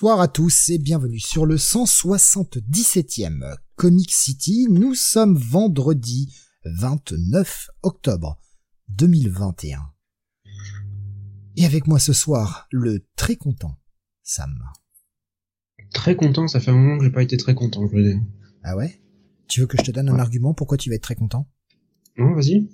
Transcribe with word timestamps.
Bonsoir 0.00 0.20
à 0.20 0.28
tous 0.28 0.68
et 0.68 0.78
bienvenue 0.78 1.18
sur 1.18 1.44
le 1.44 1.56
177e 1.56 3.56
Comic 3.74 4.12
City. 4.12 4.68
Nous 4.70 4.94
sommes 4.94 5.36
vendredi 5.36 6.32
29 6.66 7.68
octobre 7.82 8.38
2021. 8.90 9.80
Et 11.56 11.64
avec 11.64 11.88
moi 11.88 11.98
ce 11.98 12.12
soir, 12.12 12.68
le 12.70 13.08
très 13.16 13.34
content 13.34 13.76
Sam. 14.22 14.62
Très 15.92 16.14
content, 16.14 16.46
ça 16.46 16.60
fait 16.60 16.70
un 16.70 16.74
moment 16.74 16.98
que 16.98 17.04
j'ai 17.04 17.10
pas 17.10 17.24
été 17.24 17.36
très 17.36 17.56
content, 17.56 17.84
je 17.88 17.96
veux 17.96 18.04
dire. 18.04 18.20
Ah 18.62 18.76
ouais? 18.76 19.02
Tu 19.48 19.58
veux 19.58 19.66
que 19.66 19.78
je 19.78 19.82
te 19.82 19.90
donne 19.90 20.10
un 20.10 20.20
argument 20.20 20.54
pourquoi 20.54 20.76
tu 20.76 20.90
vas 20.90 20.94
être 20.94 21.02
très 21.02 21.16
content? 21.16 21.50
Non, 22.16 22.34
vas-y. 22.34 22.70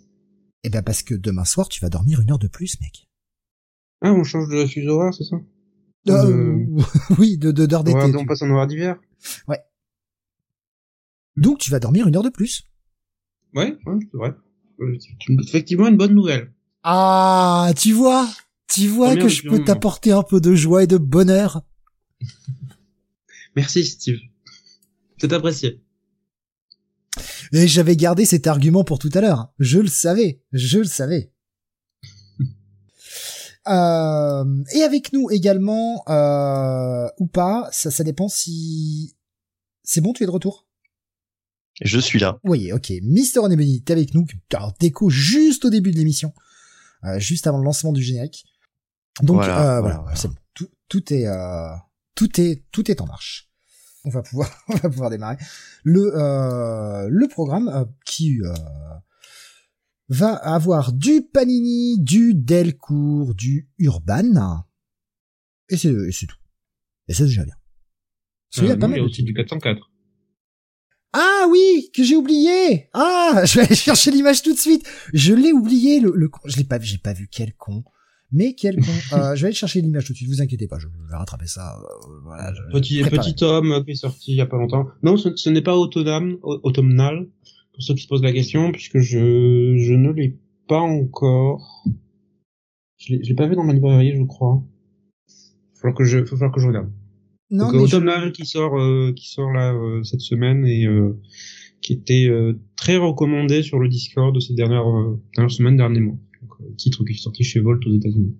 Eh 0.62 0.68
ben 0.68 0.82
parce 0.82 1.02
que 1.02 1.14
demain 1.14 1.46
soir, 1.46 1.70
tu 1.70 1.80
vas 1.80 1.88
dormir 1.88 2.20
une 2.20 2.32
heure 2.32 2.38
de 2.38 2.48
plus, 2.48 2.78
mec. 2.82 3.08
Ah, 4.02 4.12
on 4.12 4.24
change 4.24 4.50
de 4.50 4.66
fuseau 4.66 5.00
horaire, 5.00 5.14
c'est 5.14 5.24
ça? 5.24 5.38
Euh, 6.08 6.66
oui, 7.18 7.38
de 7.38 7.50
de- 7.50 7.66
d'heure 7.66 7.84
d'été. 7.84 7.96
Ouais, 7.98 8.14
on 8.16 8.26
passe 8.26 8.42
en 8.42 8.50
horaire 8.50 8.66
d'hiver 8.66 8.96
Donc 11.36 11.58
tu 11.58 11.70
vas 11.70 11.80
dormir 11.80 12.06
une 12.06 12.16
heure 12.16 12.22
de 12.22 12.28
plus. 12.28 12.62
Ouais, 13.54 13.76
ouais, 13.86 13.98
c'est 14.10 14.16
vrai. 14.16 14.34
Euh, 14.80 14.98
effectivement 15.42 15.88
une 15.88 15.96
bonne 15.96 16.14
nouvelle. 16.14 16.52
Ah, 16.82 17.72
tu 17.76 17.92
vois 17.92 18.28
Tu 18.68 18.88
vois 18.88 19.08
Première 19.08 19.24
que 19.24 19.28
je 19.30 19.48
peux 19.48 19.64
t'apporter 19.64 20.12
un 20.12 20.22
peu 20.22 20.40
de 20.40 20.54
joie 20.54 20.82
et 20.82 20.86
de 20.86 20.98
bonheur 20.98 21.62
Merci, 23.56 23.84
Steve. 23.84 24.18
C'est 25.18 25.32
apprécié. 25.32 25.80
Et 27.52 27.68
j'avais 27.68 27.96
gardé 27.96 28.24
cet 28.24 28.46
argument 28.48 28.82
pour 28.82 28.98
tout 28.98 29.10
à 29.14 29.20
l'heure. 29.20 29.52
Je 29.60 29.78
le 29.78 29.86
savais, 29.86 30.42
je 30.52 30.78
le 30.78 30.84
savais. 30.84 31.32
Euh, 33.66 34.64
et 34.74 34.82
avec 34.82 35.12
nous 35.12 35.30
également, 35.30 36.02
euh, 36.08 37.08
ou 37.18 37.26
pas, 37.26 37.68
ça, 37.72 37.90
ça 37.90 38.04
dépend 38.04 38.28
si... 38.28 39.16
C'est 39.82 40.00
bon, 40.00 40.12
tu 40.12 40.22
es 40.22 40.26
de 40.26 40.30
retour? 40.30 40.66
Je 41.80 41.98
suis 41.98 42.18
là. 42.18 42.38
Oui, 42.44 42.72
ok. 42.72 42.92
Mister 43.02 43.40
Onebeni, 43.40 43.82
t'es 43.82 43.92
avec 43.92 44.14
nous. 44.14 44.24
Alors, 44.52 44.72
déco 44.78 45.10
juste 45.10 45.64
au 45.64 45.70
début 45.70 45.90
de 45.90 45.96
l'émission, 45.96 46.32
euh, 47.04 47.18
juste 47.18 47.46
avant 47.46 47.58
le 47.58 47.64
lancement 47.64 47.92
du 47.92 48.02
générique. 48.02 48.44
Donc 49.22 49.36
Voilà, 49.36 49.76
euh, 49.76 49.80
voilà, 49.80 50.04
c'est 50.14 50.28
bon. 50.28 50.34
Tout, 50.54 50.68
tout 50.88 51.12
est 51.12 51.26
euh, 51.26 51.68
tout 52.14 52.40
est 52.40 52.64
tout 52.70 52.90
est 52.90 53.00
en 53.00 53.06
marche. 53.06 53.50
On 54.04 54.10
va 54.10 54.22
pouvoir 54.22 54.50
on 54.68 54.76
va 54.76 54.88
pouvoir 54.88 55.10
démarrer 55.10 55.36
le 55.82 56.12
euh, 56.16 57.08
le 57.10 57.28
programme 57.28 57.68
euh, 57.68 57.84
qui 58.04 58.40
euh, 58.42 58.54
va 60.08 60.34
avoir 60.34 60.92
du 60.92 61.22
Panini, 61.22 61.98
du 62.00 62.34
Delcourt, 62.34 63.34
du 63.34 63.68
Urban 63.78 64.64
et 65.70 65.76
c'est 65.76 65.90
tout. 66.26 66.36
Et 67.08 67.14
c'est 67.14 67.24
déjà 67.24 67.44
bien. 67.44 67.54
A 68.58 68.62
Euh, 68.62 68.76
pas 68.76 68.86
mal 68.86 68.98
il 68.98 69.00
y 69.00 69.00
a 69.00 69.04
de 69.04 69.08
aussi 69.10 69.22
du 69.22 69.32
404. 69.34 69.90
ah 71.12 71.46
oui, 71.50 71.90
que 71.94 72.02
j'ai 72.04 72.16
oublié. 72.16 72.88
Ah, 72.92 73.42
je 73.46 73.54
vais 73.58 73.66
aller 73.66 73.74
chercher 73.74 74.10
l'image 74.10 74.42
tout 74.42 74.52
de 74.52 74.58
suite. 74.58 74.84
Je 75.12 75.32
l'ai 75.32 75.52
oublié 75.52 76.00
le, 76.00 76.12
le 76.14 76.28
con. 76.28 76.40
Je 76.44 76.56
l'ai 76.56 76.64
pas 76.64 76.78
vu, 76.78 76.86
j'ai 76.86 76.98
pas 76.98 77.12
vu 77.12 77.28
quel 77.30 77.54
con. 77.54 77.84
Mais 78.32 78.54
quel 78.54 78.76
con. 78.76 78.92
Euh, 79.12 79.34
je 79.36 79.42
vais 79.42 79.46
aller 79.48 79.54
chercher 79.54 79.80
l'image 79.80 80.04
tout 80.06 80.12
de 80.12 80.16
suite. 80.18 80.28
Vous 80.28 80.42
inquiétez 80.42 80.66
pas, 80.66 80.78
je 80.78 80.88
vais 80.88 81.16
rattraper 81.16 81.46
ça. 81.46 81.76
euh, 81.78 82.20
voilà, 82.24 82.52
je- 82.52 82.72
Petit, 82.72 83.02
petit 83.04 83.34
tome 83.34 83.84
qui 83.84 83.92
est 83.92 83.94
sorti 83.94 84.32
il 84.32 84.36
y 84.36 84.40
a 84.40 84.46
pas 84.46 84.56
longtemps. 84.56 84.86
Non, 85.02 85.16
ce, 85.16 85.34
ce 85.36 85.48
n'est 85.50 85.62
pas 85.62 85.76
automnal, 85.76 86.36
au- 86.42 86.60
automnal, 86.64 87.28
pour 87.74 87.82
ceux 87.82 87.94
qui 87.94 88.02
se 88.04 88.08
posent 88.08 88.22
la 88.22 88.32
question, 88.32 88.72
puisque 88.72 88.98
je, 89.00 89.76
je 89.76 89.92
ne 89.92 90.10
l'ai 90.12 90.38
pas 90.68 90.80
encore. 90.80 91.84
Je 92.98 93.16
l'ai 93.16 93.34
pas 93.34 93.46
vu 93.46 93.54
dans 93.56 93.64
ma 93.64 93.72
librairie, 93.74 94.14
je 94.16 94.22
crois. 94.22 94.62
Faut 95.28 95.80
falloir 95.80 95.96
que 95.98 96.04
je, 96.04 96.24
faut 96.24 96.36
falloir 96.36 96.52
que 96.54 96.60
je 96.60 96.66
regarde. 96.68 96.90
Non, 97.50 97.66
Donc, 97.66 97.72
mais 97.74 97.78
je- 97.80 97.84
automnal 97.96 98.32
qui 98.32 98.46
sort, 98.46 98.78
euh, 98.80 99.12
qui 99.14 99.28
sort 99.28 99.52
là 99.52 99.74
euh, 99.74 100.02
cette 100.02 100.20
semaine 100.22 100.64
et 100.66 100.86
euh, 100.86 101.20
qui 101.82 101.92
était 101.92 102.26
euh, 102.28 102.54
très 102.76 102.96
recommandé 102.96 103.62
sur 103.62 103.78
le 103.78 103.88
Discord 103.88 104.34
de 104.34 104.40
ces 104.40 104.54
dernières, 104.54 104.88
euh, 104.88 105.20
dernières 105.36 105.50
semaines, 105.50 105.76
derniers 105.76 106.00
mois. 106.00 106.16
Donc, 106.40 106.50
euh, 106.60 106.74
titre 106.76 107.04
qui 107.04 107.12
est 107.12 107.16
sorti 107.16 107.44
chez 107.44 107.60
Volt 107.60 107.84
aux 107.86 107.92
États-Unis. 107.94 108.34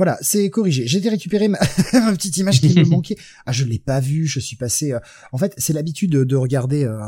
Voilà, 0.00 0.16
c'est 0.22 0.48
corrigé. 0.48 0.86
J'ai 0.86 0.96
été 0.96 1.10
récupérer 1.10 1.48
ma, 1.48 1.58
ma 1.92 2.12
petite 2.12 2.34
image 2.38 2.62
qui 2.62 2.74
me 2.74 2.84
manquait. 2.88 3.18
Ah, 3.44 3.52
je 3.52 3.66
l'ai 3.66 3.78
pas 3.78 4.00
vue. 4.00 4.26
Je 4.26 4.40
suis 4.40 4.56
passé. 4.56 4.92
euh, 4.92 4.98
En 5.30 5.36
fait, 5.36 5.52
c'est 5.58 5.74
l'habitude 5.74 6.10
de, 6.10 6.24
de 6.24 6.36
regarder, 6.36 6.84
euh, 6.84 6.98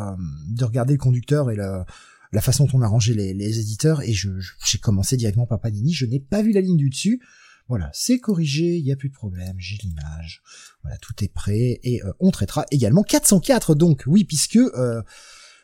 de 0.51 0.63
regarder 0.67 0.93
le 0.93 0.99
conducteur 0.99 1.51
et 1.51 1.55
le- 1.57 1.85
la 2.33 2.41
façon 2.43 2.67
dont 2.67 2.79
on 2.81 2.83
a 2.83 2.87
rangé 2.87 3.15
les, 3.15 3.33
les 3.33 3.61
éditeurs. 3.61 4.03
Et 4.03 4.13
je, 4.13 4.29
j'ai 4.67 4.77
commencé 4.77 5.17
directement 5.17 5.47
par 5.47 5.59
Panini. 5.59 5.95
Je 5.95 6.05
n'ai 6.05 6.21
pas 6.21 6.43
vu 6.43 6.53
la 6.53 6.61
ligne 6.61 6.77
du 6.77 6.91
dessus. 6.91 7.23
Voilà, 7.67 7.89
c'est 7.95 8.19
corrigé. 8.19 8.77
Il 8.77 8.85
y 8.85 8.93
a 8.93 8.97
plus 8.97 9.09
de 9.09 9.15
problème. 9.15 9.55
J'ai 9.59 9.79
l'image. 9.83 10.43
Voilà, 10.83 10.99
tout 10.99 11.15
est 11.25 11.33
prêt 11.33 11.81
et 11.83 12.03
euh, 12.05 12.13
on 12.21 12.31
traitera 12.31 12.67
également 12.71 13.05
404. 13.05 13.75
Donc 13.75 14.03
oui, 14.07 14.25
puisque 14.25 14.57
euh, 14.57 15.01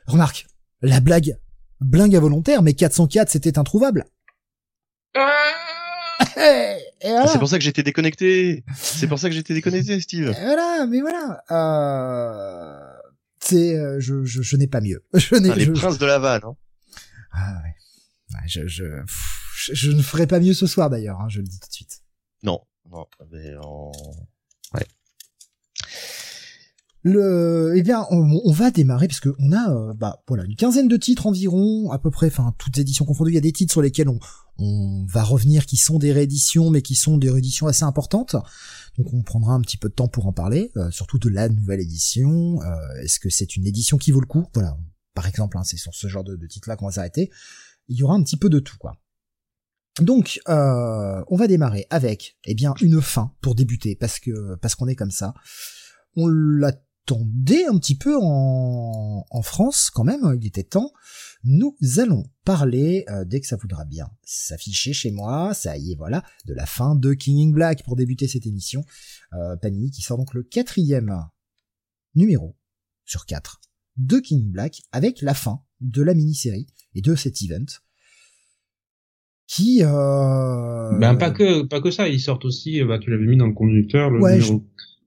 remarque 0.06 0.47
la 0.81 1.00
blague, 1.00 1.37
blingue 1.83 2.16
involontaire, 2.16 2.62
mais 2.62 2.72
404 2.72 3.28
c'était 3.28 3.59
introuvable. 3.59 4.06
voilà. 7.03 7.27
C'est 7.29 7.39
pour 7.39 7.49
ça 7.49 7.59
que 7.59 7.65
j'étais 7.65 7.83
déconnecté. 7.83 8.65
C'est 8.77 9.06
pour 9.06 9.19
ça 9.19 9.29
que 9.29 9.34
j'étais 9.34 9.55
déconnecté, 9.55 10.01
Steve. 10.01 10.29
Et 10.29 10.33
Voilà, 10.45 10.87
mais 10.89 11.01
voilà. 11.01 11.43
Euh, 11.51 12.79
c'est, 13.41 13.77
euh, 13.77 13.97
je, 14.01 14.25
je, 14.25 14.43
je 14.43 14.57
n'ai 14.57 14.67
pas 14.67 14.81
mieux. 14.81 15.05
Je 15.15 15.34
n'ai, 15.37 15.51
Ah, 15.51 15.55
les 15.55 15.65
je- 15.65 15.73
princes 15.73 15.99
de 15.99 16.07
la 16.07 16.19
vanne. 16.19 16.43
Hein. 16.45 16.57
Ah 17.33 17.53
ouais. 17.62 17.75
Ouais, 18.34 18.47
je, 18.47 18.67
je, 18.67 18.84
pff, 18.84 19.53
je, 19.57 19.75
je 19.75 19.91
ne 19.93 20.03
ferai 20.03 20.27
pas 20.27 20.41
mieux 20.41 20.55
ce 20.55 20.67
soir 20.67 20.91
d'ailleurs. 20.91 21.21
Hein, 21.21 21.28
je 21.28 21.39
le 21.41 21.47
dis 21.47 21.59
tout 21.61 21.69
de 21.69 21.73
suite. 21.73 22.01
Non, 22.43 22.61
non, 22.91 23.07
mais 23.33 23.55
en... 23.62 23.93
Le, 27.04 27.75
eh 27.76 27.82
bien, 27.82 28.06
on, 28.10 28.53
va 28.53 28.70
démarrer 28.70 29.06
parce 29.06 29.20
que 29.20 29.34
on 29.38 29.53
a, 29.53 29.70
euh, 29.70 29.94
bah, 29.94 30.22
voilà, 30.26 30.44
une 30.44 30.56
quinzaine 30.56 30.88
de 30.88 30.97
titres 30.97 31.26
environ, 31.26 31.91
à 31.92 31.98
peu 31.98 32.10
près, 32.10 32.26
enfin, 32.26 32.54
toutes 32.59 32.78
éditions 32.78 33.04
confondues. 33.04 33.31
Il 33.31 33.34
y 33.36 33.38
a 33.38 33.42
des 33.42 33.53
titres 33.53 33.72
sur 33.72 33.82
lesquels 33.82 34.09
on, 34.09 34.19
on 34.59 35.06
va 35.06 35.22
revenir 35.22 35.66
qui 35.66 35.76
sont 35.76 35.98
des 35.98 36.12
rééditions, 36.12 36.70
mais 36.70 36.82
qui 36.82 36.97
sont 36.97 37.16
des 37.16 37.31
rééditions 37.31 37.69
assez 37.69 37.84
importantes. 37.84 38.34
Donc, 38.97 39.14
on 39.14 39.22
prendra 39.22 39.54
un 39.54 39.60
petit 39.60 39.76
peu 39.76 39.88
de 39.88 39.94
temps 39.94 40.09
pour 40.09 40.26
en 40.26 40.32
parler, 40.32 40.72
euh, 40.76 40.91
surtout 40.91 41.19
de 41.19 41.28
la 41.28 41.48
nouvelle 41.48 41.81
édition. 41.81 42.60
Euh, 42.62 43.03
Est-ce 43.03 43.20
que 43.20 43.30
c'est 43.30 43.54
une 43.54 43.66
édition 43.66 43.97
qui 43.97 44.10
vaut 44.10 44.21
le 44.21 44.27
coup? 44.27 44.47
Voilà, 44.54 44.77
par 45.15 45.27
exemple, 45.28 45.56
hein, 45.56 45.62
c'est 45.62 45.77
sur 45.77 45.94
ce 45.94 46.09
genre 46.09 46.24
de, 46.24 46.36
titre-là 46.47 46.77
qu'on 46.77 46.86
va 46.86 46.92
s'arrêter. 46.92 47.30
Il 47.86 47.97
y 47.97 48.03
aura 48.03 48.15
un 48.15 48.22
petit 48.22 48.36
peu 48.36 48.48
de 48.48 48.59
tout, 48.59 48.77
quoi. 48.78 48.97
Donc, 50.01 50.41
euh, 50.48 51.22
on 51.28 51.36
va 51.36 51.47
démarrer 51.47 51.86
avec, 51.91 52.36
eh 52.44 52.54
bien, 52.54 52.74
une 52.80 53.01
fin 53.01 53.33
pour 53.41 53.54
débuter, 53.54 53.94
parce 53.94 54.18
que 54.18 54.56
parce 54.56 54.74
qu'on 54.74 54.89
est 54.89 54.94
comme 54.94 55.10
ça. 55.10 55.34
On 56.16 56.27
l'attendait 57.09 57.66
un 57.66 57.78
petit 57.78 57.97
peu 57.97 58.16
en, 58.21 59.25
en 59.28 59.43
France, 59.43 59.91
quand 59.91 60.05
même. 60.05 60.37
Il 60.41 60.47
était 60.47 60.63
temps. 60.63 60.93
Nous 61.45 61.77
allons 61.99 62.25
parler, 62.45 63.05
euh, 63.09 63.25
dès 63.25 63.41
que 63.41 63.47
ça 63.47 63.57
voudra 63.57 63.84
bien 63.84 64.09
s'afficher 64.25 64.93
chez 64.93 65.10
moi, 65.10 65.55
ça 65.55 65.78
y 65.78 65.93
est, 65.93 65.97
voilà, 65.97 66.25
de 66.47 66.55
la 66.55 66.66
fin 66.66 66.95
de 66.95 67.15
King 67.15 67.49
in 67.49 67.53
Black 67.53 67.84
pour 67.84 67.97
débuter 67.97 68.27
cette 68.27 68.47
émission. 68.47 68.84
Euh, 69.34 69.57
Panini 69.57 69.91
qui 69.91 70.03
sort 70.03 70.19
donc 70.19 70.34
le 70.34 70.43
quatrième 70.43 71.15
numéro 72.15 72.57
sur 73.05 73.25
quatre 73.25 73.61
de 73.97 74.19
King 74.19 74.49
in 74.49 74.51
Black 74.51 74.83
avec 74.93 75.22
la 75.22 75.34
fin 75.34 75.61
de 75.81 76.03
la 76.03 76.15
mini-série 76.15 76.66
et 76.95 77.03
de 77.03 77.15
cet 77.15 77.41
event 77.43 77.66
qui 79.47 79.83
euh... 79.83 80.99
Ben 80.99 81.15
pas 81.15 81.31
que 81.31 81.63
pas 81.63 81.81
que 81.81 81.91
ça, 81.91 82.07
ils 82.07 82.21
sortent 82.21 82.45
aussi, 82.45 82.83
bah 82.84 82.99
tu 82.99 83.11
l'avais 83.11 83.25
mis 83.25 83.39
dans 83.39 83.47
le 83.47 83.54
conducteur, 83.54 84.11
le 84.11 84.21
Ouais, 84.21 84.39
numéro 84.39 84.63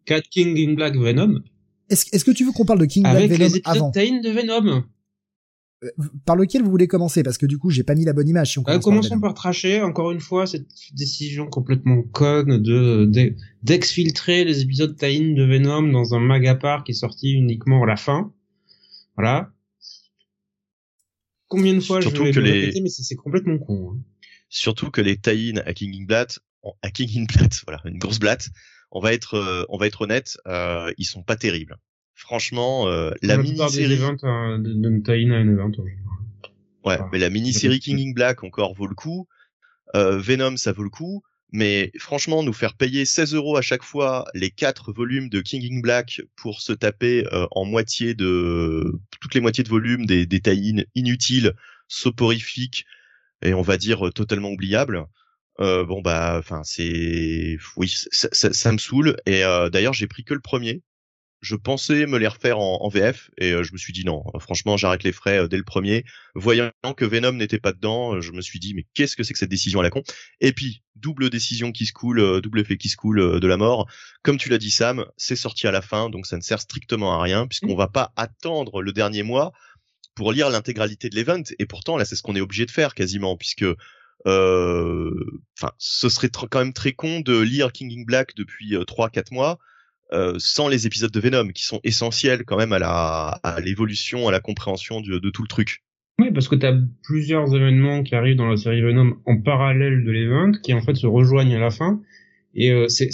4 0.06 0.28
King 0.30 0.58
in 0.58 0.74
Black 0.74 0.96
Venom. 0.96 1.42
Est-ce 1.92 2.24
que 2.26 2.32
tu 2.32 2.46
veux 2.46 2.52
qu'on 2.52 2.66
parle 2.66 2.80
de 2.80 2.86
King 2.86 3.04
Black 3.04 3.16
Avec 3.16 3.32
Venom 3.32 3.44
les 3.46 3.58
épisodes 3.58 3.78
avant 3.78 3.90
de 3.92 4.30
Venom. 4.30 4.84
Par 6.26 6.36
lequel 6.36 6.62
vous 6.62 6.70
voulez 6.70 6.88
commencer? 6.88 7.24
Parce 7.24 7.40
que 7.40 7.48
du 7.48 7.58
coup, 7.58 7.72
j'ai 7.72 7.84
pas 7.84 7.96
mis 7.96 8.06
la 8.06 8.14
bonne 8.14 8.28
image. 8.30 8.52
Si 8.52 8.60
on 8.60 8.62
Euh, 8.62 8.66
commence 8.66 8.76
par 8.78 8.84
commençons 8.84 9.10
Venom. 9.16 9.22
par 9.22 9.34
tracher, 9.34 9.82
encore 9.82 10.12
une 10.12 10.20
fois, 10.20 10.46
cette 10.46 10.68
décision 10.94 11.48
complètement 11.48 12.04
conne 12.04 12.62
de 12.62 13.06
de- 13.06 13.36
d'exfiltrer 13.64 14.46
les 14.46 14.62
épisodes 14.62 14.96
tie-in 14.96 15.34
de 15.34 15.44
Venom 15.44 15.82
dans 15.92 16.14
un 16.14 16.20
mag 16.20 16.46
à 16.46 16.54
part 16.56 16.84
qui 16.84 16.92
est 16.92 16.96
sorti 16.96 17.32
uniquement 17.32 17.84
à 17.84 17.88
la 17.88 17.98
fin. 17.98 18.32
Voilà. 19.18 19.52
Combien 21.48 21.74
de 21.74 21.80
fois 21.82 22.02
Surtout 22.02 22.18
je 22.20 22.24
vais 22.26 22.32
que 22.32 22.40
le 22.40 22.46
les- 22.46 22.60
répéter, 22.62 22.82
mais 22.82 22.90
c'est 22.90 23.16
complètement 23.16 23.58
con. 23.58 23.94
hein. 23.96 24.00
Surtout 24.50 24.92
que 24.92 25.02
les 25.02 25.18
tie 25.18 25.54
à 25.66 25.74
King 25.74 25.94
in 26.02 26.06
Black, 26.06 26.40
à 26.82 26.92
King 26.92 27.10
in 27.22 27.26
Black, 27.26 27.54
voilà, 27.66 27.82
une 27.86 27.98
grosse 27.98 28.20
blatte. 28.20 28.50
On 28.92 29.00
va 29.00 29.14
être, 29.14 29.36
euh, 29.36 29.64
on 29.70 29.78
va 29.78 29.88
être 29.88 30.02
honnête, 30.02 30.38
euh, 30.48 30.92
ils 30.98 31.06
sont 31.06 31.24
pas 31.24 31.36
terribles. 31.36 31.78
Franchement, 32.14 32.88
euh, 32.88 33.12
la 33.22 33.36
mini-série, 33.44 33.88
général. 33.96 34.18
ouais, 36.86 36.98
Ah, 37.00 37.10
mais 37.12 37.20
la 37.20 37.30
mini-série 37.30 37.76
c'est- 37.76 37.80
King 37.80 38.10
in 38.10 38.14
Black 38.14 38.44
encore 38.44 38.74
vaut 38.74 38.88
le 38.88 38.96
coup. 38.96 39.28
Euh, 39.96 40.18
Venom, 40.20 40.58
ça 40.58 40.72
vaut 40.72 40.84
le 40.84 40.90
coup. 40.90 41.24
Mais 41.54 41.92
franchement, 42.00 42.44
nous 42.44 42.54
faire 42.54 42.76
payer 42.76 43.04
16 43.06 43.34
euros 43.34 43.58
à 43.58 43.62
chaque 43.62 43.84
fois 43.84 44.26
les 44.34 44.52
quatre 44.52 44.94
volumes 44.94 45.28
de 45.28 45.42
King 45.42 45.68
in 45.70 45.80
Black 45.82 46.22
pour 46.38 46.62
se 46.62 46.72
taper 46.72 47.26
euh, 47.34 47.46
en 47.52 47.66
moitié 47.66 48.14
de 48.14 48.94
toutes 49.20 49.34
les 49.36 49.42
moitiés 49.42 49.64
de 49.66 49.70
volumes 49.70 50.06
des, 50.06 50.26
des 50.26 50.40
tie-in 50.40 50.84
inutiles, 50.96 51.54
soporifiques 51.90 52.86
et 53.42 53.54
on 53.54 53.62
va 53.62 53.78
dire 53.78 54.12
totalement 54.14 54.50
oubliables. 54.50 55.06
Euh, 55.60 55.86
bon 55.86 56.02
bah, 56.02 56.38
enfin 56.40 56.62
c'est, 56.64 57.58
oui, 57.76 57.94
ça, 58.12 58.30
ça, 58.32 58.54
ça 58.54 58.72
me 58.72 58.78
saoule. 58.78 59.18
Et 59.26 59.44
euh, 59.44 59.70
d'ailleurs, 59.70 59.94
j'ai 59.94 60.08
pris 60.08 60.24
que 60.24 60.34
le 60.34 60.40
premier. 60.42 60.82
Je 61.42 61.56
pensais 61.56 62.06
me 62.06 62.20
les 62.20 62.28
refaire 62.28 62.60
en, 62.60 62.84
en 62.84 62.88
VF 62.90 63.32
et 63.40 63.52
euh, 63.52 63.64
je 63.64 63.74
me 63.74 63.78
suis 63.80 63.94
dit 63.94 64.06
non. 64.06 64.24
Franchement, 64.40 64.78
j'arrête 64.78 65.04
les 65.04 65.12
frais 65.12 65.40
euh, 65.40 65.48
dès 65.48 65.58
le 65.58 65.64
premier. 65.64 66.06
Voyant 66.36 66.72
que 66.96 67.04
Venom 67.04 67.32
n'était 67.32 67.60
pas 67.60 67.74
dedans, 67.74 68.14
euh, 68.14 68.22
je 68.22 68.32
me 68.32 68.42
suis 68.42 68.60
dit 68.60 68.76
mais 68.76 68.86
qu'est-ce 68.94 69.16
que 69.16 69.24
c'est 69.24 69.34
que 69.34 69.40
cette 69.40 69.50
décision 69.50 69.80
à 69.80 69.84
la 69.84 69.90
con? 69.90 70.04
Et 70.40 70.54
puis 70.54 70.84
double 70.96 71.32
décision 71.32 71.72
qui 71.72 71.88
se 71.88 71.94
coule, 71.94 72.20
euh, 72.20 72.42
double 72.42 72.60
effet 72.60 72.78
qui 72.78 72.90
se 72.90 72.96
coule 72.96 73.20
euh, 73.20 73.40
de 73.40 73.48
la 73.48 73.58
mort. 73.58 73.90
Comme 74.22 74.38
tu 74.38 74.50
l'as 74.50 74.60
dit 74.60 74.70
Sam, 74.70 75.06
c'est 75.18 75.36
sorti 75.36 75.66
à 75.66 75.72
la 75.72 75.82
fin, 75.82 76.12
donc 76.12 76.28
ça 76.28 76.38
ne 76.38 76.44
sert 76.44 76.60
strictement 76.62 77.14
à 77.20 77.24
rien 77.24 77.48
puisqu'on 77.48 77.76
va 77.76 77.88
pas 77.88 78.14
attendre 78.18 78.84
le 78.84 78.94
dernier 78.94 79.24
mois 79.24 79.52
pour 80.14 80.32
lire 80.34 80.50
l'intégralité 80.52 81.10
de 81.10 81.16
l'event. 81.16 81.42
Et 81.58 81.66
pourtant 81.66 81.98
là, 81.98 82.06
c'est 82.06 82.16
ce 82.16 82.22
qu'on 82.22 82.36
est 82.36 82.42
obligé 82.42 82.68
de 82.68 82.72
faire 82.72 82.94
quasiment 82.94 83.36
puisque 83.36 83.64
euh, 83.64 83.76
enfin, 84.26 85.72
ce 85.78 86.10
serait 86.10 86.30
quand 86.30 86.60
même 86.60 86.74
très 86.74 86.94
con 86.94 87.22
de 87.22 87.40
lire 87.40 87.72
King 87.72 87.92
in 87.98 88.04
Black 88.06 88.36
depuis 88.36 88.76
euh, 88.76 88.84
3-4 88.84 89.34
mois 89.34 89.60
euh, 90.14 90.36
sans 90.38 90.68
les 90.68 90.88
épisodes 90.88 91.12
de 91.12 91.20
Venom 91.20 91.48
qui 91.50 91.64
sont 91.64 91.80
essentiels 91.84 92.44
quand 92.46 92.58
même 92.58 92.74
à 92.74 92.80
la 92.80 93.40
à 93.44 93.60
l'évolution, 93.62 94.28
à 94.28 94.32
la 94.32 94.40
compréhension 94.40 95.02
de, 95.02 95.20
de 95.20 95.30
tout 95.30 95.42
le 95.42 95.48
truc. 95.48 95.84
Oui, 96.20 96.32
parce 96.32 96.48
que 96.48 96.56
tu 96.56 96.66
as 96.66 96.78
plusieurs 97.04 97.56
événements 97.56 98.04
qui 98.04 98.14
arrivent 98.14 98.36
dans 98.36 98.50
la 98.50 98.58
série 98.58 98.82
Venom 98.82 99.18
en 99.26 99.42
parallèle 99.42 100.04
de 100.04 100.12
l'event, 100.12 100.52
qui 100.62 100.74
en 100.74 100.82
fait 100.82 100.96
se 100.96 101.08
rejoignent 101.08 101.56
à 101.56 101.60
la 101.60 101.72
fin. 101.72 102.02
Et 102.54 102.72
euh, 102.72 102.88
c'est 102.90 103.10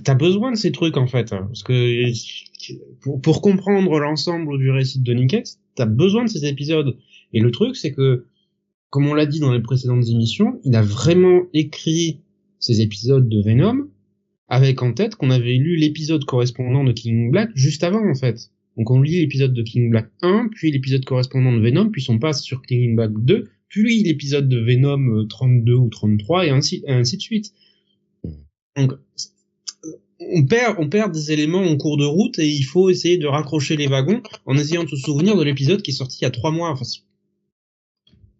t'as 0.00 0.14
besoin 0.14 0.52
de 0.52 0.56
ces 0.56 0.72
trucs 0.72 0.96
en 0.96 1.06
fait, 1.06 1.32
hein, 1.32 1.44
parce 1.48 1.62
que 1.62 2.12
pour, 3.02 3.20
pour 3.20 3.42
comprendre 3.42 3.98
l'ensemble 3.98 4.58
du 4.58 4.70
récit 4.70 5.00
de 5.00 5.04
Donny 5.04 5.26
Cates, 5.26 5.58
t'as 5.74 5.86
besoin 5.86 6.24
de 6.24 6.28
ces 6.28 6.46
épisodes. 6.46 6.96
Et 7.32 7.40
le 7.40 7.50
truc, 7.50 7.76
c'est 7.76 7.92
que, 7.92 8.26
comme 8.92 9.06
on 9.06 9.14
l'a 9.14 9.24
dit 9.24 9.40
dans 9.40 9.54
les 9.54 9.62
précédentes 9.62 10.06
émissions, 10.10 10.60
il 10.64 10.76
a 10.76 10.82
vraiment 10.82 11.44
écrit 11.54 12.20
ces 12.58 12.82
épisodes 12.82 13.26
de 13.26 13.40
Venom 13.40 13.88
avec 14.48 14.82
en 14.82 14.92
tête 14.92 15.16
qu'on 15.16 15.30
avait 15.30 15.54
lu 15.54 15.76
l'épisode 15.76 16.26
correspondant 16.26 16.84
de 16.84 16.92
King 16.92 17.30
Black 17.30 17.48
juste 17.54 17.84
avant 17.84 18.06
en 18.06 18.14
fait. 18.14 18.50
Donc 18.76 18.90
on 18.90 19.00
lit 19.00 19.20
l'épisode 19.20 19.54
de 19.54 19.62
King 19.62 19.88
Black 19.88 20.10
1, 20.20 20.50
puis 20.54 20.70
l'épisode 20.70 21.06
correspondant 21.06 21.54
de 21.54 21.60
Venom, 21.60 21.88
puis 21.88 22.04
on 22.10 22.18
passe 22.18 22.42
sur 22.42 22.60
King 22.60 22.94
Black 22.94 23.12
2, 23.16 23.48
puis 23.70 24.02
l'épisode 24.02 24.50
de 24.50 24.58
Venom 24.58 25.22
euh, 25.22 25.24
32 25.24 25.72
ou 25.72 25.88
33 25.88 26.48
et 26.48 26.50
ainsi, 26.50 26.84
et 26.86 26.92
ainsi 26.92 27.16
de 27.16 27.22
suite. 27.22 27.54
Donc 28.76 28.92
on 30.34 30.44
perd, 30.44 30.76
on 30.78 30.90
perd 30.90 31.14
des 31.14 31.32
éléments 31.32 31.62
en 31.62 31.78
cours 31.78 31.96
de 31.96 32.04
route 32.04 32.38
et 32.38 32.46
il 32.46 32.64
faut 32.64 32.90
essayer 32.90 33.16
de 33.16 33.26
raccrocher 33.26 33.78
les 33.78 33.86
wagons 33.86 34.22
en 34.44 34.58
essayant 34.58 34.84
de 34.84 34.90
se 34.90 34.96
souvenir 34.96 35.34
de 35.34 35.44
l'épisode 35.44 35.80
qui 35.80 35.92
est 35.92 35.94
sorti 35.94 36.18
il 36.20 36.24
y 36.24 36.26
a 36.26 36.30
trois 36.30 36.50
mois. 36.50 36.70
Enfin, 36.70 36.84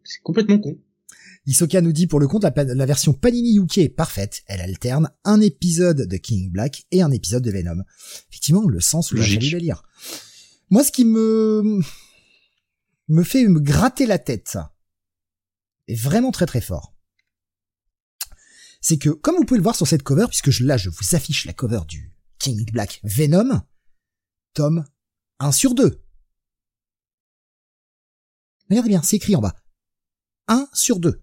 c'est- 0.04 0.20
complètement 0.22 0.58
con. 0.58 0.78
Isoka 1.46 1.80
nous 1.80 1.92
dit 1.92 2.06
pour 2.06 2.20
le 2.20 2.28
compte 2.28 2.44
la, 2.44 2.86
version 2.86 3.12
Panini 3.12 3.58
UK 3.58 3.78
est 3.78 3.88
parfaite. 3.88 4.42
Elle 4.46 4.60
alterne 4.60 5.10
un 5.24 5.40
épisode 5.40 6.02
de 6.06 6.16
King 6.16 6.50
Black 6.50 6.86
et 6.92 7.02
un 7.02 7.10
épisode 7.10 7.42
de 7.42 7.50
Venom. 7.50 7.82
Effectivement, 8.30 8.66
le 8.68 8.80
sens 8.80 9.10
où 9.10 9.16
fallu 9.16 9.50
la 9.50 9.58
lire. 9.58 9.82
Moi, 10.70 10.84
ce 10.84 10.92
qui 10.92 11.04
me 11.04 11.80
me 13.08 13.24
fait 13.24 13.46
me 13.46 13.60
gratter 13.60 14.06
la 14.06 14.18
tête, 14.18 14.56
est 15.88 15.94
vraiment 15.94 16.30
très 16.30 16.46
très 16.46 16.60
fort. 16.60 16.94
C'est 18.80 18.98
que, 18.98 19.10
comme 19.10 19.36
vous 19.36 19.44
pouvez 19.44 19.58
le 19.58 19.62
voir 19.62 19.76
sur 19.76 19.86
cette 19.86 20.02
cover, 20.02 20.26
puisque 20.28 20.50
je, 20.50 20.64
là 20.64 20.76
je 20.76 20.90
vous 20.90 21.14
affiche 21.14 21.44
la 21.44 21.52
cover 21.52 21.80
du 21.86 22.12
King 22.38 22.64
Black 22.72 23.00
Venom, 23.04 23.62
tome 24.54 24.84
1 25.38 25.52
sur 25.52 25.74
2. 25.74 26.02
Regardez 28.70 28.88
bien, 28.88 29.02
c'est 29.02 29.16
écrit 29.16 29.36
en 29.36 29.40
bas. 29.40 29.54
1 30.48 30.66
sur 30.72 30.98
2. 31.00 31.20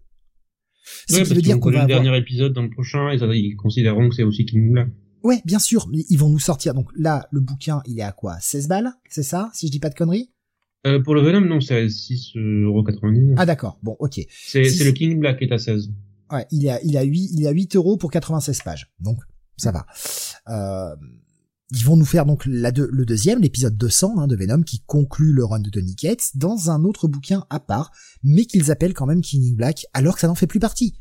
Ce 1.08 1.16
Ouais, 1.16 1.24
qui 1.24 1.34
veut 1.36 1.42
dire 1.42 1.60
qu'on 1.60 1.70
va 1.70 1.78
le 1.78 1.82
avoir... 1.84 2.02
dernier 2.02 2.18
épisode 2.18 2.54
dans 2.54 2.64
le 2.64 2.70
prochain 2.70 3.12
et 3.12 3.20
ça, 3.20 3.26
ils 3.28 3.56
considéreront 3.56 4.10
que 4.10 4.16
c'est 4.16 4.24
aussi 4.24 4.46
King 4.46 4.72
Black. 4.72 4.88
Ouais, 5.24 5.42
bien 5.46 5.60
sûr, 5.60 5.88
mais 5.92 6.06
ils 6.10 6.18
vont 6.18 6.30
nous 6.30 6.40
sortir. 6.40 6.74
Donc 6.74 6.90
là, 6.98 7.28
le 7.32 7.42
bouquin, 7.42 7.82
il 7.86 8.00
est 8.00 8.04
à 8.04 8.12
quoi? 8.12 8.38
16 8.40 8.68
balles 8.68 8.90
C'est 9.10 9.24
ça 9.24 9.50
Si 9.54 9.68
je 9.68 9.72
dis 9.72 9.80
pas 9.80 9.90
de 9.90 9.96
conneries? 9.96 10.32
Euh, 10.88 11.02
pour 11.02 11.14
le 11.14 11.22
Venom, 11.22 11.42
non, 11.42 11.60
c'est 11.60 11.76
à 11.76 11.86
6,99€. 11.86 13.36
Ah 13.38 13.46
d'accord, 13.46 13.78
bon, 13.84 13.96
ok. 14.00 14.22
c'est 14.30 14.64
si- 14.64 14.84
le 14.84 14.92
King 14.94 15.20
Black 15.20 15.38
qui 15.40 15.44
est 15.46 15.52
à 15.54 15.58
16. 15.58 15.90
Ouais, 16.32 16.46
il 16.52 16.66
est 16.66 16.70
à, 16.70 16.82
il 16.84 16.96
a 16.98 17.04
8, 17.04 17.30
il 17.34 17.44
est 17.44 17.48
à 17.48 17.52
8 17.52 17.76
euros 17.76 17.98
pour 17.98 18.12
96 18.12 18.62
pages. 18.64 18.90
Donc, 19.00 19.18
ça 19.58 19.72
va. 19.74 19.86
Euh, 20.48 20.96
ils 21.72 21.86
vont 21.86 21.96
nous 21.98 22.06
faire 22.06 22.26
donc 22.26 22.46
la 22.48 22.72
deux- 22.72 22.90
le 22.92 23.06
deuxième, 23.06 23.42
l'épisode 23.42 23.78
200 23.78 24.18
hein, 24.20 24.28
de 24.28 24.36
Venom, 24.36 24.64
qui 24.64 24.82
conclut 24.82 25.34
le 25.34 25.46
run 25.46 25.60
de 25.60 25.70
Tony 25.70 25.96
Cates 25.96 26.32
dans 26.36 26.70
un 26.72 26.84
autre 26.84 27.08
bouquin 27.08 27.46
à 27.50 27.60
part, 27.60 27.92
mais 28.24 28.46
qu'ils 28.46 28.72
appellent 28.72 28.94
quand 28.96 29.06
même 29.06 29.22
King 29.22 29.54
in 29.54 29.56
Black, 29.56 29.86
alors 29.94 30.16
que 30.16 30.22
ça 30.22 30.28
n'en 30.28 30.36
fait 30.36 30.48
plus 30.48 30.60
partie. 30.60 31.00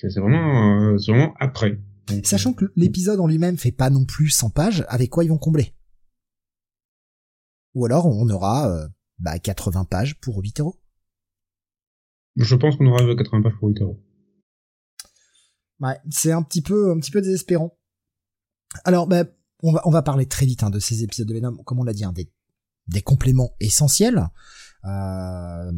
C'est 0.00 0.10
c'est 0.10 0.20
vraiment, 0.20 0.92
euh, 0.92 0.96
vraiment 1.08 1.34
après. 1.40 1.80
Donc, 2.06 2.24
Sachant 2.24 2.52
que 2.52 2.66
l'épisode 2.76 3.18
en 3.20 3.26
lui-même 3.26 3.56
fait 3.58 3.72
pas 3.72 3.90
non 3.90 4.04
plus 4.04 4.30
100 4.30 4.50
pages, 4.50 4.84
avec 4.88 5.10
quoi 5.10 5.24
ils 5.24 5.28
vont 5.28 5.38
combler? 5.38 5.74
Ou 7.74 7.84
alors 7.84 8.06
on 8.06 8.28
aura 8.30 8.70
euh, 8.70 8.88
bah, 9.18 9.38
80 9.38 9.84
pages 9.84 10.18
pour 10.20 10.38
8 10.38 10.60
euros. 10.60 10.76
euh, 12.38 12.44
Je 12.44 12.54
pense 12.54 12.76
qu'on 12.76 12.86
aura 12.86 13.00
80 13.14 13.42
pages 13.42 13.52
pour 13.58 13.68
8 13.68 13.82
euros. 13.82 14.00
Ouais, 15.80 15.96
c'est 16.10 16.32
un 16.32 16.42
petit 16.42 16.62
peu, 16.62 16.90
un 16.92 16.98
petit 16.98 17.10
peu 17.10 17.20
désespérant. 17.20 17.77
Alors, 18.84 19.06
bah, 19.06 19.24
on 19.62 19.72
va, 19.72 19.82
on 19.84 19.90
va 19.90 20.02
parler 20.02 20.26
très 20.26 20.46
vite 20.46 20.62
hein, 20.62 20.70
de 20.70 20.78
ces 20.78 21.02
épisodes 21.02 21.26
de 21.26 21.34
Venom, 21.34 21.56
comme 21.64 21.80
on 21.80 21.84
l'a 21.84 21.92
dit, 21.92 22.04
hein, 22.04 22.12
des, 22.12 22.30
des 22.86 23.02
compléments 23.02 23.54
essentiels 23.60 24.28
euh, 24.84 25.72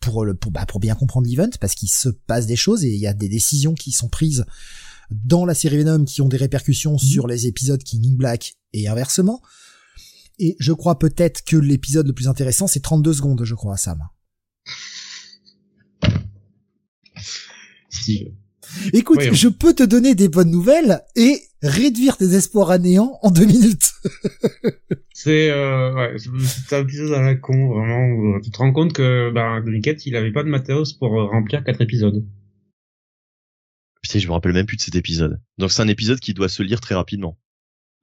pour 0.00 0.24
le, 0.24 0.34
pour, 0.34 0.50
bah, 0.50 0.66
pour 0.66 0.80
bien 0.80 0.94
comprendre 0.94 1.28
l'event, 1.28 1.50
parce 1.60 1.74
qu'il 1.74 1.90
se 1.90 2.08
passe 2.08 2.46
des 2.46 2.56
choses 2.56 2.84
et 2.84 2.92
il 2.92 3.00
y 3.00 3.06
a 3.06 3.14
des 3.14 3.28
décisions 3.28 3.74
qui 3.74 3.92
sont 3.92 4.08
prises 4.08 4.44
dans 5.10 5.44
la 5.44 5.54
série 5.54 5.78
Venom 5.78 6.04
qui 6.04 6.20
ont 6.20 6.28
des 6.28 6.36
répercussions 6.36 6.98
sur 6.98 7.26
les 7.26 7.46
épisodes 7.46 7.82
King 7.82 8.12
in 8.12 8.16
Black 8.16 8.56
et 8.72 8.88
inversement. 8.88 9.40
Et 10.38 10.56
je 10.58 10.72
crois 10.72 10.98
peut-être 10.98 11.44
que 11.44 11.56
l'épisode 11.56 12.06
le 12.06 12.12
plus 12.12 12.28
intéressant, 12.28 12.66
c'est 12.66 12.80
32 12.80 13.12
secondes, 13.14 13.44
je 13.44 13.54
crois, 13.54 13.76
Sam. 13.76 14.02
Steve. 17.88 18.32
Écoute, 18.92 19.20
je 19.32 19.48
peux 19.48 19.74
te 19.74 19.82
donner 19.82 20.14
des 20.14 20.28
bonnes 20.28 20.50
nouvelles 20.50 21.02
et 21.14 21.40
réduire 21.66 22.16
tes 22.16 22.34
espoirs 22.34 22.70
à 22.70 22.78
néant 22.78 23.18
en 23.22 23.30
deux 23.30 23.44
minutes. 23.46 23.92
C'est, 25.14 25.50
euh, 25.50 25.94
ouais, 25.94 26.14
c'est 26.18 26.76
un 26.76 26.82
épisode 26.82 27.12
à 27.14 27.22
la 27.22 27.34
con, 27.34 27.70
vraiment. 27.70 28.06
où 28.36 28.40
Tu 28.42 28.50
te 28.50 28.58
rends 28.58 28.72
compte 28.72 28.92
que, 28.92 29.30
bah, 29.32 29.60
il 30.04 30.14
avait 30.14 30.30
pas 30.30 30.44
de 30.44 30.48
matos 30.48 30.92
pour 30.92 31.18
euh, 31.18 31.24
remplir 31.24 31.64
quatre 31.64 31.80
épisodes. 31.80 32.22
Putain, 34.02 34.18
je 34.20 34.26
me 34.28 34.32
rappelle 34.32 34.52
même 34.52 34.66
plus 34.66 34.76
de 34.76 34.82
cet 34.82 34.94
épisode. 34.94 35.40
Donc 35.58 35.72
c'est 35.72 35.82
un 35.82 35.88
épisode 35.88 36.20
qui 36.20 36.32
doit 36.34 36.50
se 36.50 36.62
lire 36.62 36.80
très 36.80 36.94
rapidement. 36.94 37.38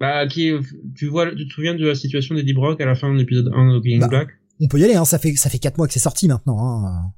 Bah, 0.01 0.25
qui, 0.27 0.51
tu 0.97 1.05
vois, 1.07 1.33
tu 1.33 1.47
te 1.47 1.53
souviens 1.53 1.75
de 1.75 1.85
la 1.87 1.95
situation 1.95 2.33
d'Eddie 2.35 2.53
Brock 2.53 2.81
à 2.81 2.85
la 2.85 2.95
fin 2.95 3.13
de 3.13 3.17
l'épisode 3.19 3.51
1 3.53 3.75
de 3.75 3.79
King 3.79 3.99
Bah. 4.01 4.07
Black? 4.07 4.29
On 4.59 4.67
peut 4.67 4.79
y 4.79 4.83
aller, 4.83 4.95
hein, 4.95 5.05
ça 5.05 5.19
fait 5.19 5.35
ça 5.35 5.49
fait 5.49 5.59
quatre 5.59 5.77
mois 5.77 5.87
que 5.87 5.93
c'est 5.93 5.99
sorti 5.99 6.27
maintenant. 6.27 6.83
Hein. 6.85 7.13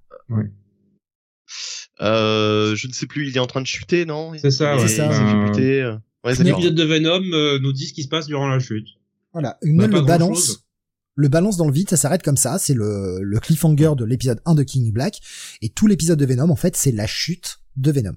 Euh, 2.02 2.76
je 2.76 2.88
ne 2.88 2.92
sais 2.94 3.08
plus, 3.08 3.30
il 3.30 3.36
est 3.36 3.40
en 3.40 3.48
train 3.48 3.62
de 3.62 3.68
chuter, 3.68 4.06
non? 4.06 4.34
C'est 4.38 4.52
ça, 4.52 4.76
ouais. 4.76 4.84
est- 4.84 4.88
C'est 4.88 4.98
ça. 4.98 5.08
il 5.08 5.14
s'est 5.14 5.26
fait 5.26 5.46
buter, 5.46 5.82
euh. 5.82 5.96
Ouais, 6.26 6.36
d'accord. 6.36 6.58
L'épisode 6.58 6.76
de 6.76 6.84
Venom 6.84 7.24
euh, 7.34 7.60
nous 7.60 7.72
dit 7.72 7.88
ce 7.88 7.94
qui 7.94 8.04
se 8.04 8.10
passe 8.10 8.28
durant 8.28 8.48
la 8.48 8.60
chute. 8.60 8.88
Voilà, 9.32 9.58
le 9.62 10.02
balance, 10.02 10.66
le 11.14 11.28
balance 11.28 11.58
dans 11.58 11.68
le 11.68 11.74
vide, 11.74 11.90
ça 11.90 11.98
s'arrête 11.98 12.24
comme 12.24 12.38
ça. 12.38 12.58
C'est 12.58 12.74
le 12.74 13.20
le 13.22 13.40
cliffhanger 13.40 13.92
de 13.96 14.06
l'épisode 14.06 14.42
1 14.46 14.56
de 14.56 14.64
King 14.64 14.92
Black 14.92 15.22
et 15.62 15.70
tout 15.70 15.88
l'épisode 15.88 16.18
de 16.18 16.26
Venom 16.26 16.50
en 16.50 16.56
fait 16.56 16.76
c'est 16.76 16.92
la 16.92 17.06
chute 17.06 17.60
de 17.76 17.92
Venom. 17.92 18.16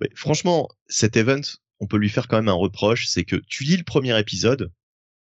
Ouais, 0.00 0.10
franchement, 0.14 0.68
cet 0.88 1.16
event, 1.16 1.42
on 1.80 1.86
peut 1.86 1.96
lui 1.96 2.08
faire 2.08 2.28
quand 2.28 2.36
même 2.36 2.48
un 2.48 2.52
reproche, 2.52 3.06
c'est 3.06 3.24
que 3.24 3.36
tu 3.46 3.64
lis 3.64 3.76
le 3.76 3.84
premier 3.84 4.18
épisode, 4.18 4.72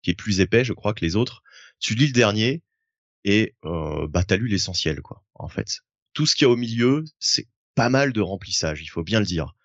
qui 0.04 0.12
est 0.12 0.16
plus 0.16 0.40
épais, 0.40 0.64
je 0.64 0.74
crois, 0.74 0.94
que 0.94 1.04
les 1.04 1.16
autres, 1.16 1.42
tu 1.80 1.96
lis 1.96 2.08
le 2.08 2.14
dernier, 2.14 2.64
et 3.24 3.56
euh, 3.66 4.08
bah 4.08 4.24
t'as 4.24 4.38
lu 4.38 4.48
l'essentiel, 4.48 5.02
quoi, 5.02 5.24
en 5.34 5.48
fait. 5.48 5.80
Tout 6.14 6.26
ce 6.26 6.36
qu'il 6.36 6.46
y 6.46 6.50
a 6.50 6.52
au 6.52 6.58
milieu, 6.58 7.04
c'est 7.20 7.48
pas 7.76 7.90
mal 7.90 8.14
de 8.14 8.22
remplissage, 8.22 8.82
il 8.82 8.88
faut 8.88 9.04
bien 9.04 9.20
le 9.20 9.26
dire. 9.26 9.56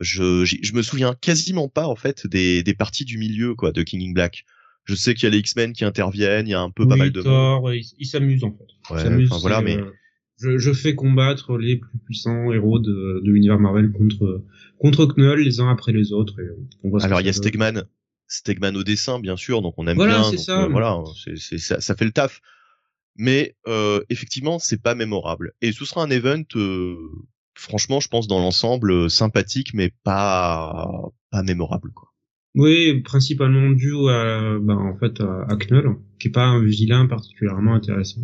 Je, 0.00 0.44
je 0.44 0.72
me 0.74 0.82
souviens 0.82 1.14
quasiment 1.14 1.68
pas, 1.68 1.86
en 1.86 1.94
fait, 1.96 2.26
des, 2.26 2.62
des 2.62 2.74
parties 2.74 3.04
du 3.04 3.16
milieu, 3.18 3.54
quoi, 3.54 3.70
de 3.72 3.82
King 3.82 4.08
in 4.08 4.12
Black. 4.12 4.44
Je 4.84 4.94
sais 4.94 5.14
qu'il 5.14 5.24
y 5.24 5.26
a 5.28 5.30
les 5.30 5.38
X-Men 5.38 5.72
qui 5.72 5.84
interviennent, 5.84 6.46
il 6.46 6.50
y 6.50 6.54
a 6.54 6.60
un 6.60 6.70
peu 6.70 6.86
pas 6.86 6.96
mal 6.96 7.10
de 7.12 7.22
Thor, 7.22 7.72
il, 7.72 7.84
il 7.98 8.06
s'amuse 8.06 8.44
en 8.44 8.50
fait. 8.52 8.92
Ouais, 8.94 9.24
enfin, 9.24 9.38
voilà, 9.38 9.62
mais- 9.62 9.78
euh, 9.78 9.90
je, 10.40 10.58
je 10.58 10.72
fais 10.72 10.94
combattre 10.94 11.56
les 11.56 11.76
plus 11.76 11.96
puissants 12.04 12.52
héros 12.52 12.80
de, 12.80 13.22
de 13.24 13.30
l'univers 13.30 13.58
Marvel 13.58 13.92
contre 13.92 14.44
contre 14.78 15.06
Knull 15.06 15.40
les 15.40 15.60
uns 15.60 15.70
après 15.70 15.92
les 15.92 16.12
autres. 16.12 16.38
Et 16.40 16.48
on 16.82 16.90
voit 16.90 17.02
Alors 17.04 17.20
il 17.20 17.26
y 17.26 17.30
a. 17.30 17.32
Stegman, 17.32 17.84
Stegman 18.26 18.76
au 18.76 18.82
dessin 18.82 19.20
bien 19.20 19.36
sûr, 19.36 19.62
donc 19.62 19.74
on 19.78 19.86
aime 19.86 19.96
Voilà, 19.96 20.20
bien. 20.22 20.30
donc, 20.32 20.40
ça. 20.40 20.64
euh, 20.64 20.68
voilà, 20.68 21.02
c'est, 21.24 21.36
c'est- 21.38 21.58
ça, 21.58 21.80
ça 21.80 21.94
fait 21.94 22.04
le 22.04 22.10
taf. 22.12 22.40
Mais 23.16 23.54
euh, 23.68 24.02
effectivement, 24.10 24.58
c'est 24.58 24.82
pas 24.82 24.94
mémorable. 24.96 25.52
Et 25.62 25.70
ce 25.72 25.84
sera 25.84 26.02
un 26.02 26.10
event, 26.10 26.42
euh, 26.56 26.96
franchement, 27.54 28.00
je 28.00 28.08
pense 28.08 28.26
dans 28.26 28.40
l'ensemble 28.40 28.92
euh, 28.92 29.08
sympathique, 29.08 29.74
mais 29.74 29.92
pas 30.04 31.10
pas 31.30 31.42
mémorable 31.42 31.90
quoi. 31.92 32.08
Oui, 32.54 33.00
principalement 33.02 33.70
dû 33.70 33.92
à, 34.08 34.58
ben, 34.60 34.76
en 34.76 34.96
fait, 34.96 35.20
à, 35.20 35.56
Knull, 35.56 35.96
qui 36.20 36.28
est 36.28 36.30
pas 36.30 36.44
un 36.44 36.62
vilain 36.62 37.06
particulièrement 37.06 37.74
intéressant. 37.74 38.20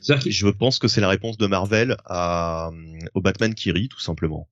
Je 0.00 0.48
pense 0.48 0.78
que 0.78 0.86
c'est 0.86 1.00
la 1.00 1.08
réponse 1.08 1.38
de 1.38 1.48
Marvel 1.48 1.96
à, 2.04 2.68
euh, 2.68 2.98
au 3.14 3.20
Batman 3.20 3.52
qui 3.52 3.72
rit, 3.72 3.88
tout 3.88 4.00
simplement. 4.00 4.48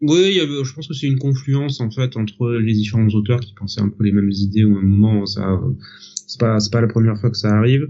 Oui, 0.00 0.40
je 0.40 0.74
pense 0.74 0.88
que 0.88 0.94
c'est 0.94 1.06
une 1.06 1.18
confluence 1.18 1.80
en 1.80 1.90
fait 1.90 2.16
entre 2.16 2.50
les 2.50 2.72
différents 2.72 3.06
auteurs 3.08 3.38
qui 3.38 3.54
pensaient 3.54 3.82
un 3.82 3.88
peu 3.88 4.02
les 4.02 4.10
mêmes 4.10 4.32
idées 4.32 4.64
au 4.64 4.70
même 4.70 4.88
moment. 4.88 5.26
Ça, 5.26 5.48
euh, 5.48 5.74
c'est 6.26 6.40
pas, 6.40 6.58
c'est 6.58 6.72
pas 6.72 6.80
la 6.80 6.88
première 6.88 7.18
fois 7.18 7.30
que 7.30 7.36
ça 7.36 7.54
arrive. 7.56 7.88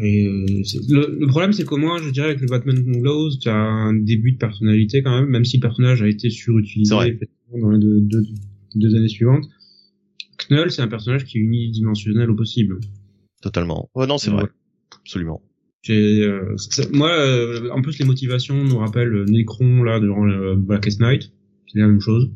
Euh, 0.00 0.46
le, 0.88 1.18
le 1.20 1.26
problème, 1.28 1.52
c'est 1.52 1.64
qu'au 1.64 1.76
moins, 1.76 1.98
je 2.02 2.10
dirais 2.10 2.26
avec 2.28 2.40
le 2.40 2.46
Batman 2.48 2.76
Lows, 3.02 3.36
tu 3.40 3.48
as 3.48 3.54
un 3.54 3.94
début 3.94 4.32
de 4.32 4.38
personnalité 4.38 5.02
quand 5.02 5.20
même, 5.20 5.28
même 5.30 5.44
si 5.44 5.58
le 5.58 5.62
personnage 5.62 6.02
a 6.02 6.08
été 6.08 6.30
surutilisé 6.30 6.90
dans 6.94 7.02
les 7.02 7.12
deux, 7.78 8.00
deux, 8.00 8.24
deux 8.74 8.94
années 8.96 9.08
suivantes. 9.08 9.44
Knull, 10.50 10.70
c'est 10.70 10.82
un 10.82 10.88
personnage 10.88 11.24
qui 11.24 11.38
est 11.38 11.40
unidimensionnel 11.40 12.28
au 12.30 12.34
possible. 12.34 12.80
Totalement. 13.40 13.88
Ouais, 13.94 14.06
non, 14.06 14.18
c'est 14.18 14.30
Ouais. 14.30 14.36
vrai. 14.42 14.48
Absolument. 15.00 15.42
Euh, 15.90 16.56
moi, 16.92 17.10
euh, 17.10 17.68
en 17.70 17.82
plus, 17.82 17.98
les 17.98 18.04
motivations 18.06 18.64
nous 18.64 18.78
rappellent 18.78 19.14
euh, 19.14 19.24
Necron 19.26 19.82
là 19.82 20.00
durant 20.00 20.24
le 20.24 20.56
Blackest 20.56 21.00
Night. 21.00 21.30
C'est 21.66 21.78
la 21.78 21.86
même 21.88 22.00
chose. 22.00 22.30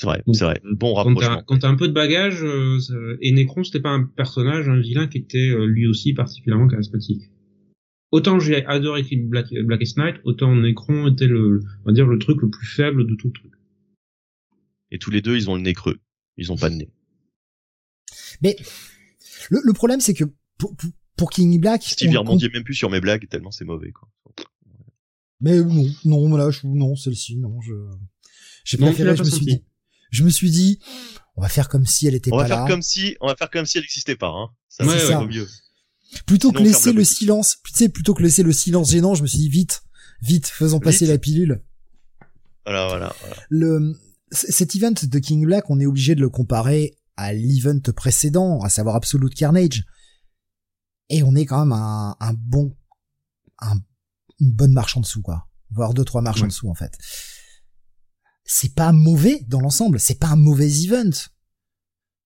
C'est 0.00 0.06
vrai, 0.06 0.22
Donc, 0.26 0.34
c'est 0.34 0.44
vrai. 0.44 0.58
Bon 0.64 0.94
Quand 0.94 1.02
rapprochement. 1.04 1.42
quand 1.46 1.58
t'as 1.58 1.68
un 1.68 1.76
peu 1.76 1.86
de 1.86 1.92
bagage, 1.92 2.42
euh, 2.42 3.18
et 3.20 3.32
Necron 3.32 3.64
c'était 3.64 3.80
pas 3.80 3.90
un 3.90 4.04
personnage, 4.04 4.66
un 4.66 4.80
vilain 4.80 5.06
qui 5.08 5.18
était 5.18 5.50
euh, 5.50 5.66
lui 5.66 5.86
aussi 5.86 6.14
particulièrement 6.14 6.68
charismatique. 6.68 7.30
Autant 8.10 8.40
j'ai 8.40 8.64
adoré 8.64 9.02
Black, 9.12 9.52
Blackest 9.52 9.98
Night, 9.98 10.16
autant 10.24 10.54
Necron 10.56 11.06
était 11.12 11.26
le, 11.26 11.60
on 11.82 11.84
va 11.84 11.92
dire 11.92 12.06
le 12.06 12.18
truc 12.18 12.40
le 12.40 12.48
plus 12.48 12.66
faible 12.66 13.06
de 13.06 13.14
tout 13.14 13.26
le 13.26 13.32
truc. 13.34 13.52
Et 14.90 14.98
tous 14.98 15.10
les 15.10 15.20
deux, 15.20 15.36
ils 15.36 15.50
ont 15.50 15.54
le 15.54 15.60
nez 15.60 15.74
creux. 15.74 16.00
Ils 16.38 16.50
ont 16.50 16.56
pas 16.56 16.70
de 16.70 16.76
nez. 16.76 16.88
Mais 18.40 18.56
le, 19.50 19.60
le 19.62 19.72
problème, 19.74 20.00
c'est 20.00 20.14
que 20.14 20.24
pour, 20.56 20.74
pour, 20.76 20.90
pour 21.18 21.30
King 21.30 21.60
Black, 21.60 21.82
Stevie 21.82 22.16
on- 22.16 22.20
rebondit 22.22 22.48
même 22.54 22.64
plus 22.64 22.74
sur 22.74 22.88
mes 22.88 23.02
blagues 23.02 23.28
tellement 23.28 23.50
c'est 23.50 23.66
mauvais 23.66 23.92
quoi. 23.92 24.08
mais 25.40 25.58
non, 25.60 25.84
non, 26.06 26.28
voilà, 26.30 26.50
je, 26.50 26.60
non, 26.64 26.96
celle-ci, 26.96 27.36
non, 27.36 27.60
je, 27.60 27.74
j'ai 28.64 28.78
préféré, 28.78 29.14
je 29.14 29.18
pas 29.22 29.24
me 29.26 29.30
suis 29.30 29.44
dit, 29.44 29.62
je 30.10 30.24
me 30.24 30.30
suis 30.30 30.50
dit, 30.50 30.80
on 31.36 31.42
va 31.42 31.48
faire 31.48 31.68
comme 31.68 31.86
si 31.86 32.06
elle 32.06 32.14
était 32.14 32.32
On 32.32 32.36
va 32.36 32.44
pas 32.44 32.48
faire 32.48 32.60
là. 32.64 32.68
comme 32.68 32.82
si, 32.82 33.16
on 33.20 33.28
va 33.28 33.36
faire 33.36 33.50
comme 33.50 33.66
si 33.66 33.78
elle 33.78 33.84
n'existait 33.84 34.16
pas, 34.16 34.28
hein. 34.28 34.48
Ça, 34.68 34.84
Ouais, 34.84 35.14
au 35.14 35.26
mieux. 35.26 35.48
Plutôt 36.26 36.48
Sinon, 36.50 36.60
que 36.60 36.64
laisser 36.64 36.92
le 36.92 37.04
silence, 37.04 37.58
tu 37.64 37.72
sais, 37.72 37.88
plutôt 37.88 38.14
que 38.14 38.22
laisser 38.22 38.42
le 38.42 38.52
silence 38.52 38.90
gênant, 38.90 39.14
je 39.14 39.22
me 39.22 39.26
suis 39.28 39.38
dit 39.38 39.48
vite, 39.48 39.82
vite, 40.22 40.46
faisons 40.46 40.80
passer 40.80 41.06
la 41.06 41.18
pilule. 41.18 41.62
Voilà, 42.64 42.88
voilà. 42.88 43.14
voilà. 43.20 43.36
Le, 43.48 43.96
cet 44.32 44.74
event 44.74 44.92
de 45.02 45.18
King 45.18 45.44
Black, 45.44 45.70
on 45.70 45.80
est 45.80 45.86
obligé 45.86 46.14
de 46.14 46.20
le 46.20 46.28
comparer 46.28 46.98
à 47.16 47.32
l'event 47.32 47.80
précédent, 47.94 48.60
à 48.60 48.68
savoir 48.68 48.96
Absolute 48.96 49.34
Carnage. 49.34 49.84
Et 51.08 51.22
on 51.22 51.34
est 51.34 51.46
quand 51.46 51.58
même 51.60 51.72
un, 51.72 52.16
un 52.20 52.32
bon, 52.34 52.76
un, 53.58 53.80
une 54.40 54.52
bonne 54.52 54.72
marche 54.72 54.96
en 54.96 55.00
dessous, 55.00 55.22
quoi. 55.22 55.46
Voire 55.70 55.94
deux, 55.94 56.04
trois 56.04 56.22
marches 56.22 56.42
en 56.42 56.46
dessous, 56.46 56.68
en 56.68 56.74
fait. 56.74 56.96
C'est 58.52 58.74
pas 58.74 58.90
mauvais 58.90 59.42
dans 59.46 59.60
l'ensemble, 59.60 60.00
c'est 60.00 60.18
pas 60.18 60.26
un 60.30 60.36
mauvais 60.36 60.68
event. 60.82 61.10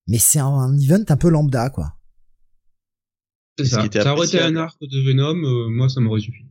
Mais 0.06 0.16
c'est 0.18 0.38
un, 0.38 0.46
un 0.46 0.78
event 0.78 1.04
un 1.08 1.16
peu 1.18 1.28
lambda, 1.28 1.68
quoi. 1.68 1.98
C'est 3.58 3.64
Et 3.64 3.68
ce 3.68 3.74
ça. 3.74 3.80
qui 3.82 3.86
était 3.88 4.00
Ça 4.02 4.14
aurait 4.14 4.26
été 4.26 4.38
un 4.38 4.56
appréciable- 4.56 4.58
arc 4.58 4.80
de 4.80 5.00
Venom, 5.06 5.36
euh, 5.44 5.68
moi 5.68 5.90
ça 5.90 6.00
m'aurait 6.00 6.22
suffi. 6.22 6.44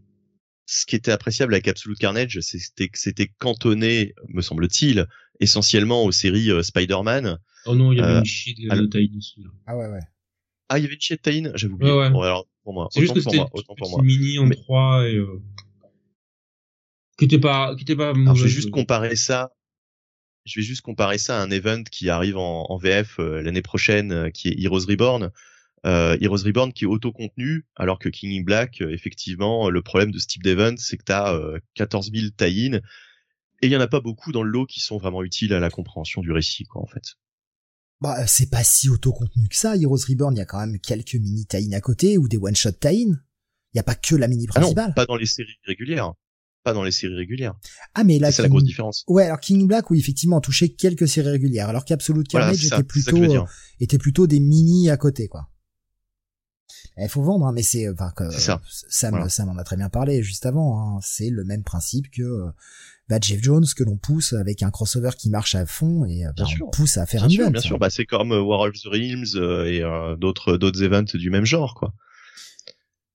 Ce 0.67 0.85
qui 0.85 0.95
était 0.95 1.11
appréciable 1.11 1.55
avec 1.55 1.67
Absolute 1.67 1.97
Carnage, 1.97 2.39
c'était 2.41 2.87
que 2.87 2.99
c'était 2.99 3.27
cantonné, 3.39 4.13
me 4.29 4.41
semble-t-il, 4.41 5.07
essentiellement 5.39 6.03
aux 6.03 6.11
séries 6.11 6.51
euh, 6.51 6.61
Spider-Man. 6.61 7.39
Oh 7.65 7.73
non, 7.75 7.91
il 7.93 7.97
y 7.97 8.01
avait 8.01 8.13
Euh, 8.13 8.19
une 8.19 8.25
chier 8.25 8.53
de, 8.53 8.69
de 8.75 8.85
Tiny 8.85 9.17
ici, 9.17 9.41
là. 9.41 9.49
Ah 9.65 9.75
ouais, 9.75 9.87
ouais. 9.87 9.99
Ah, 10.69 10.77
il 10.77 10.83
y 10.83 10.85
avait 10.85 10.93
une 10.95 11.01
Chiet 11.01 11.17
Taïn, 11.17 11.51
j'avais 11.55 11.73
oublié. 11.73 11.91
Ouais, 11.91 11.97
ouais. 11.99 12.09
Bon, 12.11 12.21
alors, 12.21 12.47
pour 12.63 12.73
moi, 12.75 12.87
C'est 12.91 13.01
juste 13.01 13.11
autant 13.17 13.19
que 13.19 13.23
pour 13.23 13.31
c'était 13.31 13.37
moi, 13.41 13.49
autant 13.53 13.75
pour 13.75 13.87
petit 13.87 13.95
moi. 13.95 14.03
mini 14.03 14.37
en 14.39 14.45
Mais- 14.45 14.55
3 14.55 15.07
et 15.09 15.15
euh, 15.15 15.41
qui 17.17 17.25
était 17.25 17.39
pas 17.39 17.75
qui 17.75 17.81
était 17.83 17.95
pas 17.95 18.11
Alors, 18.11 18.35
je 18.35 18.43
vais 18.43 18.49
juste 18.49 18.69
comparer 18.71 19.15
ça. 19.15 19.51
Je 20.45 20.59
vais 20.59 20.65
juste 20.65 20.81
comparer 20.81 21.17
ça 21.17 21.39
à 21.39 21.43
un 21.43 21.51
event 21.51 21.83
qui 21.83 22.09
arrive 22.09 22.37
en, 22.37 22.65
en 22.69 22.77
VF 22.77 23.19
euh, 23.19 23.41
l'année 23.41 23.61
prochaine, 23.61 24.11
euh, 24.11 24.29
qui 24.29 24.49
est 24.49 24.61
Heroes 24.61 24.85
Reborn. 24.87 25.31
Euh, 25.85 26.17
Heroes 26.21 26.43
Reborn 26.45 26.71
qui 26.73 26.85
est 26.85 26.87
auto-contenu, 26.87 27.65
alors 27.75 27.99
que 27.99 28.09
King 28.09 28.39
in 28.39 28.43
Black, 28.43 28.81
euh, 28.81 28.89
effectivement, 28.91 29.69
le 29.69 29.81
problème 29.81 30.11
de 30.11 30.19
ce 30.19 30.27
type 30.27 30.43
d'event, 30.43 30.75
c'est 30.77 30.97
que 30.97 31.03
tu 31.03 31.11
as 31.11 31.39
14 31.75 32.11
000 32.13 32.27
tie-in, 32.37 32.75
et 33.61 33.67
il 33.67 33.69
y 33.71 33.77
en 33.77 33.81
a 33.81 33.87
pas 33.87 34.01
beaucoup 34.01 34.31
dans 34.31 34.43
le 34.43 34.49
lot 34.49 34.65
qui 34.65 34.79
sont 34.81 34.97
vraiment 34.97 35.23
utiles 35.23 35.53
à 35.53 35.59
la 35.59 35.69
compréhension 35.69 36.21
du 36.21 36.31
récit, 36.31 36.65
quoi, 36.65 36.81
en 36.81 36.87
fait. 36.87 37.15
Bah, 38.01 38.27
c'est 38.27 38.49
pas 38.49 38.63
si 38.63 38.89
auto-contenu 38.89 39.47
que 39.47 39.55
ça. 39.55 39.77
Heroes 39.77 40.05
Reborn, 40.09 40.35
il 40.35 40.39
y 40.39 40.41
a 40.41 40.45
quand 40.45 40.59
même 40.59 40.79
quelques 40.79 41.15
mini 41.15 41.45
tie 41.45 41.73
à 41.73 41.79
côté 41.79 42.17
ou 42.17 42.27
des 42.27 42.37
one-shot 42.37 42.73
tie 42.73 43.07
Il 43.07 43.77
y 43.77 43.79
a 43.79 43.83
pas 43.83 43.95
que 43.95 44.15
la 44.15 44.27
mini 44.27 44.45
Ah 44.55 44.59
non, 44.59 44.73
principale. 44.73 44.93
pas 44.93 45.05
dans 45.05 45.15
les 45.15 45.25
séries 45.25 45.57
régulières. 45.63 46.13
Pas 46.63 46.73
dans 46.73 46.83
les 46.83 46.91
séries 46.91 47.15
régulières. 47.15 47.55
Ah, 47.93 48.03
mais 48.05 48.19
là, 48.19 48.31
C'est 48.31 48.41
la 48.41 48.47
grosse 48.49 48.63
différence. 48.63 49.03
Ouais, 49.07 49.25
alors 49.25 49.39
King 49.39 49.67
Black, 49.67 49.89
oui, 49.91 49.99
effectivement, 49.99 50.37
a 50.37 50.41
touché 50.41 50.69
quelques 50.73 51.07
séries 51.07 51.29
régulières, 51.31 51.67
alors 51.69 51.83
qu'Absolute 51.83 52.27
Carnage 52.27 52.65
était 52.65 52.83
plutôt, 52.83 53.17
euh, 53.21 53.43
était 53.81 53.97
plutôt 53.97 54.27
des 54.27 54.39
mini 54.39 54.89
à 54.89 54.95
côté, 54.97 55.27
quoi. 55.27 55.49
Il 56.97 57.09
faut 57.09 57.23
vendre, 57.23 57.45
hein, 57.47 57.51
mais 57.53 57.63
c'est, 57.63 57.89
enfin, 57.89 58.11
que, 58.15 58.29
ça. 58.31 58.61
Sam, 58.69 59.11
Voilà. 59.11 59.27
Sam 59.29 59.49
en 59.49 59.57
a 59.57 59.63
très 59.63 59.75
bien 59.75 59.89
parlé 59.89 60.21
juste 60.23 60.45
avant, 60.45 60.79
hein. 60.97 60.99
c'est 61.01 61.29
le 61.31 61.43
même 61.43 61.63
principe 61.63 62.09
que, 62.11 62.21
euh, 62.21 62.51
bah, 63.09 63.17
Jeff 63.21 63.41
Jones, 63.41 63.65
que 63.75 63.83
l'on 63.83 63.97
pousse 63.97 64.31
avec 64.33 64.63
un 64.63 64.69
crossover 64.71 65.09
qui 65.17 65.29
marche 65.29 65.55
à 65.55 65.65
fond 65.65 66.05
et, 66.05 66.25
euh, 66.25 66.31
bah, 66.37 66.43
on 66.43 66.47
sûr. 66.47 66.69
pousse 66.71 66.97
à 66.97 67.05
faire 67.05 67.21
Bien 67.21 67.27
un 67.27 67.29
sûr, 67.29 67.41
event. 67.43 67.51
bien 67.51 67.61
sûr. 67.61 67.79
Bah, 67.79 67.89
c'est 67.89 68.05
comme 68.05 68.31
euh, 68.31 68.41
War 68.41 68.61
of 68.61 68.73
the 68.73 68.85
Realms 68.85 69.35
euh, 69.35 69.65
et 69.65 69.81
euh, 69.81 70.15
d'autres 70.15 70.55
d'autres 70.57 70.81
events 70.83 71.03
du 71.15 71.29
même 71.29 71.45
genre, 71.45 71.73
quoi. 71.75 71.93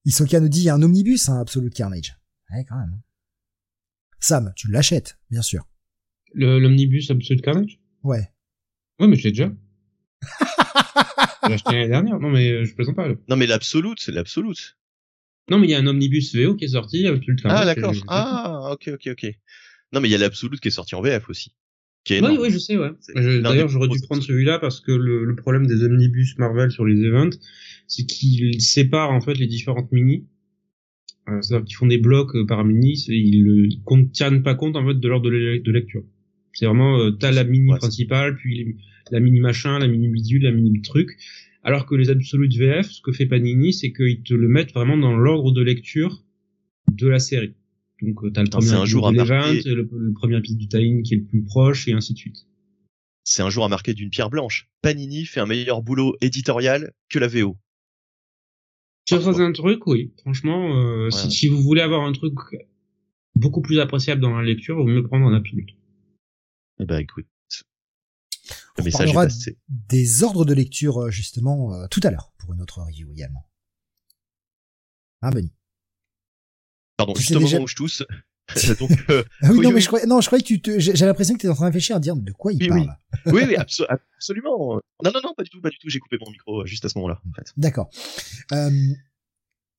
Isoka 0.04 0.40
nous 0.40 0.48
dit, 0.48 0.60
il 0.60 0.64
y 0.64 0.68
a 0.70 0.74
un 0.74 0.82
omnibus, 0.82 1.28
hein, 1.28 1.40
Absolute 1.40 1.72
Carnage. 1.74 2.18
Ouais, 2.50 2.64
quand 2.68 2.76
même. 2.78 3.00
Sam, 4.20 4.52
tu 4.56 4.70
l'achètes, 4.70 5.18
bien 5.30 5.42
sûr. 5.42 5.64
Le- 6.34 6.58
l'omnibus 6.58 7.10
Absolute 7.10 7.42
Carnage. 7.42 7.78
Ouais. 8.02 8.28
Ouais, 9.00 9.06
mais 9.08 9.16
je 9.16 9.24
l'ai 9.24 9.30
déjà. 9.32 9.52
J'ai 11.46 11.52
acheté 11.54 11.72
l'année 11.72 11.88
dernière. 11.88 12.18
Non, 12.18 12.30
mais 12.30 12.50
euh, 12.50 12.64
je 12.64 12.74
plaisante 12.74 12.96
pas. 12.96 13.08
Non, 13.28 13.36
mais 13.36 13.46
l'absolute, 13.46 13.98
c'est 14.00 14.12
l'absolute. 14.12 14.76
Non, 15.50 15.58
mais 15.58 15.66
il 15.66 15.70
y 15.70 15.74
a 15.74 15.78
un 15.78 15.86
omnibus 15.86 16.34
VO 16.34 16.56
qui 16.56 16.64
est 16.64 16.68
sorti 16.68 17.06
Absolute 17.06 17.40
Carnage. 17.42 17.62
Ah, 17.62 17.64
d'accord. 17.74 17.94
Ah, 18.08 18.70
ok, 18.72 18.90
ok, 18.94 19.08
ok. 19.12 19.26
Non, 19.92 20.00
mais 20.00 20.08
il 20.08 20.12
y 20.12 20.14
a 20.14 20.18
l'absolute 20.18 20.60
qui 20.60 20.68
est 20.68 20.72
sorti 20.72 20.94
en 20.94 21.00
VF 21.00 21.28
aussi. 21.30 21.54
Oui, 22.10 22.38
oui, 22.40 22.50
je 22.50 22.58
sais, 22.58 22.76
ouais. 22.78 22.90
D'ailleurs, 23.42 23.68
j'aurais 23.68 23.88
dû 23.88 24.00
prendre 24.00 24.22
celui-là 24.22 24.58
parce 24.58 24.80
que 24.80 24.92
le, 24.92 25.24
le 25.24 25.36
problème 25.36 25.66
des 25.66 25.82
omnibus 25.84 26.36
Marvel 26.38 26.70
sur 26.70 26.84
les 26.86 26.94
events, 27.02 27.36
c'est 27.86 28.04
qu'ils 28.06 28.60
séparent 28.62 29.10
en 29.10 29.20
fait 29.20 29.34
les 29.34 29.46
différentes 29.46 29.92
mini. 29.92 30.26
Euh, 31.28 31.40
C'est-à-dire 31.42 31.66
qu'ils 31.66 31.76
font 31.76 31.86
des 31.86 31.98
blocs 31.98 32.34
euh, 32.36 32.46
par 32.46 32.64
mini, 32.64 32.96
c'est- 32.96 33.12
ils 33.16 33.44
ne 33.44 34.04
tiennent 34.06 34.42
pas 34.42 34.54
compte 34.54 34.76
en 34.76 34.86
fait 34.86 34.94
de 34.98 35.08
l'ordre 35.08 35.26
de, 35.26 35.30
le- 35.30 35.58
de 35.60 35.72
lecture. 35.72 36.02
C'est 36.54 36.66
vraiment, 36.66 36.98
euh, 36.98 37.10
t'as 37.10 37.30
la 37.30 37.44
mini 37.44 37.70
Ouais, 37.70 37.78
principale, 37.78 38.36
puis 38.36 38.56
les- 38.56 38.76
la 39.10 39.20
mini 39.20 39.40
machin, 39.40 39.78
la 39.78 39.88
mini 39.88 40.08
bidule, 40.08 40.42
la 40.42 40.52
mini 40.52 40.80
truc. 40.82 41.10
Alors 41.62 41.86
que 41.86 41.94
les 41.94 42.08
Absolute 42.10 42.54
VF, 42.54 42.90
ce 42.90 43.02
que 43.02 43.12
fait 43.12 43.26
Panini, 43.26 43.72
c'est 43.72 43.92
qu'ils 43.92 44.22
te 44.22 44.32
le 44.34 44.48
mettent 44.48 44.72
vraiment 44.72 44.96
dans 44.96 45.16
l'ordre 45.16 45.52
de 45.52 45.60
lecture 45.62 46.22
de 46.90 47.08
la 47.08 47.18
série. 47.18 47.54
Donc 48.00 48.22
euh, 48.24 48.30
t'as 48.30 48.42
le 48.42 48.46
Attends, 48.48 48.58
premier 48.60 48.72
un 48.72 48.84
jour 48.84 49.10
de 49.12 49.18
à 49.18 49.52
le, 49.52 49.88
le 49.92 50.12
premier 50.12 50.38
épisode 50.38 50.58
du 50.58 50.68
tie 50.68 51.02
qui 51.04 51.14
est 51.14 51.18
le 51.18 51.24
plus 51.24 51.42
proche, 51.42 51.88
et 51.88 51.92
ainsi 51.92 52.12
de 52.14 52.18
suite. 52.18 52.46
C'est 53.24 53.42
un 53.42 53.50
jour 53.50 53.64
à 53.64 53.68
marquer 53.68 53.92
d'une 53.92 54.08
pierre 54.08 54.30
blanche. 54.30 54.68
Panini 54.80 55.26
fait 55.26 55.40
un 55.40 55.46
meilleur 55.46 55.82
boulot 55.82 56.16
éditorial 56.22 56.92
que 57.10 57.18
la 57.18 57.28
VO. 57.28 57.56
Sur 59.08 59.22
certains 59.22 59.52
trucs, 59.52 59.86
oui. 59.86 60.12
Franchement, 60.20 60.74
euh, 60.76 61.10
si, 61.10 61.24
Ouais. 61.24 61.30
si 61.30 61.48
vous 61.48 61.62
voulez 61.62 61.80
avoir 61.80 62.02
un 62.04 62.12
truc 62.12 62.34
beaucoup 63.34 63.62
plus 63.62 63.80
appréciable 63.80 64.20
dans 64.20 64.36
la 64.36 64.44
lecture, 64.44 64.76
vaut 64.76 64.84
mieux 64.84 65.02
prendre 65.02 65.24
en 65.24 65.32
absolu. 65.32 65.66
Eh 66.80 66.84
ben 66.84 66.98
écoute, 66.98 67.26
le 68.76 68.84
message 68.84 69.10
est 69.10 69.14
passé. 69.14 69.58
Des 69.68 70.22
ordres 70.22 70.44
de 70.44 70.52
lecture 70.52 71.04
euh, 71.04 71.10
justement 71.10 71.74
euh, 71.74 71.86
tout 71.90 72.00
à 72.04 72.10
l'heure 72.10 72.32
pour 72.38 72.52
une 72.52 72.60
autre 72.60 72.82
review 72.82 73.10
également. 73.10 73.48
Hein, 75.22 75.30
Benny? 75.30 75.52
Pardon, 76.98 77.14
juste 77.14 77.34
au 77.34 77.40
moment 77.40 77.62
où 77.62 77.66
je 77.66 77.76
tousse. 77.76 78.04
Donc, 78.80 78.90
euh, 79.10 79.22
ah 79.42 79.52
oui, 79.52 79.60
non, 79.60 79.72
mais 79.72 79.80
je 79.80 79.86
croyais, 79.86 80.06
non, 80.06 80.20
je 80.20 80.26
croyais 80.26 80.42
que 80.42 80.46
tu 80.46 80.60
te, 80.60 80.78
j'ai 80.78 81.06
l'impression 81.06 81.34
que 81.34 81.40
tu 81.40 81.46
es 81.46 81.50
en 81.50 81.54
train 81.54 81.66
de 81.66 81.70
réfléchir 81.70 81.96
à 81.96 82.00
dire 82.00 82.16
de 82.16 82.32
quoi 82.32 82.52
il 82.52 82.66
parle. 82.66 82.96
Oui, 83.26 83.42
oui, 83.46 83.56
absolument. 83.56 84.80
Non, 85.04 85.10
non, 85.12 85.20
non, 85.22 85.34
pas 85.36 85.42
du 85.42 85.50
tout, 85.50 85.60
pas 85.60 85.70
du 85.70 85.78
tout. 85.78 85.88
J'ai 85.88 85.98
coupé 85.98 86.16
mon 86.20 86.30
micro 86.30 86.64
juste 86.64 86.84
à 86.84 86.88
ce 86.88 86.96
moment-là, 86.98 87.20
en 87.28 87.32
fait. 87.32 87.52
D'accord. 87.56 87.90
Euh, 88.52 88.70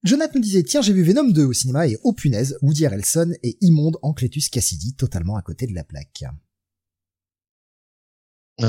Jonathan 0.03 0.33
nous 0.35 0.41
disait, 0.41 0.63
tiens, 0.63 0.81
j'ai 0.81 0.93
vu 0.93 1.03
Venom 1.03 1.29
2 1.29 1.45
au 1.45 1.53
cinéma 1.53 1.87
et 1.87 1.97
oh 2.03 2.13
punaise, 2.13 2.57
Woody 2.61 2.85
Harrelson 2.85 3.33
est 3.43 3.57
immonde 3.61 3.97
en 4.01 4.13
Cletus 4.13 4.49
Cassidy, 4.49 4.95
totalement 4.95 5.35
à 5.35 5.41
côté 5.41 5.65
de 5.65 5.73
la 5.73 5.83
plaque. 5.83 6.23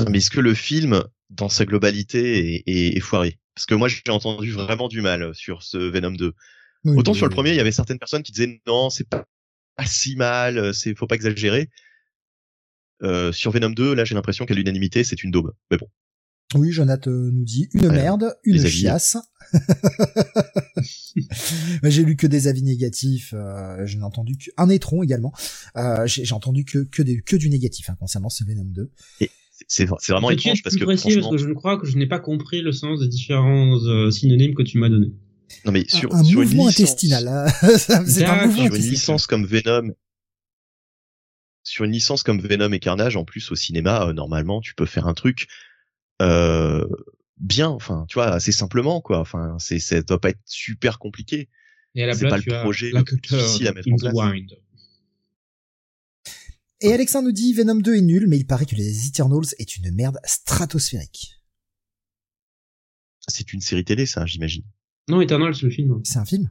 mais 0.09 0.17
est-ce 0.17 0.31
que 0.31 0.39
le 0.39 0.55
film, 0.55 1.03
dans 1.29 1.49
sa 1.49 1.65
globalité, 1.65 2.63
est, 2.67 2.97
est, 2.97 2.99
foiré? 2.99 3.39
Parce 3.55 3.65
que 3.65 3.75
moi, 3.75 3.87
j'ai 3.87 4.01
entendu 4.09 4.51
vraiment 4.51 4.87
du 4.87 5.01
mal 5.01 5.33
sur 5.35 5.61
ce 5.61 5.77
Venom 5.77 6.11
2. 6.11 6.33
Autant 6.85 7.13
sur 7.13 7.27
le 7.27 7.31
premier, 7.31 7.51
il 7.51 7.57
y 7.57 7.59
avait 7.59 7.71
certaines 7.71 7.99
personnes 7.99 8.23
qui 8.23 8.31
disaient 8.31 8.59
non, 8.65 8.89
c'est 8.89 9.07
pas, 9.07 9.25
pas 9.75 9.85
si 9.85 10.15
mal, 10.15 10.73
c'est 10.73 10.95
faut 10.95 11.07
pas 11.07 11.15
exagérer. 11.15 11.69
Euh, 13.03 13.31
sur 13.31 13.51
Venom 13.51 13.71
2, 13.71 13.95
là, 13.95 14.05
j'ai 14.05 14.15
l'impression 14.15 14.45
qu'à 14.45 14.53
l'unanimité, 14.53 15.03
c'est 15.03 15.23
une 15.23 15.31
daube. 15.31 15.53
Mais 15.71 15.77
bon. 15.77 15.87
Oui, 16.53 16.71
Jonathan 16.71 17.11
nous 17.11 17.45
dit 17.45 17.69
une 17.73 17.89
merde, 17.89 18.35
une 18.43 18.65
chiasse. 18.65 19.17
j'ai 21.83 22.03
lu 22.03 22.15
que 22.15 22.27
des 22.27 22.47
avis 22.47 22.63
négatifs. 22.63 23.33
Euh, 23.33 23.85
je 23.85 23.97
n'ai 23.97 24.03
entendu 24.03 24.35
qu'un 24.37 24.69
étron 24.69 25.01
également. 25.01 25.31
Euh, 25.77 26.05
j'ai 26.07 26.33
entendu 26.33 26.65
que 26.65 26.79
que, 26.79 27.01
des, 27.01 27.21
que 27.21 27.37
du 27.37 27.49
négatif 27.49 27.89
hein, 27.89 27.95
concernant 27.99 28.29
ce 28.29 28.43
Venom 28.43 28.65
2. 28.65 28.91
c'est 29.67 29.85
vraiment 29.85 30.29
étrange 30.29 30.61
parce 30.61 30.75
que, 30.75 30.83
précis, 30.83 31.19
parce 31.19 31.31
que 31.31 31.37
je 31.37 31.53
crois 31.53 31.77
que 31.79 31.87
je 31.87 31.97
n'ai 31.97 32.07
pas 32.07 32.19
compris 32.19 32.61
le 32.61 32.73
sens 32.73 32.99
des 32.99 33.07
différents 33.07 33.77
euh, 33.85 34.11
synonymes 34.11 34.53
que 34.53 34.63
tu 34.63 34.77
m'as 34.77 34.89
donnés. 34.89 35.13
Non 35.65 35.71
mais 35.71 35.85
sur, 35.87 36.13
un, 36.13 36.23
sur 36.23 36.39
mouvement 36.39 36.63
une 36.63 36.69
licence, 36.69 36.79
intestinal. 36.79 37.27
Hein. 37.27 37.47
c'est 38.05 38.25
un 38.25 38.47
mouvement 38.47 38.65
sur 38.65 38.75
une 38.75 38.81
licence 38.81 39.27
comme 39.27 39.45
Venom. 39.45 39.93
Sur 41.63 41.85
une 41.85 41.91
licence 41.91 42.23
comme 42.23 42.41
Venom 42.41 42.71
et 42.71 42.79
Carnage, 42.79 43.15
en 43.15 43.23
plus 43.23 43.51
au 43.51 43.55
cinéma, 43.55 44.07
euh, 44.07 44.13
normalement, 44.13 44.61
tu 44.61 44.73
peux 44.73 44.87
faire 44.87 45.07
un 45.07 45.13
truc 45.13 45.47
euh, 46.21 46.87
bien, 47.37 47.69
enfin, 47.69 48.05
tu 48.07 48.15
vois, 48.15 48.27
assez 48.27 48.51
simplement, 48.51 49.01
quoi. 49.01 49.19
Enfin, 49.19 49.55
c'est, 49.59 49.79
ça 49.79 50.01
doit 50.01 50.19
pas 50.19 50.29
être 50.29 50.41
super 50.45 50.99
compliqué. 50.99 51.49
Et 51.95 52.03
à 52.03 52.07
la 52.07 52.13
c'est 52.13 52.27
pas 52.27 52.37
le 52.37 52.61
projet 52.61 52.91
le 52.91 53.03
plus 53.03 53.17
difficile 53.17 53.67
à 53.67 53.73
mettre 53.73 53.91
en 53.91 53.97
place. 53.97 54.13
Wind. 54.13 54.57
Et 56.79 56.93
Alexandre 56.93 57.27
nous 57.27 57.33
dit 57.33 57.53
Venom 57.53 57.75
2 57.75 57.95
est 57.95 58.01
nul, 58.01 58.27
mais 58.27 58.37
il 58.37 58.47
paraît 58.47 58.65
que 58.65 58.75
les 58.75 59.07
Eternals 59.07 59.53
est 59.59 59.77
une 59.77 59.93
merde 59.93 60.17
stratosphérique. 60.23 61.41
C'est 63.27 63.53
une 63.53 63.61
série 63.61 63.85
télé, 63.85 64.05
ça, 64.05 64.25
j'imagine. 64.25 64.63
Non, 65.07 65.21
Eternals, 65.21 65.55
c'est 65.55 65.65
le 65.65 65.71
film. 65.71 66.01
C'est 66.03 66.19
un 66.19 66.25
film? 66.25 66.49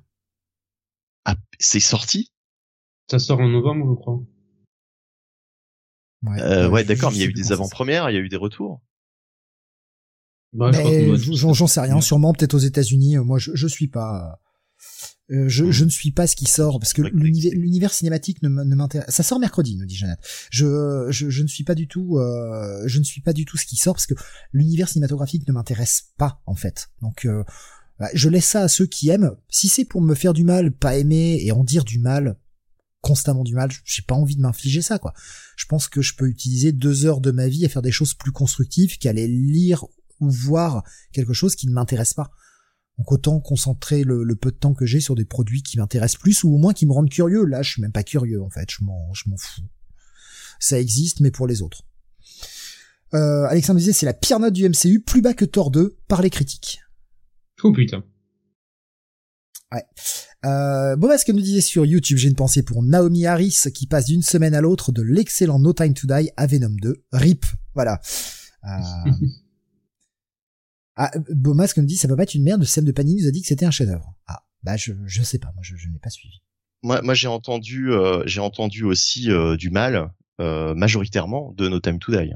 Ah, 1.25 1.37
c'est 1.59 1.81
sorti? 1.81 2.33
Ça 3.11 3.19
sort 3.19 3.41
en 3.41 3.49
novembre, 3.49 3.87
je 3.91 4.01
crois. 4.01 4.21
Ouais, 6.23 6.43
euh, 6.43 6.69
ouais 6.69 6.85
d'accord, 6.85 7.11
mais 7.11 7.19
il 7.19 7.21
y 7.21 7.25
a 7.25 7.29
eu 7.29 7.33
des 7.33 7.53
avant-premières, 7.53 8.11
il 8.11 8.15
y 8.15 8.17
a 8.17 8.21
eu 8.21 8.29
des 8.29 8.37
retours. 8.37 8.83
Bah, 10.53 10.71
j'en 10.73 11.67
sais 11.67 11.81
rien, 11.81 12.01
sûrement 12.01 12.33
peut-être 12.33 12.55
aux 12.55 12.59
États-Unis. 12.59 13.17
Moi, 13.19 13.39
je, 13.39 13.53
je 13.55 13.67
suis 13.67 13.89
pas. 13.89 14.41
Euh, 15.31 15.49
je, 15.49 15.71
je, 15.71 15.85
ne 15.85 15.91
suis 15.91 16.11
pas 16.11 16.27
ce 16.27 16.35
qui 16.35 16.47
sort 16.47 16.81
parce 16.81 16.93
que 16.93 17.03
l'univers 17.03 17.93
cinématique 17.93 18.43
ne 18.43 18.49
m'intéresse. 18.49 19.15
Ça 19.15 19.23
sort 19.23 19.39
mercredi, 19.39 19.77
nous 19.77 19.87
dit 19.87 19.95
Jeannette. 19.95 20.19
Je, 20.51 21.07
je, 21.11 21.31
je 21.31 21.43
ne 21.43 21.47
suis 21.47 21.63
pas 21.63 21.77
du 21.77 21.87
tout, 21.87 22.19
euh, 22.19 22.83
je 22.87 22.99
ne 22.99 23.05
suis 23.05 23.21
pas 23.21 23.33
du 23.33 23.45
tout 23.45 23.57
ce 23.57 23.65
qui 23.65 23.77
sort 23.77 23.95
parce 23.95 24.07
que 24.07 24.15
l'univers 24.53 24.89
cinématographique 24.89 25.47
ne 25.47 25.53
m'intéresse 25.53 26.13
pas 26.19 26.43
en 26.47 26.57
fait. 26.57 26.91
Donc 27.01 27.27
euh, 27.27 27.45
je 28.15 28.29
laisse 28.29 28.47
ça 28.47 28.63
à 28.63 28.69
ceux 28.69 28.87
qui 28.87 29.11
aiment. 29.11 29.33
Si 29.49 29.69
c'est 29.69 29.85
pour 29.85 30.01
me 30.01 30.15
faire 30.15 30.33
du 30.33 30.45
mal, 30.45 30.73
pas 30.73 30.97
aimer 30.97 31.39
et 31.43 31.53
en 31.53 31.65
dire 31.65 31.85
du 31.85 31.99
mal, 31.99 32.37
constamment 33.01 33.45
du 33.45 33.55
mal, 33.55 33.71
j'ai 33.85 34.03
pas 34.03 34.15
envie 34.15 34.37
de 34.37 34.41
m'infliger 34.41 34.83
ça 34.83 34.99
quoi. 34.99 35.13
Je 35.57 35.67
pense 35.67 35.89
que 35.89 36.03
je 36.03 36.15
peux 36.15 36.29
utiliser 36.29 36.73
deux 36.73 37.07
heures 37.07 37.21
de 37.21 37.31
ma 37.31 37.49
vie 37.49 37.65
à 37.65 37.69
faire 37.69 37.83
des 37.83 37.93
choses 37.93 38.15
plus 38.15 38.33
constructives 38.33 38.99
qu'à 38.99 39.11
aller 39.11 39.29
lire 39.29 39.85
ou 40.21 40.31
voir 40.31 40.83
quelque 41.13 41.33
chose 41.33 41.55
qui 41.57 41.67
ne 41.67 41.73
m'intéresse 41.73 42.15
pas. 42.15 42.31
Donc 42.99 43.13
autant 43.13 43.41
concentrer 43.41 44.05
le, 44.05 44.37
peu 44.37 44.51
de 44.51 44.57
temps 44.57 44.75
que 44.75 44.85
j'ai 44.85 45.01
sur 45.01 45.15
des 45.15 45.25
produits 45.25 45.63
qui 45.63 45.79
m'intéressent 45.79 46.21
plus 46.21 46.45
ou 46.45 46.55
au 46.55 46.59
moins 46.59 46.75
qui 46.75 46.87
me 46.87 46.93
rendent 46.93 47.09
curieux. 47.09 47.45
Là, 47.45 47.63
je 47.63 47.71
suis 47.71 47.83
même 47.83 47.93
pas 47.93 48.03
curieux 48.03 48.43
en 48.43 48.51
fait, 48.51 48.71
je 48.71 48.85
m'en, 48.85 49.13
je 49.15 49.29
m'en 49.29 49.37
fous. 49.39 49.63
Ça 50.59 50.79
existe, 50.79 51.21
mais 51.21 51.31
pour 51.31 51.47
les 51.47 51.63
autres. 51.63 51.85
Euh, 53.15 53.47
Alexandre 53.47 53.79
disait 53.79 53.95
c'est 53.95 54.07
la 54.07 54.13
pire 54.13 54.39
note 54.39 54.53
du 54.53 54.69
MCU, 54.69 55.01
plus 55.01 55.23
bas 55.23 55.35
que 55.35 55.47
Thor 55.47 55.71
2 55.71 55.97
par 56.09 56.21
les 56.21 56.31
critiques. 56.31 56.81
Oh 57.63 57.73
putain. 57.73 58.05
Ouais. 59.73 59.85
Euh, 60.45 60.97
ce 61.19 61.25
qu'elle 61.25 61.35
nous 61.35 61.43
disait 61.43 61.61
sur 61.61 61.85
YouTube, 61.85 62.17
j'ai 62.17 62.29
une 62.29 62.35
pensée 62.35 62.63
pour 62.63 62.83
Naomi 62.83 63.27
Harris 63.27 63.65
qui 63.75 63.87
passe 63.87 64.07
d'une 64.07 64.23
semaine 64.23 64.55
à 64.55 64.61
l'autre 64.61 64.91
de 64.91 65.03
l'excellent 65.03 65.59
No 65.59 65.73
Time 65.73 65.95
to 65.95 66.07
Die 66.07 66.31
à 66.37 66.47
Venom 66.47 66.75
2. 66.81 67.05
RIP. 67.13 67.45
Voilà. 67.75 68.01
Euh... 68.65 69.11
Ah, 71.03 71.11
comme 71.75 71.87
dit, 71.87 71.97
ça 71.97 72.09
peut 72.09 72.17
pas 72.17 72.25
être 72.25 72.35
une 72.35 72.43
merde. 72.43 72.63
Sam 72.65 72.85
de 72.85 72.93
Panini 72.93 73.23
nous 73.23 73.29
a 73.29 73.31
dit 73.31 73.41
que 73.41 73.49
c'était 73.49 73.65
un 73.65 73.71
chef-d'œuvre. 73.71 74.15
Ah, 74.27 74.45
bah 74.63 74.77
je 74.77 74.93
je 75.07 75.23
sais 75.23 75.39
pas, 75.39 75.51
moi 75.55 75.63
je, 75.63 75.75
je 75.75 75.89
n'ai 75.89 75.99
pas 75.99 76.11
suivi. 76.11 76.43
Moi, 76.83 77.01
moi 77.01 77.15
j'ai 77.15 77.29
entendu 77.29 77.91
euh, 77.91 78.23
j'ai 78.27 78.41
entendu 78.41 78.85
aussi 78.85 79.31
euh, 79.31 79.57
du 79.57 79.71
mal 79.71 80.13
euh, 80.41 80.75
majoritairement 80.75 81.55
de 81.57 81.69
No 81.69 81.81
Time 81.81 81.99
to 81.99 82.13
Die. 82.13 82.35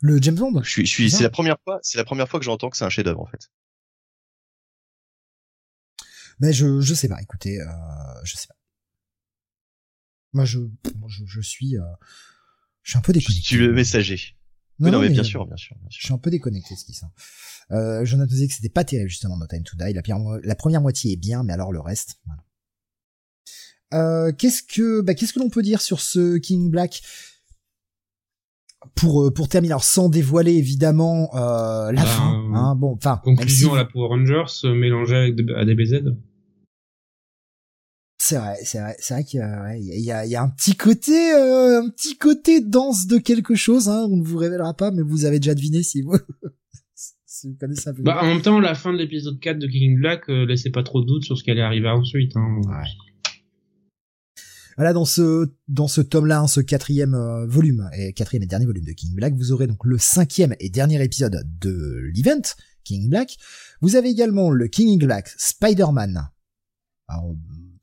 Le 0.00 0.20
James 0.20 0.34
Bond. 0.34 0.62
Je 0.62 0.70
suis, 0.70 0.86
je 0.86 0.90
suis 0.90 1.10
c'est 1.10 1.22
la 1.22 1.30
première 1.30 1.56
fois, 1.64 1.78
c'est 1.82 1.98
la 1.98 2.04
première 2.04 2.28
fois 2.28 2.38
que 2.38 2.44
j'entends 2.44 2.70
que 2.70 2.76
c'est 2.76 2.84
un 2.84 2.90
chef-d'œuvre 2.90 3.20
en 3.20 3.26
fait. 3.26 3.50
Mais 6.40 6.52
je 6.52 6.80
je 6.80 6.94
sais 6.94 7.08
pas. 7.08 7.20
Écoutez, 7.22 7.60
euh, 7.60 7.66
je 8.24 8.36
sais 8.36 8.46
pas. 8.48 8.56
Moi 10.32 10.44
je 10.44 10.60
je, 11.08 11.24
je 11.24 11.40
suis 11.40 11.78
euh, 11.78 11.82
je 12.82 12.90
suis 12.90 12.98
un 12.98 13.02
peu 13.02 13.12
déconnecté. 13.12 13.42
Je 13.42 13.46
suis 13.46 13.58
le 13.58 13.72
messager. 13.72 14.36
Non, 14.78 14.90
non, 14.90 15.00
mais, 15.00 15.08
bien, 15.08 15.24
sûr, 15.24 15.46
bien 15.46 15.56
sûr, 15.56 15.74
Je 15.90 16.04
suis 16.04 16.12
un 16.12 16.18
peu 16.18 16.30
déconnecté, 16.30 16.76
ce 16.76 16.84
qui 16.84 16.92
ça. 16.92 17.10
Euh, 17.70 18.04
Jonathan 18.04 18.28
disait 18.28 18.46
que 18.46 18.52
c'était 18.52 18.68
pas 18.68 18.84
terrible, 18.84 19.08
justement, 19.08 19.36
No 19.38 19.46
Time 19.46 19.62
to 19.62 19.76
Die. 19.76 19.94
La, 19.94 20.02
la 20.42 20.54
première 20.54 20.82
moitié 20.82 21.14
est 21.14 21.16
bien, 21.16 21.42
mais 21.42 21.54
alors 21.54 21.72
le 21.72 21.80
reste, 21.80 22.20
voilà. 22.26 22.44
Euh, 23.94 24.32
qu'est-ce 24.32 24.62
que, 24.62 25.00
bah, 25.00 25.14
qu'est-ce 25.14 25.32
que 25.32 25.38
l'on 25.38 25.48
peut 25.48 25.62
dire 25.62 25.80
sur 25.80 26.00
ce 26.00 26.36
King 26.38 26.70
Black? 26.70 27.02
Pour, 28.94 29.24
euh, 29.24 29.30
pour 29.30 29.48
terminer, 29.48 29.72
alors 29.72 29.84
sans 29.84 30.08
dévoiler 30.08 30.52
évidemment 30.52 31.30
euh, 31.34 31.92
la 31.92 32.02
bah, 32.02 32.08
fin, 32.08 32.50
hein, 32.54 32.74
bon, 32.76 32.94
enfin 32.94 33.20
conclusion 33.22 33.74
à 33.74 33.76
la 33.76 33.84
Power 33.84 34.08
Rangers 34.08 34.44
euh, 34.64 34.74
mélangée 34.74 35.16
avec 35.16 35.38
ADBZ. 35.56 36.14
C'est 38.18 38.38
vrai, 38.38 38.56
c'est 38.64 38.80
vrai, 38.80 38.96
c'est 38.98 39.14
vrai 39.14 39.24
qu'il 39.24 39.38
y, 39.38 39.42
a, 39.42 39.76
il 39.76 40.04
y, 40.04 40.10
a, 40.10 40.26
y 40.26 40.34
a 40.34 40.42
un 40.42 40.48
petit 40.48 40.74
côté, 40.74 41.32
euh, 41.32 41.82
un 41.82 41.90
petit 41.90 42.16
côté 42.16 42.60
danse 42.60 43.06
de 43.06 43.18
quelque 43.18 43.54
chose. 43.54 43.88
Hein, 43.88 44.08
on 44.10 44.16
ne 44.16 44.24
vous 44.24 44.38
révélera 44.38 44.74
pas, 44.74 44.90
mais 44.90 45.02
vous 45.02 45.26
avez 45.26 45.38
déjà 45.38 45.54
deviné 45.54 45.82
si 45.82 46.02
vous, 46.02 46.16
si 47.26 47.48
vous 47.48 47.56
connaissez 47.56 47.90
un 47.90 47.94
peu. 47.94 48.02
Bah, 48.02 48.18
en 48.22 48.26
même 48.26 48.42
temps, 48.42 48.58
la 48.58 48.74
fin 48.74 48.92
de 48.92 48.98
l'épisode 48.98 49.38
4 49.38 49.58
de 49.58 49.66
King 49.68 49.98
Black 49.98 50.28
euh, 50.28 50.44
laissait 50.46 50.70
pas 50.70 50.82
trop 50.82 51.02
de 51.02 51.06
doute 51.06 51.24
sur 51.24 51.36
ce 51.38 51.44
qui 51.44 51.50
allait 51.50 51.62
arriver 51.62 51.88
ensuite. 51.88 52.36
Hein. 52.36 52.62
Ouais. 52.66 52.88
Voilà, 54.76 54.92
dans 54.92 55.06
ce 55.06 55.54
dans 55.68 55.88
ce 55.88 56.02
tome-là, 56.02 56.40
hein, 56.40 56.46
ce 56.46 56.60
quatrième 56.60 57.14
euh, 57.14 57.46
volume 57.46 57.88
et 57.96 58.12
quatrième 58.12 58.42
et 58.42 58.46
dernier 58.46 58.66
volume 58.66 58.84
de 58.84 58.92
King 58.92 59.14
Black, 59.14 59.34
vous 59.34 59.52
aurez 59.52 59.66
donc 59.66 59.84
le 59.84 59.96
cinquième 59.96 60.54
et 60.60 60.68
dernier 60.68 61.02
épisode 61.02 61.42
de 61.60 62.10
l'event 62.14 62.42
King 62.84 63.08
Black. 63.08 63.38
Vous 63.80 63.96
avez 63.96 64.10
également 64.10 64.50
le 64.50 64.68
King 64.68 64.98
Black 64.98 65.30
Spider-Man. 65.38 66.28
Alors, 67.08 67.34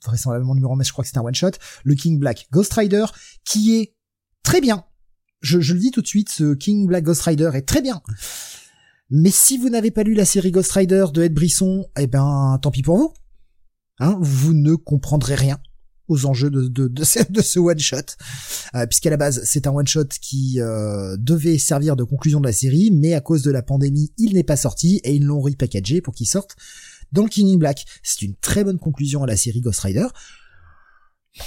vraisemblablement 0.05 0.53
numéro 0.53 0.75
mais 0.75 0.83
je 0.83 0.91
crois 0.91 1.03
que 1.03 1.09
c'est 1.09 1.17
un 1.17 1.23
one 1.23 1.33
shot, 1.33 1.51
le 1.83 1.95
King 1.95 2.19
Black 2.19 2.47
Ghost 2.51 2.73
Rider, 2.73 3.05
qui 3.43 3.75
est 3.75 3.95
très 4.43 4.61
bien. 4.61 4.85
Je, 5.41 5.59
je 5.59 5.73
le 5.73 5.79
dis 5.79 5.91
tout 5.91 6.01
de 6.01 6.07
suite, 6.07 6.29
ce 6.29 6.53
King 6.53 6.85
Black 6.85 7.03
Ghost 7.03 7.23
Rider 7.23 7.49
est 7.55 7.67
très 7.67 7.81
bien. 7.81 8.03
Mais 9.09 9.31
si 9.31 9.57
vous 9.57 9.69
n'avez 9.69 9.91
pas 9.91 10.03
lu 10.03 10.13
la 10.13 10.25
série 10.25 10.51
Ghost 10.51 10.71
Rider 10.71 11.05
de 11.11 11.23
Ed 11.23 11.33
Brisson, 11.33 11.87
eh 11.97 12.07
ben, 12.07 12.59
tant 12.61 12.71
pis 12.71 12.83
pour 12.83 12.97
vous. 12.97 13.13
Hein, 13.99 14.17
vous 14.19 14.53
ne 14.53 14.75
comprendrez 14.75 15.35
rien 15.35 15.59
aux 16.07 16.25
enjeux 16.25 16.49
de, 16.49 16.67
de, 16.67 16.87
de, 16.87 17.03
ce, 17.03 17.59
one 17.59 17.79
shot, 17.79 17.97
euh, 18.75 18.85
puisqu'à 18.85 19.09
la 19.09 19.17
base 19.17 19.41
c'est 19.45 19.67
un 19.67 19.71
one 19.71 19.87
shot 19.87 20.07
qui 20.21 20.59
euh, 20.59 21.15
devait 21.17 21.57
servir 21.57 21.95
de 21.95 22.03
conclusion 22.03 22.39
de 22.39 22.47
la 22.47 22.53
série, 22.53 22.91
mais 22.91 23.13
à 23.13 23.21
cause 23.21 23.41
de 23.41 23.51
la 23.51 23.61
pandémie 23.61 24.11
il 24.17 24.33
n'est 24.33 24.43
pas 24.43 24.57
sorti 24.57 24.99
et 25.03 25.15
ils 25.15 25.23
l'ont 25.23 25.41
repackagé 25.41 26.01
pour 26.01 26.13
qu'il 26.13 26.27
sorte 26.27 26.55
dans 27.11 27.23
le 27.23 27.29
King 27.29 27.57
Black. 27.57 27.85
C'est 28.01 28.23
une 28.23 28.35
très 28.35 28.63
bonne 28.63 28.79
conclusion 28.79 29.23
à 29.23 29.27
la 29.27 29.37
série 29.37 29.61
Ghost 29.61 29.79
Rider. 29.81 30.07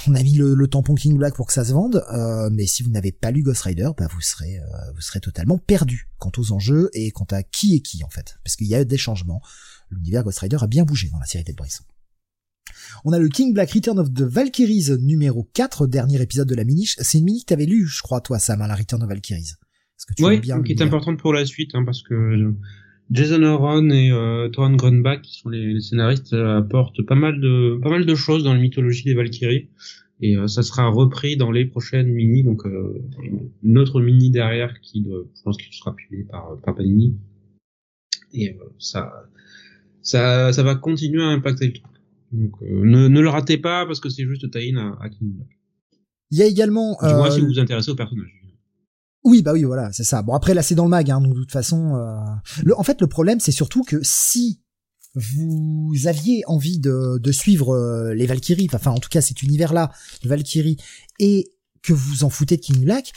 On 0.07 0.15
a 0.15 0.23
mis 0.23 0.33
le, 0.33 0.67
tampon 0.67 0.95
King 0.95 1.17
Black 1.17 1.35
pour 1.35 1.47
que 1.47 1.53
ça 1.53 1.63
se 1.63 1.71
vende, 1.71 2.03
euh, 2.11 2.49
mais 2.51 2.65
si 2.65 2.83
vous 2.83 2.89
n'avez 2.89 3.13
pas 3.13 3.31
lu 3.31 3.41
Ghost 3.41 3.61
Rider, 3.61 3.89
bah 3.97 4.07
vous 4.13 4.19
serez 4.19 4.59
euh, 4.59 4.91
vous 4.93 5.01
serez 5.01 5.21
totalement 5.21 5.57
perdu 5.57 6.09
quant 6.17 6.31
aux 6.37 6.51
enjeux 6.51 6.89
et 6.93 7.11
quant 7.11 7.27
à 7.31 7.41
qui 7.41 7.75
est 7.75 7.79
qui 7.79 8.03
en 8.03 8.09
fait, 8.09 8.37
parce 8.43 8.57
qu'il 8.57 8.67
y 8.67 8.75
a 8.75 8.83
des 8.83 8.97
changements. 8.97 9.41
L'univers 9.89 10.23
Ghost 10.23 10.39
Rider 10.39 10.57
a 10.59 10.67
bien 10.67 10.83
bougé 10.83 11.09
dans 11.09 11.19
la 11.19 11.25
série 11.25 11.45
Dead 11.45 11.55
Brisson. 11.55 11.83
On 13.05 13.13
a 13.13 13.19
le 13.19 13.29
King 13.29 13.53
Black 13.53 13.71
Return 13.71 13.99
of 13.99 14.13
the 14.13 14.21
Valkyries 14.21 14.97
numéro 14.99 15.47
4, 15.53 15.87
dernier 15.87 16.21
épisode 16.21 16.47
de 16.47 16.55
la 16.55 16.63
mini. 16.63 16.85
C'est 16.85 17.17
une 17.17 17.25
mini 17.25 17.41
que 17.41 17.45
t'avais 17.45 17.65
lu, 17.65 17.85
je 17.85 18.01
crois, 18.01 18.21
toi, 18.21 18.39
Sam, 18.39 18.61
à 18.61 18.67
la 18.67 18.75
Return 18.75 19.01
of 19.03 19.09
Valkyries. 19.09 19.53
Est-ce 19.97 20.05
que 20.05 20.13
tu 20.13 20.23
oui, 20.23 20.39
bien 20.39 20.61
qui 20.61 20.73
est 20.73 20.81
importante 20.81 21.19
pour 21.19 21.33
la 21.33 21.45
suite, 21.45 21.71
hein, 21.73 21.83
parce 21.83 22.03
que 22.03 22.53
Jason 23.09 23.41
Aaron 23.43 23.89
et 23.89 24.11
euh, 24.11 24.49
Thoran 24.49 24.75
Grunbach, 24.75 25.21
qui 25.21 25.39
sont 25.39 25.49
les, 25.49 25.79
scénaristes, 25.79 26.33
euh, 26.33 26.59
apportent 26.59 27.01
pas 27.03 27.15
mal 27.15 27.39
de 27.39 27.79
pas 27.81 27.89
mal 27.89 28.05
de 28.05 28.15
choses 28.15 28.43
dans 28.43 28.53
la 28.53 28.59
mythologie 28.59 29.05
des 29.05 29.13
Valkyries. 29.13 29.69
Et 30.19 30.35
euh, 30.35 30.47
ça 30.47 30.63
sera 30.63 30.87
repris 30.87 31.37
dans 31.37 31.51
les 31.51 31.65
prochaines 31.65 32.07
mini, 32.07 32.43
donc 32.43 32.65
euh, 32.65 33.03
une 33.63 33.77
autre 33.77 34.01
mini 34.01 34.31
derrière 34.31 34.79
qui, 34.81 35.05
je 35.05 35.41
pense, 35.43 35.57
qu'il 35.57 35.73
sera 35.73 35.95
publié 35.95 36.23
par, 36.23 36.57
par 36.63 36.75
Panini. 36.75 37.15
Et 38.33 38.57
ça, 38.77 39.29
ça, 40.01 40.51
ça 40.51 40.63
va 40.63 40.75
continuer 40.75 41.23
à 41.23 41.27
impacter 41.27 41.67
le 41.67 41.73
truc. 41.73 41.85
Donc 42.31 42.51
ne, 42.61 43.07
ne 43.07 43.19
le 43.21 43.29
ratez 43.29 43.57
pas 43.57 43.85
parce 43.85 43.99
que 43.99 44.09
c'est 44.09 44.25
juste 44.25 44.49
tie 44.51 44.73
à, 44.77 44.97
à 45.01 45.09
King 45.09 45.33
Il 46.31 46.37
y 46.37 46.41
a 46.41 46.45
également. 46.45 46.97
Du 47.01 47.13
moins 47.13 47.31
si 47.31 47.41
vous 47.41 47.47
vous 47.47 47.59
intéressez 47.59 47.91
au 47.91 47.95
personnage. 47.95 48.37
Oui, 49.23 49.41
bah 49.41 49.51
oui, 49.51 49.63
voilà, 49.63 49.91
c'est 49.91 50.05
ça. 50.05 50.21
Bon, 50.21 50.33
après, 50.33 50.53
là, 50.53 50.63
c'est 50.63 50.75
dans 50.75 50.85
le 50.85 50.89
mag, 50.89 51.11
hein, 51.11 51.19
donc 51.19 51.33
de 51.33 51.39
toute 51.41 51.51
façon... 51.51 51.95
Euh... 51.95 52.71
en 52.77 52.83
fait, 52.83 53.01
le 53.01 53.07
problème, 53.07 53.41
c'est 53.41 53.51
surtout 53.51 53.83
que 53.83 53.99
si 54.01 54.61
vous 55.15 55.93
aviez 56.05 56.43
envie 56.47 56.79
de, 56.79 57.17
de 57.17 57.31
suivre 57.33 57.75
euh, 57.75 58.13
les 58.13 58.25
Valkyries, 58.25 58.69
enfin, 58.73 58.91
en 58.91 58.99
tout 58.99 59.09
cas, 59.09 59.19
cet 59.19 59.43
univers-là, 59.43 59.91
les 60.23 60.29
Valkyries, 60.29 60.77
et 61.19 61.51
que 61.81 61.91
vous 61.91 62.23
en 62.23 62.29
foutez 62.29 62.55
de 62.55 62.61
King 62.61 62.85
Black, 62.85 63.11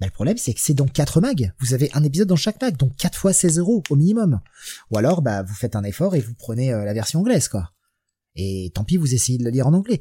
bah, 0.00 0.06
le 0.06 0.12
problème, 0.12 0.38
c'est 0.38 0.54
que 0.54 0.60
c'est 0.60 0.72
dans 0.72 0.86
quatre 0.86 1.20
mags. 1.20 1.52
Vous 1.60 1.74
avez 1.74 1.90
un 1.92 2.04
épisode 2.04 2.28
dans 2.28 2.36
chaque 2.36 2.62
mag, 2.62 2.76
donc 2.78 2.96
4 2.96 3.18
fois 3.18 3.34
16 3.34 3.58
euros 3.58 3.82
au 3.90 3.96
minimum. 3.96 4.40
Ou 4.90 4.96
alors, 4.96 5.20
bah, 5.20 5.42
vous 5.42 5.54
faites 5.54 5.76
un 5.76 5.84
effort 5.84 6.14
et 6.14 6.20
vous 6.20 6.34
prenez 6.34 6.72
euh, 6.72 6.84
la 6.84 6.94
version 6.94 7.20
anglaise, 7.20 7.48
quoi. 7.48 7.70
Et 8.36 8.70
tant 8.74 8.84
pis, 8.84 8.96
vous 8.96 9.14
essayez 9.14 9.38
de 9.38 9.44
le 9.44 9.50
lire 9.50 9.66
en 9.66 9.74
anglais. 9.74 10.00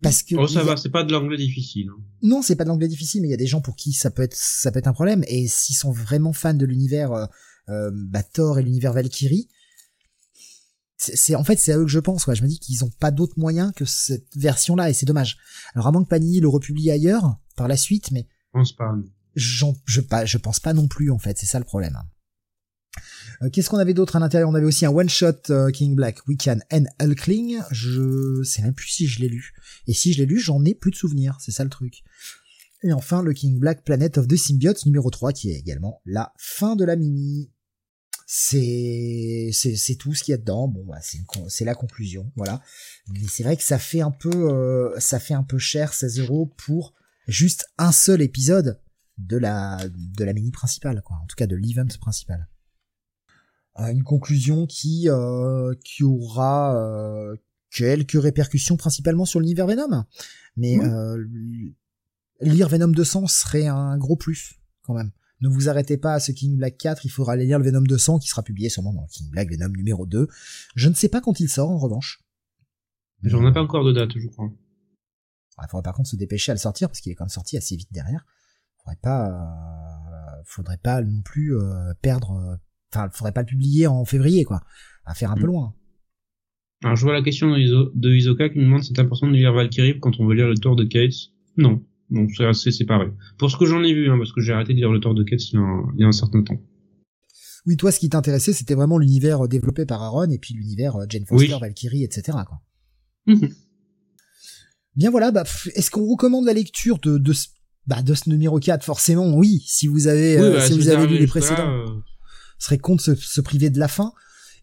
Parce 0.00 0.22
que 0.22 0.36
oh, 0.36 0.46
ça 0.46 0.62
va, 0.62 0.76
c'est 0.76 0.90
pas 0.90 1.02
de 1.02 1.12
l'anglais 1.12 1.36
difficile. 1.36 1.88
Hein. 1.90 2.00
Non, 2.22 2.42
c'est 2.42 2.54
pas 2.54 2.64
de 2.64 2.68
l'anglais 2.68 2.88
difficile, 2.88 3.20
mais 3.20 3.28
il 3.28 3.32
y 3.32 3.34
a 3.34 3.38
des 3.38 3.46
gens 3.46 3.60
pour 3.60 3.74
qui 3.74 3.92
ça 3.92 4.10
peut 4.10 4.22
être 4.22 4.36
ça 4.36 4.70
peut 4.70 4.78
être 4.78 4.86
un 4.86 4.92
problème. 4.92 5.24
Et 5.26 5.48
s'ils 5.48 5.74
sont 5.74 5.90
vraiment 5.90 6.32
fans 6.32 6.54
de 6.54 6.66
l'univers 6.66 7.12
euh, 7.12 7.26
euh 7.68 7.90
bah, 7.92 8.22
Thor 8.22 8.58
et 8.58 8.62
l'univers 8.62 8.92
Valkyrie, 8.92 9.48
c'est 10.96 11.34
en 11.34 11.42
fait 11.42 11.56
c'est 11.56 11.72
à 11.72 11.78
eux 11.78 11.84
que 11.84 11.90
je 11.90 11.98
pense. 11.98 12.24
Quoi. 12.24 12.34
Je 12.34 12.42
me 12.42 12.48
dis 12.48 12.60
qu'ils 12.60 12.84
ont 12.84 12.90
pas 13.00 13.10
d'autre 13.10 13.34
moyen 13.38 13.72
que 13.72 13.84
cette 13.84 14.36
version-là, 14.36 14.90
et 14.90 14.92
c'est 14.92 15.06
dommage. 15.06 15.38
Alors 15.74 15.88
à 15.88 15.92
moins 15.92 16.04
que 16.04 16.08
Panini 16.08 16.38
le 16.38 16.48
republie 16.48 16.90
ailleurs 16.92 17.36
par 17.56 17.66
la 17.66 17.76
suite, 17.76 18.12
mais 18.12 18.28
je 18.28 18.52
pense 18.52 18.72
pas. 18.72 18.94
Je, 19.34 20.00
pas, 20.00 20.24
je 20.24 20.38
pense 20.38 20.60
pas 20.60 20.74
non 20.74 20.88
plus 20.88 21.10
en 21.10 21.18
fait. 21.18 21.38
C'est 21.38 21.46
ça 21.46 21.58
le 21.58 21.64
problème. 21.64 21.98
Euh, 23.42 23.50
qu'est-ce 23.50 23.70
qu'on 23.70 23.78
avait 23.78 23.94
d'autre 23.94 24.16
à 24.16 24.18
l'intérieur? 24.18 24.48
On 24.48 24.54
avait 24.54 24.66
aussi 24.66 24.84
un 24.86 24.90
one 24.90 25.08
shot 25.08 25.50
euh, 25.50 25.70
King 25.70 25.94
Black 25.94 26.26
Weekend 26.26 26.62
and 26.72 26.84
Hulkling. 27.00 27.60
Je 27.70 28.42
sais 28.42 28.62
même 28.62 28.74
plus 28.74 28.88
si 28.88 29.06
je 29.06 29.20
l'ai 29.20 29.28
lu. 29.28 29.54
Et 29.86 29.94
si 29.94 30.12
je 30.12 30.18
l'ai 30.18 30.26
lu, 30.26 30.38
j'en 30.40 30.64
ai 30.64 30.74
plus 30.74 30.90
de 30.90 30.96
souvenirs. 30.96 31.36
C'est 31.40 31.52
ça 31.52 31.64
le 31.64 31.70
truc. 31.70 32.02
Et 32.82 32.92
enfin 32.92 33.22
le 33.22 33.32
King 33.32 33.58
Black 33.58 33.84
Planet 33.84 34.18
of 34.18 34.28
the 34.28 34.36
Symbiotes 34.36 34.86
numéro 34.86 35.10
3 35.10 35.32
qui 35.32 35.50
est 35.50 35.58
également 35.58 36.00
la 36.04 36.32
fin 36.36 36.76
de 36.76 36.84
la 36.84 36.96
mini. 36.96 37.50
C'est 38.26 39.50
tout 39.98 40.14
ce 40.14 40.22
qu'il 40.22 40.32
y 40.32 40.34
a 40.34 40.38
dedans. 40.38 40.68
Bon 40.68 40.84
bah 40.84 40.98
c'est 41.48 41.64
la 41.64 41.74
conclusion, 41.74 42.30
voilà. 42.36 42.62
Mais 43.08 43.26
c'est 43.28 43.42
vrai 43.42 43.56
que 43.56 43.62
ça 43.62 43.78
fait 43.78 44.02
un 44.02 44.10
peu 44.10 44.30
euh, 44.52 45.58
cher 45.58 45.94
16 45.94 46.20
euros 46.20 46.54
pour 46.58 46.94
juste 47.26 47.66
un 47.78 47.90
seul 47.90 48.20
épisode 48.20 48.80
de 49.16 49.36
la 49.36 49.78
de 49.88 50.24
la 50.24 50.32
mini 50.32 50.52
principale 50.52 51.02
quoi. 51.02 51.16
En 51.22 51.26
tout 51.26 51.36
cas 51.36 51.46
de 51.46 51.56
l'event 51.56 51.88
principal 52.00 52.48
une 53.78 54.02
conclusion 54.02 54.66
qui 54.66 55.08
euh, 55.08 55.74
qui 55.84 56.04
aura 56.04 56.76
euh, 56.76 57.36
quelques 57.70 58.20
répercussions 58.20 58.76
principalement 58.76 59.24
sur 59.24 59.40
l'univers 59.40 59.66
Venom, 59.66 60.04
mais 60.56 60.78
euh, 60.80 61.24
lire 62.40 62.68
Venom 62.68 62.88
200 62.88 63.26
serait 63.28 63.66
un 63.66 63.96
gros 63.96 64.16
plus 64.16 64.60
quand 64.82 64.94
même. 64.94 65.12
Ne 65.40 65.48
vous 65.48 65.68
arrêtez 65.68 65.96
pas 65.96 66.14
à 66.14 66.20
ce 66.20 66.32
King 66.32 66.56
Black 66.56 66.76
4, 66.78 67.04
il 67.04 67.10
faudra 67.10 67.34
aller 67.34 67.46
lire 67.46 67.58
le 67.58 67.64
Venom 67.64 67.82
200 67.82 68.18
qui 68.18 68.28
sera 68.28 68.42
publié 68.42 68.68
sûrement 68.68 68.92
dans 68.92 69.06
King 69.06 69.30
Black 69.30 69.50
Venom 69.50 69.68
numéro 69.68 70.04
2. 70.04 70.26
Je 70.74 70.88
ne 70.88 70.94
sais 70.94 71.08
pas 71.08 71.20
quand 71.20 71.38
il 71.38 71.48
sort 71.48 71.70
en 71.70 71.78
revanche. 71.78 72.20
J'en 73.22 73.46
ai 73.48 73.52
pas 73.52 73.62
encore 73.62 73.84
de 73.84 73.92
date, 73.92 74.10
je 74.16 74.26
crois. 74.28 74.50
Il 75.60 75.68
faudrait 75.68 75.82
par 75.82 75.94
contre 75.94 76.08
se 76.08 76.16
dépêcher 76.16 76.50
à 76.50 76.54
le 76.54 76.60
sortir 76.60 76.88
parce 76.88 77.00
qu'il 77.00 77.12
est 77.12 77.14
quand 77.14 77.24
même 77.24 77.30
sorti 77.30 77.56
assez 77.56 77.76
vite 77.76 77.92
derrière. 77.92 78.26
Faudrait 78.78 78.98
pas, 79.00 80.40
faudrait 80.44 80.78
pas 80.78 81.02
non 81.02 81.20
plus 81.22 81.54
perdre 82.00 82.58
Enfin, 82.92 83.08
il 83.12 83.16
faudrait 83.16 83.32
pas 83.32 83.42
le 83.42 83.46
publier 83.46 83.86
en 83.86 84.04
février, 84.04 84.44
quoi. 84.44 84.62
À 85.04 85.14
faire 85.14 85.30
un 85.30 85.36
peu 85.36 85.44
mm. 85.44 85.46
loin. 85.46 85.74
Alors, 86.84 86.96
je 86.96 87.02
vois 87.02 87.12
la 87.12 87.22
question 87.22 87.50
de, 87.50 88.14
Isoka 88.14 88.48
qui 88.48 88.58
me 88.58 88.64
demande 88.64 88.82
si 88.82 88.92
c'est 88.94 89.00
important 89.00 89.26
de 89.26 89.32
lire 89.32 89.52
Valkyrie 89.52 89.98
quand 89.98 90.20
on 90.20 90.26
veut 90.26 90.34
lire 90.34 90.48
le 90.48 90.56
tour 90.56 90.76
de 90.76 90.84
Cates. 90.84 91.32
Non. 91.56 91.82
Non, 92.10 92.26
c'est 92.34 92.46
assez 92.46 92.70
séparé. 92.70 93.06
Pour 93.36 93.50
ce 93.50 93.56
que 93.56 93.66
j'en 93.66 93.82
ai 93.82 93.92
vu, 93.92 94.10
hein, 94.10 94.16
parce 94.16 94.32
que 94.32 94.40
j'ai 94.40 94.52
arrêté 94.52 94.72
de 94.72 94.78
lire 94.78 94.90
le 94.90 95.00
tour 95.00 95.14
de 95.14 95.24
Cates 95.24 95.50
il 95.52 95.56
y 95.56 95.58
a 95.58 95.60
un, 95.60 95.92
il 95.96 96.00
y 96.00 96.04
a 96.04 96.06
un 96.06 96.12
certain 96.12 96.42
temps. 96.42 96.58
Oui, 97.66 97.76
toi, 97.76 97.92
ce 97.92 97.98
qui 97.98 98.08
t'intéressait, 98.08 98.52
c'était 98.52 98.74
vraiment 98.74 98.96
l'univers 98.96 99.44
euh, 99.44 99.48
développé 99.48 99.84
par 99.84 100.02
Aaron 100.02 100.30
et 100.30 100.38
puis 100.38 100.54
l'univers 100.54 100.96
euh, 100.96 101.04
Jane 101.08 101.26
Foster, 101.26 101.58
Valkyrie, 101.60 102.04
etc., 102.04 102.38
quoi. 102.46 102.60
Mhm. 103.26 103.50
Bien 104.96 105.10
voilà, 105.10 105.30
bah, 105.30 105.44
est-ce 105.74 105.90
qu'on 105.90 106.06
recommande 106.06 106.46
la 106.46 106.54
lecture 106.54 106.98
de, 106.98 107.18
de, 107.18 107.32
bah, 107.86 108.02
de 108.02 108.14
ce 108.14 108.30
numéro 108.30 108.58
4 108.58 108.84
Forcément, 108.84 109.36
oui, 109.36 109.62
si 109.66 109.86
vous 109.86 110.06
avez, 110.06 110.38
euh, 110.38 110.54
bah, 110.54 110.66
si, 110.66 110.72
vous 110.72 110.88
avez 110.88 111.06
lu 111.06 111.18
les 111.18 111.26
précédents 111.26 111.84
serait 112.58 112.78
con 112.78 112.96
de 112.96 113.00
se, 113.00 113.40
priver 113.40 113.70
de 113.70 113.78
la 113.78 113.88
fin. 113.88 114.12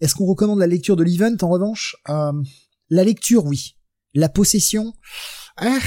Est-ce 0.01 0.15
qu'on 0.15 0.25
recommande 0.25 0.59
la 0.59 0.67
lecture 0.67 0.95
de 0.95 1.03
l'event 1.03 1.35
en 1.41 1.49
revanche? 1.49 1.95
Euh, 2.09 2.33
La 2.89 3.03
lecture, 3.03 3.45
oui. 3.45 3.77
La 4.13 4.29
possession, 4.29 4.93
ah, 5.57 5.79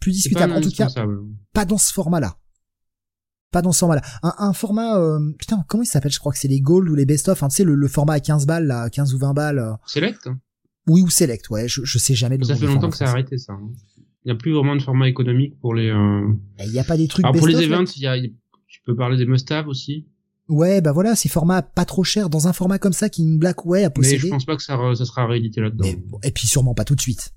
plus 0.00 0.12
discutable. 0.12 0.52
En 0.52 0.60
tout 0.60 0.70
cas, 0.70 0.88
pas 1.52 1.64
dans 1.64 1.78
ce 1.78 1.92
format-là. 1.92 2.36
Pas 3.50 3.62
dans 3.62 3.72
ce 3.72 3.78
format-là. 3.80 4.02
Un, 4.22 4.52
format, 4.52 4.98
euh, 4.98 5.32
putain, 5.38 5.64
comment 5.68 5.82
il 5.82 5.86
s'appelle? 5.86 6.12
Je 6.12 6.18
crois 6.18 6.32
que 6.32 6.38
c'est 6.38 6.48
les 6.48 6.60
Gold 6.60 6.88
ou 6.88 6.94
les 6.94 7.06
Best 7.06 7.28
of. 7.28 7.42
Hein, 7.42 7.48
tu 7.48 7.56
sais, 7.56 7.64
le, 7.64 7.88
format 7.88 8.14
à 8.14 8.20
15 8.20 8.46
balles, 8.46 8.66
là, 8.66 8.90
15 8.90 9.14
ou 9.14 9.18
20 9.18 9.32
balles. 9.32 9.58
Euh. 9.58 9.72
Select 9.86 10.28
Oui, 10.88 11.02
ou 11.02 11.10
Select, 11.10 11.48
ouais. 11.50 11.68
Je, 11.68 11.84
je 11.84 11.98
sais 11.98 12.14
jamais. 12.14 12.36
Le 12.36 12.44
ça 12.44 12.56
fait 12.56 12.66
longtemps 12.66 12.90
que 12.90 12.96
ça 12.96 13.06
a 13.06 13.10
arrêté, 13.10 13.38
ça. 13.38 13.52
Hein. 13.52 13.70
Il 14.24 14.28
n'y 14.28 14.32
a 14.32 14.34
plus 14.36 14.52
vraiment 14.52 14.74
de 14.74 14.82
format 14.82 15.08
économique 15.08 15.58
pour 15.60 15.74
les. 15.74 15.86
Il 15.86 16.70
n'y 16.70 16.78
a 16.78 16.84
pas 16.84 16.96
des 16.96 17.08
trucs. 17.08 17.24
Alors 17.24 17.36
pour 17.36 17.46
les 17.46 17.62
events, 17.62 17.84
il 17.96 18.02
y 18.02 18.06
a, 18.06 18.16
tu 18.66 18.80
peux 18.84 18.96
parler 18.96 19.16
des 19.16 19.26
must-have 19.26 19.68
aussi. 19.68 20.08
Ouais, 20.48 20.80
bah 20.82 20.92
voilà, 20.92 21.16
ces 21.16 21.28
formats 21.28 21.62
pas 21.62 21.86
trop 21.86 22.04
chers 22.04 22.28
dans 22.28 22.48
un 22.48 22.52
format 22.52 22.78
comme 22.78 22.92
ça, 22.92 23.08
King 23.08 23.38
Black, 23.38 23.64
ouais, 23.64 23.84
à 23.84 23.90
posséder. 23.90 24.16
Mais 24.16 24.20
je 24.20 24.28
pense 24.28 24.44
pas 24.44 24.56
que 24.56 24.62
ça, 24.62 24.78
ça 24.94 25.04
sera 25.04 25.26
réédité 25.26 25.60
là-dedans. 25.60 25.88
Et, 26.22 26.30
puis 26.30 26.46
sûrement 26.46 26.74
pas 26.74 26.84
tout 26.84 26.94
de 26.94 27.00
suite. 27.00 27.32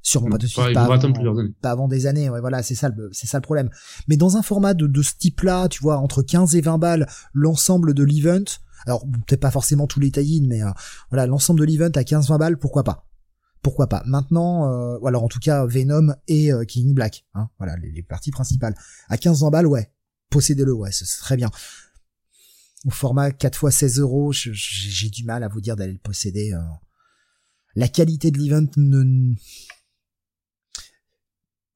Sûrement 0.00 0.30
pas 0.30 0.38
tout 0.38 0.46
de 0.46 0.50
suite. 0.50 0.72
Pas, 0.72 0.84
avant, 0.84 1.12
pas 1.60 1.70
avant 1.70 1.88
des 1.88 2.06
années, 2.06 2.30
ouais, 2.30 2.40
voilà, 2.40 2.62
c'est 2.62 2.74
ça 2.74 2.88
le, 2.88 3.10
c'est 3.12 3.26
ça 3.26 3.38
le 3.38 3.42
problème. 3.42 3.68
Mais 4.06 4.16
dans 4.16 4.36
un 4.36 4.42
format 4.42 4.74
de, 4.74 4.86
de 4.86 5.02
ce 5.02 5.12
type-là, 5.18 5.68
tu 5.68 5.82
vois, 5.82 5.98
entre 5.98 6.22
15 6.22 6.54
et 6.54 6.60
20 6.60 6.78
balles, 6.78 7.08
l'ensemble 7.32 7.94
de 7.94 8.04
l'event, 8.04 8.44
alors 8.86 9.06
peut-être 9.26 9.40
pas 9.40 9.50
forcément 9.50 9.86
tous 9.88 10.00
les 10.00 10.10
tie 10.10 10.42
mais 10.46 10.62
euh, 10.62 10.70
voilà, 11.10 11.26
l'ensemble 11.26 11.60
de 11.60 11.64
l'event 11.64 11.90
à 11.94 12.02
15-20 12.02 12.38
balles, 12.38 12.58
pourquoi 12.58 12.84
pas? 12.84 13.06
Pourquoi 13.62 13.88
pas? 13.88 14.02
Maintenant, 14.06 14.68
euh, 14.68 14.98
ou 15.00 15.06
alors 15.06 15.22
en 15.22 15.28
tout 15.28 15.38
cas 15.38 15.66
Venom 15.66 16.14
et 16.26 16.52
euh, 16.52 16.64
King 16.64 16.94
Black, 16.94 17.24
hein, 17.34 17.48
voilà 17.58 17.76
les, 17.76 17.92
les, 17.92 18.02
parties 18.02 18.32
principales. 18.32 18.74
À 19.08 19.16
15 19.16 19.44
balles, 19.52 19.66
ouais, 19.66 19.92
possédez-le, 20.30 20.72
ouais, 20.72 20.90
c'est 20.92 21.06
très 21.06 21.36
bien 21.36 21.50
au 22.84 22.90
format 22.90 23.30
4 23.30 23.56
fois 23.56 23.70
16 23.70 24.00
euros, 24.00 24.32
j'ai 24.32 25.08
du 25.08 25.24
mal 25.24 25.42
à 25.42 25.48
vous 25.48 25.60
dire 25.60 25.76
d'aller 25.76 25.92
le 25.92 25.98
posséder. 25.98 26.52
Euh. 26.52 26.60
La 27.74 27.88
qualité 27.88 28.30
de 28.30 28.38
l'event 28.38 28.66
ne... 28.76 29.34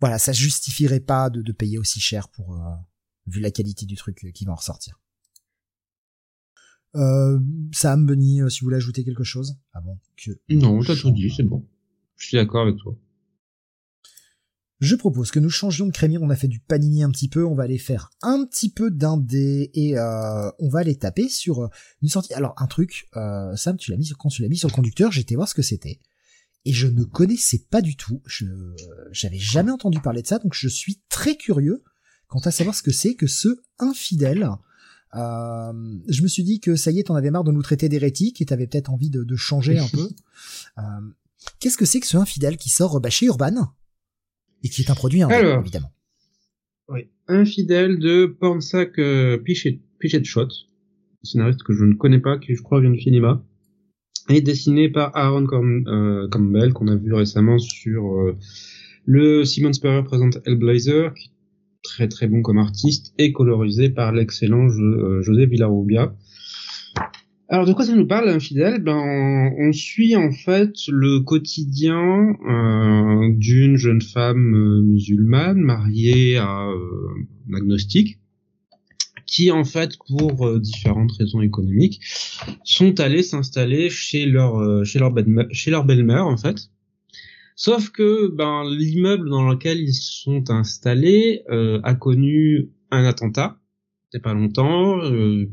Voilà, 0.00 0.18
ça 0.18 0.32
justifierait 0.32 1.00
pas 1.00 1.30
de, 1.30 1.52
payer 1.52 1.78
aussi 1.78 2.00
cher 2.00 2.28
pour... 2.28 2.54
Euh, 2.54 2.74
vu 3.26 3.40
la 3.40 3.50
qualité 3.50 3.86
du 3.86 3.96
truc 3.96 4.26
qui 4.34 4.44
va 4.44 4.52
en 4.52 4.56
ressortir. 4.56 5.00
Euh, 6.94 7.40
Sam, 7.72 8.06
Benny, 8.06 8.40
si 8.48 8.60
vous 8.60 8.66
voulez 8.66 8.76
ajouter 8.76 9.04
quelque 9.04 9.24
chose? 9.24 9.58
Avant 9.72 9.98
que... 10.16 10.30
Non, 10.48 10.82
t'as 10.82 10.96
tout 10.96 11.10
dit, 11.10 11.32
c'est 11.34 11.42
bon. 11.42 11.66
Je 12.16 12.28
suis 12.28 12.36
d'accord 12.36 12.62
avec 12.62 12.76
toi. 12.76 12.96
Je 14.78 14.94
propose 14.94 15.30
que 15.30 15.38
nous 15.38 15.48
changions 15.48 15.86
de 15.86 15.92
crémier, 15.92 16.18
on 16.18 16.28
a 16.28 16.36
fait 16.36 16.48
du 16.48 16.60
panini 16.60 17.02
un 17.02 17.10
petit 17.10 17.28
peu, 17.28 17.46
on 17.46 17.54
va 17.54 17.62
aller 17.62 17.78
faire 17.78 18.10
un 18.20 18.44
petit 18.44 18.70
peu 18.70 18.90
d'indé 18.90 19.70
et 19.72 19.98
euh, 19.98 20.50
on 20.58 20.68
va 20.68 20.80
aller 20.80 20.96
taper 20.96 21.28
sur 21.28 21.64
euh, 21.64 21.68
une 22.02 22.10
sortie. 22.10 22.34
Alors 22.34 22.54
un 22.58 22.66
truc, 22.66 23.08
euh, 23.16 23.56
Sam, 23.56 23.78
tu 23.78 23.90
l'as 23.90 23.96
mis 23.96 24.04
sur, 24.04 24.18
quand 24.18 24.28
tu 24.28 24.42
l'as 24.42 24.48
mis 24.48 24.58
sur 24.58 24.68
le 24.68 24.74
conducteur, 24.74 25.12
j'étais 25.12 25.34
voir 25.34 25.48
ce 25.48 25.54
que 25.54 25.62
c'était 25.62 26.00
et 26.66 26.72
je 26.72 26.88
ne 26.88 27.04
connaissais 27.04 27.64
pas 27.70 27.80
du 27.80 27.96
tout. 27.96 28.20
Je 28.26 28.44
j'avais 29.12 29.38
jamais 29.38 29.70
entendu 29.70 30.00
parler 30.00 30.20
de 30.20 30.26
ça, 30.26 30.38
donc 30.38 30.52
je 30.52 30.68
suis 30.68 31.00
très 31.08 31.36
curieux 31.36 31.82
quant 32.26 32.40
à 32.40 32.50
savoir 32.50 32.74
ce 32.74 32.82
que 32.82 32.90
c'est 32.90 33.14
que 33.14 33.28
ce 33.28 33.62
infidèle. 33.78 34.50
Euh, 35.14 35.72
je 36.08 36.22
me 36.22 36.28
suis 36.28 36.42
dit 36.42 36.60
que 36.60 36.74
ça 36.74 36.90
y 36.90 36.98
est, 36.98 37.04
t'en 37.04 37.14
avais 37.14 37.30
marre 37.30 37.44
de 37.44 37.52
nous 37.52 37.62
traiter 37.62 37.88
d'hérétiques 37.88 38.42
et 38.42 38.46
t'avais 38.46 38.66
peut-être 38.66 38.90
envie 38.90 39.10
de, 39.10 39.22
de, 39.22 39.36
changer 39.36 39.78
un 39.78 39.88
peu. 39.88 40.10
Euh, 40.78 40.82
Qu'est-ce 41.58 41.78
que 41.78 41.86
c'est 41.86 42.00
que 42.00 42.06
ce 42.06 42.18
infidèle 42.18 42.58
qui 42.58 42.68
sort 42.68 43.00
bah, 43.00 43.08
chez 43.08 43.24
Urban? 43.24 43.72
Et 44.62 44.68
qui 44.68 44.82
est 44.82 44.90
un 44.90 44.94
produit 44.94 45.22
Alors, 45.22 45.60
évidemment. 45.60 45.92
Oui, 46.88 47.08
infidèle 47.28 47.98
de 47.98 48.26
Pornsack 48.26 48.98
euh, 48.98 49.38
Pichet, 49.38 49.80
Shot, 50.24 50.48
scénariste 51.22 51.62
que 51.62 51.72
je 51.72 51.84
ne 51.84 51.94
connais 51.94 52.20
pas, 52.20 52.38
qui 52.38 52.54
je 52.54 52.62
crois 52.62 52.80
vient 52.80 52.90
du 52.90 53.00
cinéma. 53.00 53.42
et 54.28 54.40
dessiné 54.40 54.88
par 54.88 55.16
Aaron 55.16 55.46
euh, 55.86 56.28
Campbell 56.28 56.72
qu'on 56.72 56.88
a 56.88 56.96
vu 56.96 57.12
récemment 57.12 57.58
sur 57.58 58.14
euh, 58.14 58.36
le 59.04 59.44
Simon 59.44 59.72
Spurrier 59.72 60.02
présente 60.02 60.38
Hellblazer, 60.44 61.14
qui 61.14 61.28
est 61.28 61.82
très 61.82 62.08
très 62.08 62.26
bon 62.26 62.42
comme 62.42 62.58
artiste, 62.58 63.14
et 63.18 63.32
colorisé 63.32 63.88
par 63.90 64.12
l'excellent 64.12 64.68
euh, 64.68 65.22
José 65.22 65.46
Villarrubia. 65.46 66.14
Alors 67.48 67.64
de 67.64 67.72
quoi 67.72 67.84
ça 67.84 67.94
nous 67.94 68.06
parle, 68.06 68.28
infidèle? 68.28 68.82
Ben 68.82 69.52
on 69.58 69.72
suit 69.72 70.16
en 70.16 70.32
fait 70.32 70.74
le 70.88 71.20
quotidien 71.20 72.36
euh, 72.48 73.32
d'une 73.36 73.76
jeune 73.76 74.02
femme 74.02 74.54
euh, 74.54 74.82
musulmane 74.82 75.58
mariée 75.58 76.38
à 76.38 76.48
un 76.48 77.54
agnostique 77.54 78.18
qui 79.26 79.50
en 79.50 79.64
fait 79.64 79.96
pour 80.08 80.60
différentes 80.60 81.12
raisons 81.12 81.40
économiques 81.40 82.00
sont 82.64 83.00
allés 83.00 83.22
s'installer 83.22 83.90
chez 83.90 84.26
leur 84.26 84.84
chez 84.84 84.98
leur 84.98 85.12
chez 85.50 85.70
leur 85.70 85.84
belle-mère 85.84 86.26
en 86.26 86.36
fait. 86.36 86.70
Sauf 87.58 87.88
que 87.88 88.28
ben 88.28 88.64
l'immeuble 88.68 89.30
dans 89.30 89.48
lequel 89.48 89.80
ils 89.80 89.94
sont 89.94 90.50
installés 90.50 91.42
euh, 91.48 91.80
a 91.84 91.94
connu 91.94 92.68
un 92.90 93.04
attentat, 93.04 93.58
c'est 94.12 94.22
pas 94.22 94.34
longtemps, 94.34 95.02
euh, 95.02 95.46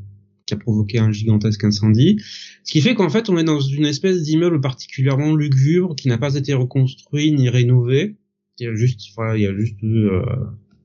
qui 0.45 0.53
a 0.53 0.57
provoqué 0.57 0.99
un 0.99 1.11
gigantesque 1.11 1.63
incendie, 1.63 2.21
ce 2.63 2.71
qui 2.71 2.81
fait 2.81 2.95
qu'en 2.95 3.09
fait 3.09 3.29
on 3.29 3.37
est 3.37 3.43
dans 3.43 3.59
une 3.59 3.85
espèce 3.85 4.23
d'immeuble 4.23 4.61
particulièrement 4.61 5.35
lugubre 5.35 5.95
qui 5.95 6.07
n'a 6.07 6.17
pas 6.17 6.35
été 6.35 6.53
reconstruit 6.53 7.31
ni 7.31 7.49
rénové. 7.49 8.15
Il 8.59 8.65
y 8.65 8.69
a 8.69 8.75
juste, 8.75 9.01
voilà, 9.15 9.37
il 9.37 9.43
y 9.43 9.47
a 9.47 9.55
juste 9.55 9.83
euh, 9.83 10.21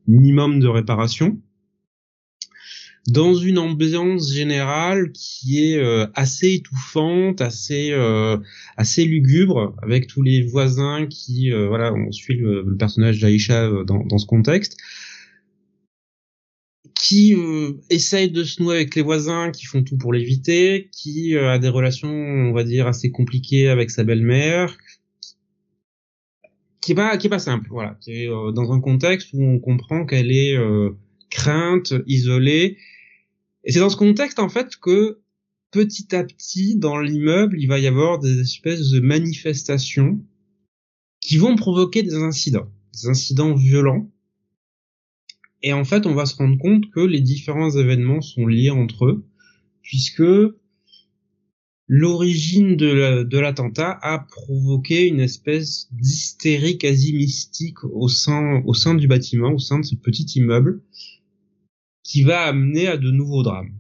minimum 0.07 0.59
de 0.61 0.69
réparation 0.69 1.39
dans 3.09 3.35
une 3.35 3.59
ambiance 3.59 4.33
générale 4.33 5.13
qui 5.13 5.65
est 5.65 5.79
euh, 5.79 6.07
assez 6.15 6.53
étouffante, 6.55 7.41
assez 7.41 7.91
euh, 7.93 8.37
assez 8.77 9.05
lugubre, 9.05 9.75
avec 9.83 10.07
tous 10.07 10.23
les 10.23 10.43
voisins 10.43 11.07
qui 11.07 11.51
euh, 11.51 11.69
voilà, 11.69 11.93
on 11.95 12.13
suit 12.13 12.37
le, 12.37 12.77
personnage 12.79 13.21
d'Aïcha 13.21 13.71
dans, 13.87 14.05
dans 14.05 14.19
ce 14.19 14.27
contexte, 14.27 14.77
qui 17.09 17.35
essaye 17.89 18.31
de 18.31 18.45
se 18.45 18.63
nouer 18.63 18.77
avec 18.77 18.95
les 18.95 19.03
voisins, 19.03 19.51
qui 19.51 19.65
font 19.65 19.83
tout 19.83 19.97
pour 19.97 20.13
l'éviter, 20.13 20.91
qui 20.93 21.37
a 21.37 21.59
des 21.59 21.69
relations, 21.69 22.11
on 22.11 22.53
va 22.53 22.65
dire, 22.65 22.87
assez 22.87 23.11
compliquées 23.11 23.69
avec 23.69 23.91
sa 23.91 24.05
belle-mère, 24.05 24.77
qui 26.81 26.93
est 26.93 27.29
pas 27.29 27.39
simple, 27.39 27.69
voilà, 27.71 27.97
qui 28.03 28.13
est 28.13 28.27
dans 28.27 28.73
un 28.73 28.81
contexte 28.81 29.31
où 29.33 29.43
on 29.43 29.59
comprend 29.59 30.05
qu'elle 30.05 30.31
est 30.33 30.57
crainte, 31.31 31.95
isolée 32.07 32.77
et 33.69 33.73
c'est 33.73 33.81
dans 33.81 33.91
ce 33.91 33.97
contexte 33.97 34.39
en 34.39 34.49
fait 34.49 34.77
que 34.77 35.21
petit 35.71 36.15
à 36.15 36.25
petit 36.25 36.77
dans 36.77 36.99
l'immeuble, 36.99 37.61
il 37.61 37.67
va 37.67 37.79
y 37.79 37.87
avoir 37.87 38.19
des 38.19 38.41
espèces 38.41 38.89
de 38.91 39.01
manifestations 39.01 40.25
qui 41.21 41.37
vont 41.37 41.55
provoquer 41.55 42.03
des 42.03 42.15
incidents, 42.15 42.73
des 42.95 43.09
incidents 43.09 43.55
violents. 43.55 44.11
Et 45.63 45.73
en 45.73 45.85
fait, 45.85 46.07
on 46.07 46.15
va 46.15 46.27
se 46.27 46.37
rendre 46.37 46.59
compte 46.59 46.91
que 46.91 47.01
les 47.01 47.21
différents 47.21 47.71
événements 47.71 48.21
sont 48.21 48.47
liés 48.47 48.71
entre 48.71 49.07
eux, 49.07 49.27
puisque 49.83 50.23
l'origine 51.89 52.77
de 52.77 53.39
l'attentat 53.39 53.99
a 54.03 54.19
provoqué 54.21 55.09
une 55.09 55.21
espèce 55.21 55.89
d'hystérie 55.93 56.79
quasi 56.79 57.15
mystique 57.15 57.83
au 57.85 58.09
sein, 58.09 58.95
du 58.95 59.09
bâtiment, 59.09 59.53
au 59.53 59.59
sein 59.59 59.81
de 59.81 59.85
ce 59.85 59.97
petit 59.97 60.27
immeuble, 60.37 60.83
qui 62.05 62.23
va 62.23 62.43
amener 62.43 62.87
à 62.87 62.97
de 62.97 63.11
nouveaux 63.11 63.43
drames. 63.43 63.73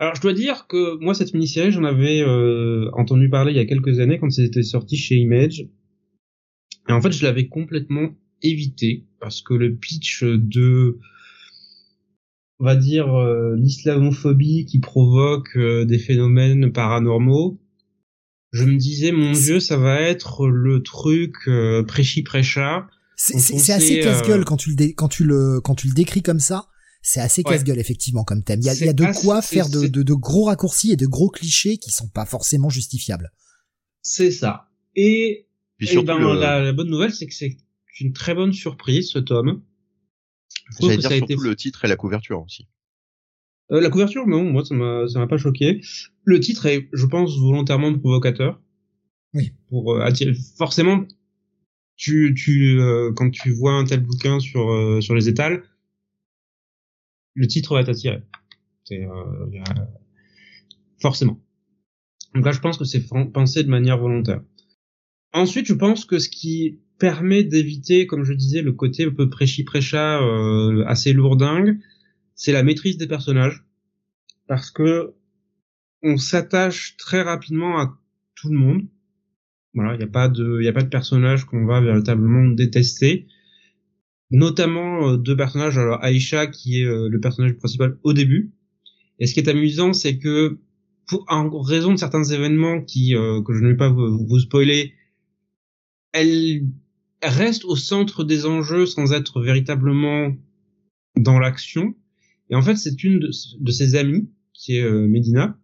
Alors 0.00 0.14
je 0.14 0.20
dois 0.20 0.34
dire 0.34 0.66
que 0.68 0.96
moi 1.02 1.12
cette 1.12 1.34
mini-série 1.34 1.72
j'en 1.72 1.82
avais 1.82 2.20
euh, 2.20 2.88
entendu 2.92 3.28
parler 3.28 3.50
il 3.50 3.56
y 3.56 3.60
a 3.60 3.64
quelques 3.64 3.98
années 3.98 4.20
quand 4.20 4.30
c'était 4.30 4.62
sorti 4.62 4.96
chez 4.96 5.16
Image 5.16 5.66
et 6.88 6.92
en 6.92 7.00
fait 7.00 7.10
je 7.10 7.24
l'avais 7.24 7.48
complètement 7.48 8.10
évité 8.42 9.06
parce 9.20 9.42
que 9.42 9.54
le 9.54 9.74
pitch 9.74 10.24
de 10.24 10.98
on 12.60 12.64
va 12.64 12.76
dire 12.76 13.14
euh, 13.14 13.56
l'islamophobie 13.56 14.64
qui 14.66 14.80
provoque 14.80 15.56
euh, 15.56 15.84
des 15.84 15.98
phénomènes 15.98 16.72
paranormaux 16.72 17.60
je 18.52 18.64
me 18.64 18.76
disais 18.76 19.12
mon 19.12 19.32
dieu 19.32 19.60
ça 19.60 19.76
va 19.76 20.00
être 20.00 20.48
le 20.48 20.82
truc 20.82 21.34
prêchi 21.86 22.22
prêcha 22.22 22.88
c'est 23.18 23.72
assez 23.72 24.00
casse-gueule 24.00 24.40
euh, 24.40 24.44
quand 24.44 24.56
tu 24.56 24.70
le 24.70 24.92
quand 24.92 25.08
tu 25.08 25.24
le 25.24 25.60
quand 25.60 25.74
tu 25.74 25.88
le 25.88 25.94
décris 25.94 26.22
comme 26.22 26.40
ça. 26.40 26.68
C'est 27.02 27.20
assez 27.20 27.42
casse-gueule 27.42 27.78
effectivement 27.78 28.24
comme 28.24 28.42
thème. 28.42 28.60
Il 28.60 28.66
y 28.66 28.70
a, 28.70 28.74
y 28.74 28.88
a 28.88 28.92
de 28.92 29.06
quoi 29.20 29.40
faire 29.40 29.68
de, 29.68 29.86
de, 29.86 30.02
de, 30.02 30.14
gros 30.14 30.44
raccourcis 30.44 30.92
et 30.92 30.96
de 30.96 31.06
gros 31.06 31.30
clichés 31.30 31.78
qui 31.78 31.90
sont 31.90 32.08
pas 32.08 32.26
forcément 32.26 32.68
justifiables. 32.68 33.30
C'est 34.02 34.32
ça. 34.32 34.68
Et, 34.96 35.46
et 35.80 36.02
ben, 36.02 36.34
la, 36.34 36.72
bonne 36.72 36.90
nouvelle, 36.90 37.14
c'est 37.14 37.26
que 37.26 37.34
c'est 37.34 37.56
une 38.00 38.12
très 38.12 38.34
bonne 38.34 38.52
surprise 38.52 39.10
ce 39.10 39.18
tome. 39.18 39.62
J'allais 40.80 40.96
dire 40.96 41.10
surtout 41.10 41.32
été... 41.32 41.36
le 41.42 41.56
titre 41.56 41.84
et 41.84 41.88
la 41.88 41.96
couverture 41.96 42.42
aussi. 42.42 42.68
Euh, 43.70 43.80
la 43.80 43.90
couverture, 43.90 44.26
non, 44.26 44.44
moi 44.44 44.64
ça 44.64 44.74
m'a 44.74 45.08
ça 45.08 45.18
m'a 45.18 45.26
pas 45.26 45.38
choqué. 45.38 45.80
Le 46.24 46.40
titre 46.40 46.66
est, 46.66 46.88
je 46.92 47.06
pense, 47.06 47.38
volontairement 47.38 47.96
provocateur. 47.98 48.60
Oui. 49.34 49.52
Pour 49.68 49.94
euh, 49.94 50.00
attirer, 50.00 50.32
forcément, 50.56 51.06
tu, 51.96 52.34
tu 52.34 52.78
euh, 52.80 53.12
quand 53.14 53.30
tu 53.30 53.50
vois 53.52 53.72
un 53.72 53.84
tel 53.84 54.00
bouquin 54.00 54.40
sur 54.40 54.70
euh, 54.70 55.00
sur 55.00 55.14
les 55.14 55.28
étals, 55.28 55.64
le 57.34 57.46
titre 57.46 57.74
va 57.74 57.84
t'attirer. 57.84 58.22
C'est 58.84 59.04
euh, 59.04 59.46
forcément. 61.00 61.38
Donc 62.34 62.44
là, 62.44 62.52
je 62.52 62.60
pense 62.60 62.78
que 62.78 62.84
c'est 62.84 63.06
pensé 63.06 63.62
de 63.64 63.68
manière 63.68 63.98
volontaire. 63.98 64.42
Ensuite, 65.32 65.66
je 65.66 65.74
pense 65.74 66.04
que 66.04 66.18
ce 66.18 66.28
qui 66.28 66.80
permet 66.98 67.44
d'éviter, 67.44 68.06
comme 68.06 68.24
je 68.24 68.32
disais, 68.32 68.62
le 68.62 68.72
côté 68.72 69.04
un 69.04 69.10
peu 69.10 69.28
prêchi-prêcha 69.28 70.20
assez 70.86 71.12
lourdingue, 71.12 71.78
c'est 72.34 72.52
la 72.52 72.62
maîtrise 72.62 72.96
des 72.96 73.06
personnages, 73.06 73.64
parce 74.46 74.70
que 74.70 75.14
on 76.02 76.16
s'attache 76.16 76.96
très 76.96 77.22
rapidement 77.22 77.78
à 77.78 77.98
tout 78.34 78.50
le 78.50 78.58
monde 78.58 78.86
voilà, 79.74 79.94
il 79.94 79.98
n'y 79.98 80.04
a 80.04 80.08
pas 80.08 80.28
de, 80.28 80.60
il 80.60 80.66
a 80.68 80.72
pas 80.72 80.82
de 80.82 80.88
personnage 80.88 81.44
qu'on 81.44 81.64
va 81.64 81.80
véritablement 81.80 82.48
détester. 82.48 83.26
Notamment 84.30 85.08
euh, 85.08 85.16
deux 85.16 85.36
personnages, 85.36 85.78
alors 85.78 86.04
Aisha 86.04 86.46
qui 86.48 86.80
est 86.80 86.84
euh, 86.84 87.08
le 87.08 87.20
personnage 87.20 87.54
principal 87.54 87.96
au 88.02 88.12
début. 88.12 88.52
Et 89.18 89.26
ce 89.26 89.34
qui 89.34 89.40
est 89.40 89.48
amusant, 89.48 89.92
c'est 89.92 90.18
que 90.18 90.58
pour 91.06 91.24
en 91.28 91.48
raison 91.60 91.92
de 91.92 91.96
certains 91.96 92.24
événements 92.24 92.82
qui 92.82 93.14
euh, 93.14 93.40
que 93.42 93.54
je 93.54 93.62
ne 93.62 93.68
vais 93.68 93.76
pas 93.76 93.88
vous, 93.88 94.26
vous, 94.26 94.40
spoiler, 94.40 94.94
elle 96.12 96.62
reste 97.22 97.64
au 97.64 97.76
centre 97.76 98.24
des 98.24 98.46
enjeux 98.46 98.86
sans 98.86 99.12
être 99.12 99.40
véritablement 99.40 100.34
dans 101.16 101.38
l'action. 101.38 101.94
Et 102.50 102.54
en 102.54 102.62
fait, 102.62 102.76
c'est 102.76 103.02
une 103.04 103.18
de, 103.18 103.70
ses 103.70 103.94
amies 103.94 104.30
qui 104.52 104.76
est 104.76 104.90
Medina 104.90 105.58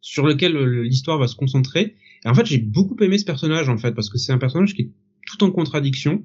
sur 0.00 0.26
lequel 0.26 0.56
l'histoire 0.82 1.18
va 1.18 1.28
se 1.28 1.36
concentrer 1.36 1.96
et 2.26 2.28
en 2.28 2.34
fait, 2.34 2.44
j'ai 2.44 2.58
beaucoup 2.58 2.96
aimé 3.02 3.18
ce 3.18 3.24
personnage 3.24 3.68
en 3.68 3.78
fait 3.78 3.92
parce 3.92 4.10
que 4.10 4.18
c'est 4.18 4.32
un 4.32 4.38
personnage 4.38 4.74
qui 4.74 4.82
est 4.82 4.90
tout 5.28 5.44
en 5.44 5.52
contradiction 5.52 6.24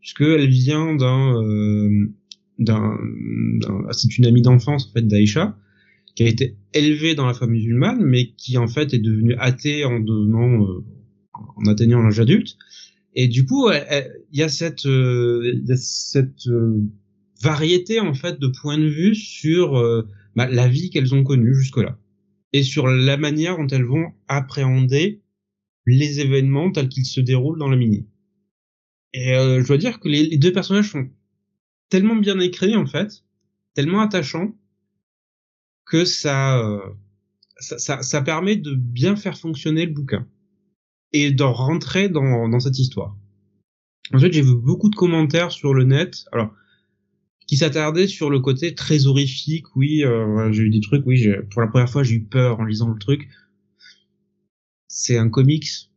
puisqu'elle 0.00 0.46
vient 0.46 0.94
d'un 0.94 1.42
euh, 1.42 2.12
d'un 2.58 2.98
c'est 3.92 4.18
une 4.18 4.26
amie 4.26 4.42
d'enfance 4.42 4.88
en 4.88 4.92
fait 4.92 5.06
d'Aïcha 5.06 5.56
qui 6.14 6.24
a 6.24 6.26
été 6.26 6.56
élevée 6.74 7.14
dans 7.14 7.26
la 7.26 7.32
famille 7.32 7.62
musulmane 7.62 8.04
mais 8.04 8.32
qui 8.32 8.58
en 8.58 8.68
fait 8.68 8.92
est 8.92 8.98
devenue 8.98 9.34
athée 9.38 9.86
en 9.86 10.00
devenant 10.00 10.64
euh, 10.64 10.84
en 11.32 11.64
atteignant 11.66 12.02
l'âge 12.02 12.20
adulte 12.20 12.58
et 13.18 13.26
du 13.26 13.44
coup 13.46 13.68
il 13.70 14.38
y 14.38 14.42
a 14.42 14.48
cette 14.48 14.86
euh, 14.86 15.60
euh, 16.46 16.80
variété 17.42 18.00
en 18.00 18.14
fait 18.14 18.38
de 18.38 18.46
points 18.46 18.78
de 18.78 18.86
vue 18.86 19.14
sur 19.14 19.72
bah, 20.36 20.48
la 20.48 20.68
vie 20.68 20.90
qu'elles 20.90 21.14
ont 21.14 21.24
connue 21.24 21.54
jusque 21.54 21.78
là 21.78 21.98
et 22.52 22.62
sur 22.62 22.86
la 22.86 23.16
manière 23.16 23.56
dont 23.56 23.66
elles 23.66 23.84
vont 23.84 24.12
appréhender 24.28 25.20
les 25.86 26.20
événements 26.20 26.70
tels 26.70 26.88
qu'ils 26.88 27.06
se 27.06 27.20
déroulent 27.20 27.58
dans 27.58 27.68
la 27.68 27.76
mini. 27.76 28.06
Et 29.14 29.34
euh, 29.34 29.62
je 29.62 29.66
dois 29.66 29.78
dire 29.78 30.00
que 30.00 30.08
les, 30.08 30.36
deux 30.36 30.52
personnages 30.52 30.90
sont 30.90 31.08
tellement 31.88 32.16
bien 32.16 32.38
écrits 32.40 32.76
en 32.76 32.86
fait, 32.86 33.24
tellement 33.74 34.00
attachants 34.00 34.54
que 35.86 36.04
ça, 36.04 36.58
euh, 36.58 36.80
ça, 37.58 38.02
ça, 38.02 38.22
permet 38.22 38.56
de 38.56 38.74
bien 38.74 39.16
faire 39.16 39.38
fonctionner 39.38 39.86
le 39.86 39.92
bouquin 39.92 40.28
et 41.12 41.30
de 41.30 41.42
rentrer 41.42 42.08
dans, 42.08 42.48
dans 42.48 42.60
cette 42.60 42.78
histoire. 42.78 43.16
Ensuite, 44.12 44.32
j'ai 44.32 44.42
vu 44.42 44.54
beaucoup 44.54 44.90
de 44.90 44.96
commentaires 44.96 45.52
sur 45.52 45.74
le 45.74 45.84
net, 45.84 46.24
alors 46.32 46.52
qui 47.46 47.56
s'attardaient 47.56 48.08
sur 48.08 48.30
le 48.30 48.40
côté 48.40 48.74
très 48.74 49.06
horrifique. 49.06 49.74
Oui, 49.76 50.04
euh, 50.04 50.52
j'ai 50.52 50.64
eu 50.64 50.70
des 50.70 50.80
trucs. 50.80 51.06
Oui, 51.06 51.26
pour 51.50 51.62
la 51.62 51.68
première 51.68 51.88
fois, 51.88 52.02
j'ai 52.02 52.16
eu 52.16 52.24
peur 52.24 52.60
en 52.60 52.64
lisant 52.64 52.88
le 52.88 52.98
truc 52.98 53.28
c'est 54.88 55.16
un 55.16 55.28
comics. 55.28 55.90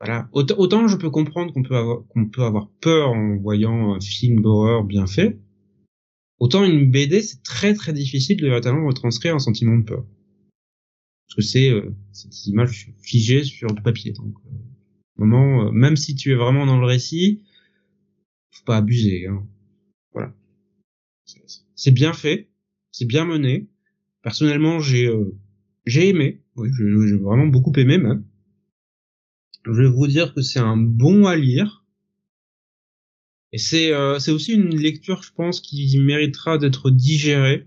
Voilà. 0.00 0.28
Autant, 0.32 0.86
je 0.86 0.96
peux 0.96 1.10
comprendre 1.10 1.52
qu'on 1.52 1.64
peut 1.64 1.76
avoir 1.76 2.06
qu'on 2.06 2.26
peut 2.26 2.44
avoir 2.44 2.70
peur 2.80 3.10
en 3.10 3.36
voyant 3.36 3.94
un 3.94 4.00
film 4.00 4.40
d'horreur 4.40 4.84
bien 4.84 5.08
fait. 5.08 5.40
Autant 6.38 6.64
une 6.64 6.88
BD, 6.88 7.20
c'est 7.20 7.42
très 7.42 7.74
très 7.74 7.92
difficile 7.92 8.40
de 8.40 8.46
véritablement 8.46 8.86
retranscrire 8.86 9.34
un 9.34 9.40
sentiment 9.40 9.76
de 9.76 9.82
peur. 9.82 10.04
Parce 11.28 11.36
que 11.36 11.42
c'est 11.42 11.70
euh, 11.70 11.94
cette 12.12 12.46
image 12.46 12.90
figée 13.02 13.44
sur 13.44 13.68
du 13.72 13.82
papier. 13.82 14.12
Donc, 14.12 14.34
euh, 14.46 14.56
moment, 15.16 15.66
euh, 15.66 15.70
même 15.70 15.96
si 15.96 16.14
tu 16.14 16.32
es 16.32 16.34
vraiment 16.34 16.64
dans 16.64 16.80
le 16.80 16.86
récit, 16.86 17.42
faut 18.50 18.64
pas 18.64 18.78
abuser. 18.78 19.26
Hein. 19.26 19.46
Voilà. 20.12 20.34
C'est 21.74 21.92
bien 21.92 22.12
fait, 22.12 22.48
c'est 22.90 23.06
bien 23.06 23.26
mené. 23.26 23.68
Personnellement, 24.22 24.80
j'ai 24.80 25.10
j'ai 25.86 26.08
aimé. 26.08 26.42
Oui, 26.56 26.70
j'ai 26.76 27.16
vraiment 27.16 27.46
beaucoup 27.46 27.72
aimé 27.76 27.98
même. 27.98 28.24
Je 29.64 29.72
vais 29.82 29.88
vous 29.88 30.06
dire 30.06 30.34
que 30.34 30.40
c'est 30.40 30.58
un 30.58 30.76
bon 30.76 31.26
à 31.26 31.36
lire. 31.36 31.84
Et 33.52 33.58
c'est 33.58 33.92
euh, 33.92 34.18
c'est 34.18 34.30
aussi 34.30 34.54
une 34.54 34.76
lecture, 34.76 35.22
je 35.22 35.32
pense, 35.32 35.60
qui 35.60 35.98
méritera 35.98 36.58
d'être 36.58 36.90
digérée 36.90 37.66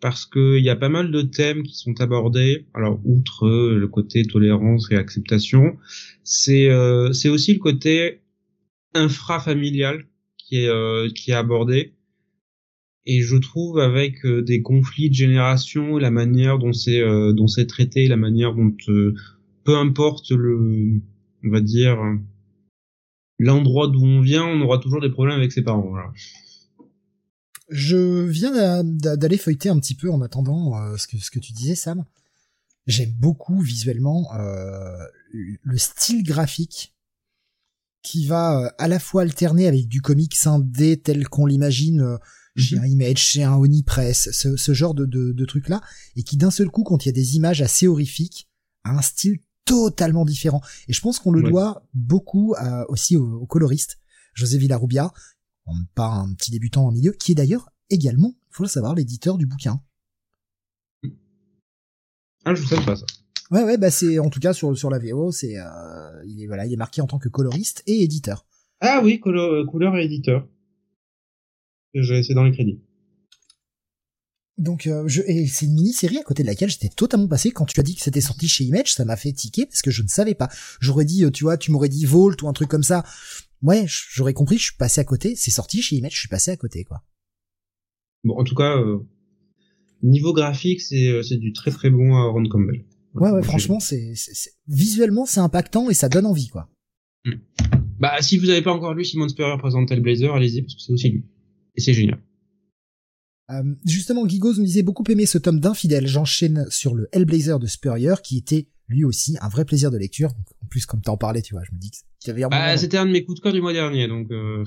parce 0.00 0.26
qu'il 0.26 0.62
y 0.62 0.70
a 0.70 0.76
pas 0.76 0.88
mal 0.88 1.10
de 1.10 1.22
thèmes 1.22 1.62
qui 1.62 1.74
sont 1.74 2.00
abordés. 2.00 2.66
Alors, 2.74 3.00
outre 3.04 3.46
euh, 3.46 3.78
le 3.78 3.88
côté 3.88 4.24
tolérance 4.24 4.90
et 4.90 4.96
acceptation, 4.96 5.76
c'est 6.22 6.70
euh, 6.70 7.12
c'est 7.12 7.28
aussi 7.28 7.54
le 7.54 7.58
côté 7.58 8.20
infrafamilial 8.94 10.06
qui 10.36 10.62
est 10.62 10.68
euh, 10.68 11.08
qui 11.14 11.32
est 11.32 11.34
abordé. 11.34 11.94
Et 13.06 13.22
je 13.22 13.36
trouve 13.36 13.78
avec 13.78 14.24
euh, 14.26 14.42
des 14.42 14.62
conflits 14.62 15.08
de 15.08 15.14
génération, 15.14 15.96
la 15.98 16.10
manière 16.10 16.58
dont 16.58 16.72
c'est 16.72 17.02
dont 17.32 17.46
c'est 17.48 17.66
traité, 17.66 18.06
la 18.06 18.16
manière 18.16 18.54
dont 18.54 18.70
peu 19.64 19.76
importe 19.76 20.30
le, 20.30 21.00
on 21.44 21.50
va 21.50 21.60
dire 21.60 21.98
l'endroit 23.38 23.88
d'où 23.88 24.04
on 24.04 24.20
vient, 24.20 24.44
on 24.44 24.60
aura 24.60 24.78
toujours 24.78 25.00
des 25.00 25.10
problèmes 25.10 25.38
avec 25.38 25.52
ses 25.52 25.62
parents. 25.62 25.88
Voilà. 25.88 26.12
Je 27.68 28.22
viens 28.26 28.82
d'aller 28.84 29.38
feuilleter 29.38 29.68
un 29.68 29.78
petit 29.78 29.94
peu 29.94 30.10
en 30.10 30.22
attendant 30.22 30.76
euh, 30.76 30.96
ce, 30.96 31.06
que, 31.06 31.18
ce 31.18 31.30
que 31.30 31.38
tu 31.38 31.52
disais, 31.52 31.74
Sam. 31.74 32.04
J'aime 32.86 33.12
beaucoup 33.12 33.60
visuellement 33.60 34.34
euh, 34.34 34.96
le 35.32 35.76
style 35.76 36.22
graphique 36.22 36.94
qui 38.02 38.26
va 38.26 38.60
euh, 38.60 38.70
à 38.78 38.88
la 38.88 38.98
fois 38.98 39.22
alterner 39.22 39.66
avec 39.68 39.88
du 39.88 40.00
comics 40.00 40.36
indé 40.46 40.98
tel 40.98 41.28
qu'on 41.28 41.44
l'imagine 41.44 42.00
euh, 42.00 42.16
chez 42.56 42.76
mm 42.76 42.78
-hmm. 42.78 42.82
un 42.82 42.86
Image, 42.86 43.18
chez 43.18 43.42
un 43.44 43.54
Onipress, 43.56 44.30
ce, 44.32 44.56
ce 44.56 44.72
genre 44.72 44.94
de, 44.94 45.04
de, 45.04 45.32
de 45.32 45.44
trucs-là, 45.44 45.82
et 46.16 46.22
qui 46.22 46.36
d'un 46.38 46.50
seul 46.50 46.70
coup, 46.70 46.82
quand 46.82 47.04
il 47.04 47.08
y 47.08 47.10
a 47.10 47.12
des 47.12 47.36
images 47.36 47.60
assez 47.60 47.86
horrifiques, 47.86 48.48
a 48.84 48.90
un 48.96 49.02
style 49.02 49.38
totalement 49.66 50.24
différent. 50.24 50.62
Et 50.88 50.92
je 50.94 51.00
pense 51.02 51.18
qu'on 51.18 51.30
le 51.30 51.42
ouais. 51.42 51.50
doit 51.50 51.86
beaucoup 51.92 52.54
à, 52.56 52.88
aussi 52.90 53.16
au, 53.16 53.42
au, 53.42 53.46
coloriste, 53.46 53.98
José 54.32 54.56
Villarubia, 54.56 55.12
pas 55.94 56.08
un 56.08 56.32
petit 56.34 56.50
débutant 56.50 56.86
en 56.86 56.92
milieu, 56.92 57.12
qui 57.12 57.32
est 57.32 57.34
d'ailleurs 57.34 57.68
également, 57.90 58.34
il 58.50 58.54
faut 58.54 58.62
le 58.62 58.68
savoir, 58.68 58.94
l'éditeur 58.94 59.38
du 59.38 59.46
bouquin. 59.46 59.80
Ah, 62.44 62.54
je 62.54 62.64
sais 62.64 62.82
pas 62.84 62.96
ça. 62.96 63.04
Ouais, 63.50 63.64
ouais, 63.64 63.78
bah 63.78 63.90
c'est 63.90 64.18
en 64.18 64.28
tout 64.28 64.40
cas 64.40 64.52
sur 64.52 64.76
sur 64.76 64.90
la 64.90 64.98
VO, 64.98 65.32
c'est 65.32 65.58
euh, 65.58 66.24
il 66.26 66.42
est 66.42 66.46
voilà, 66.46 66.66
il 66.66 66.72
est 66.72 66.76
marqué 66.76 67.00
en 67.00 67.06
tant 67.06 67.18
que 67.18 67.28
coloriste 67.28 67.82
et 67.86 68.02
éditeur. 68.02 68.44
Ah 68.80 69.00
oui, 69.02 69.20
couleur, 69.20 69.66
couleur 69.66 69.96
et 69.96 70.04
éditeur. 70.04 70.46
C'est 71.94 72.34
dans 72.34 72.44
les 72.44 72.52
crédits. 72.52 72.80
Donc 74.58 74.86
euh, 74.86 75.04
je 75.06 75.22
et 75.22 75.46
c'est 75.46 75.66
une 75.66 75.74
mini-série 75.74 76.18
à 76.18 76.22
côté 76.22 76.42
de 76.42 76.48
laquelle 76.48 76.68
j'étais 76.68 76.88
totalement 76.88 77.28
passé 77.28 77.50
quand 77.50 77.64
tu 77.64 77.78
as 77.80 77.82
dit 77.82 77.94
que 77.94 78.02
c'était 78.02 78.20
sorti 78.20 78.48
chez 78.48 78.64
Image, 78.64 78.92
ça 78.92 79.04
m'a 79.04 79.16
fait 79.16 79.32
tiquer 79.32 79.66
parce 79.66 79.82
que 79.82 79.90
je 79.90 80.02
ne 80.02 80.08
savais 80.08 80.34
pas. 80.34 80.48
J'aurais 80.80 81.04
dit 81.06 81.24
tu 81.32 81.44
vois, 81.44 81.56
tu 81.56 81.70
m'aurais 81.70 81.88
dit 81.88 82.04
Vault 82.04 82.36
ou 82.42 82.48
un 82.48 82.52
truc 82.52 82.68
comme 82.68 82.82
ça. 82.82 83.04
Ouais, 83.62 83.84
j'aurais 83.88 84.34
compris, 84.34 84.58
je 84.58 84.64
suis 84.64 84.76
passé 84.76 85.00
à 85.00 85.04
côté, 85.04 85.34
c'est 85.36 85.50
sorti 85.50 85.82
chez 85.82 85.96
Image, 85.96 86.14
je 86.14 86.20
suis 86.20 86.28
passé 86.28 86.50
à 86.50 86.56
côté 86.56 86.84
quoi. 86.84 87.02
Bon, 88.24 88.38
en 88.38 88.44
tout 88.44 88.54
cas 88.54 88.76
euh, 88.76 88.98
niveau 90.02 90.32
graphique, 90.32 90.80
c'est 90.80 91.08
euh, 91.08 91.22
c'est 91.22 91.38
du 91.38 91.52
très 91.52 91.70
très 91.70 91.90
bon 91.90 92.14
à 92.14 92.24
Ron 92.26 92.48
Campbell. 92.48 92.84
Ouais 93.14 93.30
ouais, 93.30 93.42
franchement, 93.42 93.80
c'est 93.80 94.14
visuellement 94.68 95.26
c'est 95.26 95.40
impactant 95.40 95.90
et 95.90 95.94
ça 95.94 96.08
donne 96.08 96.26
envie 96.26 96.48
quoi. 96.48 96.68
Mm. 97.24 97.32
Bah 97.98 98.20
si 98.20 98.38
vous 98.38 98.46
n'avez 98.46 98.62
pas 98.62 98.72
encore 98.72 98.94
lu 98.94 99.04
Simon 99.04 99.28
Spurrier 99.28 99.58
présenter 99.58 99.96
le 99.96 100.02
Blazer, 100.02 100.32
allez-y 100.32 100.62
parce 100.62 100.74
que 100.74 100.80
c'est 100.80 100.92
aussi 100.92 101.10
lui. 101.10 101.24
Et 101.74 101.80
c'est 101.80 101.94
génial. 101.94 102.20
Euh, 103.50 103.62
justement, 103.86 104.28
Gigos 104.28 104.54
nous 104.54 104.64
disait 104.64 104.82
beaucoup 104.82 105.04
aimer 105.08 105.26
ce 105.26 105.38
tome 105.38 105.60
d'infidèle. 105.60 106.06
J'enchaîne 106.06 106.66
sur 106.70 106.94
le 106.94 107.08
Hellblazer 107.12 107.58
de 107.58 107.66
Spurrier, 107.66 108.14
qui 108.22 108.36
était 108.36 108.68
lui 108.88 109.04
aussi 109.04 109.36
un 109.40 109.48
vrai 109.48 109.64
plaisir 109.64 109.90
de 109.90 109.98
lecture. 109.98 110.30
Donc, 110.30 110.46
en 110.62 110.66
plus, 110.66 110.86
comme 110.86 111.00
t'en 111.00 111.16
parlais, 111.16 111.42
tu 111.42 111.54
vois, 111.54 111.62
je 111.64 111.74
me 111.74 111.78
dis 111.78 111.90
un 112.26 112.48
bah, 112.48 112.76
C'était 112.76 112.96
un 112.96 113.06
de 113.06 113.12
mes 113.12 113.24
coups 113.24 113.38
de 113.38 113.42
cœur 113.42 113.52
du 113.52 113.60
mois 113.60 113.72
dernier, 113.72 114.08
donc. 114.08 114.30
Euh... 114.30 114.64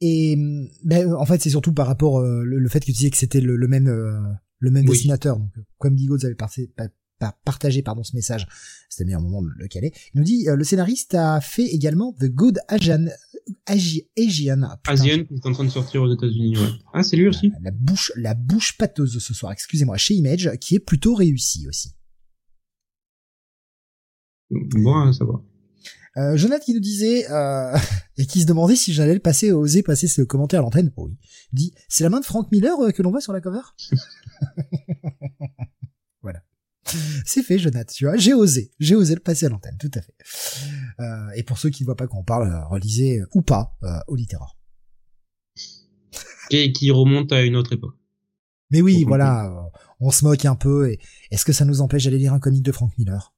Et 0.00 0.36
ben, 0.84 1.14
en 1.14 1.24
fait, 1.24 1.40
c'est 1.40 1.50
surtout 1.50 1.72
par 1.72 1.86
rapport 1.86 2.18
euh, 2.18 2.42
le, 2.44 2.58
le, 2.58 2.68
fait 2.68 2.80
que 2.80 2.86
tu 2.86 2.92
disais 2.92 3.10
que 3.10 3.16
c'était 3.16 3.40
le, 3.40 3.54
le, 3.56 3.68
même 3.68 3.86
euh, 3.86 4.18
le 4.58 4.70
même 4.70 4.84
oui. 4.84 4.90
dessinateur. 4.90 5.38
Donc, 5.38 5.52
comme 5.78 5.96
Gigos 5.96 6.24
avait 6.24 6.34
passé, 6.34 6.72
partagé 7.44 7.82
pardon 7.82 8.02
ce 8.02 8.16
message, 8.16 8.48
c'était 8.88 9.04
le 9.04 9.06
meilleur 9.06 9.20
moment 9.20 9.42
de 9.42 9.48
le 9.56 9.68
caler. 9.68 9.92
Il 10.12 10.18
nous 10.18 10.24
dit 10.24 10.48
euh, 10.48 10.56
le 10.56 10.64
scénariste 10.64 11.14
a 11.14 11.40
fait 11.40 11.66
également 11.66 12.12
The 12.14 12.26
Good 12.26 12.58
Asian 12.66 13.06
Asian. 13.66 14.62
Ah, 14.62 14.78
Asian 14.86 15.24
qui 15.24 15.34
est 15.34 15.46
en 15.46 15.52
train 15.52 15.64
de 15.64 15.70
sortir 15.70 16.02
aux 16.02 16.12
États-Unis. 16.12 16.56
Ouais. 16.56 16.68
Ah, 16.92 17.04
c'est 17.04 17.16
lui 17.16 17.28
aussi. 17.28 17.52
La 17.62 17.70
bouche, 17.70 18.12
la 18.16 18.34
bouche 18.34 18.76
pâteuse 18.76 19.18
ce 19.18 19.34
soir. 19.34 19.52
Excusez-moi, 19.52 19.96
chez 19.98 20.14
Image, 20.14 20.50
qui 20.60 20.74
est 20.74 20.80
plutôt 20.80 21.14
réussi 21.14 21.68
aussi. 21.68 21.94
Bon, 24.52 24.94
hein, 24.94 25.12
ça 25.12 25.24
va. 25.24 25.42
Euh, 26.18 26.36
Jonathan 26.36 26.62
qui 26.62 26.74
nous 26.74 26.80
disait 26.80 27.30
euh, 27.30 27.76
et 28.18 28.26
qui 28.26 28.42
se 28.42 28.46
demandait 28.46 28.76
si 28.76 28.92
j'allais 28.92 29.14
le 29.14 29.20
passer, 29.20 29.50
oser 29.50 29.82
passer 29.82 30.08
ce 30.08 30.22
commentaire 30.22 30.60
à 30.60 30.62
l'antenne. 30.62 30.92
Oui. 30.96 31.16
Il 31.52 31.56
dit 31.56 31.74
c'est 31.88 32.04
la 32.04 32.10
main 32.10 32.20
de 32.20 32.24
Frank 32.24 32.50
Miller 32.52 32.78
euh, 32.80 32.90
que 32.90 33.02
l'on 33.02 33.10
voit 33.10 33.20
sur 33.20 33.32
la 33.32 33.40
cover. 33.40 33.62
voilà. 36.22 36.42
C'est 37.24 37.42
fait, 37.42 37.58
Jonathan, 37.58 37.92
tu 37.92 38.04
vois, 38.04 38.16
j'ai 38.16 38.34
osé, 38.34 38.72
j'ai 38.78 38.94
osé 38.94 39.14
le 39.14 39.20
passer 39.20 39.46
à 39.46 39.48
l'antenne, 39.48 39.76
tout 39.78 39.90
à 39.94 40.02
fait. 40.02 40.14
Euh, 41.00 41.30
et 41.36 41.42
pour 41.42 41.58
ceux 41.58 41.70
qui 41.70 41.82
ne 41.82 41.86
voient 41.86 41.96
pas 41.96 42.06
qu'on 42.06 42.24
parle, 42.24 42.52
relisez 42.68 43.20
euh, 43.20 43.26
ou 43.34 43.42
pas 43.42 43.76
euh, 43.82 43.98
au 44.08 44.16
littéraire. 44.16 44.56
Et 46.50 46.72
qui 46.72 46.90
remonte 46.90 47.32
à 47.32 47.42
une 47.42 47.56
autre 47.56 47.72
époque. 47.72 47.96
Mais 48.70 48.82
oui, 48.82 49.04
voilà, 49.04 49.70
on 50.00 50.10
se 50.10 50.24
moque 50.24 50.44
un 50.44 50.54
peu, 50.54 50.90
et 50.90 50.98
est-ce 51.30 51.44
que 51.44 51.52
ça 51.52 51.64
nous 51.64 51.82
empêche 51.82 52.04
d'aller 52.04 52.18
lire 52.18 52.32
un 52.32 52.40
comic 52.40 52.62
de 52.62 52.72
Frank 52.72 52.96
Miller? 52.98 53.34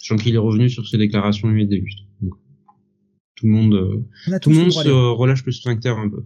Sachant 0.00 0.16
qu'il 0.16 0.34
est 0.34 0.38
revenu 0.38 0.70
sur 0.70 0.88
ses 0.88 0.96
déclarations 0.96 1.48
lui 1.48 1.66
début. 1.66 1.92
Tout 3.34 3.46
le 3.46 3.52
monde, 3.52 4.04
tout 4.40 4.50
le 4.50 4.56
monde 4.56 4.72
se 4.72 4.88
relâche 4.88 5.44
le 5.44 5.52
sphincter 5.52 5.90
un 5.90 6.08
peu. 6.08 6.24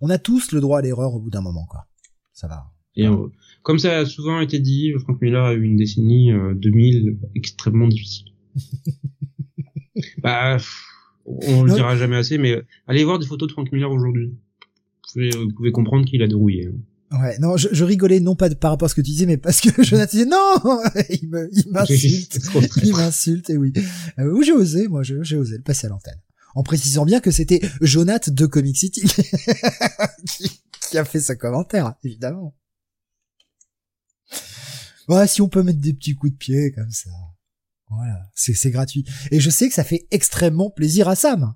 On 0.00 0.10
a 0.10 0.18
tous 0.18 0.52
le 0.52 0.60
droit 0.60 0.78
à 0.78 0.82
l'erreur 0.82 1.14
au 1.14 1.20
bout 1.20 1.30
d'un 1.30 1.42
moment, 1.42 1.66
quoi. 1.66 1.86
Ça 2.32 2.48
va. 2.48 2.70
Et 2.96 3.06
euh, 3.06 3.28
comme 3.62 3.78
ça 3.78 3.98
a 3.98 4.06
souvent 4.06 4.40
été 4.40 4.58
dit, 4.58 4.92
Frank 5.00 5.20
Miller 5.20 5.44
a 5.44 5.54
eu 5.54 5.62
une 5.62 5.76
décennie 5.76 6.32
euh, 6.32 6.54
2000 6.54 7.18
extrêmement 7.34 7.88
difficile. 7.88 8.32
bah, 10.22 10.56
on 11.24 11.62
le 11.62 11.74
dira 11.74 11.96
jamais 11.96 12.16
assez, 12.16 12.38
mais 12.38 12.62
allez 12.86 13.04
voir 13.04 13.18
des 13.18 13.26
photos 13.26 13.48
de 13.48 13.52
Frank 13.52 13.70
Miller 13.70 13.90
aujourd'hui. 13.90 14.28
Vous 14.28 15.12
pouvez, 15.12 15.30
vous 15.30 15.52
pouvez 15.54 15.72
comprendre 15.72 16.06
qu'il 16.06 16.22
a 16.22 16.26
dérouillé. 16.26 16.66
Hein. 16.66 16.78
Ouais, 17.10 17.38
non, 17.38 17.56
je, 17.56 17.68
je, 17.72 17.84
rigolais 17.84 18.20
non 18.20 18.36
pas 18.36 18.50
par 18.50 18.72
rapport 18.72 18.86
à 18.86 18.88
ce 18.90 18.94
que 18.94 19.00
tu 19.00 19.10
disais, 19.10 19.24
mais 19.24 19.38
parce 19.38 19.62
que 19.62 19.82
Jonathan 19.82 20.10
disait 20.10 20.26
non, 20.26 20.56
il 21.10 21.28
me, 21.28 21.48
il 21.52 21.70
m'insulte, 21.70 22.38
il 22.82 22.92
m'insulte, 22.92 23.48
et 23.50 23.56
oui. 23.56 23.72
Euh, 24.18 24.30
où 24.32 24.42
j'ai 24.42 24.52
osé, 24.52 24.88
moi, 24.88 25.02
j'ai 25.02 25.36
osé 25.36 25.56
le 25.56 25.62
passer 25.62 25.86
à 25.86 25.90
l'antenne, 25.90 26.20
en 26.54 26.62
précisant 26.62 27.06
bien 27.06 27.20
que 27.20 27.30
c'était 27.30 27.60
Jonathan 27.80 28.30
de 28.32 28.46
Comic 28.46 28.76
City 28.76 29.08
qui, 30.26 30.60
qui 30.90 30.98
a 30.98 31.04
fait 31.06 31.20
ce 31.20 31.32
commentaire, 31.32 31.94
évidemment. 32.04 32.54
Ouais, 35.08 35.26
si 35.26 35.40
on 35.40 35.48
peut 35.48 35.62
mettre 35.62 35.80
des 35.80 35.94
petits 35.94 36.14
coups 36.14 36.32
de 36.32 36.36
pied 36.36 36.72
comme 36.72 36.90
ça. 36.90 37.10
Voilà, 37.88 38.20
c'est 38.34 38.52
c'est 38.52 38.70
gratuit. 38.70 39.06
Et 39.30 39.40
je 39.40 39.48
sais 39.48 39.66
que 39.68 39.74
ça 39.74 39.84
fait 39.84 40.06
extrêmement 40.10 40.68
plaisir 40.68 41.08
à 41.08 41.16
Sam. 41.16 41.54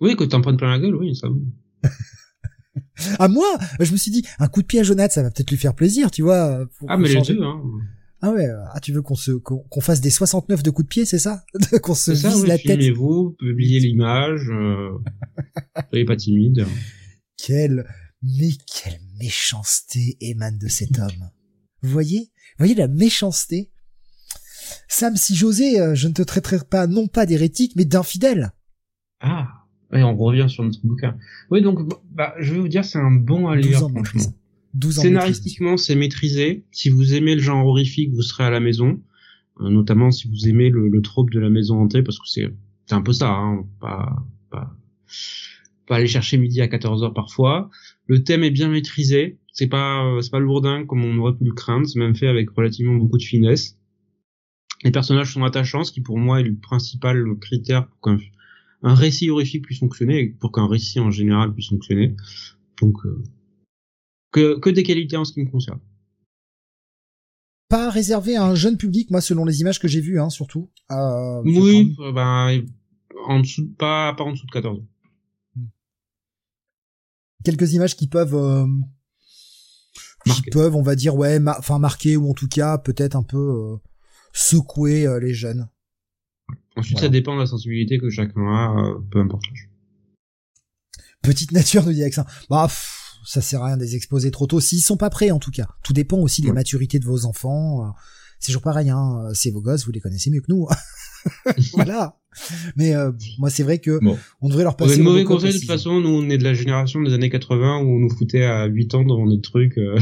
Oui, 0.00 0.14
que 0.14 0.24
t'en 0.24 0.42
prennes 0.42 0.58
plein 0.58 0.70
la 0.70 0.78
gueule, 0.78 0.94
oui, 0.94 1.16
ça. 1.16 1.28
À 3.18 3.28
moi, 3.28 3.46
je 3.80 3.92
me 3.92 3.96
suis 3.96 4.10
dit, 4.10 4.24
un 4.38 4.48
coup 4.48 4.62
de 4.62 4.66
pied 4.66 4.80
à 4.80 4.82
Jonathan, 4.82 5.12
ça 5.12 5.22
va 5.22 5.30
peut-être 5.30 5.50
lui 5.50 5.56
faire 5.56 5.74
plaisir, 5.74 6.10
tu 6.10 6.22
vois. 6.22 6.66
ah, 6.88 6.96
mais 6.96 7.08
changer. 7.08 7.34
les 7.34 7.38
deux, 7.38 7.44
hein. 7.44 7.62
Ah 8.20 8.32
ouais, 8.32 8.48
ah 8.74 8.80
tu 8.80 8.92
veux 8.92 9.00
qu'on 9.00 9.14
se 9.14 9.30
qu'on 9.30 9.80
fasse 9.80 10.00
des 10.00 10.10
69 10.10 10.64
de 10.64 10.70
coups 10.70 10.86
de 10.86 10.88
pied, 10.88 11.04
c'est 11.04 11.20
ça? 11.20 11.44
Qu'on 11.82 11.94
se 11.94 12.10
vise 12.10 12.22
ça, 12.22 12.36
oui, 12.36 12.48
la 12.48 12.58
tête. 12.58 12.80
vous 12.96 13.36
publiez 13.38 13.78
l'image, 13.78 14.48
euh, 14.50 14.90
soyez 15.90 16.04
pas 16.04 16.16
timide. 16.16 16.66
Quelle 17.36 17.86
mais 18.22 18.50
quelle 18.66 18.98
méchanceté 19.20 20.16
émane 20.20 20.58
de 20.58 20.68
cet 20.68 20.98
homme. 20.98 21.30
Vous 21.82 21.90
voyez 21.90 22.32
Vous 22.58 22.64
voyez 22.64 22.74
la 22.74 22.88
méchanceté? 22.88 23.70
Sam, 24.88 25.16
si 25.16 25.36
j'osais, 25.36 25.80
euh, 25.80 25.94
je 25.94 26.08
ne 26.08 26.12
te 26.12 26.22
traiterais 26.22 26.58
pas 26.68 26.86
non 26.86 27.06
pas 27.06 27.26
d'hérétique, 27.26 27.74
mais 27.76 27.84
d'infidèle. 27.84 28.52
Ah, 29.20 29.57
et 29.92 30.02
on 30.02 30.16
revient 30.16 30.46
sur 30.48 30.64
notre 30.64 30.84
bouquin. 30.84 31.16
Oui, 31.50 31.62
donc, 31.62 31.78
bah, 32.10 32.34
je 32.38 32.54
vais 32.54 32.60
vous 32.60 32.68
dire, 32.68 32.84
c'est 32.84 32.98
un 32.98 33.10
bon 33.10 33.48
à 33.48 33.56
lire, 33.56 33.78
franchement. 33.78 34.34
12 34.74 34.98
ans 34.98 35.02
Scénaristiquement, 35.02 35.76
c'est 35.76 35.94
maîtrisé. 35.94 36.64
Si 36.72 36.90
vous 36.90 37.14
aimez 37.14 37.34
le 37.34 37.40
genre 37.40 37.66
horrifique, 37.66 38.12
vous 38.12 38.22
serez 38.22 38.44
à 38.44 38.50
la 38.50 38.60
maison. 38.60 39.00
Euh, 39.60 39.70
notamment 39.70 40.10
si 40.10 40.28
vous 40.28 40.48
aimez 40.48 40.68
le, 40.68 40.88
le 40.88 41.02
trope 41.02 41.30
de 41.30 41.40
la 41.40 41.50
maison 41.50 41.80
hantée, 41.80 42.02
parce 42.02 42.18
que 42.18 42.28
c'est, 42.28 42.52
c'est 42.86 42.94
un 42.94 43.02
peu 43.02 43.12
ça, 43.12 43.30
hein. 43.30 43.64
Pas, 43.80 44.24
pas, 44.50 44.76
peut 45.86 45.94
aller 45.94 46.06
chercher 46.06 46.36
midi 46.36 46.60
à 46.60 46.66
14h 46.66 47.12
parfois. 47.14 47.70
Le 48.06 48.22
thème 48.22 48.44
est 48.44 48.50
bien 48.50 48.68
maîtrisé. 48.68 49.38
C'est 49.52 49.66
pas, 49.66 50.18
c'est 50.20 50.30
pas 50.30 50.38
lourdin 50.38 50.84
comme 50.86 51.04
on 51.04 51.18
aurait 51.18 51.34
pu 51.34 51.44
le 51.44 51.52
craindre. 51.52 51.86
C'est 51.86 51.98
même 51.98 52.14
fait 52.14 52.28
avec 52.28 52.50
relativement 52.50 52.94
beaucoup 52.94 53.18
de 53.18 53.22
finesse. 53.22 53.78
Les 54.84 54.92
personnages 54.92 55.32
sont 55.32 55.42
attachants, 55.42 55.82
ce 55.82 55.90
qui 55.90 56.00
pour 56.00 56.18
moi 56.18 56.40
est 56.40 56.44
le 56.44 56.54
principal 56.54 57.24
critère 57.40 57.88
pour 57.88 58.00
qu'un 58.00 58.18
un 58.82 58.94
récit 58.94 59.30
horrifique 59.30 59.64
puisse 59.64 59.80
fonctionner 59.80 60.20
et 60.20 60.28
pour 60.28 60.52
qu'un 60.52 60.66
récit 60.66 61.00
en 61.00 61.10
général 61.10 61.52
puisse 61.52 61.68
fonctionner. 61.68 62.14
Donc, 62.80 62.96
euh, 63.04 63.22
que, 64.32 64.58
que 64.58 64.70
des 64.70 64.82
qualités 64.82 65.16
en 65.16 65.24
ce 65.24 65.32
qui 65.32 65.40
me 65.40 65.50
concerne. 65.50 65.80
Pas 67.68 67.90
réservé 67.90 68.36
à 68.36 68.44
un 68.44 68.54
jeune 68.54 68.76
public, 68.76 69.10
moi, 69.10 69.20
selon 69.20 69.44
les 69.44 69.60
images 69.60 69.78
que 69.78 69.88
j'ai 69.88 70.00
vues, 70.00 70.20
hein, 70.20 70.30
surtout. 70.30 70.70
Euh, 70.90 71.42
oui, 71.44 71.94
ben, 72.14 72.62
en 73.26 73.40
dessous, 73.40 73.68
pas, 73.78 74.14
pas 74.14 74.24
en 74.24 74.32
dessous 74.32 74.46
de 74.46 74.52
14 74.52 74.78
ans. 74.78 74.86
Hmm. 75.54 75.66
Quelques 77.44 77.74
images 77.74 77.94
qui 77.94 78.06
peuvent, 78.06 78.66
qui 80.34 80.42
peuvent, 80.50 80.76
on 80.76 80.82
va 80.82 80.94
dire, 80.94 81.16
ouais, 81.16 81.38
enfin 81.46 81.78
marquer 81.78 82.16
ou 82.16 82.30
en 82.30 82.34
tout 82.34 82.48
cas 82.48 82.78
peut-être 82.78 83.16
un 83.16 83.22
peu 83.22 83.36
euh, 83.36 83.76
secouer 84.32 85.06
euh, 85.06 85.20
les 85.20 85.34
jeunes. 85.34 85.68
Ensuite, 86.78 87.00
ça 87.00 87.08
dépend 87.08 87.34
de 87.34 87.40
la 87.40 87.46
sensibilité 87.46 87.98
que 87.98 88.08
chacun 88.08 88.46
a, 88.46 88.94
peu 89.10 89.18
importe 89.20 89.42
l'âge. 89.48 89.68
Petite 91.22 91.52
nature 91.52 91.84
nous 91.84 91.92
dit 91.92 92.02
Alexin. 92.02 92.24
Bah, 92.48 92.68
ça 93.24 93.40
sert 93.40 93.62
à 93.62 93.66
rien 93.66 93.76
de 93.76 93.82
les 93.82 93.96
exposer 93.96 94.30
trop 94.30 94.46
tôt, 94.46 94.60
s'ils 94.60 94.80
sont 94.80 94.96
pas 94.96 95.10
prêts 95.10 95.30
en 95.30 95.38
tout 95.38 95.50
cas. 95.50 95.66
Tout 95.82 95.92
dépend 95.92 96.18
aussi 96.18 96.40
de 96.40 96.46
la 96.46 96.52
maturité 96.52 96.98
de 96.98 97.04
vos 97.04 97.26
enfants. 97.26 97.92
C'est 98.38 98.52
toujours 98.52 98.62
pareil, 98.62 98.88
hein. 98.90 99.28
C'est 99.34 99.50
vos 99.50 99.60
gosses, 99.60 99.84
vous 99.84 99.92
les 99.92 100.00
connaissez 100.00 100.30
mieux 100.30 100.40
que 100.40 100.50
nous. 100.50 100.68
voilà. 101.74 102.16
Mais 102.76 102.94
euh, 102.94 103.10
moi, 103.38 103.50
c'est 103.50 103.64
vrai 103.64 103.78
que 103.78 103.98
on 104.40 104.48
devrait 104.48 104.62
leur 104.62 104.76
passer. 104.76 104.98
On 104.98 105.00
a 105.00 105.04
mauvais 105.04 105.24
conseil 105.24 105.52
de 105.52 105.58
toute 105.58 105.66
façon. 105.66 106.00
Nous, 106.00 106.08
on 106.08 106.30
est 106.30 106.38
de 106.38 106.44
la 106.44 106.54
génération 106.54 107.02
des 107.02 107.12
années 107.12 107.30
80 107.30 107.78
où 107.78 107.96
on 107.96 107.98
nous 107.98 108.10
foutait 108.10 108.44
à 108.44 108.66
8 108.66 108.94
ans 108.94 109.04
devant 109.04 109.26
des 109.26 109.40
trucs. 109.40 109.76
Euh... 109.78 109.98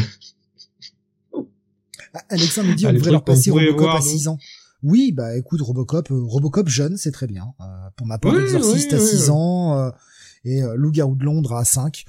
Ah, 2.15 2.23
Alexandre 2.31 2.69
nous 2.69 2.75
dit 2.75 2.87
on 2.87 2.93
devrait 2.93 3.11
leur 3.11 3.25
passer 3.25 3.51
Robocop 3.51 3.89
à 3.89 4.01
6 4.01 4.29
ans. 4.29 4.39
Oui, 4.87 5.13
bah 5.13 5.37
écoute, 5.37 5.61
Robocop, 5.61 6.11
euh, 6.11 6.23
Robocop 6.23 6.69
jeune, 6.69 6.97
c'est 6.97 7.11
très 7.11 7.27
bien. 7.27 7.55
Euh, 7.61 7.65
pour 7.97 8.07
ma 8.07 8.19
part, 8.19 8.33
oui, 8.33 8.41
Exorciste 8.41 8.93
à 8.93 9.01
6 9.01 9.31
ans 9.31 9.93
et 10.45 10.63
Loup-garou 10.77 11.17
de 11.17 11.25
Londres 11.25 11.55
à 11.55 11.65
5 11.65 12.05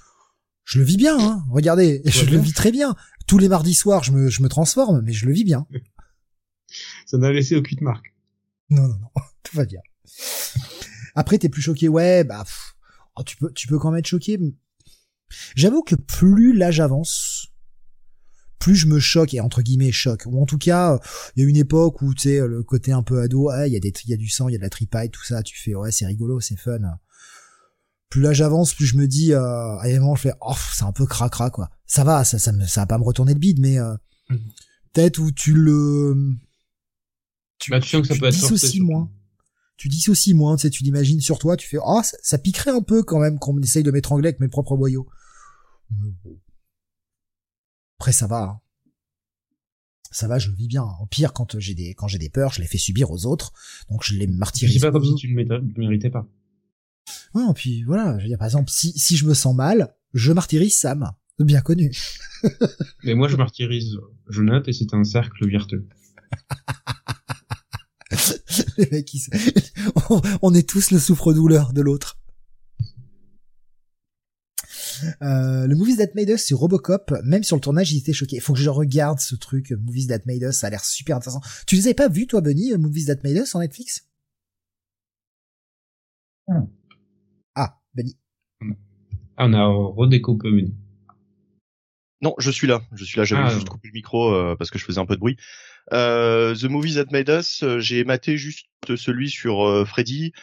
je 0.68 0.80
le 0.80 0.84
vis 0.84 0.98
bien, 0.98 1.18
hein. 1.18 1.46
Regardez, 1.50 2.02
je 2.04 2.26
le 2.26 2.38
vis 2.40 2.52
très 2.52 2.74
bien. 2.74 2.94
Tous 3.26 3.38
les 3.38 3.48
mardis 3.48 3.74
soirs, 3.74 4.04
je 4.04 4.12
me, 4.12 4.30
je 4.30 4.44
me 4.44 4.50
transforme, 4.50 5.02
mais 5.02 5.14
je 5.14 5.26
le 5.26 5.32
vis 5.32 5.46
bien. 5.46 5.66
Ça 7.06 7.18
n'a 7.18 7.32
laissé 7.32 7.56
aucune 7.56 7.80
marque. 7.82 8.14
Non, 8.70 8.82
non, 8.82 9.00
non, 9.00 9.10
tout 9.44 9.56
va 9.56 9.64
bien. 9.64 9.80
Après, 11.16 11.38
t'es 11.38 11.48
plus 11.48 11.62
choqué, 11.62 11.88
ouais, 11.88 12.26
bah, 12.26 12.44
oh, 13.16 13.24
tu 13.24 13.38
peux, 13.38 13.50
tu 13.54 13.68
peux 13.68 13.80
quand 13.80 13.92
même 13.92 14.00
être 14.00 14.08
choqué. 14.08 14.38
J'avoue 15.56 15.84
que 15.84 15.96
plus 15.96 16.52
l'âge 16.52 16.82
avance, 16.82 17.48
plus 18.60 18.76
je 18.76 18.88
me 18.88 19.00
choque 19.00 19.34
et 19.34 19.40
entre 19.40 19.62
guillemets 19.62 19.92
choque. 19.92 20.24
Ou 20.26 20.42
en 20.42 20.46
tout 20.46 20.58
cas, 20.58 21.00
il 21.36 21.44
y 21.44 21.46
a 21.46 21.50
une 21.50 21.58
époque 21.58 22.02
où 22.02 22.14
tu 22.14 22.24
sais 22.24 22.40
le 22.40 22.64
côté 22.64 22.92
un 22.92 23.04
peu 23.04 23.22
ado, 23.22 23.52
il 23.66 23.72
y 23.72 23.78
a 23.78 23.80
des, 23.80 23.94
il 24.06 24.10
y 24.10 24.14
a 24.14 24.18
du 24.18 24.30
sang, 24.30 24.50
il 24.50 24.54
y 24.54 24.56
a 24.56 24.58
de 24.58 24.64
la 24.64 24.70
tripaille, 24.70 25.10
tout 25.10 25.24
ça. 25.24 25.44
Tu 25.44 25.58
fais 25.58 25.76
ouais, 25.76 25.92
c'est 25.92 26.06
rigolo, 26.06 26.40
c'est 26.40 26.58
fun 26.58 26.80
plus 28.10 28.22
là 28.22 28.34
j'avance, 28.34 28.74
plus 28.74 28.86
je 28.86 28.98
me 28.98 29.06
dis, 29.08 29.34
euh, 29.34 29.42
à 29.42 29.86
un 29.86 30.00
moment 30.00 30.16
je 30.16 30.22
fais, 30.22 30.34
oh, 30.42 30.54
c'est 30.74 30.86
un 30.86 30.94
peu 30.94 31.06
cracra 31.06 31.50
quoi. 31.50 31.70
Ça 31.86 32.04
va, 32.04 32.24
ça, 32.24 32.40
ça, 32.40 32.54
ça 32.66 32.82
va 32.82 32.88
pas 32.88 32.98
me 32.98 33.04
retourner 33.04 33.34
le 33.34 33.40
bide, 33.40 33.60
mais 33.60 33.80
euh, 33.80 33.96
mhm. 34.30 34.40
peut-être 34.94 35.20
où 35.20 35.32
tu 35.32 35.54
le, 35.54 36.16
tu, 37.60 37.72
bah, 37.72 37.80
tu 37.80 37.90
sens 37.90 38.02
que 38.02 38.08
ça 38.08 38.16
peut 38.20 38.28
être 38.28 38.52
aussi 38.52 38.82
moins. 38.82 39.12
Tu 39.78 39.90
dis 39.90 40.10
aussi 40.10 40.34
moins, 40.34 40.56
tu 40.56 40.64
sais, 40.64 40.70
tu 40.72 40.84
l'imagines 40.84 41.22
sur 41.22 41.38
toi, 41.38 41.56
tu 41.56 41.68
fais, 41.68 41.78
oh, 41.84 42.02
ça, 42.04 42.38
piquerait 42.40 42.72
un 42.72 42.82
peu 42.82 43.04
quand 43.04 43.20
même 43.20 43.38
qu'on 43.38 43.62
essaye 43.62 43.84
de 43.84 43.92
m'étrangler 43.92 44.30
avec 44.30 44.40
mes 44.40 44.48
propres 44.48 44.76
boyaux. 44.76 45.08
Après 48.00 48.12
ça 48.12 48.28
va. 48.28 48.44
Hein. 48.44 48.60
Ça 50.12 50.28
va, 50.28 50.40
je 50.40 50.52
vis 50.52 50.68
bien. 50.68 50.84
Au 51.02 51.06
pire, 51.06 51.34
quand 51.34 51.60
j'ai 51.60 51.74
des, 51.74 51.94
quand 51.94 52.08
j'ai 52.08 52.18
des 52.18 52.30
peurs, 52.30 52.54
je 52.54 52.62
les 52.62 52.68
fais 52.68 52.78
subir 52.78 53.12
aux 53.12 53.26
autres, 53.26 53.52
donc 53.90 54.04
je 54.04 54.14
les 54.16 54.28
martyrise. 54.28 54.76
Je 54.76 54.82
pas 54.82 54.92
comme 54.92 55.04
si 55.04 55.16
tu 55.16 55.34
ne 55.34 55.44
le 55.44 55.62
méritais 55.76 56.10
pas. 56.10 56.28
Ouais, 57.34 57.44
et 57.50 57.54
puis 57.54 57.84
voilà, 57.84 58.18
je 58.18 58.24
veux 58.24 58.30
dire, 58.30 58.38
par 58.38 58.48
exemple, 58.48 58.70
si, 58.72 58.98
si 58.98 59.18
je 59.18 59.26
me 59.26 59.34
sens 59.34 59.56
mal, 59.56 59.94
je 60.14 60.32
martyrise 60.32 60.78
Sam, 60.78 61.12
bien 61.40 61.62
connu. 61.62 61.92
Mais 63.04 63.16
moi, 63.16 63.28
je 63.28 63.36
martyrise 63.36 63.98
Jonathan 64.30 64.70
et 64.70 64.74
c'est 64.74 64.94
un 64.94 65.04
cercle 65.04 65.48
vertueux. 65.48 65.88
Les 68.78 68.90
mecs, 68.92 69.12
on 70.42 70.54
est 70.54 70.68
tous 70.68 70.92
le 70.92 71.00
souffre-douleur 71.00 71.74
de 71.74 71.82
l'autre. 71.82 72.18
Euh, 75.22 75.68
le 75.68 75.76
Movies 75.76 75.98
That 75.98 76.14
Made 76.16 76.30
Us 76.30 76.44
sur 76.44 76.60
Robocop, 76.60 77.14
même 77.24 77.44
sur 77.44 77.56
le 77.56 77.62
tournage, 77.62 77.92
il 77.92 78.00
était 78.00 78.14
choqué. 78.14 78.40
Faut 78.40 78.54
que 78.54 78.60
je 78.60 78.70
regarde 78.70 79.20
ce 79.20 79.36
truc, 79.36 79.72
Movies 79.72 80.08
That 80.08 80.20
Made 80.26 80.42
Us, 80.44 80.56
ça 80.56 80.68
a 80.68 80.70
l'air 80.70 80.84
super 80.84 81.18
intéressant. 81.18 81.42
Tu 81.66 81.76
les 81.76 81.88
avais 81.88 81.94
pas 81.94 82.10
vus, 82.10 82.28
toi, 82.28 82.42
Bunny, 82.42 82.74
Movies 82.78 83.06
That 83.06 83.18
Made 83.24 83.38
Us 83.38 83.50
sur 83.50 83.60
Netflix? 83.60 84.08
Hmm. 86.48 86.68
Ah, 87.56 87.78
on 89.38 89.54
a 89.54 89.66
redécoupé 89.66 90.50
Non, 92.22 92.34
je 92.40 92.52
suis 92.52 92.68
là. 92.68 92.82
Je 92.94 93.06
suis 93.06 93.18
là. 93.18 93.26
J'avais 93.26 93.44
ah. 93.44 93.54
juste 93.54 93.70
coupé 93.70 93.88
le 93.90 93.94
micro 93.94 94.34
euh, 94.34 94.56
parce 94.56 94.72
que 94.72 94.80
je 94.80 94.86
faisais 94.86 95.00
un 95.00 95.06
peu 95.06 95.16
de 95.16 95.20
bruit. 95.20 95.38
Euh, 95.94 96.56
The 96.56 96.66
Movies 96.66 96.96
That 96.96 97.12
Made 97.12 97.30
Us, 97.30 97.64
euh, 97.64 97.80
j'ai 97.80 98.04
maté 98.04 98.38
juste 98.38 98.68
celui 98.96 99.30
sur 99.30 99.86
Freddy. 99.88 100.34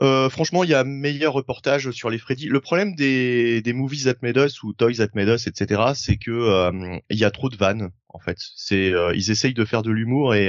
Franchement, 0.00 0.64
il 0.64 0.70
y 0.70 0.74
a 0.74 0.84
meilleur 0.84 1.32
reportage 1.32 1.90
sur 1.90 2.10
les 2.10 2.18
Freddy. 2.18 2.46
Le 2.46 2.60
problème 2.60 2.94
des, 2.94 3.62
des 3.62 3.72
Movies 3.72 4.04
That 4.04 4.18
Made 4.22 4.36
Us 4.36 4.62
ou 4.62 4.72
Toys 4.72 4.96
That 4.98 5.08
Made 5.14 5.28
Us, 5.28 5.46
etc., 5.46 5.82
c'est 5.94 6.16
que 6.16 7.00
il 7.10 7.18
y 7.18 7.24
a 7.24 7.30
trop 7.30 7.48
de 7.48 7.56
vannes. 7.56 7.90
En 8.08 8.18
fait, 8.18 8.36
c'est 8.38 8.92
ils 9.14 9.30
essayent 9.30 9.54
de 9.54 9.64
faire 9.64 9.82
de 9.82 9.90
l'humour 9.90 10.34
et 10.34 10.48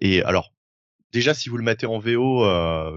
et 0.00 0.22
alors 0.22 0.52
déjà 1.12 1.34
si 1.34 1.48
vous 1.48 1.56
le 1.56 1.64
mettez 1.64 1.86
en 1.86 1.98
VO, 1.98 2.44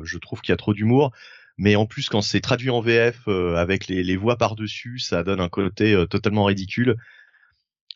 je 0.04 0.18
trouve 0.18 0.42
qu'il 0.42 0.52
y 0.52 0.54
a 0.54 0.58
trop 0.58 0.74
d'humour 0.74 1.12
mais 1.60 1.76
en 1.76 1.86
plus 1.86 2.08
quand 2.10 2.22
c'est 2.22 2.40
traduit 2.40 2.70
en 2.70 2.80
VF 2.80 3.28
euh, 3.28 3.56
avec 3.56 3.88
les, 3.88 4.02
les 4.02 4.16
voix 4.16 4.38
par 4.38 4.56
dessus, 4.56 4.98
ça 4.98 5.24
donne 5.24 5.42
un 5.42 5.50
côté 5.50 5.94
euh, 5.94 6.06
totalement 6.06 6.46
ridicule. 6.46 6.96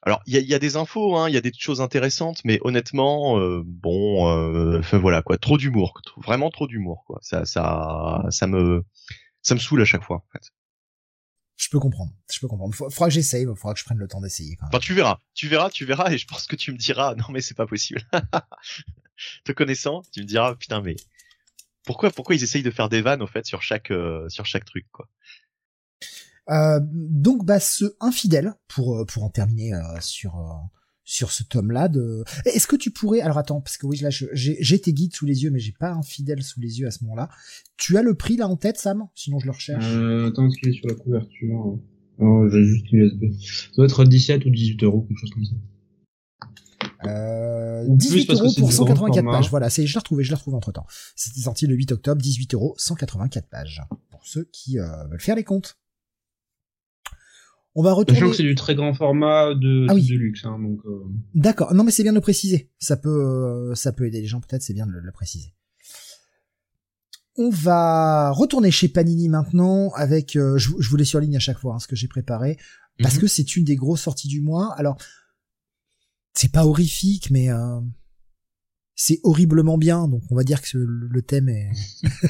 Alors 0.05 0.21
il 0.25 0.33
y 0.33 0.37
a, 0.37 0.41
y 0.41 0.53
a, 0.53 0.59
des 0.59 0.75
infos, 0.75 1.15
hein, 1.15 1.29
il 1.29 1.33
y 1.33 1.37
a 1.37 1.41
des 1.41 1.53
choses 1.57 1.79
intéressantes, 1.79 2.41
mais 2.43 2.59
honnêtement, 2.63 3.39
euh, 3.39 3.63
bon, 3.65 4.77
enfin 4.77 4.97
voilà 4.97 5.21
quoi, 5.21 5.37
trop 5.37 5.57
d'humour, 5.57 5.93
vraiment 6.17 6.49
trop 6.49 6.67
d'humour 6.67 7.05
quoi. 7.07 7.19
Ça, 7.21 7.45
ça, 7.45 8.25
ça 8.29 8.47
me, 8.47 8.83
ça 9.41 9.55
me 9.55 9.59
saoule 9.59 9.81
à 9.81 9.85
chaque 9.85 10.03
fois. 10.03 10.17
En 10.17 10.31
fait. 10.33 10.51
Je 11.55 11.69
peux 11.69 11.79
comprendre, 11.79 12.11
je 12.29 12.39
peux 12.41 12.49
comprendre. 12.49 12.75
Faudra 12.75 13.07
que 13.07 13.13
j'essaye, 13.13 13.45
faudra 13.45 13.73
que 13.73 13.79
je 13.79 13.85
prenne 13.85 13.97
le 13.97 14.07
temps 14.07 14.19
d'essayer. 14.19 14.57
Enfin, 14.61 14.79
tu 14.79 14.93
verras, 14.93 15.21
tu 15.33 15.47
verras, 15.47 15.69
tu 15.69 15.85
verras, 15.85 16.11
et 16.11 16.17
je 16.17 16.27
pense 16.27 16.47
que 16.47 16.57
tu 16.57 16.73
me 16.73 16.77
diras, 16.77 17.15
non 17.15 17.25
mais 17.29 17.39
c'est 17.39 17.55
pas 17.55 17.67
possible. 17.67 18.01
Te 19.45 19.53
connaissant, 19.53 20.01
tu 20.11 20.19
me 20.19 20.25
diras, 20.25 20.55
putain 20.55 20.81
mais 20.81 20.97
pourquoi 21.85 22.11
pourquoi 22.11 22.35
ils 22.35 22.43
essayent 22.43 22.63
de 22.63 22.71
faire 22.71 22.89
des 22.89 23.01
vannes 23.01 23.21
au 23.21 23.27
fait 23.27 23.45
sur 23.45 23.61
chaque 23.61 23.91
euh, 23.91 24.27
sur 24.27 24.45
chaque 24.45 24.65
truc 24.65 24.85
quoi? 24.91 25.07
Euh, 26.49 26.79
donc 26.91 27.45
bah 27.45 27.59
ce 27.59 27.85
infidèle 28.01 28.53
pour 28.67 28.97
euh, 28.97 29.05
pour 29.05 29.23
en 29.23 29.29
terminer 29.29 29.71
sur 30.01 30.43
sur 31.03 31.31
ce 31.31 31.43
tome-là 31.43 31.87
de. 31.87 32.23
Est-ce 32.45 32.67
que 32.67 32.75
tu 32.75 32.91
pourrais 32.91 33.21
alors 33.21 33.37
attends 33.37 33.61
parce 33.61 33.77
que 33.77 33.85
oui 33.85 33.97
là 33.97 34.09
j'ai 34.11 34.81
tes 34.81 34.93
guides 34.93 35.15
sous 35.15 35.25
les 35.25 35.43
yeux 35.43 35.51
mais 35.51 35.59
j'ai 35.59 35.73
pas 35.73 35.91
infidèle 35.91 36.43
sous 36.43 36.59
les 36.59 36.79
yeux 36.79 36.87
à 36.87 36.91
ce 36.91 37.03
moment-là. 37.03 37.29
Tu 37.77 37.97
as 37.97 38.01
le 38.01 38.13
prix 38.13 38.37
là 38.37 38.47
en 38.47 38.57
tête 38.57 38.77
Sam? 38.77 39.07
Sinon 39.15 39.39
je 39.39 39.45
le 39.45 39.51
recherche. 39.51 39.85
Euh, 39.87 40.29
attends 40.29 40.49
ce 40.49 40.57
qu'il 40.59 40.69
est 40.69 40.73
sur 40.73 40.87
la 40.87 40.95
couverture? 40.95 41.79
Oh, 42.19 42.47
j'ai 42.49 42.63
juste 42.63 42.85
l'USB. 42.91 43.23
Ça 43.41 43.75
doit 43.75 43.85
être 43.85 44.03
17 44.03 44.45
ou 44.45 44.49
18 44.49 44.83
euros 44.83 45.01
quelque 45.01 45.19
chose 45.19 45.31
comme 45.31 45.45
ça. 45.45 45.55
Euh, 47.05 47.85
18 47.87 48.31
euros 48.31 48.53
pour 48.57 48.71
184 48.71 49.25
pages. 49.25 49.49
Voilà, 49.49 49.69
c'est, 49.69 49.85
je 49.85 49.93
l'ai 49.93 49.99
retrouvé, 49.99 50.23
je 50.23 50.29
l'ai 50.29 50.35
retrouvé 50.35 50.55
entre 50.55 50.71
temps. 50.71 50.85
C'était 51.15 51.41
sorti 51.41 51.67
le 51.67 51.75
8 51.75 51.91
octobre, 51.93 52.21
18 52.21 52.53
euros, 52.53 52.75
184 52.77 53.49
pages. 53.49 53.81
Pour 54.09 54.25
ceux 54.25 54.47
qui 54.51 54.79
euh, 54.79 54.85
veulent 55.09 55.19
faire 55.19 55.35
les 55.35 55.43
comptes. 55.43 55.77
On 57.75 57.81
va 57.81 57.93
retourner. 57.93 58.19
Sachant 58.19 58.31
que 58.31 58.37
c'est 58.37 58.43
du 58.43 58.55
très 58.55 58.75
grand 58.75 58.93
format 58.93 59.55
de, 59.55 59.87
ah 59.89 59.95
de 59.95 60.15
luxe, 60.15 60.45
hein, 60.45 60.59
donc. 60.59 60.79
Euh... 60.85 61.03
D'accord. 61.33 61.73
Non, 61.73 61.83
mais 61.83 61.91
c'est 61.91 62.03
bien 62.03 62.11
de 62.11 62.17
le 62.17 62.21
préciser. 62.21 62.69
Ça 62.77 62.97
peut, 62.97 63.09
euh, 63.09 63.75
ça 63.75 63.91
peut 63.91 64.05
aider 64.05 64.21
les 64.21 64.27
gens. 64.27 64.41
Peut-être, 64.41 64.61
c'est 64.61 64.73
bien 64.73 64.85
de 64.85 64.91
le, 64.91 65.11
préciser. 65.11 65.53
On 67.35 67.49
va 67.49 68.29
retourner 68.29 68.69
chez 68.69 68.89
Panini 68.89 69.27
maintenant 69.27 69.91
avec. 69.95 70.35
Euh, 70.35 70.57
je, 70.57 70.69
je, 70.79 70.89
vous 70.89 70.97
les 70.97 71.05
surligne 71.05 71.35
à 71.35 71.39
chaque 71.39 71.57
fois 71.57 71.75
hein, 71.75 71.79
ce 71.79 71.87
que 71.87 71.95
j'ai 71.95 72.07
préparé 72.07 72.57
parce 72.99 73.15
mhm. 73.15 73.21
que 73.21 73.27
c'est 73.27 73.55
une 73.55 73.63
des 73.63 73.75
grosses 73.75 74.01
sorties 74.01 74.27
du 74.27 74.41
mois. 74.41 74.73
Alors 74.77 74.97
c'est 76.33 76.51
pas 76.51 76.65
horrifique, 76.65 77.29
mais 77.31 77.49
euh, 77.49 77.79
c'est 78.95 79.19
horriblement 79.23 79.77
bien. 79.77 80.07
Donc 80.07 80.21
on 80.29 80.35
va 80.35 80.43
dire 80.43 80.61
que 80.61 80.77
le 80.77 81.21
thème 81.21 81.49
est. 81.49 81.71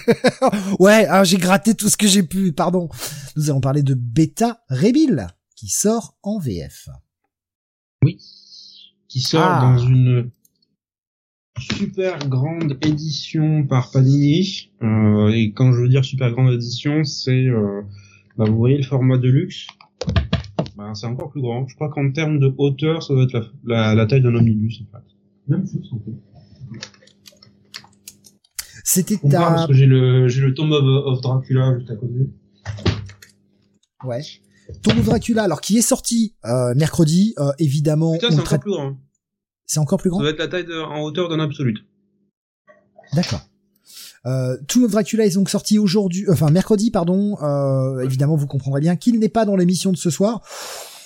ouais, 0.79 1.05
ah, 1.09 1.23
j'ai 1.23 1.37
gratté 1.37 1.73
tout 1.75 1.89
ce 1.89 1.97
que 1.97 2.07
j'ai 2.07 2.23
pu. 2.23 2.53
Pardon. 2.53 2.89
Nous 3.35 3.49
allons 3.49 3.61
parler 3.61 3.83
de 3.83 3.93
Beta 3.93 4.63
Rebill 4.69 5.27
qui 5.55 5.67
sort 5.69 6.17
en 6.23 6.39
VF. 6.39 6.89
Oui, 8.03 8.19
qui 9.07 9.21
sort 9.21 9.41
ah. 9.43 9.61
dans 9.61 9.77
une 9.77 10.31
super 11.59 12.17
grande 12.27 12.77
édition 12.81 13.65
par 13.65 13.91
Panini. 13.91 14.71
Euh, 14.81 15.29
et 15.29 15.53
quand 15.53 15.73
je 15.73 15.81
veux 15.81 15.89
dire 15.89 16.03
super 16.03 16.31
grande 16.31 16.53
édition, 16.53 17.03
c'est 17.03 17.47
euh, 17.47 17.81
bah, 18.37 18.45
vous 18.45 18.57
voyez 18.57 18.77
le 18.77 18.83
format 18.83 19.17
de 19.17 19.29
luxe. 19.29 19.67
Bah, 20.75 20.91
c'est 20.95 21.05
encore 21.05 21.29
plus 21.29 21.41
grand. 21.41 21.67
Je 21.67 21.75
crois 21.75 21.89
qu'en 21.89 22.11
termes 22.11 22.39
de 22.39 22.53
hauteur, 22.57 23.03
ça 23.03 23.13
doit 23.13 23.23
être 23.23 23.53
la, 23.63 23.89
la, 23.89 23.95
la 23.95 24.05
taille 24.05 24.21
d'un 24.21 24.35
omnibus 24.35 24.81
en 24.81 24.97
fait. 24.97 25.05
Même 25.47 25.67
plus 25.67 25.89
en 25.91 25.99
fait. 25.99 26.32
C'était 28.83 29.17
ta... 29.17 29.39
parce 29.39 29.67
que 29.67 29.73
j'ai 29.73 29.85
le 29.85 30.27
j'ai 30.27 30.41
le 30.41 30.53
Tomb 30.53 30.71
of, 30.71 30.83
of 30.83 31.21
Dracula 31.21 31.77
juste 31.77 31.89
à 31.89 31.95
côté. 31.95 32.29
Ouais. 34.03 34.21
Tomb 34.81 34.99
of 34.99 35.05
Dracula, 35.05 35.43
alors 35.43 35.61
qui 35.61 35.77
est 35.77 35.81
sorti 35.81 36.35
euh, 36.45 36.73
mercredi, 36.75 37.33
euh, 37.39 37.51
évidemment. 37.59 38.13
Putain, 38.13 38.31
c'est 38.31 38.39
encore 38.39 38.59
plus 38.59 38.71
grand. 38.71 38.97
C'est 39.65 39.79
encore 39.79 39.99
plus 39.99 40.09
Ça 40.09 40.11
grand 40.11 40.19
doit 40.21 40.29
être 40.29 40.39
la 40.39 40.47
taille 40.47 40.65
de, 40.65 40.79
en 40.79 41.01
hauteur 41.01 41.29
d'un 41.29 41.39
absolute. 41.39 41.79
D'accord. 43.13 43.41
Euh, 44.25 44.57
Tomb 44.67 44.83
of 44.83 44.91
Dracula 44.91 45.25
est 45.25 45.35
donc 45.35 45.49
sorti 45.49 45.79
aujourd'hui, 45.79 46.25
enfin 46.29 46.49
mercredi, 46.49 46.91
pardon. 46.91 47.37
Euh, 47.41 48.01
évidemment, 48.01 48.35
vous 48.35 48.47
comprendrez 48.47 48.81
bien 48.81 48.95
qu'il 48.95 49.19
n'est 49.19 49.29
pas 49.29 49.45
dans 49.45 49.55
l'émission 49.55 49.91
de 49.91 49.97
ce 49.97 50.09
soir. 50.09 50.41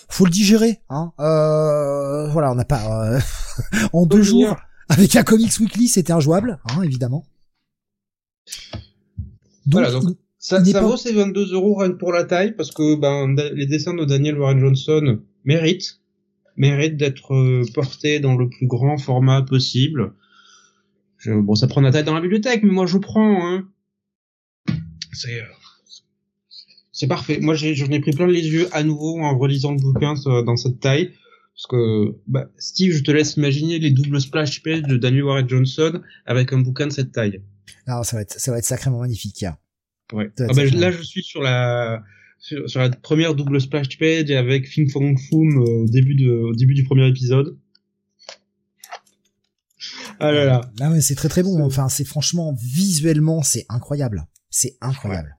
Faut 0.09 0.25
le 0.25 0.31
digérer, 0.31 0.81
hein. 0.89 1.11
Voilà, 1.17 2.51
on 2.51 2.55
n'a 2.55 2.65
pas 2.65 3.19
en 3.93 4.05
deux 4.05 4.21
jours. 4.21 4.55
Avec 4.89 5.15
un 5.15 5.23
Comics 5.23 5.59
Weekly, 5.59 5.87
c'était 5.87 6.13
injouable, 6.13 6.59
hein, 6.69 6.81
évidemment. 6.83 7.25
Donc, 9.65 9.81
Voilà, 9.81 9.91
donc, 9.91 10.03
Ça, 10.39 10.59
vaut 10.81 10.97
ces 10.97 11.11
22 11.13 11.53
euros 11.53 11.75
rien 11.75 11.89
que 11.91 11.97
pour 11.97 12.13
la 12.13 12.23
taille 12.23 12.55
parce 12.55 12.71
que 12.71 12.95
ben 12.95 13.35
les 13.53 13.65
dessins 13.65 13.93
de 13.93 14.05
Daniel 14.05 14.37
Warren 14.39 14.59
Johnson 14.59 15.19
méritent 15.43 15.99
méritent 16.55 16.95
d'être 16.97 17.33
euh, 17.35 17.63
portés 17.73 18.19
dans 18.19 18.35
le 18.35 18.49
plus 18.49 18.65
grand 18.67 18.97
format 18.97 19.41
possible. 19.41 20.13
Je- 21.17 21.33
bon, 21.33 21.55
ça 21.55 21.67
prend 21.67 21.81
la 21.81 21.91
taille 21.91 22.03
dans 22.05 22.13
la 22.15 22.21
bibliothèque, 22.21 22.63
mais 22.63 22.71
moi 22.71 22.85
je 22.85 22.97
prends. 22.97 23.45
Hein. 23.45 23.67
C'est 25.11 25.41
euh, 25.41 25.45
c'est 26.93 27.07
parfait. 27.07 27.39
Moi 27.41 27.53
j'en 27.55 27.85
ai 27.87 27.99
pris 27.99 28.11
plein 28.11 28.27
les 28.27 28.47
yeux 28.47 28.69
à 28.71 28.83
nouveau 28.83 29.19
en 29.19 29.37
relisant 29.37 29.71
le 29.73 29.79
bouquin 29.79 30.13
euh, 30.27 30.43
dans 30.43 30.55
cette 30.55 30.79
taille. 30.79 31.11
Parce 31.57 31.65
que 31.71 32.15
bah, 32.27 32.51
Steve, 32.59 32.93
je 32.93 33.01
te 33.03 33.09
laisse 33.09 33.35
imaginer 33.35 33.79
les 33.79 33.89
doubles 33.89 34.21
splash 34.21 34.61
pages 34.61 34.83
de 34.83 34.95
Daniel 34.95 35.23
Warren 35.23 35.49
Johnson 35.49 36.01
avec 36.27 36.53
un 36.53 36.59
bouquin 36.59 36.85
de 36.85 36.91
cette 36.93 37.11
taille. 37.11 37.41
alors, 37.87 38.05
ça 38.05 38.15
va 38.15 38.21
être, 38.21 38.39
ça 38.39 38.51
va 38.51 38.59
être 38.59 38.65
sacrément 38.65 38.99
magnifique. 38.99 39.41
hein. 39.41 39.57
Ouais. 40.13 40.29
Ah 40.39 40.53
bah, 40.55 40.63
là, 40.65 40.91
je 40.91 41.01
suis 41.01 41.23
sur 41.23 41.41
la 41.41 42.03
sur, 42.39 42.69
sur 42.69 42.79
la 42.79 42.91
première 42.91 43.33
double 43.33 43.59
splash 43.59 43.97
page 43.97 44.29
avec 44.29 44.71
Fin 44.71 44.87
Fong 44.87 45.17
Foom 45.17 45.57
euh, 45.57 45.83
au 45.83 45.87
début 45.87 46.13
de 46.13 46.29
au 46.29 46.53
début 46.53 46.75
du 46.75 46.83
premier 46.83 47.07
épisode. 47.07 47.57
Ah 50.19 50.31
là 50.31 50.45
là. 50.45 50.61
Là, 50.79 50.91
ouais, 50.91 51.01
c'est 51.01 51.15
très 51.15 51.29
très 51.29 51.43
bon. 51.43 51.61
Enfin, 51.63 51.89
c'est 51.89 52.05
franchement 52.05 52.55
visuellement, 52.61 53.41
c'est 53.41 53.65
incroyable. 53.69 54.27
C'est 54.49 54.77
incroyable. 54.81 55.36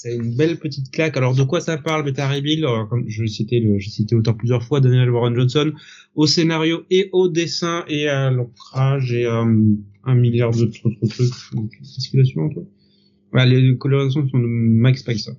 C'est 0.00 0.14
une 0.14 0.36
belle 0.36 0.58
petite 0.58 0.92
claque. 0.92 1.16
Alors 1.16 1.34
de 1.34 1.42
quoi 1.42 1.60
ça 1.60 1.76
parle, 1.76 2.04
Beta 2.04 2.28
Alors, 2.28 2.88
Comme 2.88 3.08
je 3.08 3.26
citais 3.26 3.58
le, 3.58 3.80
j'ai 3.80 3.90
cité 3.90 4.14
auteur 4.14 4.36
plusieurs 4.36 4.62
fois, 4.62 4.80
Daniel 4.80 5.10
Warren 5.10 5.34
Johnson, 5.34 5.72
au 6.14 6.28
scénario 6.28 6.84
et 6.88 7.08
au 7.10 7.26
dessin 7.26 7.84
et 7.88 8.06
à 8.06 8.30
l'ancrage 8.30 9.12
et 9.12 9.26
euh, 9.26 9.44
un 10.04 10.14
milliard 10.14 10.52
d'autres 10.52 10.86
autres 10.86 11.04
trucs. 11.08 11.32
Qu'est-ce 11.72 12.10
qu'il 12.10 12.20
a 12.20 12.22
toi 12.54 13.44
les 13.44 13.76
colorations 13.76 14.28
sont 14.28 14.38
de 14.38 14.46
Mike 14.46 14.98
Spicer. 14.98 15.32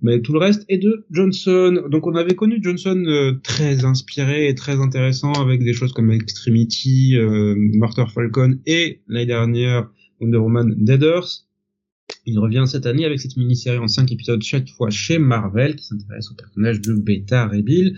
Mais 0.00 0.20
tout 0.20 0.32
le 0.32 0.38
reste 0.38 0.64
est 0.68 0.78
de 0.78 1.04
Johnson. 1.10 1.82
Donc 1.90 2.06
on 2.06 2.14
avait 2.14 2.36
connu 2.36 2.60
Johnson 2.62 3.02
euh, 3.08 3.32
très 3.42 3.84
inspiré 3.84 4.46
et 4.46 4.54
très 4.54 4.78
intéressant 4.78 5.32
avec 5.32 5.64
des 5.64 5.72
choses 5.72 5.92
comme 5.92 6.12
Extremity, 6.12 7.16
euh, 7.16 7.56
Murder 7.56 8.04
Falcon 8.14 8.60
et 8.64 9.00
l'année 9.08 9.26
dernière 9.26 9.90
Wonder 10.20 10.38
Woman 10.38 10.72
Dead 10.78 11.02
Earth. 11.02 11.48
Il 12.26 12.38
revient 12.38 12.64
cette 12.66 12.86
année 12.86 13.04
avec 13.04 13.20
cette 13.20 13.36
mini-série 13.36 13.78
en 13.78 13.88
5 13.88 14.10
épisodes 14.12 14.42
chaque 14.42 14.68
fois 14.70 14.90
chez 14.90 15.18
Marvel 15.18 15.76
qui 15.76 15.84
s'intéresse 15.86 16.30
au 16.30 16.34
personnage 16.34 16.80
de 16.80 16.94
Beta 16.94 17.46
Ray 17.48 17.62
Bill. 17.62 17.96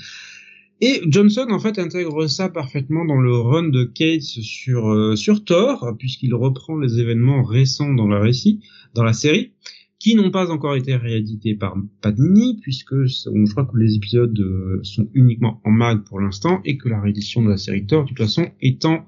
Et 0.80 1.02
Johnson 1.06 1.46
en 1.50 1.58
fait 1.60 1.78
intègre 1.78 2.26
ça 2.26 2.48
parfaitement 2.48 3.04
dans 3.04 3.20
le 3.20 3.34
run 3.36 3.68
de 3.68 3.84
Cates 3.84 4.22
sur 4.22 4.88
euh, 4.90 5.14
sur 5.16 5.44
Thor 5.44 5.94
puisqu'il 5.98 6.34
reprend 6.34 6.76
les 6.78 6.98
événements 7.00 7.42
récents 7.44 7.94
dans 7.94 8.08
le 8.08 8.18
récit, 8.18 8.60
dans 8.94 9.04
la 9.04 9.12
série, 9.12 9.52
qui 10.00 10.16
n'ont 10.16 10.30
pas 10.32 10.50
encore 10.50 10.74
été 10.74 10.96
réédités 10.96 11.54
par 11.54 11.76
Panini 12.02 12.58
puisque 12.60 13.08
c'est- 13.08 13.30
je 13.32 13.50
crois 13.52 13.64
que 13.66 13.78
les 13.78 13.94
épisodes 13.94 14.38
euh, 14.38 14.80
sont 14.82 15.08
uniquement 15.14 15.60
en 15.64 15.70
mag 15.70 16.02
pour 16.04 16.20
l'instant 16.20 16.60
et 16.64 16.76
que 16.76 16.88
la 16.88 17.00
réédition 17.00 17.42
de 17.42 17.50
la 17.50 17.56
série 17.56 17.86
Thor 17.86 18.02
de 18.04 18.08
toute 18.08 18.18
façon 18.18 18.46
en 18.60 19.04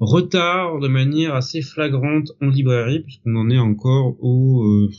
retard 0.00 0.78
de 0.78 0.88
manière 0.88 1.34
assez 1.34 1.62
flagrante 1.62 2.32
en 2.40 2.46
librairie 2.46 3.00
puisqu'on 3.00 3.36
en 3.36 3.50
est 3.50 3.58
encore 3.58 4.16
au 4.22 4.62
euh, 4.64 4.90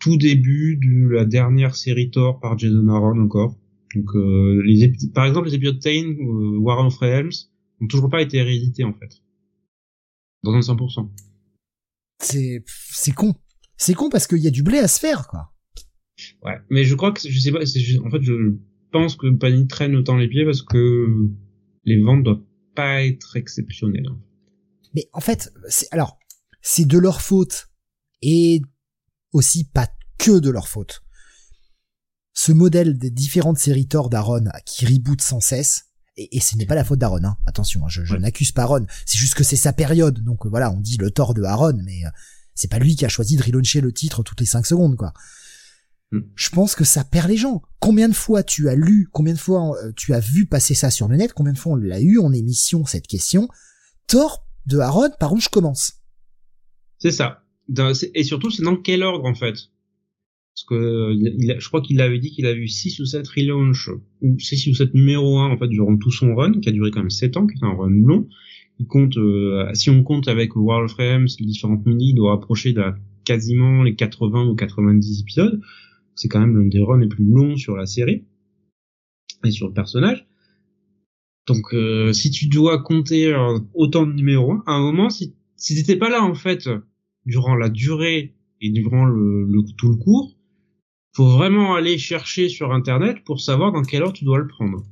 tout 0.00 0.16
début 0.16 0.76
de 0.76 1.08
la 1.08 1.24
dernière 1.24 1.76
série 1.76 2.10
Thor 2.10 2.40
par 2.40 2.58
Jason 2.58 2.88
Aaron 2.88 3.20
encore. 3.20 3.56
Donc 3.94 4.14
euh, 4.14 4.62
les 4.64 4.92
par 5.14 5.26
exemple 5.26 5.48
les 5.48 5.54
épisodes 5.54 5.80
Tain, 5.80 6.14
euh, 6.18 6.58
War 6.58 6.84
of 6.84 6.96
Realms 6.98 7.30
n'ont 7.80 7.86
toujours 7.88 8.10
pas 8.10 8.22
été 8.22 8.42
réédités 8.42 8.84
en 8.84 8.92
fait. 8.92 9.22
Dans 10.42 10.52
un 10.52 10.60
100%. 10.60 11.08
C'est, 12.22 12.64
c'est 12.66 13.12
con. 13.12 13.34
C'est 13.76 13.94
con 13.94 14.08
parce 14.10 14.26
qu'il 14.26 14.38
y 14.38 14.46
a 14.46 14.50
du 14.50 14.62
blé 14.62 14.78
à 14.78 14.88
se 14.88 14.98
faire, 14.98 15.28
quoi. 15.28 15.52
Ouais, 16.42 16.56
mais 16.70 16.84
je 16.84 16.94
crois 16.94 17.12
que 17.12 17.20
je 17.20 17.38
sais 17.38 17.52
pas, 17.52 17.60
en 17.60 18.10
fait 18.10 18.22
je 18.22 18.56
pense 18.90 19.16
que 19.16 19.28
Panini 19.34 19.66
traîne 19.66 19.94
autant 19.96 20.16
les 20.16 20.28
pieds 20.28 20.44
parce 20.44 20.62
que 20.62 21.28
les 21.84 22.00
ventes 22.00 22.22
doivent 22.22 22.42
pas 22.76 23.02
être 23.04 23.36
exceptionnelles. 23.36 24.06
Mais 24.94 25.08
en 25.12 25.20
fait, 25.20 25.52
c'est, 25.68 25.88
alors, 25.90 26.18
c'est 26.62 26.84
de 26.86 26.98
leur 26.98 27.20
faute 27.20 27.68
et 28.22 28.62
aussi 29.32 29.64
pas 29.64 29.88
que 30.18 30.38
de 30.38 30.50
leur 30.50 30.68
faute. 30.68 31.02
Ce 32.32 32.52
modèle 32.52 32.98
des 32.98 33.10
différentes 33.10 33.58
séries 33.58 33.88
Thor 33.88 34.08
d'Aaron 34.10 34.44
qui 34.64 34.86
reboot 34.86 35.20
sans 35.20 35.40
cesse, 35.40 35.86
et, 36.16 36.36
et 36.36 36.40
ce 36.40 36.56
n'est 36.56 36.66
pas 36.66 36.74
la 36.74 36.84
faute 36.84 36.98
d'Aaron, 36.98 37.24
hein. 37.24 37.36
attention, 37.46 37.84
hein, 37.84 37.88
je, 37.88 38.04
je 38.04 38.14
Ouais. 38.14 38.20
n'accuse 38.20 38.52
pas 38.52 38.62
Aaron, 38.62 38.86
c'est 39.04 39.18
juste 39.18 39.34
que 39.34 39.44
c'est 39.44 39.56
sa 39.56 39.72
période, 39.72 40.22
donc 40.22 40.46
voilà, 40.46 40.70
on 40.70 40.80
dit 40.80 40.96
le 40.98 41.10
Thor 41.10 41.34
de 41.34 41.42
Aaron, 41.42 41.78
mais 41.84 42.04
euh, 42.06 42.10
c'est 42.54 42.70
pas 42.70 42.78
lui 42.78 42.94
qui 42.96 43.04
a 43.04 43.08
choisi 43.08 43.36
de 43.36 43.42
relauncher 43.42 43.80
le 43.80 43.92
titre 43.92 44.22
toutes 44.22 44.40
les 44.40 44.46
5 44.46 44.64
secondes, 44.66 44.96
quoi. 44.96 45.12
Hmm. 46.12 46.20
Je 46.36 46.50
pense 46.50 46.74
que 46.76 46.84
ça 46.84 47.02
perd 47.04 47.28
les 47.28 47.36
gens. 47.36 47.62
Combien 47.80 48.08
de 48.08 48.14
fois 48.14 48.42
tu 48.44 48.68
as 48.68 48.76
lu, 48.76 49.08
combien 49.12 49.32
de 49.34 49.38
fois 49.38 49.76
euh, 49.84 49.92
tu 49.96 50.14
as 50.14 50.20
vu 50.20 50.46
passer 50.46 50.74
ça 50.74 50.90
sur 50.90 51.08
le 51.08 51.16
net, 51.16 51.32
combien 51.32 51.52
de 51.52 51.58
fois 51.58 51.72
on 51.72 51.76
l'a 51.76 52.00
eu 52.00 52.18
en 52.18 52.32
émission 52.32 52.84
cette 52.84 53.06
question? 53.08 53.48
Thor 54.06 54.46
de 54.66 54.78
Aaron, 54.78 55.10
par 55.18 55.32
où 55.32 55.40
je 55.40 55.48
commence? 55.48 55.94
C'est 56.98 57.10
ça. 57.10 57.42
Dans- 57.68 57.92
Et 58.14 58.22
surtout, 58.24 58.50
c'est 58.50 58.62
dans 58.62 58.76
quel 58.76 59.02
ordre 59.02 59.24
en 59.24 59.34
fait? 59.34 59.54
Parce 60.54 60.64
que 60.68 60.74
euh, 60.74 61.12
il, 61.12 61.34
il 61.40 61.50
a- 61.50 61.58
je 61.58 61.66
crois 61.68 61.82
qu'il 61.82 62.00
avait 62.00 62.18
dit 62.20 62.30
qu'il 62.30 62.46
a 62.46 62.52
eu 62.52 62.68
6 62.68 63.00
ou 63.00 63.04
7 63.04 63.26
relaunchs, 63.26 63.90
ou 64.22 64.38
6 64.38 64.68
ou 64.68 64.74
7 64.74 64.94
numéros 64.94 65.38
1 65.40 65.50
en 65.50 65.58
fait 65.58 65.68
durant 65.68 65.96
tout 65.96 66.12
son 66.12 66.34
run, 66.36 66.60
qui 66.60 66.68
a 66.68 66.72
duré 66.72 66.90
quand 66.92 67.00
même 67.00 67.10
7 67.10 67.36
ans, 67.36 67.46
qui 67.46 67.54
est 67.58 67.64
un 67.66 67.74
run 67.74 67.90
long. 67.90 68.28
Il 68.78 68.86
compte, 68.86 69.16
euh, 69.16 69.68
si 69.74 69.90
on 69.90 70.02
compte 70.04 70.28
avec 70.28 70.54
World 70.54 70.84
of 70.90 70.92
Frames, 70.92 71.26
les 71.40 71.46
différentes 71.46 71.84
mini, 71.84 72.10
il 72.10 72.14
doit 72.14 72.32
approcher 72.34 72.72
de 72.72 72.82
quasiment 73.24 73.82
les 73.82 73.96
80 73.96 74.44
ou 74.46 74.54
90 74.54 75.20
épisodes. 75.22 75.60
C'est 76.16 76.28
quand 76.28 76.40
même 76.40 76.56
l'un 76.56 76.66
des 76.66 76.80
runs 76.80 76.98
les 76.98 77.08
plus 77.08 77.24
longs 77.24 77.56
sur 77.56 77.76
la 77.76 77.86
série 77.86 78.24
et 79.44 79.50
sur 79.50 79.68
le 79.68 79.74
personnage. 79.74 80.26
Donc, 81.46 81.72
euh, 81.74 82.12
si 82.12 82.30
tu 82.30 82.48
dois 82.48 82.82
compter 82.82 83.32
euh, 83.32 83.58
autant 83.74 84.04
de 84.04 84.12
numéros, 84.12 84.54
à 84.66 84.72
un 84.72 84.80
moment, 84.80 85.10
si, 85.10 85.36
si 85.56 85.76
t'étais 85.76 85.96
pas 85.96 86.10
là 86.10 86.24
en 86.24 86.34
fait 86.34 86.68
durant 87.24 87.54
la 87.54 87.68
durée 87.68 88.34
et 88.60 88.70
durant 88.70 89.04
le, 89.04 89.44
le 89.44 89.62
tout 89.76 89.90
le 89.90 89.96
cours, 89.96 90.36
faut 91.14 91.28
vraiment 91.28 91.74
aller 91.74 91.96
chercher 91.96 92.48
sur 92.48 92.72
internet 92.72 93.24
pour 93.24 93.40
savoir 93.40 93.72
dans 93.72 93.82
quelle 93.82 94.02
heure 94.02 94.12
tu 94.12 94.24
dois 94.24 94.38
le 94.38 94.46
prendre. 94.46 94.84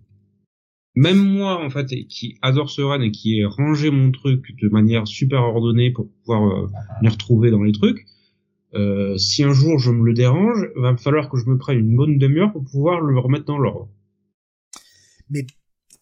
Même 0.96 1.18
moi 1.18 1.62
en 1.62 1.70
fait, 1.70 1.86
qui 2.08 2.38
adore 2.40 2.70
ce 2.70 2.80
run 2.80 3.02
et 3.02 3.10
qui 3.10 3.40
ai 3.40 3.44
rangé 3.44 3.90
mon 3.90 4.10
truc 4.12 4.56
de 4.62 4.68
manière 4.68 5.06
super 5.08 5.42
ordonnée 5.42 5.90
pour 5.90 6.08
pouvoir 6.08 6.48
euh, 6.48 6.68
m'y 7.02 7.08
retrouver 7.08 7.50
dans 7.50 7.62
les 7.62 7.72
trucs, 7.72 8.06
euh, 8.74 9.16
si 9.18 9.44
un 9.44 9.52
jour 9.52 9.78
je 9.78 9.90
me 9.90 10.04
le 10.04 10.14
dérange, 10.14 10.66
va 10.76 10.92
me 10.92 10.96
falloir 10.96 11.28
que 11.28 11.38
je 11.38 11.46
me 11.46 11.58
prenne 11.58 11.78
une 11.78 11.96
bonne 11.96 12.18
demi-heure 12.18 12.52
pour 12.52 12.64
pouvoir 12.64 13.00
le 13.00 13.18
remettre 13.18 13.44
dans 13.44 13.58
l'ordre. 13.58 13.88
Mais 15.30 15.46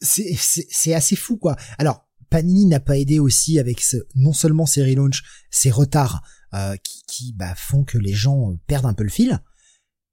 c'est 0.01 0.35
c'est 0.37 0.67
c'est 0.69 0.95
assez 0.95 1.17
fou 1.17 1.37
quoi. 1.37 1.57
Alors 1.79 2.09
Panini 2.31 2.67
n'a 2.67 2.81
pas 2.81 2.99
aidé 2.99 3.19
aussi 3.19 3.59
avec 3.59 3.81
ce 3.81 3.99
non 4.15 4.33
seulement 4.33 4.67
ces 4.67 4.83
relaunchs, 4.83 5.23
ces 5.51 5.71
retards 5.71 6.23
euh, 6.55 6.77
qui 6.77 7.03
qui 7.07 7.33
bah, 7.35 7.55
font 7.55 7.85
que 7.85 7.99
les 7.99 8.15
gens 8.15 8.51
euh, 8.51 8.59
perdent 8.67 8.87
un 8.87 8.95
peu 8.95 9.05
le 9.05 9.11
fil. 9.11 9.39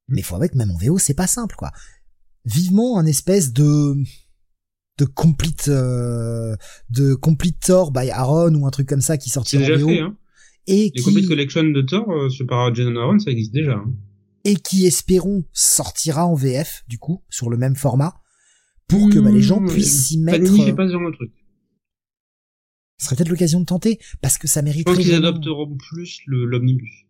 Mais 0.09 0.21
faut 0.21 0.35
admettre 0.35 0.57
même 0.57 0.71
en 0.71 0.77
VO 0.77 0.97
c'est 0.97 1.13
pas 1.13 1.27
simple 1.27 1.55
quoi. 1.55 1.71
Vivement 2.45 2.99
un 2.99 3.05
espèce 3.05 3.53
de 3.53 3.95
de 4.97 5.05
complete 5.05 5.69
euh, 5.69 6.55
de 6.89 7.15
complete 7.15 7.59
Thor 7.61 7.91
by 7.91 8.09
Aaron 8.09 8.53
ou 8.55 8.67
un 8.67 8.71
truc 8.71 8.87
comme 8.89 9.01
ça 9.01 9.17
qui 9.17 9.29
sortira 9.29 9.63
en 9.63 9.77
VO 9.77 9.87
fait, 9.87 9.99
hein. 9.99 10.17
Et 10.67 10.83
Les 10.83 10.91
qui 10.91 11.01
Complete 11.01 11.27
Collection 11.27 11.63
de 11.63 11.81
Thor, 11.81 12.11
euh, 12.11 12.29
sur 12.29 12.45
par 12.45 12.73
Jason 12.73 12.95
Aaron, 12.95 13.19
ça 13.19 13.31
existe 13.31 13.53
déjà. 13.53 13.73
hein. 13.73 13.93
et 14.43 14.55
qui 14.55 14.85
espérons 14.85 15.43
sortira 15.53 16.25
en 16.25 16.35
VF 16.35 16.83
du 16.87 16.97
coup 16.97 17.23
sur 17.29 17.49
le 17.49 17.57
même 17.57 17.75
format 17.75 18.21
pour 18.87 19.09
que 19.09 19.19
bah, 19.19 19.31
les 19.31 19.41
gens 19.41 19.63
puissent 19.65 20.07
s'y 20.07 20.17
mettre. 20.17 20.43
Panini 20.43 20.65
fait 20.65 20.73
pas 20.73 20.87
ce 20.87 20.93
genre 20.93 21.11
de 21.11 21.15
truc. 21.15 21.31
Ce 22.97 23.05
serait 23.05 23.15
peut-être 23.15 23.29
l'occasion 23.29 23.61
de 23.61 23.65
tenter, 23.65 23.99
parce 24.21 24.37
que 24.37 24.47
ça 24.47 24.61
mérite. 24.61 24.87
Je 24.87 24.93
pense 24.93 25.03
qu'ils 25.03 25.13
adopteront 25.13 25.77
plus 25.77 26.21
l'omnibus. 26.27 27.05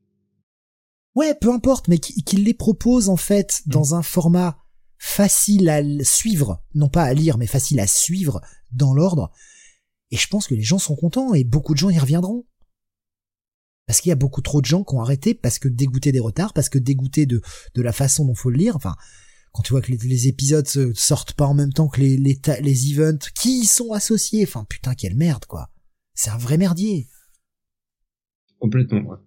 Ouais, 1.16 1.34
peu 1.34 1.52
importe, 1.52 1.88
mais 1.88 1.98
qu'ils 1.98 2.44
les 2.44 2.54
proposent 2.54 3.10
en 3.10 3.18
fait 3.18 3.64
mm. 3.66 3.72
dans 3.72 3.96
un 3.96 4.04
format 4.04 4.60
facile 5.00 5.70
à 5.70 5.82
suivre, 6.04 6.64
non 6.76 6.90
pas 6.90 7.04
à 7.04 7.14
lire, 7.14 7.38
mais 7.38 7.48
facile 7.48 7.80
à 7.80 7.88
suivre 7.88 8.42
dans 8.72 8.94
l'ordre. 8.94 9.32
Et 10.12 10.18
je 10.18 10.28
pense 10.28 10.48
que 10.48 10.56
les 10.56 10.62
gens 10.62 10.80
sont 10.80 10.96
contents 10.96 11.34
et 11.34 11.44
beaucoup 11.44 11.74
de 11.74 11.80
gens 11.80 11.90
y 11.90 11.98
reviendront. 11.98 12.46
Parce 13.90 14.02
qu'il 14.02 14.10
y 14.10 14.14
a 14.14 14.16
beaucoup 14.16 14.44
trop 14.44 14.62
de 14.62 14.68
gens 14.68 14.84
qui 14.84 14.94
ont 14.94 15.02
arrêté 15.02 15.34
parce 15.34 15.58
que 15.58 15.68
dégoûtés 15.68 16.12
des 16.12 16.20
retards, 16.20 16.54
parce 16.54 16.70
que 16.70 16.78
dégoûtés 16.78 17.26
de, 17.26 17.42
de 17.74 17.82
la 17.82 17.92
façon 17.92 18.24
dont 18.24 18.36
faut 18.36 18.52
le 18.52 18.58
lire. 18.58 18.76
Enfin, 18.76 18.96
quand 19.52 19.64
tu 19.64 19.72
vois 19.72 19.82
que 19.82 19.92
les, 19.92 20.28
épisodes 20.28 20.68
sortent 20.94 21.34
pas 21.34 21.48
en 21.48 21.56
même 21.56 21.74
temps 21.74 21.88
que 21.88 22.00
les, 22.00 22.16
les, 22.16 22.40
les 22.62 22.92
events 22.92 23.32
qui 23.34 23.62
y 23.62 23.66
sont 23.66 23.92
associés? 23.92 24.44
Enfin, 24.44 24.64
putain, 24.70 24.94
quelle 24.94 25.16
merde, 25.16 25.46
quoi. 25.46 25.72
C'est 26.14 26.30
un 26.30 26.38
vrai 26.38 26.60
merdier. 26.60 27.08
Complètement, 28.60 29.02
ouais. 29.10 29.18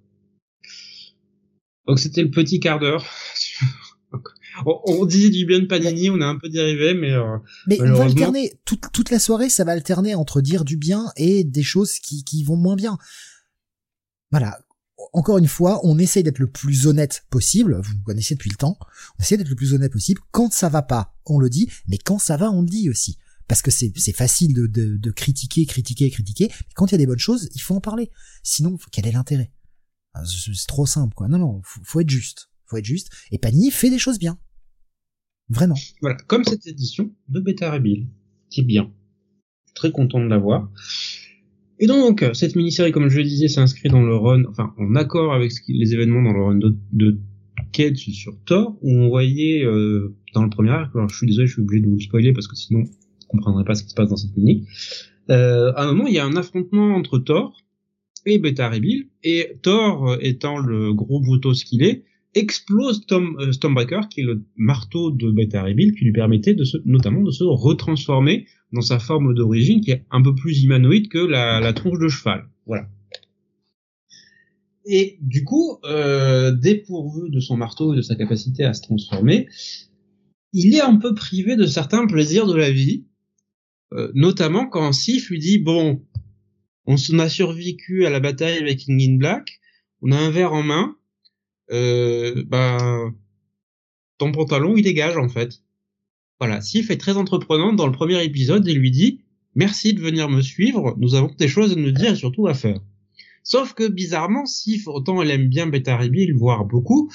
Donc 1.88 1.98
c'était 1.98 2.22
le 2.22 2.30
petit 2.30 2.60
quart 2.60 2.78
d'heure. 2.78 3.04
on, 4.64 5.04
disait 5.06 5.30
du 5.30 5.44
bien 5.44 5.58
de 5.58 5.66
Panini, 5.66 6.08
on 6.08 6.20
a 6.20 6.26
un 6.26 6.38
peu 6.38 6.48
dérivé, 6.48 6.94
mais 6.94 7.10
euh, 7.10 7.36
mais 7.66 7.80
on 7.80 7.94
va 7.94 8.04
alterner 8.04 8.52
toute, 8.64 8.92
toute 8.92 9.10
la 9.10 9.18
soirée, 9.18 9.48
ça 9.48 9.64
va 9.64 9.72
alterner 9.72 10.14
entre 10.14 10.40
dire 10.40 10.64
du 10.64 10.76
bien 10.76 11.10
et 11.16 11.42
des 11.42 11.64
choses 11.64 11.98
qui, 11.98 12.22
qui 12.22 12.44
vont 12.44 12.56
moins 12.56 12.76
bien. 12.76 12.96
Voilà. 14.32 14.58
Encore 15.12 15.38
une 15.38 15.46
fois, 15.46 15.80
on 15.84 15.98
essaye 15.98 16.22
d'être 16.22 16.38
le 16.38 16.50
plus 16.50 16.86
honnête 16.86 17.26
possible. 17.30 17.80
Vous 17.80 17.94
me 17.98 18.02
connaissez 18.02 18.34
depuis 18.34 18.50
le 18.50 18.56
temps. 18.56 18.78
On 19.18 19.22
essaie 19.22 19.36
d'être 19.36 19.48
le 19.48 19.56
plus 19.56 19.74
honnête 19.74 19.92
possible. 19.92 20.20
Quand 20.32 20.52
ça 20.52 20.68
va 20.68 20.82
pas, 20.82 21.16
on 21.26 21.38
le 21.38 21.50
dit, 21.50 21.68
mais 21.86 21.98
quand 21.98 22.18
ça 22.18 22.36
va, 22.36 22.50
on 22.50 22.62
le 22.62 22.68
dit 22.68 22.88
aussi. 22.88 23.18
Parce 23.46 23.62
que 23.62 23.70
c'est 23.70 24.16
facile 24.16 24.54
de, 24.54 25.10
critiquer, 25.10 25.66
critiquer, 25.66 26.10
critiquer. 26.10 26.48
Mais 26.48 26.72
quand 26.74 26.86
il 26.86 26.92
y 26.92 26.94
a 26.94 26.98
des 26.98 27.06
bonnes 27.06 27.18
choses, 27.18 27.48
il 27.54 27.60
faut 27.60 27.74
en 27.74 27.80
parler. 27.80 28.10
Sinon, 28.42 28.78
quel 28.90 29.06
est 29.06 29.12
l'intérêt? 29.12 29.52
Ah, 30.14 30.22
C'est 30.24 30.66
trop 30.66 30.86
simple, 30.86 31.14
quoi. 31.14 31.28
Non, 31.28 31.38
non, 31.38 31.60
faut, 31.62 31.80
faut 31.84 32.00
être 32.00 32.10
juste. 32.10 32.50
Faut 32.66 32.76
être 32.76 32.84
juste. 32.84 33.10
Et 33.30 33.38
Panini 33.38 33.70
fait 33.70 33.90
des 33.90 33.98
choses 33.98 34.18
bien. 34.18 34.38
Vraiment. 35.48 35.76
Voilà, 36.00 36.16
comme 36.26 36.44
cette 36.44 36.66
édition 36.66 37.14
de 37.28 37.40
Beta 37.40 37.70
Rebuild, 37.70 38.08
qui 38.48 38.62
bien. 38.62 38.90
Très 39.74 39.90
content 39.90 40.20
de 40.20 40.28
l'avoir. 40.28 40.70
Et 41.82 41.88
donc, 41.88 42.24
cette 42.32 42.54
mini-série, 42.54 42.92
comme 42.92 43.08
je 43.08 43.18
le 43.18 43.24
disais, 43.24 43.48
s'inscrit 43.48 43.88
dans 43.88 44.04
le 44.04 44.14
run, 44.14 44.44
enfin, 44.44 44.72
en 44.78 44.94
accord 44.94 45.34
avec 45.34 45.50
les 45.66 45.92
événements 45.92 46.22
dans 46.22 46.32
le 46.32 46.44
run 46.44 46.54
de, 46.54 46.76
de 46.92 47.18
sur 48.06 48.38
Thor, 48.44 48.78
où 48.82 48.92
on 48.92 49.08
voyait, 49.08 49.64
euh, 49.64 50.14
dans 50.32 50.44
le 50.44 50.48
premier 50.48 50.70
arc, 50.70 50.94
alors 50.94 51.08
je 51.08 51.16
suis 51.16 51.26
désolé, 51.26 51.48
je 51.48 51.54
suis 51.54 51.62
obligé 51.62 51.82
de 51.82 51.90
vous 51.90 51.98
spoiler 51.98 52.32
parce 52.32 52.46
que 52.46 52.54
sinon, 52.54 52.84
vous 52.84 53.26
comprendrez 53.26 53.64
pas 53.64 53.74
ce 53.74 53.82
qui 53.82 53.90
se 53.90 53.96
passe 53.96 54.10
dans 54.10 54.16
cette 54.16 54.36
mini. 54.36 54.64
Euh, 55.30 55.72
à 55.74 55.82
un 55.82 55.86
moment, 55.86 56.06
il 56.06 56.14
y 56.14 56.20
a 56.20 56.24
un 56.24 56.36
affrontement 56.36 56.94
entre 56.94 57.18
Thor 57.18 57.60
et 58.26 58.38
Beta 58.38 58.70
Rebuild, 58.70 59.08
et 59.24 59.58
Thor, 59.62 60.18
étant 60.20 60.58
le 60.58 60.94
gros 60.94 61.20
boutos 61.20 61.64
qu'il 61.64 61.82
est, 61.82 62.04
explose 62.34 63.06
Tom, 63.06 63.36
euh, 63.40 63.52
Stormbreaker, 63.52 64.08
qui 64.08 64.20
est 64.20 64.24
le 64.24 64.44
marteau 64.56 65.10
de 65.10 65.30
Beta 65.30 65.62
Rebuild, 65.62 65.94
qui 65.96 66.04
lui 66.04 66.12
permettait 66.12 66.54
de 66.54 66.64
se, 66.64 66.78
notamment 66.84 67.22
de 67.22 67.30
se 67.30 67.44
retransformer 67.44 68.46
dans 68.72 68.80
sa 68.80 68.98
forme 68.98 69.34
d'origine, 69.34 69.80
qui 69.80 69.90
est 69.90 70.04
un 70.10 70.22
peu 70.22 70.34
plus 70.34 70.62
humanoïde 70.64 71.08
que 71.08 71.18
la, 71.18 71.72
tronche 71.72 71.98
de 71.98 72.08
cheval. 72.08 72.48
Voilà. 72.66 72.88
Et 74.86 75.18
du 75.20 75.44
coup, 75.44 75.78
euh, 75.84 76.52
dépourvu 76.52 77.30
de 77.30 77.38
son 77.38 77.56
marteau 77.56 77.92
et 77.92 77.96
de 77.96 78.02
sa 78.02 78.14
capacité 78.14 78.64
à 78.64 78.72
se 78.72 78.82
transformer, 78.82 79.46
il 80.52 80.74
est 80.74 80.80
un 80.80 80.96
peu 80.96 81.14
privé 81.14 81.56
de 81.56 81.66
certains 81.66 82.06
plaisirs 82.06 82.46
de 82.46 82.56
la 82.56 82.70
vie, 82.70 83.04
euh, 83.92 84.10
notamment 84.14 84.66
quand 84.66 84.92
Sif 84.92 85.30
lui 85.30 85.38
dit 85.38 85.58
bon, 85.58 86.02
on 86.86 86.96
a 87.18 87.28
survécu 87.28 88.06
à 88.06 88.10
la 88.10 88.20
bataille 88.20 88.58
avec 88.58 88.78
King 88.78 89.00
in 89.02 89.18
Black, 89.18 89.60
on 90.00 90.10
a 90.10 90.16
un 90.16 90.30
verre 90.30 90.52
en 90.52 90.62
main, 90.62 90.96
euh, 91.72 92.42
ben, 92.46 93.14
ton 94.18 94.32
pantalon 94.32 94.76
il 94.76 94.82
dégage 94.82 95.16
en 95.16 95.28
fait. 95.28 95.62
Voilà, 96.38 96.60
Sif 96.60 96.90
est 96.90 96.98
très 96.98 97.16
entreprenante 97.16 97.76
dans 97.76 97.86
le 97.86 97.92
premier 97.92 98.22
épisode 98.24 98.66
et 98.66 98.74
lui 98.74 98.90
dit 98.90 99.20
merci 99.54 99.94
de 99.94 100.00
venir 100.00 100.28
me 100.28 100.40
suivre, 100.40 100.96
nous 100.98 101.14
avons 101.14 101.32
des 101.38 101.48
choses 101.48 101.72
à 101.72 101.76
nous 101.76 101.92
dire 101.92 102.12
et 102.12 102.16
surtout 102.16 102.46
à 102.46 102.54
faire. 102.54 102.80
Sauf 103.44 103.74
que 103.74 103.88
bizarrement, 103.88 104.46
Sif, 104.46 104.86
autant 104.86 105.20
elle 105.22 105.30
aime 105.30 105.48
bien 105.48 105.66
Beta 105.66 105.96
Rebuild, 105.96 106.36
voire 106.36 106.64
beaucoup, 106.64 107.10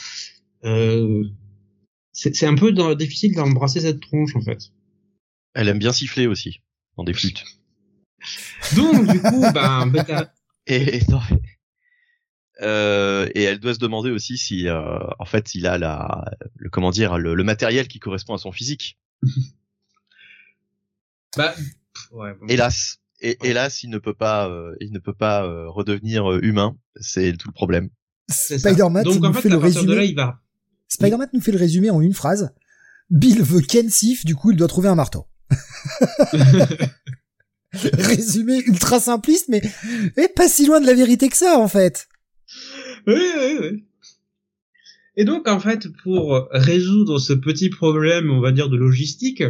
euh, 0.65 1.23
c'est 2.11 2.47
un 2.47 2.55
peu 2.55 2.73
difficile 2.95 3.35
d'embrasser 3.35 3.81
cette 3.81 4.01
tronche 4.01 4.35
en 4.35 4.41
fait. 4.41 4.71
Elle 5.53 5.67
aime 5.69 5.79
bien 5.79 5.93
siffler 5.93 6.27
aussi, 6.27 6.61
dans 6.97 7.03
des 7.03 7.13
flûtes. 7.13 7.43
Donc 8.75 9.07
du 9.11 9.21
coup, 9.21 9.43
ben, 9.53 9.87
Beta... 9.87 10.33
Et, 10.69 10.99
euh, 12.61 13.29
et 13.35 13.43
elle 13.43 13.59
doit 13.59 13.73
se 13.73 13.79
demander 13.79 14.09
aussi 14.11 14.37
si, 14.37 14.67
euh, 14.67 14.99
en 15.19 15.25
fait, 15.25 15.55
il 15.55 15.67
a 15.67 15.77
la, 15.77 16.25
le 16.55 16.69
comment 16.69 16.91
dire, 16.91 17.17
le, 17.17 17.43
matériel 17.43 17.87
qui 17.87 17.99
correspond 17.99 18.33
à 18.33 18.37
son 18.37 18.51
physique. 18.51 18.97
bah, 21.37 21.53
ouais, 22.11 22.35
Hélas, 22.49 22.99
et 23.21 23.37
hélas, 23.43 23.83
il 23.83 23.89
ne 23.89 23.97
peut 23.97 24.13
pas, 24.13 24.47
euh, 24.49 24.75
il 24.79 24.91
ne 24.91 24.99
peut 24.99 25.13
pas 25.13 25.45
euh, 25.45 25.69
redevenir 25.69 26.31
humain. 26.41 26.75
C'est 26.99 27.33
tout 27.37 27.47
le 27.47 27.53
problème. 27.53 27.89
Spider-Man 28.29 29.05
nous 29.05 29.33
fait 29.33 29.49
le 29.49 29.57
résumé. 29.57 30.15
Spider-Man 30.87 31.29
nous 31.33 31.41
fait 31.41 31.51
le 31.51 31.57
résumé 31.57 31.89
en 31.89 32.01
une 32.01 32.13
phrase. 32.13 32.53
Bill 33.09 33.41
veut 33.41 33.61
Ken 33.61 33.89
Sif, 33.89 34.25
du 34.25 34.35
coup, 34.35 34.51
il 34.51 34.57
doit 34.57 34.67
trouver 34.67 34.89
un 34.89 34.95
marteau. 34.95 35.25
résumé 37.73 38.61
ultra 38.65 38.99
simpliste, 38.99 39.47
mais, 39.49 39.61
mais 40.15 40.27
pas 40.27 40.47
si 40.47 40.65
loin 40.65 40.81
de 40.81 40.85
la 40.85 40.93
vérité 40.93 41.29
que 41.29 41.37
ça, 41.37 41.57
en 41.57 41.67
fait. 41.67 42.07
Oui, 43.05 43.15
oui, 43.15 43.57
oui. 43.61 43.83
Et 45.15 45.25
donc, 45.25 45.47
en 45.47 45.59
fait, 45.59 45.87
pour 46.03 46.47
résoudre 46.51 47.19
ce 47.19 47.33
petit 47.33 47.69
problème, 47.69 48.29
on 48.29 48.39
va 48.39 48.51
dire, 48.51 48.69
de 48.69 48.77
logistique, 48.77 49.43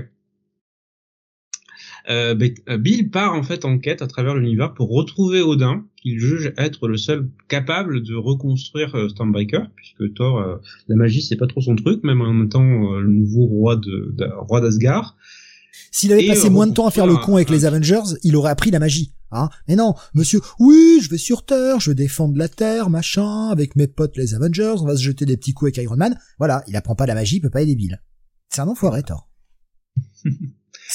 euh, 2.09 2.35
euh, 2.69 2.77
Bill 2.77 3.09
part 3.09 3.33
en 3.33 3.43
fait 3.43 3.65
en 3.65 3.79
quête 3.79 4.01
à 4.01 4.07
travers 4.07 4.35
l'univers 4.35 4.73
pour 4.73 4.89
retrouver 4.89 5.41
Odin, 5.41 5.85
qu'il 6.01 6.19
juge 6.19 6.53
être 6.57 6.87
le 6.87 6.95
seul 6.95 7.29
capable 7.49 8.01
de 8.01 8.15
reconstruire 8.15 8.95
euh, 8.95 9.09
Stormbreaker, 9.09 9.69
puisque 9.75 10.13
Thor, 10.13 10.39
euh, 10.39 10.55
la 10.87 10.95
magie 10.95 11.21
c'est 11.21 11.35
pas 11.35 11.47
trop 11.47 11.61
son 11.61 11.75
truc, 11.75 12.03
même 12.03 12.21
en 12.21 12.45
étant 12.45 12.97
le 12.97 13.07
nouveau 13.07 13.45
roi 13.45 13.75
de, 13.75 14.15
roi 14.37 14.61
d'Asgard. 14.61 15.17
S'il 15.91 16.11
avait 16.13 16.27
passé 16.27 16.49
moins 16.49 16.67
de 16.67 16.73
temps 16.73 16.87
à 16.87 16.91
faire 16.91 17.07
le 17.07 17.17
con 17.17 17.35
avec 17.35 17.49
les 17.49 17.65
Avengers, 17.65 18.15
il 18.23 18.35
aurait 18.35 18.51
appris 18.51 18.71
la 18.71 18.79
magie. 18.79 19.13
Hein 19.31 19.49
Mais 19.67 19.75
non, 19.75 19.93
monsieur, 20.13 20.39
oui, 20.59 20.99
je 21.01 21.09
vais 21.09 21.17
sur 21.17 21.45
Terre, 21.45 21.79
je 21.79 21.91
vais 21.91 21.95
défendre 21.95 22.37
la 22.37 22.47
Terre, 22.47 22.89
machin, 22.89 23.49
avec 23.49 23.75
mes 23.75 23.87
potes 23.87 24.15
les 24.15 24.33
Avengers, 24.33 24.75
on 24.79 24.85
va 24.85 24.95
se 24.95 25.03
jeter 25.03 25.25
des 25.25 25.35
petits 25.35 25.53
coups 25.53 25.69
avec 25.69 25.83
Iron 25.83 25.97
Man. 25.97 26.17
Voilà, 26.37 26.63
il 26.67 26.75
apprend 26.75 26.95
pas 26.95 27.05
la 27.05 27.15
magie, 27.15 27.37
il 27.37 27.41
peut 27.41 27.49
pas 27.49 27.61
aider 27.61 27.75
Bill. 27.75 28.01
C'est 28.49 28.61
un 28.61 28.67
enfoiré, 28.67 29.03
Thor. 29.03 29.29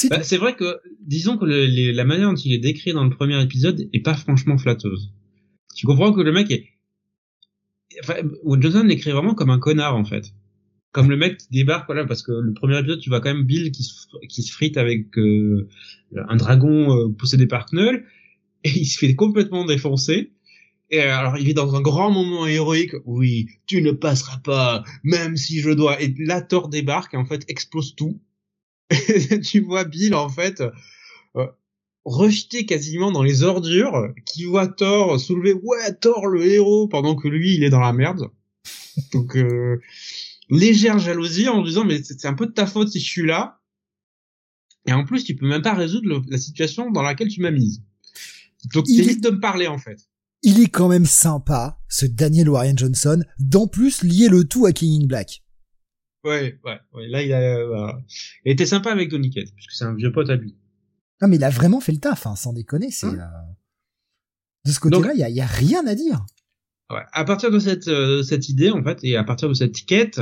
Bah, 0.09 0.23
c'est 0.23 0.39
vrai 0.39 0.57
que, 0.57 0.81
disons 1.01 1.37
que 1.37 1.45
la 1.45 2.05
manière 2.05 2.31
dont 2.31 2.37
il 2.37 2.55
est 2.55 2.59
décrit 2.59 2.95
dans 2.95 3.05
le 3.05 3.11
premier 3.11 3.43
épisode 3.43 3.89
est 3.93 4.01
pas 4.01 4.15
franchement 4.15 4.57
flatteuse. 4.57 5.13
Tu 5.77 5.87
comprends 5.87 6.15
que 6.15 6.23
le 6.23 6.33
mec 6.33 6.51
est, 6.51 6.65
enfin, 8.03 8.15
Johnson 8.59 8.85
l'écrit 8.85 9.11
vraiment 9.11 9.35
comme 9.35 9.51
un 9.51 9.59
connard 9.59 9.97
en 9.97 10.05
fait. 10.05 10.33
Comme 10.93 11.09
le 11.09 11.17
mec 11.17 11.39
qui 11.39 11.49
débarque, 11.51 11.87
voilà, 11.87 12.05
parce 12.05 12.23
que 12.23 12.33
le 12.33 12.53
premier 12.53 12.79
épisode, 12.79 13.01
tu 13.01 13.09
vois 13.09 13.21
quand 13.21 13.33
même 13.33 13.45
Bill 13.45 13.73
qui 13.73 13.83
se, 13.83 14.53
frite 14.53 14.77
avec 14.77 15.17
euh, 15.19 15.69
un 16.29 16.37
dragon 16.37 16.95
euh, 16.95 17.09
possédé 17.09 17.47
par 17.47 17.67
Knull, 17.67 18.05
et 18.65 18.71
il 18.71 18.85
se 18.85 18.99
fait 18.99 19.15
complètement 19.15 19.65
défoncer. 19.65 20.33
Et 20.91 21.01
alors, 21.01 21.39
il 21.39 21.49
est 21.49 21.55
dans 21.55 21.75
un 21.75 21.81
grand 21.81 22.11
moment 22.11 22.47
héroïque. 22.47 22.95
Oui, 23.07 23.49
tu 23.67 23.81
ne 23.81 23.93
passeras 23.93 24.39
pas, 24.39 24.85
même 25.03 25.39
si 25.39 25.61
je 25.61 25.71
dois. 25.71 26.01
Et 26.03 26.15
là, 26.19 26.43
Thor 26.43 26.69
débarque 26.69 27.15
et 27.15 27.17
en 27.17 27.25
fait 27.25 27.45
explose 27.49 27.95
tout. 27.95 28.21
tu 29.45 29.61
vois 29.61 29.85
Bill 29.85 30.15
en 30.15 30.29
fait 30.29 30.63
euh, 31.37 31.47
rejeté 32.05 32.67
quasiment 32.67 33.11
dans 33.11 33.23
les 33.23 33.43
ordures, 33.43 34.13
qui 34.27 34.45
voit 34.45 34.69
Thor 34.69 35.19
soulever 35.19 35.55
ouais 35.55 35.95
Thor 36.01 36.27
le 36.27 36.45
héros 36.45 36.89
pendant 36.89 37.15
que 37.15 37.29
lui 37.29 37.55
il 37.55 37.65
est 37.65 37.71
dans 37.71 37.81
la 37.81 37.93
merde. 37.93 38.31
Donc 39.13 39.37
euh, 39.37 39.81
légère 40.53 40.99
jalousie 40.99 41.49
en 41.49 41.63
disant 41.63 41.85
mais 41.85 42.03
c'est 42.03 42.27
un 42.27 42.35
peu 42.35 42.47
de 42.47 42.53
ta 42.53 42.67
faute 42.67 42.89
si 42.89 43.01
je 43.01 43.09
suis 43.09 43.27
là. 43.27 43.61
Et 44.87 44.93
en 44.93 45.05
plus 45.05 45.25
tu 45.25 45.35
peux 45.35 45.47
même 45.47 45.63
pas 45.63 45.75
résoudre 45.75 46.23
la 46.29 46.39
situation 46.39 46.91
dans 46.91 47.03
laquelle 47.03 47.29
tu 47.29 47.41
m'as 47.41 47.51
mise. 47.51 47.83
Donc 48.75 48.87
t'évites 48.87 49.23
de 49.23 49.31
me 49.31 49.41
parler 49.41 49.67
en 49.67 49.79
fait. 49.79 49.99
Il 50.45 50.61
est 50.61 50.69
quand 50.69 50.89
même 50.89 51.07
sympa, 51.07 51.81
ce 51.89 52.05
Daniel 52.05 52.49
Warren 52.49 52.77
Johnson, 52.77 53.23
d'en 53.39 53.69
plus 53.69 54.03
lier 54.03 54.29
le 54.29 54.43
tout 54.45 54.67
à 54.67 54.73
King 54.73 55.03
in 55.03 55.07
Black. 55.07 55.43
Ouais, 56.25 56.59
ouais, 56.65 56.79
ouais. 56.93 57.09
Là, 57.09 57.23
il 57.23 57.33
a, 57.33 57.41
euh, 57.41 57.93
il 58.45 58.53
était 58.53 58.67
sympa 58.67 58.91
avec 58.91 59.09
Doniquette, 59.09 59.53
puisque 59.55 59.73
c'est 59.73 59.85
un 59.85 59.95
vieux 59.95 60.13
pote 60.13 60.31
à 60.31 60.37
lui. 60.37 60.57
Non, 61.21 61.29
mais 61.29 61.37
il 61.37 61.45
a 61.45 61.51
vraiment 61.51 61.81
fait 61.81 61.93
le 61.93 61.99
taf, 61.99 62.27
hein, 62.27 62.35
sans 62.37 62.53
déconner. 62.53 62.91
C'est 62.91 63.07
hein 63.07 63.19
euh, 63.19 63.53
de 64.65 64.73
ce 64.73 64.81
côté-là, 64.81 65.13
il 65.15 65.21
y 65.21 65.25
a, 65.25 65.29
y 65.29 65.41
a, 65.41 65.47
rien 65.47 65.87
à 65.87 65.95
dire. 65.95 66.25
Ouais. 66.93 67.03
À 67.13 67.25
partir 67.25 67.51
de 67.51 67.59
cette 67.59 67.89
euh, 67.89 68.23
idée, 68.49 68.71
en 68.71 68.83
fait, 68.85 69.01
et 69.03 69.17
à 69.17 69.25
partir 69.25 69.49
de 69.49 69.55
cette 69.55 69.85
quête, 69.87 70.21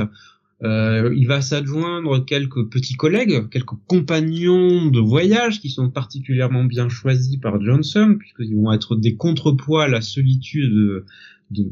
Euh, 0.63 1.11
il 1.17 1.25
va 1.25 1.41
s'adjoindre 1.41 2.23
quelques 2.23 2.69
petits 2.69 2.93
collègues, 2.93 3.49
quelques 3.49 3.73
compagnons 3.87 4.91
de 4.91 4.99
voyage 4.99 5.59
qui 5.59 5.69
sont 5.69 5.89
particulièrement 5.89 6.65
bien 6.65 6.87
choisis 6.87 7.37
par 7.37 7.59
Johnson, 7.59 8.15
puisqu'ils 8.19 8.55
vont 8.55 8.71
être 8.71 8.95
des 8.95 9.15
contrepoids 9.15 9.85
à 9.85 9.87
la 9.87 10.01
solitude 10.01 10.71
de, 10.71 11.05
de, 11.49 11.63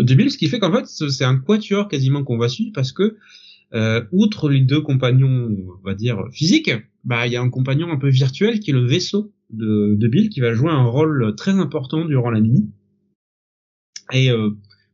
de 0.00 0.14
Bill, 0.16 0.32
ce 0.32 0.38
qui 0.38 0.48
fait 0.48 0.58
qu'en 0.58 0.72
fait 0.72 0.86
c'est 0.86 1.24
un 1.24 1.36
quatuor 1.36 1.86
quasiment 1.86 2.24
qu'on 2.24 2.36
va 2.36 2.48
suivre 2.48 2.72
parce 2.74 2.90
que 2.90 3.16
euh, 3.72 4.02
outre 4.10 4.48
les 4.48 4.62
deux 4.62 4.80
compagnons, 4.80 5.56
on 5.80 5.86
va 5.86 5.94
dire 5.94 6.18
physiques, 6.32 6.72
bah 7.04 7.28
il 7.28 7.32
y 7.32 7.36
a 7.36 7.40
un 7.40 7.50
compagnon 7.50 7.92
un 7.92 7.98
peu 7.98 8.08
virtuel 8.08 8.58
qui 8.58 8.70
est 8.70 8.74
le 8.74 8.84
vaisseau 8.84 9.32
de, 9.50 9.94
de 9.94 10.08
Bill 10.08 10.28
qui 10.28 10.40
va 10.40 10.54
jouer 10.54 10.72
un 10.72 10.86
rôle 10.86 11.36
très 11.36 11.52
important 11.52 12.04
durant 12.04 12.30
la 12.30 12.40
nuit 12.40 12.68
et 14.12 14.30
euh, 14.30 14.50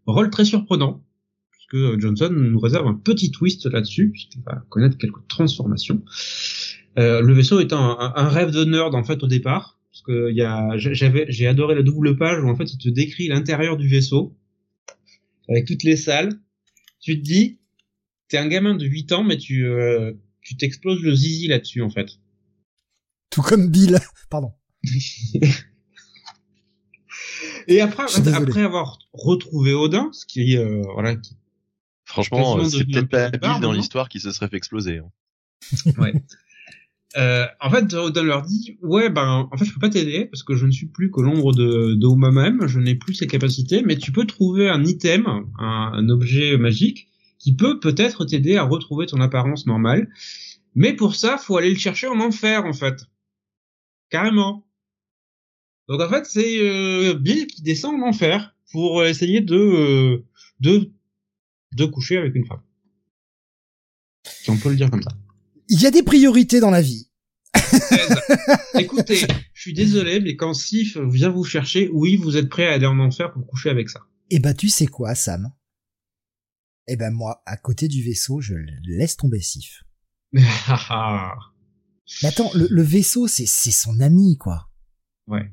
rôle 0.07 0.31
très 0.31 0.45
surprenant 0.45 1.05
puisque 1.51 2.01
Johnson 2.01 2.31
nous 2.31 2.59
réserve 2.59 2.87
un 2.87 2.95
petit 2.95 3.31
twist 3.31 3.67
là-dessus 3.67 4.11
puisqu'il 4.11 4.43
va 4.43 4.63
connaître 4.69 4.99
quelques 4.99 5.27
transformations. 5.29 6.03
Euh, 6.99 7.21
le 7.21 7.33
vaisseau 7.33 7.61
est 7.61 7.73
un, 7.73 7.97
un, 8.17 8.29
rêve 8.29 8.51
de 8.51 8.65
nerd 8.65 8.95
en 8.95 9.05
fait 9.05 9.23
au 9.23 9.29
départ 9.29 9.79
parce 9.91 10.03
que 10.03 10.31
il 10.31 10.37
y 10.37 10.43
a 10.43 10.77
j'avais 10.77 11.27
j'ai 11.29 11.47
adoré 11.47 11.75
la 11.75 11.83
double 11.83 12.17
page 12.17 12.43
où 12.43 12.49
en 12.49 12.57
fait 12.57 12.73
il 12.73 12.79
te 12.79 12.89
décrit 12.89 13.29
l'intérieur 13.29 13.77
du 13.77 13.89
vaisseau 13.89 14.37
avec 15.49 15.67
toutes 15.67 15.85
les 15.85 15.97
salles. 15.97 16.41
Tu 17.01 17.19
te 17.19 17.25
dis 17.25 17.59
t'es 18.29 18.39
un 18.39 18.49
gamin 18.49 18.75
de 18.75 18.87
8 18.87 19.13
ans 19.13 19.25
mais 19.25 19.37
tu 19.37 19.67
euh, 19.67 20.13
tu 20.43 20.57
t'exploses 20.57 21.03
le 21.03 21.15
zizi 21.15 21.47
là-dessus 21.47 21.83
en 21.83 21.91
fait. 21.91 22.09
Tout 23.31 23.43
comme 23.43 23.71
Bill. 23.71 23.99
Pardon. 24.29 24.53
Et 27.67 27.81
après, 27.81 28.05
après 28.33 28.63
avoir 28.63 28.99
retrouvé 29.13 29.75
Odin, 29.75 30.11
ce 30.13 30.27
qui, 30.27 30.57
euh, 30.57 30.83
voilà, 30.95 31.17
qui... 31.17 31.37
franchement, 32.05 32.63
c'est 32.65 32.85
peut-être 32.85 33.09
pas 33.09 33.31
Bill 33.31 33.61
dans 33.61 33.73
l'histoire 33.73 34.09
qui 34.09 34.21
se 34.21 34.31
serait 34.31 34.49
fait 34.49 34.57
exploser. 34.57 34.99
Hein. 34.99 35.93
ouais. 35.99 36.15
Euh, 37.17 37.47
en 37.61 37.71
fait, 37.71 37.93
Odin 37.95 38.23
leur 38.23 38.43
dit, 38.43 38.79
ouais, 38.83 39.11
ben, 39.11 39.49
en 39.51 39.57
fait, 39.57 39.65
je 39.65 39.73
peux 39.73 39.81
pas 39.81 39.89
t'aider 39.89 40.27
parce 40.27 40.43
que 40.43 40.55
je 40.55 40.65
ne 40.65 40.71
suis 40.71 40.87
plus 40.87 41.11
que 41.11 41.21
l'ombre 41.21 41.53
de, 41.53 41.95
de 41.95 42.07
moi-même, 42.07 42.67
je 42.67 42.79
n'ai 42.79 42.95
plus 42.95 43.15
ses 43.15 43.27
capacités, 43.27 43.83
mais 43.83 43.97
tu 43.97 44.13
peux 44.13 44.27
trouver 44.27 44.69
un 44.69 44.85
item, 44.85 45.27
un, 45.59 45.93
un 45.93 46.09
objet 46.09 46.57
magique, 46.57 47.09
qui 47.39 47.55
peut 47.55 47.81
peut-être 47.81 48.25
t'aider 48.25 48.57
à 48.57 48.63
retrouver 48.63 49.07
ton 49.07 49.21
apparence 49.21 49.67
normale. 49.67 50.09
Mais 50.75 50.93
pour 50.93 51.17
ça, 51.17 51.37
faut 51.37 51.57
aller 51.57 51.71
le 51.71 51.79
chercher 51.79 52.07
en 52.07 52.21
enfer, 52.21 52.65
en 52.65 52.73
fait. 52.73 53.07
Carrément. 54.11 54.65
Donc 55.91 56.01
en 56.01 56.09
fait, 56.09 56.25
c'est 56.25 56.61
euh, 56.61 57.15
Bill 57.15 57.49
qui 57.49 57.63
descend 57.63 58.01
en 58.01 58.07
enfer 58.07 58.55
pour 58.71 59.05
essayer 59.05 59.41
de, 59.41 59.57
euh, 59.57 60.25
de 60.61 60.93
de 61.73 61.85
coucher 61.85 62.17
avec 62.17 62.37
une 62.37 62.47
femme. 62.47 62.63
Si 64.25 64.51
on 64.51 64.57
peut 64.57 64.71
le 64.71 64.77
dire 64.77 64.89
comme 64.89 65.03
ça. 65.03 65.11
Il 65.69 65.81
y 65.81 65.87
a 65.87 65.91
des 65.91 66.05
priorités 66.05 66.61
dans 66.61 66.71
la 66.71 66.81
vie. 66.81 67.09
Écoutez, 68.79 69.17
je 69.53 69.61
suis 69.61 69.73
désolé, 69.73 70.21
mais 70.21 70.37
quand 70.37 70.55
Sif 70.55 70.97
vient 70.97 71.31
vous 71.31 71.43
chercher, 71.43 71.91
oui, 71.93 72.17
vous 72.17 72.37
êtes 72.37 72.49
prêt 72.49 72.69
à 72.69 72.75
aller 72.75 72.87
en 72.87 72.99
enfer 73.01 73.33
pour 73.33 73.45
coucher 73.47 73.71
avec 73.71 73.89
ça. 73.89 74.01
Eh 74.31 74.39
ben, 74.39 74.55
tu 74.55 74.69
sais 74.69 74.87
quoi, 74.87 75.17
Sam? 75.17 75.53
Eh 76.87 76.97
ben, 76.97 77.11
moi, 77.11 77.43
à 77.47 77.57
côté 77.57 77.89
du 77.89 78.05
vaisseau, 78.05 78.41
je 78.41 78.55
laisse 78.85 79.17
tomber 79.17 79.41
Sif. 79.41 79.83
mais 80.33 80.45
attends, 82.23 82.51
le, 82.55 82.69
le 82.71 82.83
vaisseau, 82.83 83.27
c'est 83.27 83.47
c'est 83.47 83.73
son 83.73 83.99
ami, 83.99 84.37
quoi. 84.39 84.71
Ouais 85.27 85.51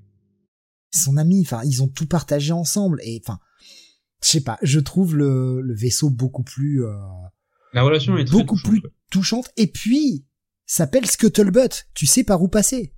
son 0.92 1.18
ami. 1.18 1.42
Enfin, 1.42 1.62
ils 1.66 1.84
ont 1.84 1.88
tout 1.88 2.08
partagé 2.08 2.52
ensemble. 2.52 3.00
Et 3.04 3.22
enfin, 3.24 3.40
je 4.24 4.30
sais 4.30 4.42
pas. 4.42 4.58
Je 4.62 4.80
trouve 4.80 5.16
le, 5.16 5.62
le 5.62 5.76
vaisseau 5.76 6.10
beaucoup 6.10 6.44
plus. 6.44 6.86
Euh, 6.86 6.94
la 7.74 7.84
relation 7.84 8.18
est 8.18 8.30
beaucoup 8.30 8.58
plus 8.58 8.82
touchante. 9.12 9.50
Et 9.58 9.68
puis, 9.68 10.26
s'appelle 10.66 11.06
Scuttlebutt. 11.06 11.88
Tu 11.94 12.06
sais 12.06 12.24
par 12.24 12.42
où 12.42 12.48
passer. 12.48 12.94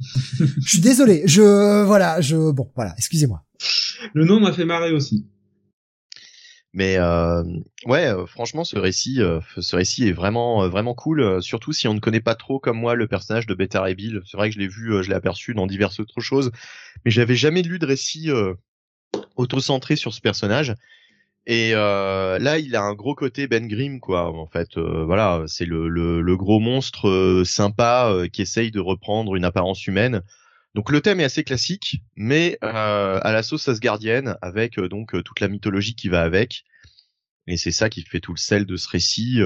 je 0.00 0.68
suis 0.68 0.80
désolé. 0.80 1.22
Je 1.26 1.84
voilà. 1.84 2.20
Je 2.20 2.50
bon 2.52 2.70
voilà. 2.74 2.94
Excusez-moi. 2.98 3.44
Le 4.14 4.24
nom 4.24 4.40
m'a 4.40 4.52
fait 4.52 4.64
marrer 4.64 4.92
aussi. 4.92 5.28
Mais 6.78 6.96
euh, 6.96 7.42
ouais, 7.86 8.06
euh, 8.06 8.24
franchement, 8.26 8.62
ce 8.62 8.78
récit, 8.78 9.20
euh, 9.20 9.40
ce 9.58 9.74
récit 9.74 10.06
est 10.06 10.12
vraiment, 10.12 10.68
vraiment 10.68 10.94
cool. 10.94 11.42
surtout 11.42 11.72
si 11.72 11.88
on 11.88 11.94
ne 11.94 11.98
connaît 11.98 12.20
pas 12.20 12.36
trop 12.36 12.60
comme 12.60 12.78
moi 12.78 12.94
le 12.94 13.08
personnage 13.08 13.46
de 13.46 13.54
Beta 13.54 13.90
et 13.90 13.96
Bill. 13.96 14.22
C'est 14.24 14.36
vrai 14.36 14.48
que 14.48 14.54
je 14.54 14.60
l'ai 14.60 14.68
vu, 14.68 15.02
je 15.02 15.08
l'ai 15.08 15.16
aperçu 15.16 15.54
dans 15.54 15.66
diverses 15.66 15.98
autres 15.98 16.20
choses, 16.20 16.52
mais 17.04 17.10
j'avais 17.10 17.34
jamais 17.34 17.62
lu 17.62 17.80
de 17.80 17.86
récit 17.86 18.30
auto-centré 19.34 19.96
sur 19.96 20.14
ce 20.14 20.20
personnage. 20.20 20.72
Et 21.46 21.72
là, 21.72 22.58
il 22.58 22.76
a 22.76 22.82
un 22.82 22.94
gros 22.94 23.16
côté 23.16 23.48
Ben 23.48 23.66
Grimm, 23.66 23.98
quoi. 23.98 24.30
En 24.30 24.46
fait, 24.46 24.78
voilà, 24.78 25.42
c'est 25.48 25.66
le, 25.66 26.36
gros 26.36 26.60
monstre 26.60 27.42
sympa 27.44 28.12
qui 28.32 28.42
essaye 28.42 28.70
de 28.70 28.78
reprendre 28.78 29.34
une 29.34 29.44
apparence 29.44 29.84
humaine. 29.88 30.22
Donc 30.78 30.92
le 30.92 31.00
thème 31.00 31.18
est 31.18 31.24
assez 31.24 31.42
classique, 31.42 32.04
mais 32.14 32.56
euh, 32.62 33.18
à 33.20 33.32
la 33.32 33.42
sauce 33.42 33.68
asgardienne, 33.68 34.36
avec 34.42 34.78
euh, 34.78 34.88
donc 34.88 35.12
euh, 35.12 35.24
toute 35.24 35.40
la 35.40 35.48
mythologie 35.48 35.96
qui 35.96 36.08
va 36.08 36.22
avec. 36.22 36.62
Et 37.48 37.56
c'est 37.56 37.72
ça 37.72 37.88
qui 37.88 38.02
fait 38.02 38.20
tout 38.20 38.32
le 38.32 38.38
sel 38.38 38.64
de 38.64 38.76
ce 38.76 38.88
récit. 38.88 39.40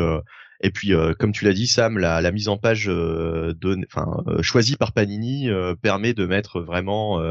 et 0.61 0.71
puis, 0.71 0.93
comme 1.19 1.33
tu 1.33 1.47
l'as 1.47 1.55
dit, 1.55 1.67
Sam, 1.69 1.97
la, 1.97 2.21
la, 2.21 2.33
mise 2.33 2.49
en 2.49 2.59
page 2.59 2.91
enfin, 2.91 4.25
choisie 4.43 4.77
par 4.77 4.93
Panini 4.93 5.49
permet 5.81 6.13
de 6.13 6.27
mettre 6.27 6.61
vraiment, 6.61 7.23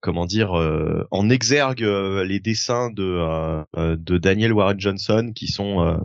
comment 0.00 0.24
dire, 0.24 0.52
en 1.10 1.28
exergue 1.28 1.82
les 1.82 2.38
dessins 2.38 2.90
de, 2.90 3.64
de 3.76 4.18
Daniel 4.18 4.52
Warren 4.52 4.78
Johnson 4.78 5.32
qui 5.34 5.48
sont 5.48 5.98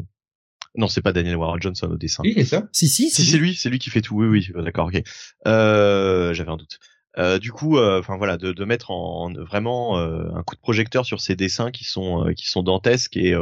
non, 0.78 0.88
c'est 0.88 1.02
pas 1.02 1.12
Daniel 1.12 1.36
Warren 1.36 1.62
Johnson 1.62 1.90
au 1.92 1.98
dessin. 1.98 2.22
Oui, 2.24 2.34
c'est 2.38 2.46
ça. 2.46 2.68
Si, 2.72 2.88
si, 2.88 3.10
si, 3.10 3.26
c'est 3.26 3.38
lui, 3.38 3.56
c'est 3.56 3.70
lui 3.70 3.80
qui 3.80 3.90
fait 3.90 4.02
tout. 4.02 4.16
Oui, 4.16 4.28
oui, 4.28 4.64
d'accord, 4.64 4.88
ok. 4.88 5.02
Euh, 5.48 6.34
J'avais 6.34 6.52
un 6.52 6.58
doute. 6.58 6.80
Euh, 7.18 7.40
du 7.40 7.52
coup, 7.52 7.78
euh, 7.78 8.00
enfin 8.00 8.18
voilà, 8.18 8.38
de, 8.38 8.66
mettre 8.66 8.92
en, 8.92 9.34
vraiment 9.34 9.98
euh, 9.98 10.30
un 10.36 10.44
coup 10.44 10.56
de 10.56 10.62
projecteur 10.62 11.06
sur 11.06 11.20
ces 11.20 11.36
dessins 11.36 11.72
qui 11.72 11.84
sont 11.84 12.32
qui 12.36 12.48
sont 12.48 12.62
dantesques 12.62 13.18
et 13.18 13.36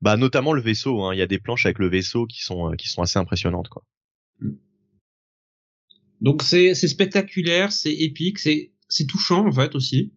bah 0.00 0.16
notamment 0.16 0.52
le 0.52 0.62
vaisseau. 0.62 1.02
Hein. 1.02 1.14
Il 1.14 1.18
y 1.18 1.22
a 1.22 1.26
des 1.26 1.38
planches 1.38 1.66
avec 1.66 1.78
le 1.78 1.88
vaisseau 1.88 2.26
qui 2.26 2.42
sont 2.42 2.72
qui 2.78 2.88
sont 2.88 3.02
assez 3.02 3.18
impressionnantes 3.18 3.68
quoi. 3.68 3.84
Donc 6.20 6.42
c'est 6.42 6.74
c'est 6.74 6.88
spectaculaire, 6.88 7.72
c'est 7.72 7.92
épique, 7.92 8.38
c'est 8.38 8.72
c'est 8.88 9.06
touchant 9.06 9.46
en 9.46 9.52
fait 9.52 9.74
aussi 9.74 10.12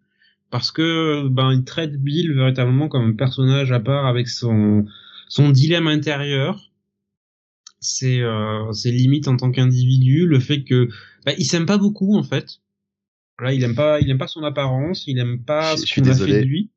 parce 0.50 0.72
que 0.72 1.28
ben 1.28 1.52
il 1.52 1.64
traite 1.64 1.96
Bill 1.96 2.34
véritablement 2.34 2.88
comme 2.88 3.10
un 3.10 3.16
personnage 3.16 3.72
à 3.72 3.80
part 3.80 4.06
avec 4.06 4.28
son 4.30 4.86
son 5.28 5.50
dilemme 5.50 5.88
intérieur, 5.88 6.72
euh, 8.04 8.72
ses 8.72 8.92
limites 8.92 9.28
en 9.28 9.36
tant 9.36 9.52
qu'individu, 9.52 10.26
le 10.26 10.40
fait 10.40 10.64
que 10.64 10.90
bah, 11.26 11.34
il 11.38 11.46
s'aime 11.46 11.66
pas 11.66 11.78
beaucoup 11.78 12.16
en 12.16 12.24
fait. 12.24 12.62
Là, 13.42 13.54
il 13.54 13.64
aime 13.64 13.76
pas, 13.76 14.00
il 14.00 14.10
aime 14.10 14.18
pas 14.18 14.28
son 14.28 14.44
apparence, 14.44 15.06
il 15.08 15.18
aime 15.18 15.44
pas 15.44 15.76
ce 15.76 15.94
qu'on 15.94 16.10
a 16.10 16.14
fait 16.14 16.42
de 16.42 16.46
lui. 16.46 16.72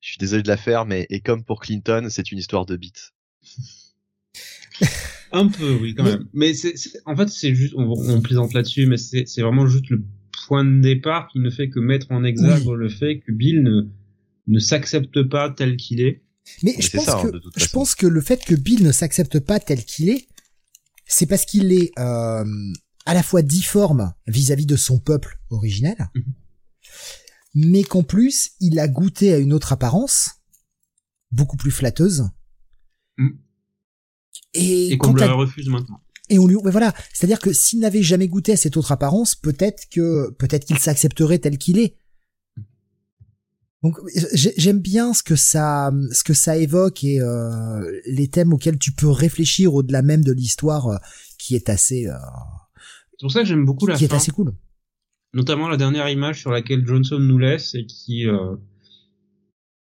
Je 0.00 0.10
suis 0.10 0.18
désolé 0.18 0.42
de 0.42 0.48
la 0.48 0.56
faire, 0.56 0.84
mais 0.84 1.06
et 1.10 1.20
comme 1.20 1.44
pour 1.44 1.60
Clinton, 1.60 2.08
c'est 2.10 2.32
une 2.32 2.38
histoire 2.38 2.66
de 2.66 2.76
bite. 2.76 3.12
Un 5.32 5.48
peu, 5.48 5.74
oui, 5.80 5.94
quand 5.94 6.04
même. 6.04 6.28
Mais 6.32 6.54
c'est, 6.54 6.74
en 7.06 7.16
fait, 7.16 7.28
c'est 7.28 7.54
juste, 7.54 7.74
on, 7.76 7.84
on 7.84 8.20
plaisante 8.20 8.52
là-dessus, 8.52 8.86
mais 8.86 8.96
c'est, 8.98 9.26
c'est 9.26 9.42
vraiment 9.42 9.66
juste 9.66 9.88
le 9.88 10.04
point 10.46 10.64
de 10.64 10.80
départ 10.80 11.28
qui 11.28 11.38
ne 11.38 11.50
fait 11.50 11.70
que 11.70 11.78
mettre 11.78 12.10
en 12.10 12.24
exergue 12.24 12.66
le 12.68 12.88
fait 12.88 13.20
que 13.20 13.32
Bill 13.32 13.62
ne, 13.62 13.82
ne 14.48 14.58
s'accepte 14.58 15.22
pas 15.22 15.50
tel 15.50 15.76
qu'il 15.76 16.00
est. 16.00 16.22
Mais 16.62 16.74
je 16.78 16.90
pense 16.90 17.08
hein, 17.08 17.22
que 17.22 17.38
je 17.56 17.68
pense 17.68 17.94
que 17.94 18.06
le 18.06 18.20
fait 18.20 18.44
que 18.44 18.54
Bill 18.54 18.82
ne 18.82 18.92
s'accepte 18.92 19.38
pas 19.40 19.60
tel 19.60 19.84
qu'il 19.84 20.08
est, 20.10 20.26
c'est 21.06 21.26
parce 21.26 21.44
qu'il 21.44 21.72
est 21.72 21.92
euh, 21.98 22.44
à 23.06 23.14
la 23.14 23.22
fois 23.22 23.42
difforme 23.42 24.12
vis-à-vis 24.26 24.66
de 24.66 24.76
son 24.76 24.98
peuple 24.98 25.40
originel, 25.50 26.10
mhm. 26.14 26.34
mais 27.54 27.84
qu'en 27.84 28.02
plus 28.02 28.52
il 28.60 28.78
a 28.78 28.88
goûté 28.88 29.32
à 29.32 29.38
une 29.38 29.52
autre 29.52 29.72
apparence 29.72 30.30
beaucoup 31.30 31.56
plus 31.56 31.70
flatteuse. 31.70 32.28
Mhm. 33.18 33.38
Et, 34.54 34.98
qu'on 34.98 35.14
lui 35.14 35.24
refuse 35.24 35.68
maintenant. 35.68 36.00
Et 36.28 36.38
on 36.38 36.46
lui, 36.46 36.56
voilà, 36.64 36.94
c'est-à-dire 37.12 37.40
que 37.40 37.52
s'il 37.52 37.80
n'avait 37.80 38.02
jamais 38.02 38.28
goûté 38.28 38.52
à 38.52 38.56
cette 38.56 38.76
autre 38.76 38.92
apparence, 38.92 39.34
peut-être 39.34 39.88
que 39.90 40.30
peut-être 40.38 40.64
qu'il 40.64 40.78
s'accepterait 40.78 41.38
tel 41.38 41.58
qu'il 41.58 41.78
est. 41.78 41.96
Donc 43.82 43.98
j'aime 44.32 44.78
bien 44.78 45.12
ce 45.12 45.24
que 45.24 45.34
ça 45.34 45.92
ce 46.12 46.22
que 46.22 46.34
ça 46.34 46.56
évoque 46.56 47.02
et 47.02 47.20
euh, 47.20 48.00
les 48.06 48.28
thèmes 48.28 48.52
auxquels 48.52 48.78
tu 48.78 48.92
peux 48.92 49.10
réfléchir 49.10 49.74
au-delà 49.74 50.02
même 50.02 50.22
de 50.22 50.32
l'histoire 50.32 50.86
euh, 50.86 50.96
qui 51.36 51.56
est 51.56 51.68
assez 51.68 52.06
euh, 52.06 52.14
C'est 53.22 53.26
pour 53.26 53.30
ça 53.30 53.42
que 53.42 53.46
j'aime 53.46 53.64
beaucoup 53.64 53.86
la 53.86 53.94
qui 53.94 54.02
est 54.02 54.12
assez 54.12 54.32
cool. 54.32 54.52
Notamment 55.32 55.68
la 55.68 55.76
dernière 55.76 56.08
image 56.08 56.40
sur 56.40 56.50
laquelle 56.50 56.84
Johnson 56.84 57.20
nous 57.20 57.38
laisse 57.38 57.76
et 57.76 57.86
qui 57.86 58.26
euh, 58.26 58.56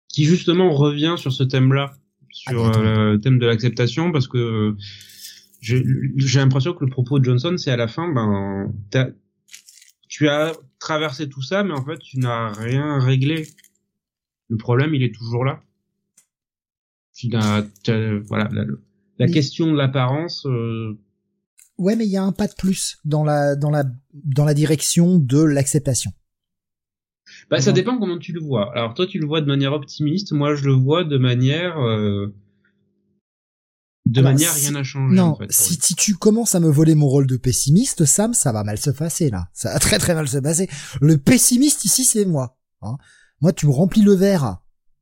qui 0.09 0.25
justement 0.25 0.71
revient 0.71 1.15
sur 1.17 1.33
ce 1.33 1.41
thème-là, 1.41 1.95
sur 2.29 2.67
ah, 2.67 2.79
le 2.79 3.17
thème 3.17 3.39
de 3.39 3.47
l'acceptation 3.47 4.11
parce 4.11 4.27
que 4.27 4.75
j'ai 5.59 5.83
l'impression 6.35 6.75
que 6.75 6.85
le 6.85 6.91
propos 6.91 7.17
de 7.17 7.25
Johnson 7.25 7.55
c'est 7.57 7.71
à 7.71 7.77
la 7.77 7.87
fin 7.87 8.07
ben 8.13 8.71
tu 10.07 10.29
as 10.29 10.53
traversé 10.77 11.27
tout 11.27 11.41
ça 11.41 11.63
mais 11.63 11.73
en 11.73 11.83
fait 11.83 11.97
tu 11.97 12.19
n'as 12.19 12.53
rien 12.53 12.99
réglé 12.99 13.47
le 14.49 14.57
problème, 14.57 14.93
il 14.93 15.01
est 15.01 15.15
toujours 15.15 15.45
là. 15.45 15.63
Tu 17.15 17.29
voilà, 18.27 18.51
la 19.17 19.27
question 19.27 19.71
de 19.71 19.77
l'apparence. 19.77 20.45
euh, 20.45 20.95
Ouais, 21.77 21.95
mais 21.95 22.05
il 22.05 22.11
y 22.11 22.17
a 22.17 22.23
un 22.23 22.31
pas 22.31 22.47
de 22.47 22.53
plus 22.53 22.97
dans 23.05 23.23
la 23.23 23.55
dans 23.55 23.69
la 23.71 23.83
dans 24.13 24.45
la 24.45 24.53
direction 24.53 25.17
de 25.17 25.41
l'acceptation. 25.41 26.11
Bah, 27.49 27.59
ça 27.61 27.71
dépend 27.71 27.97
comment 27.99 28.17
tu 28.19 28.31
le 28.33 28.39
vois. 28.41 28.71
Alors 28.75 28.93
toi, 28.93 29.07
tu 29.07 29.19
le 29.19 29.25
vois 29.25 29.41
de 29.41 29.47
manière 29.47 29.73
optimiste. 29.73 30.31
Moi, 30.31 30.55
je 30.55 30.63
le 30.65 30.73
vois 30.73 31.03
de 31.03 31.17
manière, 31.17 31.77
euh, 31.79 32.33
de 34.05 34.19
Alors, 34.19 34.31
manière 34.31 34.51
si- 34.51 34.61
rien 34.61 34.71
n'a 34.71 34.83
changé. 34.83 35.15
Non, 35.15 35.23
en 35.31 35.35
fait, 35.35 35.51
si, 35.51 35.73
si 35.81 35.95
tu 35.95 36.15
commences 36.15 36.53
à 36.55 36.59
me 36.59 36.69
voler 36.69 36.93
mon 36.95 37.07
rôle 37.07 37.25
de 37.27 37.37
pessimiste, 37.37 38.05
Sam, 38.05 38.33
ça 38.33 38.51
va 38.51 38.63
mal 38.63 38.77
se 38.77 38.91
passer 38.91 39.29
là. 39.29 39.49
Ça 39.53 39.73
va 39.73 39.79
très 39.79 39.97
très 39.97 40.13
mal 40.13 40.27
se 40.27 40.37
passer. 40.37 40.69
Le 41.01 41.17
pessimiste 41.17 41.83
ici, 41.85 42.05
c'est 42.05 42.25
moi. 42.25 42.57
hein. 42.81 42.97
Moi, 43.41 43.51
tu 43.53 43.65
me 43.65 43.71
remplis 43.71 44.01
le 44.03 44.13
verre, 44.13 44.59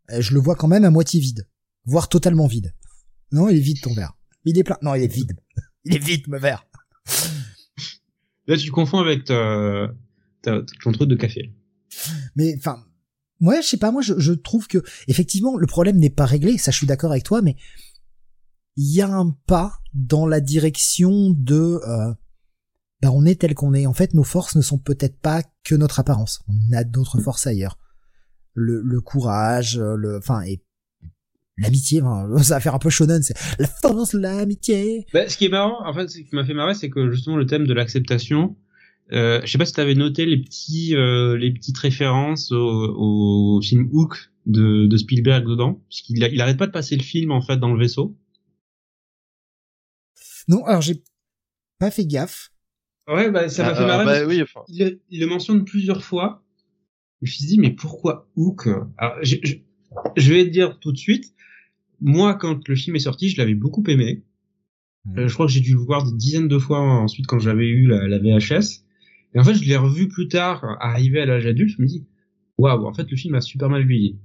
et 0.09 0.21
je 0.21 0.33
le 0.33 0.39
vois 0.39 0.55
quand 0.55 0.67
même 0.67 0.85
à 0.85 0.89
moitié 0.89 1.19
vide, 1.19 1.47
voire 1.85 2.07
totalement 2.09 2.47
vide. 2.47 2.73
Non, 3.31 3.49
il 3.49 3.57
est 3.57 3.61
vide 3.61 3.81
ton 3.81 3.93
verre. 3.93 4.13
Il 4.45 4.57
est 4.57 4.63
plein. 4.63 4.77
Non, 4.81 4.95
il 4.95 5.03
est 5.03 5.07
vide. 5.13 5.37
Il 5.85 5.95
est 5.95 5.99
vide, 6.03 6.27
mon 6.27 6.39
verre. 6.39 6.65
Là, 8.47 8.57
tu 8.57 8.71
confonds 8.71 8.99
avec 8.99 9.23
ta, 9.25 9.89
ta- 10.41 10.61
ton 10.83 10.91
truc 10.91 11.09
de 11.09 11.15
café. 11.15 11.53
Mais 12.35 12.55
enfin, 12.57 12.83
moi, 13.39 13.61
je 13.61 13.67
sais 13.67 13.77
pas. 13.77 13.91
Moi, 13.91 14.01
je, 14.01 14.13
je 14.17 14.33
trouve 14.33 14.67
que 14.67 14.79
effectivement, 15.07 15.57
le 15.57 15.67
problème 15.67 15.97
n'est 15.97 16.09
pas 16.09 16.25
réglé. 16.25 16.57
Ça, 16.57 16.71
je 16.71 16.77
suis 16.77 16.87
d'accord 16.87 17.11
avec 17.11 17.23
toi, 17.23 17.41
mais 17.41 17.55
il 18.75 18.93
y 18.93 19.01
a 19.01 19.07
un 19.07 19.31
pas 19.45 19.79
dans 19.93 20.25
la 20.25 20.41
direction 20.41 21.29
de. 21.31 21.79
Euh, 21.87 22.13
bah, 23.01 23.11
on 23.11 23.25
est 23.25 23.39
tel 23.41 23.53
qu'on 23.53 23.73
est. 23.73 23.85
En 23.85 23.93
fait, 23.93 24.13
nos 24.13 24.23
forces 24.23 24.55
ne 24.55 24.61
sont 24.61 24.77
peut-être 24.77 25.19
pas 25.19 25.43
que 25.63 25.75
notre 25.75 25.99
apparence. 25.99 26.41
On 26.47 26.73
a 26.75 26.83
d'autres 26.83 27.19
forces 27.21 27.47
ailleurs. 27.47 27.77
Le, 28.53 28.81
le 28.81 29.01
courage, 29.01 29.77
le, 29.79 30.17
enfin, 30.17 30.41
et 30.43 30.63
l'amitié. 31.57 32.01
ça 32.43 32.55
va 32.55 32.59
faire 32.59 32.75
un 32.75 32.79
peu 32.79 32.89
shonen. 32.89 33.21
C'est 33.23 33.35
la 33.59 33.67
force, 33.67 34.13
l'amitié. 34.13 35.05
Bah, 35.13 35.27
ce 35.29 35.37
qui 35.37 35.45
est 35.45 35.49
marrant, 35.49 35.85
en 35.87 35.93
fait, 35.93 36.07
ce 36.09 36.19
qui 36.19 36.35
m'a 36.35 36.45
fait 36.45 36.53
marrer, 36.53 36.73
c'est 36.75 36.89
que 36.89 37.11
justement 37.11 37.37
le 37.37 37.45
thème 37.45 37.67
de 37.67 37.73
l'acceptation. 37.73 38.55
Euh, 39.11 39.41
je 39.43 39.51
sais 39.51 39.57
pas 39.57 39.65
si 39.65 39.73
t'avais 39.73 39.95
noté 39.95 40.25
les 40.25 40.37
petits, 40.41 40.95
euh, 40.95 41.37
les 41.37 41.51
petites 41.51 41.77
références 41.77 42.51
au, 42.53 43.57
au 43.57 43.61
film 43.61 43.89
Hook 43.91 44.31
de, 44.45 44.87
de 44.87 44.97
Spielberg 44.97 45.45
dedans, 45.45 45.81
parce 45.89 46.01
qu'il 46.01 46.17
il 46.23 46.41
arrête 46.41 46.57
pas 46.57 46.67
de 46.67 46.71
passer 46.71 46.95
le 46.95 47.03
film 47.03 47.31
en 47.31 47.41
fait 47.41 47.57
dans 47.57 47.73
le 47.73 47.79
vaisseau. 47.79 48.17
Non, 50.47 50.65
alors 50.65 50.81
j'ai 50.81 51.03
pas 51.79 51.91
fait 51.91 52.05
gaffe. 52.05 52.51
Ouais, 53.07 53.29
bah 53.31 53.49
ça 53.49 53.63
m'a 53.63 53.75
fait 53.75 53.85
marrer. 53.85 54.05
bah 54.05 54.25
oui, 54.25 54.41
enfin. 54.41 54.61
il, 54.69 54.79
le- 54.85 55.01
il 55.09 55.19
le 55.19 55.27
mentionne 55.27 55.65
plusieurs 55.65 56.03
fois. 56.03 56.43
Je 57.21 57.27
me 57.29 57.31
suis 57.31 57.45
dit, 57.45 57.59
mais 57.59 57.71
pourquoi 57.71 58.29
Hook? 58.35 58.67
Alors, 58.97 59.17
je 60.15 60.33
vais 60.33 60.45
te 60.45 60.49
dire 60.49 60.79
tout 60.79 60.91
de 60.91 60.97
suite, 60.97 61.33
moi, 62.01 62.35
quand 62.35 62.67
le 62.67 62.75
film 62.75 62.95
est 62.95 62.99
sorti, 62.99 63.29
je 63.29 63.37
l'avais 63.37 63.55
beaucoup 63.55 63.83
aimé. 63.87 64.23
Euh, 65.17 65.27
je 65.27 65.33
crois 65.33 65.45
que 65.47 65.51
j'ai 65.51 65.59
dû 65.61 65.73
le 65.73 65.79
voir 65.81 66.05
des 66.09 66.15
dizaines 66.17 66.47
de 66.47 66.57
fois 66.57 66.79
ensuite 66.79 67.27
quand 67.27 67.39
j'avais 67.39 67.67
eu 67.67 67.87
la, 67.87 68.07
la 68.07 68.19
VHS. 68.19 68.83
Et 69.35 69.39
en 69.39 69.43
fait, 69.43 69.53
je 69.55 69.63
l'ai 69.65 69.75
revu 69.77 70.07
plus 70.07 70.27
tard, 70.27 70.63
arrivé 70.79 71.21
à 71.21 71.25
l'âge 71.25 71.45
adulte, 71.45 71.75
je 71.77 71.81
me 71.81 71.87
dis, 71.87 72.05
waouh, 72.57 72.85
en 72.85 72.93
fait, 72.93 73.09
le 73.09 73.17
film 73.17 73.35
a 73.35 73.41
super 73.41 73.69
mal 73.69 73.85
vieilli. 73.85 74.17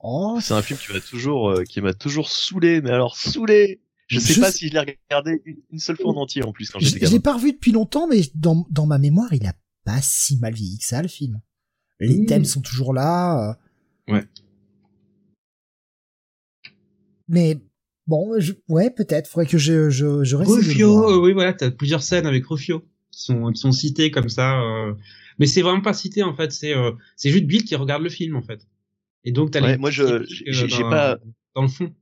Oh, 0.00 0.38
C'est 0.40 0.54
un 0.54 0.62
film 0.62 0.78
qui 0.78 0.92
m'a 0.92 1.00
toujours, 1.00 1.50
euh, 1.50 1.64
qui 1.64 1.80
m'a 1.80 1.94
toujours 1.94 2.28
saoulé, 2.28 2.80
mais 2.80 2.90
alors 2.90 3.16
saoulé. 3.16 3.80
Je 4.08 4.18
sais 4.18 4.34
Je 4.34 4.40
pas 4.40 4.50
sais- 4.50 4.58
si 4.58 4.68
je 4.68 4.72
l'ai 4.74 4.80
regardé 5.10 5.40
une, 5.44 5.56
une 5.70 5.78
seule 5.78 5.96
fois 5.96 6.10
en 6.12 6.16
entier 6.16 6.42
en 6.44 6.52
plus 6.52 6.68
quand 6.70 6.80
Je, 6.80 6.86
j'étais 6.86 6.98
je 6.98 7.04
l'ai 7.04 7.10
gamin. 7.12 7.20
pas 7.22 7.34
revu 7.34 7.52
depuis 7.52 7.72
longtemps, 7.72 8.08
mais 8.08 8.20
dans, 8.34 8.66
dans 8.70 8.86
ma 8.86 8.98
mémoire, 8.98 9.32
il 9.32 9.46
a 9.46 9.54
pas 9.84 10.00
si 10.02 10.38
mal 10.38 10.54
vieilli 10.54 10.78
que 10.78 10.84
ça, 10.84 11.00
le 11.02 11.08
film. 11.08 11.40
Les 12.00 12.18
Mmh. 12.20 12.26
thèmes 12.26 12.44
sont 12.44 12.60
toujours 12.60 12.92
là. 12.92 13.50
euh. 13.50 13.54
Ouais. 14.08 14.24
Mais 17.28 17.58
bon, 18.06 18.38
je, 18.38 18.52
ouais, 18.68 18.90
peut-être. 18.90 19.28
Faudrait 19.28 19.46
que 19.46 19.58
je, 19.58 19.90
je, 19.90 20.24
je 20.24 20.36
le 20.36 20.42
Rufio, 20.44 21.08
euh, 21.10 21.20
oui, 21.22 21.32
voilà, 21.32 21.52
t'as 21.52 21.70
plusieurs 21.70 22.02
scènes 22.02 22.26
avec 22.26 22.44
Rufio 22.46 22.80
qui 23.10 23.22
sont, 23.22 23.52
qui 23.52 23.60
sont 23.60 23.72
citées 23.72 24.10
comme 24.10 24.28
ça. 24.28 24.60
euh, 24.60 24.94
Mais 25.38 25.46
c'est 25.46 25.62
vraiment 25.62 25.80
pas 25.80 25.92
cité 25.94 26.22
en 26.22 26.34
fait. 26.34 26.52
C'est, 26.52 26.76
euh, 26.76 26.92
c'est 27.16 27.30
juste 27.30 27.44
Bill 27.46 27.64
qui 27.64 27.76
regarde 27.76 28.02
le 28.02 28.10
film 28.10 28.36
en 28.36 28.42
fait. 28.42 28.66
Et 29.24 29.32
donc 29.32 29.52
t'as 29.52 29.60
Ouais, 29.62 29.72
les 29.72 29.78
moi, 29.78 29.90
je- 29.90 30.02
euh, 30.02 30.24
j'ai- 30.28 30.66
dans- 30.68 30.90
pas- 30.90 31.18
dans 31.54 31.62
le 31.62 31.68
fond. 31.68 31.94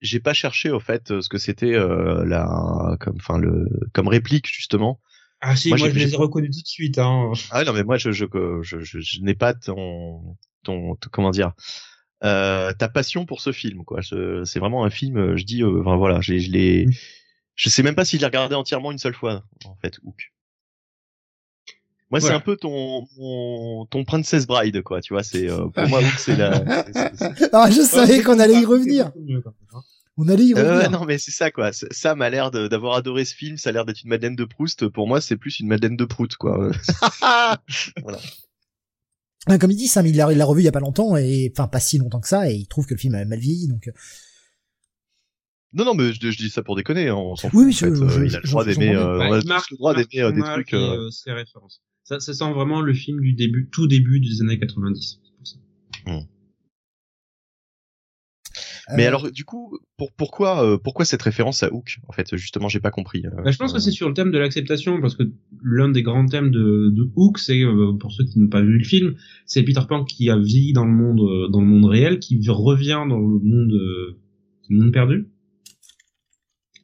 J'ai 0.00 0.20
pas 0.20 0.32
cherché 0.34 0.70
au 0.70 0.78
fait 0.78 1.10
euh, 1.10 1.20
ce 1.20 1.28
que 1.28 1.38
c'était 1.38 1.74
euh, 1.74 2.24
la, 2.24 2.96
comme, 3.00 3.16
enfin 3.16 3.38
le, 3.38 3.66
comme 3.92 4.06
réplique 4.06 4.46
justement. 4.46 5.00
Ah 5.40 5.54
si, 5.56 5.68
Moi, 5.68 5.78
je 5.78 5.86
les 5.86 6.12
ai 6.12 6.16
reconnus 6.16 6.56
tout 6.56 6.62
de 6.62 6.66
suite. 6.66 6.98
Hein. 6.98 7.32
Ah 7.50 7.62
non 7.64 7.72
mais 7.72 7.84
moi 7.84 7.96
je, 7.96 8.10
je, 8.10 8.24
je, 8.62 8.80
je, 8.80 9.00
je 9.00 9.20
n'ai 9.20 9.34
pas 9.34 9.54
ton, 9.54 10.36
ton, 10.64 10.96
ton- 10.96 11.08
comment 11.12 11.30
dire, 11.30 11.52
euh, 12.24 12.72
ta 12.72 12.88
passion 12.88 13.24
pour 13.24 13.40
ce 13.40 13.52
film 13.52 13.84
quoi. 13.84 14.00
Je- 14.00 14.42
C'est 14.44 14.58
vraiment 14.58 14.84
un 14.84 14.90
film. 14.90 15.16
euh, 15.16 15.36
Je 15.36 15.44
dis, 15.44 15.62
euh, 15.62 15.80
enfin 15.80 15.96
voilà, 15.96 16.20
je, 16.20 16.32
l'ai- 16.32 16.40
je 16.40 16.50
l'ai, 16.50 16.86
Mm. 16.86 16.92
je 17.54 17.68
sais 17.68 17.82
même 17.84 17.94
pas 17.94 18.04
si 18.04 18.16
je 18.16 18.20
l'ai 18.22 18.26
regardé 18.26 18.54
entièrement 18.56 18.90
une 18.90 18.98
seule 18.98 19.14
fois 19.14 19.44
en 19.64 19.76
fait. 19.76 19.98
Hook. 20.02 20.32
Moi, 22.10 22.20
c'est 22.20 22.32
un 22.32 22.40
peu 22.40 22.56
ton, 22.56 23.06
ton 23.90 24.04
Princess 24.04 24.46
Bride, 24.46 24.80
quoi. 24.82 25.02
Tu 25.02 25.12
vois, 25.12 25.22
c'est 25.22 25.48
euh, 25.50 25.68
pour 25.68 25.86
moi 25.88 26.00
Hook, 26.02 26.18
c'est 26.18 26.36
la. 26.36 26.84
c'est- 26.86 27.16
c'est- 27.16 27.50
Ah, 27.52 27.70
je 27.70 27.82
savais 27.82 28.22
qu'on 28.22 28.36
c'est 28.36 28.42
allait 28.42 28.60
y 28.62 28.64
revenir. 28.64 29.12
On 30.20 30.28
allait 30.28 30.44
y 30.46 30.52
Euh, 30.52 30.56
revenir. 30.56 30.76
ouais, 30.78 30.88
non, 30.98 31.04
mais 31.04 31.16
c'est 31.18 31.30
ça, 31.30 31.50
quoi. 31.52 31.72
C'est- 31.72 31.92
Sam 31.92 32.20
a 32.22 32.28
l'air 32.28 32.50
d'avoir 32.50 32.96
adoré 32.96 33.24
ce 33.24 33.34
film. 33.34 33.56
Ça 33.56 33.70
a 33.70 33.72
l'air 33.72 33.84
d'être 33.84 34.02
une 34.02 34.10
Madeleine 34.10 34.34
de 34.34 34.44
Proust. 34.44 34.88
Pour 34.88 35.06
moi, 35.06 35.20
c'est 35.20 35.36
plus 35.36 35.60
une 35.60 35.68
Madeleine 35.68 35.96
de 35.96 36.04
Prout, 36.04 36.34
quoi. 36.36 36.70
Ah, 39.46 39.56
Comme 39.58 39.70
il 39.70 39.76
dit, 39.76 39.86
Sam, 39.86 40.06
il 40.06 40.16
l'a 40.16 40.30
il 40.32 40.36
l'a 40.38 40.44
revu 40.44 40.60
il 40.60 40.64
y 40.64 40.68
a 40.68 40.72
pas 40.72 40.80
longtemps, 40.80 41.16
et 41.16 41.50
enfin 41.54 41.68
pas 41.68 41.80
si 41.80 41.96
longtemps 41.98 42.20
que 42.20 42.28
ça, 42.28 42.50
et 42.50 42.54
il 42.54 42.66
trouve 42.66 42.84
que 42.86 42.94
le 42.94 42.98
film 42.98 43.14
a 43.14 43.24
mal 43.24 43.38
vieilli, 43.38 43.68
donc. 43.68 43.86
euh, 43.88 43.92
non, 45.72 45.84
non, 45.84 45.94
mais 45.94 46.12
je, 46.12 46.30
je 46.30 46.36
dis 46.36 46.50
ça 46.50 46.62
pour 46.62 46.74
déconner. 46.76 47.08
hein, 47.08 47.14
On 47.14 47.36
s'en 47.36 47.48
Oui, 47.54 47.72
fout. 47.72 47.88
oui, 47.88 48.00
en 48.02 48.08
je- 48.08 48.08
fait. 48.08 48.10
je- 48.14 48.20
Euh, 48.20 48.26
il 48.26 48.36
a 48.36 48.40
le 48.40 48.48
droit 48.48 48.64
d'aimer. 48.64 48.94
euh, 48.96 49.40
marque- 49.46 49.70
le 49.70 49.76
droit 49.76 49.94
d'aimer 49.94 50.22
euh, 50.22 50.32
des 50.32 50.40
trucs. 50.42 50.72
marque 50.72 50.72
et, 50.72 50.76
euh, 50.76 51.06
euh, 51.06 51.10
ses 51.10 51.30
références. 51.32 51.80
Ça, 52.04 52.18
ça 52.20 52.34
sent 52.34 52.52
vraiment 52.52 52.80
le 52.80 52.92
film 52.94 53.20
du 53.20 53.32
début, 53.34 53.68
tout 53.70 53.86
début 53.86 54.18
des 54.20 54.42
années 54.42 54.58
90. 54.58 55.20
c'est 55.22 55.36
pour 55.36 55.46
ça. 55.46 56.26
Mais 58.96 59.04
euh, 59.04 59.08
alors, 59.08 59.30
du 59.30 59.44
coup, 59.44 59.78
pour, 59.96 60.12
pourquoi, 60.12 60.64
euh, 60.64 60.78
pourquoi 60.78 61.04
cette 61.04 61.20
référence 61.22 61.62
à 61.62 61.72
Hook 61.72 61.98
En 62.08 62.12
fait, 62.12 62.36
justement, 62.36 62.68
j'ai 62.68 62.80
pas 62.80 62.90
compris. 62.90 63.22
euh, 63.26 63.42
Bah, 63.42 63.50
je 63.50 63.58
pense 63.58 63.72
euh, 63.72 63.74
que 63.74 63.80
c'est 63.80 63.90
sur 63.90 64.08
le 64.08 64.14
thème 64.14 64.30
de 64.30 64.38
l'acceptation, 64.38 65.00
parce 65.00 65.14
que 65.14 65.24
l'un 65.62 65.88
des 65.90 66.02
grands 66.02 66.26
thèmes 66.26 66.50
de, 66.50 66.90
de 66.90 67.10
Hook, 67.16 67.38
c'est 67.38 67.62
euh, 67.62 67.92
pour 68.00 68.12
ceux 68.12 68.24
qui 68.24 68.38
n'ont 68.38 68.48
pas 68.48 68.62
vu 68.62 68.78
le 68.78 68.84
film, 68.84 69.16
c'est 69.46 69.62
Peter 69.62 69.82
Pan 69.88 70.04
qui 70.04 70.30
a 70.30 70.38
vieilli 70.38 70.72
dans 70.72 70.84
le 70.86 70.92
monde, 70.92 71.20
euh, 71.20 71.48
dans 71.48 71.60
le 71.60 71.66
monde 71.66 71.84
réel, 71.84 72.18
qui 72.18 72.40
revient 72.48 73.04
dans 73.08 73.18
le 73.18 73.38
monde, 73.40 73.72
euh, 73.72 74.18
le 74.70 74.76
monde 74.78 74.92
perdu. 74.92 75.28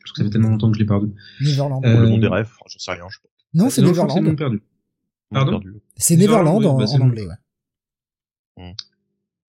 Parce 0.01 0.13
que 0.13 0.19
ça 0.19 0.25
fait 0.25 0.31
tellement 0.31 0.51
longtemps 0.51 0.71
que 0.71 0.75
je 0.77 0.81
l'ai 0.83 0.87
perdu. 0.87 1.09
Neverland. 1.41 1.83
le 1.83 1.89
Euh, 1.91 2.09
monde 2.09 2.21
des 2.21 2.29
rêves. 2.29 2.51
J'en 2.71 2.79
sais 2.79 2.93
rien. 2.93 3.05
Je 3.09 3.17
sais 3.17 3.23
pas. 3.23 3.29
non, 3.55 3.71
c'est 3.71 3.81
c'est 3.81 3.87
Neverland. 3.87 4.23
monde 4.23 4.37
perdu. 4.39 4.63
Pardon? 5.31 5.61
C'est 5.97 6.17
Neverland, 6.17 6.45
Neverland 6.45 6.59
oui, 6.61 6.67
en, 6.67 6.77
bah, 6.79 6.87
c'est 6.87 6.99
en 7.01 7.07
anglais, 7.07 7.27
ouais. 8.59 8.75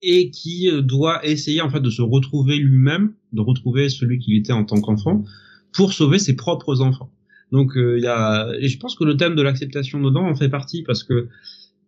Et 0.02 0.30
qui 0.30 0.70
euh, 0.70 0.82
doit 0.82 1.24
essayer 1.26 1.60
en 1.60 1.70
fait 1.70 1.80
de 1.80 1.90
se 1.90 2.02
retrouver 2.02 2.56
lui-même, 2.58 3.14
de 3.32 3.40
retrouver 3.40 3.88
celui 3.88 4.18
qu'il 4.18 4.36
était 4.36 4.52
en 4.52 4.64
tant 4.64 4.80
qu'enfant, 4.80 5.24
pour 5.72 5.92
sauver 5.92 6.18
ses 6.18 6.36
propres 6.36 6.80
enfants. 6.80 7.10
Donc 7.52 7.76
euh, 7.76 7.98
il 7.98 8.04
y 8.04 8.08
a, 8.08 8.50
et 8.60 8.68
je 8.68 8.78
pense 8.78 8.96
que 8.96 9.04
le 9.04 9.16
thème 9.16 9.34
de 9.34 9.42
l'acceptation 9.42 10.00
dedans 10.00 10.26
en 10.26 10.34
fait 10.34 10.48
partie 10.48 10.82
parce 10.82 11.04
que 11.04 11.28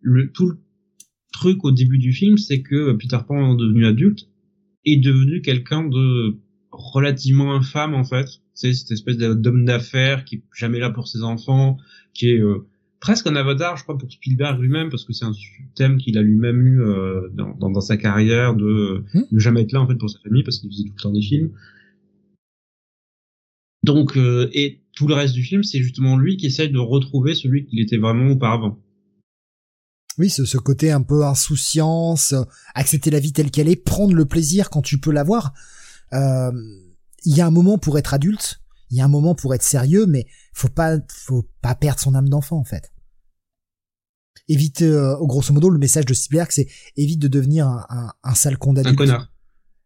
le 0.01 0.31
tout 0.31 0.47
le 0.47 0.57
truc 1.33 1.63
au 1.63 1.71
début 1.71 1.97
du 1.97 2.13
film, 2.13 2.37
c'est 2.37 2.61
que 2.61 2.93
Peter 2.93 3.19
Pan 3.27 3.55
devenu 3.55 3.85
adulte 3.85 4.27
est 4.85 4.97
devenu 4.97 5.41
quelqu'un 5.41 5.87
de 5.87 6.37
relativement 6.71 7.53
infâme 7.53 7.93
en 7.93 8.03
fait. 8.03 8.27
C'est 8.53 8.73
cette 8.73 8.91
espèce 8.91 9.17
d'homme 9.17 9.65
d'affaires 9.65 10.25
qui 10.25 10.35
est 10.35 10.43
jamais 10.55 10.79
là 10.79 10.89
pour 10.89 11.07
ses 11.07 11.23
enfants, 11.23 11.77
qui 12.13 12.29
est 12.29 12.39
euh, 12.39 12.65
presque 12.99 13.27
un 13.27 13.35
avatar, 13.35 13.77
je 13.77 13.83
crois, 13.83 13.97
pour 13.97 14.11
Spielberg 14.11 14.59
lui-même, 14.59 14.89
parce 14.89 15.05
que 15.05 15.13
c'est 15.13 15.25
un 15.25 15.31
thème 15.75 15.97
qu'il 15.97 16.17
a 16.17 16.21
lui-même 16.21 16.61
eu 16.65 16.81
euh, 16.81 17.29
dans, 17.33 17.55
dans, 17.55 17.69
dans 17.69 17.81
sa 17.81 17.97
carrière 17.97 18.55
de 18.55 19.03
Hmm. 19.13 19.21
ne 19.31 19.39
jamais 19.39 19.61
être 19.61 19.71
là 19.71 19.81
en 19.81 19.87
fait 19.87 19.95
pour 19.95 20.09
sa 20.09 20.19
famille, 20.19 20.43
parce 20.43 20.59
qu'il 20.59 20.69
faisait 20.69 20.83
tout 20.83 20.93
le 20.95 21.01
temps 21.01 21.11
des 21.11 21.21
films. 21.21 21.51
Donc, 23.83 24.17
euh, 24.17 24.49
et 24.53 24.81
tout 24.93 25.07
le 25.07 25.13
reste 25.13 25.33
du 25.33 25.43
film, 25.43 25.63
c'est 25.63 25.79
justement 25.79 26.17
lui 26.17 26.35
qui 26.37 26.47
essaye 26.47 26.69
de 26.69 26.77
retrouver 26.79 27.33
celui 27.33 27.65
qu'il 27.65 27.79
était 27.79 27.97
vraiment 27.97 28.31
auparavant. 28.31 28.77
Oui, 30.17 30.29
ce, 30.29 30.43
ce 30.43 30.57
côté 30.57 30.91
un 30.91 31.01
peu 31.01 31.23
insouciance, 31.23 32.35
accepter 32.75 33.09
la 33.09 33.21
vie 33.21 33.31
telle 33.31 33.51
qu'elle 33.51 33.69
est, 33.69 33.77
prendre 33.77 34.13
le 34.13 34.25
plaisir 34.25 34.69
quand 34.69 34.81
tu 34.81 34.99
peux 34.99 35.11
l'avoir. 35.11 35.53
Euh, 36.11 36.51
Il 37.25 37.35
y 37.37 37.39
a 37.39 37.47
un 37.47 37.51
moment 37.51 37.77
pour 37.77 37.97
être 37.97 38.13
adulte, 38.13 38.59
il 38.91 38.97
y 38.97 39.01
a 39.01 39.05
un 39.05 39.09
moment 39.09 39.33
pour 39.33 39.53
être 39.53 39.63
sérieux, 39.63 40.05
mais 40.07 40.25
faut 40.53 40.69
pas, 40.69 40.97
faut 41.09 41.47
pas 41.61 41.75
perdre 41.75 41.99
son 41.99 42.15
âme 42.15 42.29
d'enfant 42.29 42.57
en 42.57 42.63
fait. 42.63 42.91
Évite, 44.47 44.81
euh, 44.81 45.15
grosso 45.21 45.53
modo, 45.53 45.69
le 45.69 45.77
message 45.77 46.05
de 46.05 46.13
Spielberg, 46.13 46.49
c'est 46.51 46.67
évite 46.97 47.19
de 47.19 47.27
devenir 47.27 47.67
un, 47.67 47.85
un, 47.89 48.13
un 48.23 48.33
sale 48.35 48.57
con 48.57 48.71
Un 48.71 48.73
d'adulte. 48.75 48.97
connard. 48.97 49.31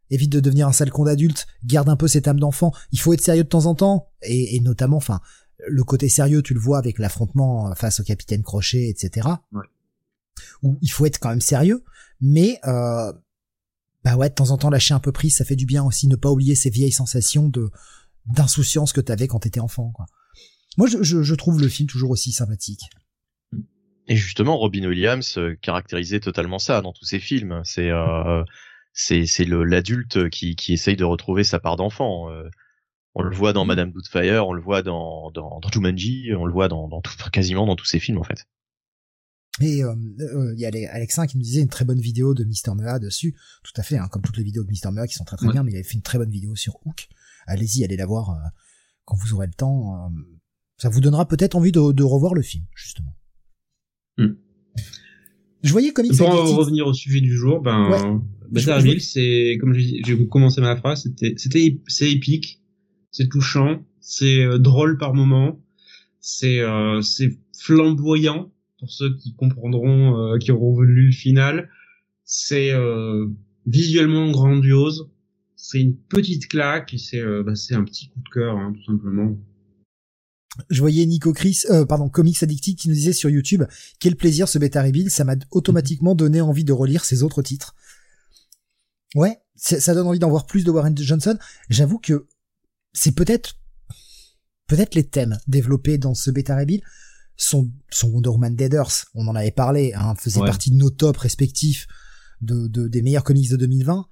Évite 0.09 0.31
de 0.31 0.39
devenir 0.39 0.67
un 0.67 0.71
sale 0.71 0.89
con 0.91 1.03
d'adulte. 1.03 1.47
Garde 1.65 1.89
un 1.89 1.97
peu 1.97 2.07
cette 2.07 2.27
âme 2.27 2.39
d'enfant. 2.39 2.71
Il 2.91 2.99
faut 2.99 3.13
être 3.13 3.21
sérieux 3.21 3.43
de 3.43 3.49
temps 3.49 3.65
en 3.65 3.75
temps, 3.75 4.11
et, 4.21 4.55
et 4.55 4.59
notamment, 4.61 4.97
enfin, 4.97 5.19
le 5.67 5.83
côté 5.83 6.07
sérieux, 6.07 6.41
tu 6.41 6.53
le 6.53 6.59
vois 6.61 6.77
avec 6.77 6.97
l'affrontement 6.97 7.73
face 7.75 7.99
au 7.99 8.03
capitaine 8.03 8.41
Crochet, 8.41 8.89
etc. 8.89 9.27
Ouais. 9.51 9.65
Où 10.61 10.77
il 10.81 10.89
faut 10.91 11.05
être 11.05 11.19
quand 11.19 11.29
même 11.29 11.41
sérieux, 11.41 11.83
mais 12.21 12.59
euh, 12.65 13.11
bah 14.03 14.15
ouais, 14.15 14.29
de 14.29 14.33
temps 14.33 14.51
en 14.51 14.57
temps 14.57 14.69
lâcher 14.69 14.93
un 14.93 14.99
peu 14.99 15.11
prise, 15.11 15.35
ça 15.35 15.45
fait 15.45 15.55
du 15.55 15.65
bien 15.65 15.83
aussi, 15.83 16.07
ne 16.07 16.15
pas 16.15 16.29
oublier 16.31 16.55
ces 16.55 16.69
vieilles 16.69 16.91
sensations 16.91 17.49
de 17.49 17.69
d'insouciance 18.25 18.93
que 18.93 19.01
t'avais 19.01 19.27
quand 19.27 19.39
t'étais 19.39 19.59
enfant. 19.59 19.91
Quoi. 19.91 20.05
Moi, 20.77 20.87
je, 20.87 21.01
je, 21.01 21.23
je, 21.23 21.35
trouve 21.35 21.61
le 21.61 21.67
film 21.67 21.87
toujours 21.87 22.11
aussi 22.11 22.31
sympathique. 22.31 22.81
Et 24.07 24.15
justement, 24.15 24.57
Robin 24.57 24.85
Williams 24.87 25.37
euh, 25.37 25.55
caractérisait 25.61 26.19
totalement 26.19 26.59
ça 26.59 26.81
dans 26.81 26.93
tous 26.93 27.05
ses 27.05 27.19
films. 27.19 27.61
C'est 27.63 27.89
euh, 27.89 28.43
c'est 28.91 29.45
l'adulte 29.45 30.29
qui 30.29 30.55
qui 30.55 30.73
essaye 30.73 30.95
de 30.95 31.05
retrouver 31.05 31.43
sa 31.43 31.59
part 31.59 31.77
d'enfant. 31.77 32.29
Euh, 32.29 32.49
on 33.15 33.21
le 33.21 33.35
voit 33.35 33.53
dans 33.53 33.65
Madame 33.65 33.91
Doubtfire, 33.91 34.47
on 34.47 34.53
le 34.53 34.61
voit 34.61 34.81
dans 34.81 35.31
dans, 35.31 35.59
dans 35.59 35.69
Jumanji, 35.69 36.33
on 36.35 36.45
le 36.45 36.53
voit 36.53 36.67
dans, 36.67 36.87
dans 36.87 37.01
tout, 37.01 37.13
quasiment 37.31 37.65
dans 37.65 37.75
tous 37.75 37.85
ses 37.85 37.99
films 37.99 38.17
en 38.17 38.23
fait. 38.23 38.45
Et 39.61 39.83
euh, 39.83 39.93
euh, 40.19 40.53
il 40.55 40.59
y 40.59 40.65
a 40.65 40.71
Alexin 40.91 41.27
qui 41.27 41.37
nous 41.37 41.43
disait 41.43 41.61
une 41.61 41.69
très 41.69 41.85
bonne 41.85 41.99
vidéo 41.99 42.33
de 42.33 42.43
Mister 42.43 42.71
Mea 42.75 42.97
dessus. 42.97 43.35
Tout 43.63 43.73
à 43.77 43.83
fait, 43.83 43.97
hein, 43.97 44.07
comme 44.09 44.23
toutes 44.23 44.37
les 44.37 44.43
vidéos 44.43 44.63
de 44.63 44.69
Mister 44.69 44.89
Mea 44.91 45.05
qui 45.05 45.13
sont 45.13 45.25
très 45.25 45.37
très 45.37 45.51
bien, 45.51 45.63
mais 45.63 45.71
il 45.71 45.75
avait 45.75 45.83
fait 45.83 45.93
une 45.93 46.01
très 46.01 46.17
bonne 46.17 46.31
vidéo 46.31 46.55
sur 46.55 46.79
Hook. 46.85 47.07
Allez-y, 47.45 47.83
allez 47.83 47.97
la 47.97 48.07
voir 48.07 48.31
euh, 48.31 48.49
quand 49.05 49.15
vous 49.15 49.33
aurez 49.33 49.47
le 49.47 49.53
temps. 49.53 50.11
Ça 50.77 50.89
vous 50.89 51.01
donnera 51.01 51.27
peut-être 51.27 51.55
envie 51.55 51.71
de, 51.71 51.91
de, 51.91 52.03
revoir 52.03 52.33
le 52.33 52.41
film, 52.41 52.65
justement. 52.75 53.15
Hmm. 54.17 54.33
Je 55.63 55.71
voyais 55.71 55.93
comme 55.93 56.05
il 56.05 56.17
Pour 56.17 56.29
revenir 56.57 56.87
au 56.87 56.93
sujet 56.93 57.21
du 57.21 57.35
jour, 57.35 57.61
ben, 57.61 58.21
ouais. 58.53 58.99
c'est 58.99 59.57
comme 59.59 59.73
j'ai 59.73 60.27
commencé 60.27 60.59
ma 60.59 60.75
phrase, 60.75 61.03
c'était 61.03 61.35
c'était 61.37 61.79
c'est 61.87 62.11
épique, 62.11 62.61
c'est 63.11 63.29
touchant, 63.29 63.85
c'est 64.01 64.59
drôle 64.59 64.97
par 64.97 65.13
moment, 65.13 65.61
c'est 66.19 66.61
c'est 67.01 67.39
flamboyant 67.57 68.51
pour 68.83 68.91
ceux 68.91 69.15
qui 69.15 69.33
comprendront, 69.33 70.33
euh, 70.33 70.37
qui 70.37 70.51
auront 70.51 70.77
vu 70.77 70.85
le 70.85 71.11
final. 71.11 71.69
C'est 72.25 72.73
euh, 72.73 73.27
visuellement 73.65 74.29
grandiose. 74.29 75.09
C'est 75.55 75.79
une 75.79 75.95
petite 75.95 76.49
claque 76.49 76.93
et 76.93 76.97
c'est 76.97 77.21
euh, 77.21 77.43
bah, 77.43 77.55
c'est 77.55 77.75
un 77.75 77.85
petit 77.85 78.09
coup 78.09 78.19
de 78.19 78.27
cœur, 78.27 78.57
hein, 78.57 78.73
tout 78.75 78.83
simplement. 78.83 79.37
Je 80.69 80.79
voyais 80.81 81.05
Nico 81.05 81.33
Chris, 81.33 81.63
pardon, 81.89 82.09
Comics 82.09 82.43
Addicted 82.43 82.75
qui 82.75 82.87
nous 82.87 82.93
disait 82.93 83.13
sur 83.13 83.29
YouTube 83.29 83.63
quel 83.99 84.15
plaisir 84.15 84.47
ce 84.47 84.59
bêta 84.59 84.83
rebuild, 84.83 85.09
ça 85.09 85.23
m'a 85.23 85.35
automatiquement 85.51 86.13
donné 86.13 86.41
envie 86.41 86.63
de 86.63 86.73
relire 86.73 87.05
ses 87.05 87.23
autres 87.23 87.41
titres. 87.41 87.75
Ouais, 89.15 89.39
ça 89.55 89.93
donne 89.95 90.07
envie 90.07 90.19
d'en 90.19 90.29
voir 90.29 90.45
plus 90.45 90.63
de 90.63 90.69
Warren 90.71 90.95
Johnson. 90.97 91.37
J'avoue 91.69 91.97
que 91.97 92.27
c'est 92.91 93.13
peut-être 93.13 93.57
peut-être 94.67 94.95
les 94.95 95.07
thèmes 95.07 95.39
développés 95.47 95.97
dans 95.97 96.13
ce 96.13 96.29
bêta 96.29 96.55
rebuild 96.55 96.83
son, 97.35 97.71
son 97.89 98.09
Wonder 98.09 98.29
Woman 98.29 98.55
Dead 98.55 98.73
Earth, 98.73 99.05
on 99.13 99.27
en 99.27 99.35
avait 99.35 99.51
parlé, 99.51 99.93
hein, 99.93 100.15
faisait 100.15 100.39
partie 100.39 100.71
de 100.71 100.75
nos 100.75 100.89
tops 100.89 101.19
respectifs 101.19 101.87
de, 102.41 102.67
de, 102.67 102.87
des 102.87 103.01
meilleurs 103.01 103.23
comics 103.23 103.49
de 103.49 103.57
2020. 103.57 104.07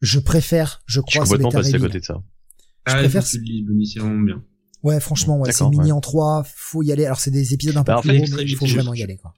Je 0.00 0.18
préfère, 0.18 0.82
je 0.86 1.00
crois, 1.00 1.10
je 1.10 1.18
suis 1.18 1.20
complètement 1.20 1.50
passé 1.50 1.74
à 1.74 1.78
côté 1.78 2.00
de 2.00 2.04
ça. 2.04 2.22
Je 2.86 2.92
ah, 2.92 2.96
préfère. 2.96 3.24
bien. 4.24 4.44
Ouais, 4.84 5.00
franchement, 5.00 5.38
ouais, 5.38 5.50
c'est 5.50 5.64
mini 5.64 5.92
en 5.92 6.02
3, 6.02 6.44
faut 6.44 6.82
y 6.82 6.92
aller. 6.92 7.06
Alors 7.06 7.18
c'est 7.18 7.30
des 7.30 7.54
épisodes 7.54 7.76
un 7.78 7.84
peu 7.84 7.92
bah, 7.92 8.00
plus 8.02 8.18
gros, 8.18 8.36
mais 8.36 8.42
il 8.42 8.54
faut 8.54 8.66
vraiment 8.66 8.94
y 8.94 9.02
aller, 9.02 9.16
quoi. 9.16 9.34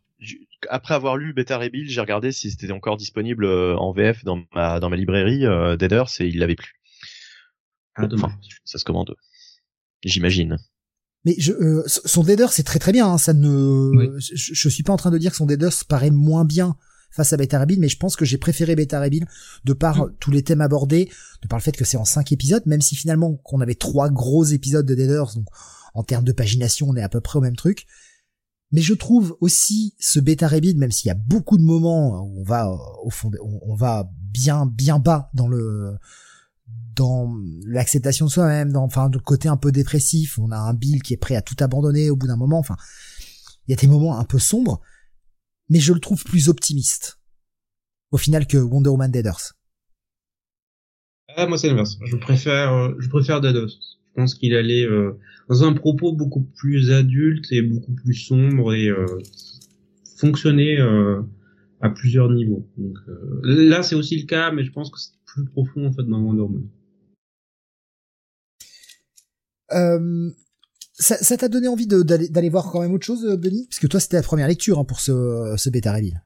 Après 0.68 0.94
avoir 0.94 1.16
lu 1.16 1.32
Beta 1.32 1.56
Rebuild, 1.56 1.88
j'ai 1.88 2.00
regardé 2.00 2.32
si 2.32 2.50
c'était 2.50 2.72
encore 2.72 2.96
disponible 2.96 3.44
euh, 3.44 3.76
en 3.76 3.92
VF 3.92 4.24
dans 4.24 4.42
ma, 4.52 4.80
dans 4.80 4.90
ma 4.90 4.96
librairie 4.96 5.46
euh, 5.46 5.76
Dead 5.76 5.92
Earth 5.92 6.20
et 6.20 6.26
il 6.26 6.38
l'avait 6.40 6.56
plus. 6.56 6.80
Ah, 7.94 8.08
enfin, 8.12 8.32
ça 8.64 8.78
se 8.78 8.84
commande. 8.84 9.14
J'imagine. 10.02 10.56
Mais 11.24 11.36
je, 11.38 11.52
euh, 11.52 11.84
son 11.86 12.24
Deader 12.24 12.46
c'est 12.50 12.64
très 12.64 12.80
très 12.80 12.90
bien. 12.90 13.06
Hein, 13.06 13.18
ça 13.18 13.32
ne, 13.32 14.18
je, 14.18 14.34
je, 14.34 14.68
suis 14.68 14.82
pas 14.82 14.92
en 14.92 14.96
train 14.96 15.10
de 15.10 15.18
dire 15.18 15.30
que 15.30 15.36
son 15.36 15.46
Deader 15.46 15.68
paraît 15.88 16.10
moins 16.10 16.44
bien 16.44 16.76
face 17.16 17.32
à 17.32 17.36
Beta 17.36 17.58
Rebuild, 17.58 17.80
mais 17.80 17.88
je 17.88 17.96
pense 17.96 18.14
que 18.14 18.24
j'ai 18.24 18.38
préféré 18.38 18.76
Beta 18.76 19.00
Rebuild 19.00 19.26
de 19.64 19.72
par 19.72 20.06
mm. 20.06 20.12
tous 20.20 20.30
les 20.30 20.42
thèmes 20.42 20.60
abordés, 20.60 21.10
de 21.42 21.48
par 21.48 21.58
le 21.58 21.62
fait 21.62 21.72
que 21.72 21.84
c'est 21.84 21.96
en 21.96 22.04
cinq 22.04 22.30
épisodes, 22.32 22.62
même 22.66 22.82
si 22.82 22.94
finalement 22.94 23.34
qu'on 23.36 23.60
avait 23.60 23.74
trois 23.74 24.10
gros 24.10 24.44
épisodes 24.44 24.86
de 24.86 24.94
Deaders, 24.94 25.34
donc 25.34 25.46
en 25.94 26.02
termes 26.02 26.24
de 26.24 26.32
pagination 26.32 26.88
on 26.90 26.96
est 26.96 27.02
à 27.02 27.08
peu 27.08 27.20
près 27.20 27.38
au 27.38 27.42
même 27.42 27.56
truc. 27.56 27.86
Mais 28.72 28.82
je 28.82 28.94
trouve 28.94 29.36
aussi 29.40 29.94
ce 29.98 30.20
Beta 30.20 30.48
Rebuild, 30.48 30.76
même 30.76 30.90
s'il 30.90 31.08
y 31.08 31.12
a 31.12 31.14
beaucoup 31.14 31.56
de 31.56 31.62
moments 31.62 32.22
où 32.22 32.40
on 32.40 32.44
va 32.44 32.68
euh, 32.68 32.76
au 33.02 33.10
fond, 33.10 33.30
on 33.42 33.74
va 33.74 34.10
bien 34.14 34.66
bien 34.66 34.98
bas 34.98 35.30
dans 35.34 35.48
le 35.48 35.96
dans 36.96 37.32
l'acceptation 37.66 38.26
de 38.26 38.30
soi-même, 38.30 38.72
dans 38.72 38.82
enfin 38.82 39.08
de 39.08 39.18
côté 39.18 39.48
un 39.48 39.56
peu 39.56 39.70
dépressif. 39.70 40.38
On 40.38 40.50
a 40.50 40.58
un 40.58 40.74
Bill 40.74 41.02
qui 41.02 41.14
est 41.14 41.18
prêt 41.18 41.36
à 41.36 41.42
tout 41.42 41.56
abandonner 41.60 42.10
au 42.10 42.16
bout 42.16 42.26
d'un 42.26 42.36
moment. 42.36 42.58
Enfin, 42.58 42.76
il 43.66 43.70
y 43.70 43.74
a 43.74 43.76
des 43.76 43.86
moments 43.86 44.18
un 44.18 44.24
peu 44.24 44.38
sombres, 44.38 44.80
mais 45.68 45.80
je 45.80 45.92
le 45.92 46.00
trouve 46.00 46.22
plus 46.24 46.48
optimiste 46.48 47.18
au 48.10 48.18
final 48.18 48.46
que 48.46 48.56
Wonder 48.56 48.90
Woman 48.90 49.10
Dead 49.10 49.26
Earth. 49.26 49.52
Ah, 51.36 51.46
moi 51.46 51.58
c'est 51.58 51.68
l'inverse. 51.68 51.98
Je 52.04 52.16
préfère, 52.16 52.72
euh, 52.72 52.94
je 52.98 53.08
préfère 53.08 53.40
Dead 53.40 53.56
Earth. 53.56 53.72
Je 53.72 54.14
pense 54.14 54.34
qu'il 54.34 54.54
allait 54.54 54.86
euh, 54.86 55.18
dans 55.48 55.64
un 55.64 55.74
propos 55.74 56.12
beaucoup 56.12 56.42
plus 56.42 56.90
adulte 56.92 57.44
et 57.50 57.62
beaucoup 57.62 57.92
plus 57.92 58.14
sombre 58.14 58.72
et 58.72 58.88
euh, 58.88 59.06
fonctionner 60.18 60.78
à 61.82 61.90
plusieurs 61.90 62.30
niveaux. 62.30 62.66
Donc 62.78 62.96
là 63.42 63.82
c'est 63.82 63.94
aussi 63.94 64.18
le 64.18 64.26
cas, 64.26 64.50
mais 64.50 64.64
je 64.64 64.72
pense 64.72 64.90
que 64.90 64.98
c'est 64.98 65.12
plus 65.26 65.44
profond 65.44 65.86
en 65.86 65.92
fait 65.92 66.04
dans 66.04 66.20
Wonder 66.20 66.42
Woman. 66.42 66.68
Euh, 70.98 71.14
ça 71.20 71.36
t'a 71.36 71.48
donné 71.48 71.68
envie 71.68 71.86
d'aller 71.86 72.48
voir 72.48 72.70
quand 72.70 72.80
même 72.80 72.92
autre 72.92 73.04
chose, 73.04 73.24
euh, 73.24 73.36
Benny? 73.36 73.66
Parce 73.66 73.78
que 73.78 73.86
toi, 73.86 74.00
c'était 74.00 74.16
la 74.16 74.22
première 74.22 74.48
lecture 74.48 74.78
hein, 74.78 74.84
pour 74.84 75.00
ce, 75.00 75.54
ce 75.56 75.68
bêta 75.68 75.92
reveal. 75.92 76.24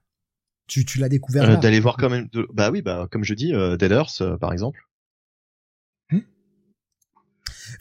Tu, 0.69 0.85
tu 0.85 0.99
l'as 0.99 1.09
découvert 1.09 1.51
euh, 1.51 1.57
D'aller 1.57 1.81
voir 1.81 1.97
quand 1.97 2.09
même. 2.09 2.29
De... 2.33 2.47
Bah 2.53 2.71
oui, 2.71 2.81
bah 2.81 3.09
comme 3.11 3.25
je 3.25 3.35
dis, 3.35 3.53
euh, 3.53 3.77
Dead 3.77 3.91
Earth, 3.91 4.23
par 4.41 4.53
exemple. 4.53 4.89
Hmm 6.11 6.21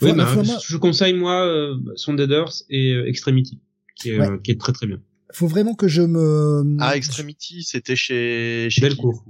oui, 0.02 0.14
bah, 0.14 0.28
je 0.64 0.78
conseille 0.78 1.14
moi 1.14 1.48
son 1.96 2.14
Dead 2.14 2.32
Earth 2.32 2.64
et 2.70 2.94
Extremity, 3.08 3.62
qui 3.96 4.10
est, 4.12 4.42
qui 4.42 4.52
est 4.52 4.60
très 4.60 4.74
très 4.74 4.88
bien. 4.88 5.02
Faut 5.32 5.48
vraiment 5.48 5.76
que 5.76 5.88
je 5.88 6.02
me. 6.02 6.78
Ah, 6.80 6.96
Extremity, 6.96 7.62
c'était 7.64 7.96
chez 7.96 8.68
chez 8.72 8.82
Delcourt. 8.82 9.24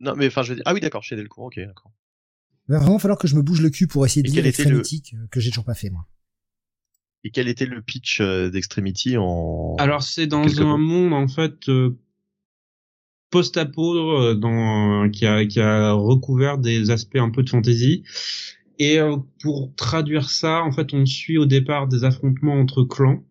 Non, 0.00 0.14
mais 0.16 0.26
enfin, 0.26 0.42
je 0.42 0.50
veux 0.50 0.56
dire. 0.56 0.64
Ah 0.66 0.74
oui, 0.74 0.80
d'accord, 0.80 1.02
chez 1.02 1.16
Delcourt. 1.16 1.46
Ok, 1.46 1.58
d'accord. 1.58 1.92
Il 2.68 2.72
va 2.72 2.78
vraiment 2.80 2.98
falloir 2.98 3.18
que 3.18 3.26
je 3.26 3.34
me 3.34 3.40
bouge 3.40 3.62
le 3.62 3.70
cul 3.70 3.86
pour 3.86 4.04
essayer 4.04 4.22
de 4.22 4.28
lire 4.28 4.44
Extremity 4.44 5.02
le... 5.14 5.26
que 5.28 5.40
j'ai 5.40 5.50
toujours 5.50 5.64
pas 5.64 5.74
fait 5.74 5.88
moi. 5.88 6.06
Et 7.24 7.30
quel 7.30 7.48
était 7.48 7.66
le 7.66 7.82
pitch 7.82 8.20
euh, 8.20 8.50
d'Extremity 8.50 9.16
en 9.16 9.74
Alors 9.78 10.02
c'est 10.02 10.26
dans 10.26 10.60
un 10.60 10.78
monde 10.78 11.12
en 11.12 11.26
fait 11.26 11.68
euh, 11.68 11.98
post-apo 13.30 13.96
euh, 13.96 14.34
dans 14.34 15.10
qui 15.10 15.26
a 15.26 15.44
qui 15.44 15.60
a 15.60 15.92
recouvert 15.92 16.58
des 16.58 16.90
aspects 16.90 17.16
un 17.16 17.30
peu 17.30 17.42
de 17.42 17.50
fantasy. 17.50 18.04
Et 18.80 19.00
pour 19.42 19.74
traduire 19.74 20.30
ça, 20.30 20.62
en 20.62 20.70
fait, 20.70 20.94
on 20.94 21.04
suit 21.04 21.36
au 21.36 21.46
départ 21.46 21.88
des 21.88 22.04
affrontements 22.04 22.54
entre 22.54 22.84
clans 22.84 23.24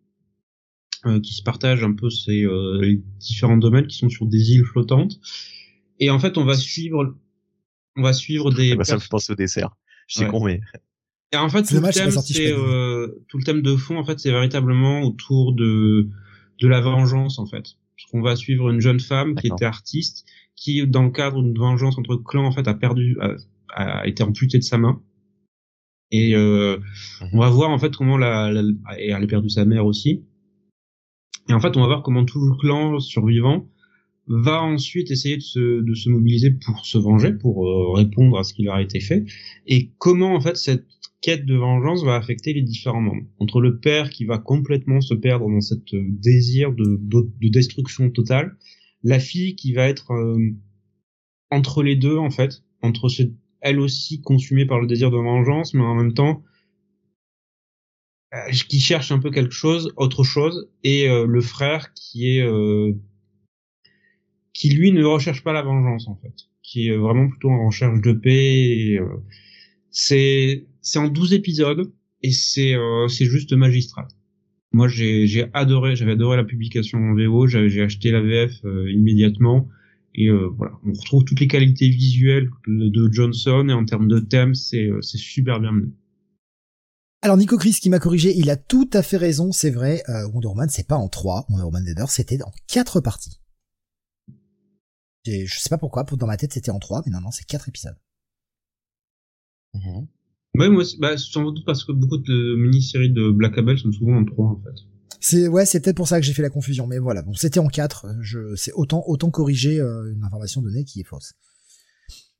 qui 1.23 1.33
se 1.35 1.41
partagent 1.41 1.85
un 1.85 1.93
peu 1.93 2.09
ces 2.09 2.45
différents 3.17 3.55
domaines 3.55 3.87
qui 3.87 3.95
sont 3.95 4.09
sur 4.09 4.25
des 4.25 4.51
îles 4.51 4.65
flottantes. 4.65 5.21
Et 6.01 6.09
en 6.09 6.19
fait, 6.19 6.37
on 6.37 6.43
va 6.43 6.53
suivre 6.53 7.15
on 7.97 8.01
va 8.01 8.13
suivre 8.13 8.51
des. 8.53 8.75
Bah, 8.75 8.83
ça 8.83 8.95
me 8.95 8.99
fait 8.99 9.09
penser 9.09 9.33
au 9.33 9.35
dessert. 9.35 9.75
Je 10.07 10.19
sais 10.19 10.27
con, 10.27 10.43
mais. 10.43 10.61
Et 11.33 11.37
en 11.37 11.49
fait, 11.49 11.63
tout 11.63 11.75
le 11.75 11.91
thème, 11.91 12.11
c'est 12.11 12.53
euh, 12.53 13.07
tout 13.27 13.37
le 13.37 13.43
thème 13.43 13.61
de 13.61 13.75
fond, 13.75 13.97
en 13.97 14.05
fait, 14.05 14.19
c'est 14.19 14.31
véritablement 14.31 15.01
autour 15.01 15.53
de 15.53 16.09
de 16.59 16.67
la 16.67 16.81
vengeance, 16.81 17.37
en 17.39 17.45
fait. 17.45 17.75
Parce 17.97 18.11
qu'on 18.11 18.21
va 18.21 18.35
suivre 18.35 18.69
une 18.69 18.79
jeune 18.79 18.99
femme 18.99 19.35
qui 19.35 19.47
était 19.47 19.65
artiste, 19.65 20.25
qui, 20.55 20.85
dans 20.87 21.03
le 21.03 21.11
cadre 21.11 21.41
d'une 21.41 21.57
vengeance 21.57 21.97
entre 21.97 22.15
clans, 22.15 22.45
en 22.45 22.51
fait, 22.51 22.67
a 22.67 22.73
perdu, 22.73 23.17
a, 23.69 24.07
été 24.07 24.23
amputée 24.23 24.57
de 24.57 24.63
sa 24.63 24.77
main. 24.77 25.01
Et 26.11 26.35
euh, 26.35 26.77
mhm. 27.21 27.29
on 27.33 27.39
va 27.39 27.49
voir 27.49 27.69
en 27.69 27.77
fait 27.77 27.95
comment 27.95 28.17
la, 28.17 28.51
la, 28.51 28.61
et 28.97 29.09
elle 29.09 29.23
a 29.23 29.27
perdu 29.27 29.49
sa 29.49 29.65
mère 29.65 29.85
aussi. 29.85 30.23
Et 31.49 31.53
en 31.53 31.59
fait, 31.59 31.75
on 31.75 31.81
va 31.81 31.87
voir 31.87 32.03
comment 32.03 32.25
tout 32.25 32.43
le 32.43 32.55
clan 32.55 32.99
survivant 32.99 33.67
va 34.27 34.61
ensuite 34.61 35.09
essayer 35.09 35.37
de 35.37 35.41
se, 35.41 35.81
de 35.81 35.93
se 35.93 36.09
mobiliser 36.09 36.51
pour 36.51 36.85
se 36.85 36.97
venger, 36.97 37.33
pour 37.33 37.65
euh, 37.65 37.93
répondre 37.93 38.37
à 38.37 38.43
ce 38.43 38.53
qui 38.53 38.63
leur 38.63 38.75
a 38.75 38.81
été 38.81 38.99
fait, 38.99 39.23
et 39.65 39.91
comment 39.97 40.35
en 40.35 40.41
fait 40.41 40.57
cette 40.57 40.85
quête 41.21 41.45
de 41.45 41.55
vengeance 41.55 42.03
va 42.03 42.15
affecter 42.15 42.53
les 42.53 42.61
différents 42.61 43.01
membres. 43.01 43.25
Entre 43.39 43.59
le 43.59 43.79
père 43.79 44.09
qui 44.09 44.25
va 44.25 44.37
complètement 44.37 45.01
se 45.01 45.13
perdre 45.13 45.49
dans 45.49 45.61
cette 45.61 45.93
euh, 45.93 46.05
désir 46.07 46.73
de, 46.73 46.99
de, 47.01 47.49
destruction 47.49 48.09
totale, 48.09 48.55
la 49.03 49.19
fille 49.19 49.55
qui 49.55 49.73
va 49.73 49.87
être 49.87 50.11
euh, 50.11 50.37
entre 51.51 51.83
les 51.83 51.95
deux 51.95 52.17
en 52.17 52.29
fait, 52.29 52.63
entre 52.81 53.09
ce, 53.09 53.23
elle 53.61 53.79
aussi 53.79 54.21
consumée 54.21 54.65
par 54.65 54.79
le 54.79 54.87
désir 54.87 55.11
de 55.11 55.17
vengeance, 55.17 55.73
mais 55.73 55.83
en 55.83 55.95
même 55.95 56.13
temps 56.13 56.43
qui 58.67 58.81
cherche 58.81 59.11
un 59.13 59.19
peu 59.19 59.31
quelque 59.31 59.53
chose, 59.53 59.93
autre 59.95 60.25
chose, 60.25 60.69
et 60.83 61.07
le 61.07 61.41
frère 61.41 61.93
qui 61.93 62.27
est 62.27 62.45
qui 64.57 64.69
lui 64.69 64.91
ne 64.91 65.05
recherche 65.05 65.43
pas 65.43 65.53
la 65.53 65.61
vengeance 65.61 66.07
en 66.07 66.15
fait, 66.15 66.33
qui 66.63 66.87
est 66.87 66.97
vraiment 66.97 67.29
plutôt 67.29 67.51
en 67.51 67.67
recherche 67.67 68.01
de 68.01 68.11
paix. 68.11 68.97
Euh, 68.99 69.23
c'est 69.91 70.66
c'est 70.87 70.99
en 70.99 71.07
12 71.07 71.33
épisodes 71.33 71.91
et 72.23 72.31
c'est 72.31 72.73
euh, 72.75 73.07
c'est 73.07 73.25
juste 73.25 73.53
magistral. 73.53 74.07
Moi 74.71 74.87
j'ai 74.87 75.27
j'ai 75.27 75.49
adoré, 75.53 75.95
j'avais 75.95 76.13
adoré 76.13 76.37
la 76.37 76.43
publication 76.43 76.97
en 76.99 77.15
VO, 77.15 77.47
j'ai 77.47 77.81
acheté 77.81 78.11
la 78.11 78.21
VF 78.21 78.63
euh, 78.65 78.91
immédiatement 78.91 79.67
Et 80.15 80.29
euh, 80.29 80.49
voilà, 80.57 80.73
on 80.85 80.93
retrouve 80.93 81.23
toutes 81.25 81.39
les 81.39 81.47
qualités 81.47 81.89
visuelles 81.89 82.49
de 82.67 83.09
Johnson 83.11 83.67
et 83.69 83.73
en 83.73 83.85
termes 83.85 84.07
de 84.07 84.19
thème, 84.19 84.55
c'est 84.55 84.89
c'est 85.01 85.17
super 85.17 85.59
bien 85.59 85.71
mené. 85.71 85.91
Alors 87.21 87.37
Nico 87.37 87.57
Chris 87.57 87.77
qui 87.81 87.89
m'a 87.89 87.99
corrigé, 87.99 88.33
il 88.37 88.49
a 88.49 88.55
tout 88.55 88.89
à 88.93 89.01
fait 89.01 89.17
raison, 89.17 89.51
c'est 89.51 89.71
vrai. 89.71 90.03
Euh, 90.07 90.27
Wonder 90.29 90.47
Woman, 90.47 90.69
c'est 90.69 90.87
pas 90.87 90.95
en 90.95 91.09
trois. 91.09 91.45
Wonder 91.49 91.63
Woman 91.63 91.83
Deader, 91.83 92.05
c'était 92.09 92.41
en 92.43 92.51
quatre 92.67 93.01
parties. 93.01 93.41
Et 95.25 95.45
je 95.45 95.59
sais 95.59 95.69
pas 95.69 95.77
pourquoi, 95.77 96.03
dans 96.03 96.27
ma 96.27 96.37
tête 96.37 96.53
c'était 96.53 96.71
en 96.71 96.79
trois, 96.79 97.01
mais 97.05 97.11
non 97.11 97.19
non, 97.19 97.31
c'est 97.31 97.45
quatre 97.45 97.67
épisodes. 97.67 97.97
Mmh. 99.73 100.07
Ouais, 100.57 100.69
moi, 100.69 100.83
bah, 100.99 101.17
sans 101.17 101.53
parce 101.65 101.83
que 101.83 101.91
beaucoup 101.91 102.17
de 102.17 102.55
mini-séries 102.57 103.11
de 103.11 103.29
Black 103.29 103.57
Abel 103.57 103.77
sont 103.77 103.91
souvent 103.91 104.17
en 104.17 104.25
trois 104.25 104.47
en 104.47 104.61
fait. 104.63 104.81
C'est 105.19 105.47
ouais, 105.47 105.65
c'est 105.65 105.79
peut-être 105.79 105.97
pour 105.97 106.07
ça 106.07 106.19
que 106.19 106.25
j'ai 106.25 106.33
fait 106.33 106.41
la 106.41 106.49
confusion, 106.49 106.87
mais 106.87 106.99
voilà, 106.99 107.21
bon, 107.21 107.33
c'était 107.33 107.59
en 107.59 107.67
4, 107.67 108.07
je 108.21 108.55
c'est 108.55 108.71
autant 108.73 109.03
autant 109.07 109.29
corriger 109.29 109.79
euh, 109.79 110.13
une 110.13 110.23
information 110.23 110.61
donnée 110.61 110.83
qui 110.83 110.99
est 110.99 111.03
fausse. 111.03 111.33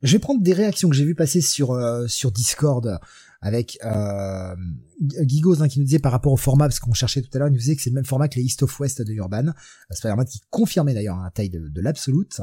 Je 0.03 0.11
vais 0.11 0.20
prendre 0.20 0.41
des 0.41 0.53
réactions 0.53 0.89
que 0.89 0.95
j'ai 0.95 1.05
vu 1.05 1.15
passer 1.15 1.41
sur 1.41 1.72
euh, 1.72 2.07
sur 2.07 2.32
Discord 2.32 2.99
avec 3.41 3.78
euh, 3.84 4.55
Gigos 5.01 5.61
hein, 5.61 5.68
qui 5.68 5.80
nous 5.80 5.86
disait 5.86 5.99
par 5.99 6.11
rapport 6.11 6.34
au 6.34 6.38
format 6.38 6.65
parce 6.65 6.80
qu'on 6.80 6.93
cherchait 6.93 7.22
tout 7.22 7.30
à 7.34 7.39
l'heure, 7.39 7.47
il 7.47 7.51
nous 7.51 7.59
disait 7.59 7.76
que 7.76 7.82
c'est 7.82 7.89
le 7.89 7.95
même 7.95 8.05
format 8.05 8.28
que 8.28 8.36
les 8.36 8.45
East 8.45 8.63
of 8.63 8.80
West 8.80 9.01
de 9.01 9.13
Urban. 9.13 9.53
Spider-Man 9.91 10.26
qui 10.26 10.41
confirmait 10.49 10.93
d'ailleurs 10.93 11.18
la 11.18 11.32
taille 11.32 11.49
de, 11.49 11.68
de 11.68 11.82
l'absolute. 11.82 12.41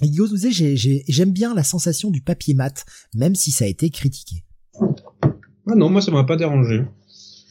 Gigos 0.00 0.28
nous 0.28 0.36
disait 0.36 0.76
j'aime 1.08 1.32
bien 1.32 1.54
la 1.54 1.64
sensation 1.64 2.10
du 2.10 2.22
papier 2.22 2.54
mat, 2.54 2.84
même 3.14 3.34
si 3.34 3.50
ça 3.50 3.64
a 3.64 3.68
été 3.68 3.90
critiqué. 3.90 4.44
Ah 4.80 5.74
non, 5.76 5.90
moi 5.90 6.00
ça 6.00 6.10
m'a 6.10 6.24
pas 6.24 6.36
dérangé. 6.36 6.84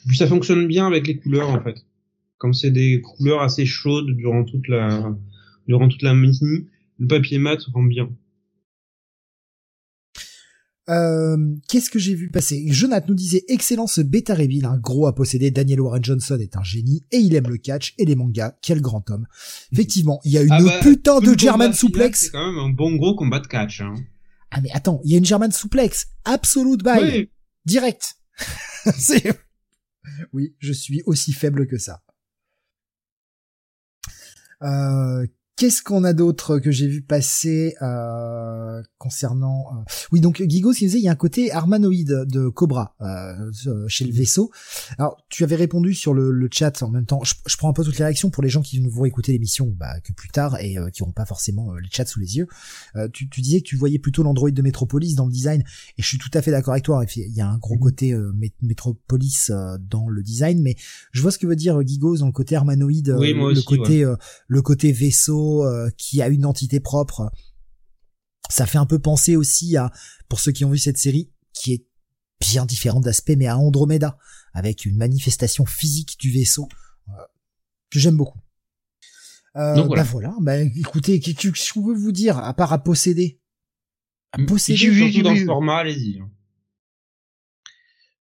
Puis 0.07 0.17
ça 0.17 0.27
fonctionne 0.27 0.67
bien 0.67 0.87
avec 0.87 1.07
les 1.07 1.17
couleurs 1.17 1.49
en 1.49 1.61
fait. 1.61 1.85
Comme 2.37 2.53
c'est 2.53 2.71
des 2.71 3.01
couleurs 3.01 3.41
assez 3.41 3.65
chaudes 3.65 4.11
durant 4.17 4.43
toute 4.43 4.67
la 4.67 5.15
durant 5.67 5.87
toute 5.87 6.01
la 6.01 6.13
mini, 6.13 6.67
le 6.99 7.07
papier 7.07 7.37
mat 7.37 7.59
rend 7.73 7.83
bien. 7.83 8.09
Euh, 10.89 11.37
qu'est-ce 11.69 11.89
que 11.89 11.99
j'ai 11.99 12.15
vu 12.15 12.29
passer? 12.29 12.65
Jonathan 12.67 13.05
nous 13.09 13.15
disait 13.15 13.43
excellent 13.47 13.87
ce 13.87 14.01
bêta 14.01 14.33
reveal, 14.33 14.65
un 14.65 14.77
gros 14.77 15.07
à 15.07 15.15
posséder. 15.15 15.51
Daniel 15.51 15.79
Warren 15.79 16.03
Johnson 16.03 16.37
est 16.41 16.57
un 16.57 16.63
génie 16.63 17.03
et 17.11 17.17
il 17.17 17.35
aime 17.35 17.47
le 17.47 17.57
catch 17.57 17.93
et 17.97 18.05
les 18.05 18.15
mangas. 18.15 18.55
Quel 18.61 18.81
grand 18.81 19.09
homme. 19.09 19.27
Effectivement, 19.71 20.19
il 20.25 20.31
y 20.31 20.37
a 20.37 20.41
une 20.41 20.51
ah 20.51 20.61
bah, 20.61 20.79
putain 20.81 21.19
de 21.19 21.37
German 21.37 21.71
suplex. 21.73 22.19
C'est 22.19 22.31
quand 22.31 22.45
même 22.45 22.59
un 22.59 22.69
bon 22.69 22.95
gros 22.95 23.15
combat 23.15 23.39
de 23.39 23.47
catch. 23.47 23.81
Hein. 23.81 23.93
Ah 24.51 24.61
mais 24.61 24.71
attends, 24.71 25.01
il 25.03 25.11
y 25.11 25.15
a 25.15 25.17
une 25.17 25.25
German 25.25 25.51
suplex, 25.51 26.07
absolute 26.25 26.83
buy, 26.83 27.29
direct. 27.65 28.15
c'est 28.97 29.23
oui, 30.33 30.55
je 30.59 30.73
suis 30.73 31.01
aussi 31.05 31.33
faible 31.33 31.67
que 31.67 31.77
ça. 31.77 32.03
Euh, 34.63 35.25
Qu'est-ce 35.61 35.83
qu'on 35.83 36.03
a 36.03 36.13
d'autre 36.13 36.57
que 36.57 36.71
j'ai 36.71 36.87
vu 36.87 37.03
passer 37.03 37.75
euh, 37.83 38.81
concernant 38.97 39.67
euh, 39.67 39.83
Oui, 40.11 40.19
donc 40.19 40.41
Guigo, 40.41 40.71
qui 40.71 40.85
disait, 40.85 40.97
il 40.97 41.03
y 41.03 41.07
a 41.07 41.11
un 41.11 41.15
côté 41.15 41.51
armanoïde 41.51 42.25
de 42.25 42.49
Cobra 42.49 42.95
euh, 42.99 43.85
chez 43.87 44.05
le 44.05 44.11
vaisseau. 44.11 44.49
Alors, 44.97 45.17
tu 45.29 45.43
avais 45.43 45.55
répondu 45.55 45.93
sur 45.93 46.15
le, 46.15 46.31
le 46.31 46.49
chat 46.51 46.81
en 46.81 46.89
même 46.89 47.05
temps. 47.05 47.21
Je, 47.23 47.57
prends 47.57 47.69
un 47.69 47.73
peu 47.73 47.83
toutes 47.83 47.99
les 47.99 48.05
réactions 48.05 48.31
pour 48.31 48.41
les 48.41 48.49
gens 48.49 48.63
qui 48.63 48.79
vont 48.79 49.05
écouter 49.05 49.33
l'émission 49.33 49.71
bah, 49.77 49.99
que 49.99 50.13
plus 50.13 50.29
tard 50.29 50.59
et 50.59 50.77
qui 50.93 51.03
n'auront 51.03 51.11
pas 51.11 51.27
forcément 51.27 51.75
les 51.75 51.89
chats 51.91 52.07
sous 52.07 52.19
les 52.19 52.37
yeux. 52.37 52.47
Tu, 53.13 53.29
tu, 53.29 53.41
disais 53.41 53.61
que 53.61 53.67
tu 53.67 53.75
voyais 53.75 53.99
plutôt 53.99 54.23
l'Android 54.23 54.49
de 54.49 54.61
Metropolis 54.63 55.13
dans 55.13 55.27
le 55.27 55.31
design, 55.31 55.61
et 55.61 56.01
je 56.01 56.07
suis 56.07 56.17
tout 56.17 56.31
à 56.33 56.41
fait 56.41 56.49
d'accord 56.49 56.73
avec 56.73 56.85
toi. 56.85 57.05
Il 57.15 57.35
y 57.35 57.41
a 57.41 57.47
un 57.47 57.59
gros 57.59 57.75
mhm. 57.75 57.81
côté 57.81 58.17
Metropolis 58.63 59.51
dans 59.79 60.09
le 60.09 60.23
design, 60.23 60.59
mais 60.59 60.75
je 61.11 61.21
vois 61.21 61.29
ce 61.29 61.37
que 61.37 61.45
veut 61.45 61.55
dire 61.55 61.83
Guigos 61.83 62.17
dans 62.17 62.25
le 62.25 62.31
côté 62.31 62.55
armanoïde, 62.55 63.09
le 63.19 63.61
côté 63.61 64.11
le 64.47 64.61
côté 64.63 64.91
vaisseau 64.91 65.50
euh, 65.59 65.89
qui 65.97 66.21
a 66.21 66.27
une 66.27 66.45
entité 66.45 66.79
propre. 66.79 67.31
Ça 68.49 68.65
fait 68.65 68.77
un 68.77 68.85
peu 68.85 68.99
penser 68.99 69.35
aussi 69.35 69.77
à, 69.77 69.91
pour 70.27 70.39
ceux 70.39 70.51
qui 70.51 70.65
ont 70.65 70.71
vu 70.71 70.77
cette 70.77 70.97
série, 70.97 71.31
qui 71.53 71.73
est 71.73 71.85
bien 72.39 72.65
différente 72.65 73.03
d'aspect, 73.03 73.35
mais 73.35 73.47
à 73.47 73.57
Andromeda, 73.57 74.17
avec 74.53 74.85
une 74.85 74.97
manifestation 74.97 75.65
physique 75.65 76.17
du 76.19 76.31
vaisseau 76.31 76.67
euh, 77.09 77.11
que 77.89 77.99
j'aime 77.99 78.17
beaucoup. 78.17 78.39
Euh, 79.55 79.75
Donc 79.75 79.87
voilà. 79.87 80.03
Bah 80.03 80.09
voilà, 80.11 80.35
bah 80.39 80.57
écoutez, 80.59 81.19
qu'est-ce 81.19 81.49
que 81.49 81.57
je 81.57 81.73
peux 81.73 81.93
vous 81.93 82.11
dire 82.11 82.37
à 82.37 82.53
part 82.53 82.73
à 82.73 82.83
posséder? 82.83 83.39
À 84.31 84.37
mm. 84.37 84.45
posséder 84.45 85.21
dans 85.21 85.33
le 85.33 85.45
format, 85.45 85.77
allez-y. 85.77 86.21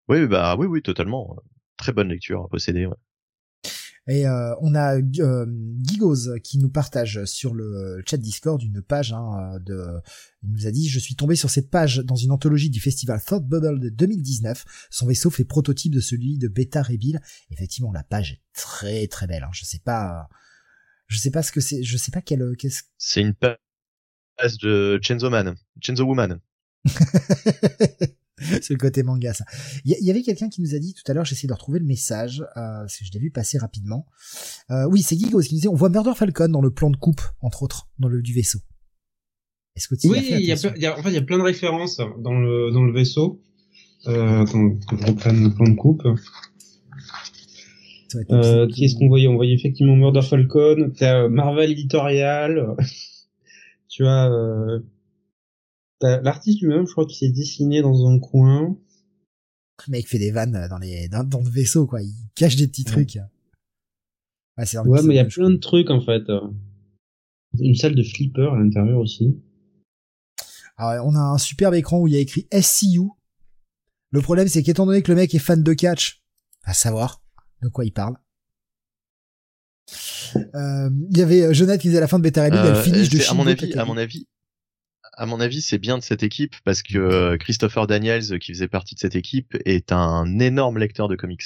Oui, 0.08 0.26
bah 0.26 0.56
oui, 0.58 0.66
oui, 0.66 0.82
totalement. 0.82 1.36
Très 1.76 1.92
bonne 1.92 2.08
lecture 2.08 2.44
à 2.44 2.48
posséder. 2.48 2.86
Ouais. 2.86 2.96
Et 4.08 4.26
euh, 4.26 4.54
on 4.60 4.74
a 4.74 4.96
euh, 4.96 5.46
Gigos 5.82 6.38
qui 6.42 6.58
nous 6.58 6.70
partage 6.70 7.24
sur 7.26 7.54
le 7.54 8.02
chat 8.06 8.16
Discord 8.16 8.62
une 8.62 8.82
page 8.82 9.12
hein, 9.12 9.58
de. 9.64 10.00
Il 10.42 10.50
nous 10.50 10.66
a 10.66 10.70
dit 10.70 10.88
je 10.88 10.98
suis 10.98 11.16
tombé 11.16 11.36
sur 11.36 11.50
cette 11.50 11.70
page 11.70 11.98
dans 11.98 12.16
une 12.16 12.30
anthologie 12.30 12.70
du 12.70 12.80
festival 12.80 13.20
Thought 13.22 13.46
Bubble 13.46 13.78
de 13.78 13.90
2019. 13.90 14.64
Son 14.90 15.06
vaisseau 15.06 15.30
fait 15.30 15.44
prototype 15.44 15.94
de 15.94 16.00
celui 16.00 16.38
de 16.38 16.48
Beta 16.48 16.82
Reveal. 16.82 17.20
Effectivement, 17.50 17.92
la 17.92 18.02
page 18.02 18.32
est 18.32 18.42
très 18.54 19.06
très 19.06 19.26
belle. 19.26 19.44
Hein. 19.44 19.50
Je 19.52 19.64
sais 19.64 19.80
pas, 19.80 20.28
je 21.06 21.18
sais 21.18 21.30
pas 21.30 21.42
ce 21.42 21.52
que 21.52 21.60
c'est. 21.60 21.82
Je 21.82 21.96
sais 21.96 22.10
pas 22.10 22.22
quelle. 22.22 22.56
Qu'est-ce... 22.58 22.82
C'est 22.96 23.20
une 23.20 23.34
page 23.34 23.58
de 24.62 24.98
Chainsaw 25.02 25.30
Man, 25.30 25.54
Chainsaw 25.80 26.06
Woman. 26.06 26.40
c'est 28.62 28.70
le 28.70 28.78
côté 28.78 29.02
manga 29.02 29.32
ça. 29.32 29.44
Il 29.84 29.96
y, 30.00 30.10
avait 30.10 30.22
quelqu'un 30.22 30.48
qui 30.48 30.62
nous 30.62 30.74
a 30.74 30.78
dit 30.78 30.94
tout 30.94 31.10
à 31.10 31.14
l'heure, 31.14 31.24
j'essaie 31.24 31.46
de 31.46 31.52
retrouver 31.52 31.78
le 31.78 31.86
message, 31.86 32.40
euh, 32.40 32.80
parce 32.80 32.96
que 32.96 33.04
je 33.04 33.12
l'ai 33.12 33.20
vu 33.20 33.30
passer 33.30 33.58
rapidement. 33.58 34.06
Euh, 34.70 34.86
oui, 34.90 35.02
c'est 35.02 35.16
Gigos 35.16 35.40
qui 35.40 35.54
nous 35.54 35.58
disait, 35.58 35.68
on 35.68 35.74
voit 35.74 35.88
Murder 35.90 36.12
Falcon 36.16 36.48
dans 36.48 36.62
le 36.62 36.70
plan 36.70 36.90
de 36.90 36.96
coupe, 36.96 37.22
entre 37.40 37.62
autres, 37.62 37.88
dans 37.98 38.08
le 38.08 38.22
du 38.22 38.32
vaisseau. 38.32 38.58
Est-ce 39.76 39.88
que 39.88 39.94
tu 39.94 40.08
Oui, 40.08 40.18
il 40.28 40.40
y, 40.40 40.52
a, 40.52 40.76
y 40.76 40.86
a, 40.86 40.98
en 40.98 41.02
fait, 41.02 41.10
il 41.10 41.14
y 41.14 41.18
a 41.18 41.22
plein 41.22 41.38
de 41.38 41.42
références 41.42 41.98
dans 42.18 42.38
le 42.38 42.72
dans 42.72 42.82
le 42.82 42.92
vaisseau. 42.92 43.40
Euh, 44.06 44.46
quand, 44.46 44.70
quand 44.88 44.96
je 44.96 45.06
reprenne 45.06 45.44
le 45.44 45.54
plan 45.54 45.68
de 45.68 45.74
coupe. 45.74 46.02
Euh, 48.30 48.66
qui 48.68 48.84
est-ce 48.84 48.96
qu'on 48.96 49.08
voyait? 49.08 49.28
On 49.28 49.36
voyait 49.36 49.54
effectivement 49.54 49.94
Murder 49.94 50.22
Falcon, 50.22 50.90
t'as 50.96 51.28
Marvel 51.28 51.70
Editorial, 51.70 52.74
tu 53.88 54.04
as 54.04 54.30
euh, 54.30 54.80
L'artiste 56.02 56.60
lui-même, 56.62 56.86
je 56.86 56.92
crois 56.92 57.06
qu'il 57.06 57.16
s'est 57.16 57.32
dessiné 57.32 57.82
dans 57.82 58.06
un 58.06 58.18
coin. 58.18 58.76
Le 59.86 59.90
mec 59.90 60.08
fait 60.08 60.18
des 60.18 60.30
vannes 60.30 60.66
dans 60.68 60.78
les 60.78 61.08
dans, 61.08 61.40
le 61.40 61.50
vaisseau, 61.50 61.86
quoi. 61.86 62.02
Il 62.02 62.14
cache 62.34 62.56
des 62.56 62.68
petits 62.68 62.84
trucs. 62.84 63.18
Ouais, 64.56 64.64
ouais 64.78 65.02
mais 65.04 65.14
il 65.14 65.16
y 65.16 65.20
a 65.20 65.24
plein 65.24 65.50
de 65.50 65.56
trucs 65.56 65.90
en 65.90 66.00
fait. 66.00 66.22
Une 67.58 67.74
salle 67.74 67.94
de 67.94 68.02
flipper 68.02 68.50
à 68.52 68.56
l'intérieur 68.56 68.98
aussi. 68.98 69.36
Alors, 70.76 71.06
on 71.06 71.14
a 71.14 71.20
un 71.20 71.38
superbe 71.38 71.74
écran 71.74 72.00
où 72.00 72.06
il 72.06 72.14
y 72.14 72.16
a 72.16 72.20
écrit 72.20 72.46
SCU. 72.58 73.10
Le 74.10 74.20
problème, 74.20 74.48
c'est 74.48 74.62
qu'étant 74.62 74.86
donné 74.86 75.02
que 75.02 75.10
le 75.10 75.16
mec 75.16 75.34
est 75.34 75.38
fan 75.38 75.62
de 75.62 75.72
catch, 75.72 76.22
à 76.64 76.72
savoir 76.72 77.22
de 77.62 77.68
quoi 77.68 77.84
il 77.84 77.92
parle. 77.92 78.16
Euh, 80.36 80.90
il 81.10 81.18
y 81.18 81.22
avait 81.22 81.52
Jonathan 81.52 81.78
qui 81.78 81.88
disait 81.88 81.98
à 81.98 82.00
la 82.00 82.08
fin 82.08 82.18
de 82.18 82.22
Beta 82.22 82.44
Rebel, 82.44 82.58
euh, 82.58 82.82
finish 82.82 83.08
de 83.08 83.18
à 83.28 83.34
mon 83.34 83.46
avis, 83.46 83.72
à 83.74 83.84
mon 83.84 83.96
avis, 83.96 84.26
à 85.20 85.26
mon 85.26 85.38
avis, 85.38 85.60
c'est 85.60 85.78
bien 85.78 85.98
de 85.98 86.02
cette 86.02 86.22
équipe 86.22 86.56
parce 86.64 86.82
que 86.82 86.96
euh, 86.96 87.36
Christopher 87.36 87.86
Daniels, 87.86 88.38
qui 88.38 88.54
faisait 88.54 88.68
partie 88.68 88.94
de 88.94 89.00
cette 89.00 89.14
équipe, 89.14 89.54
est 89.66 89.92
un 89.92 90.38
énorme 90.38 90.78
lecteur 90.78 91.08
de 91.08 91.14
comics. 91.14 91.42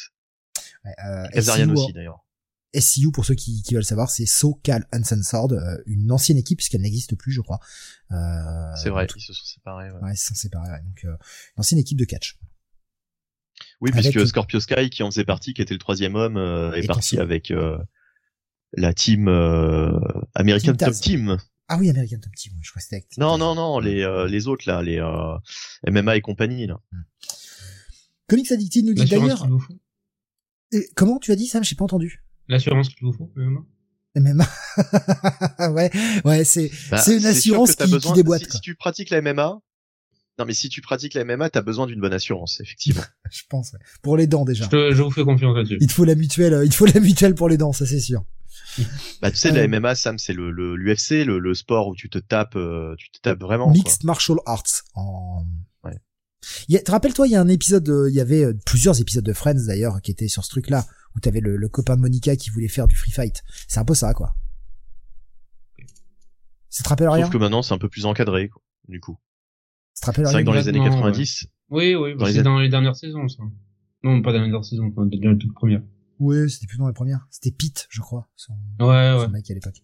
Ouais, 0.85 0.93
euh, 1.05 1.73
aussi 1.73 1.93
d'ailleurs. 1.93 2.25
SCU, 2.73 3.11
pour 3.11 3.25
ceux 3.25 3.35
qui, 3.35 3.63
veulent 3.73 3.85
savoir, 3.85 4.11
c'est 4.11 4.27
So 4.27 4.61
Cal 4.63 4.87
Uncensored, 4.93 5.55
euh, 5.55 5.83
une 5.87 6.13
ancienne 6.13 6.39
équipe 6.39 6.59
puisqu'elle 6.59 6.83
n'existe 6.83 7.17
plus, 7.17 7.33
je 7.33 7.41
crois. 7.41 7.59
Euh, 8.13 8.17
c'est 8.77 8.91
vrai, 8.91 9.09
ils 9.17 9.21
se 9.21 9.33
sont 9.33 9.45
séparés. 9.45 9.91
Ouais, 9.91 10.13
ils 10.13 10.17
se 10.17 10.27
sont 10.27 10.35
séparés. 10.37 10.81
Donc, 10.85 11.03
une 11.03 11.17
ancienne 11.57 11.81
équipe 11.81 11.99
de 11.99 12.05
catch. 12.05 12.39
Oui, 13.81 13.91
puisque 13.91 14.25
Scorpio 14.25 14.61
Sky, 14.61 14.89
qui 14.89 15.03
en 15.03 15.11
faisait 15.11 15.25
partie, 15.25 15.53
qui 15.53 15.63
était 15.63 15.75
le 15.75 15.81
troisième 15.81 16.15
homme, 16.15 16.37
est, 16.77 16.87
parti 16.87 17.19
avec 17.19 17.53
la 18.73 18.95
team 18.95 19.27
American 20.35 20.75
Top 20.75 20.95
Team. 20.95 21.39
Ah 21.69 21.79
oui, 21.79 21.89
American 21.89 22.19
Top 22.19 22.35
Team, 22.35 22.53
je 22.63 22.71
crois 22.71 22.81
que 22.81 22.89
c'était 22.89 23.07
Non, 23.17 23.39
non, 23.39 23.55
non, 23.55 23.79
les, 23.79 24.03
euh, 24.03 24.27
les 24.27 24.49
autres 24.49 24.65
là, 24.67 24.83
les 24.83 24.99
euh, 24.99 25.39
MMA 25.91 26.17
et 26.17 26.21
compagnie 26.21 26.67
là. 26.67 26.81
Hmm. 26.93 27.03
Comics 28.29 28.53
Addicted 28.53 28.85
nous 28.85 28.95
dit 28.95 29.05
d'ailleurs. 29.05 29.47
Comment 30.97 31.19
tu 31.19 31.31
as 31.31 31.37
dit 31.37 31.47
ça 31.47 31.63
J'ai 31.63 31.77
pas 31.77 31.85
entendu. 31.85 32.25
L'assurance 32.49 32.89
qu'il 32.89 33.07
vous 33.07 33.13
faut, 33.13 33.33
MMA. 33.37 33.65
MMA. 34.17 34.49
ouais, 35.71 35.91
ouais, 36.25 36.45
c'est 36.45 36.71
bah, 36.91 36.99
c'est 36.99 37.17
une 37.17 37.27
assurance 37.27 37.75
qui, 37.75 37.99
qui, 37.99 38.13
déboîte. 38.13 38.51
Si, 38.51 38.61
tu 38.61 38.75
pratiques 38.75 39.11
la 39.11 39.21
MMA, 39.21 39.61
non 40.39 40.45
mais 40.45 40.55
si 40.55 40.69
tu 40.69 40.81
pratiques 40.81 41.15
la 41.15 41.25
MMA, 41.25 41.51
t'as 41.51 41.63
besoin 41.63 41.87
d'une 41.87 42.01
bonne 42.01 42.13
assurance, 42.13 42.61
effectivement. 42.61 43.03
je 43.31 43.43
pense. 43.49 43.73
Ouais. 43.73 43.79
Pour 44.03 44.17
les 44.17 44.27
dents 44.27 44.45
déjà. 44.45 44.69
Je, 44.71 44.93
je 44.93 45.03
vous 45.03 45.11
fais 45.11 45.25
confiance 45.25 45.57
là-dessus. 45.57 45.79
Il 45.81 45.87
te 45.87 45.93
faut 45.93 46.05
la 46.05 46.15
mutuelle, 46.15 46.55
euh, 46.55 46.65
il 46.65 46.71
te 46.71 46.75
faut 46.75 46.87
la 46.87 47.01
mutuelle 47.01 47.35
pour 47.35 47.49
les 47.49 47.57
dents, 47.57 47.73
ça 47.73 47.87
c'est 47.87 48.01
sûr. 48.01 48.25
bah 49.23 49.31
tu 49.31 49.37
sais 49.37 49.53
la 49.53 49.63
euh, 49.63 49.69
MMA 49.69 49.95
Sam 49.95 50.19
c'est 50.19 50.33
le 50.33 50.51
l'UFC 50.51 51.25
le, 51.25 51.39
le, 51.39 51.55
sport 51.55 51.89
où 51.89 51.95
tu 51.95 52.09
te 52.09 52.19
tapes 52.19 52.57
euh, 52.57 52.95
tu 52.99 53.11
te 53.11 53.21
tapes 53.21 53.41
vraiment 53.41 53.71
mixed 53.71 54.03
martial 54.03 54.39
arts 54.47 54.83
en 54.95 55.47
ouais. 55.85 56.83
rappelle-toi 56.89 57.29
il 57.29 57.33
y 57.33 57.37
a 57.37 57.41
un 57.41 57.49
épisode 57.49 57.93
il 58.09 58.15
y 58.15 58.21
avait 58.21 58.53
plusieurs 58.67 59.01
épisodes 59.01 59.25
de 59.25 59.33
Friends 59.33 59.67
d'ailleurs 59.67 60.01
qui 60.03 60.11
étaient 60.11 60.27
sur 60.27 60.45
ce 60.45 60.51
truc 60.51 60.71
là 60.71 60.85
où 61.15 61.21
t'avais 61.21 61.41
le, 61.41 61.57
le 61.57 61.69
copain 61.69 61.95
de 61.95 62.01
Monica 62.01 62.35
qui 62.35 62.51
voulait 62.51 62.67
faire 62.69 62.89
du 62.89 62.97
free 62.97 63.13
fight 63.13 63.43
c'est 63.69 63.79
un 63.79 63.85
peu 63.85 63.95
ça 63.95 64.13
quoi 64.13 64.35
Ça 66.75 66.83
te 66.83 66.89
rappelle 66.89 67.09
rien 67.09 67.27
Sauf 67.27 67.33
que 67.33 67.39
maintenant, 67.39 67.63
c'est 67.63 67.73
un 67.73 67.79
peu 67.79 67.89
plus 67.89 68.05
encadré, 68.05 68.49
quoi, 68.49 68.61
du 68.89 68.99
coup. 68.99 69.17
C'est 69.95 70.07
vrai 70.17 70.43
que 70.43 70.47
dans 70.47 70.53
les 70.53 70.69
années 70.69 70.79
Complètement, 70.79 71.03
90, 71.03 71.47
Oui, 71.71 71.95
oui, 71.95 72.13
bah, 72.13 72.19
Dans 72.19 72.27
les 72.27 72.33
c'est 72.33 72.43
dans 72.43 72.59
les 72.59 72.69
dernières 72.69 72.97
saisons, 72.97 73.27
ça. 73.29 73.43
Non, 74.03 74.21
pas 74.23 74.33
dans 74.33 74.39
les 74.43 74.49
dernières 74.51 74.65
saisons, 74.65 74.89
dans 74.89 75.05
les 75.05 75.39
toutes 75.39 75.55
premières. 75.55 75.83
Ouais, 76.19 76.49
c'était 76.49 76.67
plus 76.67 76.79
dans 76.79 76.87
les 76.89 76.93
premières. 76.95 77.27
C'était 77.31 77.51
Pete, 77.53 77.87
je 77.91 78.01
crois, 78.01 78.29
son, 78.37 78.53
Ouais, 78.81 79.13
son 79.17 79.21
ouais. 79.21 79.29
mec 79.29 79.51
à 79.51 79.55
l'époque. 79.55 79.83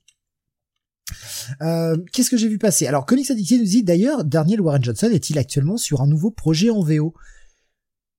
Euh, 1.63 1.97
Qu'est-ce 2.13 2.31
que 2.31 2.37
j'ai 2.37 2.49
vu 2.49 2.59
passer? 2.59 2.87
Alors, 2.87 3.07
Comics 3.07 3.31
Addicted 3.31 3.59
nous 3.59 3.65
dit 3.67 3.83
d'ailleurs, 3.83 4.25
Daniel 4.25 4.61
Warren 4.61 4.83
Johnson 4.83 5.09
est-il 5.13 5.39
actuellement 5.39 5.77
sur 5.77 6.03
un 6.03 6.07
nouveau 6.07 6.31
projet 6.31 6.71
en 6.71 6.83
VO 6.83 7.15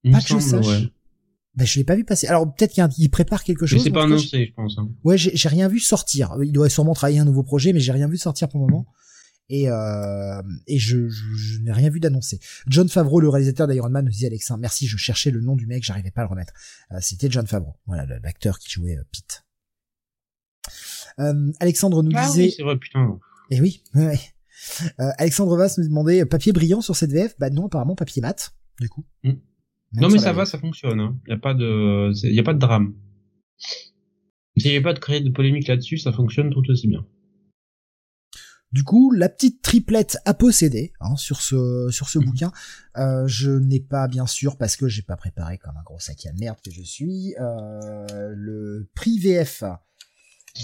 Il 0.04 0.12
Pas 0.12 0.22
que 0.22 0.28
je 0.28 0.40
sache. 0.40 0.66
ouais. 0.68 0.90
Ben, 1.56 1.66
je 1.68 1.78
l'ai 1.80 1.84
pas 1.84 1.96
vu 1.96 2.06
passer. 2.06 2.28
Alors, 2.28 2.54
peut-être 2.54 2.72
qu'il 2.90 3.10
prépare 3.12 3.44
quelque 3.44 3.62
Mais 3.64 3.68
chose. 3.68 3.84
c'est 3.84 3.90
en 3.92 3.94
pas 3.94 4.04
annoncé, 4.06 4.46
je 4.48 4.54
pense. 4.54 4.78
Hein. 4.78 4.90
Ouais, 5.04 5.18
j'ai 5.18 5.36
j'ai 5.36 5.50
rien 5.50 5.68
vu 5.68 5.80
sortir. 5.80 6.34
Il 6.44 6.54
doit 6.54 6.70
sûrement 6.70 6.94
travailler 6.94 7.20
un 7.20 7.26
nouveau 7.26 7.44
projet, 7.44 7.74
mais 7.74 7.80
j'ai 7.82 7.92
rien 7.92 8.08
vu 8.08 8.18
sortir 8.18 8.48
pour 8.48 8.62
le 8.62 8.68
moment. 8.72 8.88
Et, 9.54 9.70
euh, 9.70 10.42
et 10.66 10.80
je, 10.80 11.10
je, 11.10 11.24
je 11.36 11.60
n'ai 11.60 11.74
rien 11.74 11.90
vu 11.90 12.00
d'annoncé. 12.00 12.40
John 12.68 12.88
Favreau, 12.88 13.20
le 13.20 13.28
réalisateur 13.28 13.68
d'Iron 13.68 13.90
Man, 13.90 14.06
nous 14.06 14.12
dit 14.12 14.26
Alexin, 14.26 14.56
merci, 14.58 14.88
je 14.88 14.96
cherchais 14.96 15.30
le 15.30 15.42
nom 15.42 15.58
du 15.58 15.68
mec, 15.68 15.84
j'arrivais 15.84 16.10
pas 16.12 16.22
à 16.22 16.24
le 16.24 16.30
remettre. 16.30 16.54
Euh, 16.94 16.98
C'était 17.02 17.30
John 17.30 17.46
Favreau, 17.46 17.76
voilà, 17.86 18.06
l'acteur 18.24 18.60
qui 18.60 18.70
jouait 18.70 18.98
euh, 18.98 19.04
Pete. 19.12 19.44
Alexandre 21.60 22.02
nous 22.02 22.12
Ah 22.16 22.26
disait, 22.28 22.44
oui, 22.46 22.54
c'est 22.56 22.64
vrai, 22.64 22.78
putain. 22.78 23.20
et 23.50 23.60
oui, 23.62 23.84
ouais, 23.96 24.20
Alexandre 25.18 25.58
Vass 25.58 25.78
nous 25.78 25.84
demandait 25.88 26.26
papier 26.26 26.54
brillant 26.54 26.82
sur 26.82 26.96
cette 26.96 27.12
VF? 27.12 27.36
Bah 27.40 27.50
non, 27.50 27.66
apparemment 27.66 27.96
papier 27.96 28.22
mat, 28.22 28.54
du 28.80 28.88
coup. 28.90 29.06
Mm. 29.24 29.32
Non, 29.94 30.10
mais 30.10 30.18
ça 30.20 30.32
va, 30.32 30.44
VF. 30.44 30.52
ça 30.52 30.60
fonctionne. 30.60 31.00
Hein. 31.02 31.20
Y 31.28 31.34
a 31.34 31.38
pas 31.38 31.54
de, 31.54 32.12
c'est- 32.14 32.32
y 32.32 32.40
a 32.40 32.44
pas 32.44 32.54
de 32.54 32.60
drame. 32.60 32.94
S'il 34.58 34.72
y 34.72 34.78
a 34.78 34.82
pas 34.82 34.94
de 34.94 35.00
créer 35.00 35.20
de 35.22 35.30
polémique 35.30 35.68
là-dessus, 35.68 35.98
ça 35.98 36.14
fonctionne 36.14 36.52
tout 36.52 36.64
aussi 36.70 36.88
bien. 36.88 37.06
Du 38.72 38.84
coup, 38.86 39.12
la 39.12 39.28
petite 39.28 39.62
triplette 39.62 40.18
à 40.26 40.34
posséder 40.34 40.94
hein, 41.02 41.16
sur 41.18 41.42
ce 41.42 41.90
sur 41.92 42.08
ce 42.08 42.20
Mhm. 42.20 42.26
bouquin. 42.26 42.52
Euh, 42.98 43.28
je 43.28 43.52
n'ai 43.52 43.82
pas 43.82 44.08
bien 44.08 44.26
sûr 44.28 44.58
parce 44.58 44.78
que 44.78 44.88
j'ai 44.88 45.02
pas 45.02 45.18
préparé 45.18 45.58
comme 45.58 45.76
un 45.76 45.84
gros 45.84 46.00
sac 46.00 46.26
à 46.26 46.32
merde 46.34 46.58
que 46.64 46.72
je 46.72 46.82
suis 46.82 47.36
euh, 47.40 48.34
le 48.34 48.90
prix 48.96 49.20
VF 49.20 49.64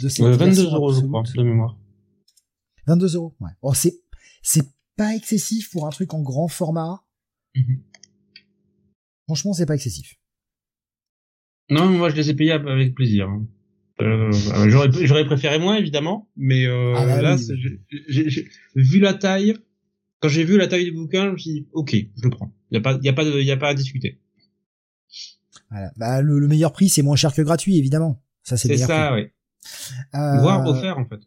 de 0.01 0.07
cette 0.07 0.25
Euh, 0.25 0.31
22 0.38 0.45
version 0.45 0.63
euros, 0.75 0.93
je 0.93 1.01
crois, 1.05 1.23
de 1.23 1.43
mémoire. 1.43 1.77
22 2.85 3.15
euros. 3.15 3.35
Ouais. 3.41 3.51
Oh, 3.61 3.73
c'est 3.73 3.99
c'est 4.41 4.63
pas 4.95 5.13
excessif 5.13 5.69
pour 5.69 5.85
un 5.85 5.89
truc 5.89 6.13
en 6.13 6.21
grand 6.21 6.47
format. 6.47 7.03
Mhm. 7.55 7.81
Franchement, 9.25 9.51
c'est 9.51 9.65
pas 9.65 9.75
excessif. 9.75 10.15
Non, 11.69 11.89
moi, 11.89 12.09
je 12.09 12.15
les 12.15 12.29
ai 12.29 12.34
payés 12.34 12.53
avec 12.53 12.95
plaisir. 12.95 13.27
hein. 13.27 13.45
Euh, 14.02 14.32
euh, 14.32 14.69
j'aurais, 14.69 14.90
j'aurais 15.06 15.26
préféré 15.26 15.57
moins, 15.60 15.76
évidemment, 15.76 16.30
mais 16.36 16.65
euh, 16.65 16.94
Ah 16.95 17.06
bah 17.06 17.22
là, 17.22 17.36
oui, 17.36 17.45
oui. 17.49 17.80
j'ai, 18.07 18.07
j'ai- 18.07 18.30
j'ai- 18.30 18.48
vu 18.76 18.99
la 18.99 19.14
taille, 19.15 19.57
quand 20.19 20.30
j'ai 20.30 20.44
vu 20.44 20.57
la 20.57 20.68
taille 20.68 20.86
du 20.86 20.91
bouquin, 20.91 21.26
je 21.28 21.32
me 21.32 21.38
suis 21.38 21.52
dit, 21.52 21.68
ok, 21.74 21.95
je 22.15 22.24
le 22.24 22.30
prends. 22.30 22.53
Y 22.72 22.78
a 22.78 22.82
pas, 22.82 22.99
y 23.02 23.10
a 23.10 23.14
pas, 23.14 23.26
de, 23.26 23.41
y 23.41 23.52
a 23.52 23.57
pas 23.57 23.69
à 23.69 23.74
discuter. 23.74 24.19
Voilà. 25.72 25.91
Bah, 25.98 26.22
le, 26.22 26.38
le 26.40 26.48
meilleur 26.48 26.72
prix, 26.74 26.90
c'est 26.90 27.02
moins 27.02 27.15
cher 27.15 27.34
que 27.34 27.41
gratuit, 27.41 27.78
évidemment. 27.78 28.24
Ça, 28.44 28.56
c'est 28.56 28.78
ça, 28.78 29.14
ouais. 29.14 29.34
Euh, 30.15 30.40
Voire 30.41 30.65
offert, 30.68 30.98
en 30.99 31.06
fait. 31.06 31.19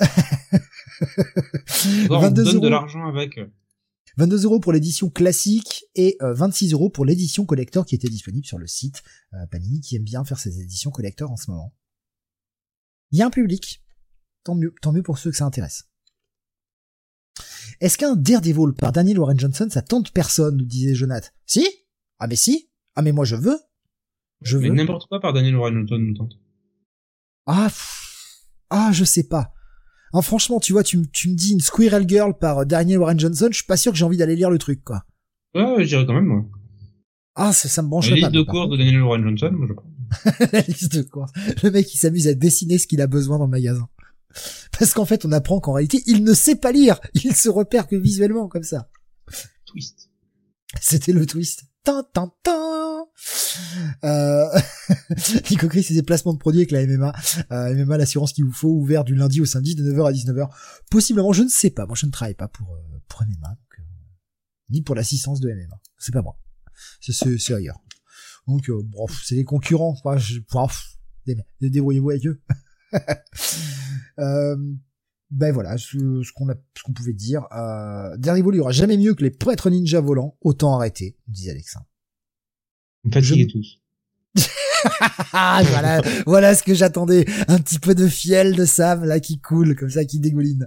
Voire 2.06 2.20
on 2.20 2.24
22 2.24 2.44
donne 2.44 2.60
de 2.60 2.68
l'argent 2.68 3.06
avec. 3.06 3.38
22 4.18 4.44
euros 4.44 4.60
pour 4.60 4.72
l'édition 4.72 5.08
classique 5.10 5.84
et 5.94 6.16
euh, 6.22 6.34
26 6.34 6.72
euros 6.72 6.90
pour 6.90 7.04
l'édition 7.04 7.44
collector 7.46 7.86
qui 7.86 7.94
était 7.94 8.08
disponible 8.08 8.44
sur 8.46 8.58
le 8.58 8.66
site 8.66 9.02
euh, 9.34 9.46
Panini 9.50 9.80
qui 9.80 9.96
aime 9.96 10.04
bien 10.04 10.24
faire 10.24 10.38
ses 10.38 10.60
éditions 10.60 10.90
collector 10.90 11.30
en 11.30 11.36
ce 11.36 11.50
moment. 11.50 11.72
Il 13.12 13.18
y 13.18 13.22
a 13.22 13.26
un 13.26 13.30
public, 13.30 13.82
tant 14.44 14.54
mieux, 14.54 14.74
tant 14.82 14.92
mieux 14.92 15.02
pour 15.02 15.18
ceux 15.18 15.30
que 15.30 15.36
ça 15.36 15.44
intéresse. 15.44 15.84
Est-ce 17.80 17.98
qu'un 17.98 18.16
Daredevil 18.16 18.72
par 18.78 18.92
Daniel 18.92 19.18
Warren 19.18 19.38
Johnson 19.38 19.68
ça 19.70 19.82
tente 19.82 20.12
personne, 20.12 20.56
disait 20.58 20.94
Jonathan 20.94 21.28
Si? 21.46 21.66
Ah 22.18 22.26
mais 22.26 22.36
si 22.36 22.70
Ah 22.94 23.02
mais 23.02 23.12
moi 23.12 23.24
je 23.24 23.36
veux 23.36 23.58
Je 24.42 24.58
Mais 24.58 24.68
veux 24.68 24.74
n'importe 24.74 25.08
quoi 25.08 25.20
par 25.20 25.32
Daniel 25.32 25.56
Warren 25.56 25.74
Johnson 25.86 25.98
nous 25.98 26.14
tente. 26.14 26.32
Ah, 27.46 27.64
pff, 27.66 28.44
ah, 28.70 28.90
je 28.92 29.04
sais 29.04 29.24
pas. 29.24 29.52
Ah, 30.14 30.22
franchement, 30.22 30.60
tu 30.60 30.72
vois, 30.74 30.84
tu, 30.84 30.98
m- 30.98 31.06
tu 31.10 31.28
me 31.30 31.34
dis 31.34 31.52
une 31.52 31.60
Squirrel 31.60 32.08
Girl 32.08 32.36
par 32.38 32.58
euh, 32.58 32.64
Daniel 32.64 32.98
Warren 32.98 33.18
Johnson, 33.18 33.48
je 33.50 33.56
suis 33.56 33.66
pas 33.66 33.76
sûr 33.78 33.90
que 33.92 33.98
j'ai 33.98 34.04
envie 34.04 34.16
d'aller 34.18 34.36
lire 34.36 34.50
le 34.50 34.58
truc, 34.58 34.84
quoi. 34.84 35.04
Ouais, 35.54 35.64
ouais, 35.64 35.82
je 35.84 35.88
dirais 35.88 36.06
quand 36.06 36.12
même, 36.14 36.26
moi. 36.26 36.44
Ah, 37.34 37.52
ça, 37.52 37.68
ça 37.68 37.82
me 37.82 37.88
liste 38.00 38.20
pas. 38.20 38.30
de 38.30 38.42
par 38.42 38.52
courses 38.52 38.64
contre- 38.66 38.72
de 38.72 38.76
Daniel 38.76 39.02
Warren 39.02 39.24
Johnson, 39.24 39.50
moi, 39.56 39.66
je 39.68 39.72
prends. 39.72 39.91
la 40.52 40.60
liste 40.60 40.92
de 40.92 41.02
courses. 41.02 41.32
Le 41.62 41.70
mec, 41.70 41.92
il 41.94 41.98
s'amuse 41.98 42.28
à 42.28 42.34
dessiner 42.34 42.78
ce 42.78 42.86
qu'il 42.86 43.00
a 43.00 43.06
besoin 43.06 43.38
dans 43.38 43.44
le 43.44 43.50
magasin. 43.50 43.88
Parce 44.78 44.94
qu'en 44.94 45.04
fait, 45.04 45.24
on 45.24 45.32
apprend 45.32 45.60
qu'en 45.60 45.72
réalité, 45.72 46.02
il 46.06 46.24
ne 46.24 46.34
sait 46.34 46.56
pas 46.56 46.72
lire. 46.72 46.98
Il 47.14 47.34
se 47.34 47.48
repère 47.48 47.86
que 47.86 47.96
visuellement, 47.96 48.48
comme 48.48 48.62
ça. 48.62 48.90
Twist. 49.66 50.10
C'était 50.80 51.12
le 51.12 51.26
twist. 51.26 51.64
Tin, 51.84 52.04
tin, 52.12 52.32
tin. 52.42 53.04
Euh... 54.04 54.46
Nico 55.50 55.68
Chris, 55.68 55.82
ses 55.82 55.94
déplacements 55.94 56.32
de 56.32 56.38
produits 56.38 56.60
avec 56.60 56.70
la 56.70 56.86
MMA. 56.86 57.12
Euh, 57.50 57.74
MMA, 57.74 57.98
l'assurance 57.98 58.32
qu'il 58.32 58.44
vous 58.44 58.52
faut, 58.52 58.68
ouvert 58.68 59.04
du 59.04 59.14
lundi 59.14 59.40
au 59.40 59.44
samedi 59.44 59.74
de 59.74 59.92
9h 59.92 60.08
à 60.08 60.12
19h. 60.12 60.48
Possiblement, 60.90 61.32
je 61.32 61.42
ne 61.42 61.48
sais 61.48 61.70
pas. 61.70 61.86
Moi, 61.86 61.96
je 61.96 62.06
ne 62.06 62.10
travaille 62.10 62.34
pas 62.34 62.48
pour, 62.48 62.72
euh, 62.74 62.98
pour 63.08 63.22
MMA. 63.22 63.48
donc, 63.48 63.58
euh, 63.78 63.82
ni 64.70 64.82
pour 64.82 64.94
l'assistance 64.94 65.40
de 65.40 65.50
MMA. 65.50 65.78
C'est 65.98 66.12
pas 66.12 66.22
moi. 66.22 66.38
C'est 67.00 67.54
ailleurs. 67.54 67.80
Donc, 68.46 68.68
euh, 68.68 68.82
bon, 68.82 69.06
c'est 69.08 69.34
les 69.34 69.44
concurrents. 69.44 69.94
Enfin, 70.04 70.16
je, 70.16 70.40
débrouillez-vous 71.60 72.10
avec 72.10 72.26
eux. 72.26 72.40
euh, 74.18 74.56
ben 75.30 75.52
voilà, 75.52 75.78
ce, 75.78 76.22
ce 76.22 76.32
qu'on 76.32 76.50
a, 76.50 76.54
ce 76.76 76.82
qu'on 76.82 76.92
pouvait 76.92 77.14
dire. 77.14 77.46
Euh, 77.52 78.16
Daredevil, 78.18 78.50
il 78.54 78.56
y 78.56 78.60
aura 78.60 78.72
jamais 78.72 78.96
mieux 78.96 79.14
que 79.14 79.22
les 79.22 79.30
prêtres 79.30 79.70
ninja 79.70 80.00
volants. 80.00 80.36
Autant 80.42 80.74
arrêter, 80.74 81.16
disait 81.28 81.52
Alexin. 81.52 81.80
Fatiguez 83.10 83.46
tous. 83.46 83.80
Ah, 85.34 85.62
voilà, 85.64 86.00
voilà 86.26 86.54
ce 86.54 86.62
que 86.62 86.74
j'attendais. 86.74 87.24
Un 87.48 87.58
petit 87.58 87.78
peu 87.78 87.94
de 87.94 88.06
fiel 88.06 88.54
de 88.54 88.64
Sam, 88.64 89.04
là, 89.04 89.18
qui 89.20 89.40
coule, 89.40 89.74
comme 89.76 89.88
ça, 89.90 90.04
qui 90.04 90.18
dégouline. 90.20 90.66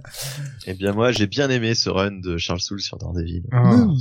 eh 0.66 0.74
bien 0.74 0.92
moi 0.92 1.12
j'ai 1.12 1.26
bien 1.26 1.48
aimé 1.50 1.74
ce 1.74 1.88
run 1.90 2.12
de 2.20 2.36
Charles 2.36 2.60
Soule 2.60 2.80
sur 2.80 2.98
Daredevil. 2.98 3.44
Ah. 3.52 3.86
Oh, 3.86 3.96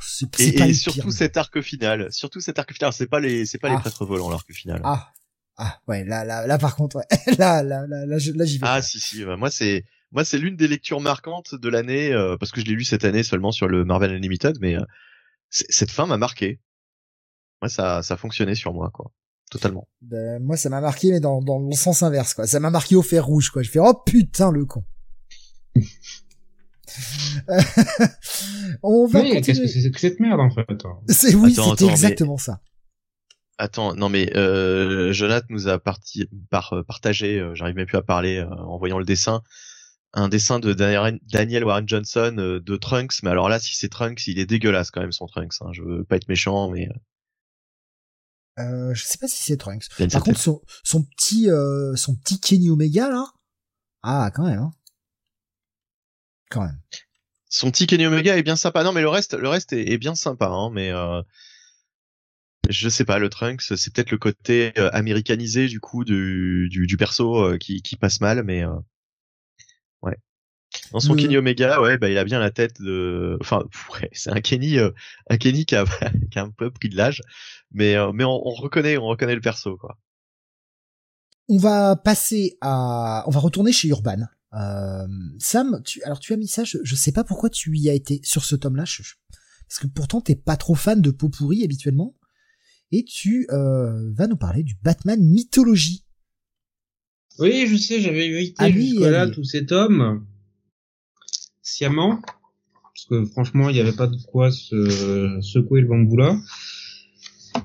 c'est, 0.00 0.26
c'est 0.36 0.48
Et, 0.48 0.52
pas 0.52 0.66
et 0.68 0.74
surtout 0.74 1.00
pire. 1.08 1.12
cet 1.12 1.36
arc 1.36 1.60
final, 1.62 2.08
surtout 2.12 2.40
cet 2.40 2.58
arc 2.58 2.72
final, 2.72 2.92
c'est 2.92 3.06
pas 3.06 3.20
les 3.20 3.46
c'est 3.46 3.58
pas 3.58 3.68
Ah. 3.70 3.74
les 3.74 3.78
prêtres 3.80 4.04
volants 4.04 4.30
l'arc 4.30 4.50
final. 4.52 4.80
Ah, 4.84 5.08
ah, 5.56 5.78
ouais, 5.88 6.04
là, 6.04 6.24
là, 6.24 6.46
là, 6.46 6.58
par 6.58 6.76
contre, 6.76 6.96
ouais. 6.96 7.06
là, 7.38 7.62
là, 7.62 7.86
là, 7.88 8.06
là, 8.06 8.18
j'y 8.18 8.32
vais. 8.32 8.44
Ah 8.62 8.82
si 8.82 9.00
si, 9.00 9.24
bah, 9.24 9.36
moi 9.36 9.50
c'est 9.50 9.84
moi 10.12 10.24
c'est 10.24 10.38
l'une 10.38 10.56
des 10.56 10.68
lectures 10.68 11.00
marquantes 11.00 11.54
de 11.54 11.68
l'année 11.68 12.12
euh, 12.12 12.36
parce 12.38 12.52
que 12.52 12.60
je 12.60 12.66
l'ai 12.66 12.74
lu 12.74 12.84
cette 12.84 13.04
année 13.04 13.22
seulement 13.22 13.52
sur 13.52 13.68
le 13.68 13.84
Marvel 13.84 14.12
Unlimited, 14.12 14.56
mais 14.60 14.76
euh, 14.76 14.82
cette 15.50 15.90
fin 15.90 16.06
m'a 16.06 16.16
marqué. 16.18 16.60
Moi 17.62 17.68
ça 17.68 18.02
ça 18.02 18.14
a 18.14 18.16
fonctionné 18.16 18.54
sur 18.54 18.72
moi 18.72 18.90
quoi, 18.94 19.10
totalement. 19.50 19.88
Ben, 20.02 20.42
moi, 20.42 20.56
ça 20.56 20.68
m'a 20.68 20.80
marqué, 20.80 21.10
mais 21.10 21.20
dans, 21.20 21.42
dans 21.42 21.58
le 21.58 21.72
sens 21.72 22.02
inverse, 22.02 22.34
quoi. 22.34 22.46
Ça 22.46 22.60
m'a 22.60 22.70
marqué 22.70 22.96
au 22.96 23.02
fer 23.02 23.24
rouge, 23.24 23.50
quoi. 23.50 23.62
Je 23.62 23.70
fais, 23.70 23.80
oh 23.80 23.94
putain, 24.04 24.50
le 24.50 24.64
con. 24.64 24.84
On 28.82 29.06
va 29.06 29.22
Mais 29.22 29.40
qu'est-ce 29.40 29.60
que 29.60 29.66
c'est 29.66 29.90
que 29.90 30.00
cette 30.00 30.20
merde, 30.20 30.40
en 30.40 30.50
fait 30.50 30.66
hein? 30.70 30.98
C'est 31.08 31.34
oui, 31.34 31.52
Attends, 31.52 31.76
c'était 31.76 31.90
exactement 31.90 32.38
ça. 32.38 32.60
Attends, 33.58 33.94
non 33.96 34.08
mais 34.08 34.36
euh, 34.36 35.12
Jonathan 35.12 35.46
nous 35.50 35.66
a 35.66 35.80
parti, 35.80 36.28
par, 36.48 36.72
euh, 36.74 36.84
partagé, 36.84 37.40
euh, 37.40 37.56
j'arrive 37.56 37.74
même 37.74 37.86
plus 37.86 37.98
à 37.98 38.02
parler 38.02 38.36
euh, 38.36 38.48
en 38.48 38.78
voyant 38.78 39.00
le 39.00 39.04
dessin, 39.04 39.42
un 40.12 40.28
dessin 40.28 40.60
de 40.60 40.72
Daniel 40.72 41.64
Warren 41.64 41.88
Johnson 41.88 42.32
de 42.36 42.76
Trunks, 42.76 43.22
mais 43.24 43.30
alors 43.30 43.48
là 43.48 43.58
si 43.58 43.74
c'est 43.76 43.88
Trunks, 43.88 44.28
il 44.28 44.38
est 44.38 44.46
dégueulasse 44.46 44.92
quand 44.92 45.00
même 45.00 45.12
son 45.12 45.26
Trunks. 45.26 45.54
Hein. 45.60 45.70
Je 45.72 45.82
veux 45.82 46.04
pas 46.04 46.16
être 46.16 46.28
méchant, 46.28 46.70
mais 46.70 46.88
euh, 48.58 48.94
je 48.94 49.04
sais 49.04 49.18
pas 49.18 49.28
si 49.28 49.42
c'est 49.42 49.56
Trunks. 49.56 49.88
Par 49.88 49.96
certaine- 50.10 50.22
contre, 50.22 50.40
son, 50.40 50.60
son 50.84 51.02
petit, 51.04 51.50
euh, 51.50 51.94
son 51.96 52.14
petit 52.16 52.40
Kenny 52.40 52.70
Omega, 52.70 53.08
là. 53.08 53.24
Ah, 54.02 54.30
quand 54.34 54.44
même, 54.46 54.60
hein. 54.60 54.72
Quand 56.50 56.62
même. 56.62 56.80
son 57.50 57.70
petit 57.70 57.86
Kenny 57.86 58.06
Omega 58.06 58.36
est 58.36 58.42
bien 58.42 58.56
sympa. 58.56 58.82
Non 58.84 58.92
mais 58.92 59.00
le 59.02 59.08
reste, 59.08 59.34
le 59.34 59.48
reste 59.48 59.72
est, 59.72 59.90
est 59.92 59.98
bien 59.98 60.14
sympa, 60.14 60.46
hein, 60.48 60.70
mais 60.72 60.90
euh, 60.90 61.20
je 62.70 62.88
sais 62.88 63.04
pas, 63.04 63.18
le 63.18 63.28
Trunks, 63.28 63.62
c'est 63.76 63.92
peut-être 63.92 64.10
le 64.10 64.18
côté 64.18 64.72
euh, 64.78 64.90
américanisé 64.92 65.68
du 65.68 65.80
coup 65.80 66.04
du 66.04 66.68
du, 66.70 66.86
du 66.86 66.96
perso 66.96 67.36
euh, 67.44 67.58
qui 67.58 67.82
qui 67.82 67.96
passe 67.96 68.20
mal, 68.20 68.42
mais 68.44 68.64
euh. 68.64 68.74
Dans 70.92 71.00
son 71.00 71.14
Kenny 71.16 71.36
Omega, 71.36 71.80
ouais, 71.80 71.96
bah 71.98 72.10
il 72.10 72.18
a 72.18 72.24
bien 72.24 72.38
la 72.40 72.50
tête 72.50 72.80
de, 72.80 73.38
enfin, 73.40 73.64
ouais, 73.94 74.08
c'est 74.12 74.30
un 74.30 74.40
Kenny, 74.40 74.78
euh, 74.78 74.90
un 75.30 75.36
Kenny 75.38 75.64
qui 75.66 75.74
a, 75.74 75.84
qui 76.30 76.38
a 76.38 76.42
un 76.42 76.50
peu 76.50 76.70
pris 76.70 76.88
de 76.88 76.96
l'âge, 76.96 77.22
mais 77.72 77.94
euh, 77.96 78.12
mais 78.12 78.24
on, 78.24 78.46
on 78.46 78.52
reconnaît, 78.54 78.96
on 78.98 79.06
reconnaît 79.06 79.34
le 79.34 79.40
perso 79.40 79.76
quoi. 79.76 79.98
On 81.48 81.56
va 81.56 81.96
passer 81.96 82.58
à, 82.60 83.24
on 83.26 83.30
va 83.30 83.40
retourner 83.40 83.72
chez 83.72 83.88
Urban. 83.88 84.18
Euh, 84.54 85.06
Sam, 85.38 85.82
tu, 85.84 86.02
alors 86.02 86.20
tu 86.20 86.32
as 86.32 86.36
mis 86.36 86.48
ça, 86.48 86.64
je, 86.64 86.78
je 86.82 86.94
sais 86.94 87.12
pas 87.12 87.24
pourquoi 87.24 87.48
tu 87.50 87.76
y 87.76 87.88
as 87.88 87.94
été 87.94 88.20
sur 88.22 88.44
ce 88.44 88.54
tome-là, 88.56 88.84
je- 88.86 89.02
je- 89.02 89.14
parce 89.68 89.78
que 89.80 89.86
pourtant 89.86 90.20
t'es 90.20 90.36
pas 90.36 90.56
trop 90.56 90.74
fan 90.74 91.00
de 91.00 91.10
peau 91.10 91.28
pourrie 91.30 91.64
habituellement, 91.64 92.14
et 92.92 93.04
tu 93.04 93.46
euh, 93.50 94.10
vas 94.14 94.26
nous 94.26 94.36
parler 94.36 94.62
du 94.62 94.74
Batman 94.82 95.20
mythologie. 95.22 96.04
Oui, 97.38 97.66
je 97.66 97.76
sais, 97.76 98.00
j'avais 98.00 98.26
évité 98.26 98.54
Ah 98.58 98.66
oui, 98.66 98.90
jusque-là 98.90 99.26
oui. 99.26 99.32
tous 99.32 99.44
ces 99.44 99.64
tomes. 99.66 100.26
Sciemment, 101.68 102.20
parce 102.82 103.06
que 103.10 103.24
franchement, 103.26 103.68
il 103.68 103.74
n'y 103.74 103.80
avait 103.80 103.92
pas 103.96 104.06
de 104.06 104.16
quoi 104.30 104.50
se 104.50 105.38
secouer 105.42 105.80
le 105.82 105.86
bambou 105.88 106.16
là. 106.16 106.36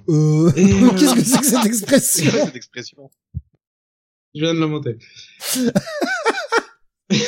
Euh... 0.10 0.52
Et, 0.56 0.74
euh, 0.84 0.90
Qu'est-ce 0.98 1.16
que 1.16 1.24
c'est 1.24 1.38
que 1.40 1.46
cette 1.46 1.66
expression 1.66 2.32
quoi 2.32 2.46
cette 2.46 2.56
expression 2.56 3.12
Je 4.36 4.42
viens 4.42 4.54
de 4.54 4.60
l'inventer. 4.60 4.98
je, 7.10 7.20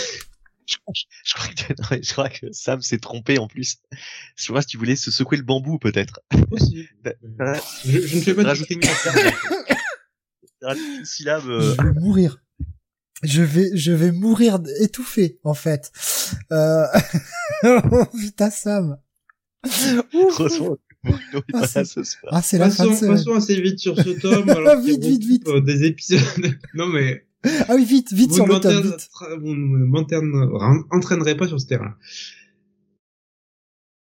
je 1.23 1.33
crois 1.33 1.47
que, 1.47 1.73
non, 1.81 1.87
mais 1.91 2.01
je 2.03 2.11
crois 2.11 2.29
que 2.29 2.51
Sam 2.51 2.81
s'est 2.81 2.97
trompé 2.97 3.37
en 3.37 3.47
plus. 3.47 3.77
Je 4.35 4.51
vois 4.51 4.61
si 4.61 4.67
tu 4.69 4.77
voulais 4.77 4.95
se 4.95 5.11
secouer 5.11 5.37
le 5.37 5.43
bambou 5.43 5.77
peut-être. 5.79 6.19
Je, 6.57 8.01
je 8.07 8.15
ne 8.17 8.21
fais 8.21 8.33
pas 8.33 8.43
de 8.43 8.47
Rajoute- 8.47 8.67
discrimination. 8.67 9.11
Rajoute 10.61 10.83
une 10.99 11.05
syllabe. 11.05 11.47
euh, 11.47 11.75
Je 11.77 11.83
vais 11.83 11.99
mourir. 11.99 12.37
Je 13.23 13.41
vais, 13.41 13.69
je 13.75 13.91
vais 13.91 14.11
mourir 14.11 14.59
étouffé, 14.81 15.39
en 15.43 15.53
fait. 15.53 15.91
Euh... 16.51 16.85
oh, 17.63 18.05
putain, 18.19 18.49
Sam. 18.49 18.97
Ouf. 19.65 20.39
Heureusement 20.39 20.75
que 20.75 21.11
Bruno 21.11 21.17
est 21.39 21.43
Ah, 21.53 21.59
pas 21.61 21.67
c'est- 21.67 21.79
là 21.79 21.85
ce 21.85 22.03
soir. 22.03 22.33
Ah, 22.35 22.41
c'est 22.41 22.57
la 22.57 22.69
fin 22.69 22.83
Passons, 22.83 22.91
de 22.91 22.95
semaine. 22.97 23.11
passons 23.15 23.33
assez 23.33 23.61
vite 23.61 23.79
sur 23.79 23.97
ce 23.97 24.09
tome. 24.19 24.49
alors 24.49 24.79
Vite, 24.81 25.03
vite, 25.03 25.23
vite. 25.23 25.47
euh, 25.47 25.61
Des 25.61 25.85
épisodes. 25.85 26.19
non 26.75 26.87
mais 26.87 27.25
Ah 27.67 27.75
oui, 27.75 27.85
vite, 27.85 28.11
vite 28.13 28.29
vous 28.29 28.35
sur 28.35 28.47
ne 28.47 28.53
le 28.53 28.59
tome, 28.59 28.81
vite. 28.83 29.09
vous 29.39 29.55
ne 29.55 30.95
entraînerez 30.95 31.35
pas 31.37 31.47
sur 31.47 31.59
ce 31.59 31.65
terrain. 31.67 31.95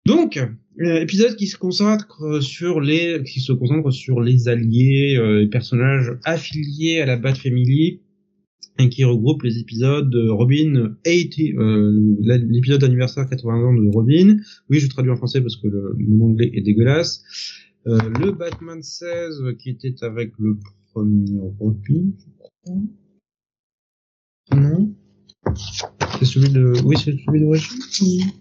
Donc, 0.06 0.38
euh, 0.38 1.00
épisode 1.02 1.36
qui 1.36 1.48
se 1.48 1.58
concentre 1.58 2.42
sur 2.42 2.82
les, 2.82 3.24
qui 3.24 3.40
se 3.40 3.54
concentre 3.54 3.92
sur 3.92 4.20
les 4.22 4.48
alliés, 4.50 5.16
euh, 5.18 5.40
les 5.40 5.48
personnages 5.48 6.12
affiliés 6.26 7.00
à 7.02 7.06
la 7.06 7.16
Bat 7.16 7.36
Family, 7.36 8.02
et 8.80 8.90
qui 8.90 9.04
regroupe 9.04 9.44
les 9.44 9.60
épisodes 9.60 10.10
de 10.10 10.30
Robin 10.30 10.96
80, 11.04 11.60
euh, 11.60 12.16
l'épisode 12.20 12.84
anniversaire 12.84 13.30
80 13.30 13.68
ans 13.68 13.74
de 13.74 13.90
Robin. 13.90 14.38
Oui, 14.70 14.80
je 14.80 14.88
traduis 14.88 15.12
en 15.12 15.16
français 15.16 15.42
parce 15.42 15.58
que 15.58 15.68
le, 15.68 15.96
mon 16.00 16.32
anglais 16.32 16.52
est 16.54 16.62
dégueulasse. 16.62 17.24
Euh, 17.86 17.98
le 18.20 18.32
Batman 18.32 18.82
16 18.82 19.44
qui 19.60 19.70
était 19.70 20.04
avec 20.04 20.32
le 20.40 20.58
premier 20.94 21.40
Robin, 21.60 22.12
je 22.18 22.26
crois. 22.38 22.82
Non. 24.56 24.94
C'est 26.20 26.26
celui 26.26 26.50
de, 26.50 26.74
oui, 26.86 26.96
c'est 26.98 27.16
celui 27.26 27.42
d'origine. 27.42 28.32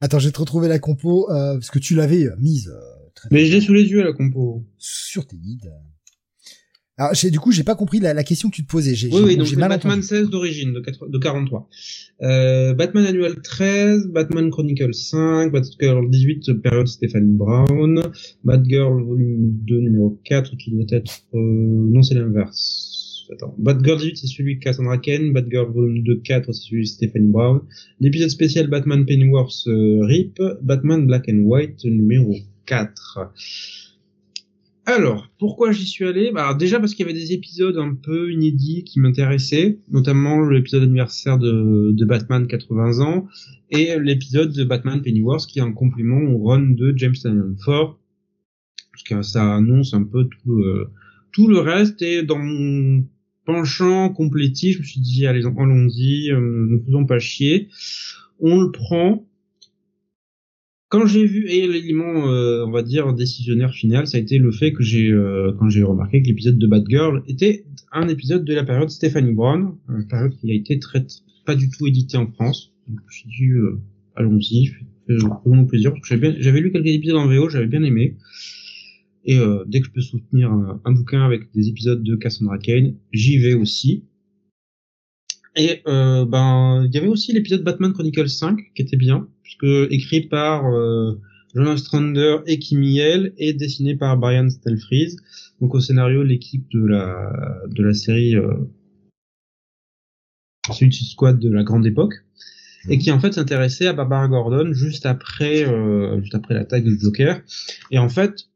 Attends, 0.00 0.18
je 0.18 0.26
vais 0.26 0.32
te 0.32 0.40
retrouver 0.40 0.66
la 0.66 0.80
compo, 0.80 1.30
euh, 1.30 1.54
parce 1.54 1.70
que 1.70 1.78
tu 1.78 1.94
l'avais 1.94 2.24
euh, 2.24 2.34
mise 2.38 2.68
euh, 2.68 3.08
très 3.14 3.28
Mais 3.30 3.46
je 3.46 3.52
l'ai 3.52 3.60
sous 3.60 3.72
les 3.72 3.84
yeux, 3.84 4.02
la 4.02 4.12
compo. 4.12 4.66
sur 4.76 5.26
tes 5.26 5.36
guides. 5.36 5.72
Alors, 6.98 7.12
du 7.14 7.40
coup, 7.40 7.52
j'ai 7.52 7.64
pas 7.64 7.74
compris 7.74 8.00
la, 8.00 8.12
la 8.12 8.22
question 8.22 8.50
que 8.50 8.54
tu 8.54 8.64
te 8.64 8.70
posais. 8.70 8.94
J'ai, 8.94 9.08
Oui, 9.08 9.36
donc 9.36 9.50
mal 9.56 9.70
Batman 9.70 9.92
entendu. 9.92 10.06
16 10.06 10.28
d'origine, 10.28 10.74
de, 10.74 10.80
4 10.80 11.08
de 11.08 11.18
43. 11.18 11.68
Euh, 12.22 12.74
Batman 12.74 13.06
Annual 13.06 13.40
13, 13.40 14.08
Batman 14.08 14.50
Chronicle 14.50 14.92
5, 14.92 15.50
Batgirl 15.50 16.10
18, 16.10 16.52
période 16.60 16.86
Stephanie 16.86 17.34
Brown, 17.34 18.02
Batgirl 18.44 19.02
volume 19.04 19.52
2, 19.64 19.80
numéro 19.80 20.20
4, 20.24 20.56
qui 20.56 20.70
doit 20.70 20.84
être... 20.90 21.22
Euh, 21.34 21.38
non, 21.38 22.02
c'est 22.02 22.14
l'inverse. 22.14 23.26
Attends. 23.32 23.54
Batgirl 23.56 23.98
18, 23.98 24.16
c'est 24.18 24.26
celui 24.26 24.56
de 24.56 24.60
Cassandra 24.60 24.98
Cain, 24.98 25.30
Batgirl 25.32 25.72
volume 25.72 26.02
2, 26.02 26.20
4, 26.20 26.52
c'est 26.52 26.68
celui 26.68 26.82
de 26.82 26.88
Stephanie 26.88 27.28
Brown, 27.28 27.60
l'épisode 28.00 28.28
spécial 28.28 28.66
Batman 28.66 29.06
Pennyworth 29.06 29.66
euh, 29.66 30.04
RIP, 30.04 30.38
Batman 30.60 31.06
Black 31.06 31.24
and 31.30 31.44
White, 31.44 31.84
numéro 31.86 32.34
4. 32.66 33.32
Alors, 34.84 35.28
pourquoi 35.38 35.70
j'y 35.70 35.86
suis 35.86 36.04
allé? 36.04 36.32
Bah, 36.32 36.54
Déjà 36.54 36.80
parce 36.80 36.94
qu'il 36.94 37.06
y 37.06 37.08
avait 37.08 37.18
des 37.18 37.32
épisodes 37.32 37.76
un 37.78 37.94
peu 37.94 38.32
inédits 38.32 38.82
qui 38.82 38.98
m'intéressaient, 38.98 39.78
notamment 39.90 40.48
l'épisode 40.48 40.82
anniversaire 40.82 41.38
de, 41.38 42.04
Batman 42.04 42.48
80 42.48 43.00
ans 43.00 43.28
et 43.70 43.96
l'épisode 44.00 44.52
de 44.52 44.64
Batman 44.64 45.00
Pennyworth 45.00 45.46
qui 45.46 45.60
est 45.60 45.62
un 45.62 45.72
complément 45.72 46.20
au 46.32 46.42
run 46.44 46.70
de 46.70 46.92
James 46.96 47.14
Tynion 47.14 47.54
Ford, 47.64 48.00
parce 48.92 49.02
que 49.04 49.22
ça 49.22 49.54
annonce 49.54 49.94
un 49.94 50.02
peu 50.02 50.24
tout 50.24 50.56
le, 50.56 50.88
tout 51.30 51.46
le 51.46 51.60
reste 51.60 52.02
et 52.02 52.24
dans 52.24 52.38
mon 52.38 53.06
penchant 53.44 54.08
complétif, 54.08 54.76
je 54.76 54.80
me 54.80 54.84
suis 54.84 55.00
dit 55.00 55.26
allez 55.26 55.46
allons-y, 55.46 56.30
euh, 56.32 56.66
ne 56.68 56.78
faisons 56.84 57.06
pas 57.06 57.20
chier, 57.20 57.68
on 58.40 58.60
le 58.60 58.72
prend 58.72 59.24
quand 60.92 61.06
j'ai 61.06 61.24
vu 61.24 61.48
et 61.48 61.66
l'élément 61.66 62.28
euh, 62.28 62.66
on 62.66 62.70
va 62.70 62.82
dire 62.82 63.14
décisionnaire 63.14 63.72
final 63.72 64.06
ça 64.06 64.18
a 64.18 64.20
été 64.20 64.36
le 64.36 64.52
fait 64.52 64.72
que 64.74 64.82
j'ai 64.82 65.10
euh, 65.10 65.52
quand 65.58 65.70
j'ai 65.70 65.82
remarqué 65.82 66.22
que 66.22 66.28
l'épisode 66.28 66.58
de 66.58 66.66
Batgirl 66.66 67.22
était 67.26 67.64
un 67.92 68.08
épisode 68.08 68.44
de 68.44 68.54
la 68.54 68.62
période 68.62 68.90
Stephanie 68.90 69.32
Brown 69.32 69.74
une 69.88 70.06
période 70.06 70.36
qui 70.36 70.50
a 70.50 70.54
été 70.54 70.78
très 70.78 71.06
pas 71.44 71.54
du 71.54 71.70
tout 71.70 71.86
édité 71.86 72.16
en 72.16 72.26
France. 72.26 72.72
Donc 72.88 73.00
suis 73.10 73.28
dit 73.28 73.50
euh, 73.50 73.80
allons-y 74.16 74.70
faisons 75.06 75.66
plaisir 75.66 75.92
parce 75.92 76.08
que 76.08 76.40
j'avais 76.40 76.60
lu 76.60 76.72
quelques 76.72 76.86
épisodes 76.86 77.16
en 77.16 77.26
VO 77.26 77.48
j'avais 77.48 77.66
bien 77.66 77.82
aimé. 77.82 78.16
Et 79.24 79.38
euh, 79.38 79.64
dès 79.66 79.80
que 79.80 79.86
je 79.86 79.92
peux 79.92 80.00
soutenir 80.00 80.50
un, 80.50 80.92
bouquin 80.92 81.24
avec 81.24 81.52
des 81.54 81.68
épisodes 81.68 82.02
de 82.02 82.16
Cassandra 82.16 82.58
Cain 82.58 82.94
j'y 83.12 83.38
vais 83.38 83.54
aussi. 83.54 84.04
Et 85.56 85.82
euh, 85.86 86.24
ben 86.24 86.84
il 86.86 86.94
y 86.94 86.98
avait 86.98 87.08
aussi 87.08 87.32
l'épisode 87.32 87.62
Batman 87.62 87.92
Chronicles 87.92 88.28
5 88.28 88.58
qui 88.74 88.82
était 88.82 88.96
bien 88.96 89.28
puisque 89.42 89.90
écrit 89.90 90.22
par 90.22 90.66
euh, 90.66 91.20
Jonas 91.54 91.78
Strander 91.78 92.38
et 92.46 92.58
Kim 92.58 92.80
Miel 92.80 93.32
et 93.36 93.52
dessiné 93.52 93.94
par 93.94 94.16
Brian 94.16 94.48
Stelfreeze. 94.48 95.16
Donc 95.60 95.74
au 95.74 95.80
scénario 95.80 96.22
l'équipe 96.22 96.68
de 96.70 96.84
la 96.84 97.32
de 97.68 97.82
la 97.82 97.94
série 97.94 98.36
euh, 98.36 98.54
Suicide 100.70 101.08
Squad 101.08 101.38
de 101.38 101.50
la 101.50 101.64
grande 101.64 101.86
époque 101.86 102.14
et 102.88 102.98
qui 102.98 103.10
en 103.10 103.20
fait 103.20 103.32
s'intéressait 103.32 103.86
à 103.86 103.92
Barbara 103.92 104.28
Gordon 104.28 104.72
juste 104.72 105.06
après 105.06 105.66
euh, 105.66 106.20
juste 106.20 106.34
après 106.34 106.54
l'attaque 106.54 106.84
du 106.84 106.98
Joker 106.98 107.40
et 107.90 107.98
en 107.98 108.08
fait 108.08 108.48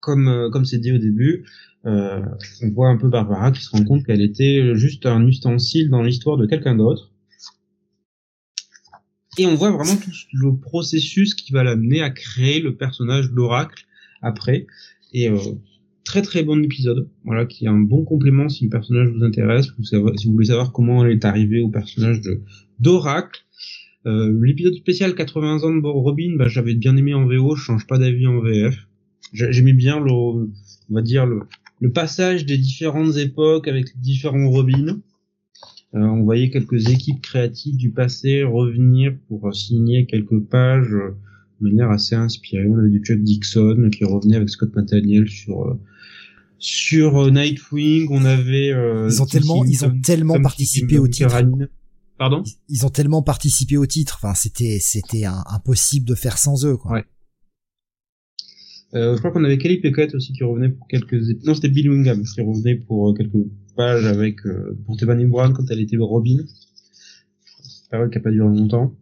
comme 0.00 0.28
euh, 0.28 0.50
comme 0.50 0.64
c'est 0.64 0.78
dit 0.78 0.92
au 0.92 0.98
début 0.98 1.44
euh, 1.86 2.20
on 2.62 2.70
voit 2.70 2.88
un 2.88 2.96
peu 2.96 3.08
Barbara 3.08 3.52
qui 3.52 3.62
se 3.62 3.70
rend 3.70 3.84
compte 3.84 4.04
qu'elle 4.04 4.20
était 4.20 4.74
juste 4.74 5.06
un 5.06 5.26
ustensile 5.26 5.90
dans 5.90 6.02
l'histoire 6.02 6.36
de 6.36 6.44
quelqu'un 6.44 6.74
d'autre. 6.74 7.12
Et 9.38 9.46
on 9.46 9.54
voit 9.54 9.70
vraiment 9.70 9.96
tout 9.96 10.10
le 10.32 10.56
processus 10.56 11.34
qui 11.34 11.52
va 11.52 11.62
l'amener 11.62 12.00
à 12.02 12.10
créer 12.10 12.60
le 12.60 12.74
personnage 12.76 13.30
d'Oracle 13.32 13.84
après. 14.22 14.66
Et 15.12 15.28
euh, 15.30 15.38
très 16.04 16.22
très 16.22 16.42
bon 16.42 16.62
épisode, 16.64 17.08
voilà, 17.24 17.46
qui 17.46 17.64
est 17.64 17.68
un 17.68 17.78
bon 17.78 18.04
complément 18.04 18.48
si 18.48 18.64
le 18.64 18.70
personnage 18.70 19.08
vous 19.08 19.22
intéresse, 19.24 19.68
si 19.84 20.26
vous 20.26 20.32
voulez 20.32 20.46
savoir 20.46 20.72
comment 20.72 21.04
elle 21.04 21.12
est 21.12 21.24
arrivée 21.24 21.60
au 21.60 21.68
personnage 21.68 22.20
d'Oracle. 22.80 23.40
Euh, 24.06 24.32
L'épisode 24.42 24.74
spécial 24.74 25.14
80 25.14 25.62
ans 25.64 25.74
de 25.74 25.86
Robin, 25.86 26.34
bah, 26.36 26.48
j'avais 26.48 26.74
bien 26.74 26.96
aimé 26.96 27.14
en 27.14 27.26
VO, 27.26 27.56
je 27.56 27.62
change 27.62 27.86
pas 27.86 27.98
d'avis 27.98 28.26
en 28.26 28.40
VF. 28.40 28.76
J'ai- 29.32 29.52
J'aimais 29.52 29.72
bien 29.74 30.00
le, 30.00 30.10
on 30.10 30.48
va 30.90 31.02
dire 31.02 31.26
le, 31.26 31.40
le 31.80 31.92
passage 31.92 32.46
des 32.46 32.56
différentes 32.58 33.16
époques 33.16 33.68
avec 33.68 33.86
les 33.94 34.00
différents 34.00 34.48
Robins. 34.48 34.98
Euh, 35.94 36.00
on 36.00 36.22
voyait 36.22 36.50
quelques 36.50 36.88
équipes 36.90 37.22
créatives 37.22 37.76
du 37.76 37.90
passé 37.90 38.42
revenir 38.42 39.16
pour 39.28 39.54
signer 39.54 40.04
quelques 40.06 40.38
pages 40.40 40.92
euh, 40.92 41.16
de 41.60 41.68
manière 41.68 41.90
assez 41.90 42.14
inspirée. 42.14 42.66
On 42.68 42.76
avait 42.78 42.90
du 42.90 43.02
Chuck 43.02 43.22
Dixon 43.22 43.88
qui 43.90 44.04
revenait 44.04 44.36
avec 44.36 44.50
Scott 44.50 44.74
McDaniel 44.76 45.28
sur 45.28 45.62
euh, 45.66 45.80
sur 46.58 47.30
Nightwing. 47.30 48.08
On 48.10 48.24
avait 48.26 48.70
euh, 48.72 49.08
Ils 49.10 49.22
ont 49.22 49.26
tellement- 49.26 49.64
ils 49.64 49.84
ont 49.84 50.00
tellement 50.02 50.40
participé 50.42 50.98
au 50.98 51.08
titre. 51.08 51.30
Pardon? 52.18 52.42
Ils- 52.68 52.84
ont 52.84 52.90
tellement 52.90 53.22
participé 53.22 53.76
au 53.76 53.86
titre. 53.86 54.18
Enfin, 54.20 54.34
c'était, 54.34 54.78
c'était 54.80 55.24
impossible 55.24 56.04
de 56.06 56.14
faire 56.16 56.36
sans 56.36 56.66
eux, 56.66 56.76
quoi. 56.76 56.92
Ouais. 56.92 57.04
Euh, 58.94 59.14
je 59.14 59.18
crois 59.18 59.30
qu'on 59.30 59.44
avait 59.44 59.58
Kelly 59.58 59.78
Pickett 59.80 60.14
aussi 60.14 60.32
qui 60.32 60.42
revenait 60.44 60.70
pour 60.70 60.86
quelques 60.88 61.14
non 61.44 61.54
c'était 61.54 61.68
Bill 61.68 61.90
Wingham 61.90 62.22
qui 62.22 62.40
revenait 62.40 62.74
pour 62.76 63.14
quelques 63.16 63.36
pages 63.78 64.06
avec 64.06 64.44
euh, 64.44 64.76
pour 64.84 64.96
Stephanie 64.96 65.24
Brown 65.24 65.52
quand 65.52 65.70
elle 65.70 65.80
était 65.80 65.96
Robin 65.96 66.38
c'est 67.62 67.88
pas 67.88 67.98
vrai 67.98 68.10
qu'elle 68.10 68.22
a 68.22 68.24
pas 68.24 68.30
duré 68.32 68.48
longtemps 68.48 68.92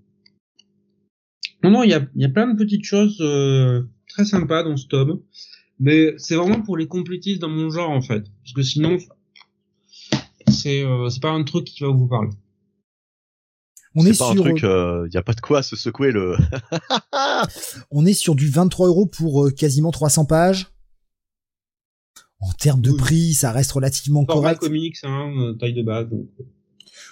non 1.64 1.70
non 1.70 1.82
il 1.82 1.90
y 1.90 1.94
a 1.94 2.06
il 2.14 2.20
y 2.20 2.26
a 2.26 2.28
plein 2.28 2.46
de 2.52 2.58
petites 2.58 2.84
choses 2.84 3.16
euh, 3.22 3.84
très 4.06 4.26
sympas 4.26 4.62
dans 4.64 4.76
ce 4.76 4.86
tome 4.86 5.22
mais 5.80 6.12
c'est 6.18 6.36
vraiment 6.36 6.60
pour 6.60 6.76
les 6.76 6.86
complétistes 6.86 7.40
dans 7.40 7.48
mon 7.48 7.70
genre 7.70 7.90
en 7.90 8.02
fait 8.02 8.24
parce 8.42 8.52
que 8.54 8.62
sinon 8.62 8.98
c'est 10.48 10.84
euh, 10.84 11.08
c'est 11.08 11.22
pas 11.22 11.30
un 11.30 11.42
truc 11.42 11.64
qui 11.64 11.82
va 11.82 11.88
vous 11.88 12.06
parler 12.06 12.30
On 13.94 14.04
est, 14.04 14.12
C'est 14.12 14.18
pas 14.18 14.32
sur, 14.32 14.46
un 14.46 14.50
truc, 14.50 14.62
il 14.62 15.14
y 15.14 15.16
a 15.16 15.22
pas 15.22 15.32
de 15.32 15.40
quoi 15.40 15.62
se 15.62 15.74
secouer 15.74 16.12
le. 16.12 16.36
on 17.90 18.04
est 18.04 18.12
sur 18.12 18.34
du 18.34 18.50
23 18.50 18.88
euros 18.88 19.06
pour 19.06 19.46
euh, 19.46 19.50
quasiment 19.50 19.90
300 19.90 20.26
pages. 20.26 20.66
En 22.40 22.52
termes 22.52 22.80
de 22.82 22.90
Oui. 22.90 22.96
prix, 22.98 23.34
ça 23.34 23.50
reste 23.52 23.72
relativement 23.72 24.24
format 24.26 24.54
correct. 24.54 24.60
comics 24.60 24.96
hein, 25.04 25.32
euh, 25.38 25.52
taille 25.54 25.72
de 25.74 25.82
base 25.82 26.08
donc 26.10 26.28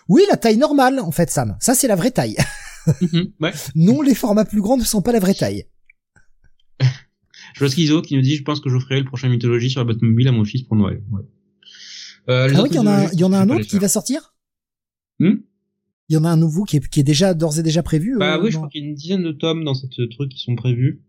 Oui, 0.08 0.22
la 0.30 0.36
taille 0.36 0.58
normale, 0.58 1.00
en 1.00 1.10
fait, 1.12 1.30
Sam. 1.30 1.56
Ça, 1.60 1.74
c'est 1.74 1.88
la 1.88 1.96
vraie 1.96 2.10
taille. 2.10 2.36
ouais 3.40 3.52
non, 3.74 4.02
les 4.02 4.14
formats 4.14 4.44
plus 4.44 4.60
grands 4.60 4.76
ne 4.76 4.84
sont 4.84 5.00
pas 5.02 5.12
la 5.12 5.20
vraie 5.20 5.34
taille. 5.34 5.64
Je 7.54 7.60
vois 7.60 7.68
Schizo 7.68 8.02
qui 8.02 8.16
nous 8.16 8.20
dit, 8.22 8.36
je 8.36 8.42
pense 8.42 8.60
que 8.60 8.68
j'offrirai 8.68 9.00
le 9.00 9.06
prochain 9.06 9.28
mythologie 9.28 9.70
sur 9.70 9.80
la 9.80 9.84
Batmobile 9.92 10.28
à 10.28 10.32
mon 10.32 10.44
fils 10.44 10.62
pour 10.64 10.76
Noël. 10.76 11.02
Ouais. 11.10 11.22
Euh, 12.28 12.50
Ah 12.54 12.62
oui, 12.62 12.68
il 12.70 12.76
y 12.76 12.78
en 12.78 12.86
a, 12.86 12.90
mythologies, 12.96 13.14
il 13.16 13.20
y 13.20 13.24
en 13.24 13.32
a 13.32 13.36
je 13.36 13.42
un 13.42 13.50
autre 13.50 13.66
qui 13.66 13.78
va 13.78 13.88
sortir? 13.88 14.34
Hmm? 15.20 15.34
Il 16.08 16.14
y 16.14 16.16
en 16.16 16.24
a 16.24 16.28
un 16.28 16.36
nouveau 16.36 16.64
qui 16.64 16.76
est, 16.76 16.88
qui 16.88 17.00
est 17.00 17.04
déjà 17.04 17.32
d'ores 17.32 17.58
et 17.58 17.62
déjà 17.62 17.82
prévu. 17.82 18.16
Bah 18.18 18.36
euh, 18.36 18.42
oui, 18.42 18.50
je 18.50 18.56
crois 18.56 18.68
qu'il 18.68 18.82
y 18.82 18.84
a 18.84 18.88
une 18.88 18.94
dizaine 18.94 19.22
de 19.22 19.32
tomes 19.32 19.64
dans 19.64 19.74
cette 19.74 19.92
truc 20.10 20.30
qui 20.30 20.38
sont 20.42 20.54
prévus. 20.56 21.02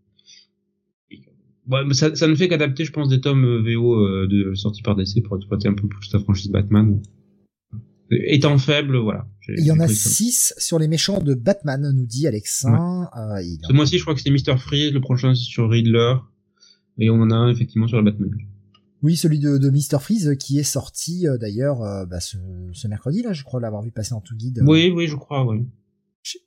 Ouais, 1.68 1.80
mais 1.84 1.94
ça, 1.94 2.14
ça 2.14 2.28
ne 2.28 2.34
fait 2.34 2.48
qu'adapter, 2.48 2.84
je 2.84 2.92
pense, 2.92 3.08
des 3.08 3.20
tomes 3.20 3.44
euh, 3.44 3.60
VO 3.62 3.94
euh, 3.96 4.28
de, 4.28 4.54
sortis 4.54 4.82
par 4.82 4.94
DC 4.94 5.22
pour 5.24 5.36
exploiter 5.36 5.68
un 5.68 5.74
peu 5.74 5.88
plus 5.88 6.12
la 6.12 6.20
franchise 6.20 6.50
Batman. 6.50 7.00
Étant 8.10 8.56
faible, 8.58 8.96
voilà. 8.98 9.26
Il 9.48 9.64
y 9.64 9.72
en 9.72 9.80
a 9.80 9.86
pris 9.86 9.94
ça. 9.96 10.08
six 10.10 10.54
sur 10.58 10.78
les 10.78 10.86
méchants 10.86 11.20
de 11.20 11.34
Batman, 11.34 11.90
nous 11.92 12.06
dit 12.06 12.28
Alexin. 12.28 13.08
Euh, 13.16 13.42
il 13.42 13.58
en- 13.64 13.68
Ce 13.68 13.72
mois-ci, 13.72 13.98
je 13.98 14.02
crois 14.02 14.14
que 14.14 14.20
c'est 14.20 14.30
Mr. 14.30 14.56
Freeze, 14.58 14.92
le 14.92 15.00
prochain 15.00 15.34
c'est 15.34 15.42
sur 15.42 15.68
Riddler. 15.68 16.14
Et 16.98 17.10
on 17.10 17.20
en 17.20 17.30
a 17.32 17.34
un 17.34 17.50
effectivement 17.50 17.88
sur 17.88 17.96
la 17.96 18.04
Batman. 18.04 18.30
Oui, 19.02 19.16
celui 19.16 19.40
de, 19.40 19.58
de 19.58 19.70
Mr. 19.70 19.98
Freeze 20.00 20.28
euh, 20.28 20.34
qui 20.36 20.58
est 20.60 20.62
sorti 20.62 21.26
euh, 21.26 21.36
d'ailleurs 21.36 21.82
euh, 21.82 22.06
bah, 22.06 22.20
ce, 22.20 22.36
ce 22.72 22.86
mercredi 22.86 23.22
là, 23.22 23.32
je 23.32 23.42
crois 23.42 23.60
l'avoir 23.60 23.82
vu 23.82 23.90
passer 23.90 24.14
en 24.14 24.20
tout 24.20 24.36
guide. 24.36 24.62
Oui, 24.64 24.92
oui, 24.94 25.08
je 25.08 25.16
crois, 25.16 25.44
oui. 25.44 25.66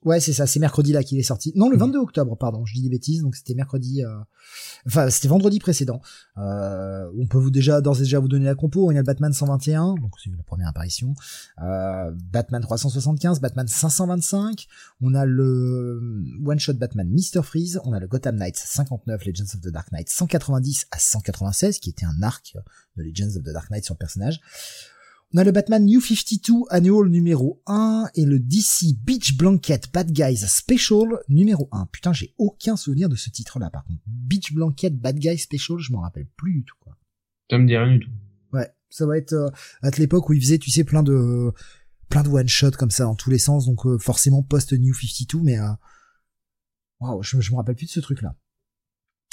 Ouais, 0.04 0.20
c'est 0.20 0.32
ça, 0.32 0.46
c'est 0.46 0.60
mercredi 0.60 0.92
là 0.92 1.02
qu'il 1.02 1.18
est 1.18 1.22
sorti. 1.22 1.52
Non, 1.56 1.68
le 1.68 1.76
Mhm. 1.76 1.80
22 1.86 1.98
octobre, 1.98 2.36
pardon, 2.36 2.64
je 2.64 2.74
dis 2.74 2.82
des 2.82 2.88
bêtises, 2.88 3.22
donc 3.22 3.34
c'était 3.36 3.54
mercredi, 3.54 4.04
euh... 4.04 4.08
enfin 4.86 5.08
c'était 5.10 5.28
vendredi 5.28 5.58
précédent. 5.58 6.00
Euh, 6.38 7.10
on 7.18 7.26
peut 7.26 7.38
vous 7.38 7.50
déjà 7.50 7.80
d'ores 7.80 7.98
et 7.98 8.02
déjà 8.02 8.18
vous 8.18 8.28
donner 8.28 8.44
la 8.44 8.54
compo. 8.54 8.90
Il 8.90 8.94
y 8.94 8.98
a 8.98 9.00
le 9.00 9.06
Batman 9.06 9.32
121, 9.32 9.94
donc 9.94 10.12
c'est 10.22 10.30
la 10.30 10.42
première 10.42 10.68
apparition. 10.68 11.14
Euh, 11.62 12.10
Batman 12.32 12.60
375, 12.62 13.40
Batman 13.40 13.66
525. 13.68 14.66
On 15.00 15.14
a 15.14 15.24
le 15.24 16.00
one 16.44 16.58
shot 16.58 16.74
Batman 16.74 17.08
Mr 17.10 17.42
Freeze. 17.42 17.80
On 17.84 17.92
a 17.92 18.00
le 18.00 18.06
Gotham 18.06 18.36
Knights 18.36 18.58
59, 18.58 19.24
Legends 19.24 19.54
of 19.54 19.60
the 19.60 19.68
Dark 19.68 19.92
Knight 19.92 20.08
190 20.08 20.86
à 20.90 20.98
196, 20.98 21.78
qui 21.78 21.90
était 21.90 22.06
un 22.06 22.22
arc 22.22 22.54
de 22.96 23.02
Legends 23.02 23.36
of 23.36 23.42
the 23.44 23.52
Dark 23.52 23.70
Knight 23.70 23.84
sur 23.84 23.94
le 23.94 23.98
personnage. 23.98 24.40
On 25.32 25.38
a 25.38 25.44
le 25.44 25.52
Batman 25.52 25.84
New 25.84 26.00
52 26.00 26.64
Annual 26.70 27.08
numéro 27.08 27.62
1 27.66 28.08
et 28.16 28.24
le 28.24 28.40
DC 28.40 28.96
Beach 29.00 29.36
Blanket 29.36 29.92
Bad 29.92 30.10
Guys 30.10 30.38
Special 30.38 31.20
numéro 31.28 31.68
1. 31.70 31.86
Putain, 31.86 32.12
j'ai 32.12 32.34
aucun 32.36 32.74
souvenir 32.74 33.08
de 33.08 33.14
ce 33.14 33.30
titre-là, 33.30 33.70
par 33.70 33.84
contre. 33.84 34.00
Beach 34.08 34.52
Blanket 34.52 34.98
Bad 34.98 35.20
Guys 35.20 35.38
Special, 35.38 35.78
je 35.78 35.92
m'en 35.92 36.00
rappelle 36.00 36.26
plus 36.36 36.54
du 36.54 36.64
tout, 36.64 36.74
quoi. 36.80 36.96
Ça 37.48 37.58
me 37.58 37.68
dit 37.68 37.76
rien 37.76 37.92
du 37.92 38.00
tout. 38.00 38.10
Ouais, 38.52 38.68
ça 38.88 39.06
va 39.06 39.18
être 39.18 39.34
euh, 39.34 39.50
à 39.82 39.90
l'époque 39.90 40.28
où 40.28 40.32
il 40.32 40.40
faisait, 40.40 40.58
tu 40.58 40.72
sais, 40.72 40.82
plein 40.82 41.04
de 41.04 41.52
plein 42.08 42.24
de 42.24 42.28
one 42.28 42.48
shot 42.48 42.72
comme 42.72 42.90
ça 42.90 43.04
dans 43.04 43.14
tous 43.14 43.30
les 43.30 43.38
sens, 43.38 43.66
donc 43.66 43.86
euh, 43.86 43.98
forcément 43.98 44.42
post 44.42 44.72
New 44.72 44.92
52, 44.92 45.38
mais 45.44 45.60
euh, 45.60 45.68
waouh, 46.98 47.22
je, 47.22 47.40
je 47.40 47.52
me 47.52 47.56
rappelle 47.56 47.76
plus 47.76 47.86
de 47.86 47.92
ce 47.92 48.00
truc-là. 48.00 48.34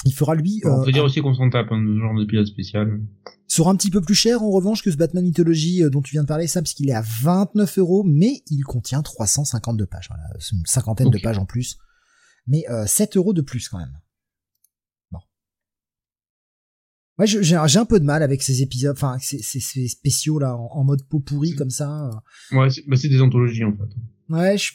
Il 0.04 0.14
fera 0.14 0.34
lui 0.36 0.60
on 0.64 0.80
euh, 0.80 0.84
peut 0.84 0.92
dire 0.92 1.04
aussi 1.04 1.20
qu'on 1.20 1.34
s'en 1.34 1.50
tape, 1.50 1.72
hein, 1.72 1.84
ce 1.84 1.98
genre 2.00 2.16
d'épisode 2.16 2.46
spécial. 2.46 3.00
sera 3.48 3.70
un 3.70 3.76
petit 3.76 3.90
peu 3.90 4.00
plus 4.00 4.14
cher 4.14 4.42
en 4.42 4.50
revanche 4.50 4.82
que 4.82 4.92
ce 4.92 4.96
Batman 4.96 5.24
Mythologie 5.24 5.82
euh, 5.82 5.90
dont 5.90 6.00
tu 6.02 6.12
viens 6.12 6.22
de 6.22 6.28
parler, 6.28 6.46
ça, 6.46 6.62
parce 6.62 6.72
qu'il 6.72 6.88
est 6.88 6.94
à 6.94 7.02
29 7.22 7.78
euros, 7.78 8.04
mais 8.04 8.42
il 8.48 8.62
contient 8.62 9.02
352 9.02 9.86
pages. 9.86 10.06
Voilà, 10.08 10.22
c'est 10.38 10.54
une 10.54 10.64
cinquantaine 10.66 11.10
de 11.10 11.18
pages 11.18 11.38
en 11.38 11.46
plus, 11.46 11.78
mais 12.46 12.64
euh, 12.70 12.86
7 12.86 13.16
euros 13.16 13.32
de 13.32 13.40
plus 13.42 13.68
quand 13.68 13.78
même. 13.78 13.98
Bon. 15.10 15.18
Ouais, 17.18 17.26
j'ai 17.26 17.56
un 17.56 17.84
peu 17.84 17.98
de 17.98 18.04
mal 18.04 18.22
avec 18.22 18.42
ces 18.42 18.62
épisodes, 18.62 18.94
enfin 18.96 19.18
ces, 19.20 19.42
ces, 19.42 19.58
ces 19.58 19.88
spéciaux 19.88 20.38
là 20.38 20.56
en, 20.56 20.68
en 20.72 20.84
mode 20.84 21.02
pot 21.08 21.18
pourri 21.18 21.56
comme 21.56 21.70
ça. 21.70 22.06
euh. 22.52 22.56
Ouais, 22.56 22.70
c'est 22.70 22.86
bah, 22.86 22.96
c'est 22.96 23.08
des 23.08 23.20
anthologies 23.20 23.64
en 23.64 23.72
fait. 23.72 24.32
Ouais, 24.32 24.56
je 24.56 24.74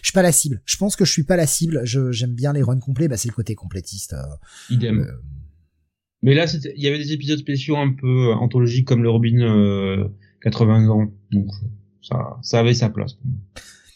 je 0.00 0.06
suis 0.08 0.12
pas 0.12 0.22
la 0.22 0.32
cible. 0.32 0.62
Je 0.64 0.76
pense 0.76 0.96
que 0.96 1.04
je 1.04 1.12
suis 1.12 1.24
pas 1.24 1.36
la 1.36 1.46
cible. 1.46 1.80
Je 1.84 2.12
j'aime 2.12 2.34
bien 2.34 2.52
les 2.52 2.62
runs 2.62 2.78
complets. 2.78 3.08
Bah 3.08 3.16
c'est 3.16 3.28
le 3.28 3.34
côté 3.34 3.54
complétiste. 3.54 4.12
euh, 4.14 4.22
Idem. 4.70 5.00
euh, 5.00 5.12
Mais 6.22 6.34
là, 6.34 6.46
il 6.76 6.82
y 6.82 6.86
avait 6.88 6.98
des 6.98 7.12
épisodes 7.12 7.38
spéciaux 7.38 7.76
un 7.76 7.92
peu 7.92 8.30
euh, 8.30 8.34
anthologiques 8.34 8.86
comme 8.86 9.02
le 9.02 9.10
Robin 9.10 9.40
euh, 9.40 10.08
80 10.42 10.88
ans. 10.88 11.12
Donc 11.32 11.48
ça, 12.02 12.36
ça 12.42 12.60
avait 12.60 12.74
sa 12.74 12.88
place. 12.90 13.14
pour 13.14 13.26
moi. 13.26 13.38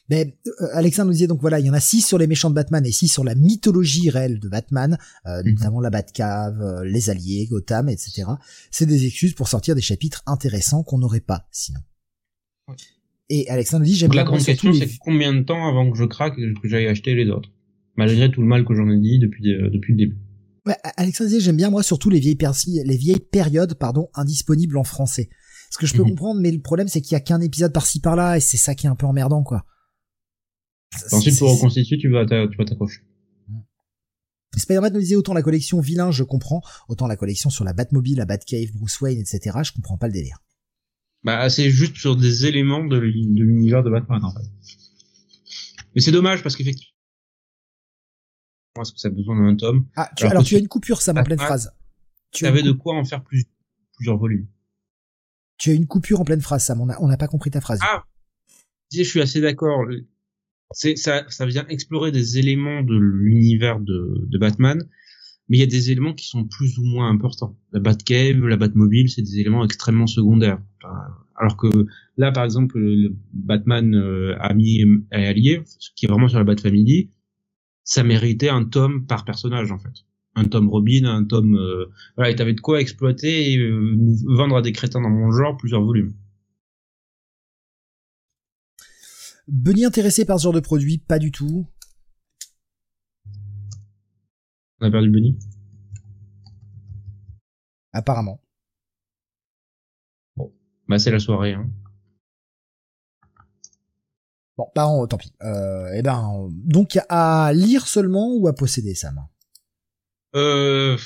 Mais 0.08 0.36
euh, 0.46 0.50
Alexandre 0.74 1.06
nous 1.08 1.14
disait 1.14 1.26
donc 1.26 1.40
voilà, 1.40 1.58
il 1.58 1.66
y 1.66 1.70
en 1.70 1.74
a 1.74 1.80
six 1.80 2.00
sur 2.00 2.16
les 2.16 2.28
méchants 2.28 2.48
de 2.50 2.54
Batman 2.54 2.86
et 2.86 2.92
six 2.92 3.08
sur 3.08 3.24
la 3.24 3.34
mythologie 3.34 4.08
réelle 4.08 4.38
de 4.38 4.48
Batman, 4.48 4.96
euh, 5.26 5.42
Mhm. 5.42 5.50
notamment 5.54 5.80
la 5.80 5.90
Batcave, 5.90 6.60
euh, 6.62 6.84
les 6.84 7.10
Alliés, 7.10 7.48
Gotham, 7.50 7.88
etc. 7.88 8.22
C'est 8.70 8.86
des 8.86 9.04
excuses 9.04 9.34
pour 9.34 9.48
sortir 9.48 9.74
des 9.74 9.80
chapitres 9.80 10.22
intéressants 10.26 10.84
qu'on 10.84 10.98
n'aurait 10.98 11.18
pas 11.18 11.48
sinon. 11.50 11.80
Et 13.28 13.48
Alexandre 13.48 13.84
dit 13.84 13.94
j'aime 13.96 14.12
la 14.12 14.22
grande 14.24 14.42
question, 14.44 14.70
les... 14.70 14.78
c'est 14.86 14.98
combien 15.00 15.34
de 15.34 15.42
temps 15.42 15.66
avant 15.68 15.90
que 15.90 15.98
je 15.98 16.04
craque 16.04 16.38
et 16.38 16.52
que 16.60 16.68
j'aille 16.68 16.86
acheter 16.86 17.14
les 17.14 17.28
autres? 17.30 17.50
Malgré 17.96 18.30
tout 18.30 18.40
le 18.40 18.46
mal 18.46 18.64
que 18.64 18.74
j'en 18.74 18.88
ai 18.90 18.98
dit 18.98 19.18
depuis, 19.18 19.52
euh, 19.52 19.68
depuis 19.70 19.92
le 19.94 19.98
début. 19.98 20.16
Ouais, 20.66 20.76
Alexandre 20.96 21.28
disait 21.30 21.40
j'aime 21.40 21.56
bien 21.56 21.70
moi 21.70 21.82
surtout 21.82 22.10
les 22.10 22.20
vieilles 22.20 22.34
persi- 22.36 22.82
les 22.84 22.96
vieilles 22.96 23.20
périodes 23.20 23.74
pardon 23.74 24.08
indisponibles 24.14 24.76
en 24.78 24.84
français. 24.84 25.28
Ce 25.70 25.78
que 25.78 25.86
je 25.86 25.94
peux 25.94 26.02
Mhm. 26.02 26.10
comprendre, 26.10 26.40
mais 26.40 26.52
le 26.52 26.60
problème 26.60 26.88
c'est 26.88 27.00
qu'il 27.00 27.12
y 27.12 27.16
a 27.16 27.20
qu'un 27.20 27.40
épisode 27.40 27.72
par-ci 27.72 28.00
par-là 28.00 28.36
et 28.36 28.40
c'est 28.40 28.56
ça 28.56 28.74
qui 28.74 28.86
est 28.86 28.90
un 28.90 28.94
peu 28.96 29.06
emmerdant 29.06 29.42
quoi. 29.42 29.64
Ensuite, 31.12 31.38
pour 31.38 31.52
reconstituer, 31.52 31.98
tu 31.98 32.08
vas 32.10 32.24
tu 32.26 32.56
vas 32.56 32.64
t'accrocher. 32.64 33.00
Spider-Man 34.56 34.92
nous 34.94 35.00
disait 35.00 35.16
autant 35.16 35.34
la 35.34 35.42
collection 35.42 35.80
vilain, 35.80 36.10
je 36.10 36.22
comprends, 36.22 36.62
autant 36.88 37.06
la 37.06 37.16
collection 37.16 37.50
sur 37.50 37.64
la 37.64 37.74
Batmobile, 37.74 38.16
la 38.16 38.24
Batcave, 38.24 38.70
Bruce 38.74 39.00
Wayne, 39.02 39.18
etc. 39.20 39.58
Je 39.62 39.72
comprends 39.72 39.98
pas 39.98 40.06
le 40.06 40.14
délire. 40.14 40.38
Bah, 41.26 41.50
c'est 41.50 41.70
juste 41.70 41.96
sur 41.96 42.14
des 42.16 42.46
éléments 42.46 42.84
de, 42.84 42.96
l'uni- 42.96 43.34
de 43.34 43.42
l'univers 43.42 43.82
de 43.82 43.90
Batman, 43.90 44.24
en 44.24 44.30
fait. 44.32 44.46
Mais 45.94 46.00
c'est 46.00 46.12
dommage 46.12 46.42
parce 46.44 46.54
qu'effectivement, 46.54 46.92
est-ce 48.80 48.92
que 48.92 48.98
ça 49.00 49.08
a 49.08 49.10
besoin 49.10 49.36
d'un 49.44 49.56
tome 49.56 49.86
Ah, 49.96 50.08
tu, 50.16 50.22
Alors 50.24 50.30
alors, 50.32 50.44
tu 50.44 50.54
as 50.54 50.58
une 50.58 50.68
coupure, 50.68 51.02
Sam, 51.02 51.18
en 51.18 51.24
pleine 51.24 51.38
phrase. 51.38 51.72
Tu 52.30 52.46
avais 52.46 52.62
de 52.62 52.72
quoi 52.72 52.94
en 52.94 53.04
faire 53.04 53.24
plus, 53.24 53.44
plusieurs 53.96 54.18
volumes. 54.18 54.46
tu 55.58 55.70
as 55.70 55.72
une 55.74 55.86
coupure 55.86 56.20
en 56.20 56.24
pleine 56.24 56.40
phrase, 56.42 56.64
Sam. 56.64 56.80
On 56.80 56.88
a- 56.90 57.00
on 57.00 57.08
n'a 57.08 57.16
pas 57.16 57.28
compris 57.28 57.50
ta 57.50 57.60
phrase. 57.60 57.80
Ah, 57.82 58.04
je 58.92 59.02
suis 59.02 59.20
assez 59.20 59.40
d'accord. 59.40 59.84
C'est 60.72 60.96
ça, 60.96 61.24
ça 61.28 61.46
vient 61.46 61.66
explorer 61.68 62.12
des 62.12 62.38
éléments 62.38 62.82
de 62.82 62.94
l'univers 62.96 63.80
de, 63.80 64.26
de 64.28 64.38
Batman, 64.38 64.86
mais 65.48 65.58
il 65.58 65.60
y 65.60 65.64
a 65.64 65.66
des 65.66 65.90
éléments 65.90 66.14
qui 66.14 66.26
sont 66.26 66.44
plus 66.44 66.78
ou 66.78 66.84
moins 66.84 67.08
importants. 67.08 67.56
La 67.72 67.80
Batcave, 67.80 68.46
la 68.46 68.56
Batmobile, 68.56 69.08
c'est 69.08 69.22
des 69.22 69.38
éléments 69.38 69.64
extrêmement 69.64 70.06
secondaires. 70.06 70.60
Alors 71.36 71.56
que 71.56 71.68
là, 72.16 72.32
par 72.32 72.44
exemple, 72.44 72.78
le 72.78 73.14
Batman 73.32 73.94
euh, 73.94 74.36
ami 74.40 74.80
et 75.12 75.16
allié, 75.26 75.62
ce 75.66 75.90
qui 75.94 76.06
est 76.06 76.08
vraiment 76.08 76.28
sur 76.28 76.38
la 76.38 76.44
Bat 76.44 76.56
Family, 76.56 77.10
ça 77.84 78.02
méritait 78.02 78.48
un 78.48 78.64
tome 78.64 79.06
par 79.06 79.24
personnage 79.24 79.70
en 79.70 79.78
fait. 79.78 79.92
Un 80.34 80.44
tome 80.44 80.68
Robin, 80.68 81.04
un 81.04 81.24
tome, 81.24 81.56
euh, 81.56 81.86
voilà, 82.16 82.30
et 82.30 82.34
t'avais 82.34 82.52
de 82.52 82.60
quoi 82.60 82.80
exploiter 82.80 83.52
et 83.52 83.58
euh, 83.58 83.96
vendre 84.26 84.56
à 84.56 84.62
des 84.62 84.72
crétins 84.72 85.00
dans 85.00 85.08
mon 85.08 85.30
genre 85.30 85.56
plusieurs 85.56 85.82
volumes. 85.82 86.14
Bunny 89.48 89.84
intéressé 89.84 90.24
par 90.24 90.38
ce 90.38 90.44
genre 90.44 90.52
de 90.52 90.60
produit 90.60 90.98
Pas 90.98 91.18
du 91.18 91.30
tout. 91.30 91.66
On 94.80 94.86
a 94.86 94.90
perdu 94.90 95.10
Bunny. 95.10 95.38
Apparemment. 97.92 98.40
Bah 100.88 100.98
c'est 100.98 101.10
la 101.10 101.18
soirée. 101.18 101.54
Hein. 101.54 101.68
Bon, 104.56 104.66
bah, 104.74 104.86
on- 104.88 105.06
tant 105.06 105.18
pis. 105.18 105.32
Euh, 105.42 105.90
eh 105.94 106.02
ben, 106.02 106.22
on- 106.32 106.48
donc 106.50 106.98
à 107.08 107.52
lire 107.52 107.86
seulement 107.86 108.32
ou 108.34 108.46
à 108.48 108.54
posséder, 108.54 108.94
Sam? 108.94 109.26
Euh, 110.34 110.96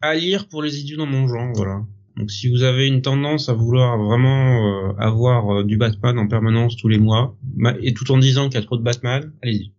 à 0.00 0.14
lire 0.14 0.48
pour 0.48 0.62
les 0.62 0.78
idiots 0.78 0.96
dans 0.98 1.06
mon 1.06 1.26
genre, 1.26 1.52
voilà. 1.54 1.84
Donc 2.16 2.30
si 2.30 2.50
vous 2.50 2.62
avez 2.62 2.86
une 2.86 3.02
tendance 3.02 3.48
à 3.48 3.54
vouloir 3.54 3.96
vraiment 3.98 4.90
euh, 4.90 4.92
avoir 4.98 5.58
euh, 5.60 5.64
du 5.64 5.76
Batman 5.76 6.18
en 6.18 6.26
permanence 6.28 6.76
tous 6.76 6.88
les 6.88 6.98
mois, 6.98 7.36
et 7.80 7.94
tout 7.94 8.10
en 8.12 8.18
disant 8.18 8.48
qu'il 8.48 8.54
y 8.60 8.62
a 8.62 8.66
trop 8.66 8.76
de 8.76 8.82
Batman, 8.82 9.32
allez-y. 9.42 9.72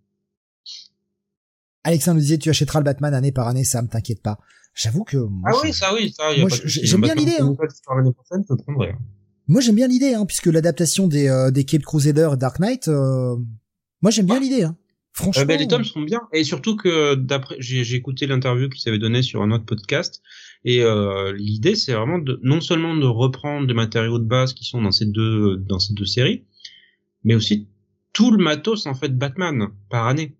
Alexandre 1.83 2.15
nous 2.15 2.21
disait 2.21 2.37
tu 2.37 2.49
achèteras 2.49 2.79
le 2.79 2.85
Batman 2.85 3.13
année 3.13 3.31
par 3.31 3.47
année, 3.47 3.63
Sam, 3.63 3.87
t'inquiète 3.87 4.21
pas. 4.21 4.37
J'avoue 4.73 5.03
que 5.03 5.17
moi, 5.17 5.49
Ah 5.51 5.57
oui, 5.63 5.73
ça 5.73 5.93
oui, 5.93 6.13
ça. 6.15 6.31
Y 6.31 6.37
a 6.37 6.39
Moi, 6.41 6.49
j'aime 6.65 7.01
bien 7.01 7.15
l'idée, 7.15 7.37
hein. 7.39 7.55
moi 9.47 9.61
j'aime 9.61 9.75
bien 9.75 9.87
l'idée, 9.87 10.13
hein, 10.13 10.25
puisque 10.25 10.45
l'adaptation 10.47 11.07
des, 11.07 11.27
euh, 11.27 11.51
des 11.51 11.63
Cape 11.65 11.81
Crusader 11.83 12.29
et 12.33 12.37
Dark 12.37 12.59
Knight, 12.59 12.87
euh, 12.87 13.35
moi 14.01 14.11
j'aime 14.11 14.25
bien 14.27 14.35
Ouais. 14.35 14.41
l'idée. 14.41 14.63
Hein. 14.63 14.77
Franchement. 15.13 15.41
Euh, 15.41 15.45
ben, 15.45 15.59
les 15.59 15.67
tomes 15.67 15.83
sont 15.83 16.01
bien 16.01 16.21
et 16.33 16.43
surtout 16.43 16.75
que 16.77 17.15
d'après 17.15 17.55
j'ai 17.59 17.83
j'ai 17.83 17.95
écouté 17.97 18.27
l'interview 18.27 18.69
qu'il 18.69 18.79
s'avait 18.79 18.99
donné 18.99 19.21
sur 19.23 19.41
un 19.41 19.51
autre 19.51 19.65
podcast 19.65 20.21
et 20.63 20.81
euh, 20.83 21.33
l'idée 21.35 21.75
c'est 21.75 21.93
vraiment 21.93 22.19
de 22.19 22.39
non 22.43 22.61
seulement 22.61 22.95
de 22.95 23.05
reprendre 23.07 23.67
des 23.67 23.73
matériaux 23.73 24.19
de 24.19 24.23
base 24.25 24.53
qui 24.53 24.63
sont 24.65 24.81
dans 24.81 24.91
ces 24.91 25.07
deux 25.07 25.57
dans 25.57 25.79
ces 25.79 25.93
deux 25.95 26.05
séries 26.05 26.45
mais 27.23 27.33
aussi 27.35 27.67
tout 28.13 28.31
le 28.31 28.41
matos 28.41 28.85
en 28.85 28.93
fait 28.93 29.17
Batman 29.17 29.69
par 29.89 30.07
année 30.07 30.37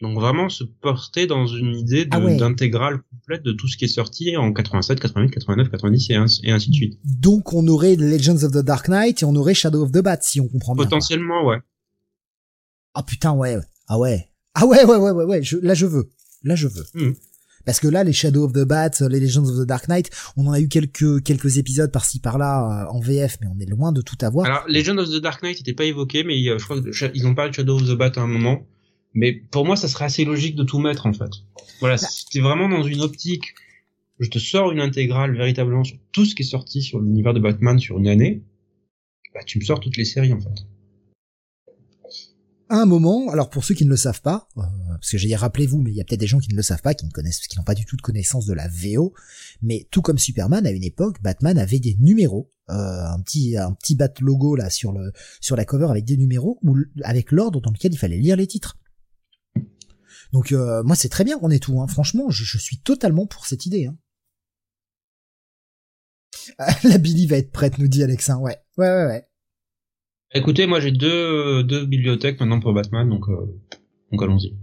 donc 0.00 0.14
vraiment 0.18 0.48
se 0.48 0.64
porter 0.64 1.26
dans 1.26 1.46
une 1.46 1.74
idée 1.76 2.08
Ah 2.10 2.20
ouais. 2.20 2.36
d'intégrale 2.36 3.00
complète 3.10 3.42
de 3.42 3.52
tout 3.52 3.68
ce 3.68 3.76
qui 3.76 3.84
est 3.84 3.88
sorti 3.88 4.36
en 4.36 4.52
87 4.52 4.98
88 5.00 5.30
89 5.32 5.70
90 5.70 6.10
et, 6.10 6.14
ainsi- 6.14 6.40
et 6.44 6.50
ainsi 6.52 6.70
de 6.70 6.74
suite 6.74 6.98
Donc 7.04 7.52
on 7.52 7.66
aurait 7.68 7.96
Legends 7.96 8.42
of 8.44 8.52
the 8.52 8.64
Dark 8.64 8.88
Knight 8.88 9.22
et 9.22 9.24
on 9.24 9.34
aurait 9.36 9.54
Shadow 9.54 9.82
of 9.84 9.92
the 9.92 9.98
Bat 10.02 10.18
si 10.22 10.40
on 10.40 10.48
comprend 10.48 10.74
bien. 10.74 10.84
potentiellement 10.84 11.44
ouais 11.46 11.58
Ah 12.94 13.02
putain 13.02 13.32
ouais. 13.32 13.58
Ah 13.88 13.98
ouais. 13.98 14.28
Ah 14.54 14.66
ouais 14.66 14.84
ouais 14.84 14.96
ouais 14.96 15.10
ouais 15.10 15.24
ouais. 15.24 15.42
Je, 15.42 15.58
là 15.58 15.74
je 15.74 15.86
veux. 15.86 16.10
Là 16.44 16.54
je 16.56 16.66
veux. 16.68 16.84
Mhm. 16.94 17.14
Parce 17.66 17.78
que 17.78 17.88
là, 17.88 18.04
les 18.04 18.14
Shadow 18.14 18.46
of 18.46 18.52
the 18.54 18.64
Bat, 18.64 19.00
les 19.10 19.20
Legends 19.20 19.44
of 19.44 19.54
the 19.58 19.66
Dark 19.66 19.86
Knight, 19.88 20.10
on 20.36 20.46
en 20.46 20.52
a 20.52 20.60
eu 20.60 20.66
quelques 20.68 21.22
quelques 21.22 21.58
épisodes 21.58 21.92
par-ci 21.92 22.18
par-là 22.18 22.86
euh, 22.88 22.90
en 22.90 23.00
VF, 23.00 23.36
mais 23.42 23.48
on 23.54 23.58
est 23.60 23.66
loin 23.66 23.92
de 23.92 24.00
tout 24.00 24.16
avoir. 24.22 24.46
Alors, 24.46 24.64
Legends 24.66 24.96
of 24.96 25.10
the 25.10 25.20
Dark 25.20 25.42
Knight 25.42 25.58
n'était 25.58 25.74
pas 25.74 25.84
évoqué, 25.84 26.24
mais 26.24 26.36
euh, 26.48 26.56
je 26.58 26.64
crois 26.64 26.80
qu'ils 26.80 27.26
ont 27.26 27.34
parlé 27.34 27.50
de 27.50 27.56
Shadow 27.56 27.76
of 27.76 27.86
the 27.86 27.92
Bat 27.92 28.12
à 28.16 28.20
un 28.22 28.26
moment. 28.26 28.66
Mais 29.12 29.32
pour 29.32 29.64
moi, 29.64 29.76
ça 29.76 29.88
serait 29.88 30.04
assez 30.04 30.24
logique 30.24 30.56
de 30.56 30.62
tout 30.62 30.78
mettre 30.78 31.06
en 31.06 31.12
fait. 31.12 31.30
Voilà, 31.80 31.96
bah. 31.96 32.06
si 32.06 32.26
t'es 32.26 32.40
vraiment 32.40 32.68
dans 32.68 32.82
une 32.82 33.00
optique, 33.00 33.54
je 34.18 34.28
te 34.28 34.38
sors 34.38 34.70
une 34.70 34.80
intégrale 34.80 35.36
véritablement 35.36 35.84
sur 35.84 35.98
tout 36.12 36.24
ce 36.24 36.34
qui 36.34 36.42
est 36.42 36.46
sorti 36.46 36.82
sur 36.82 37.00
l'univers 37.00 37.34
de 37.34 37.40
Batman 37.40 37.78
sur 37.78 37.98
une 37.98 38.08
année, 38.08 38.42
bah 39.34 39.40
tu 39.44 39.58
me 39.58 39.64
sors 39.64 39.80
toutes 39.80 39.96
les 39.96 40.04
séries 40.04 40.32
en 40.32 40.40
fait 40.40 40.66
à 42.70 42.76
un 42.76 42.86
moment, 42.86 43.28
alors 43.30 43.50
pour 43.50 43.64
ceux 43.64 43.74
qui 43.74 43.84
ne 43.84 43.90
le 43.90 43.96
savent 43.96 44.22
pas, 44.22 44.48
euh, 44.56 44.62
parce 44.90 45.10
que 45.10 45.18
j'ai 45.18 45.34
rappelez-vous, 45.34 45.80
mais 45.80 45.90
il 45.90 45.96
y 45.96 46.00
a 46.00 46.04
peut-être 46.04 46.20
des 46.20 46.28
gens 46.28 46.38
qui 46.38 46.50
ne 46.50 46.56
le 46.56 46.62
savent 46.62 46.80
pas, 46.80 46.94
qui 46.94 47.04
ne 47.04 47.10
connaissent, 47.10 47.40
qui 47.48 47.58
n'ont 47.58 47.64
pas 47.64 47.74
du 47.74 47.84
tout 47.84 47.96
de 47.96 48.00
connaissance 48.00 48.46
de 48.46 48.54
la 48.54 48.68
VO, 48.68 49.12
mais 49.60 49.88
tout 49.90 50.02
comme 50.02 50.18
Superman 50.18 50.64
à 50.64 50.70
une 50.70 50.84
époque, 50.84 51.20
Batman 51.20 51.58
avait 51.58 51.80
des 51.80 51.96
numéros, 51.98 52.48
euh, 52.70 52.74
un 52.74 53.20
petit 53.22 53.56
un 53.56 53.72
petit 53.72 53.96
bat 53.96 54.12
logo 54.20 54.54
là 54.54 54.70
sur 54.70 54.92
le 54.92 55.12
sur 55.40 55.56
la 55.56 55.64
cover 55.64 55.88
avec 55.90 56.04
des 56.04 56.16
numéros 56.16 56.60
ou 56.62 56.76
avec 57.02 57.32
l'ordre 57.32 57.60
dans 57.60 57.72
lequel 57.72 57.92
il 57.92 57.98
fallait 57.98 58.18
lire 58.18 58.36
les 58.36 58.46
titres. 58.46 58.78
Donc 60.32 60.52
euh, 60.52 60.82
moi 60.82 60.96
c'est 60.96 61.08
très 61.08 61.24
bien 61.24 61.38
qu'on 61.38 61.50
ait 61.50 61.58
tout, 61.58 61.80
hein. 61.80 61.86
franchement, 61.86 62.30
je, 62.30 62.58
suis 62.58 62.78
totalement 62.78 63.26
pour 63.26 63.46
cette 63.46 63.66
idée. 63.66 63.86
Hein. 63.86 63.96
la 66.84 66.98
Billy 66.98 67.26
va 67.26 67.36
être 67.36 67.52
prête, 67.52 67.78
nous 67.78 67.88
dit 67.88 68.02
Alexin. 68.02 68.38
Ouais, 68.38 68.58
ouais, 68.76 68.88
ouais, 68.88 69.06
ouais. 69.06 69.26
Écoutez, 70.32 70.66
moi 70.66 70.80
j'ai 70.80 70.92
deux, 70.92 71.64
deux 71.64 71.84
bibliothèques 71.86 72.38
maintenant 72.38 72.60
pour 72.60 72.72
Batman, 72.72 73.08
donc, 73.08 73.28
euh, 73.28 73.60
donc 74.12 74.22
allons-y. 74.22 74.56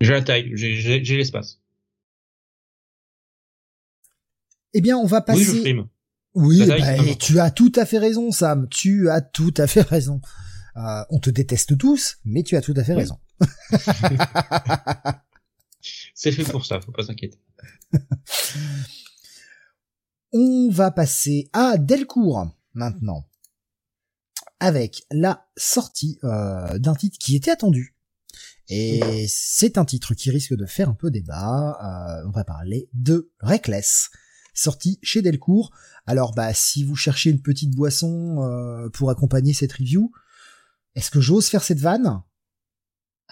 J'ai 0.00 0.12
la 0.12 0.22
taille, 0.22 0.50
j'ai 0.54 1.16
l'espace. 1.16 1.60
Eh 4.74 4.80
bien, 4.80 4.98
on 4.98 5.06
va 5.06 5.20
passer. 5.20 5.74
Oui, 6.34 6.58
je 6.58 6.66
bah, 6.66 7.14
tu 7.14 7.38
as 7.38 7.50
tout 7.52 7.72
à 7.76 7.86
fait 7.86 7.98
raison, 7.98 8.32
Sam. 8.32 8.68
Tu 8.68 9.08
as 9.08 9.20
tout 9.20 9.54
à 9.56 9.68
fait 9.68 9.82
raison. 9.82 10.20
Euh, 10.76 11.02
on 11.10 11.20
te 11.20 11.30
déteste 11.30 11.78
tous, 11.78 12.18
mais 12.24 12.42
tu 12.42 12.56
as 12.56 12.60
tout 12.60 12.74
à 12.76 12.82
fait 12.82 12.94
raison. 12.94 13.16
C'est 16.14 16.32
fait 16.32 16.44
pour 16.44 16.64
ça, 16.64 16.80
faut 16.80 16.92
pas 16.92 17.02
s'inquiéter. 17.02 17.38
on 20.32 20.70
va 20.70 20.90
passer 20.90 21.50
à 21.52 21.76
Delcourt 21.76 22.46
maintenant 22.72 23.28
avec 24.60 25.04
la 25.10 25.46
sortie 25.56 26.18
euh, 26.24 26.78
d'un 26.78 26.94
titre 26.94 27.18
qui 27.18 27.36
était 27.36 27.50
attendu. 27.50 27.94
Et 28.68 29.26
c'est 29.28 29.76
un 29.76 29.84
titre 29.84 30.14
qui 30.14 30.30
risque 30.30 30.54
de 30.54 30.64
faire 30.64 30.88
un 30.88 30.94
peu 30.94 31.10
débat. 31.10 31.78
Euh, 31.82 32.26
on 32.26 32.30
va 32.30 32.44
parler 32.44 32.88
de 32.94 33.30
Reckless, 33.40 34.08
sorti 34.54 34.98
chez 35.02 35.20
Delcourt. 35.20 35.70
Alors 36.06 36.34
bah 36.34 36.54
si 36.54 36.82
vous 36.82 36.96
cherchez 36.96 37.30
une 37.30 37.42
petite 37.42 37.74
boisson 37.74 38.42
euh, 38.42 38.88
pour 38.88 39.10
accompagner 39.10 39.52
cette 39.52 39.74
review, 39.74 40.10
est-ce 40.94 41.10
que 41.10 41.20
j'ose 41.20 41.48
faire 41.48 41.62
cette 41.62 41.80
vanne? 41.80 42.22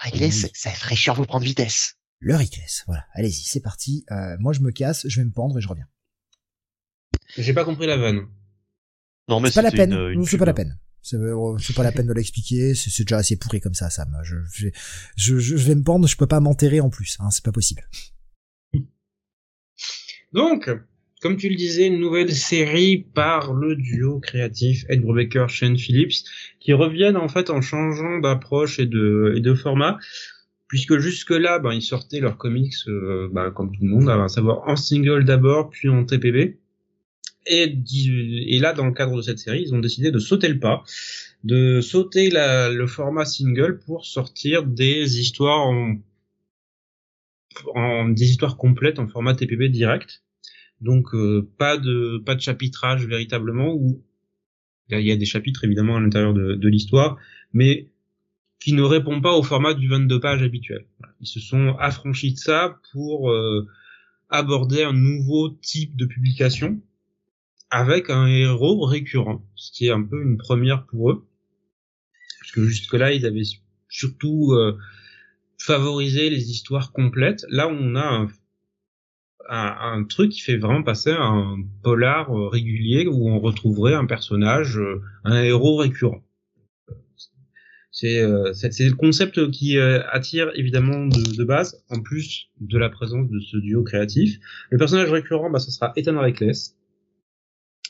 Reckless, 0.03 0.49
ça 0.55 0.71
ferait 0.71 0.97
chiant 0.97 1.15
vous 1.15 1.25
prendre 1.25 1.45
vitesse. 1.45 1.95
Le 2.19 2.37
Reckless, 2.37 2.85
voilà. 2.87 3.05
Allez-y, 3.15 3.43
c'est 3.45 3.61
parti. 3.61 4.05
moi 4.39 4.53
je 4.53 4.61
me 4.61 4.71
casse, 4.71 5.07
je 5.09 5.21
vais 5.21 5.25
me 5.25 5.33
pendre 5.33 5.59
et 5.59 5.61
je 5.61 5.69
reviens. 5.69 5.89
J'ai 7.37 7.53
pas 7.55 7.65
compris 7.65 7.87
la 7.87 7.97
vanne. 7.97 8.27
Non 9.29 9.41
mais 9.41 9.51
c'est 9.51 9.63
pas 9.63 9.63
la 9.63 9.71
peine. 9.71 10.25
c'est 10.27 10.39
pas 10.39 10.45
la 10.45 10.55
peine. 10.55 10.79
Euh, 11.15 11.59
c'est 11.59 11.75
pas 11.75 11.83
la 11.83 11.93
peine 11.93 12.07
de 12.07 12.13
l'expliquer, 12.13 12.75
c'est 12.75 13.03
déjà 13.03 13.19
assez 13.19 13.37
pourri 13.37 13.61
comme 13.61 13.75
ça, 13.75 13.91
Sam. 13.91 14.17
Je, 14.23 14.37
je, 14.53 14.69
je, 15.17 15.39
je 15.39 15.57
vais 15.57 15.75
me 15.75 15.83
pendre, 15.83 16.07
je 16.07 16.17
peux 16.17 16.27
pas 16.29 16.41
m'enterrer 16.41 16.81
en 16.81 16.91
plus, 16.91 17.17
hein, 17.19 17.31
c'est 17.31 17.45
pas 17.45 17.53
possible. 17.53 17.89
Donc, 20.33 20.71
comme 21.23 21.37
tu 21.37 21.49
le 21.49 21.55
disais, 21.55 21.87
une 21.87 22.01
nouvelle 22.01 22.35
série 22.35 23.07
par 23.15 23.55
le 23.55 23.77
duo 23.77 24.19
créatif 24.19 24.85
Ed 24.89 25.03
Brubaker, 25.03 25.49
Shane 25.49 25.79
Phillips, 25.79 26.25
qui 26.59 26.73
reviennent 26.73 27.17
en 27.17 27.29
fait 27.29 27.49
en 27.49 27.61
changeant 27.63 28.19
d'approche 28.19 28.81
et 28.81 28.87
de, 28.87 29.33
et 29.37 29.41
de 29.41 29.55
format, 29.55 29.99
puisque 30.67 30.99
jusque-là, 30.99 31.61
ben, 31.61 31.73
ils 31.73 31.83
sortaient 31.83 32.19
leurs 32.19 32.39
comics, 32.39 32.75
euh, 32.89 33.29
ben, 33.33 33.53
comme 33.53 33.71
tout 33.71 33.85
le 33.85 33.89
monde, 33.89 34.09
à 34.09 34.27
savoir 34.27 34.69
en 34.69 34.75
single 34.75 35.25
d'abord, 35.25 35.71
puis 35.71 35.89
en 35.89 36.05
TPB. 36.05 36.59
Et, 37.47 37.77
et, 38.49 38.59
là, 38.59 38.73
dans 38.73 38.87
le 38.87 38.93
cadre 38.93 39.17
de 39.17 39.23
cette 39.23 39.39
série, 39.39 39.63
ils 39.63 39.75
ont 39.75 39.81
décidé 39.81 40.11
de 40.11 40.19
sauter 40.19 40.49
le 40.49 40.59
pas, 40.59 40.83
de 41.45 41.81
sauter 41.81 42.31
la, 42.31 42.69
le 42.69 42.87
format 42.87 43.25
single 43.25 43.79
pour 43.79 44.07
sortir 44.07 44.65
des 44.65 45.21
histoires 45.21 45.67
en, 45.67 45.97
en 47.75 48.09
des 48.09 48.31
histoires 48.31 48.57
complètes 48.57 48.99
en 48.99 49.07
format 49.07 49.35
TPB 49.35 49.69
direct. 49.69 50.23
Donc 50.83 51.15
euh, 51.15 51.49
pas 51.59 51.79
de 51.79 52.19
pas 52.19 52.35
de 52.35 52.41
chapitrage 52.41 53.07
véritablement 53.07 53.73
où 53.73 54.03
il 54.91 55.01
y 55.01 55.13
a 55.13 55.17
des 55.17 55.25
chapitres 55.25 55.65
évidemment 55.65 55.97
à 55.97 56.01
l'intérieur 56.01 56.35
de, 56.35 56.55
de 56.55 56.69
l'histoire, 56.69 57.17
mais 57.53 57.89
qui 58.61 58.75
ne 58.75 58.83
répond 58.83 59.21
pas 59.21 59.33
au 59.33 59.43
format 59.43 59.75
du 59.75 59.89
22 59.89 60.21
pages 60.21 60.43
habituel. 60.43 60.87
Ils 61.21 61.27
se 61.27 61.41
sont 61.41 61.77
affranchis 61.79 62.35
de 62.35 62.39
ça 62.39 62.79
pour 62.93 63.31
euh, 63.31 63.67
aborder 64.29 64.83
un 64.83 64.93
nouveau 64.93 65.51
type 65.51 65.97
de 65.97 66.05
publication 66.05 66.81
avec 67.71 68.11
un 68.11 68.27
héros 68.27 68.85
récurrent, 68.85 69.45
ce 69.55 69.73
qui 69.73 69.87
est 69.87 69.93
un 69.93 70.03
peu 70.03 70.23
une 70.23 70.37
première 70.37 70.85
pour 70.87 71.11
eux, 71.11 71.27
parce 72.41 72.53
que 72.53 72.65
jusque-là 72.65 73.13
ils 73.13 73.25
avaient 73.25 73.43
surtout 73.89 74.53
euh, 74.53 74.77
favorisé 75.59 76.29
les 76.29 76.51
histoires 76.51 76.93
complètes. 76.93 77.47
Là 77.49 77.69
on 77.69 77.95
a 77.95 78.05
un, 78.05 78.29
un, 79.49 80.05
truc 80.05 80.33
qui 80.33 80.41
fait 80.41 80.57
vraiment 80.57 80.83
passer 80.83 81.11
un 81.11 81.57
polar 81.83 82.31
euh, 82.31 82.49
régulier 82.49 83.07
où 83.07 83.29
on 83.29 83.39
retrouverait 83.41 83.95
un 83.95 84.07
personnage, 84.07 84.79
euh, 84.79 85.01
un 85.25 85.43
héros 85.43 85.77
récurrent. 85.77 86.23
C'est 87.91 88.21
le 88.23 88.95
concept 88.95 89.51
qui 89.51 89.79
attire 89.79 90.51
évidemment 90.55 91.07
de, 91.07 91.37
de, 91.37 91.45
base, 91.45 91.85
en 91.91 92.01
plus 92.01 92.49
de 92.59 92.79
la 92.79 92.89
présence 92.89 93.29
de 93.29 93.39
ce 93.39 93.59
duo 93.59 93.85
créatif. 93.85 94.39
Le 94.71 94.79
personnage 94.79 95.11
récurrent, 95.11 95.51
bah, 95.51 95.59
ce 95.59 95.71
sera 95.71 95.93
Ethan 95.95 96.19
Reckless, 96.19 96.75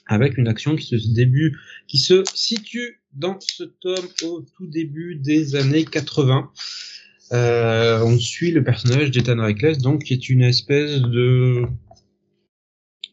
avec 0.07 0.37
une 0.37 0.49
action 0.49 0.77
qui 0.77 0.99
se 0.99 1.15
début, 1.15 1.59
qui 1.87 1.99
se 1.99 2.25
situe 2.35 3.01
dans 3.15 3.39
ce 3.41 3.65
tome 3.65 4.09
au 4.25 4.45
tout 4.57 4.67
début 4.67 5.17
des 5.17 5.55
années 5.57 5.85
80. 5.85 6.51
Euh, 7.33 8.03
on 8.05 8.19
suit 8.19 8.51
le 8.51 8.63
personnage 8.63 9.11
d'Ethan 9.11 9.41
Reckless, 9.41 9.79
donc 9.79 10.05
qui 10.05 10.13
est 10.13 10.29
une 10.29 10.43
espèce 10.43 11.01
de 11.01 11.67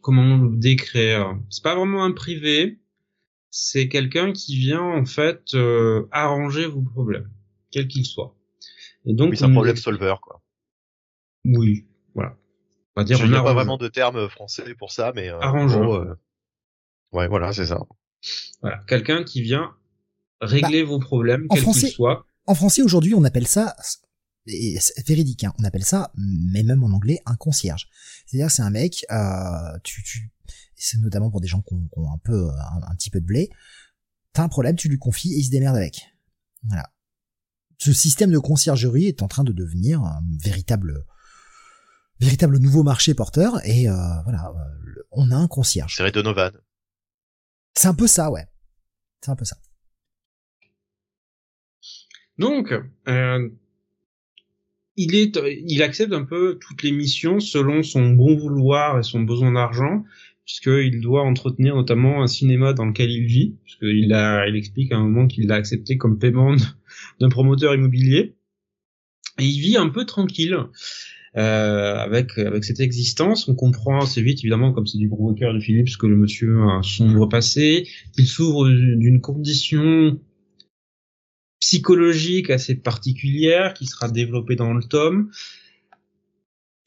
comment 0.01 0.37
le 0.37 0.57
décrire 0.57 1.37
C'est 1.49 1.63
pas 1.63 1.75
vraiment 1.75 2.03
un 2.03 2.11
privé, 2.11 2.79
c'est 3.49 3.87
quelqu'un 3.87 4.33
qui 4.33 4.57
vient 4.57 4.81
en 4.81 5.05
fait 5.05 5.53
euh, 5.53 6.07
arranger 6.11 6.65
vos 6.65 6.81
problèmes, 6.81 7.29
quels 7.71 7.87
qu'ils 7.87 8.05
soient. 8.05 8.35
Et 9.05 9.13
donc 9.13 9.35
c'est 9.35 9.45
un 9.45 9.51
problème 9.53 9.77
solver 9.77 10.15
quoi. 10.21 10.41
Oui, 11.45 11.85
voilà. 12.13 12.35
On 12.95 13.01
va 13.01 13.05
dire. 13.05 13.17
Il 13.23 13.29
n'y 13.29 13.37
a 13.37 13.43
pas 13.43 13.53
vraiment 13.53 13.77
de 13.77 13.87
terme 13.87 14.27
français 14.27 14.75
pour 14.77 14.91
ça, 14.91 15.13
mais 15.15 15.29
euh, 15.29 15.39
arrangeur. 15.39 16.17
Ouais, 17.13 17.27
voilà, 17.27 17.53
c'est 17.53 17.65
ça. 17.65 17.79
Voilà, 18.61 18.79
quelqu'un 18.85 19.23
qui 19.23 19.41
vient 19.41 19.73
régler 20.41 20.83
bah, 20.83 20.89
vos 20.89 20.99
problèmes, 20.99 21.47
quels 21.47 21.63
qu'ils 21.63 21.87
soient. 21.87 22.25
En 22.45 22.55
français, 22.55 22.81
aujourd'hui, 22.81 23.13
on 23.15 23.23
appelle 23.23 23.47
ça, 23.47 23.75
c'est 24.47 25.07
véridique, 25.07 25.43
hein, 25.43 25.53
on 25.59 25.63
appelle 25.63 25.85
ça, 25.85 26.11
mais 26.15 26.63
même 26.63 26.83
en 26.83 26.91
anglais, 26.91 27.19
un 27.25 27.35
concierge. 27.35 27.87
C'est-à-dire, 28.25 28.49
c'est 28.49 28.61
un 28.61 28.69
mec, 28.69 29.05
euh, 29.11 29.77
tu, 29.83 30.03
tu, 30.03 30.31
c'est 30.75 30.97
notamment 30.97 31.29
pour 31.29 31.41
des 31.41 31.47
gens 31.47 31.61
qui 31.61 31.73
ont, 31.73 32.11
un 32.11 32.17
peu, 32.17 32.49
un, 32.49 32.95
petit 32.95 33.09
peu 33.09 33.19
de 33.19 33.25
blé. 33.25 33.49
T'as 34.33 34.43
un 34.43 34.49
problème, 34.49 34.75
tu 34.75 34.87
lui 34.89 34.97
confies 34.97 35.33
et 35.33 35.37
il 35.37 35.43
se 35.43 35.51
démerde 35.51 35.75
avec. 35.75 36.15
Voilà. 36.63 36.89
Ce 37.77 37.93
système 37.93 38.31
de 38.31 38.39
conciergerie 38.39 39.05
est 39.05 39.21
en 39.21 39.27
train 39.27 39.43
de 39.43 39.53
devenir 39.53 40.01
un 40.01 40.21
véritable, 40.41 41.05
véritable 42.19 42.57
nouveau 42.57 42.83
marché 42.83 43.13
porteur 43.13 43.65
et 43.65 43.89
euh, 43.89 44.21
voilà, 44.23 44.53
euh, 44.55 45.03
on 45.11 45.31
a 45.31 45.35
un 45.35 45.47
concierge. 45.47 45.95
C'est 45.97 46.11
Donovan. 46.11 46.51
C'est 47.75 47.87
un 47.87 47.93
peu 47.93 48.07
ça, 48.07 48.31
ouais. 48.31 48.47
C'est 49.21 49.31
un 49.31 49.35
peu 49.35 49.45
ça. 49.45 49.57
Donc, 52.37 52.73
euh, 53.07 53.49
il 54.99 55.15
est, 55.15 55.39
il 55.65 55.81
accepte 55.81 56.11
un 56.11 56.25
peu 56.25 56.59
toutes 56.59 56.83
les 56.83 56.91
missions 56.91 57.39
selon 57.39 57.83
son 57.83 58.09
bon 58.09 58.35
vouloir 58.35 58.99
et 58.99 59.03
son 59.03 59.21
besoin 59.21 59.53
d'argent, 59.53 60.03
puisqu'il 60.45 60.99
doit 60.99 61.23
entretenir 61.23 61.75
notamment 61.75 62.21
un 62.21 62.27
cinéma 62.27 62.73
dans 62.73 62.85
lequel 62.85 63.09
il 63.09 63.25
vit, 63.25 63.55
puisqu'il 63.63 64.11
a, 64.11 64.45
il 64.45 64.57
explique 64.57 64.91
à 64.91 64.97
un 64.97 65.03
moment 65.03 65.27
qu'il 65.27 65.47
l'a 65.47 65.55
accepté 65.55 65.97
comme 65.97 66.19
paiement 66.19 66.53
d'un 67.21 67.29
promoteur 67.29 67.73
immobilier. 67.73 68.35
Et 69.39 69.45
il 69.45 69.61
vit 69.61 69.77
un 69.77 69.87
peu 69.87 70.05
tranquille. 70.05 70.57
Euh, 71.37 71.95
avec 71.95 72.37
avec 72.39 72.65
cette 72.65 72.79
existence, 72.79 73.47
on 73.47 73.55
comprend 73.55 74.01
assez 74.01 74.21
vite, 74.21 74.39
évidemment, 74.39 74.73
comme 74.73 74.87
c'est 74.87 74.97
du 74.97 75.09
cœur 75.37 75.53
de 75.53 75.59
Philippe, 75.59 75.87
que 75.97 76.07
le 76.07 76.17
monsieur 76.17 76.59
a 76.61 76.77
un 76.77 76.81
sombre 76.81 77.29
passé, 77.29 77.87
qu'il 78.13 78.27
s'ouvre 78.27 78.67
d'une 78.67 79.21
condition 79.21 80.19
psychologique 81.59 82.49
assez 82.49 82.75
particulière 82.75 83.73
qui 83.73 83.85
sera 83.85 84.09
développée 84.09 84.55
dans 84.55 84.73
le 84.73 84.83
tome. 84.83 85.31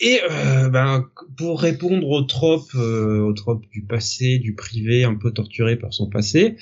Et 0.01 0.20
euh, 0.28 0.69
ben, 0.69 1.09
pour 1.36 1.61
répondre 1.61 2.09
aux 2.09 2.23
tropes, 2.23 2.74
euh, 2.74 3.20
aux 3.20 3.32
tropes 3.35 3.65
du 3.70 3.85
passé, 3.85 4.39
du 4.39 4.55
privé, 4.55 5.05
un 5.05 5.15
peu 5.15 5.31
torturé 5.31 5.77
par 5.77 5.94
son 5.94 6.11
passé, 6.11 6.57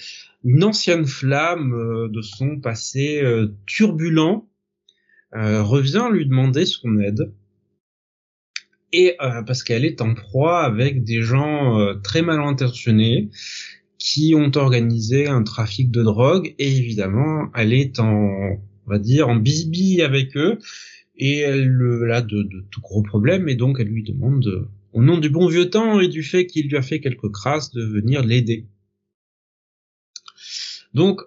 une 0.44 0.62
ancienne 0.62 1.06
flamme 1.06 1.72
euh, 1.72 2.08
de 2.08 2.20
son 2.20 2.60
passé 2.60 3.22
euh, 3.22 3.56
turbulent 3.66 4.46
revient 5.32 6.08
lui 6.10 6.26
demander 6.26 6.66
son 6.66 6.98
aide. 6.98 7.32
Et 8.92 9.16
parce 9.46 9.62
qu'elle 9.62 9.84
est 9.84 10.00
en 10.00 10.14
proie 10.14 10.64
avec 10.64 11.04
des 11.04 11.22
gens 11.22 11.94
très 12.02 12.20
mal 12.20 12.40
intentionnés 12.40 13.30
qui 14.00 14.34
ont 14.34 14.50
organisé 14.56 15.28
un 15.28 15.44
trafic 15.44 15.92
de 15.92 16.02
drogue 16.02 16.54
et 16.58 16.76
évidemment 16.76 17.48
elle 17.54 17.72
est 17.72 18.00
en 18.00 18.58
on 18.86 18.90
va 18.90 18.98
dire 18.98 19.28
en 19.28 19.36
bisbille 19.36 20.02
avec 20.02 20.36
eux 20.36 20.58
et 21.16 21.38
elle 21.38 22.10
a 22.12 22.22
de, 22.22 22.42
de 22.42 22.64
tout 22.72 22.80
gros 22.80 23.02
problèmes 23.02 23.48
et 23.48 23.54
donc 23.54 23.76
elle 23.78 23.88
lui 23.88 24.02
demande 24.02 24.68
au 24.92 25.02
nom 25.02 25.18
du 25.18 25.30
bon 25.30 25.46
vieux 25.46 25.70
temps 25.70 26.00
et 26.00 26.08
du 26.08 26.22
fait 26.22 26.46
qu'il 26.46 26.68
lui 26.68 26.76
a 26.76 26.82
fait 26.82 27.00
quelques 27.00 27.30
crasses 27.30 27.72
de 27.72 27.82
venir 27.82 28.24
l'aider. 28.24 28.66
Donc, 30.94 31.20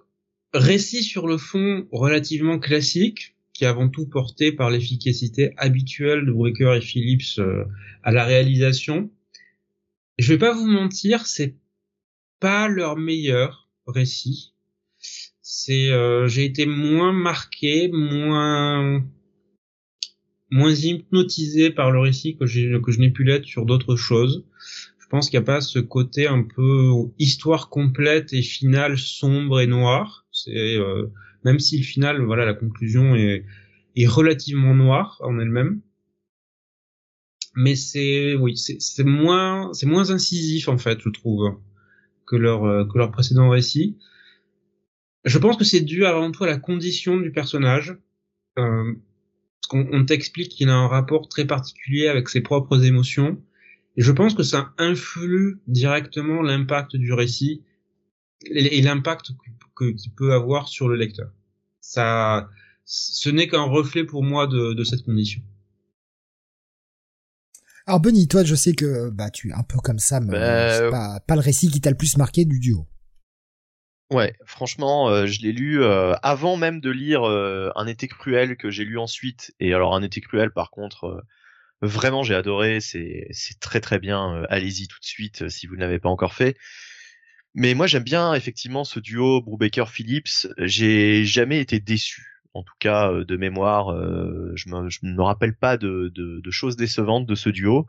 récit 0.54 1.04
sur 1.04 1.28
le 1.28 1.38
fond 1.38 1.88
relativement 1.91 2.60
classique, 2.60 3.36
qui 3.54 3.64
est 3.64 3.68
avant 3.68 3.88
tout 3.88 4.08
porté 4.08 4.52
par 4.52 4.70
l'efficacité 4.70 5.54
habituelle 5.58 6.26
de 6.26 6.32
Brubaker 6.32 6.76
et 6.76 6.82
Phillips 6.82 7.40
euh, 7.40 7.64
à 8.04 8.12
la 8.12 8.26
réalisation. 8.26 9.12
Je 10.18 10.34
vais 10.34 10.40
pas 10.40 10.54
vous 10.54 10.68
mentir, 10.68 11.26
c'est 11.26 11.56
pas 12.44 12.68
leur 12.68 12.98
meilleur 12.98 13.70
récit. 13.88 14.53
C'est, 15.41 15.91
euh, 15.91 16.28
j'ai 16.28 16.44
été 16.44 16.65
moins 16.65 17.14
marqué, 17.14 17.88
moins 17.88 19.02
moins 20.52 20.74
hypnotisé 20.74 21.72
par 21.72 21.90
le 21.91 21.99
récit 21.99 22.36
que, 22.36 22.44
que 22.44 22.91
je 22.91 22.99
n'ai 22.99 23.11
pu 23.11 23.24
l'être 23.24 23.45
sur 23.45 23.65
d'autres 23.65 23.95
choses. 23.95 24.45
Je 24.99 25.07
pense 25.07 25.30
qu'il 25.30 25.40
n'y 25.40 25.44
a 25.44 25.45
pas 25.45 25.61
ce 25.61 25.80
côté 25.80 26.28
un 26.28 26.44
peu 26.44 26.91
histoire 27.18 27.70
complète 27.70 28.34
et 28.34 28.41
finale 28.41 28.98
sombre 28.98 29.61
et 29.61 29.68
noire. 29.68 30.26
C'est 30.34 30.76
euh, 30.76 31.06
même 31.45 31.60
si 31.60 31.78
le 31.78 31.84
final, 31.84 32.22
voilà, 32.24 32.44
la 32.44 32.56
conclusion 32.56 33.15
est, 33.15 33.45
est 33.95 34.07
relativement 34.07 34.76
noire 34.76 35.18
en 35.24 35.40
elle-même. 35.40 35.80
Mais 37.56 37.78
c'est 37.78 38.36
oui, 38.36 38.57
c'est 38.57 39.06
moins 39.06 39.72
c'est 39.72 39.86
moins 39.86 40.11
incisif 40.11 40.68
en 40.68 40.78
fait, 40.78 40.99
je 40.99 41.10
trouve, 41.10 41.57
que 42.28 42.36
leur 42.36 42.66
euh, 42.66 42.86
que 42.86 42.98
leur 42.98 43.12
précédent 43.12 43.50
récit. 43.50 43.98
Je 45.26 45.38
pense 45.38 45.58
que 45.58 45.64
c'est 45.64 45.82
dû 45.82 46.06
avant 46.06 46.32
tout 46.32 46.44
à 46.44 46.48
la 46.48 46.58
condition 46.58 47.18
du 47.18 47.32
personnage. 47.32 47.98
Euh, 48.60 48.94
qu'on 49.70 49.88
on 49.91 50.06
t'explique 50.06 50.50
qu'il 50.50 50.70
a 50.70 50.76
un 50.76 50.88
rapport 50.88 51.30
très 51.30 51.45
particulier 51.45 52.08
avec 52.08 52.30
ses 52.30 52.41
propres 52.41 52.84
émotions. 52.84 53.41
Et 53.95 54.02
je 54.02 54.12
pense 54.12 54.34
que 54.34 54.44
ça 54.44 54.74
influe 54.78 55.60
directement 55.68 56.41
l'impact 56.41 56.95
du 56.95 57.14
récit 57.14 57.64
et 58.45 58.82
l'impact 58.82 59.32
qu'il 59.78 60.12
peut 60.16 60.34
avoir 60.34 60.68
sur 60.68 60.90
le 60.90 60.95
lecteur. 60.95 61.32
Ça, 61.80 62.50
ce 62.86 63.30
n'est 63.30 63.48
qu'un 63.48 63.64
reflet 63.64 64.04
pour 64.04 64.24
moi 64.24 64.48
de, 64.48 64.74
de, 64.74 64.84
cette 64.84 65.04
condition. 65.04 65.41
Alors 67.86 68.00
Benny, 68.00 68.28
toi, 68.28 68.44
je 68.44 68.56
sais 68.56 68.74
que 68.74 69.10
bah 69.10 69.30
tu 69.30 69.50
es 69.50 69.54
un 69.54 69.64
peu 69.64 69.78
comme 69.78 70.00
ça, 70.00 70.20
mais 70.22 70.32
bah, 70.32 70.78
c'est 70.78 70.90
pas, 70.90 71.20
pas 71.28 71.36
le 71.36 71.42
récit 71.42 71.70
qui 71.70 71.82
t'a 71.82 71.90
le 71.90 71.98
plus 71.98 72.18
marqué 72.18 72.46
du 72.46 72.60
duo. 72.60 72.88
Ouais, 74.12 74.36
franchement, 74.46 75.10
euh, 75.10 75.26
je 75.26 75.42
l'ai 75.42 75.52
lu 75.52 75.82
euh, 75.82 76.14
avant 76.22 76.56
même 76.56 76.80
de 76.80 76.92
lire 76.92 77.24
euh, 77.24 77.72
Un 77.76 77.88
été 77.88 78.08
cruel 78.08 78.58
que 78.58 78.70
j'ai 78.70 78.86
lu 78.86 78.98
ensuite. 78.98 79.54
Et 79.60 79.74
alors 79.74 79.96
Un 79.96 80.04
été 80.04 80.22
cruel, 80.22 80.52
par 80.52 80.70
contre, 80.70 81.26
vraiment 81.82 82.24
j'ai 82.24 82.36
adoré. 82.36 82.80
C'est 82.80 83.28
c'est 83.32 83.60
très 83.60 83.82
très 83.82 84.00
bien. 84.00 84.44
Allez-y 84.50 84.88
tout 84.88 85.00
de 85.00 85.06
suite 85.06 85.50
si 85.50 85.68
vous 85.68 85.76
ne 85.76 85.82
l'avez 85.82 86.00
pas 86.00 86.10
encore 86.10 86.34
fait. 86.34 86.58
Mais 87.56 87.74
moi 87.74 87.88
j'aime 87.88 88.04
bien 88.04 88.34
effectivement 88.34 88.84
ce 88.84 89.00
duo 89.00 89.42
Brubaker-Phillips. 89.42 90.48
J'ai 90.58 91.26
jamais 91.26 91.60
été 91.60 91.80
déçu. 91.80 92.33
En 92.54 92.64
tout 92.64 92.74
cas 92.80 93.12
de 93.12 93.38
mémoire, 93.38 93.96
je 94.56 94.70
me 94.70 94.90
je 94.90 95.00
me 95.04 95.22
rappelle 95.22 95.56
pas 95.56 95.78
de, 95.78 96.12
de, 96.14 96.40
de 96.40 96.52
choses 96.52 96.76
décevantes 96.76 97.26
de 97.26 97.36
ce 97.36 97.50
duo. 97.50 97.88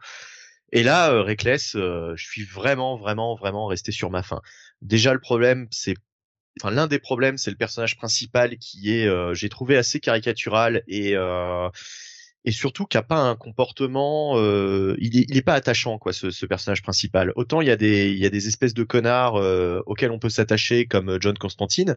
Et 0.73 0.83
là, 0.83 1.13
euh, 1.13 1.23
Reckless, 1.23 1.73
je 1.75 2.15
suis 2.17 2.45
vraiment, 2.45 2.97
vraiment, 2.97 3.37
vraiment 3.37 3.67
resté 3.67 3.93
sur 3.93 4.11
ma 4.11 4.23
fin. 4.23 4.41
Déjà, 4.83 5.13
le 5.13 5.21
problème, 5.21 5.69
c'est 5.71 5.95
enfin 6.61 6.71
l'un 6.71 6.87
des 6.87 6.99
problèmes 6.99 7.37
c'est 7.37 7.51
le 7.51 7.57
personnage 7.57 7.97
principal 7.97 8.59
qui 8.59 8.95
est 8.95 9.07
euh, 9.07 9.35
j'ai 9.35 9.49
trouvé 9.49 9.77
assez 9.77 10.01
caricatural 10.01 10.83
et 10.87 11.17
euh, 11.17 11.69
et 12.45 12.53
surtout 12.53 12.85
qui 12.85 12.97
a 12.97 13.03
pas 13.03 13.19
un 13.19 13.35
comportement 13.35 14.39
euh, 14.39 14.95
il 14.99 15.19
est 15.19 15.27
il 15.29 15.37
est 15.37 15.43
pas 15.43 15.55
attachant 15.55 15.99
quoi 15.99 16.13
ce, 16.13 16.31
ce 16.31 16.47
personnage 16.47 16.83
principal 16.83 17.33
autant 17.37 17.61
il 17.61 17.69
y 17.69 17.71
a 17.71 17.77
des 17.77 18.11
il 18.11 18.19
y 18.19 18.27
a 18.27 18.31
des 18.31 18.47
espèces 18.47 18.75
de 18.75 18.85
connards 18.85 19.35
auxquels 19.87 20.11
on 20.11 20.19
peut 20.19 20.29
s'attacher 20.29 20.87
comme 20.87 21.19
John 21.21 21.37
Constantine 21.37 21.97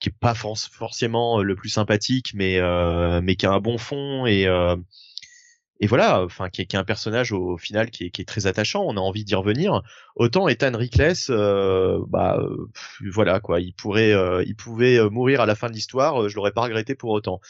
qui 0.00 0.10
est 0.10 0.18
pas 0.18 0.34
forcément 0.34 1.42
le 1.42 1.54
plus 1.56 1.70
sympathique 1.70 2.32
mais 2.34 2.60
mais 3.22 3.36
qui 3.36 3.46
a 3.46 3.52
un 3.52 3.60
bon 3.60 3.78
fond 3.78 4.26
et 4.26 4.46
et 5.80 5.86
voilà, 5.86 6.22
enfin 6.22 6.48
qui 6.50 6.62
est, 6.62 6.74
un 6.76 6.84
personnage 6.84 7.32
au, 7.32 7.58
final 7.58 7.90
qui 7.90 8.04
est, 8.04 8.10
qui 8.10 8.22
est, 8.22 8.24
très 8.24 8.46
attachant, 8.46 8.84
on 8.86 8.96
a 8.96 9.00
envie 9.00 9.24
d'y 9.24 9.34
revenir. 9.34 9.82
Autant 10.14 10.48
Ethan 10.48 10.76
Rickless, 10.76 11.30
euh, 11.30 11.98
bah 12.08 12.40
voilà 13.12 13.40
quoi, 13.40 13.60
il 13.60 13.74
pourrait, 13.74 14.12
euh, 14.12 14.42
il 14.46 14.54
pouvait 14.54 14.98
euh, 14.98 15.10
mourir 15.10 15.40
à 15.40 15.46
la 15.46 15.54
fin 15.56 15.68
de 15.68 15.74
l'histoire, 15.74 16.28
je 16.28 16.36
l'aurais 16.36 16.52
pas 16.52 16.62
regretté 16.62 16.94
pour 16.94 17.10
autant. 17.10 17.40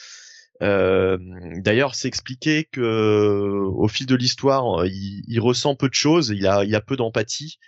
D'ailleurs, 0.59 1.95
c'est 1.95 2.07
expliqué 2.07 2.63
que 2.63 2.81
au 2.81 3.87
fil 3.87 4.05
de 4.07 4.15
l'histoire, 4.15 4.85
il, 4.85 5.23
il, 5.27 5.39
ressent 5.39 5.75
peu 5.75 5.89
de 5.89 5.93
choses, 5.93 6.33
il 6.35 6.47
a, 6.47 6.63
il 6.63 6.73
a 6.75 6.81
peu 6.81 6.95
d'empathie. 6.95 7.59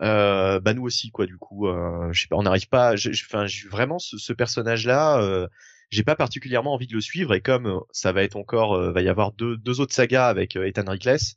Bah 0.00 0.74
nous 0.74 0.82
aussi 0.82 1.10
quoi, 1.10 1.26
du 1.26 1.36
coup, 1.36 1.68
je 2.10 2.20
sais 2.20 2.28
pas, 2.28 2.36
on 2.36 2.42
n'arrive 2.42 2.68
pas. 2.68 2.94
Enfin, 2.94 3.46
vraiment 3.70 3.98
ce, 3.98 4.16
ce 4.18 4.32
personnage-là 4.32 5.48
j'ai 5.90 6.04
pas 6.04 6.16
particulièrement 6.16 6.74
envie 6.74 6.86
de 6.86 6.94
le 6.94 7.00
suivre 7.00 7.34
et 7.34 7.40
comme 7.40 7.66
euh, 7.66 7.80
ça 7.90 8.12
va 8.12 8.22
être 8.22 8.36
encore, 8.36 8.74
euh, 8.74 8.92
va 8.92 9.02
y 9.02 9.08
avoir 9.08 9.32
deux, 9.32 9.56
deux 9.56 9.80
autres 9.80 9.94
sagas 9.94 10.28
avec 10.28 10.56
euh, 10.56 10.66
Ethan 10.66 10.88
Rickless, 10.88 11.36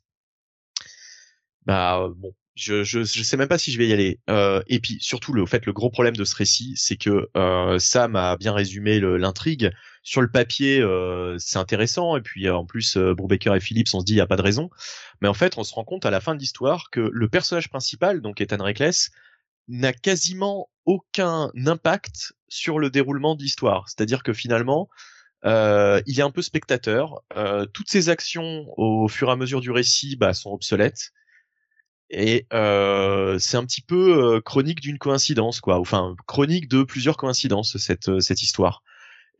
bah 1.66 2.08
bon, 2.16 2.34
je, 2.54 2.84
je, 2.84 3.04
sais 3.04 3.36
même 3.36 3.48
pas 3.48 3.58
si 3.58 3.72
je 3.72 3.78
vais 3.78 3.88
y 3.88 3.92
aller. 3.92 4.20
Euh, 4.30 4.62
et 4.68 4.80
puis 4.80 4.98
surtout 5.00 5.32
le 5.32 5.44
fait, 5.46 5.66
le 5.66 5.72
gros 5.72 5.90
problème 5.90 6.16
de 6.16 6.24
ce 6.24 6.36
récit, 6.36 6.74
c'est 6.76 6.96
que 6.96 7.28
euh, 7.36 7.78
Sam 7.78 8.16
a 8.16 8.36
bien 8.36 8.52
résumé 8.52 9.00
l'intrigue. 9.00 9.72
Sur 10.02 10.20
le 10.20 10.30
papier, 10.30 10.80
euh, 10.80 11.36
c'est 11.38 11.58
intéressant. 11.58 12.16
Et 12.16 12.20
puis 12.20 12.48
en 12.48 12.64
plus, 12.64 12.96
euh, 12.96 13.14
Brubaker 13.14 13.54
et 13.56 13.60
Phillips, 13.60 13.94
on 13.94 14.00
se 14.00 14.04
dit 14.04 14.12
il 14.12 14.18
y 14.18 14.20
a 14.20 14.26
pas 14.26 14.36
de 14.36 14.42
raison. 14.42 14.70
Mais 15.20 15.28
en 15.28 15.34
fait, 15.34 15.58
on 15.58 15.64
se 15.64 15.74
rend 15.74 15.84
compte 15.84 16.06
à 16.06 16.10
la 16.10 16.20
fin 16.20 16.34
de 16.34 16.40
l'histoire 16.40 16.90
que 16.90 17.00
le 17.00 17.28
personnage 17.28 17.68
principal, 17.68 18.20
donc 18.20 18.40
Ethan 18.40 18.62
Reckless, 18.62 19.10
n'a 19.68 19.92
quasiment 19.92 20.68
aucun 20.84 21.50
impact 21.66 22.34
sur 22.48 22.78
le 22.78 22.90
déroulement 22.90 23.34
de 23.34 23.42
l'histoire. 23.42 23.88
C'est-à-dire 23.88 24.22
que 24.22 24.32
finalement, 24.32 24.88
euh, 25.44 26.00
il 26.06 26.18
est 26.18 26.22
un 26.22 26.30
peu 26.30 26.42
spectateur. 26.42 27.22
Euh, 27.36 27.66
toutes 27.66 27.90
ses 27.90 28.08
actions 28.08 28.66
au 28.76 29.08
fur 29.08 29.28
et 29.28 29.32
à 29.32 29.36
mesure 29.36 29.60
du 29.60 29.70
récit 29.70 30.16
bah, 30.16 30.32
sont 30.32 30.50
obsolètes. 30.50 31.12
Et 32.16 32.46
euh, 32.52 33.40
c'est 33.40 33.56
un 33.56 33.64
petit 33.64 33.80
peu 33.80 34.36
euh, 34.36 34.40
chronique 34.40 34.80
d'une 34.80 34.98
coïncidence, 34.98 35.60
quoi. 35.60 35.80
Enfin, 35.80 36.14
chronique 36.28 36.68
de 36.68 36.84
plusieurs 36.84 37.16
coïncidences 37.16 37.76
cette 37.78 38.08
euh, 38.08 38.20
cette 38.20 38.40
histoire. 38.42 38.84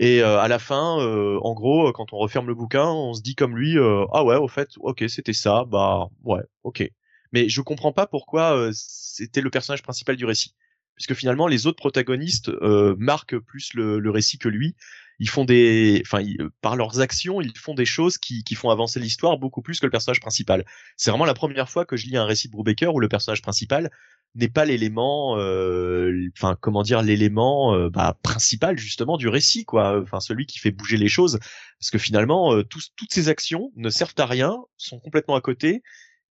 Et 0.00 0.22
euh, 0.22 0.40
à 0.40 0.48
la 0.48 0.58
fin, 0.58 0.96
en 0.96 1.54
gros, 1.54 1.92
quand 1.92 2.12
on 2.12 2.18
referme 2.18 2.48
le 2.48 2.54
bouquin, 2.56 2.86
on 2.86 3.14
se 3.14 3.22
dit 3.22 3.36
comme 3.36 3.56
lui, 3.56 3.76
ah 4.12 4.24
ouais, 4.24 4.34
au 4.36 4.48
fait, 4.48 4.70
ok, 4.80 5.04
c'était 5.08 5.32
ça, 5.32 5.64
bah 5.68 6.08
ouais, 6.24 6.42
ok. 6.64 6.90
Mais 7.32 7.48
je 7.48 7.60
comprends 7.60 7.92
pas 7.92 8.06
pourquoi 8.08 8.70
c'était 8.72 9.40
le 9.40 9.50
personnage 9.50 9.82
principal 9.82 10.16
du 10.16 10.24
récit 10.24 10.54
puisque 10.94 11.14
finalement 11.14 11.46
les 11.46 11.66
autres 11.66 11.76
protagonistes 11.76 12.48
euh, 12.48 12.94
marquent 12.98 13.38
plus 13.38 13.74
le, 13.74 13.98
le, 13.98 14.10
récit 14.10 14.38
que 14.38 14.48
lui. 14.48 14.74
Ils 15.18 15.28
font 15.28 15.44
des, 15.44 16.02
enfin, 16.04 16.22
par 16.60 16.76
leurs 16.76 17.00
actions, 17.00 17.40
ils 17.40 17.56
font 17.56 17.74
des 17.74 17.84
choses 17.84 18.18
qui, 18.18 18.44
qui 18.44 18.54
font 18.54 18.70
avancer 18.70 19.00
l'histoire 19.00 19.38
beaucoup 19.38 19.62
plus 19.62 19.80
que 19.80 19.86
le 19.86 19.90
personnage 19.90 20.20
principal. 20.20 20.64
C'est 20.96 21.10
vraiment 21.10 21.24
la 21.24 21.34
première 21.34 21.70
fois 21.70 21.84
que 21.84 21.96
je 21.96 22.06
lis 22.06 22.16
un 22.16 22.24
récit 22.24 22.48
de 22.48 22.52
Brubaker 22.52 22.94
où 22.94 23.00
le 23.00 23.08
personnage 23.08 23.42
principal 23.42 23.90
n'est 24.34 24.48
pas 24.48 24.64
l'élément, 24.64 25.38
euh, 25.38 26.28
enfin, 26.36 26.56
comment 26.60 26.82
dire, 26.82 27.02
l'élément 27.02 27.74
euh, 27.74 27.88
bah, 27.90 28.18
principal 28.22 28.76
justement 28.78 29.16
du 29.16 29.28
récit, 29.28 29.64
quoi. 29.64 30.00
Enfin, 30.00 30.18
celui 30.20 30.46
qui 30.46 30.58
fait 30.58 30.72
bouger 30.72 30.96
les 30.96 31.08
choses, 31.08 31.38
parce 31.78 31.90
que 31.90 31.98
finalement, 31.98 32.62
tous, 32.64 32.90
toutes 32.96 33.12
ces 33.12 33.28
actions 33.28 33.70
ne 33.76 33.90
servent 33.90 34.14
à 34.18 34.26
rien, 34.26 34.58
sont 34.76 34.98
complètement 34.98 35.36
à 35.36 35.40
côté. 35.40 35.82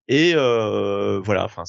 Et 0.09 0.33
voilà, 0.33 1.45
enfin, 1.45 1.63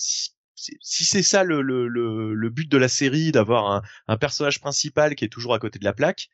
si 0.80 1.04
c'est 1.04 1.22
ça 1.22 1.44
le, 1.44 1.62
le, 1.62 1.88
le, 1.88 2.50
but 2.50 2.70
de 2.70 2.76
la 2.76 2.88
série, 2.88 3.32
d'avoir 3.32 3.70
un, 3.70 3.82
un, 4.08 4.16
personnage 4.16 4.60
principal 4.60 5.14
qui 5.14 5.24
est 5.24 5.28
toujours 5.28 5.54
à 5.54 5.58
côté 5.58 5.78
de 5.78 5.84
la 5.84 5.92
plaque, 5.92 6.28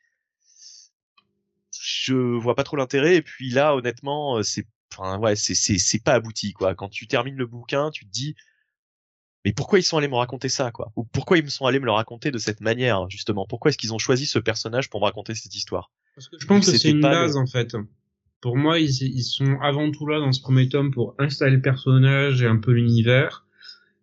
je 1.81 2.13
vois 2.13 2.55
pas 2.55 2.63
trop 2.63 2.77
l'intérêt. 2.77 3.15
Et 3.17 3.21
puis 3.21 3.49
là, 3.49 3.75
honnêtement, 3.75 4.37
euh, 4.37 4.43
c'est, 4.43 4.67
enfin 4.93 5.17
ouais, 5.19 5.35
c'est 5.35 5.55
c'est 5.55 6.03
pas 6.03 6.13
abouti 6.13 6.53
quoi. 6.53 6.75
Quand 6.75 6.89
tu 6.89 7.07
termines 7.07 7.35
le 7.37 7.45
bouquin, 7.47 7.89
tu 7.91 8.05
te 8.05 8.11
dis, 8.11 8.35
mais 9.45 9.53
pourquoi 9.53 9.79
ils 9.79 9.83
sont 9.83 9.97
allés 9.97 10.07
me 10.07 10.15
raconter 10.15 10.49
ça 10.49 10.71
quoi? 10.71 10.91
Ou 10.95 11.03
pourquoi 11.03 11.37
ils 11.37 11.43
me 11.43 11.49
sont 11.49 11.65
allés 11.65 11.79
me 11.79 11.85
le 11.85 11.91
raconter 11.91 12.29
de 12.31 12.37
cette 12.37 12.61
manière 12.61 13.09
justement? 13.09 13.45
Pourquoi 13.47 13.69
est-ce 13.69 13.77
qu'ils 13.77 13.93
ont 13.93 13.97
choisi 13.99 14.25
ce 14.25 14.37
personnage 14.39 14.89
pour 14.89 14.99
me 15.01 15.05
raconter 15.05 15.33
cette 15.33 15.55
histoire? 15.55 15.91
Parce 16.15 16.27
que 16.29 16.37
je 16.39 16.45
pense 16.45 16.65
que 16.69 16.77
c'est 16.77 16.89
une 16.89 17.01
base 17.01 17.37
en 17.37 17.47
fait. 17.47 17.75
Pour 18.41 18.57
moi, 18.57 18.79
ils, 18.79 18.89
ils 18.89 19.23
sont 19.23 19.59
avant 19.61 19.91
tout 19.91 20.07
là 20.07 20.19
dans 20.19 20.31
ce 20.31 20.41
premier 20.41 20.67
tome 20.67 20.91
pour 20.91 21.15
installer 21.19 21.55
le 21.57 21.61
personnage 21.61 22.41
et 22.41 22.47
un 22.47 22.57
peu 22.57 22.71
l'univers. 22.71 23.45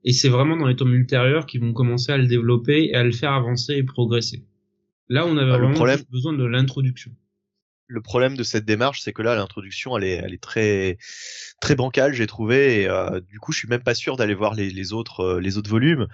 Et 0.04 0.12
c'est 0.12 0.28
vraiment 0.28 0.56
dans 0.56 0.66
les 0.68 0.76
tomes 0.76 0.94
ultérieurs 0.94 1.44
qu'ils 1.46 1.60
vont 1.60 1.72
commencer 1.72 2.12
à 2.12 2.16
le 2.16 2.26
développer 2.28 2.84
et 2.90 2.94
à 2.94 3.02
le 3.02 3.10
faire 3.10 3.32
avancer 3.32 3.74
et 3.74 3.82
progresser. 3.82 4.44
Là, 5.08 5.26
on 5.26 5.36
avait 5.36 5.50
Ah, 5.52 5.58
vraiment 5.58 5.74
problème- 5.74 6.04
besoin 6.10 6.32
de 6.34 6.44
l'introduction. 6.44 7.10
Le 7.88 8.02
problème 8.02 8.36
de 8.36 8.42
cette 8.42 8.66
démarche, 8.66 9.00
c'est 9.00 9.12
que 9.12 9.22
là, 9.22 9.34
l'introduction, 9.34 9.96
elle 9.96 10.04
est, 10.04 10.16
elle 10.16 10.34
est 10.34 10.42
très, 10.42 10.98
très 11.60 11.74
bancale, 11.74 12.12
j'ai 12.12 12.26
trouvé. 12.26 12.82
Et 12.82 12.88
euh, 12.88 13.20
du 13.20 13.40
coup, 13.40 13.52
je 13.52 13.58
suis 13.58 13.68
même 13.68 13.82
pas 13.82 13.94
sûr 13.94 14.16
d'aller 14.16 14.34
voir 14.34 14.54
les, 14.54 14.70
les 14.70 14.92
autres, 14.92 15.20
euh, 15.20 15.40
les 15.40 15.56
autres 15.58 15.70
volumes, 15.70 16.06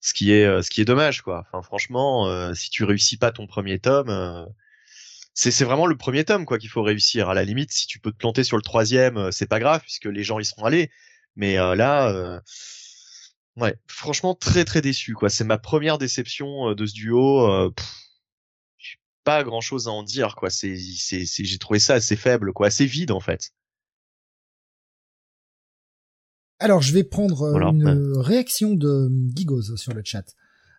ce 0.00 0.14
qui 0.14 0.32
est, 0.32 0.44
euh, 0.44 0.62
ce 0.62 0.70
qui 0.70 0.80
est 0.80 0.86
dommage, 0.86 1.22
quoi. 1.22 1.44
Enfin, 1.46 1.62
franchement, 1.62 2.28
euh, 2.28 2.54
si 2.54 2.70
tu 2.70 2.84
réussis 2.84 3.18
pas 3.18 3.30
ton 3.30 3.46
premier 3.46 3.78
tome, 3.78 4.08
euh, 4.08 4.46
c'est, 5.34 5.64
vraiment 5.64 5.86
le 5.86 5.96
premier 5.96 6.24
tome, 6.24 6.46
quoi, 6.46 6.58
qu'il 6.58 6.70
faut 6.70 6.82
réussir. 6.82 7.28
À 7.28 7.34
la 7.34 7.44
limite, 7.44 7.72
si 7.72 7.86
tu 7.86 8.00
peux 8.00 8.10
te 8.10 8.16
planter 8.16 8.42
sur 8.42 8.56
le 8.56 8.62
troisième, 8.62 9.30
c'est 9.32 9.46
pas 9.48 9.60
grave 9.60 9.82
puisque 9.82 10.06
les 10.06 10.24
gens 10.24 10.38
y 10.40 10.44
seront 10.44 10.64
allés. 10.64 10.90
Mais 11.36 11.54
là, 11.54 12.42
ouais, 13.56 13.76
franchement, 13.86 14.34
très, 14.34 14.64
très 14.64 14.80
déçu, 14.80 15.14
quoi. 15.14 15.30
C'est 15.30 15.44
ma 15.44 15.58
première 15.58 15.98
déception 15.98 16.74
de 16.74 16.86
ce 16.86 16.94
duo. 16.94 17.70
pff, 17.70 17.86
pas 19.24 19.44
grand 19.44 19.60
chose 19.60 19.88
à 19.88 19.90
en 19.90 20.02
dire 20.02 20.34
quoi 20.36 20.48
c'est 20.50 20.76
c'est 20.96 21.26
c'est 21.26 21.44
j'ai 21.44 21.58
trouvé 21.58 21.78
ça 21.78 21.94
assez 21.94 22.16
faible 22.16 22.52
quoi 22.52 22.68
assez 22.68 22.86
vide 22.86 23.10
en 23.10 23.20
fait 23.20 23.50
Alors, 26.60 26.82
je 26.82 26.92
vais 26.92 27.04
prendre 27.04 27.42
euh, 27.42 27.50
Voilà, 27.52 27.68
une 27.68 27.84
ouais. 27.84 27.92
euh, 27.92 28.20
réaction 28.20 28.74
de 28.74 29.08
Gigoz 29.34 29.76
sur 29.76 29.94
le 29.94 30.02
chat, 30.04 30.24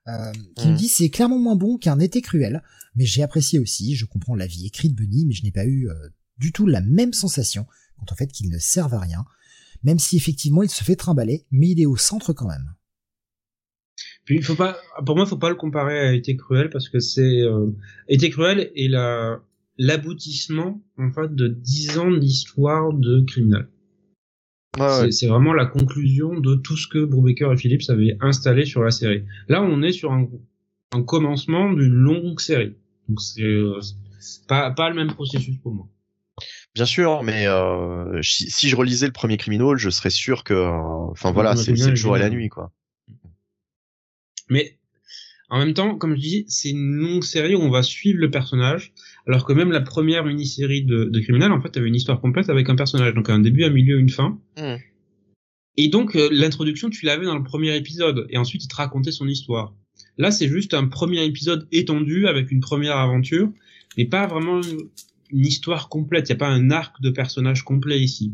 euh, 0.08 0.32
qui 0.56 0.68
me 0.68 0.72
Mhm. 0.74 0.78
dit 0.78 0.88
c'est 0.90 1.10
clairement 1.10 1.40
moins 1.40 1.56
bon 1.56 1.78
qu'un 1.78 2.00
été 2.00 2.22
cruel, 2.22 2.62
mais 2.96 3.06
j'ai 3.06 3.24
apprécié 3.24 3.60
aussi. 3.60 3.96
Je 3.96 4.06
comprends 4.06 4.36
la 4.36 4.46
vie 4.48 4.66
écrite 4.66 4.94
de 4.94 4.98
Bunny, 4.98 5.26
mais 5.26 5.34
je 5.34 5.44
n'ai 5.44 5.52
pas 5.52 5.66
eu 5.66 5.90
euh, 5.90 5.94
du 6.38 6.52
tout 6.52 6.66
la 6.68 6.82
même 6.82 7.14
sensation 7.14 7.66
quant 7.98 8.06
au 8.12 8.16
fait 8.16 8.28
qu'il 8.28 8.50
ne 8.50 8.58
serve 8.60 8.94
à 8.94 9.00
rien, 9.00 9.24
même 9.84 10.00
si 10.00 10.18
effectivement 10.18 10.64
il 10.64 10.70
se 10.70 10.84
fait 10.84 10.96
trimballer, 10.98 11.46
mais 11.52 11.70
il 11.70 11.82
est 11.82 11.86
au 11.86 11.98
centre 11.98 12.34
quand 12.34 12.48
même. 12.48 12.74
Puis 14.30 14.38
il 14.38 14.44
faut 14.44 14.54
pas, 14.54 14.78
pour 15.08 15.16
moi, 15.16 15.26
il 15.26 15.28
faut 15.30 15.38
pas 15.40 15.50
le 15.50 15.56
comparer 15.56 15.98
à 16.00 16.14
Été 16.14 16.38
cruel 16.38 16.70
parce 16.70 16.88
que 16.88 17.00
c'est 17.00 17.42
euh, 17.42 17.66
Été 18.08 18.30
cruel 18.30 18.70
est 18.76 18.88
la 18.88 19.40
l'aboutissement 19.80 20.80
en 21.00 21.10
fait 21.12 21.34
de 21.34 21.48
dix 21.48 21.98
ans 21.98 22.12
d'histoire 22.12 22.94
de 22.94 23.22
criminel. 23.22 23.70
C'est- 24.78 25.12
C'est 25.12 25.28
vraiment 25.28 25.54
la 25.54 25.66
conclusion 25.66 26.40
de 26.40 26.54
tout 26.56 26.78
ce 26.78 26.88
que 26.88 27.04
Brubaker 27.04 27.52
et 27.54 27.58
Phillips 27.58 27.90
avaient 27.90 28.18
installé 28.22 28.66
sur 28.66 28.84
la 28.84 28.92
série. 28.92 29.24
Là, 29.48 29.64
on 29.64 29.82
est 29.82 29.92
sur 29.94 30.12
un, 30.12 30.28
un 30.92 31.02
commencement 31.02 31.74
d'une 31.74 31.88
longue 31.94 32.40
série. 32.40 32.76
Donc 33.08 33.20
c'est 33.22 33.42
euh, 33.42 33.80
pas 34.48 34.70
pas 34.70 34.90
le 34.90 34.96
même 34.96 35.08
processus 35.12 35.58
pour 35.58 35.74
moi. 35.74 35.88
bien 36.76 36.86
sûr 36.86 37.24
mais 37.24 37.48
euh, 37.48 38.22
si, 38.22 38.52
si 38.52 38.70
je 38.70 38.76
relisais 38.76 39.08
le 39.08 39.12
premier 39.12 39.38
criminal 39.38 39.76
je 39.78 39.90
serais 39.90 40.12
sûr 40.12 40.44
que 40.44 40.54
euh, 40.54 40.70
enfin 41.12 41.32
voilà 41.32 41.52
Ouais, 41.52 41.56
c'est 41.58 41.72
le 41.72 41.96
jour 41.96 42.16
et 42.16 42.20
la 42.20 42.30
nuit 42.30 42.50
quoi 42.50 42.72
Mais 44.50 44.78
en 45.50 45.60
même 45.60 45.74
temps, 45.74 45.96
comme 45.96 46.16
je 46.16 46.22
dis, 46.22 46.46
c'est 46.48 46.70
une 46.70 46.96
longue 46.96 47.24
série 47.24 47.56
où 47.56 47.62
on 47.62 47.70
va 47.70 47.84
suivre 47.84 48.20
le 48.20 48.30
personnage, 48.30 48.94
alors 49.28 49.46
que 49.46 49.54
même 49.54 49.72
la 49.72 49.82
première 49.82 50.24
mini-série 50.26 50.84
de, 50.84 51.06
de 51.06 51.20
Criminal, 51.20 51.52
en 51.52 51.62
fait, 51.62 51.76
avait 51.78 51.88
une 51.88 51.96
histoire 51.96 52.22
complète 52.22 52.50
avec 52.50 52.70
un 52.70 52.76
personnage, 52.76 53.14
donc 53.14 53.30
un 53.30 53.40
début, 53.40 53.64
un 53.64 53.70
milieu, 53.70 54.00
une 54.00 54.10
fin. 54.10 54.40
Hmm. 54.58 54.78
Et 55.78 55.88
donc 55.88 56.16
euh, 56.16 56.30
l'introduction, 56.32 56.90
tu 56.90 57.06
l'avais 57.06 57.26
dans 57.26 57.38
le 57.38 57.44
premier 57.44 57.76
épisode, 57.76 58.28
et 58.30 58.38
ensuite 58.38 58.64
il 58.66 58.68
te 58.68 58.76
racontait 58.76 59.12
son 59.12 59.28
histoire. 59.28 59.74
Là, 60.18 60.32
c'est 60.32 60.50
juste 60.50 60.74
un 60.74 60.88
premier 60.88 61.24
épisode 61.26 61.68
étendu 61.72 62.28
avec 62.28 62.52
une 62.52 62.60
première 62.60 62.98
aventure, 62.98 63.52
mais 63.98 64.06
pas 64.06 64.28
vraiment 64.28 64.62
une, 64.62 64.90
une 65.32 65.46
histoire 65.46 65.90
complète. 65.90 66.28
Il 66.28 66.34
n'y 66.34 66.36
a 66.36 66.40
pas 66.40 66.50
un 66.50 66.70
arc 66.72 67.02
de 67.02 67.10
personnage 67.10 67.64
complet 67.64 68.00
ici. 68.00 68.34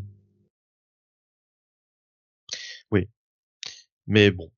mais 4.07 4.31
bon 4.31 4.51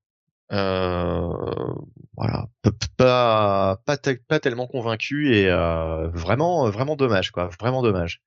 voilà. 0.50 2.48
P- 2.62 2.70
p- 2.70 2.86
pas 2.96 3.80
pas 3.84 3.96
tel- 3.96 4.22
pas 4.22 4.40
tellement 4.40 4.66
convaincu 4.66 5.34
et 5.34 5.48
euh, 5.48 6.08
vraiment 6.08 6.70
vraiment 6.70 6.96
dommage 6.96 7.30
quoi. 7.30 7.48
Vraiment 7.60 7.82
dommage. 7.82 8.22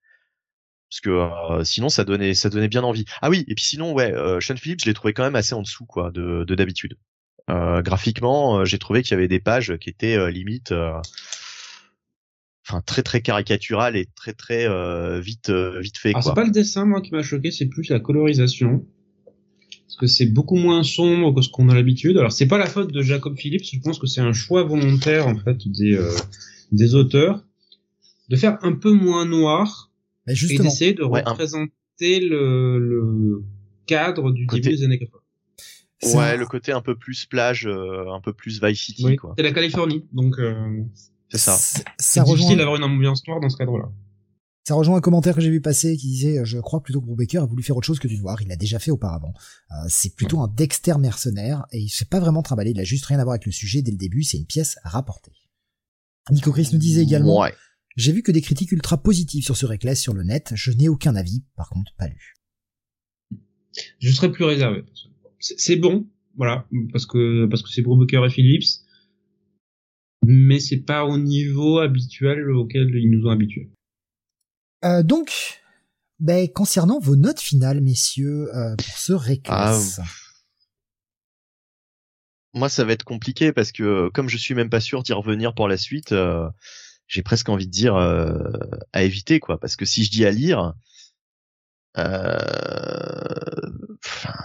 Parce 0.90 1.02
que 1.02 1.10
euh, 1.10 1.64
sinon 1.64 1.90
ça 1.90 2.04
donnait 2.04 2.34
ça 2.34 2.50
donnait 2.50 2.68
bien 2.68 2.84
envie. 2.84 3.06
Ah 3.22 3.30
oui 3.30 3.46
et 3.48 3.56
puis 3.56 3.64
sinon 3.64 3.94
ouais 3.94 4.12
euh, 4.14 4.40
Sean 4.42 4.58
Phillips 4.58 4.82
je 4.82 4.86
l'ai 4.86 4.94
trouvé 4.94 5.14
quand 5.14 5.24
même 5.24 5.36
assez 5.36 5.56
en 5.56 5.62
dessous 5.62 5.86
quoi 5.86 6.12
de 6.12 6.44
de 6.44 6.56
d'habitude. 6.56 6.98
Euh, 7.50 7.82
graphiquement 7.82 8.60
euh, 8.60 8.66
j'ai 8.66 8.78
trouvé 8.78 9.02
qu'il 9.02 9.12
y 9.12 9.16
avait 9.16 9.28
des 9.28 9.40
pages 9.40 9.78
qui 9.78 9.90
étaient 9.90 10.16
euh, 10.16 10.30
limite 10.30 10.72
euh, 10.74 10.94
enfin 12.68 12.82
très 12.82 13.04
très 13.04 13.22
caricaturales 13.22 13.96
et 13.96 14.08
très 14.16 14.34
très 14.34 14.68
euh, 14.68 15.20
vite 15.20 15.50
euh, 15.50 15.80
vite 15.80 15.98
fait 15.98 16.14
quoi 16.14 16.22
c'est 16.22 16.34
pas 16.34 16.44
le 16.44 16.52
dessin 16.52 16.86
moi 16.86 17.02
qui 17.02 17.12
m'a 17.12 17.24
choqué, 17.24 17.52
c'est 17.52 17.66
plus 17.68 17.90
la 17.90 18.00
colorisation. 18.00 18.86
Parce 19.92 19.98
que 20.00 20.08
c'est 20.08 20.26
beaucoup 20.26 20.56
moins 20.56 20.84
sombre 20.84 21.36
que 21.36 21.42
ce 21.42 21.50
qu'on 21.50 21.68
a 21.68 21.76
l'habitude. 21.76 22.18
Alors 22.18 22.32
c'est 22.32 22.48
pas 22.48 22.58
la 22.58 22.66
faute 22.68 22.94
de 22.94 23.02
Jacob 23.02 23.38
Phillips, 23.38 23.66
je 23.66 23.78
pense 23.80 24.00
que 24.00 24.08
c'est 24.08 24.22
un 24.22 24.32
choix 24.32 24.64
volontaire 24.64 25.28
en 25.28 25.36
fait 25.38 25.68
des 25.68 25.96
euh, 25.98 26.10
des 26.72 26.96
auteurs 26.96 27.44
de 28.30 28.36
faire 28.38 28.58
un 28.62 28.72
peu 28.72 28.94
moins 28.94 29.26
noir 29.26 29.92
Mais 30.28 30.34
et 30.50 30.58
d'essayer 30.58 30.94
de 30.94 31.04
Ouais, 31.04 31.22
un- 31.26 31.32
représenter 31.32 32.22
le, 32.22 32.80
le 32.80 33.44
cadre 33.86 34.32
du 34.32 34.46
Côté- 34.48 34.62
début 34.62 34.76
des 34.78 34.84
années 34.86 34.98
80. 35.00 35.20
c'est 36.00 36.18
ouais 36.18 36.24
un- 36.24 36.38
le 36.38 36.46
côté 36.46 36.72
un 36.72 36.82
peu 36.82 36.96
plus 36.96 37.26
plage 37.26 37.68
euh, 37.68 38.10
un 38.14 38.22
peu 38.22 38.32
plus 38.32 38.62
Vice 38.64 38.80
City 38.82 39.04
Oui, 39.06 39.18
quoi 39.18 39.34
c'est 39.38 39.44
la 39.44 39.52
Californie, 39.52 40.06
donc 40.14 40.40
euh, 40.40 40.82
c'est 41.30 41.38
ça 41.38 41.58
c'est- 41.58 41.84
difficile 42.22 42.22
rejoint, 42.46 42.56
d'avoir 42.56 42.78
une 42.78 42.84
ambiance 42.86 43.28
noire 43.28 43.42
dans 43.42 43.50
ce 43.50 43.58
cadre-là. 43.58 43.92
Ça 44.64 44.76
rejoint 44.76 44.98
un 44.98 45.02
commentaire 45.02 45.36
que 45.36 45.42
j'ai 45.42 45.50
vu 45.50 45.62
passer 45.62 45.98
qui 45.98 46.08
disait 46.08 46.40
euh, 46.40 46.46
je 46.46 46.60
crois 46.60 46.84
plutôt 46.84 47.02
que 47.02 47.06
Brubaker 47.08 47.40
a 47.40 47.46
voulu 47.46 47.64
faire 47.64 47.76
autre 47.76 47.88
chose 47.88 48.00
que 48.00 48.08
du 48.08 48.20
noir. 48.20 48.42
Il 48.42 48.48
l'a 48.48 48.56
déjà 48.56 48.80
fait 48.80 48.92
auparavant. 48.92 49.34
Euh, 49.72 49.76
c'est 49.90 50.16
plutôt 50.16 50.40
un 50.40 50.48
Dexter 50.48 50.98
mercenaire 51.00 51.66
et 51.72 51.80
il 51.80 51.90
s'est 51.90 52.06
pas 52.06 52.20
vraiment 52.20 52.44
trimballé. 52.44 52.72
Il 52.72 52.80
a 52.80 52.84
juste 52.84 53.06
rien 53.06 53.20
à 53.20 53.24
voir 53.24 53.34
avec 53.34 53.46
le 53.46 53.52
sujet 53.52 53.82
dès 53.82 53.92
le 53.92 53.98
début. 53.98 54.24
C'est 54.24 54.38
une 54.38 54.46
pièce 54.46 54.78
à 54.84 54.90
rapporter. 54.90 55.32
Nico 56.30 56.52
Chris 56.52 56.70
nous 56.72 56.80
disait 56.80 57.02
également 57.02 57.40
ouais 57.40 57.54
J'ai 57.96 58.12
vu 58.12 58.22
que 58.22 58.32
des 58.32 58.42
critiques 58.42 58.72
ultra 58.72 59.02
positives 59.02 59.44
sur 59.44 59.58
ce 59.58 59.66
Reckless 59.66 60.00
sur 60.00 60.14
le 60.14 60.24
net, 60.24 60.52
je 60.56 60.72
n'ai 60.72 60.90
aucun 60.90 61.16
avis, 61.16 61.44
par 61.56 61.70
contre 61.70 61.94
pas 61.98 62.08
lu. 62.08 62.36
je 64.00 64.12
serais 64.12 64.32
plus 64.32 64.44
réservé. 64.44 64.84
C'est 65.40 65.60
c'est 65.60 65.76
bon, 65.76 66.08
voilà, 66.36 66.68
parce 66.92 67.08
que 67.08 67.48
parce 67.48 67.64
que 67.64 67.70
c'est 67.70 67.82
Brubaker 67.82 68.24
et 68.28 68.30
Phillips, 68.30 68.86
mais 70.24 70.60
c'est 70.60 70.82
pas 70.82 71.04
au 71.06 71.18
niveau 71.18 71.80
habituel 71.80 72.52
auquel 72.52 72.96
ils 72.96 73.10
nous 73.10 73.26
ont 73.26 73.32
habitués. 73.32 73.72
Euh, 74.84 75.04
donc, 75.04 75.62
ben, 76.20 76.48
concernant 76.52 77.00
vos 77.00 77.16
notes 77.16 77.40
finales, 77.40 77.82
messieurs, 77.82 78.50
euh, 78.56 78.76
pour 78.76 78.98
ce 78.98 79.14
Reckless. 79.14 80.00
moi 82.54 82.70
ça 82.70 82.84
va 82.84 82.94
être 82.94 83.04
compliqué 83.04 83.52
parce 83.54 83.72
que 83.72 83.84
euh, 83.84 84.10
comme 84.10 84.30
je 84.30 84.38
suis 84.38 84.54
même 84.54 84.70
pas 84.70 84.82
sûr 84.82 85.04
d'y 85.04 85.14
revenir 85.14 85.54
pour 85.54 85.68
la 85.68 85.78
suite 85.78 86.12
euh, 86.12 86.50
j'ai 87.08 87.24
presque 87.24 87.50
envie 87.50 87.66
de 87.66 87.72
dire 87.72 87.96
euh, 87.96 88.52
à 88.94 89.04
éviter 89.04 89.40
quoi 89.40 89.60
parce 89.60 89.76
que 89.76 89.86
si 89.86 90.04
je 90.04 90.12
dis 90.12 90.26
à 90.26 90.32
lire 90.32 90.74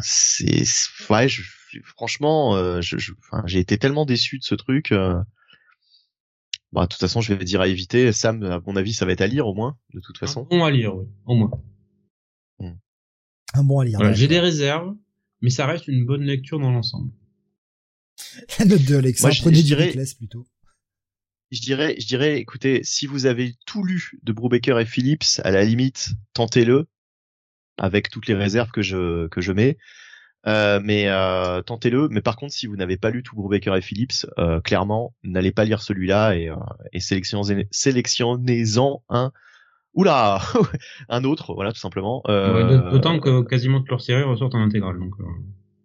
c'est 0.01 0.65
ouais 1.11 1.29
je, 1.29 1.43
franchement 1.85 2.81
j'ai 2.81 3.59
été 3.59 3.79
tellement 3.79 4.07
déçu 4.07 4.39
de 4.39 4.45
ce 4.45 4.55
truc 4.55 4.93
bah, 6.73 6.83
de 6.83 6.89
toute 6.89 7.01
façon 7.01 7.21
je 7.21 7.33
vais 7.35 7.45
dire 7.45 7.61
à 7.61 7.69
éviter 7.69 8.13
Sam 8.13 8.43
à 8.45 8.61
mon 8.67 8.77
avis 8.77 8.93
ça 8.93 9.07
va 9.07 9.13
être 9.13 9.21
à 9.23 9.27
lire 9.27 9.47
au 9.47 9.55
moins 9.55 9.77
de 9.95 10.01
toute 10.01 10.19
façon 10.19 10.47
Bon 10.51 10.65
à 10.65 10.71
lire, 10.71 10.95
oui, 10.97 11.07
au 11.27 11.35
moins. 11.35 11.51
Un 13.55 13.65
bon 13.65 13.79
à 13.81 13.85
lire. 13.85 13.99
Voilà. 13.99 14.13
J'ai 14.13 14.29
des 14.29 14.41
réserves, 14.41 14.95
mais 15.41 15.49
ça 15.51 15.67
reste 15.67 15.87
une 15.89 16.05
bonne 16.05 16.23
lecture 16.25 16.59
dans 16.59 16.71
l'ensemble. 16.73 17.11
La 18.59 18.65
note 18.67 18.85
de 18.85 18.97
Alexa, 18.97 19.23
Moi, 19.27 19.31
je- 19.31 19.41
prenez 19.41 19.57
je 19.57 19.61
du 19.63 19.67
dirais- 19.69 19.95
plutôt. 20.19 20.47
je 21.51 21.61
dirais, 21.63 21.97
je 21.99 22.07
dirais, 22.07 22.39
écoutez, 22.39 22.83
si 22.85 23.07
vous 23.07 23.25
avez 23.27 23.55
tout 23.65 23.83
lu 23.85 24.19
de 24.25 24.33
Brubaker 24.33 24.79
et 24.81 24.85
Phillips, 24.85 25.41
à 25.45 25.51
la 25.53 25.65
limite, 25.65 26.11
tentez-le, 26.35 26.87
avec 27.79 28.11
toutes 28.11 28.27
les 28.27 28.35
réserves 28.35 28.71
que 28.73 28.83
je 28.83 29.29
que 29.29 29.41
je 29.41 29.53
mets. 29.53 29.79
Euh, 30.49 30.81
mais 30.83 31.09
euh, 31.09 31.61
tentez-le. 31.63 32.09
Mais 32.09 32.21
par 32.21 32.37
contre, 32.37 32.53
si 32.55 32.67
vous 32.67 32.77
n'avez 32.77 32.97
pas 32.97 33.11
lu 33.11 33.23
tout 33.23 33.35
Brubaker 33.35 33.75
et 33.77 33.81
Phillips, 33.83 34.27
euh, 34.39 34.61
clairement, 34.61 35.13
n'allez 35.25 35.51
pas 35.53 35.65
lire 35.65 35.83
celui-là 35.83 36.37
et, 36.37 36.49
euh, 36.49 36.55
et 36.93 37.01
sélectionnez- 37.01 37.67
sélectionnez-en 37.71 39.03
un. 39.09 39.33
Oula, 39.95 40.41
un 41.09 41.25
autre, 41.25 41.55
voilà, 41.55 41.73
tout 41.73 41.79
simplement. 41.81 42.23
Euh, 42.29 42.53
Ouais, 42.85 42.91
D'autant 42.93 43.19
que 43.19 43.43
quasiment 43.43 43.79
toutes 43.81 43.89
leurs 43.91 44.01
séries 44.03 44.23
ressortent 44.25 44.55
en 44.55 44.61
intégrale. 44.61 44.99
Donc, 44.99 45.15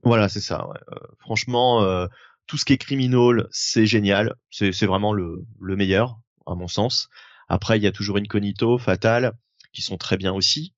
Voilà, 0.04 0.28
c'est 0.30 0.42
ça. 0.42 0.68
ouais. 0.68 0.78
Franchement, 1.20 1.82
euh, 1.84 2.08
tout 2.46 2.58
ce 2.58 2.66
qui 2.66 2.74
est 2.74 2.78
criminal, 2.78 3.48
c'est 3.52 3.86
génial. 3.86 4.36
C'est 4.50 4.74
c'est 4.74 4.86
vraiment 4.86 5.14
le, 5.14 5.46
le 5.62 5.76
meilleur, 5.78 6.20
à 6.46 6.56
mon 6.56 6.68
sens. 6.68 7.08
Après, 7.48 7.78
il 7.78 7.84
y 7.84 7.88
a 7.88 7.92
toujours 7.94 8.18
Incognito, 8.18 8.78
Fatal, 8.78 9.32
qui 9.74 9.82
sont 9.82 9.98
très 9.98 10.18
bien 10.18 10.34
aussi. 10.34 10.74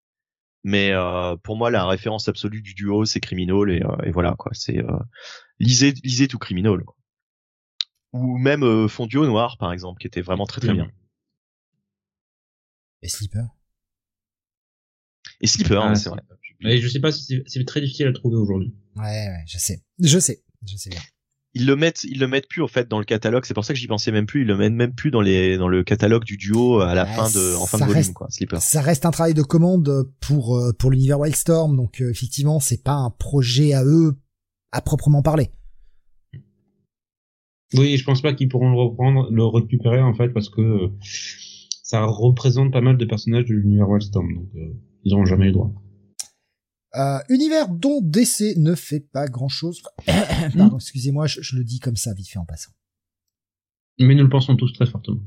Mais 0.63 0.91
euh, 0.91 1.35
pour 1.37 1.57
moi, 1.57 1.69
la 1.71 1.85
référence 1.85 2.27
absolue 2.29 2.61
du 2.61 2.73
duo, 2.73 3.05
c'est 3.05 3.19
Criminal 3.19 3.69
et, 3.69 3.81
euh, 3.83 4.05
et 4.05 4.11
voilà 4.11 4.35
quoi. 4.37 4.51
C'est 4.53 4.77
euh, 4.79 4.97
lisez, 5.59 5.93
lisez 6.03 6.27
tout 6.27 6.39
Criminal. 6.39 6.83
quoi. 6.83 6.95
Ou 8.13 8.37
même 8.37 8.63
euh, 8.63 8.87
Fondu 8.87 9.17
au 9.17 9.25
noir, 9.25 9.57
par 9.57 9.73
exemple, 9.73 9.99
qui 9.99 10.07
était 10.07 10.21
vraiment 10.21 10.45
très 10.45 10.61
très 10.61 10.73
Bien. 10.73 10.85
bien. 10.85 10.91
Et 13.01 13.09
Sleeper? 13.09 13.45
Et 15.41 15.47
Slipper, 15.47 15.79
Ah, 15.81 15.89
ouais, 15.89 15.95
c'est 15.95 16.09
vrai. 16.09 16.21
Mais 16.61 16.77
je 16.79 16.87
sais 16.87 16.99
pas 17.01 17.11
si 17.11 17.23
c'est- 17.25 17.43
c'est 17.45 17.65
très 17.65 17.81
difficile 17.81 18.07
à 18.07 18.13
trouver 18.13 18.37
aujourd'hui. 18.37 18.73
Ouais, 18.95 19.03
ouais, 19.03 19.43
je 19.47 19.57
sais. 19.57 19.83
Je 19.99 20.17
sais. 20.19 20.43
Je 20.65 20.77
sais 20.77 20.89
bien. 20.89 21.01
Ils 21.55 21.67
le 21.67 21.75
mettent, 21.75 22.03
ils 22.03 22.19
le 22.19 22.27
mettent 22.27 22.47
plus 22.47 22.63
en 22.63 22.67
fait 22.67 22.87
dans 22.89 22.97
le 22.97 23.05
catalogue. 23.05 23.45
C'est 23.45 23.53
pour 23.53 23.63
ça 23.63 23.73
que 23.73 23.79
j'y 23.79 23.85
pensais 23.87 24.11
même 24.11 24.25
plus. 24.25 24.41
Ils 24.41 24.47
le 24.47 24.57
mettent 24.57 24.73
même 24.73 24.93
plus 24.95 25.11
dans 25.11 25.21
les 25.21 25.55
dans 25.57 25.67
le 25.67 25.83
catalogue 25.83 26.23
du 26.23 26.35
duo 26.37 26.79
à 26.79 26.95
la 26.95 27.03
Ouais, 27.03 27.11
fin 27.15 27.29
de 27.29 27.55
en 27.57 27.67
fin 27.67 27.77
de 27.77 27.83
volume 27.83 27.97
reste- 27.97 28.13
quoi. 28.13 28.27
Slipper. 28.31 28.57
Ça 28.59 28.81
reste 28.81 29.05
un 29.05 29.11
travail 29.11 29.35
de 29.35 29.43
commande 29.43 30.09
pour 30.19 30.57
euh, 30.57 30.73
pour 30.73 30.89
l'univers 30.89 31.19
Wildstorm, 31.19 31.75
donc 31.75 32.01
euh, 32.01 32.09
effectivement, 32.09 32.59
c'est 32.59 32.81
pas 32.83 32.95
un 32.95 33.11
projet 33.11 33.73
à 33.73 33.83
eux 33.85 34.17
à 34.71 34.81
proprement 34.81 35.21
parler. 35.21 35.51
Oui, 37.75 37.97
je 37.97 38.03
pense 38.03 38.21
pas 38.21 38.33
qu'ils 38.33 38.49
pourront 38.49 38.69
le 38.71 38.77
reprendre, 38.79 39.29
le 39.31 39.45
récupérer 39.45 40.01
en 40.01 40.13
fait 40.13 40.29
parce 40.29 40.49
que 40.49 40.61
euh, 40.61 40.87
ça 41.01 42.03
représente 42.05 42.71
pas 42.71 42.81
mal 42.81 42.97
de 42.97 43.05
personnages 43.05 43.45
de 43.45 43.53
l'univers 43.53 43.89
Wildstorm, 43.89 44.33
donc 44.33 44.47
euh, 44.55 44.73
ils 45.03 45.11
n'auront 45.11 45.25
jamais 45.25 45.49
eu 45.49 45.51
droit. 45.51 45.71
Euh, 46.95 47.19
univers 47.29 47.69
dont 47.69 48.01
DC 48.01 48.55
ne 48.57 48.75
fait 48.75 48.99
pas 48.99 49.27
grand 49.27 49.49
chose. 49.49 49.81
Hmm. 50.07 50.57
Pardon, 50.57 50.77
excusez-moi, 50.77 51.27
je, 51.27 51.41
je 51.41 51.55
le 51.55 51.63
dis 51.63 51.79
comme 51.79 51.95
ça 51.95 52.13
vite 52.13 52.29
fait 52.29 52.39
en 52.39 52.45
passant. 52.45 52.71
Mais 53.99 54.15
nous 54.15 54.23
le 54.23 54.29
pensons 54.29 54.55
tous 54.55 54.71
très 54.73 54.85
fortement. 54.85 55.21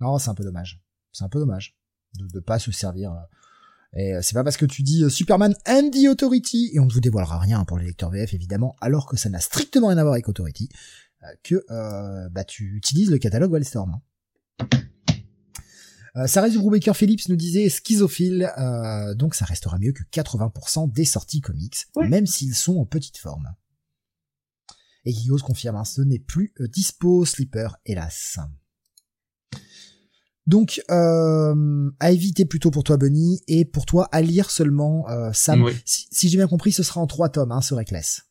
Non, 0.00 0.18
c'est 0.18 0.30
un 0.30 0.34
peu 0.34 0.44
dommage. 0.44 0.80
C'est 1.12 1.24
un 1.24 1.28
peu 1.28 1.38
dommage 1.38 1.76
de 2.18 2.26
ne 2.34 2.40
pas 2.40 2.58
se 2.58 2.70
servir. 2.72 3.12
euh. 3.12 3.16
Et 3.98 4.14
euh, 4.14 4.20
c'est 4.22 4.34
pas 4.34 4.44
parce 4.44 4.56
que 4.58 4.66
tu 4.66 4.82
dis 4.82 5.02
euh, 5.04 5.08
Superman 5.08 5.54
and 5.66 5.90
the 5.90 6.06
Authority 6.08 6.70
et 6.74 6.80
on 6.80 6.86
ne 6.86 6.92
vous 6.92 7.00
dévoilera 7.00 7.38
rien 7.38 7.64
pour 7.64 7.78
les 7.78 7.86
lecteurs 7.86 8.10
VF 8.10 8.34
évidemment, 8.34 8.76
alors 8.80 9.06
que 9.06 9.16
ça 9.16 9.30
n'a 9.30 9.40
strictement 9.40 9.88
rien 9.88 9.96
à 9.98 10.02
voir 10.02 10.12
avec 10.14 10.28
Authority, 10.28 10.68
que 11.42 11.64
euh, 11.70 12.28
bah 12.30 12.44
tu 12.44 12.76
utilises 12.76 13.10
le 13.10 13.18
catalogue 13.18 13.52
Wildstorm. 13.52 13.90
hein. 14.60 14.68
Euh, 16.16 16.26
Sarah 16.26 16.48
Brubaker 16.48 16.94
Phillips 16.94 17.28
nous 17.28 17.36
disait 17.36 17.68
schizophile, 17.68 18.50
euh, 18.58 19.14
donc 19.14 19.34
ça 19.34 19.44
restera 19.44 19.78
mieux 19.78 19.92
que 19.92 20.02
80% 20.04 20.90
des 20.90 21.04
sorties 21.04 21.40
comics, 21.40 21.86
même 21.96 22.26
s'ils 22.26 22.54
sont 22.54 22.76
en 22.78 22.86
petite 22.86 23.18
forme. 23.18 23.54
Et 25.04 25.12
Guillaume 25.12 25.40
confirme, 25.40 25.76
hein, 25.76 25.84
ce 25.84 26.02
n'est 26.02 26.18
plus 26.18 26.52
euh, 26.60 26.66
dispo, 26.66 27.24
Sleeper, 27.24 27.76
hélas. 27.84 28.38
Donc, 30.46 30.80
euh, 30.90 31.90
à 32.00 32.10
éviter 32.12 32.44
plutôt 32.44 32.70
pour 32.70 32.84
toi, 32.84 32.96
Bunny, 32.96 33.40
et 33.46 33.64
pour 33.64 33.84
toi, 33.84 34.08
à 34.12 34.22
lire 34.22 34.50
seulement, 34.50 35.08
euh, 35.08 35.30
Sam. 35.32 35.62
Oui. 35.62 35.72
Si, 35.84 36.06
si 36.10 36.28
j'ai 36.28 36.36
bien 36.36 36.48
compris, 36.48 36.72
ce 36.72 36.82
sera 36.82 37.00
en 37.00 37.06
trois 37.06 37.28
tomes, 37.28 37.52
hein, 37.52 37.60
ce 37.60 37.74
Reckless. 37.74 38.22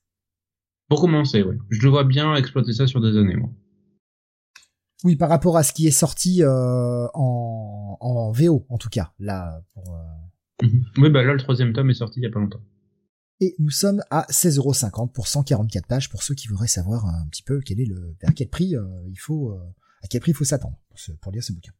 Pour 0.89 1.01
commencer, 1.01 1.43
oui. 1.43 1.55
Je 1.69 1.81
le 1.81 1.89
vois 1.89 2.03
bien 2.03 2.35
exploiter 2.35 2.73
ça 2.73 2.87
sur 2.87 3.01
des 3.01 3.17
années, 3.17 3.35
moi. 3.35 3.49
Oui, 5.03 5.15
par 5.15 5.29
rapport 5.29 5.57
à 5.57 5.63
ce 5.63 5.73
qui 5.73 5.87
est 5.87 5.91
sorti 5.91 6.41
euh, 6.43 7.07
en, 7.13 7.97
en 7.99 8.31
VO, 8.31 8.65
en 8.69 8.77
tout 8.77 8.89
cas. 8.89 9.11
Là, 9.19 9.61
pour, 9.73 9.93
euh, 9.93 10.67
Oui, 10.97 11.09
bah 11.09 11.23
là, 11.23 11.33
le 11.33 11.39
troisième 11.39 11.73
tome 11.73 11.89
est 11.89 11.95
sorti 11.95 12.19
il 12.19 12.23
y 12.23 12.27
a 12.27 12.31
pas 12.31 12.39
longtemps. 12.39 12.61
Et 13.41 13.53
nous 13.59 13.69
sommes 13.69 14.01
à 14.09 14.25
16,50€ 14.29 15.11
pour 15.11 15.27
144 15.27 15.85
pages 15.87 16.09
pour 16.09 16.23
ceux 16.23 16.33
qui 16.35 16.47
voudraient 16.47 16.67
savoir 16.67 17.05
un 17.05 17.27
petit 17.27 17.43
peu 17.43 17.59
quel 17.59 17.81
est 17.81 17.85
le, 17.85 18.15
à 18.23 18.31
quel 18.31 18.47
prix 18.49 18.75
euh, 18.75 18.83
il 19.09 19.17
faut, 19.19 19.51
euh, 19.51 19.59
à 20.03 20.07
quel 20.07 20.21
prix 20.21 20.31
il 20.31 20.35
faut 20.35 20.45
s'attendre 20.45 20.77
pour, 20.89 20.97
ce- 20.99 21.11
pour 21.11 21.31
lire 21.33 21.43
ce 21.43 21.51
bouquin. 21.51 21.73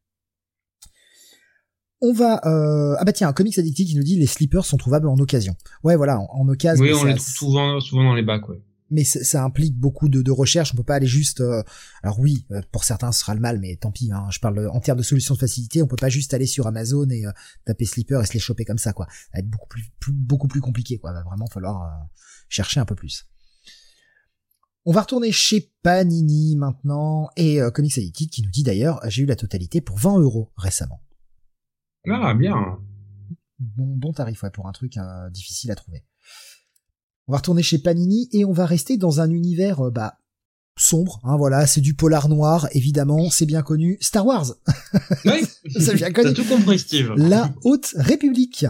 On 2.02 2.12
va, 2.12 2.42
euh, 2.46 2.94
ah 2.98 3.04
bah 3.06 3.12
tiens, 3.14 3.28
un 3.28 3.32
comics 3.32 3.58
addictif 3.58 3.88
qui 3.88 3.96
nous 3.96 4.02
dit 4.02 4.18
les 4.18 4.26
slippers 4.26 4.66
sont 4.66 4.76
trouvables 4.76 5.08
en 5.08 5.16
occasion. 5.16 5.56
Ouais, 5.82 5.96
voilà, 5.96 6.20
en, 6.20 6.28
en 6.30 6.48
occasion. 6.48 6.84
Oui, 6.84 6.92
on 6.92 7.04
les 7.04 7.14
trouve 7.14 7.26
souvent, 7.26 7.80
souvent 7.80 8.04
dans 8.04 8.14
les 8.14 8.22
bacs, 8.22 8.46
ouais. 8.50 8.62
Mais 8.90 9.04
ça 9.04 9.22
ça 9.24 9.44
implique 9.44 9.76
beaucoup 9.76 10.08
de, 10.08 10.22
de 10.22 10.30
recherche. 10.30 10.72
On 10.72 10.76
peut 10.76 10.82
pas 10.84 10.96
aller 10.96 11.06
juste. 11.06 11.40
euh, 11.40 11.62
alors 12.02 12.18
oui, 12.20 12.46
euh, 12.52 12.60
pour 12.72 12.84
certains 12.84 13.12
ce 13.12 13.20
sera 13.20 13.34
le 13.34 13.40
mal, 13.40 13.58
mais 13.58 13.76
tant 13.76 13.90
pis. 13.92 14.10
Hein, 14.12 14.26
je 14.30 14.38
parle 14.38 14.68
en 14.68 14.80
termes 14.80 14.98
de 14.98 15.02
solutions 15.02 15.34
de 15.34 15.38
facilité. 15.40 15.82
On 15.82 15.86
peut 15.86 15.96
pas 15.96 16.08
juste 16.08 16.32
aller 16.34 16.46
sur 16.46 16.66
Amazon 16.66 17.08
et 17.10 17.26
euh, 17.26 17.30
taper 17.64 17.84
slipper 17.84 18.20
et 18.22 18.26
se 18.26 18.32
les 18.32 18.38
choper 18.38 18.64
comme 18.64 18.78
ça, 18.78 18.92
quoi. 18.92 19.06
Ça 19.10 19.28
va 19.34 19.38
être 19.40 19.48
beaucoup 19.50 19.68
plus, 19.68 19.90
plus- 19.98 20.12
beaucoup 20.12 20.48
plus 20.48 20.60
compliqué, 20.60 20.98
quoi. 20.98 21.12
Va 21.12 21.22
vraiment 21.22 21.46
falloir 21.46 21.82
euh, 21.82 22.04
chercher 22.48 22.80
un 22.80 22.84
peu 22.84 22.94
plus. 22.94 23.26
On 24.88 24.92
va 24.92 25.00
retourner 25.00 25.32
chez 25.32 25.72
Panini 25.82 26.54
maintenant 26.54 27.28
et 27.36 27.60
euh, 27.60 27.72
Comics 27.72 27.98
Addicted 27.98 28.30
qui 28.30 28.42
nous 28.42 28.50
dit 28.50 28.62
d'ailleurs 28.62 29.00
j'ai 29.08 29.22
eu 29.22 29.26
la 29.26 29.34
totalité 29.34 29.80
pour 29.80 29.98
20 29.98 30.20
euros 30.20 30.52
récemment. 30.56 31.02
Ah, 32.08 32.34
bien. 32.34 32.78
Bon, 33.58 33.96
bon 33.96 34.12
tarif 34.12 34.44
ouais, 34.44 34.50
pour 34.50 34.68
un 34.68 34.72
truc 34.72 34.96
euh, 34.96 35.28
difficile 35.30 35.72
à 35.72 35.74
trouver. 35.74 36.04
On 37.28 37.32
va 37.32 37.38
retourner 37.38 37.62
chez 37.62 37.78
Panini 37.78 38.28
et 38.32 38.44
on 38.44 38.52
va 38.52 38.66
rester 38.66 38.96
dans 38.96 39.20
un 39.20 39.30
univers 39.30 39.86
euh, 39.86 39.90
bah 39.90 40.14
sombre. 40.78 41.20
Hein, 41.24 41.36
voilà, 41.36 41.66
c'est 41.66 41.80
du 41.80 41.94
polar 41.94 42.28
noir 42.28 42.68
évidemment, 42.72 43.30
c'est 43.30 43.46
bien 43.46 43.62
connu. 43.62 43.98
Star 44.00 44.26
Wars, 44.26 44.54
Oui, 45.24 45.44
C'est 45.70 45.94
bien 45.94 46.12
connu. 46.12 46.28
T'as 46.28 46.42
tout 46.42 46.48
compris, 46.48 46.78
Steve. 46.78 47.12
la 47.16 47.54
Haute 47.64 47.94
République. 47.96 48.66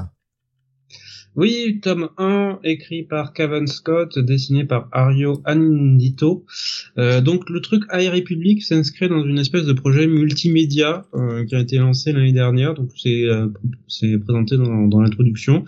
Oui, 1.36 1.80
tome 1.82 2.08
1, 2.16 2.60
écrit 2.64 3.02
par 3.02 3.34
Cavan 3.34 3.66
Scott, 3.66 4.18
dessiné 4.18 4.64
par 4.64 4.88
Ario 4.90 5.42
Andito. 5.44 6.46
Euh, 6.96 7.20
donc 7.20 7.50
le 7.50 7.60
truc 7.60 7.82
High 7.92 8.08
Republic 8.08 8.62
s'inscrit 8.62 9.10
dans 9.10 9.22
une 9.22 9.38
espèce 9.38 9.64
de 9.66 9.74
projet 9.74 10.06
multimédia 10.06 11.04
euh, 11.12 11.44
qui 11.44 11.54
a 11.54 11.60
été 11.60 11.76
lancé 11.76 12.12
l'année 12.12 12.32
dernière. 12.32 12.72
Donc 12.72 12.88
c'est 12.96 13.24
euh, 13.24 13.48
présenté 14.24 14.56
dans, 14.56 14.86
dans 14.86 15.02
l'introduction. 15.02 15.66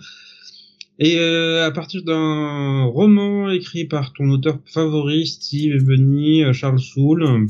Et 1.01 1.17
euh, 1.17 1.65
à 1.65 1.71
partir 1.71 2.03
d'un 2.03 2.83
roman 2.83 3.49
écrit 3.49 3.85
par 3.85 4.11
ton 4.11 4.29
auteur 4.31 4.59
favori, 4.65 5.25
Steve 5.25 5.73
Ebony, 5.75 6.43
euh, 6.43 6.51
Charles 6.51 6.79
Soule, 6.79 7.47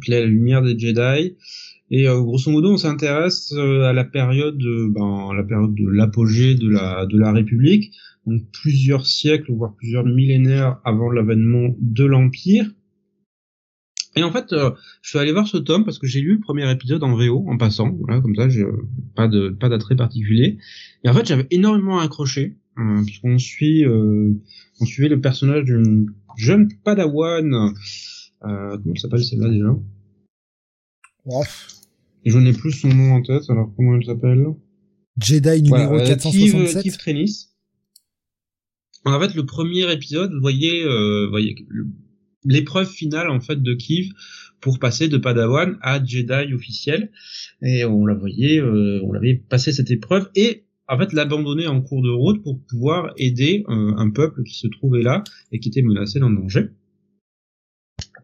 puis 0.00 0.12
La 0.12 0.24
lumière 0.24 0.62
des 0.62 0.78
Jedi. 0.78 1.34
Et 1.90 2.08
euh, 2.08 2.20
grosso 2.20 2.48
modo, 2.52 2.74
on 2.74 2.76
s'intéresse 2.76 3.52
euh, 3.56 3.82
à 3.82 3.92
la 3.92 4.04
période, 4.04 4.62
ben, 4.90 5.34
la 5.34 5.42
période 5.42 5.74
de 5.74 5.88
l'apogée 5.88 6.54
de 6.54 6.68
la 6.68 7.06
de 7.06 7.18
la 7.18 7.32
République, 7.32 7.92
donc 8.24 8.42
plusieurs 8.52 9.04
siècles 9.04 9.52
voire 9.52 9.74
plusieurs 9.74 10.04
millénaires 10.04 10.78
avant 10.84 11.10
l'avènement 11.10 11.74
de 11.80 12.04
l'Empire. 12.04 12.70
Et 14.16 14.22
en 14.22 14.32
fait, 14.32 14.52
euh, 14.52 14.70
je 15.02 15.10
suis 15.10 15.18
allé 15.18 15.30
voir 15.32 15.46
ce 15.46 15.58
tome 15.58 15.84
parce 15.84 15.98
que 15.98 16.06
j'ai 16.06 16.20
lu 16.22 16.34
le 16.34 16.40
premier 16.40 16.70
épisode 16.70 17.02
en 17.02 17.14
VO 17.14 17.44
en 17.48 17.58
passant, 17.58 17.90
voilà, 18.00 18.20
comme 18.22 18.34
ça, 18.34 18.48
j'ai 18.48 18.64
pas 19.14 19.28
de 19.28 19.50
pas 19.50 19.68
d'attrait 19.68 19.94
particulier. 19.96 20.58
Et 21.04 21.08
en 21.10 21.12
fait, 21.14 21.26
j'avais 21.26 21.46
énormément 21.50 21.98
accroché 22.00 22.56
euh, 22.78 23.02
puisqu'on 23.04 23.38
suit, 23.38 23.84
euh, 23.84 24.32
on 24.80 24.84
suivait 24.86 25.08
le 25.10 25.20
personnage 25.20 25.64
d'une 25.64 26.12
jeune 26.36 26.68
Padawan. 26.82 27.52
Euh, 27.54 28.78
comment 28.78 28.94
elle 28.94 28.98
s'appelle 29.00 29.24
celle-là 29.24 29.50
déjà? 29.50 29.76
Oh, 31.26 31.42
et 32.24 32.30
je 32.30 32.38
n'ai 32.38 32.52
plus 32.52 32.72
son 32.72 32.88
nom 32.88 33.12
en 33.14 33.22
tête, 33.22 33.42
alors 33.50 33.72
comment 33.76 33.96
elle 33.96 34.04
s'appelle? 34.04 34.46
Jedi 35.20 35.62
numéro 35.62 35.88
Voilà, 35.88 36.04
euh, 36.04 36.06
467. 36.06 36.74
Keith, 36.74 36.82
Keith 36.82 36.98
Trennis. 36.98 37.48
En 39.04 39.20
fait, 39.20 39.34
le 39.34 39.46
premier 39.46 39.90
épisode, 39.92 40.32
vous 40.32 40.40
voyez, 40.40 40.82
euh, 40.84 41.24
vous 41.26 41.30
voyez 41.30 41.54
le- 41.68 41.86
l'épreuve 42.44 42.90
finale 42.90 43.30
en 43.30 43.40
fait 43.40 43.62
de 43.62 43.74
Keith 43.74 44.12
pour 44.60 44.78
passer 44.78 45.08
de 45.08 45.18
Padawan 45.18 45.78
à 45.82 46.02
Jedi 46.02 46.52
officiel. 46.54 47.10
Et 47.62 47.84
on 47.84 48.06
la 48.06 48.14
voyait, 48.14 48.60
euh, 48.60 49.00
on 49.04 49.12
l'avait 49.12 49.34
passé 49.34 49.72
cette 49.72 49.90
épreuve 49.90 50.30
et 50.34 50.64
en 50.88 50.98
fait 50.98 51.12
l'abandonner 51.12 51.66
en 51.66 51.80
cours 51.80 52.02
de 52.02 52.10
route 52.10 52.42
pour 52.42 52.60
pouvoir 52.64 53.12
aider 53.16 53.64
euh, 53.68 53.92
un 53.96 54.10
peuple 54.10 54.42
qui 54.44 54.54
se 54.54 54.68
trouvait 54.68 55.02
là 55.02 55.24
et 55.52 55.60
qui 55.60 55.68
était 55.68 55.82
menacé 55.82 56.20
d'un 56.20 56.30
danger. 56.30 56.68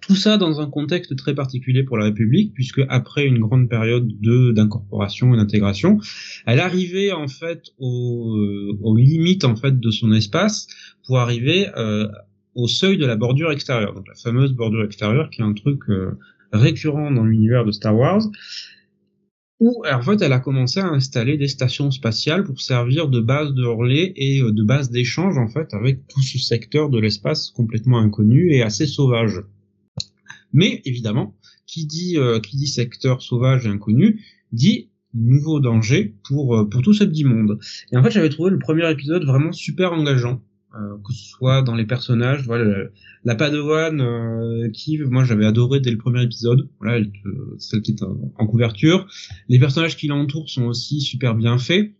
Tout 0.00 0.16
ça 0.16 0.36
dans 0.36 0.60
un 0.60 0.68
contexte 0.68 1.14
très 1.14 1.32
particulier 1.32 1.84
pour 1.84 1.96
la 1.96 2.06
République, 2.06 2.52
puisque 2.54 2.80
après 2.88 3.24
une 3.24 3.38
grande 3.38 3.68
période 3.68 4.08
de 4.20 4.50
d'incorporation 4.50 5.32
et 5.32 5.36
d'intégration, 5.36 6.00
elle 6.44 6.58
arrivait 6.58 7.12
en 7.12 7.28
fait 7.28 7.66
aux, 7.78 8.36
euh, 8.36 8.76
aux 8.82 8.96
limites 8.96 9.44
en 9.44 9.54
fait 9.54 9.78
de 9.78 9.90
son 9.90 10.12
espace 10.12 10.66
pour 11.06 11.20
arriver 11.20 11.68
euh, 11.76 12.08
au 12.54 12.68
seuil 12.68 12.98
de 12.98 13.06
la 13.06 13.16
bordure 13.16 13.50
extérieure, 13.50 13.94
donc 13.94 14.06
la 14.08 14.14
fameuse 14.14 14.52
bordure 14.52 14.84
extérieure 14.84 15.30
qui 15.30 15.40
est 15.40 15.44
un 15.44 15.54
truc 15.54 15.80
euh, 15.88 16.18
récurrent 16.52 17.10
dans 17.10 17.24
l'univers 17.24 17.64
de 17.64 17.72
Star 17.72 17.96
Wars, 17.96 18.22
où 19.60 19.84
en 19.90 20.02
fait 20.02 20.20
elle 20.20 20.32
a 20.32 20.40
commencé 20.40 20.80
à 20.80 20.86
installer 20.86 21.38
des 21.38 21.48
stations 21.48 21.90
spatiales 21.90 22.44
pour 22.44 22.60
servir 22.60 23.08
de 23.08 23.20
base 23.20 23.52
de 23.54 23.64
relais 23.64 24.12
et 24.16 24.42
euh, 24.42 24.52
de 24.52 24.62
base 24.62 24.90
d'échange 24.90 25.38
en 25.38 25.48
fait 25.48 25.72
avec 25.72 26.06
tout 26.08 26.22
ce 26.22 26.38
secteur 26.38 26.90
de 26.90 26.98
l'espace 26.98 27.50
complètement 27.50 27.98
inconnu 27.98 28.52
et 28.52 28.62
assez 28.62 28.86
sauvage. 28.86 29.40
Mais 30.52 30.82
évidemment, 30.84 31.34
qui 31.66 31.86
dit 31.86 32.18
euh, 32.18 32.40
qui 32.40 32.56
dit 32.56 32.66
secteur 32.66 33.22
sauvage 33.22 33.64
et 33.64 33.70
inconnu 33.70 34.20
dit 34.52 34.90
nouveau 35.14 35.60
danger 35.60 36.16
pour 36.24 36.68
pour 36.68 36.82
tout 36.82 36.92
ce 36.92 37.04
petit 37.04 37.24
monde. 37.24 37.58
Et 37.92 37.96
en 37.96 38.02
fait, 38.02 38.10
j'avais 38.10 38.28
trouvé 38.28 38.50
le 38.50 38.58
premier 38.58 38.90
épisode 38.90 39.24
vraiment 39.24 39.52
super 39.52 39.92
engageant, 39.92 40.42
euh, 40.74 40.96
que 41.06 41.12
ce 41.12 41.24
soit 41.28 41.62
dans 41.62 41.74
les 41.74 41.84
personnages, 41.86 42.44
voilà, 42.46 42.64
le- 42.64 42.92
la 43.24 43.34
Padawan 43.34 44.00
euh, 44.00 44.70
qui, 44.70 44.98
moi, 44.98 45.24
j'avais 45.24 45.46
adoré 45.46 45.80
dès 45.80 45.90
le 45.90 45.98
premier 45.98 46.22
épisode. 46.22 46.68
Voilà, 46.80 47.04
te- 47.04 47.58
celle 47.58 47.82
qui 47.82 47.92
est 47.92 48.02
en, 48.02 48.46
couverture. 48.46 49.06
Les 49.48 49.58
personnages 49.58 49.96
qui 49.96 50.08
l'entourent 50.08 50.48
sont 50.48 50.64
aussi 50.64 51.00
super 51.00 51.34
bien 51.34 51.58
faits. 51.58 51.92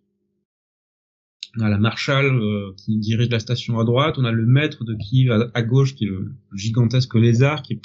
On 1.59 1.61
a 1.61 1.69
la 1.69 1.77
Marshall 1.78 2.24
euh, 2.27 2.73
qui 2.78 2.97
dirige 2.99 3.28
la 3.28 3.39
station 3.39 3.78
à 3.78 3.85
droite, 3.85 4.15
on 4.16 4.24
a 4.24 4.32
le 4.32 4.47
maître 4.47 4.85
de 4.85 4.94
Kiev 4.94 5.51
à, 5.53 5.62
gauche 5.62 5.94
qui 5.94 6.05
est 6.05 6.09
le 6.09 6.32
gigantesque 6.55 7.15
lézard 7.15 7.61
qui 7.62 7.78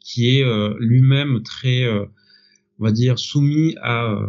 qui 0.00 0.38
est 0.38 0.44
euh, 0.44 0.74
lui-même 0.78 1.42
très, 1.42 1.82
euh, 1.82 2.04
on 2.78 2.84
va 2.84 2.92
dire, 2.92 3.18
soumis 3.18 3.74
à, 3.82 4.04
euh, 4.12 4.28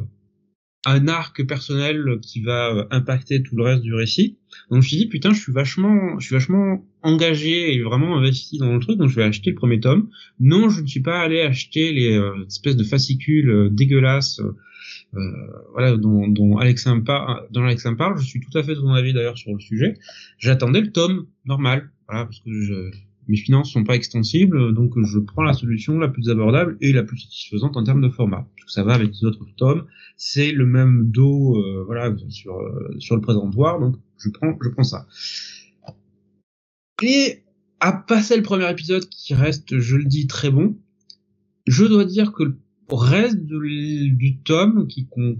un 0.85 1.07
arc 1.07 1.45
personnel 1.45 2.19
qui 2.21 2.41
va 2.41 2.73
euh, 2.73 2.85
impacter 2.91 3.43
tout 3.43 3.55
le 3.55 3.63
reste 3.63 3.81
du 3.81 3.93
récit. 3.93 4.37
Donc 4.69 4.71
je 4.71 4.75
me 4.77 4.81
suis 4.81 4.97
dit 4.97 5.07
putain, 5.07 5.33
je 5.33 5.39
suis 5.39 5.51
vachement, 5.51 6.19
je 6.19 6.25
suis 6.25 6.35
vachement 6.35 6.85
engagé 7.01 7.73
et 7.73 7.81
vraiment 7.81 8.17
investi 8.17 8.57
dans 8.57 8.73
le 8.73 8.79
truc, 8.79 8.97
donc 8.97 9.09
je 9.09 9.15
vais 9.15 9.23
acheter 9.23 9.51
le 9.51 9.55
premier 9.55 9.79
tome. 9.79 10.09
Non, 10.39 10.69
je 10.69 10.81
ne 10.81 10.87
suis 10.87 11.01
pas 11.01 11.19
allé 11.21 11.41
acheter 11.41 11.91
les 11.91 12.17
euh, 12.17 12.45
espèces 12.47 12.75
de 12.75 12.83
fascicules 12.83 13.49
euh, 13.49 13.69
dégueulasses, 13.69 14.41
euh, 15.15 15.19
voilà, 15.71 15.97
dont, 15.97 16.27
dont 16.27 16.57
Alexin 16.57 16.99
parle. 16.99 17.47
Dont 17.51 17.63
Alexin 17.63 17.95
parle. 17.95 18.19
Je 18.19 18.25
suis 18.25 18.39
tout 18.39 18.55
à 18.57 18.63
fait 18.63 18.75
de 18.75 18.79
son 18.79 18.93
avis 18.93 19.13
d'ailleurs 19.13 19.37
sur 19.37 19.53
le 19.53 19.59
sujet. 19.59 19.95
J'attendais 20.37 20.81
le 20.81 20.91
tome 20.91 21.27
normal, 21.45 21.91
voilà, 22.07 22.25
parce 22.25 22.39
que 22.39 22.51
je, 22.51 22.91
mes 23.29 23.37
finances 23.37 23.71
sont 23.71 23.83
pas 23.83 23.95
extensibles, 23.95 24.73
donc 24.73 24.91
je 25.03 25.19
prends 25.19 25.43
la 25.43 25.53
solution 25.53 25.99
la 25.99 26.07
plus 26.07 26.29
abordable 26.29 26.77
et 26.81 26.91
la 26.91 27.03
plus 27.03 27.19
satisfaisante 27.19 27.77
en 27.77 27.83
termes 27.83 28.01
de 28.01 28.09
format. 28.09 28.47
Parce 28.55 28.65
que 28.65 28.71
ça 28.71 28.83
va 28.83 28.95
avec 28.95 29.11
les 29.11 29.23
autres 29.23 29.45
tomes, 29.55 29.85
c'est 30.17 30.51
le 30.51 30.65
même 30.65 31.11
dos, 31.11 31.55
euh, 31.57 31.83
voilà, 31.85 32.13
sur 32.29 32.57
euh, 32.57 32.95
sur 32.97 33.15
le 33.15 33.21
présentoir, 33.21 33.79
donc 33.79 33.95
je 34.17 34.29
prends 34.29 34.57
je 34.61 34.69
prends 34.69 34.83
ça. 34.83 35.07
Et 37.03 37.43
à 37.79 37.93
passer 37.93 38.35
le 38.35 38.41
premier 38.41 38.69
épisode 38.69 39.07
qui 39.07 39.35
reste, 39.35 39.79
je 39.79 39.95
le 39.95 40.05
dis, 40.05 40.25
très 40.25 40.49
bon, 40.49 40.75
je 41.67 41.85
dois 41.85 42.05
dire 42.05 42.33
que 42.33 42.43
le 42.43 42.57
reste 42.97 43.45
de- 43.45 44.09
du 44.09 44.37
tome, 44.37 44.87
qui 44.87 45.05
compte, 45.07 45.37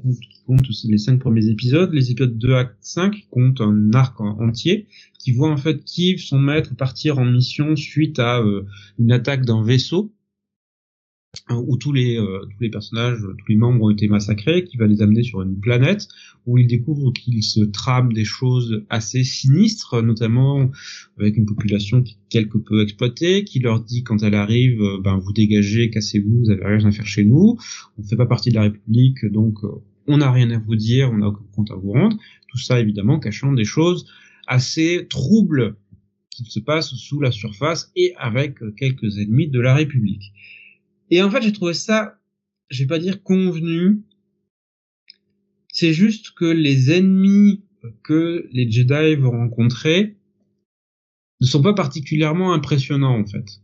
les 0.86 0.98
cinq 0.98 1.20
premiers 1.20 1.48
épisodes, 1.48 1.94
les 1.94 2.12
épisodes 2.12 2.38
2 2.38 2.54
à 2.56 2.72
5 2.82 3.28
comptent 3.30 3.62
un 3.62 3.94
arc 3.94 4.20
en- 4.22 4.40
entier, 4.40 4.88
qui 5.20 5.32
voit 5.32 5.52
en 5.52 5.58
fait 5.58 5.84
Kiev, 5.84 6.20
son 6.20 6.40
maître, 6.40 6.76
partir 6.76 7.20
en 7.20 7.26
mission 7.26 7.76
suite 7.76 8.20
à 8.20 8.40
euh, 8.40 8.66
une 9.00 9.12
attaque 9.12 9.46
d'un 9.46 9.64
vaisseau 9.64 10.12
où 11.50 11.78
tous 11.78 11.94
les 11.94 12.18
euh, 12.18 12.42
tous 12.42 12.62
les 12.62 12.70
personnages, 12.70 13.20
tous 13.20 13.46
les 13.50 13.56
membres 13.56 13.84
ont 13.84 13.90
été 13.90 14.08
massacrés, 14.08 14.64
qui 14.64 14.78
va 14.78 14.88
les 14.88 15.02
amener 15.02 15.24
sur 15.24 15.42
une 15.42 15.60
planète 15.60 16.08
où 16.46 16.58
ils 16.58 16.68
découvrent 16.68 17.12
qu'il 17.14 17.44
se 17.44 17.62
trame 17.62 18.14
des 18.14 18.26
choses 18.26 18.84
assez 18.90 19.24
sinistres, 19.24 20.02
notamment 20.02 20.72
avec 21.20 21.38
une 21.38 21.46
population 21.46 22.02
qui 22.02 22.14
est 22.14 22.30
quelque 22.30 22.58
peu 22.58 22.82
exploitée, 22.82 23.44
qui 23.44 23.60
leur 23.60 23.82
dit 23.82 24.04
quand 24.04 24.24
elle 24.24 24.36
arrive, 24.36 24.82
euh, 24.82 25.00
ben 25.04 25.18
vous 25.18 25.34
dégagez, 25.34 25.90
cassez-vous, 25.92 26.40
vous 26.46 26.50
avez 26.50 26.66
rien 26.66 26.86
à 26.86 26.92
faire 26.92 27.06
chez 27.06 27.26
nous, 27.26 27.58
on 27.98 28.02
ne 28.02 28.08
fait 28.08 28.18
pas 28.18 28.26
partie 28.26 28.50
de 28.50 28.56
la 28.56 28.64
République, 28.64 29.26
donc 29.26 29.64
euh, 29.64 29.70
on 30.08 30.18
n'a 30.18 30.32
rien 30.32 30.50
à 30.50 30.58
vous 30.58 30.76
dire, 30.76 31.12
on 31.12 31.18
n'a 31.18 31.28
aucun 31.28 31.46
compte 31.56 31.72
à 31.72 31.76
vous 31.76 31.92
rendre. 31.92 32.18
Tout 32.48 32.58
ça 32.58 32.80
évidemment 32.80 33.20
cachant 33.20 33.54
des 33.54 33.66
choses 33.66 34.08
assez 34.48 35.06
troubles 35.08 35.76
qui 36.32 36.46
se 36.46 36.60
passent 36.60 36.96
sous 36.96 37.22
la 37.22 37.32
surface 37.32 37.92
et 37.96 38.14
avec 38.18 38.58
quelques 38.78 39.20
ennemis 39.20 39.50
de 39.50 39.60
la 39.60 39.76
République. 39.76 40.32
Et 41.10 41.22
en 41.22 41.30
fait, 41.30 41.42
j'ai 41.42 41.54
trouvé 41.54 41.74
ça, 41.74 42.20
je 42.70 42.84
vais 42.84 42.88
pas 42.88 43.00
dire 43.00 43.24
convenu, 43.24 44.04
c'est 45.72 45.94
juste 45.94 46.32
que 46.32 46.46
les 46.46 46.92
ennemis 46.92 47.64
que 48.04 48.48
les 48.52 48.70
Jedi 48.70 49.16
vont 49.16 49.32
rencontrer 49.32 50.18
ne 51.42 51.46
sont 51.46 51.62
pas 51.62 51.74
particulièrement 51.74 52.54
impressionnants 52.54 53.18
en 53.18 53.26
fait. 53.26 53.62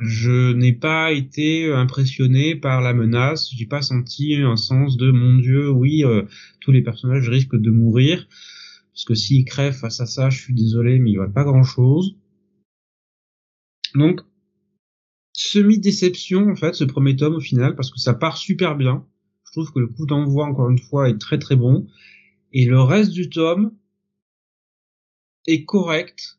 Je 0.00 0.52
n'ai 0.52 0.74
pas 0.74 1.12
été 1.12 1.72
impressionné 1.72 2.54
par 2.54 2.82
la 2.82 2.94
menace, 2.94 3.50
j'ai 3.52 3.66
pas 3.66 3.82
senti 3.82 4.36
un 4.36 4.56
sens 4.56 4.96
de 4.96 5.10
mon 5.10 5.38
dieu, 5.38 5.70
oui, 5.70 6.04
euh, 6.04 6.22
tous 6.60 6.70
les 6.70 6.82
personnages 6.82 7.28
risquent 7.28 7.56
de 7.56 7.70
mourir, 7.70 8.28
parce 8.92 9.04
que 9.04 9.14
s'ils 9.14 9.44
crèvent 9.44 9.74
face 9.74 10.00
à 10.00 10.06
ça, 10.06 10.30
je 10.30 10.40
suis 10.40 10.54
désolé, 10.54 11.00
mais 11.00 11.10
il 11.10 11.18
aura 11.18 11.28
pas 11.28 11.42
grand 11.42 11.64
chose. 11.64 12.16
Donc, 13.94 14.20
semi-déception 15.38 16.50
en 16.50 16.56
fait 16.56 16.74
ce 16.74 16.84
premier 16.84 17.16
tome 17.16 17.36
au 17.36 17.40
final 17.40 17.76
parce 17.76 17.90
que 17.90 17.98
ça 17.98 18.14
part 18.14 18.36
super 18.36 18.76
bien. 18.76 19.06
Je 19.44 19.52
trouve 19.52 19.72
que 19.72 19.78
le 19.78 19.86
coup 19.86 20.06
d'envoi 20.06 20.46
encore 20.46 20.68
une 20.68 20.78
fois 20.78 21.08
est 21.08 21.18
très 21.18 21.38
très 21.38 21.56
bon 21.56 21.86
et 22.52 22.66
le 22.66 22.80
reste 22.80 23.12
du 23.12 23.30
tome 23.30 23.72
est 25.46 25.64
correct 25.64 26.38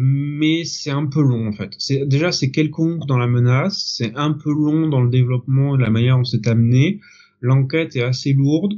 mais 0.00 0.64
c'est 0.64 0.90
un 0.90 1.06
peu 1.06 1.20
long 1.20 1.48
en 1.48 1.52
fait. 1.52 1.74
C'est 1.78 2.06
déjà 2.06 2.30
c'est 2.30 2.52
quelconque 2.52 3.06
dans 3.06 3.18
la 3.18 3.26
menace, 3.26 3.94
c'est 3.96 4.14
un 4.14 4.32
peu 4.32 4.52
long 4.52 4.88
dans 4.88 5.02
le 5.02 5.10
développement 5.10 5.76
et 5.76 5.80
la 5.80 5.90
manière 5.90 6.16
dont 6.16 6.24
c'est 6.24 6.46
amené. 6.46 7.00
L'enquête 7.40 7.96
est 7.96 8.02
assez 8.02 8.32
lourde. 8.32 8.74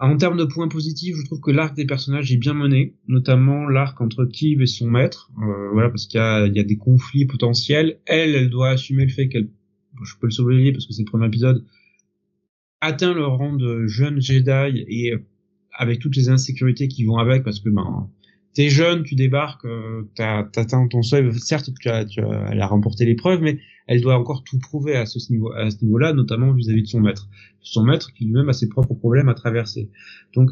En 0.00 0.16
termes 0.16 0.36
de 0.36 0.44
points 0.44 0.68
positifs, 0.68 1.16
je 1.16 1.24
trouve 1.24 1.40
que 1.40 1.50
l'arc 1.50 1.74
des 1.74 1.86
personnages 1.86 2.32
est 2.32 2.36
bien 2.36 2.54
mené, 2.54 2.94
notamment 3.08 3.68
l'arc 3.68 4.00
entre 4.00 4.24
Kiv 4.24 4.62
et 4.62 4.66
son 4.66 4.88
maître, 4.88 5.30
euh, 5.42 5.70
voilà, 5.72 5.88
parce 5.88 6.06
qu'il 6.06 6.20
y 6.20 6.56
y 6.56 6.60
a 6.60 6.64
des 6.64 6.76
conflits 6.76 7.26
potentiels. 7.26 7.98
Elle, 8.06 8.34
elle 8.34 8.50
doit 8.50 8.70
assumer 8.70 9.04
le 9.04 9.10
fait 9.10 9.28
qu'elle, 9.28 9.48
je 10.04 10.14
peux 10.20 10.26
le 10.26 10.32
souligner 10.32 10.72
parce 10.72 10.86
que 10.86 10.92
c'est 10.92 11.02
le 11.02 11.10
premier 11.10 11.26
épisode, 11.26 11.64
atteint 12.80 13.14
le 13.14 13.26
rang 13.26 13.54
de 13.54 13.86
jeune 13.86 14.20
Jedi 14.20 14.84
et 14.88 15.12
euh, 15.12 15.18
avec 15.72 15.98
toutes 16.00 16.16
les 16.16 16.28
insécurités 16.28 16.88
qui 16.88 17.04
vont 17.04 17.16
avec, 17.16 17.42
parce 17.44 17.60
que 17.60 17.68
ben, 17.68 18.08
t'es 18.54 18.68
jeune, 18.68 19.02
tu 19.02 19.14
débarques, 19.14 19.64
euh, 19.64 20.02
t'as 20.14 20.40
atteint 20.56 20.86
ton 20.88 21.02
seuil, 21.02 21.32
certes, 21.38 21.70
tu 21.80 21.88
as, 21.88 22.04
tu 22.04 22.20
as, 22.20 22.48
elle 22.50 22.60
a 22.60 22.66
remporté 22.66 23.04
l'épreuve, 23.04 23.42
mais 23.42 23.58
elle 23.88 24.02
doit 24.02 24.16
encore 24.16 24.44
tout 24.44 24.58
prouver 24.58 24.94
à 24.94 25.06
ce 25.06 25.18
niveau, 25.32 25.50
à 25.52 25.70
ce 25.70 25.82
niveau-là, 25.82 26.12
notamment 26.12 26.52
vis-à-vis 26.52 26.82
de 26.82 26.86
son 26.86 27.00
maître, 27.00 27.28
son 27.60 27.82
maître 27.82 28.12
qui 28.12 28.26
lui-même 28.26 28.48
a 28.48 28.52
ses 28.52 28.68
propres 28.68 28.94
problèmes 28.94 29.28
à 29.28 29.34
traverser. 29.34 29.90
Donc 30.34 30.50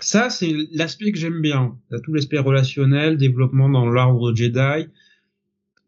ça, 0.00 0.28
c'est 0.28 0.52
l'aspect 0.72 1.12
que 1.12 1.18
j'aime 1.18 1.40
bien. 1.40 1.78
Tout 2.02 2.12
l'aspect 2.12 2.38
relationnel, 2.38 3.16
développement 3.16 3.68
dans 3.68 3.88
l'arbre 3.88 4.34
Jedi. 4.34 4.88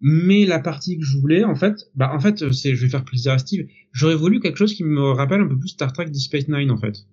Mais 0.01 0.45
la 0.45 0.61
partie 0.61 0.99
que 0.99 1.05
je 1.05 1.19
voulais, 1.19 1.43
en 1.43 1.57
fait, 1.57 1.91
bah 1.95 2.13
en 2.15 2.21
fait, 2.21 2.53
c'est, 2.53 2.75
je 2.75 2.83
vais 2.83 2.91
faire 2.91 3.05
plaisir 3.05 3.33
à 3.33 3.39
Steve. 3.39 3.67
J'aurais 3.93 4.15
voulu 4.15 4.41
quelque 4.41 4.57
chose 4.59 4.75
qui 4.75 4.85
me 4.85 5.11
rappelle 5.11 5.41
un 5.41 5.49
peu 5.49 5.59
plus 5.59 5.71
Star 5.71 5.93
Trek 5.93 6.07
Deep 6.07 6.23
Space 6.23 6.49
Nine, 6.49 6.71
en 6.71 6.79
fait. 6.79 7.07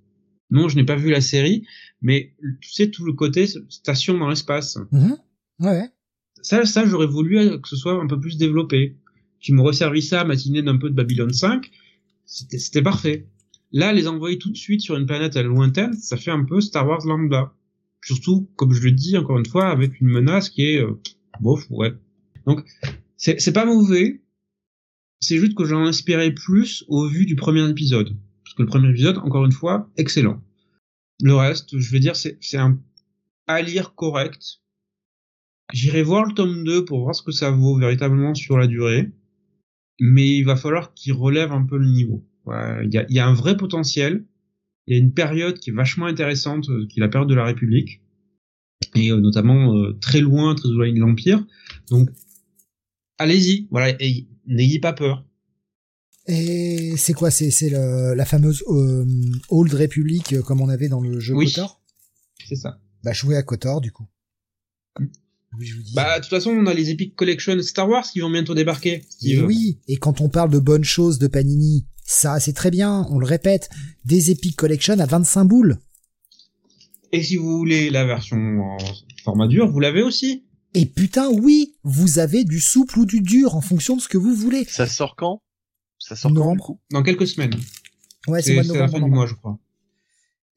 Non, 0.52 0.70
je 0.70 0.76
n'ai 0.76 0.84
pas 0.84 0.98
vu 0.98 1.10
la 1.10 1.22
série, 1.22 1.66
mais 2.02 2.36
tu 2.62 2.72
sais 2.72 2.92
tout 2.92 3.06
le 3.06 3.14
côté 3.14 3.48
station 3.70 4.18
dans 4.18 4.30
l'espace. 4.30 4.78
Mhm. 4.92 5.18
Ouais. 5.60 5.90
Ça, 6.42 6.66
ça, 6.66 6.86
j'aurais 6.86 7.08
voulu 7.08 7.60
que 7.62 7.70
ce 7.70 7.78
soit 7.78 8.00
un 8.00 8.06
peu 8.06 8.20
plus 8.20 8.38
développé. 8.38 8.98
Tu 9.44 9.52
m'aurais 9.52 9.74
servi 9.74 10.02
ça 10.02 10.24
matinée 10.24 10.62
d'un 10.62 10.78
peu 10.78 10.90
de 10.90 10.96
Babylon 10.96 11.32
5, 11.32 11.70
c'était, 12.26 12.82
parfait. 12.82 13.28
Là, 13.74 13.92
les 13.92 14.08
envoyer 14.08 14.38
tout 14.38 14.50
de 14.50 14.56
suite 14.56 14.80
sur 14.80 14.96
une 14.96 15.06
planète 15.06 15.36
lointaine, 15.36 15.94
ça 15.94 16.16
fait 16.16 16.32
un 16.32 16.46
peu 16.46 16.62
Star 16.62 16.88
Wars 16.88 17.06
lambda. 17.06 17.54
Surtout, 18.02 18.50
comme 18.56 18.74
je 18.74 18.82
le 18.82 18.92
dis 18.92 19.18
encore 19.18 19.38
une 19.38 19.46
fois, 19.46 19.68
avec 19.68 20.00
une 20.00 20.08
menace 20.08 20.50
qui 20.50 20.62
est 20.62 20.82
euh, 20.82 20.98
bof, 21.42 21.70
ouais. 21.72 21.94
Donc, 22.46 22.64
c'est, 23.18 23.52
pas 23.52 23.66
mauvais. 23.66 24.22
C'est 25.20 25.40
juste 25.40 25.56
que 25.56 25.66
j'en 25.66 25.90
espérais 25.90 26.32
plus 26.32 26.86
au 26.88 27.06
vu 27.08 27.26
du 27.26 27.36
premier 27.36 27.70
épisode. 27.70 28.16
Parce 28.46 28.56
que 28.56 28.62
le 28.62 28.70
premier 28.70 28.92
épisode, 28.92 29.18
encore 29.18 29.44
une 29.44 29.52
fois, 29.52 29.92
excellent. 29.98 30.42
Le 31.22 31.36
reste, 31.36 31.78
je 31.78 31.92
veux 31.92 32.00
dire, 32.00 32.16
c'est 32.16 32.58
un 32.58 32.80
à 33.48 33.62
lire 33.62 33.94
correct. 33.94 34.62
J'irai 35.74 36.02
voir 36.02 36.26
le 36.26 36.34
tome 36.34 36.64
2 36.64 36.86
pour 36.86 37.02
voir 37.02 37.14
ce 37.14 37.24
que 37.24 37.32
ça 37.34 37.52
vaut 37.52 37.78
véritablement 37.78 38.36
sur 38.36 38.58
la 38.58 38.68
durée. 38.68 39.12
Mais 40.00 40.38
il 40.38 40.44
va 40.44 40.56
falloir 40.56 40.94
qu'il 40.94 41.14
relève 41.14 41.52
un 41.52 41.64
peu 41.66 41.78
le 41.78 41.88
niveau. 41.88 42.26
Ouais, 42.46 42.86
Il 42.86 42.94
y, 42.94 42.98
a, 42.98 43.06
il 43.10 43.16
y 43.16 43.20
a 43.20 43.28
un 43.28 43.34
vrai 43.34 43.56
potentiel. 43.58 44.26
Il 44.88 44.96
y 44.96 45.00
a 45.00 45.00
une 45.00 45.14
période 45.14 45.60
qui 45.60 45.70
est 45.70 45.74
vachement 45.74 46.08
intéressante, 46.08 46.70
euh, 46.70 46.86
qui 46.88 47.00
est 47.00 47.02
la 47.02 47.08
période 47.10 47.30
de 47.30 47.36
la 47.36 47.46
République. 47.46 48.02
Et 48.96 49.12
euh, 49.12 49.20
notamment 49.20 49.78
euh, 49.78 49.94
très 50.02 50.20
loin, 50.20 50.56
très 50.56 50.70
éloigné 50.70 50.94
de 50.94 51.00
l'Empire. 51.00 51.46
Donc, 51.90 52.10
allez-y. 53.18 53.68
Voilà, 53.72 53.96
et 54.02 54.28
n'ayez 54.46 54.80
pas 54.80 54.94
peur. 54.94 55.26
Et 56.28 56.96
c'est 56.98 57.14
quoi? 57.14 57.32
C'est 57.32 57.70
la 57.70 58.26
fameuse 58.26 58.64
euh, 58.68 59.06
Old 59.50 59.74
Republic 59.74 60.34
euh, 60.34 60.42
comme 60.42 60.62
on 60.62 60.70
avait 60.70 60.88
dans 60.90 61.02
le 61.02 61.20
jeu 61.20 61.36
Oui. 61.36 61.48
Kotor? 61.48 61.82
C'est 62.46 62.56
ça. 62.56 62.80
Bah 63.04 63.12
jouer 63.14 63.36
à 63.36 63.44
Kotor 63.44 63.82
du 63.82 63.92
coup. 63.92 64.08
Oui, 65.58 65.66
je 65.66 65.76
vous 65.76 65.84
dis. 65.84 65.94
Bah, 65.94 66.18
de 66.18 66.24
toute 66.24 66.30
façon, 66.30 66.52
on 66.52 66.66
a 66.66 66.74
les 66.74 66.90
Epic 66.90 67.16
Collection 67.16 67.62
Star 67.62 67.88
Wars 67.88 68.06
qui 68.06 68.20
vont 68.20 68.30
bientôt 68.30 68.56
débarquer. 68.56 69.04
Et 69.22 69.40
oui, 69.42 69.80
et 69.88 69.98
quand 69.98 70.22
on 70.22 70.30
parle 70.30 70.50
de 70.50 70.60
bonnes 70.60 70.84
choses 70.84 71.20
de 71.20 71.28
Panini, 71.28 71.86
ça 72.04 72.40
c'est 72.40 72.54
très 72.54 72.72
bien, 72.72 73.06
on 73.10 73.20
le 73.20 73.26
répète, 73.26 73.70
des 74.06 74.32
Epic 74.32 74.56
Collection 74.56 75.00
à 75.00 75.06
25 75.06 75.46
boules. 75.46 75.80
Et 77.12 77.22
si 77.22 77.36
vous 77.36 77.58
voulez 77.58 77.90
la 77.92 78.06
version 78.06 78.38
en 78.38 78.78
format 79.24 79.48
dur, 79.48 79.70
vous 79.70 79.80
l'avez 79.80 80.02
aussi. 80.02 80.46
Et 80.74 80.88
putain, 80.88 81.30
oui, 81.30 81.76
vous 81.84 82.18
avez 82.18 82.44
du 82.44 82.60
souple 82.60 83.00
ou 83.00 83.06
du 83.06 83.22
dur 83.22 83.56
en 83.56 83.62
fonction 83.62 83.96
de 83.96 84.02
ce 84.02 84.08
que 84.08 84.18
vous 84.18 84.34
voulez. 84.34 84.66
Ça 84.66 84.88
sort 84.88 85.16
quand? 85.16 85.44
Ça 86.00 86.16
sort 86.16 86.30
quand 86.30 86.34
du 86.34 86.40
Novembre. 86.40 86.66
coup? 86.66 86.80
Dans 86.92 87.04
quelques 87.04 87.28
semaines. 87.28 87.54
Ouais, 88.28 88.42
c'est 88.42 88.56
la 88.56 88.64
novembre. 88.64 88.92
fin 88.92 89.00
du 89.00 89.12
mois, 89.12 89.28
je 89.28 89.36
crois. 89.36 89.60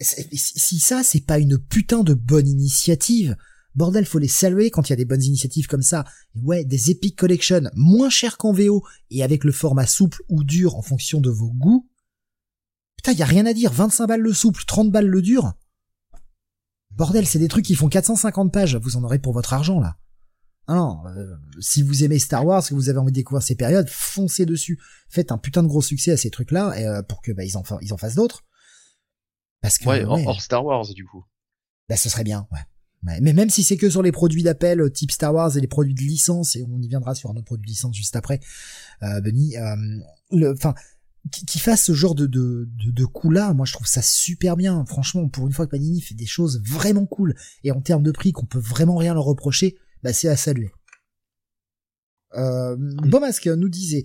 Si 0.01 0.79
ça, 0.79 1.03
c'est 1.03 1.25
pas 1.27 1.39
une 1.39 1.59
putain 1.59 2.03
de 2.03 2.15
bonne 2.15 2.49
initiative, 2.49 3.37
bordel, 3.77 4.05
faut 4.07 4.19
les 4.19 4.29
saluer 4.29 4.71
quand 4.71 4.89
il 4.89 4.91
y 4.91 4.95
a 4.95 4.97
des 4.97 5.05
bonnes 5.05 5.23
initiatives 5.23 5.67
comme 5.69 5.83
ça. 5.83 6.05
Et 6.35 6.41
ouais, 6.41 6.65
des 6.65 6.91
Epic 6.91 7.17
Collection 7.17 7.63
moins 7.75 8.11
chers 8.11 8.39
qu'en 8.39 8.53
VO 8.53 8.85
et 9.11 9.23
avec 9.23 9.45
le 9.45 9.53
format 9.53 9.87
souple 9.87 10.23
ou 10.29 10.43
dur 10.43 10.77
en 10.77 10.83
fonction 10.83 11.21
de 11.21 11.31
vos 11.31 11.51
goûts. 11.53 11.89
Putain, 12.97 13.13
y 13.13 13.23
a 13.23 13.27
rien 13.27 13.47
à 13.47 13.53
dire, 13.53 13.73
25 13.73 14.07
balles 14.07 14.21
le 14.21 14.33
souple, 14.33 14.65
30 14.67 14.91
balles 14.91 15.07
le 15.07 15.23
dur. 15.23 15.53
Bordel, 16.91 17.27
c'est 17.27 17.39
des 17.39 17.49
trucs 17.49 17.65
qui 17.67 17.75
font 17.75 17.89
450 17.89 18.53
pages, 18.53 18.77
vous 18.77 18.97
en 18.97 19.05
aurez 19.05 19.19
pour 19.19 19.33
votre 19.35 19.53
argent 19.53 19.81
là. 19.81 19.99
Non, 20.69 21.03
euh, 21.07 21.37
si 21.61 21.83
vous 21.83 22.03
aimez 22.03 22.19
Star 22.19 22.45
Wars, 22.45 22.67
que 22.67 22.75
vous 22.75 22.89
avez 22.89 22.99
envie 22.99 23.13
de 23.13 23.15
découvrir 23.15 23.41
ces 23.43 23.55
périodes, 23.55 23.89
foncez 23.89 24.47
dessus. 24.47 24.81
Faites 25.09 25.31
un 25.31 25.39
putain 25.39 25.63
de 25.63 25.69
gros 25.69 25.83
succès 25.83 26.11
à 26.11 26.17
ces 26.17 26.31
trucs-là 26.31 26.75
et, 26.77 26.85
euh, 26.87 27.03
pour 27.03 27.23
que 27.23 27.31
bah, 27.31 27.45
ils 27.45 27.57
en 27.57 27.63
ils 27.83 27.93
en 27.93 27.97
fassent 27.97 28.17
d'autres. 28.17 28.45
Parce 29.61 29.79
que 29.79 29.89
Ouais, 29.89 30.05
ouais, 30.05 30.25
hors 30.27 30.41
Star 30.41 30.65
Wars 30.65 30.87
du 30.93 31.05
coup. 31.07 31.25
bah, 31.89 31.97
ce 31.97 32.09
serait 32.09 32.25
bien. 32.25 32.49
Ouais. 32.51 32.59
Mais 33.21 33.33
même 33.33 33.51
si 33.51 33.63
c'est 33.63 33.77
que 33.77 33.89
sur 33.89 34.03
les 34.03 34.13
produits 34.13 34.43
d'appel 34.43 34.81
euh, 34.81 34.91
type 34.91 35.13
Star 35.13 35.33
Wars 35.33 35.57
et 35.57 35.61
les 35.61 35.67
produits 35.67 35.95
de 35.95 36.01
licence, 36.01 36.57
et 36.57 36.65
on 36.69 36.81
y 36.81 36.89
viendra 36.89 37.15
sur 37.15 37.31
un 37.31 37.35
autre 37.35 37.45
produit 37.45 37.65
de 37.65 37.71
licence 37.71 37.97
juste 37.97 38.17
après, 38.17 38.41
euh, 39.03 39.21
Benny, 39.21 39.57
euh, 39.57 40.53
enfin, 40.53 40.75
qui, 41.31 41.45
qui 41.45 41.59
fasse 41.59 41.85
ce 41.85 41.93
genre 41.93 42.15
de, 42.15 42.27
de, 42.27 42.69
de, 42.85 42.91
de 42.91 43.05
coup-là, 43.05 43.55
moi 43.55 43.67
je 43.67 43.73
trouve 43.73 43.87
ça 43.87 44.03
super 44.03 44.57
bien. 44.57 44.85
Franchement, 44.87 45.29
pour 45.29 45.47
une 45.47 45.53
fois 45.53 45.67
que 45.67 45.71
Panini 45.71 46.01
fait 46.01 46.15
des 46.15 46.27
choses 46.27 46.63
vraiment 46.65 47.07
cool, 47.07 47.35
et 47.65 47.71
en 47.71 47.81
termes 47.81 48.03
de 48.03 48.13
prix 48.13 48.33
qu'on 48.33 48.47
peut 48.47 48.59
vraiment 48.59 48.97
rien 48.97 49.15
leur 49.15 49.25
reprocher, 49.25 49.77
bah 50.03 50.13
c'est 50.13 50.29
à 50.29 50.37
saluer. 50.37 50.71
Euh, 52.35 52.77
Bomasque 52.79 53.47
nous 53.47 53.69
disait, 53.69 54.03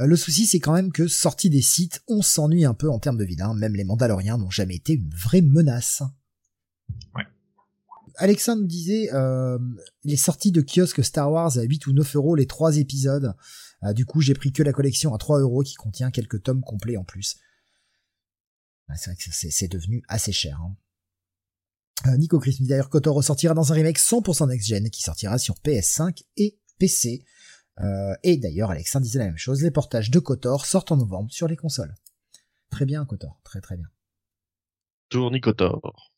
euh, 0.00 0.06
le 0.06 0.16
souci 0.16 0.46
c'est 0.46 0.60
quand 0.60 0.72
même 0.72 0.90
que 0.90 1.06
sorti 1.06 1.50
des 1.50 1.60
sites, 1.60 2.02
on 2.08 2.22
s'ennuie 2.22 2.64
un 2.64 2.74
peu 2.74 2.88
en 2.88 2.98
termes 2.98 3.18
de 3.18 3.24
vilains, 3.24 3.52
même 3.54 3.74
les 3.74 3.84
Mandaloriens 3.84 4.38
n'ont 4.38 4.50
jamais 4.50 4.76
été 4.76 4.94
une 4.94 5.10
vraie 5.10 5.42
menace. 5.42 6.02
Ouais. 7.14 7.24
Alexa 8.16 8.54
nous 8.54 8.66
disait, 8.66 9.12
euh, 9.12 9.58
les 10.04 10.16
sorties 10.16 10.52
de 10.52 10.62
kiosque 10.62 11.02
Star 11.02 11.30
Wars 11.30 11.58
à 11.58 11.62
8 11.62 11.86
ou 11.86 11.92
9 11.92 12.16
euros 12.16 12.34
les 12.34 12.46
trois 12.46 12.76
épisodes. 12.76 13.34
Euh, 13.82 13.92
du 13.92 14.06
coup, 14.06 14.20
j'ai 14.20 14.34
pris 14.34 14.52
que 14.52 14.62
la 14.62 14.72
collection 14.72 15.14
à 15.14 15.18
3 15.18 15.40
euros 15.40 15.62
qui 15.62 15.74
contient 15.74 16.10
quelques 16.10 16.42
tomes 16.42 16.62
complets 16.62 16.96
en 16.96 17.04
plus. 17.04 17.36
Ouais, 18.88 18.96
c'est 18.96 19.10
vrai 19.10 19.16
que 19.16 19.30
c'est, 19.32 19.68
devenu 19.68 20.02
assez 20.08 20.32
cher. 20.32 20.60
Hein. 20.60 20.76
Euh, 22.06 22.16
Nico 22.16 22.38
Chris 22.38 22.56
dit 22.60 22.66
d'ailleurs 22.66 22.90
Kotor 22.90 23.16
ressortira 23.16 23.54
dans 23.54 23.72
un 23.72 23.74
remake 23.74 23.98
100% 23.98 24.48
next-gen 24.48 24.90
qui 24.90 25.02
sortira 25.02 25.38
sur 25.38 25.54
PS5 25.56 26.22
et 26.36 26.58
PC. 26.78 27.24
Euh, 27.80 28.14
et 28.22 28.36
d'ailleurs, 28.36 28.70
Alexa 28.70 29.00
disait 29.00 29.18
la 29.18 29.26
même 29.26 29.38
chose, 29.38 29.62
les 29.62 29.70
portages 29.70 30.10
de 30.10 30.18
Kotor 30.18 30.66
sortent 30.66 30.92
en 30.92 30.96
novembre 30.96 31.32
sur 31.32 31.48
les 31.48 31.56
consoles. 31.56 31.94
Très 32.70 32.84
bien, 32.84 33.04
Kotor, 33.04 33.40
très 33.44 33.60
très 33.60 33.76
bien. 33.76 33.88
Tournicotor. 35.08 36.12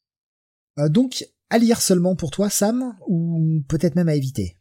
Euh, 0.79 0.89
donc, 0.89 1.27
à 1.51 1.59
lire 1.59 1.81
seulement 1.81 2.17
pour 2.17 2.31
toi, 2.31 2.51
Sam, 2.51 2.97
ou 3.07 3.63
peut-être 3.69 3.95
même 3.97 4.09
à 4.09 4.15
éviter? 4.15 4.59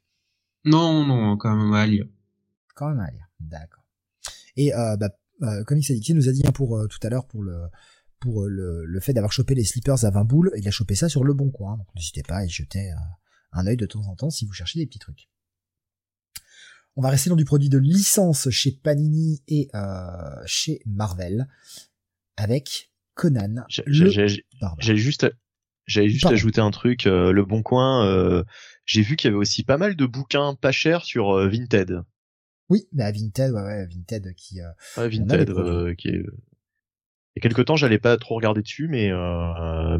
Non, 0.63 1.05
non, 1.05 1.37
quand 1.37 1.55
même 1.55 1.73
à 1.73 1.85
lire. 1.85 2.05
Quand 2.75 2.89
même 2.89 2.99
à 2.99 3.09
lire, 3.11 3.27
d'accord. 3.39 3.83
Et 4.55 4.73
euh, 4.73 4.95
bah, 4.97 5.09
euh, 5.43 5.63
Comics 5.63 5.89
Addicté 5.91 6.13
nous 6.13 6.29
a 6.29 6.31
dit 6.31 6.43
hein, 6.45 6.51
pour 6.51 6.77
euh, 6.77 6.87
tout 6.87 6.99
à 7.03 7.09
l'heure 7.09 7.25
pour 7.27 7.43
le 7.43 7.63
pour 8.19 8.43
euh, 8.43 8.47
le, 8.49 8.85
le 8.85 8.99
fait 8.99 9.13
d'avoir 9.13 9.31
chopé 9.31 9.53
les 9.55 9.63
slippers 9.65 10.05
à 10.05 10.09
20 10.09 10.23
boules, 10.23 10.51
il 10.57 10.67
a 10.67 10.71
chopé 10.71 10.95
ça 10.95 11.09
sur 11.09 11.23
le 11.23 11.33
bon 11.33 11.51
coin, 11.51 11.77
donc 11.77 11.87
n'hésitez 11.95 12.23
pas 12.23 12.37
à 12.37 12.45
y 12.45 12.49
jeter 12.49 12.91
euh, 12.91 12.95
un 13.51 13.67
œil 13.67 13.77
de 13.77 13.85
temps 13.85 14.07
en 14.07 14.15
temps 14.15 14.29
si 14.29 14.45
vous 14.45 14.53
cherchez 14.53 14.79
des 14.79 14.85
petits 14.85 14.99
trucs. 14.99 15.29
On 16.95 17.01
va 17.01 17.09
rester 17.09 17.29
dans 17.29 17.35
du 17.35 17.43
produit 17.45 17.67
de 17.69 17.77
licence 17.77 18.49
chez 18.49 18.71
Panini 18.71 19.43
et 19.49 19.69
euh, 19.75 20.41
chez 20.45 20.81
Marvel 20.85 21.47
avec 22.37 22.91
Conan. 23.15 23.65
J'ai- 23.67 23.83
juste, 24.95 25.27
j'allais 25.85 26.09
juste 26.09 26.23
Pardon. 26.23 26.35
ajouter 26.35 26.61
un 26.61 26.71
truc. 26.71 27.07
euh, 27.07 27.31
le 27.31 27.45
Bon 27.45 27.61
Coin, 27.63 28.05
euh, 28.05 28.43
j'ai 28.85 29.01
vu 29.01 29.15
qu'il 29.15 29.29
y 29.29 29.33
avait 29.33 29.39
aussi 29.39 29.63
pas 29.63 29.77
mal 29.77 29.95
de 29.95 30.05
bouquins 30.05 30.55
pas 30.55 30.71
chers 30.71 31.03
sur 31.03 31.31
euh, 31.31 31.47
Vinted. 31.47 32.01
Oui, 32.69 32.87
à 32.97 33.11
Vinted, 33.11 33.51
ouais, 33.51 33.61
ouais, 33.61 33.87
Vinted 33.87 34.33
qui. 34.35 34.59
Ouais, 34.97 35.09
Vinted, 35.09 35.95
qui 35.97 36.07
est. 36.09 36.23
Il 37.37 37.41
y 37.43 37.47
a 37.47 37.49
quelque 37.49 37.61
temps, 37.61 37.75
j'allais 37.75 37.99
pas 37.99 38.15
trop 38.17 38.35
regarder 38.35 38.61
dessus, 38.61 38.87
mais 38.87 39.11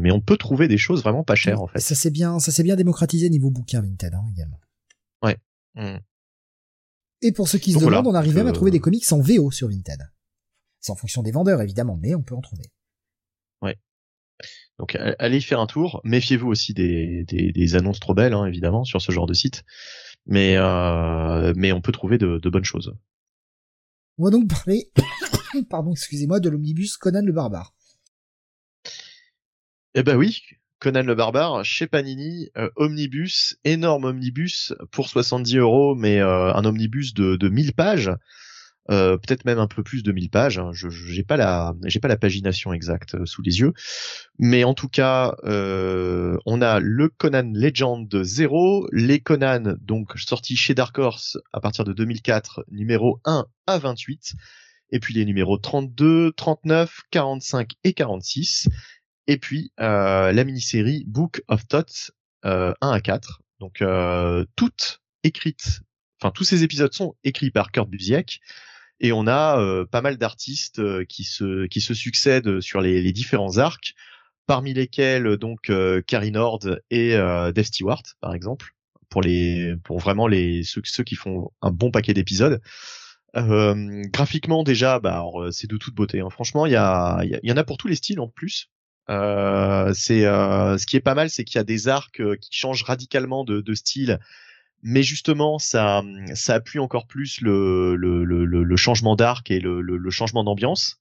mais 0.00 0.10
on 0.10 0.20
peut 0.20 0.36
trouver 0.38 0.68
des 0.68 0.78
choses 0.78 1.02
vraiment 1.02 1.22
pas 1.22 1.34
chères 1.34 1.60
en 1.60 1.66
fait. 1.66 1.78
Ça 1.80 1.94
s'est 1.94 2.10
bien, 2.10 2.38
ça 2.38 2.50
s'est 2.50 2.62
bien 2.62 2.76
démocratisé 2.76 3.28
niveau 3.28 3.50
bouquin 3.50 3.82
Vinted 3.82 4.14
hein, 4.14 4.24
également. 4.32 4.60
Mm. 5.76 5.98
Et 7.22 7.32
pour 7.32 7.48
ceux 7.48 7.58
qui 7.58 7.72
se 7.72 7.78
demandent, 7.78 8.06
on 8.06 8.14
arrive 8.14 8.34
même 8.34 8.46
à 8.46 8.52
trouver 8.52 8.70
des 8.70 8.80
comics 8.80 9.04
en 9.12 9.20
VO 9.20 9.50
sur 9.50 9.68
Vinted. 9.68 10.10
C'est 10.80 10.92
en 10.92 10.96
fonction 10.96 11.22
des 11.22 11.32
vendeurs 11.32 11.60
évidemment, 11.60 11.98
mais 12.00 12.14
on 12.14 12.22
peut 12.22 12.34
en 12.34 12.40
trouver. 12.40 12.64
Donc 14.78 14.96
allez 15.18 15.38
y 15.38 15.42
faire 15.42 15.60
un 15.60 15.66
tour. 15.66 16.00
Méfiez-vous 16.04 16.48
aussi 16.48 16.74
des, 16.74 17.24
des, 17.24 17.52
des 17.52 17.76
annonces 17.76 18.00
trop 18.00 18.14
belles, 18.14 18.34
hein, 18.34 18.44
évidemment, 18.46 18.84
sur 18.84 19.00
ce 19.00 19.10
genre 19.10 19.26
de 19.26 19.34
site. 19.34 19.64
Mais 20.26 20.56
euh, 20.56 21.52
mais 21.56 21.72
on 21.72 21.80
peut 21.80 21.92
trouver 21.92 22.18
de, 22.18 22.38
de 22.38 22.50
bonnes 22.50 22.64
choses. 22.64 22.94
On 24.18 24.24
va 24.24 24.30
donc 24.30 24.48
parler, 24.48 24.90
pardon, 25.70 25.92
excusez-moi, 25.92 26.40
de 26.40 26.48
l'omnibus 26.48 26.96
Conan 26.96 27.22
le 27.22 27.32
barbare. 27.32 27.74
Eh 29.94 30.02
ben 30.02 30.16
oui, 30.16 30.42
Conan 30.78 31.02
le 31.02 31.14
barbare 31.14 31.64
chez 31.64 31.86
Panini, 31.86 32.50
euh, 32.56 32.68
omnibus, 32.76 33.58
énorme 33.64 34.04
omnibus 34.04 34.74
pour 34.90 35.08
70 35.08 35.56
euros, 35.56 35.94
mais 35.94 36.18
euh, 36.20 36.52
un 36.52 36.64
omnibus 36.64 37.14
de, 37.14 37.36
de 37.36 37.48
1000 37.48 37.72
pages, 37.72 38.10
euh, 38.90 39.16
peut-être 39.16 39.44
même 39.44 39.58
un 39.58 39.66
peu 39.66 39.82
plus 39.82 40.02
de 40.02 40.12
1000 40.12 40.30
pages. 40.30 40.58
hein. 40.58 40.70
Je 40.72 40.88
j'ai 40.88 41.22
pas 41.22 41.36
la 41.36 41.74
pagination 42.20 42.72
exacte 42.72 43.14
euh, 43.14 43.26
sous 43.26 43.42
les 43.42 43.60
yeux, 43.60 43.72
mais 44.38 44.64
en 44.64 44.74
tout 44.74 44.88
cas, 44.88 45.36
euh, 45.44 46.36
on 46.46 46.62
a 46.62 46.80
le 46.80 47.08
Conan 47.08 47.50
Legend 47.52 48.22
0, 48.22 48.88
les 48.92 49.20
Conan 49.20 49.74
donc 49.80 50.18
sortis 50.18 50.56
chez 50.56 50.74
Dark 50.74 50.98
Horse 50.98 51.38
à 51.52 51.60
partir 51.60 51.84
de 51.84 51.92
2004, 51.92 52.64
numéro 52.70 53.20
1 53.24 53.46
à 53.66 53.78
28, 53.78 54.34
et 54.90 55.00
puis 55.00 55.14
les 55.14 55.24
numéros 55.24 55.58
32, 55.58 56.32
39, 56.32 57.00
45 57.10 57.72
et 57.84 57.92
46 57.92 58.68
et 59.26 59.38
puis 59.38 59.72
euh, 59.80 60.32
la 60.32 60.44
mini-série 60.44 61.04
Book 61.06 61.42
of 61.48 61.66
Thoughts 61.66 62.12
euh, 62.44 62.72
1 62.80 62.90
à 62.90 63.00
4. 63.00 63.42
Donc 63.60 63.82
euh, 63.82 64.44
toutes 64.54 65.02
écrites, 65.22 65.80
enfin 66.20 66.30
tous 66.30 66.44
ces 66.44 66.62
épisodes 66.62 66.92
sont 66.92 67.16
écrits 67.24 67.50
par 67.50 67.72
Kurt 67.72 67.88
Busiek 67.88 68.40
et 69.00 69.12
on 69.12 69.26
a 69.26 69.60
euh, 69.60 69.84
pas 69.84 70.00
mal 70.00 70.16
d'artistes 70.16 70.78
euh, 70.78 71.04
qui 71.04 71.24
se 71.24 71.66
qui 71.66 71.80
se 71.80 71.94
succèdent 71.94 72.60
sur 72.60 72.80
les, 72.80 73.02
les 73.02 73.12
différents 73.12 73.58
arcs, 73.58 73.94
parmi 74.46 74.72
lesquels 74.74 75.26
euh, 75.26 75.36
donc 75.36 75.70
euh, 75.70 76.02
Carrie 76.06 76.30
Nord 76.30 76.60
et 76.90 77.14
euh, 77.14 77.52
Dave 77.52 77.66
Stewart 77.66 78.02
par 78.20 78.34
exemple 78.34 78.74
pour 79.08 79.22
les 79.22 79.74
pour 79.84 79.98
vraiment 79.98 80.26
les 80.26 80.62
ceux, 80.62 80.82
ceux 80.84 81.04
qui 81.04 81.14
font 81.14 81.50
un 81.62 81.70
bon 81.70 81.90
paquet 81.90 82.14
d'épisodes. 82.14 82.60
Euh, 83.36 84.02
graphiquement 84.12 84.62
déjà, 84.62 84.98
bah 84.98 85.22
c'est 85.50 85.68
de 85.68 85.76
toute 85.76 85.94
beauté. 85.94 86.20
hein. 86.20 86.30
Franchement, 86.30 86.64
il 86.64 86.72
y 86.72 86.76
a 86.76 87.20
il 87.22 87.38
y, 87.42 87.52
en 87.52 87.56
a 87.58 87.64
pour 87.64 87.76
tous 87.76 87.86
les 87.88 87.94
styles 87.96 88.20
en 88.20 88.28
plus. 88.28 88.70
C'est 89.08 90.22
ce 90.22 90.86
qui 90.86 90.96
est 90.96 91.00
pas 91.00 91.14
mal, 91.14 91.28
c'est 91.28 91.44
qu'il 91.44 91.58
y 91.58 91.60
a 91.60 91.64
des 91.64 91.88
arcs 91.88 92.22
qui 92.40 92.48
changent 92.50 92.82
radicalement 92.82 93.44
de, 93.44 93.60
de 93.60 93.74
style, 93.74 94.18
mais 94.82 95.02
justement 95.02 95.58
ça 95.58 96.02
ça 96.34 96.54
appuie 96.54 96.78
encore 96.78 97.06
plus 97.06 97.40
le 97.40 97.96
le, 97.96 98.24
le, 98.24 98.76
changement 98.76 99.16
d'arc 99.16 99.50
et 99.50 99.60
le, 99.60 99.80
le, 99.80 100.10
changement 100.10 100.44
d'ambiance. 100.44 100.98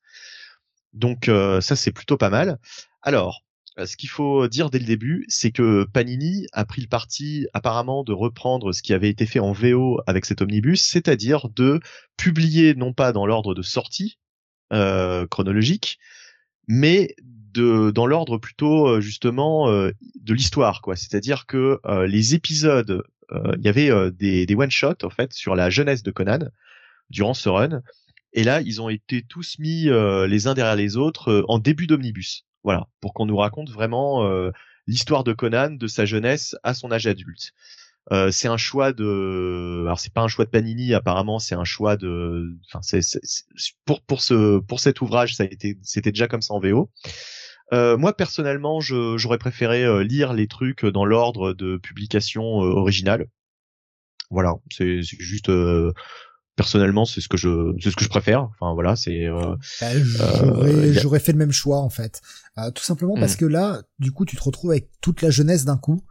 Donc 0.94 1.28
euh, 1.28 1.62
ça 1.62 1.76
c'est 1.76 1.92
plutôt 1.92 2.18
pas 2.18 2.30
mal. 2.30 2.58
Alors 3.02 3.42
euh, 3.78 3.86
ce 3.86 3.98
qu'il 3.98 4.10
faut 4.10 4.48
dire 4.48 4.70
dès 4.70 4.80
le 4.80 4.86
début, 4.86 5.26
c'est 5.28 5.52
que 5.52 5.86
Panini 5.94 6.48
a 6.54 6.66
pris 6.66 6.82
le 6.82 6.88
parti 6.88 7.48
apparemment 7.54 8.04
de 8.04 8.14
reprendre 8.14 8.72
ce 8.72 8.82
qui 8.82 8.94
avait 8.94 9.10
été 9.10 9.26
fait 9.26 9.40
en 9.40 9.52
VO 9.52 10.00
avec 10.08 10.26
cet 10.26 10.42
omnibus, 10.42 10.82
c'est-à-dire 10.82 11.50
de 11.50 11.80
publier 12.18 12.74
non 12.76 12.94
pas 12.94 13.12
dans 13.12 13.26
l'ordre 13.26 13.54
de 13.54 13.62
sortie 13.62 14.18
euh, 14.74 15.28
chronologique, 15.28 16.00
mais 16.68 17.16
de 17.22 17.92
dans 17.92 18.08
l'ordre 18.08 18.38
plutôt 18.38 19.00
justement 19.00 19.70
de 19.70 20.34
l'histoire 20.34 20.82
quoi 20.82 20.98
c'est-à-dire 20.98 21.46
que 21.46 21.80
les 22.06 22.36
épisodes 22.36 23.06
il 23.32 23.64
y 23.64 23.70
avait 23.70 23.90
euh, 23.92 24.12
des, 24.12 24.46
des 24.46 24.56
one 24.56 24.72
shot 24.72 24.96
en 25.04 25.10
fait 25.10 25.34
sur 25.34 25.56
la 25.56 25.70
jeunesse 25.70 26.04
de 26.04 26.12
Conan 26.12 26.40
durant 27.10 27.34
ce 27.34 27.50
run. 27.50 27.82
Et 28.34 28.44
là 28.44 28.62
ils 28.62 28.82
ont 28.82 28.90
été 28.90 29.24
tous 29.24 29.58
mis 29.60 29.90
euh, 29.90 30.28
les 30.28 30.48
uns 30.48 30.54
derrière 30.54 30.76
les 30.76 30.98
autres 30.98 31.30
euh, 31.32 31.46
en 31.48 31.60
début 31.60 31.88
d'omnibus. 31.88 32.46
Voilà. 32.64 32.88
Pour 33.02 33.14
qu'on 33.14 33.26
nous 33.26 33.38
raconte 33.38 33.70
vraiment 33.70 34.26
euh, 34.26 34.52
l'histoire 34.88 35.24
de 35.24 35.34
Conan 35.34 35.72
de 35.72 35.88
sa 35.88 36.06
jeunesse 36.06 36.56
à 36.64 36.74
son 36.74 36.92
âge 36.92 37.08
adulte. 37.08 37.52
Euh, 38.12 38.30
c'est 38.30 38.48
un 38.48 38.58
choix 38.58 38.94
de 38.94 39.82
alors 39.86 40.00
c'est 40.00 40.14
pas 40.14 40.22
un 40.22 40.28
choix 40.28 40.46
de 40.46 40.52
Panini 40.52 40.94
apparemment 40.94 41.40
c'est 41.40 41.56
un 41.56 41.64
choix 41.64 41.98
de 41.98 42.56
enfin 42.68 42.80
c'est- 42.84 43.18
pour 43.84 44.02
pour 44.04 44.22
ce 44.22 44.60
pour 44.60 44.80
cet 44.80 45.02
ouvrage 45.02 45.34
ça 45.36 45.42
a 45.42 45.48
été 45.48 45.80
c'était 45.82 46.12
déjà 46.12 46.28
comme 46.28 46.44
ça 46.44 46.54
en 46.54 46.60
VO 46.60 46.92
euh, 47.74 47.98
moi 47.98 48.16
personnellement 48.16 48.80
je 48.80 49.18
j'aurais 49.18 49.38
préféré 49.38 49.84
euh, 49.84 50.04
lire 50.04 50.34
les 50.34 50.48
trucs 50.48 50.86
dans 50.86 51.06
l'ordre 51.06 51.54
de 51.54 51.78
publication 51.78 52.64
euh, 52.64 52.68
originale 52.70 53.28
voilà 54.32 54.56
c'est 54.72 55.02
c'est 55.04 55.20
juste 55.20 55.50
euh, 55.50 55.92
personnellement 56.56 57.06
c'est 57.06 57.22
ce 57.22 57.28
que 57.28 57.38
je 57.38 57.74
c'est 57.82 57.92
ce 57.92 57.96
que 57.96 58.04
je 58.04 58.10
préfère 58.10 58.44
enfin 58.44 58.74
voilà 58.74 58.96
c'est 58.96 59.26
euh, 59.26 59.56
Bah, 59.82 59.88
j'aurais, 59.94 60.72
Euh, 60.74 60.86
y 60.94 60.98
a- 60.98 61.02
j'aurais 61.02 61.20
fait 61.20 61.32
le 61.32 61.38
même 61.38 61.52
choix 61.52 61.80
en 61.80 61.90
fait. 61.90 62.22
Euh, 62.58 62.72
tout 62.72 62.84
simplement 62.84 63.16
parce 63.16 63.34
Mhm. 63.34 63.38
que 63.40 63.46
là, 63.46 63.82
du 64.00 64.12
coup, 64.12 64.26
tu 64.26 64.36
te 64.38 64.44
retrouves 64.44 64.72
avec 64.72 64.90
toute 65.02 65.22
la 65.22 65.30
jeunesse 65.30 65.66
d'un 65.66 65.78
coup. 65.78 66.02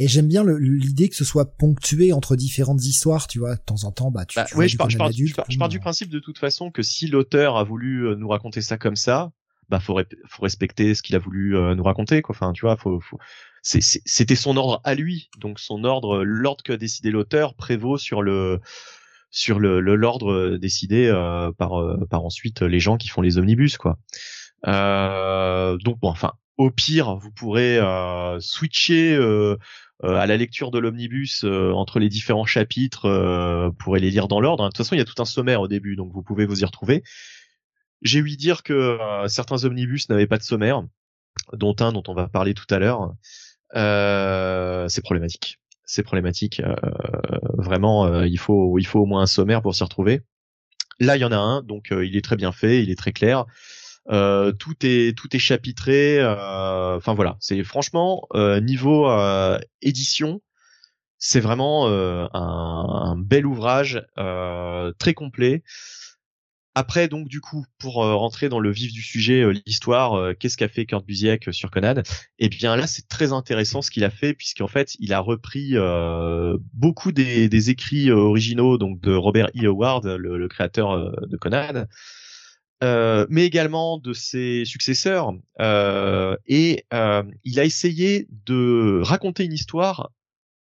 Et 0.00 0.06
j'aime 0.08 0.28
bien 0.28 0.44
le- 0.44 0.56
l'idée 0.58 1.08
que 1.08 1.16
ce 1.16 1.24
soit 1.24 1.56
ponctué 1.56 2.12
entre 2.12 2.36
différentes 2.36 2.84
histoires, 2.84 3.26
tu 3.26 3.40
vois. 3.40 3.56
De 3.56 3.60
temps 3.60 3.82
en 3.84 3.90
temps, 3.92 4.10
bah, 4.12 4.24
tu, 4.26 4.36
Bah, 4.36 4.44
tu 4.46 4.68
je 4.68 4.76
pars, 4.76 4.88
je, 4.88 4.96
Conan 4.96 4.98
pars, 4.98 5.12
je 5.12 5.22
adulte, 5.22 5.36
pars- 5.36 5.46
je 5.50 5.58
pars 5.58 5.68
du 5.68 5.80
principe 5.80 6.08
de 6.08 6.20
toute 6.20 6.38
façon 6.38 6.70
que 6.70 6.82
si 6.82 7.08
l'auteur 7.08 7.56
a 7.56 7.64
voulu 7.64 8.06
euh, 8.06 8.14
nous 8.14 8.28
raconter 8.28 8.60
ça 8.62 8.78
comme 8.78 8.96
ça, 8.96 9.32
bah 9.68 9.80
faut, 9.80 9.98
faut 10.28 10.42
respecter 10.42 10.94
ce 10.94 11.02
qu'il 11.02 11.16
a 11.16 11.18
voulu 11.18 11.56
euh, 11.56 11.74
nous 11.74 11.82
raconter 11.82 12.22
quoi. 12.22 12.34
Enfin, 12.34 12.52
tu 12.52 12.62
vois, 12.62 12.76
faut, 12.76 13.00
faut... 13.00 13.18
c'était 13.62 14.36
son 14.36 14.56
ordre 14.56 14.80
à 14.84 14.94
lui, 14.94 15.28
donc 15.38 15.58
son 15.58 15.84
ordre, 15.84 16.24
l'ordre 16.24 16.62
que 16.62 16.72
décidait 16.72 17.10
l'auteur 17.10 17.54
prévaut 17.54 17.98
sur 17.98 18.22
le 18.22 18.60
sur 19.30 19.58
le 19.58 19.80
l'ordre 19.80 20.56
décidé 20.56 21.06
euh, 21.06 21.52
par 21.52 21.80
euh, 21.80 22.06
par 22.08 22.24
ensuite 22.24 22.62
les 22.62 22.80
gens 22.80 22.96
qui 22.96 23.08
font 23.08 23.20
les 23.20 23.36
omnibus 23.36 23.76
quoi. 23.76 23.98
Euh, 24.66 25.76
donc 25.78 26.00
bon, 26.00 26.08
enfin, 26.08 26.32
au 26.56 26.70
pire, 26.70 27.16
vous 27.16 27.30
pourrez 27.30 27.78
euh, 27.78 28.40
switcher 28.40 29.14
euh, 29.14 29.56
euh, 30.04 30.16
à 30.16 30.26
la 30.26 30.36
lecture 30.36 30.70
de 30.70 30.78
l'omnibus 30.78 31.44
euh, 31.44 31.72
entre 31.72 31.98
les 31.98 32.08
différents 32.08 32.46
chapitres 32.46 33.06
euh, 33.06 33.70
pour 33.78 33.96
les 33.96 34.10
lire 34.10 34.28
dans 34.28 34.40
l'ordre. 34.40 34.64
De 34.64 34.68
toute 34.68 34.78
façon, 34.78 34.94
il 34.94 34.98
y 34.98 35.02
a 35.02 35.04
tout 35.04 35.20
un 35.22 35.24
sommaire 35.24 35.60
au 35.60 35.68
début, 35.68 35.94
donc 35.94 36.12
vous 36.12 36.22
pouvez 36.22 36.46
vous 36.46 36.62
y 36.62 36.64
retrouver. 36.64 37.02
J'ai 38.02 38.22
ouï 38.22 38.36
dire 38.36 38.62
que 38.62 38.72
euh, 38.72 39.28
certains 39.28 39.64
omnibus 39.64 40.08
n'avaient 40.08 40.26
pas 40.26 40.38
de 40.38 40.42
sommaire, 40.42 40.82
dont 41.52 41.74
un 41.80 41.92
dont 41.92 42.02
on 42.08 42.14
va 42.14 42.28
parler 42.28 42.54
tout 42.54 42.66
à 42.70 42.78
l'heure. 42.78 43.12
Euh, 43.74 44.88
c'est 44.88 45.02
problématique. 45.02 45.58
C'est 45.84 46.02
problématique. 46.02 46.60
Euh, 46.60 46.74
vraiment, 47.56 48.06
euh, 48.06 48.26
il 48.26 48.38
faut 48.38 48.78
il 48.78 48.86
faut 48.86 49.00
au 49.00 49.06
moins 49.06 49.22
un 49.22 49.26
sommaire 49.26 49.62
pour 49.62 49.74
s'y 49.74 49.82
retrouver. 49.82 50.20
Là, 51.00 51.16
il 51.16 51.20
y 51.20 51.24
en 51.24 51.32
a 51.32 51.36
un, 51.36 51.62
donc 51.62 51.92
euh, 51.92 52.04
il 52.04 52.16
est 52.16 52.24
très 52.24 52.36
bien 52.36 52.52
fait, 52.52 52.82
il 52.82 52.90
est 52.90 52.98
très 52.98 53.12
clair. 53.12 53.46
Tout 54.10 54.74
est 54.82 55.16
tout 55.16 55.36
est 55.36 55.38
chapitré. 55.38 56.24
Enfin 56.24 57.14
voilà, 57.14 57.36
c'est 57.40 57.62
franchement 57.62 58.26
niveau 58.62 59.06
édition, 59.82 60.40
c'est 61.18 61.40
vraiment 61.40 61.88
un, 61.88 62.30
un 62.32 63.16
bel 63.18 63.44
ouvrage 63.44 64.02
très 64.98 65.12
complet. 65.14 65.62
Après 66.78 67.08
donc 67.08 67.26
du 67.26 67.40
coup 67.40 67.66
pour 67.78 68.04
euh, 68.04 68.14
rentrer 68.14 68.48
dans 68.48 68.60
le 68.60 68.70
vif 68.70 68.92
du 68.92 69.02
sujet, 69.02 69.42
euh, 69.42 69.52
l'histoire, 69.66 70.14
euh, 70.14 70.32
qu'est-ce 70.32 70.56
qu'a 70.56 70.68
fait 70.68 70.86
Kurt 70.86 71.04
Busiek 71.04 71.52
sur 71.52 71.72
Conan 71.72 72.04
Eh 72.38 72.48
bien 72.48 72.76
là 72.76 72.86
c'est 72.86 73.08
très 73.08 73.32
intéressant 73.32 73.82
ce 73.82 73.90
qu'il 73.90 74.04
a 74.04 74.10
fait 74.10 74.32
puisqu'en 74.32 74.68
fait 74.68 74.94
il 75.00 75.12
a 75.12 75.18
repris 75.18 75.74
beaucoup 76.74 77.10
des, 77.10 77.70
écrits 77.70 78.12
originaux 78.12 78.78
donc 78.78 79.00
de 79.00 79.12
Robert 79.12 79.48
E. 79.56 79.66
Howard, 79.66 80.06
le, 80.06 80.46
créateur 80.46 81.12
de 81.26 81.36
Conan, 81.36 81.86
mais 82.80 83.44
également 83.44 83.98
de 83.98 84.12
ses 84.12 84.64
successeurs. 84.64 85.32
Et 86.46 86.84
il 87.44 87.58
a 87.58 87.64
essayé 87.64 88.28
de 88.46 89.00
raconter 89.02 89.44
une 89.46 89.52
histoire 89.52 90.12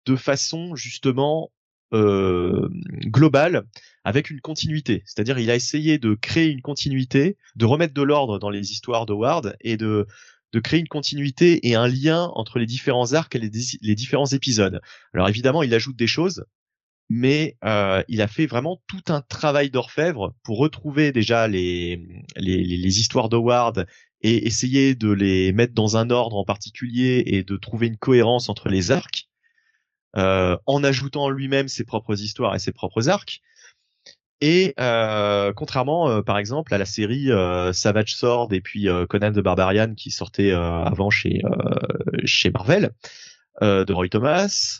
de 0.05 0.15
façon 0.15 0.77
justement 0.77 1.51
globale, 1.91 3.65
avec 4.03 4.29
une 4.29 4.41
continuité. 4.41 5.03
C'est-à-dire, 5.05 5.39
il 5.39 5.51
a 5.51 5.55
essayé 5.55 5.97
de 5.97 6.13
créer 6.13 6.49
une 6.49 6.61
continuité, 6.61 7.37
de 7.55 7.65
remettre 7.65 7.93
de 7.93 8.01
l'ordre 8.01 8.39
dans 8.39 8.49
les 8.49 8.71
histoires 8.71 9.05
d'Howard 9.05 9.55
et 9.61 9.77
de 9.77 10.07
de 10.51 10.59
créer 10.59 10.79
une 10.79 10.87
continuité 10.87 11.67
et 11.67 11.75
un 11.75 11.87
lien 11.87 12.31
entre 12.33 12.57
les 12.57 12.65
différents 12.65 13.13
arcs 13.13 13.35
et 13.35 13.39
les, 13.39 13.51
les 13.81 13.95
différents 13.95 14.25
épisodes. 14.25 14.81
Alors 15.13 15.29
évidemment, 15.29 15.61
il 15.61 15.73
ajoute 15.75 15.95
des 15.95 16.07
choses, 16.07 16.43
mais 17.07 17.57
euh, 17.63 18.03
il 18.07 18.21
a 18.21 18.27
fait 18.27 18.47
vraiment 18.47 18.81
tout 18.87 19.03
un 19.09 19.21
travail 19.21 19.69
d'orfèvre 19.69 20.33
pour 20.43 20.57
retrouver 20.57 21.11
déjà 21.11 21.47
les, 21.47 21.97
les, 22.35 22.63
les, 22.63 22.77
les 22.77 22.99
histoires 22.99 23.29
d'Howard 23.29 23.85
et 24.21 24.47
essayer 24.47 24.95
de 24.95 25.11
les 25.11 25.51
mettre 25.53 25.73
dans 25.73 25.97
un 25.97 26.09
ordre 26.09 26.37
en 26.37 26.45
particulier 26.45 27.23
et 27.25 27.43
de 27.43 27.57
trouver 27.57 27.87
une 27.87 27.97
cohérence 27.97 28.49
entre 28.49 28.69
les 28.69 28.91
arcs, 28.91 29.29
euh, 30.17 30.57
en 30.65 30.83
ajoutant 30.83 31.29
lui-même 31.29 31.67
ses 31.67 31.83
propres 31.83 32.19
histoires 32.19 32.55
et 32.55 32.59
ses 32.59 32.71
propres 32.71 33.09
arcs. 33.09 33.41
Et 34.41 34.73
euh, 34.79 35.51
contrairement, 35.53 36.09
euh, 36.09 36.21
par 36.21 36.37
exemple, 36.37 36.73
à 36.73 36.77
la 36.77 36.85
série 36.85 37.29
euh, 37.29 37.73
Savage 37.73 38.15
Sword 38.15 38.53
et 38.53 38.61
puis 38.61 38.87
euh, 38.87 39.05
Conan 39.05 39.33
the 39.33 39.39
Barbarian 39.39 39.93
qui 39.95 40.11
sortait 40.11 40.51
euh, 40.51 40.83
avant 40.83 41.09
chez 41.09 41.41
euh, 41.43 42.21
chez 42.25 42.49
Marvel 42.49 42.91
de 43.61 43.91
Roy 43.91 44.07
Thomas, 44.07 44.79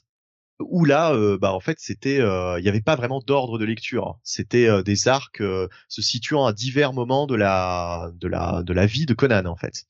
où 0.60 0.86
là, 0.86 1.14
bah 1.38 1.52
en 1.52 1.60
fait, 1.60 1.80
c'était, 1.82 2.20
il 2.20 2.62
n'y 2.62 2.70
avait 2.70 2.80
pas 2.80 2.96
vraiment 2.96 3.20
d'ordre 3.20 3.60
de 3.60 3.66
lecture. 3.66 4.18
C'était 4.24 4.82
des 4.84 5.10
arcs 5.10 5.42
se 5.90 6.02
situant 6.02 6.46
à 6.46 6.54
divers 6.54 6.94
moments 6.94 7.28
de 7.28 7.36
la 7.36 8.10
de 8.16 8.30
la 8.30 8.64
de 8.64 8.72
la 8.72 8.86
vie 8.86 9.06
de 9.06 9.14
Conan 9.14 9.46
en 9.48 9.58
fait. 9.58 9.84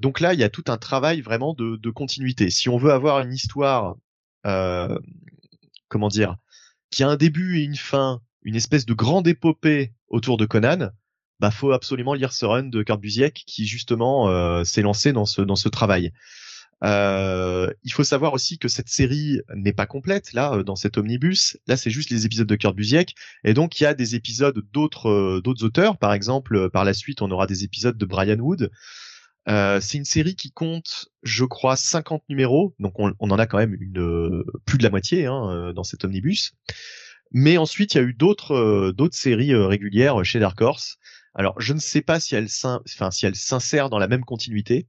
Donc 0.00 0.20
là, 0.20 0.34
il 0.34 0.38
y 0.38 0.44
a 0.44 0.50
tout 0.50 0.62
un 0.68 0.76
travail 0.76 1.20
vraiment 1.20 1.52
de, 1.52 1.74
de 1.74 1.90
continuité. 1.90 2.48
Si 2.48 2.68
on 2.68 2.76
veut 2.76 2.92
avoir 2.92 3.18
une 3.18 3.32
histoire, 3.32 3.96
comment 4.44 6.08
dire, 6.08 6.36
qui 6.90 7.02
a 7.02 7.08
un 7.08 7.16
début 7.16 7.58
et 7.58 7.64
une 7.64 7.74
fin, 7.74 8.20
une 8.42 8.56
espèce 8.56 8.86
de 8.86 8.94
grande 8.94 9.28
épopée 9.28 9.92
autour 10.08 10.36
de 10.36 10.46
Conan, 10.46 10.90
bah 11.40 11.50
faut 11.50 11.72
absolument 11.72 12.14
lire 12.14 12.32
ce 12.32 12.44
run 12.44 12.64
de 12.64 12.82
Kurt 12.82 13.00
qui 13.46 13.66
justement 13.66 14.28
euh, 14.28 14.64
s'est 14.64 14.82
lancé 14.82 15.12
dans 15.12 15.26
ce 15.26 15.42
dans 15.42 15.56
ce 15.56 15.68
travail. 15.68 16.12
Euh, 16.82 17.70
il 17.84 17.92
faut 17.92 18.04
savoir 18.04 18.32
aussi 18.32 18.58
que 18.58 18.68
cette 18.68 18.88
série 18.88 19.40
n'est 19.54 19.72
pas 19.72 19.86
complète 19.86 20.32
là 20.32 20.54
euh, 20.54 20.62
dans 20.62 20.76
cet 20.76 20.96
omnibus. 20.96 21.58
Là, 21.66 21.76
c'est 21.76 21.90
juste 21.90 22.10
les 22.10 22.24
épisodes 22.24 22.46
de 22.46 22.56
Kurt 22.56 22.76
et 23.44 23.54
donc 23.54 23.80
il 23.80 23.84
y 23.84 23.86
a 23.86 23.94
des 23.94 24.14
épisodes 24.14 24.62
d'autres 24.72 25.10
euh, 25.10 25.40
d'autres 25.42 25.64
auteurs. 25.64 25.98
Par 25.98 26.12
exemple, 26.14 26.56
euh, 26.56 26.68
par 26.70 26.84
la 26.84 26.94
suite, 26.94 27.20
on 27.22 27.30
aura 27.30 27.46
des 27.46 27.64
épisodes 27.64 27.98
de 27.98 28.06
Brian 28.06 28.38
Wood. 28.38 28.70
Euh, 29.48 29.80
c'est 29.80 29.98
une 29.98 30.04
série 30.04 30.36
qui 30.36 30.52
compte, 30.52 31.08
je 31.22 31.44
crois, 31.44 31.76
50 31.76 32.22
numéros, 32.28 32.74
donc 32.78 32.98
on, 32.98 33.12
on 33.18 33.30
en 33.30 33.38
a 33.38 33.46
quand 33.46 33.56
même 33.58 33.74
une 33.80 34.44
plus 34.66 34.78
de 34.78 34.82
la 34.82 34.90
moitié 34.90 35.26
hein, 35.26 35.72
dans 35.74 35.82
cet 35.82 36.04
omnibus. 36.04 36.52
Mais 37.32 37.58
ensuite, 37.58 37.94
il 37.94 37.98
y 37.98 38.00
a 38.00 38.04
eu 38.04 38.14
d'autres 38.14 38.54
euh, 38.54 39.08
séries 39.12 39.52
euh, 39.52 39.66
régulières 39.66 40.24
chez 40.24 40.40
Dark 40.40 40.60
Horse. 40.60 40.98
Alors, 41.34 41.60
je 41.60 41.72
ne 41.72 41.78
sais 41.78 42.02
pas 42.02 42.18
si 42.18 42.34
elles 42.34 42.48
s'insèrent 42.48 43.88
dans 43.88 43.98
la 43.98 44.08
même 44.08 44.24
continuité. 44.24 44.88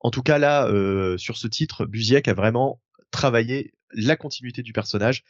En 0.00 0.10
tout 0.10 0.22
cas, 0.22 0.38
là, 0.38 0.66
euh, 0.66 1.18
sur 1.18 1.36
ce 1.36 1.46
titre, 1.46 1.84
Busiek 1.84 2.26
a 2.28 2.34
vraiment 2.34 2.80
travaillé 3.10 3.72
la 3.92 4.16
continuité 4.16 4.62
du 4.62 4.72
personnage. 4.72 5.22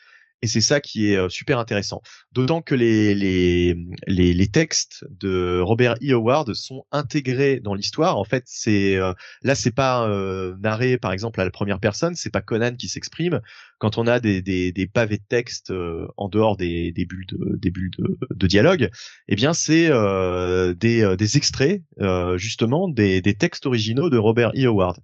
Et 0.44 0.48
c'est 0.48 0.60
ça 0.60 0.80
qui 0.80 1.12
est 1.12 1.16
euh, 1.16 1.28
super 1.28 1.60
intéressant. 1.60 2.02
D'autant 2.32 2.62
que 2.62 2.74
les, 2.74 3.14
les, 3.14 3.76
les, 4.08 4.34
les 4.34 4.46
textes 4.48 5.04
de 5.08 5.60
Robert 5.60 5.94
E. 6.02 6.12
Howard 6.12 6.52
sont 6.54 6.84
intégrés 6.90 7.60
dans 7.60 7.74
l'histoire. 7.74 8.18
En 8.18 8.24
fait, 8.24 8.42
c'est 8.46 8.96
euh, 8.96 9.12
là, 9.42 9.54
c'est 9.54 9.70
pas 9.70 10.08
euh, 10.08 10.56
narré, 10.60 10.98
par 10.98 11.12
exemple, 11.12 11.40
à 11.40 11.44
la 11.44 11.50
première 11.50 11.78
personne. 11.78 12.16
C'est 12.16 12.32
pas 12.32 12.42
Conan 12.42 12.74
qui 12.74 12.88
s'exprime. 12.88 13.40
Quand 13.78 13.98
on 13.98 14.08
a 14.08 14.18
des, 14.18 14.42
des, 14.42 14.72
des 14.72 14.86
pavés 14.88 15.18
de 15.18 15.24
texte 15.28 15.70
euh, 15.70 16.08
en 16.16 16.28
dehors 16.28 16.56
des, 16.56 16.90
des 16.90 17.04
bulles 17.04 17.26
de, 17.26 17.56
des 17.56 17.70
bulles 17.70 17.92
de, 17.96 18.18
de 18.34 18.46
dialogue, 18.48 18.90
eh 19.28 19.36
bien, 19.36 19.52
c'est 19.52 19.88
euh, 19.90 20.74
des, 20.74 21.02
euh, 21.02 21.14
des 21.14 21.36
extraits, 21.36 21.82
justement, 22.34 22.88
des, 22.88 23.20
des 23.20 23.34
textes 23.34 23.66
originaux 23.66 24.10
de 24.10 24.18
Robert 24.18 24.50
E. 24.56 24.66
Howard. 24.66 24.98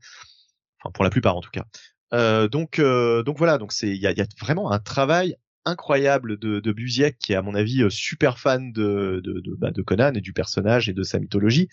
Enfin, 0.81 0.91
pour 0.93 1.05
la 1.05 1.11
plupart, 1.11 1.37
en 1.37 1.41
tout 1.41 1.51
cas. 1.53 1.65
Euh, 2.15 2.49
donc, 2.49 2.79
euh, 2.79 3.23
donc 3.23 3.39
voilà, 3.39 3.59
donc 3.59 3.73
c'est 3.73 3.89
il 3.89 4.01
y 4.01 4.07
a, 4.07 4.13
y 4.13 4.21
a 4.21 4.27
vraiment 4.41 4.73
un 4.73 4.79
travail 4.79 5.37
incroyable 5.65 6.39
de, 6.39 6.61
de 6.61 6.73
Busiek 6.73 7.19
qui 7.19 7.35
est 7.35 7.37
à 7.37 7.43
mon 7.43 7.55
avis 7.55 7.83
euh, 7.83 7.91
super 7.91 8.39
fan 8.39 8.73
de 8.73 9.21
de, 9.23 9.41
de, 9.41 9.55
bah, 9.59 9.71
de 9.71 9.83
Conan 9.83 10.15
et 10.15 10.21
du 10.21 10.33
personnage 10.33 10.89
et 10.89 10.95
de 10.95 11.03
sa 11.03 11.19
mythologie. 11.19 11.69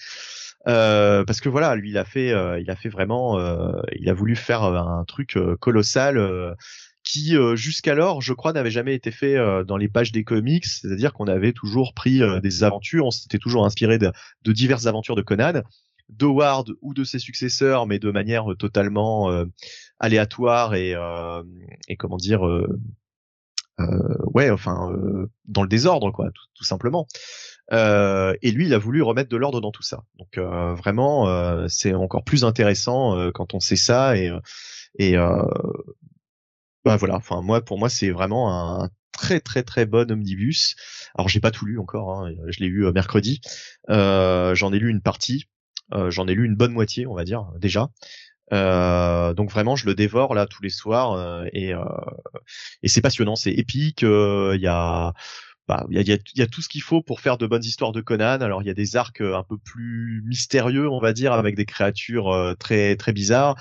Euh, 0.67 1.23
parce 1.23 1.39
que 1.39 1.47
voilà, 1.49 1.75
lui 1.75 1.91
il 1.91 1.97
a 1.97 2.05
fait, 2.05 2.29
il 2.59 2.69
a 2.69 2.75
fait 2.75 2.89
vraiment, 2.89 3.39
euh, 3.39 3.71
il 3.97 4.09
a 4.09 4.13
voulu 4.13 4.35
faire 4.35 4.63
un 4.63 5.05
truc 5.05 5.37
colossal 5.59 6.55
qui 7.03 7.35
jusqu'alors, 7.53 8.21
je 8.21 8.33
crois, 8.33 8.51
n'avait 8.51 8.71
jamais 8.71 8.95
été 8.95 9.11
fait 9.11 9.37
dans 9.65 9.77
les 9.77 9.87
pages 9.87 10.11
des 10.11 10.23
comics. 10.23 10.65
C'est-à-dire 10.65 11.13
qu'on 11.13 11.27
avait 11.27 11.53
toujours 11.53 11.93
pris 11.93 12.19
des 12.41 12.63
aventures, 12.63 13.05
on 13.05 13.11
s'était 13.11 13.37
toujours 13.37 13.63
inspiré 13.63 13.99
de, 13.99 14.11
de 14.43 14.51
diverses 14.51 14.87
aventures 14.87 15.15
de 15.15 15.21
Conan, 15.21 15.61
d'Howard 16.09 16.71
ou 16.81 16.93
de 16.93 17.03
ses 17.03 17.19
successeurs, 17.19 17.87
mais 17.87 17.99
de 17.99 18.11
manière 18.11 18.51
euh, 18.51 18.55
totalement 18.55 19.31
euh, 19.31 19.45
aléatoire 19.99 20.75
et, 20.75 20.93
euh, 20.93 21.43
et 21.87 21.95
comment 21.97 22.17
dire, 22.17 22.45
euh, 22.45 22.79
euh, 23.79 24.15
ouais, 24.33 24.49
enfin, 24.49 24.91
euh, 24.91 25.29
dans 25.45 25.61
le 25.61 25.67
désordre, 25.67 26.11
quoi, 26.11 26.27
tout, 26.31 26.45
tout 26.53 26.63
simplement. 26.63 27.07
Et 27.71 28.51
lui, 28.51 28.67
il 28.67 28.73
a 28.73 28.77
voulu 28.77 29.01
remettre 29.01 29.29
de 29.29 29.37
l'ordre 29.37 29.59
dans 29.59 29.71
tout 29.71 29.81
ça. 29.83 30.03
Donc 30.19 30.37
vraiment, 30.37 31.67
c'est 31.67 31.95
encore 31.95 32.23
plus 32.23 32.43
intéressant 32.43 33.31
quand 33.33 33.55
on 33.55 33.59
sait 33.59 33.75
ça 33.75 34.15
et 34.15 34.31
et 34.99 35.17
bah 36.85 36.97
voilà. 36.97 37.15
Enfin 37.15 37.41
moi, 37.41 37.61
pour 37.61 37.79
moi, 37.79 37.89
c'est 37.89 38.11
vraiment 38.11 38.53
un 38.83 38.89
très 39.11 39.39
très 39.39 39.63
très 39.63 39.85
bon 39.85 40.11
omnibus. 40.11 40.75
Alors 41.15 41.29
j'ai 41.29 41.39
pas 41.39 41.51
tout 41.51 41.65
lu 41.65 41.79
encore, 41.79 42.11
hein, 42.11 42.31
je 42.47 42.59
l'ai 42.59 42.69
euh, 42.69 42.91
mercredi. 42.91 43.41
Euh, 43.89 44.53
J'en 44.55 44.71
ai 44.73 44.79
lu 44.79 44.89
une 44.89 45.01
partie. 45.01 45.45
Euh, 45.93 46.09
J'en 46.11 46.27
ai 46.27 46.33
lu 46.35 46.45
une 46.45 46.55
bonne 46.55 46.73
moitié, 46.73 47.05
on 47.07 47.13
va 47.15 47.23
dire 47.23 47.45
déjà. 47.59 47.89
Euh, 48.53 49.33
donc 49.33 49.51
vraiment, 49.51 49.75
je 49.75 49.85
le 49.87 49.95
dévore 49.95 50.35
là 50.35 50.45
tous 50.47 50.63
les 50.63 50.69
soirs 50.69 51.13
euh, 51.13 51.45
et 51.53 51.73
euh, 51.73 51.83
et 52.83 52.87
c'est 52.87 53.01
passionnant, 53.01 53.35
c'est 53.35 53.51
épique. 53.51 54.03
euh, 54.03 54.53
Il 54.55 54.61
y 54.61 54.67
a 54.67 55.13
bah, 55.67 55.85
il 55.91 55.97
y 55.97 55.99
a, 55.99 56.03
y 56.03 56.13
a- 56.13 56.19
y 56.35 56.41
a 56.43 56.47
tout 56.47 56.61
ce 56.61 56.69
qu'il 56.69 56.81
faut 56.83 57.01
pour 57.03 57.21
faire 57.21 57.37
de 57.37 57.47
bonnes 57.47 57.63
histoires 57.65 57.91
de 57.93 58.01
Conan. 58.01 58.41
Alors 58.41 58.63
il 58.63 58.67
y 58.67 58.71
a 58.71 58.75
des 58.75 58.95
arcs 58.97 59.21
euh, 59.21 59.35
un 59.37 59.43
peu 59.43 59.57
plus 59.57 60.23
mystérieux, 60.25 60.89
on 60.89 60.99
va 60.99 61.13
dire, 61.13 61.33
avec 61.33 61.55
des 61.55 61.65
créatures 61.65 62.29
euh, 62.33 62.55
très 62.55 62.95
très 62.97 63.13
bizarres. 63.13 63.55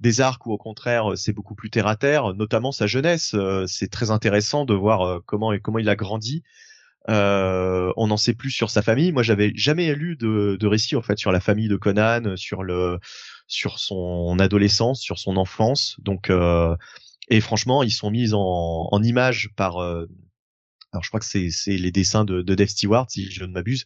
Des 0.00 0.20
arcs 0.22 0.46
où 0.46 0.52
au 0.52 0.58
contraire 0.58 1.12
euh, 1.12 1.16
c'est 1.16 1.32
beaucoup 1.32 1.54
plus 1.54 1.70
terre 1.70 1.86
à 1.86 1.96
terre, 1.96 2.34
notamment 2.34 2.72
sa 2.72 2.86
jeunesse. 2.86 3.34
euh, 3.34 3.66
C'est 3.66 3.88
très 3.90 4.10
intéressant 4.10 4.64
de 4.66 4.74
voir 4.74 5.02
euh, 5.02 5.20
comment 5.26 5.52
comment 5.62 5.78
il 5.78 5.88
a 5.88 5.96
grandi. 5.96 6.42
Euh, 7.08 7.92
on 7.96 8.08
n'en 8.08 8.16
sait 8.16 8.34
plus 8.34 8.50
sur 8.50 8.70
sa 8.70 8.82
famille. 8.82 9.12
Moi, 9.12 9.22
j'avais 9.22 9.52
jamais 9.54 9.94
lu 9.94 10.16
de, 10.16 10.56
de 10.60 10.66
récit 10.66 10.96
en 10.96 11.02
fait 11.02 11.18
sur 11.18 11.32
la 11.32 11.40
famille 11.40 11.68
de 11.68 11.76
Conan, 11.76 12.36
sur 12.36 12.62
le 12.62 12.98
sur 13.46 13.78
son 13.78 14.38
adolescence, 14.38 15.00
sur 15.00 15.18
son 15.18 15.36
enfance. 15.36 15.96
Donc 16.00 16.30
et 17.28 17.40
franchement, 17.40 17.82
ils 17.82 17.92
sont 17.92 18.10
mis 18.10 18.34
en, 18.34 18.88
en 18.90 19.02
image 19.02 19.50
par 19.56 19.78
alors 20.92 21.02
je 21.02 21.08
crois 21.08 21.20
que 21.20 21.26
c'est 21.26 21.50
c'est 21.50 21.76
les 21.76 21.92
dessins 21.92 22.24
de, 22.24 22.42
de 22.42 22.54
Dave 22.54 22.68
Stewart 22.68 23.06
si 23.08 23.30
je 23.30 23.44
ne 23.44 23.52
m'abuse. 23.52 23.84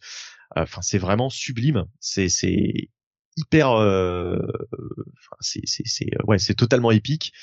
Enfin, 0.55 0.81
c'est 0.81 0.97
vraiment 0.97 1.29
sublime. 1.29 1.85
C'est 1.99 2.29
c'est 2.29 2.89
hyper. 3.37 3.71
Euh, 3.71 4.39
c'est 5.39 5.61
c'est 5.65 5.85
c'est 5.85 6.09
ouais, 6.25 6.39
c'est 6.39 6.55
totalement 6.55 6.91
épique. 6.91 7.33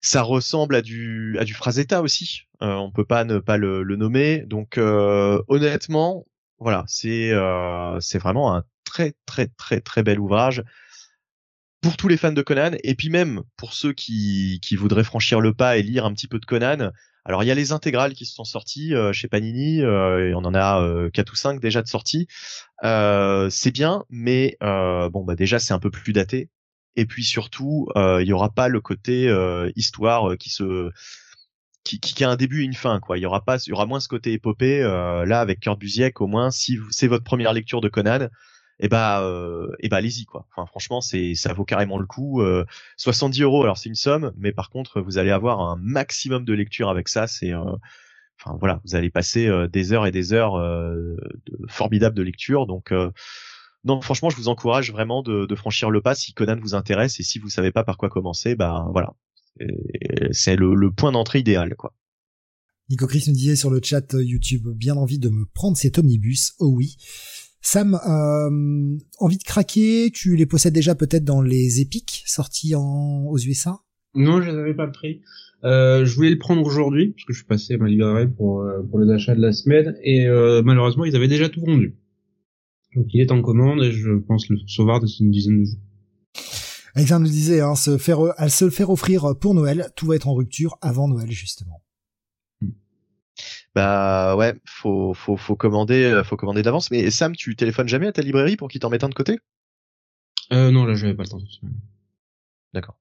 Ça 0.00 0.22
ressemble 0.22 0.76
à 0.76 0.82
du 0.82 1.36
à 1.40 1.44
du 1.44 1.56
aussi. 2.02 2.42
Euh, 2.62 2.74
on 2.74 2.90
peut 2.90 3.04
pas 3.04 3.24
ne 3.24 3.38
pas 3.38 3.56
le, 3.56 3.82
le 3.82 3.96
nommer. 3.96 4.44
Donc 4.46 4.78
euh, 4.78 5.42
honnêtement, 5.48 6.24
voilà, 6.58 6.84
c'est 6.86 7.32
euh, 7.32 7.98
c'est 8.00 8.18
vraiment 8.18 8.54
un 8.54 8.64
très 8.84 9.14
très 9.26 9.48
très 9.48 9.80
très 9.80 10.02
bel 10.02 10.20
ouvrage 10.20 10.62
pour 11.80 11.96
tous 11.96 12.08
les 12.08 12.16
fans 12.16 12.32
de 12.32 12.42
Conan 12.42 12.72
et 12.82 12.94
puis 12.94 13.10
même 13.10 13.42
pour 13.56 13.72
ceux 13.72 13.92
qui 13.92 14.60
qui 14.62 14.76
voudraient 14.76 15.04
franchir 15.04 15.40
le 15.40 15.52
pas 15.52 15.78
et 15.78 15.82
lire 15.82 16.04
un 16.04 16.14
petit 16.14 16.28
peu 16.28 16.38
de 16.38 16.46
Conan. 16.46 16.90
Alors 17.24 17.42
il 17.42 17.46
y 17.46 17.50
a 17.50 17.54
les 17.54 17.72
intégrales 17.72 18.14
qui 18.14 18.24
se 18.24 18.34
sont 18.34 18.44
sorties 18.44 18.94
euh, 18.94 19.12
chez 19.12 19.28
Panini, 19.28 19.80
et 19.80 20.32
on 20.34 20.44
en 20.44 20.54
a 20.54 21.10
quatre 21.12 21.32
ou 21.32 21.36
cinq 21.36 21.60
déjà 21.60 21.82
de 21.82 21.88
sorties. 21.88 22.28
c'est 22.82 23.70
bien, 23.72 24.04
mais 24.10 24.56
bon 24.60 25.24
bah 25.24 25.34
déjà 25.34 25.58
c'est 25.58 25.74
un 25.74 25.80
peu 25.80 25.90
plus 25.90 26.12
daté. 26.12 26.50
Et 26.98 27.06
puis 27.06 27.24
surtout, 27.24 27.88
il 27.96 28.26
y 28.26 28.32
aura 28.32 28.50
pas 28.50 28.68
le 28.68 28.80
côté 28.80 29.32
histoire 29.76 30.36
qui 30.36 30.50
se 30.50 30.90
qui, 31.84 32.22
a 32.22 32.28
un 32.28 32.36
début 32.36 32.62
et 32.62 32.64
une 32.64 32.74
fin 32.74 33.00
quoi. 33.00 33.16
Il 33.16 33.22
y 33.22 33.26
aura 33.26 33.44
pas, 33.44 33.56
il 33.64 33.70
y 33.70 33.72
aura 33.72 33.86
moins 33.86 34.00
ce 34.00 34.08
côté 34.08 34.32
épopée. 34.32 34.80
là 34.82 35.40
avec 35.40 35.60
Kurt 35.60 35.78
Busiek, 35.78 36.20
au 36.20 36.26
moins 36.26 36.50
si 36.50 36.78
c'est 36.90 37.06
votre 37.06 37.24
première 37.24 37.52
lecture 37.52 37.80
de 37.80 37.88
Conan, 37.88 38.28
eh 38.80 38.88
euh, 38.92 39.66
bah 39.90 39.96
allez-y 39.96 40.24
quoi. 40.24 40.46
Enfin 40.50 40.66
franchement 40.66 41.00
c'est 41.00 41.34
ça 41.34 41.52
vaut 41.52 41.64
carrément 41.64 41.98
le 41.98 42.06
coup. 42.06 42.42
70 42.96 43.40
euh, 43.40 43.44
euros 43.44 43.62
alors 43.64 43.76
c'est 43.76 43.88
une 43.88 43.94
somme, 43.94 44.32
mais 44.36 44.52
par 44.52 44.70
contre 44.70 45.00
vous 45.00 45.18
allez 45.18 45.30
avoir 45.30 45.60
un 45.60 45.76
maximum 45.76 46.44
de 46.44 46.52
lecture 46.52 46.88
avec 46.88 47.08
ça. 47.08 47.26
C'est 47.26 47.52
euh, 47.52 47.74
enfin 48.40 48.56
voilà 48.60 48.80
vous 48.84 48.94
allez 48.94 49.10
passer 49.10 49.50
des 49.68 49.92
heures 49.92 50.06
et 50.06 50.12
des 50.12 50.32
heures 50.32 50.58
de 50.58 51.18
formidables 51.68 52.16
de 52.16 52.22
lecture. 52.22 52.66
Donc 52.66 52.92
non 53.84 54.00
franchement 54.00 54.30
je 54.30 54.36
vous 54.36 54.48
encourage 54.48 54.92
vraiment 54.92 55.22
de, 55.22 55.46
de, 55.46 55.54
franchir 55.54 55.90
le 55.90 56.00
pas 56.00 56.14
si 56.14 56.32
Conan 56.32 56.58
vous 56.60 56.74
intéresse 56.74 57.20
et 57.20 57.22
si 57.22 57.38
vous 57.38 57.48
savez 57.48 57.72
pas 57.72 57.84
par 57.84 57.96
quoi 57.96 58.08
commencer 58.08 58.54
bah 58.54 58.86
voilà 58.92 59.14
c'est 60.30 60.56
le, 60.56 60.74
le 60.74 60.92
point 60.92 61.12
d'entrée 61.12 61.40
idéal 61.40 61.74
quoi. 61.76 61.94
Nico 62.90 63.06
Chris 63.06 63.24
nous 63.26 63.34
disait 63.34 63.56
sur 63.56 63.70
le 63.70 63.80
chat 63.82 64.14
YouTube 64.14 64.68
bien 64.68 64.96
envie 64.96 65.18
de 65.18 65.28
me 65.28 65.44
prendre 65.52 65.76
cet 65.76 65.98
omnibus. 65.98 66.54
Oh 66.58 66.72
oui. 66.74 66.96
Sam, 67.60 67.94
euh, 67.96 68.96
envie 69.18 69.36
de 69.36 69.42
craquer, 69.42 70.10
tu 70.10 70.36
les 70.36 70.46
possèdes 70.46 70.72
déjà 70.72 70.94
peut-être 70.94 71.24
dans 71.24 71.42
les 71.42 71.80
épiques 71.80 72.22
sortis 72.24 72.74
en, 72.74 73.26
aux 73.26 73.36
USA 73.36 73.80
Non, 74.14 74.40
je 74.40 74.50
les 74.50 74.56
avais 74.56 74.74
pas 74.74 74.86
pris. 74.86 75.20
Euh, 75.64 76.06
je 76.06 76.14
voulais 76.14 76.30
le 76.30 76.38
prendre 76.38 76.64
aujourd'hui, 76.64 77.10
parce 77.10 77.24
que 77.24 77.32
je 77.32 77.38
suis 77.38 77.46
passé 77.46 77.74
à 77.74 77.78
ma 77.78 77.88
librairie 77.88 78.28
pour, 78.28 78.62
euh, 78.62 78.80
pour 78.88 79.00
les 79.00 79.12
achats 79.12 79.34
de 79.34 79.42
la 79.42 79.52
semaine, 79.52 79.96
et 80.02 80.26
euh, 80.26 80.62
malheureusement, 80.62 81.04
ils 81.04 81.16
avaient 81.16 81.28
déjà 81.28 81.48
tout 81.48 81.60
vendu. 81.60 81.97
Donc 82.98 83.06
il 83.14 83.20
est 83.20 83.30
en 83.30 83.40
commande, 83.42 83.80
et 83.82 83.92
je 83.92 84.10
pense 84.18 84.48
le 84.48 84.58
sauver 84.66 84.98
d'ici 85.00 85.22
une 85.22 85.30
dizaine 85.30 85.60
de 85.60 85.64
jours. 85.64 85.78
Alexandre 86.94 87.26
nous 87.26 87.32
disait, 87.32 87.60
hein, 87.60 87.76
se 87.76 87.96
faire, 87.96 88.18
à 88.36 88.48
se 88.48 88.64
le 88.64 88.72
faire 88.72 88.90
offrir 88.90 89.36
pour 89.40 89.54
Noël, 89.54 89.92
tout 89.94 90.06
va 90.06 90.16
être 90.16 90.26
en 90.26 90.34
rupture 90.34 90.78
avant 90.80 91.06
Noël, 91.06 91.30
justement. 91.30 91.80
Bah 93.74 94.34
ouais, 94.34 94.54
faut 94.64 95.14
faut 95.14 95.36
faut 95.36 95.54
commander, 95.54 96.02
euh, 96.02 96.24
faut 96.24 96.36
commander 96.36 96.62
d'avance. 96.62 96.90
Mais 96.90 97.08
Sam, 97.12 97.36
tu 97.36 97.54
téléphones 97.54 97.86
jamais 97.86 98.08
à 98.08 98.12
ta 98.12 98.22
librairie 98.22 98.56
pour 98.56 98.68
qu'ils 98.68 98.80
t'en 98.80 98.90
mettent 98.90 99.04
un 99.04 99.08
de 99.08 99.14
côté? 99.14 99.38
Euh, 100.52 100.72
Non, 100.72 100.84
là 100.84 100.94
j'avais 100.94 101.14
pas 101.14 101.22
le 101.22 101.28
temps. 101.28 101.38
D'accord. 102.74 102.98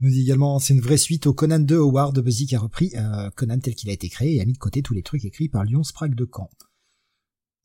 Nous 0.00 0.10
dit 0.10 0.22
également, 0.22 0.58
c'est 0.58 0.74
une 0.74 0.80
vraie 0.80 0.96
suite 0.96 1.28
au 1.28 1.34
Conan 1.34 1.60
2 1.60 1.76
Howard 1.76 2.16
de 2.16 2.20
Buzzy 2.20 2.46
qui 2.46 2.56
a 2.56 2.58
repris 2.58 2.90
euh, 2.96 3.30
Conan 3.36 3.60
tel 3.60 3.76
qu'il 3.76 3.90
a 3.90 3.92
été 3.92 4.08
créé 4.08 4.36
et 4.36 4.40
a 4.40 4.44
mis 4.44 4.54
de 4.54 4.58
côté 4.58 4.82
tous 4.82 4.94
les 4.94 5.02
trucs 5.02 5.24
écrits 5.24 5.48
par 5.48 5.62
Lyon 5.62 5.84
Sprague 5.84 6.16
de 6.16 6.26
Caen. 6.28 6.50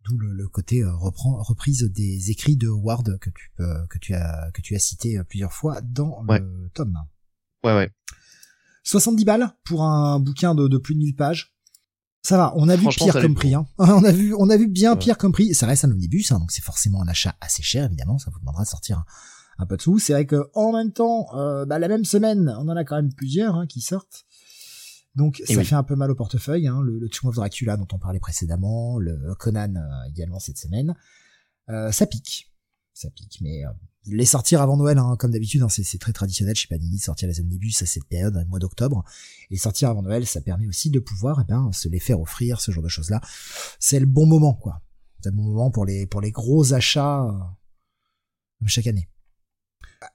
D'où 0.05 0.17
le, 0.19 0.47
côté 0.47 0.83
euh, 0.83 0.95
reprend, 0.95 1.41
reprise 1.41 1.83
des 1.83 2.29
écrits 2.29 2.57
de 2.57 2.67
Howard 2.67 3.17
que 3.19 3.31
tu 3.31 3.51
peux, 3.57 3.87
que 3.89 3.97
tu 3.97 4.13
as 4.13 4.51
que 4.53 4.61
tu 4.61 4.75
as 4.75 4.79
cité 4.79 5.19
plusieurs 5.27 5.51
fois 5.51 5.81
dans 5.81 6.21
le 6.29 6.69
tome. 6.73 6.99
Ouais 7.63 7.75
ouais. 7.75 7.91
70 8.83 9.25
balles 9.25 9.49
pour 9.63 9.83
un 9.83 10.19
bouquin 10.19 10.53
de, 10.53 10.67
de 10.67 10.77
plus 10.77 10.93
de 10.93 10.99
1000 10.99 11.15
pages. 11.15 11.55
Ça 12.25 12.37
va, 12.37 12.53
on 12.55 12.69
a 12.69 12.75
vu 12.75 12.87
pire 12.87 13.13
comme 13.13 13.35
prix. 13.35 13.53
Hein. 13.53 13.67
On 13.77 14.03
a 14.03 14.11
vu, 14.11 14.33
on 14.33 14.49
a 14.49 14.57
vu 14.57 14.67
bien 14.67 14.95
pire 14.95 15.15
comme 15.15 15.31
prix. 15.31 15.53
Ça 15.53 15.67
reste 15.67 15.85
un 15.85 15.91
omnibus, 15.91 16.31
hein, 16.31 16.39
donc 16.39 16.51
c'est 16.51 16.63
forcément 16.63 17.03
un 17.03 17.07
achat 17.07 17.35
assez 17.39 17.61
cher, 17.61 17.85
évidemment. 17.85 18.17
Ça 18.17 18.31
vous 18.31 18.39
demandera 18.39 18.63
de 18.63 18.67
sortir 18.67 19.03
un, 19.59 19.65
peu 19.67 19.77
de 19.77 19.81
sous. 19.83 19.99
C'est 19.99 20.13
vrai 20.13 20.25
que 20.25 20.49
en 20.55 20.73
même 20.73 20.91
temps, 20.91 21.27
euh, 21.35 21.65
bah, 21.65 21.77
la 21.77 21.87
même 21.87 22.03
semaine, 22.03 22.55
on 22.57 22.67
en 22.67 22.75
a 22.75 22.83
quand 22.83 22.95
même 22.95 23.13
plusieurs 23.13 23.55
hein, 23.55 23.67
qui 23.67 23.79
sortent. 23.79 24.25
Donc 25.15 25.41
ça 25.45 25.63
fait 25.63 25.75
un 25.75 25.83
peu 25.83 25.95
mal 25.95 26.11
au 26.11 26.15
portefeuille. 26.15 26.67
Hein, 26.67 26.81
le, 26.81 26.99
le 26.99 27.09
Tomb 27.09 27.29
of 27.29 27.35
Dracula 27.35 27.77
dont 27.77 27.87
on 27.93 27.99
parlait 27.99 28.19
précédemment, 28.19 28.99
le 28.99 29.33
Conan 29.35 29.75
euh, 29.75 30.09
également 30.09 30.39
cette 30.39 30.57
semaine. 30.57 30.95
Euh, 31.69 31.91
ça 31.91 32.05
pique, 32.05 32.53
ça 32.93 33.09
pique, 33.09 33.39
mais 33.41 33.63
les 34.07 34.25
sortir 34.25 34.61
avant 34.61 34.77
Noël, 34.77 34.97
hein, 34.97 35.15
comme 35.17 35.31
d'habitude, 35.31 35.61
hein, 35.61 35.69
c'est 35.69 35.99
très 35.99 36.13
traditionnel 36.13 36.55
chez 36.55 36.67
Panini 36.67 36.97
de 36.97 37.01
sortir 37.01 37.27
les 37.27 37.39
omnibus 37.39 37.81
à 37.81 37.85
cette 37.85 38.05
période, 38.05 38.35
le 38.35 38.45
mois 38.45 38.59
d'octobre. 38.59 39.03
Et 39.49 39.57
sortir 39.57 39.89
avant 39.89 40.03
Noël, 40.03 40.25
ça 40.27 40.41
permet 40.41 40.67
aussi 40.67 40.91
de 40.91 40.99
pouvoir 40.99 41.41
eh 41.41 41.45
ben, 41.47 41.71
se 41.71 41.89
les 41.89 41.99
faire 41.99 42.19
offrir, 42.19 42.61
ce 42.61 42.71
genre 42.71 42.83
de 42.83 42.89
choses-là. 42.89 43.21
C'est 43.79 43.99
le 43.99 44.05
bon 44.05 44.25
moment, 44.25 44.53
quoi. 44.53 44.81
C'est 45.21 45.31
le 45.31 45.35
bon 45.35 45.43
moment 45.43 45.71
pour 45.71 45.85
les, 45.85 46.05
pour 46.05 46.21
les 46.21 46.31
gros 46.31 46.73
achats 46.73 47.23
euh, 47.23 48.65
chaque 48.67 48.87
année. 48.87 49.09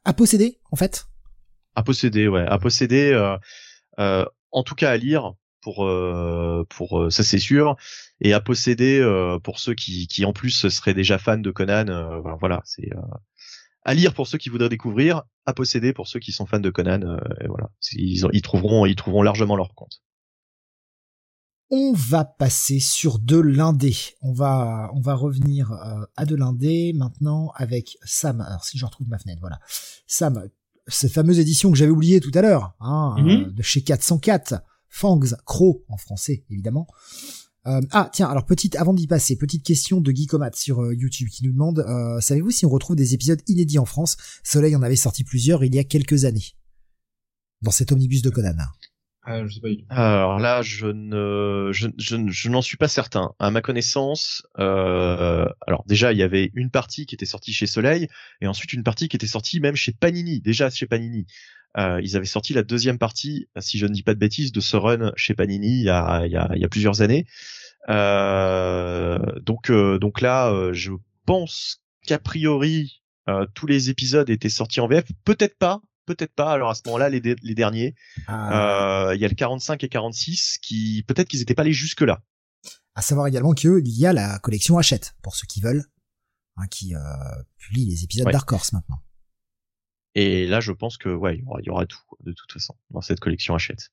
À 0.04 0.12
posséder, 0.12 0.60
en 0.70 0.76
fait? 0.76 1.08
À 1.74 1.82
posséder, 1.82 2.28
ouais. 2.28 2.46
À 2.46 2.58
posséder, 2.58 3.10
euh, 3.12 3.36
euh, 3.98 4.24
en 4.52 4.62
tout 4.62 4.74
cas 4.74 4.90
à 4.90 4.96
lire, 4.96 5.34
pour 5.62 5.88
pour 6.70 7.12
ça 7.12 7.22
c'est 7.22 7.38
sûr 7.38 7.76
et 8.20 8.32
à 8.32 8.40
posséder 8.40 9.02
pour 9.44 9.58
ceux 9.58 9.74
qui 9.74 10.06
qui 10.06 10.24
en 10.24 10.32
plus 10.32 10.68
seraient 10.68 10.94
déjà 10.94 11.18
fans 11.18 11.36
de 11.36 11.50
Conan 11.50 11.84
voilà 12.40 12.62
c'est 12.64 12.88
à 13.82 13.94
lire 13.94 14.14
pour 14.14 14.26
ceux 14.26 14.38
qui 14.38 14.48
voudraient 14.48 14.68
découvrir, 14.68 15.22
à 15.46 15.54
posséder 15.54 15.92
pour 15.92 16.06
ceux 16.06 16.20
qui 16.20 16.32
sont 16.32 16.46
fans 16.46 16.60
de 16.60 16.70
Conan. 16.70 17.02
Euh, 17.02 17.18
et 17.40 17.46
voilà, 17.46 17.70
ils, 17.92 18.22
ils, 18.32 18.42
trouveront, 18.42 18.86
ils 18.86 18.96
trouveront 18.96 19.22
largement 19.22 19.56
leur 19.56 19.74
compte. 19.74 20.02
On 21.70 21.92
va 21.92 22.24
passer 22.24 22.80
sur 22.80 23.20
de 23.20 23.38
l'indé. 23.38 23.94
On 24.22 24.32
va, 24.32 24.90
on 24.92 25.00
va 25.00 25.14
revenir 25.14 25.70
euh, 25.70 26.04
à 26.16 26.26
de 26.26 26.34
l'indé 26.34 26.92
maintenant 26.94 27.52
avec 27.54 27.96
Sam. 28.02 28.40
Alors 28.40 28.64
si 28.64 28.76
je 28.76 28.84
retrouve 28.84 29.08
ma 29.08 29.18
fenêtre, 29.18 29.40
voilà. 29.40 29.60
Sam, 30.06 30.48
cette 30.90 31.12
fameuse 31.12 31.38
édition 31.38 31.70
que 31.70 31.78
j'avais 31.78 31.90
oubliée 31.90 32.20
tout 32.20 32.32
à 32.34 32.42
l'heure, 32.42 32.74
hein, 32.80 33.16
mhm. 33.18 33.28
euh, 33.28 33.50
de 33.50 33.62
chez 33.62 33.82
404, 33.82 34.62
Fangs, 34.88 35.36
Crow 35.46 35.84
en 35.88 35.96
français 35.96 36.44
évidemment. 36.50 36.86
Euh, 37.66 37.80
ah 37.90 38.08
tiens, 38.12 38.28
alors 38.28 38.46
petite, 38.46 38.76
avant 38.76 38.94
d'y 38.94 39.06
passer, 39.06 39.36
petite 39.36 39.64
question 39.64 40.00
de 40.00 40.12
Geekomat 40.12 40.52
sur 40.54 40.80
euh, 40.80 40.94
YouTube 40.94 41.28
qui 41.28 41.44
nous 41.44 41.52
demande, 41.52 41.80
euh, 41.80 42.20
savez-vous 42.20 42.50
si 42.50 42.64
on 42.64 42.70
retrouve 42.70 42.96
des 42.96 43.12
épisodes 43.12 43.40
inédits 43.48 43.78
en 43.78 43.84
France? 43.84 44.16
Soleil 44.42 44.74
en 44.76 44.82
avait 44.82 44.96
sorti 44.96 45.24
plusieurs 45.24 45.62
il 45.62 45.74
y 45.74 45.78
a 45.78 45.84
quelques 45.84 46.24
années 46.24 46.54
dans 47.60 47.70
cet 47.70 47.92
omnibus 47.92 48.22
de 48.22 48.30
Conan. 48.30 48.56
Ah, 49.22 49.46
je 49.46 49.60
Alors 49.90 50.38
là, 50.38 50.62
je 50.62 50.86
ne, 50.86 51.70
je, 51.72 51.88
je, 51.98 52.48
n'en 52.48 52.62
suis 52.62 52.78
pas 52.78 52.88
certain. 52.88 53.32
À 53.38 53.50
ma 53.50 53.60
connaissance, 53.60 54.42
alors 54.56 55.84
déjà, 55.86 56.12
il 56.12 56.18
y 56.18 56.22
avait 56.22 56.50
une 56.54 56.70
partie 56.70 57.06
qui 57.06 57.14
était 57.14 57.26
sortie 57.26 57.52
chez 57.52 57.66
Soleil, 57.66 58.08
et 58.40 58.46
ensuite 58.46 58.72
une 58.72 58.82
partie 58.82 59.08
qui 59.08 59.16
était 59.16 59.26
sortie 59.26 59.60
même 59.60 59.76
chez 59.76 59.92
Panini, 59.92 60.40
déjà 60.40 60.70
chez 60.70 60.86
Panini. 60.86 61.26
ils 61.76 62.16
avaient 62.16 62.24
sorti 62.24 62.54
la 62.54 62.62
deuxième 62.62 62.98
partie, 62.98 63.46
si 63.58 63.78
je 63.78 63.86
ne 63.86 63.92
dis 63.92 64.02
pas 64.02 64.14
de 64.14 64.18
bêtises, 64.18 64.52
de 64.52 64.60
ce 64.60 64.76
run 64.76 65.12
chez 65.16 65.34
Panini 65.34 65.80
il 65.80 65.84
y 65.84 65.90
a, 65.90 66.22
il 66.24 66.32
y 66.32 66.36
a, 66.36 66.50
il 66.54 66.62
y 66.62 66.64
a 66.64 66.68
plusieurs 66.68 67.02
années. 67.02 67.26
Euh, 67.88 69.18
donc, 69.40 69.70
euh, 69.70 69.98
donc 69.98 70.20
là, 70.20 70.52
euh, 70.52 70.72
je 70.72 70.92
pense 71.26 71.80
qu'a 72.06 72.18
priori 72.18 72.96
tous 73.54 73.68
les 73.68 73.90
épisodes 73.90 74.28
étaient 74.28 74.48
sortis 74.48 74.80
en 74.80 74.88
VF. 74.88 75.04
Peut-être 75.24 75.56
pas, 75.56 75.80
peut-être 76.14 76.34
pas. 76.34 76.52
Alors 76.52 76.70
à 76.70 76.74
ce 76.74 76.82
moment-là, 76.86 77.08
les, 77.08 77.20
les 77.20 77.54
derniers, 77.54 77.94
ah. 78.26 79.12
il 79.14 79.20
y 79.20 79.24
a 79.24 79.28
le 79.28 79.34
45 79.34 79.82
et 79.84 79.88
46 79.88 80.58
qui 80.58 81.04
peut-être 81.06 81.28
qu'ils 81.28 81.42
étaient 81.42 81.54
pas 81.54 81.62
allés 81.62 81.72
jusque 81.72 82.02
là. 82.02 82.22
À 82.94 83.02
savoir 83.02 83.26
également 83.26 83.52
qu'il 83.52 83.86
y 83.86 84.06
a 84.06 84.12
la 84.12 84.38
collection 84.38 84.78
Hachette 84.78 85.14
pour 85.22 85.34
ceux 85.36 85.46
qui 85.46 85.60
veulent, 85.60 85.84
hein, 86.56 86.66
qui 86.68 86.94
publie 87.58 87.86
les 87.86 88.04
épisodes 88.04 88.30
Dark 88.30 88.50
Horse 88.50 88.72
maintenant. 88.72 89.00
Et 90.14 90.46
là, 90.46 90.60
je 90.60 90.72
pense 90.72 90.96
que 90.98 91.08
ouais, 91.08 91.38
il 91.38 91.42
y 91.42 91.46
aura, 91.46 91.60
y 91.62 91.70
aura 91.70 91.86
tout 91.86 92.00
de 92.24 92.32
toute 92.32 92.52
façon 92.52 92.74
dans 92.90 93.00
cette 93.00 93.20
collection 93.20 93.54
Hachette. 93.54 93.90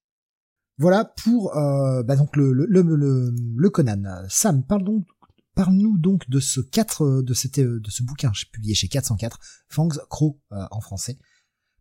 Voilà 0.77 1.06
pour 1.06 1.57
euh, 1.57 2.03
bah 2.03 2.15
donc 2.15 2.35
le, 2.35 2.53
le, 2.53 2.65
le, 2.68 3.34
le, 3.56 3.69
Conan. 3.69 4.23
Sam, 4.30 4.64
parle 4.64 4.84
donc, 4.84 5.07
parle-nous 5.56 5.98
donc 5.98 6.30
de 6.30 6.39
ce 6.39 6.61
4, 6.61 7.23
de, 7.23 7.80
de 7.80 7.89
ce 7.89 8.03
bouquin 8.03 8.31
publié 8.52 8.76
chez 8.76 8.88
404, 8.88 9.39
Fangs 9.69 9.98
Crow 10.10 10.39
euh, 10.52 10.65
en 10.69 10.81
français, 10.81 11.18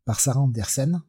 par 0.06 0.20
Sarah 0.20 0.40
Andersen. 0.40 1.02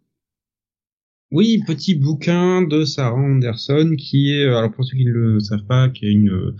Oui, 1.31 1.61
petit 1.65 1.95
bouquin 1.95 2.61
de 2.61 2.83
Sarah 2.83 3.15
Anderson 3.15 3.95
qui 3.97 4.33
est, 4.33 4.45
alors 4.45 4.71
pour 4.71 4.83
ceux 4.83 4.97
qui 4.97 5.05
ne 5.05 5.11
le 5.11 5.39
savent 5.39 5.65
pas, 5.65 5.87
qui 5.87 6.05
est 6.05 6.11
une 6.11 6.53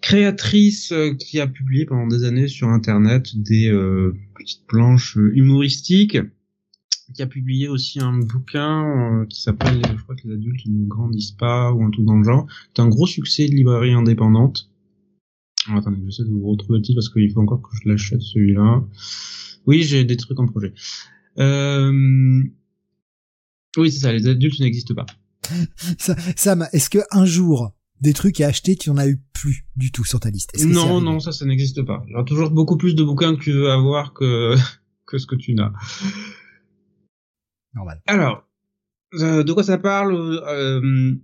créatrice 0.00 0.92
euh, 0.92 1.14
qui 1.14 1.40
a 1.40 1.46
publié 1.46 1.86
pendant 1.86 2.06
des 2.06 2.24
années 2.24 2.48
sur 2.48 2.68
internet 2.68 3.36
des 3.36 3.70
euh, 3.70 4.14
petites 4.34 4.66
planches 4.66 5.16
euh, 5.16 5.32
humoristiques, 5.34 6.18
qui 7.14 7.22
a 7.22 7.26
publié 7.26 7.68
aussi 7.68 8.00
un 8.00 8.18
bouquin 8.18 9.22
euh, 9.22 9.26
qui 9.26 9.40
s'appelle 9.42 9.80
je 9.86 10.02
crois 10.02 10.14
que 10.14 10.28
les 10.28 10.34
adultes 10.34 10.66
ne 10.66 10.86
grandissent 10.86 11.32
pas 11.32 11.72
ou 11.72 11.82
un 11.82 11.90
truc 11.90 12.04
dans 12.04 12.16
le 12.16 12.24
genre. 12.24 12.46
C'est 12.74 12.82
un 12.82 12.88
gros 12.88 13.06
succès 13.06 13.46
de 13.46 13.54
librairie 13.54 13.92
indépendante. 13.92 14.70
Attendez, 15.68 15.98
j'essaie 16.04 16.24
de 16.24 16.30
vous 16.30 16.50
retrouver 16.50 16.78
le 16.78 16.84
titre 16.84 16.96
parce 16.96 17.08
qu'il 17.08 17.30
faut 17.30 17.40
encore 17.40 17.62
que 17.62 17.76
je 17.82 17.88
l'achète 17.88 18.20
celui-là. 18.20 18.84
Oui, 19.66 19.82
j'ai 19.82 20.04
des 20.04 20.16
trucs 20.16 20.38
en 20.38 20.46
projet. 20.46 20.72
Euh... 21.38 22.42
Oui, 23.76 23.90
c'est 23.90 23.98
ça, 24.00 24.12
les 24.12 24.26
adultes 24.26 24.60
n'existent 24.60 24.94
pas. 24.94 25.06
Ça- 25.98 26.16
Sam, 26.36 26.66
est-ce 26.72 26.88
que 26.90 26.98
un 27.10 27.24
jour 27.26 27.72
des 28.00 28.12
trucs 28.12 28.40
à 28.40 28.48
acheter, 28.48 28.76
tu 28.76 28.90
en 28.90 28.96
as 28.98 29.08
eu 29.08 29.20
plus 29.32 29.64
du 29.76 29.90
tout 29.92 30.04
sur 30.04 30.20
ta 30.20 30.30
liste? 30.30 30.50
Non, 30.64 31.00
non, 31.00 31.20
ça, 31.20 31.32
ça 31.32 31.44
n'existe 31.44 31.82
pas. 31.82 32.02
Il 32.06 32.12
y 32.12 32.14
aura 32.14 32.24
toujours 32.24 32.50
beaucoup 32.50 32.76
plus 32.76 32.94
de 32.94 33.02
bouquins 33.02 33.34
que 33.36 33.40
tu 33.42 33.52
veux 33.52 33.70
avoir 33.70 34.12
que, 34.14 34.54
que 35.06 35.18
ce 35.18 35.26
que 35.26 35.36
tu 35.36 35.54
n'as. 35.54 35.72
Normal. 37.74 38.00
Alors, 38.06 38.46
euh, 39.14 39.42
de 39.42 39.52
quoi 39.52 39.62
ça 39.64 39.78
parle 39.78 40.14
euh, 40.46 41.14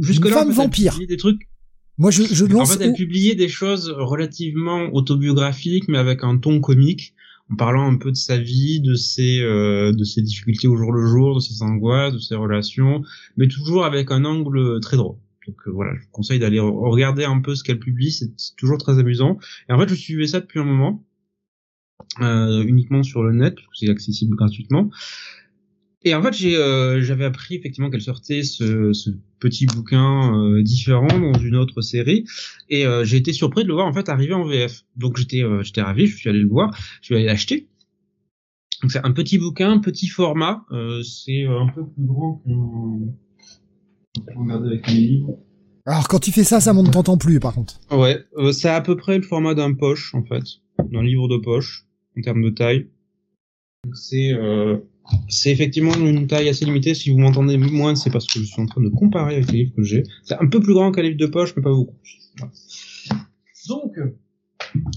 Jusque 0.00 0.24
Une 0.24 0.30
là, 0.30 0.38
femme 0.38 0.50
vampire. 0.52 0.98
des 1.08 1.16
trucs. 1.16 1.48
Moi, 1.96 2.10
je, 2.10 2.24
je 2.24 2.44
En 2.46 2.48
lance. 2.48 2.76
fait, 2.76 2.84
elle 2.84 2.92
publiait 2.94 3.36
des 3.36 3.48
choses 3.48 3.88
relativement 3.96 4.92
autobiographiques, 4.92 5.86
mais 5.88 5.98
avec 5.98 6.24
un 6.24 6.36
ton 6.38 6.60
comique, 6.60 7.13
en 7.50 7.56
parlant 7.56 7.86
un 7.90 7.96
peu 7.96 8.10
de 8.10 8.16
sa 8.16 8.38
vie, 8.38 8.80
de 8.80 8.94
ses, 8.94 9.40
euh, 9.40 9.92
de 9.92 10.04
ses 10.04 10.22
difficultés 10.22 10.66
au 10.66 10.76
jour 10.76 10.92
le 10.92 11.06
jour, 11.06 11.34
de 11.34 11.40
ses 11.40 11.62
angoisses, 11.62 12.14
de 12.14 12.18
ses 12.18 12.34
relations, 12.36 13.02
mais 13.36 13.48
toujours 13.48 13.84
avec 13.84 14.10
un 14.10 14.24
angle 14.24 14.80
très 14.80 14.96
drôle. 14.96 15.16
Donc 15.46 15.56
euh, 15.66 15.70
voilà, 15.70 15.94
je 15.94 16.00
vous 16.00 16.10
conseille 16.10 16.38
d'aller 16.38 16.58
re- 16.58 16.90
regarder 16.90 17.24
un 17.24 17.40
peu 17.40 17.54
ce 17.54 17.62
qu'elle 17.62 17.78
publie, 17.78 18.10
c'est 18.12 18.32
c'est 18.38 18.56
toujours 18.56 18.78
très 18.78 18.98
amusant. 18.98 19.38
Et 19.68 19.72
en 19.74 19.78
fait, 19.78 19.88
je 19.88 19.94
suivais 19.94 20.26
ça 20.26 20.40
depuis 20.40 20.58
un 20.58 20.64
moment, 20.64 21.04
euh, 22.20 22.62
uniquement 22.64 23.02
sur 23.02 23.22
le 23.22 23.32
net, 23.34 23.54
parce 23.54 23.66
que 23.66 23.72
c'est 23.76 23.90
accessible 23.90 24.36
gratuitement. 24.36 24.90
Et 26.04 26.14
en 26.14 26.22
fait, 26.22 26.32
j'ai, 26.34 26.56
euh, 26.56 27.02
j'avais 27.02 27.24
appris 27.24 27.54
effectivement 27.54 27.90
qu'elle 27.90 28.02
sortait 28.02 28.42
ce, 28.42 28.92
ce 28.92 29.10
petit 29.38 29.66
bouquin 29.66 30.38
euh, 30.38 30.62
différent 30.62 31.08
dans 31.08 31.38
une 31.38 31.56
autre 31.56 31.80
série, 31.80 32.24
et 32.68 32.86
euh, 32.86 33.04
j'ai 33.04 33.16
été 33.16 33.32
surpris 33.32 33.62
de 33.62 33.68
le 33.68 33.74
voir 33.74 33.86
en 33.86 33.92
fait 33.92 34.08
arriver 34.08 34.34
en 34.34 34.44
VF. 34.44 34.84
Donc 34.96 35.16
j'étais, 35.16 35.42
euh, 35.42 35.62
j'étais 35.62 35.82
ravi, 35.82 36.06
je 36.06 36.16
suis 36.16 36.28
allé 36.28 36.40
le 36.40 36.48
voir, 36.48 36.76
je 37.00 37.06
suis 37.06 37.14
allé 37.14 37.24
l'acheter. 37.24 37.68
Donc 38.82 38.92
c'est 38.92 39.04
un 39.04 39.12
petit 39.12 39.38
bouquin, 39.38 39.78
petit 39.78 40.08
format, 40.08 40.64
euh, 40.72 41.02
c'est 41.02 41.46
euh, 41.46 41.60
un 41.60 41.68
peu 41.68 41.86
plus 41.86 42.04
grand 42.04 42.42
vais 44.26 44.34
regarder 44.36 44.68
avec 44.68 44.86
livres. 44.88 45.38
Alors, 45.86 46.08
quand 46.08 46.18
tu 46.18 46.32
fais 46.32 46.44
ça, 46.44 46.60
ça 46.60 46.72
monte 46.72 46.90
t'entend 46.92 47.18
plus, 47.18 47.40
par 47.40 47.54
contre. 47.54 47.78
Ouais, 47.90 48.24
euh, 48.36 48.52
c'est 48.52 48.68
à 48.68 48.80
peu 48.80 48.96
près 48.96 49.16
le 49.18 49.22
format 49.22 49.54
d'un 49.54 49.74
poche 49.74 50.14
en 50.14 50.24
fait, 50.24 50.44
d'un 50.90 51.02
livre 51.02 51.28
de 51.28 51.36
poche 51.36 51.86
en 52.16 52.22
termes 52.22 52.42
de 52.42 52.50
taille. 52.50 52.88
Donc, 53.84 53.96
C'est 53.96 54.32
euh, 54.32 54.78
c'est 55.28 55.50
effectivement 55.50 55.94
une 55.94 56.26
taille 56.26 56.48
assez 56.48 56.64
limitée. 56.64 56.94
Si 56.94 57.10
vous 57.10 57.18
m'entendez 57.18 57.58
moins, 57.58 57.94
c'est 57.94 58.10
parce 58.10 58.26
que 58.26 58.40
je 58.40 58.44
suis 58.44 58.60
en 58.60 58.66
train 58.66 58.82
de 58.82 58.88
comparer 58.88 59.36
avec 59.36 59.50
les 59.52 59.58
livres 59.58 59.74
que 59.76 59.82
j'ai. 59.82 60.02
C'est 60.22 60.34
un 60.34 60.46
peu 60.46 60.60
plus 60.60 60.74
grand 60.74 60.92
qu'un 60.92 61.02
livre 61.02 61.16
de 61.16 61.26
poche, 61.26 61.54
mais 61.56 61.62
pas 61.62 61.72
beaucoup. 61.72 61.96
Donc, 63.68 63.92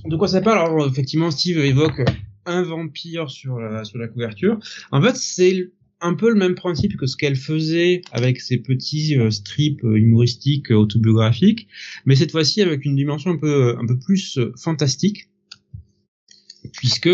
de 0.06 0.16
quoi 0.16 0.28
ça 0.28 0.42
parle? 0.42 0.60
Alors 0.60 0.88
effectivement, 0.88 1.32
Steve 1.32 1.60
évoque 1.60 2.02
un 2.46 2.64
vampire 2.64 3.30
sur 3.30 3.60
la 3.60 3.84
sur 3.84 3.98
la 3.98 4.08
couverture. 4.08 4.60
En 4.92 5.02
fait, 5.02 5.16
c'est 5.16 5.72
un 6.02 6.14
peu 6.14 6.30
le 6.30 6.36
même 6.36 6.56
principe 6.56 6.96
que 6.98 7.06
ce 7.08 7.18
qu'elle 7.18 7.36
faisait 7.36 8.02
avec 8.12 8.40
ses 8.40 8.58
petits 8.58 9.18
euh, 9.18 9.32
strips 9.32 9.84
euh, 9.84 9.98
humoristiques 9.98 10.72
euh, 10.72 10.76
autobiographiques 10.76 11.68
mais 12.06 12.16
cette 12.16 12.32
fois-ci 12.32 12.62
avec 12.62 12.86
une 12.86 12.96
dimension 12.96 13.32
un 13.32 13.38
peu 13.38 13.76
un 13.78 13.86
peu 13.86 13.98
plus 13.98 14.40
fantastique 14.62 15.30
puisque 16.74 17.10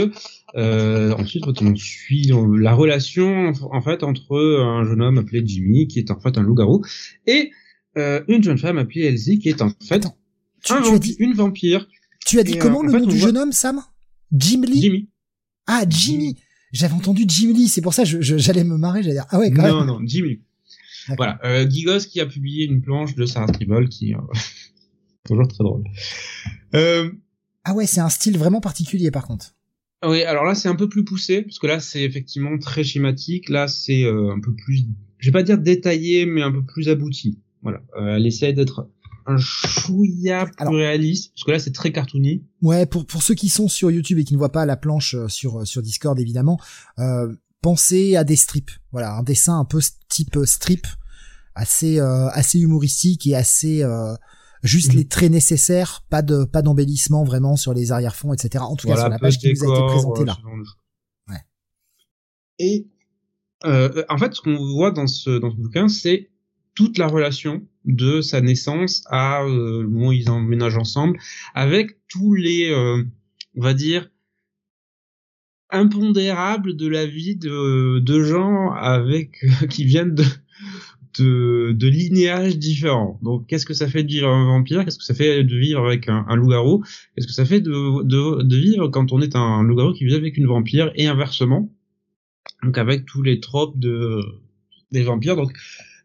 euh, 0.56 1.14
ensuite 1.14 1.44
on 1.62 1.76
suit 1.76 2.32
la 2.60 2.74
relation 2.74 3.52
en 3.72 3.82
fait 3.82 4.04
entre 4.04 4.38
un 4.62 4.86
jeune 4.86 5.02
homme 5.02 5.18
appelé 5.18 5.42
Jimmy 5.46 5.88
qui 5.88 6.00
est 6.00 6.12
en 6.12 6.20
fait 6.20 6.38
un 6.38 6.42
loup-garou 6.44 6.84
et 7.28 7.52
euh, 7.98 8.24
une 8.28 8.44
jeune 8.44 8.58
femme 8.58 8.78
appelée 8.78 9.02
Elsie 9.06 9.40
qui 9.40 9.50
est 9.50 9.62
en 9.62 9.70
fait 9.88 9.96
Attends, 9.96 10.18
Tu, 10.64 10.74
un 10.74 10.82
tu 10.82 10.88
as 10.88 10.92
vampi- 10.92 11.00
dit, 11.00 11.16
une 11.20 11.34
vampire 11.34 11.88
tu 12.26 12.40
as 12.40 12.44
dit 12.44 12.54
et, 12.54 12.58
comment 12.58 12.82
euh, 12.82 12.86
le 12.86 12.92
fait, 12.92 13.00
nom 13.02 13.08
du 13.08 13.18
voit- 13.18 13.28
jeune 13.28 13.38
homme, 13.38 13.52
Sam? 13.52 13.82
Jim 14.32 14.62
Lee 14.68 14.82
Jimmy 14.82 15.10
Ah, 15.68 15.84
Jimmy. 15.88 16.38
J'avais 16.72 16.94
entendu 16.94 17.26
Jim 17.28 17.52
Lee, 17.54 17.68
c'est 17.68 17.82
pour 17.82 17.94
ça 17.94 18.04
que 18.04 18.22
j'allais 18.22 18.64
me 18.64 18.78
marrer, 18.78 19.04
j'allais 19.04 19.16
dire 19.16 19.26
ah 19.30 19.40
ouais 19.40 19.52
quand 19.52 19.62
non 19.68 19.78
même. 19.80 19.88
non 19.88 20.00
Jimmy 20.06 20.42
D'accord. 21.10 21.18
voilà 21.18 21.40
euh, 21.44 21.70
Gigos 21.70 22.00
qui 22.10 22.20
a 22.22 22.26
publié 22.26 22.66
une 22.66 22.82
planche 22.82 23.14
de 23.16 23.26
Sarah 23.26 23.48
Tribble 23.48 23.90
qui 23.90 24.14
euh, 24.14 24.18
toujours 25.26 25.48
très 25.48 25.64
drôle 25.64 25.84
euh, 26.76 27.12
Ah 27.64 27.74
ouais, 27.74 27.86
c'est 27.86 28.00
un 28.02 28.10
style 28.10 28.38
vraiment 28.38 28.62
particulier 28.62 29.12
par 29.12 29.28
contre. 29.28 29.54
Oui, 30.06 30.24
alors 30.24 30.44
là 30.46 30.56
c'est 30.56 30.68
un 30.70 30.76
peu 30.76 30.90
plus 30.90 31.04
poussé 31.04 31.42
parce 31.44 31.60
que 31.60 31.68
là 31.68 31.80
c'est 31.80 32.04
effectivement 32.04 32.58
très 32.58 32.84
schématique. 32.84 33.50
Là 33.50 33.68
c'est 33.68 34.04
euh, 34.04 34.32
un 34.34 34.40
peu 34.40 34.54
plus, 34.54 34.86
je 35.20 35.30
vais 35.30 35.32
pas 35.34 35.44
dire 35.44 35.58
détaillé, 35.58 36.26
mais 36.26 36.42
un 36.42 36.52
peu 36.52 36.64
plus 36.64 36.90
abouti. 36.90 37.40
Voilà, 37.62 37.82
Euh, 38.00 38.16
elle 38.16 38.26
essaie 38.28 38.52
d'être 38.54 38.90
un 39.26 39.38
chouïa 39.38 40.46
plus 40.46 40.54
Alors- 40.58 40.74
réaliste 40.74 41.32
parce 41.34 41.44
que 41.46 41.52
là 41.52 41.60
c'est 41.60 41.72
très 41.72 41.92
cartoony. 41.94 42.44
Ouais, 42.62 42.86
pour 42.86 43.06
pour 43.06 43.24
ceux 43.24 43.36
qui 43.36 43.48
sont 43.50 43.70
sur 43.70 43.90
YouTube 43.92 44.20
et 44.20 44.24
qui 44.26 44.34
ne 44.34 44.38
voient 44.40 44.52
pas 44.52 44.66
la 44.66 44.76
planche 44.76 45.16
euh, 45.16 45.28
sur 45.30 45.66
sur 45.66 45.82
Discord 45.82 46.20
évidemment, 46.20 46.60
euh, 47.00 47.34
pensez 47.62 48.16
à 48.18 48.24
des 48.26 48.36
strips. 48.36 48.72
Voilà, 48.92 49.16
un 49.16 49.24
dessin 49.24 49.58
un 49.60 49.66
peu 49.66 49.80
type 50.10 50.38
strip, 50.46 50.86
assez 51.56 52.00
euh, 52.02 52.28
assez 52.32 52.60
humoristique 52.60 53.26
et 53.28 53.36
assez 53.36 53.82
euh, 53.84 54.14
juste 54.64 54.92
Mhm. 54.94 54.98
les 54.98 55.08
traits 55.08 55.32
nécessaires, 55.32 56.04
pas 56.10 56.22
de 56.22 56.46
pas 56.46 56.62
d'embellissement 56.62 57.24
vraiment 57.24 57.56
sur 57.56 57.74
les 57.74 57.92
arrière-fonds, 57.92 58.34
etc. 58.34 58.64
En 58.68 58.76
tout 58.76 58.88
cas 58.88 58.96
sur 58.98 59.10
la 59.10 59.20
page 59.20 59.38
qui 59.38 59.48
nous 59.48 59.64
a 59.64 59.66
été 59.66 59.66
décor, 59.66 59.88
présentée 59.88 60.22
euh, 60.22 60.26
là. 60.26 60.38
Ouais. 61.30 61.42
Et 62.60 62.88
euh, 63.66 64.04
en 64.10 64.18
fait, 64.18 64.34
ce 64.34 64.42
qu'on 64.42 64.56
voit 64.74 64.92
dans 64.92 65.08
ce 65.08 65.38
dans 65.38 65.52
ce 65.52 65.56
bouquin, 65.58 65.88
c'est 65.88 66.30
toute 66.76 66.98
la 66.98 67.08
relation 67.08 67.62
de 67.86 68.22
sa 68.22 68.42
naissance 68.42 69.04
à 69.08 69.44
euh, 69.44 69.84
le 69.84 69.88
moment 69.90 70.08
où 70.08 70.12
ils 70.14 70.30
emménagent 70.30 70.78
ensemble, 70.78 71.20
avec 71.54 71.98
tous 72.08 72.34
les, 72.34 72.72
euh, 72.72 73.04
on 73.56 73.62
va 73.62 73.74
dire, 73.74 74.10
impondérables 75.70 76.76
de 76.76 76.88
la 76.88 77.06
vie 77.06 77.36
de, 77.36 78.00
de 78.00 78.24
gens 78.24 78.72
avec 78.72 79.44
qui 79.70 79.86
viennent 79.86 80.16
de, 80.16 80.24
de, 81.20 81.74
de 81.74 81.88
linéages 81.88 82.58
différents. 82.58 83.20
Donc, 83.22 83.48
qu'est-ce 83.48 83.66
que 83.66 83.74
ça 83.74 83.88
fait 83.88 84.04
de 84.04 84.10
vivre 84.10 84.30
un 84.30 84.46
vampire? 84.46 84.84
Qu'est-ce 84.84 84.98
que 84.98 85.04
ça 85.04 85.14
fait 85.14 85.44
de 85.44 85.58
vivre 85.58 85.86
avec 85.86 86.10
un, 86.10 86.26
un 86.28 86.36
loup-garou? 86.36 86.84
Qu'est-ce 87.16 87.28
que 87.28 87.34
ça 87.34 87.46
fait 87.46 87.62
de, 87.62 88.04
de, 88.04 88.44
de 88.44 88.58
vivre 88.58 88.88
quand 88.90 89.12
on 89.12 89.22
est 89.22 89.36
un 89.36 89.64
loup-garou 89.64 89.94
qui 89.94 90.06
vit 90.06 90.16
avec 90.16 90.38
une 90.38 90.48
vampire 90.48 90.92
et 90.96 91.08
inversement 91.08 91.72
Donc, 92.64 92.78
avec 92.78 93.06
tous 93.06 93.22
les 93.22 93.40
tropes 93.40 93.78
de 93.80 94.20
des 94.92 95.04
vampires, 95.04 95.36
donc 95.36 95.52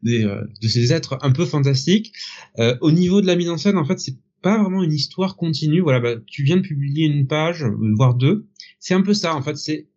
euh, 0.06 0.42
de 0.62 0.68
ces 0.68 0.92
êtres 0.92 1.18
un 1.22 1.30
peu 1.30 1.44
fantastiques. 1.44 2.12
Euh, 2.58 2.76
au 2.80 2.90
niveau 2.90 3.20
de 3.20 3.26
la 3.26 3.36
mise 3.36 3.50
en 3.50 3.58
scène, 3.58 3.76
en 3.76 3.84
fait, 3.84 3.98
c'est 4.00 4.16
pas 4.42 4.60
vraiment 4.62 4.82
une 4.82 4.92
histoire 4.92 5.36
continue. 5.36 5.80
Voilà, 5.80 6.00
bah, 6.00 6.14
tu 6.26 6.42
viens 6.42 6.56
de 6.56 6.62
publier 6.62 7.06
une 7.06 7.26
page, 7.26 7.64
euh, 7.64 7.94
voire 7.94 8.14
deux. 8.14 8.46
C'est 8.80 8.94
un 8.94 9.02
peu 9.02 9.14
ça, 9.14 9.34
en 9.34 9.42
fait. 9.42 9.56
C'est 9.56 9.88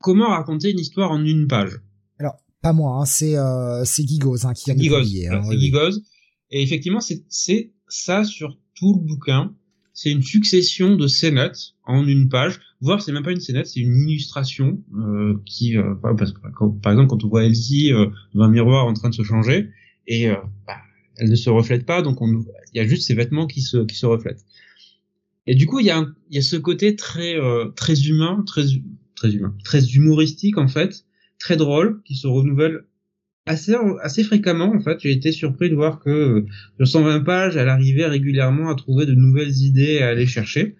comment 0.00 0.28
raconter 0.28 0.70
une 0.70 0.78
histoire 0.78 1.10
en 1.10 1.24
une 1.24 1.48
page. 1.48 1.80
Pas 2.66 2.72
moi, 2.72 2.98
hein, 3.00 3.04
c'est 3.04 3.36
euh, 3.38 3.84
c'est 3.84 4.04
Gigos 4.08 4.44
hein, 4.44 4.52
qui 4.52 4.72
a 4.72 4.74
publié. 4.74 5.28
Hein, 5.28 5.40
c'est 5.44 5.50
oui. 5.50 5.60
Gigoz. 5.60 6.02
Et 6.50 6.62
effectivement, 6.64 6.98
c'est 6.98 7.22
c'est 7.28 7.70
ça 7.86 8.24
sur 8.24 8.58
tout 8.74 8.92
le 8.94 9.06
bouquin. 9.06 9.54
C'est 9.92 10.10
une 10.10 10.22
succession 10.22 10.96
de 10.96 11.06
scénettes 11.06 11.74
en 11.84 12.04
une 12.08 12.28
page, 12.28 12.58
voire 12.80 13.00
c'est 13.00 13.12
même 13.12 13.22
pas 13.22 13.30
une 13.30 13.38
scénette, 13.38 13.68
c'est 13.68 13.78
une 13.78 13.96
illustration 14.08 14.82
euh, 14.98 15.40
qui, 15.46 15.76
euh, 15.76 15.94
parce 16.18 16.32
que, 16.32 16.40
quand- 16.56 16.70
par 16.70 16.90
exemple, 16.92 17.08
quand 17.10 17.22
on 17.22 17.28
voit 17.28 17.44
Elsie 17.44 17.92
euh, 17.92 18.06
devant 18.34 18.46
un 18.46 18.50
miroir 18.50 18.84
en 18.86 18.92
train 18.94 19.10
de 19.10 19.14
se 19.14 19.22
changer 19.22 19.70
et 20.08 20.26
bah, 20.66 20.74
elle 21.18 21.30
ne 21.30 21.36
se 21.36 21.48
reflète 21.50 21.86
pas, 21.86 22.02
donc 22.02 22.20
on, 22.20 22.44
il 22.74 22.76
y 22.76 22.80
a 22.80 22.86
juste 22.86 23.06
ses 23.06 23.14
vêtements 23.14 23.46
qui 23.46 23.62
se 23.62 23.78
qui 23.84 23.94
se 23.94 24.06
reflètent. 24.06 24.44
Et 25.46 25.54
du 25.54 25.66
coup, 25.66 25.78
il 25.78 25.86
y 25.86 25.90
a 25.90 26.04
il 26.30 26.34
y 26.34 26.38
a 26.38 26.42
ce 26.42 26.56
côté 26.56 26.96
très 26.96 27.36
très 27.76 27.94
humain, 28.08 28.42
très 28.44 28.64
très 29.14 29.30
humain, 29.30 29.54
très 29.64 29.84
humoristique 29.84 30.58
en 30.58 30.66
fait, 30.68 31.05
très 31.38 31.56
drôle, 31.56 32.02
qui 32.04 32.14
se 32.14 32.26
renouvelle 32.26 32.84
assez 33.46 34.24
fréquemment 34.24 34.72
en 34.74 34.80
fait. 34.80 34.98
J'ai 35.00 35.12
été 35.12 35.32
surpris 35.32 35.70
de 35.70 35.74
voir 35.74 36.00
que 36.00 36.10
euh, 36.10 36.46
sur 36.78 36.88
120 36.88 37.20
pages 37.20 37.56
elle 37.56 37.68
arrivait 37.68 38.06
régulièrement 38.06 38.70
à 38.70 38.74
trouver 38.74 39.06
de 39.06 39.14
nouvelles 39.14 39.56
idées 39.58 40.00
à 40.00 40.08
aller 40.08 40.26
chercher. 40.26 40.76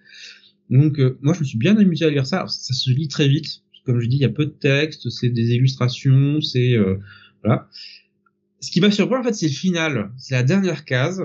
Donc 0.69 0.99
euh, 0.99 1.17
moi 1.21 1.33
je 1.33 1.39
me 1.39 1.45
suis 1.45 1.57
bien 1.57 1.77
amusé 1.77 2.05
à 2.05 2.09
lire 2.09 2.27
ça. 2.27 2.45
Ça 2.47 2.73
se 2.73 2.89
lit 2.89 3.07
très 3.07 3.27
vite. 3.27 3.63
Comme 3.85 4.01
je 4.01 4.07
dis 4.07 4.17
il 4.17 4.21
y 4.21 4.25
a 4.25 4.29
peu 4.29 4.45
de 4.45 4.51
texte 4.51 5.09
c'est 5.09 5.29
des 5.29 5.53
illustrations 5.53 6.41
c'est 6.41 6.73
euh, 6.73 6.97
voilà. 7.43 7.69
Ce 8.59 8.69
qui 8.71 8.81
m'a 8.81 8.91
surpris 8.91 9.17
en 9.17 9.23
fait 9.23 9.33
c'est 9.33 9.47
le 9.47 9.53
final. 9.53 10.11
C'est 10.17 10.35
la 10.35 10.43
dernière 10.43 10.83
case. 10.83 11.23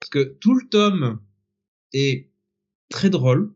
Parce 0.00 0.10
que 0.10 0.36
tout 0.40 0.54
le 0.54 0.66
tome 0.68 1.20
est 1.92 2.30
très 2.88 3.10
drôle 3.10 3.52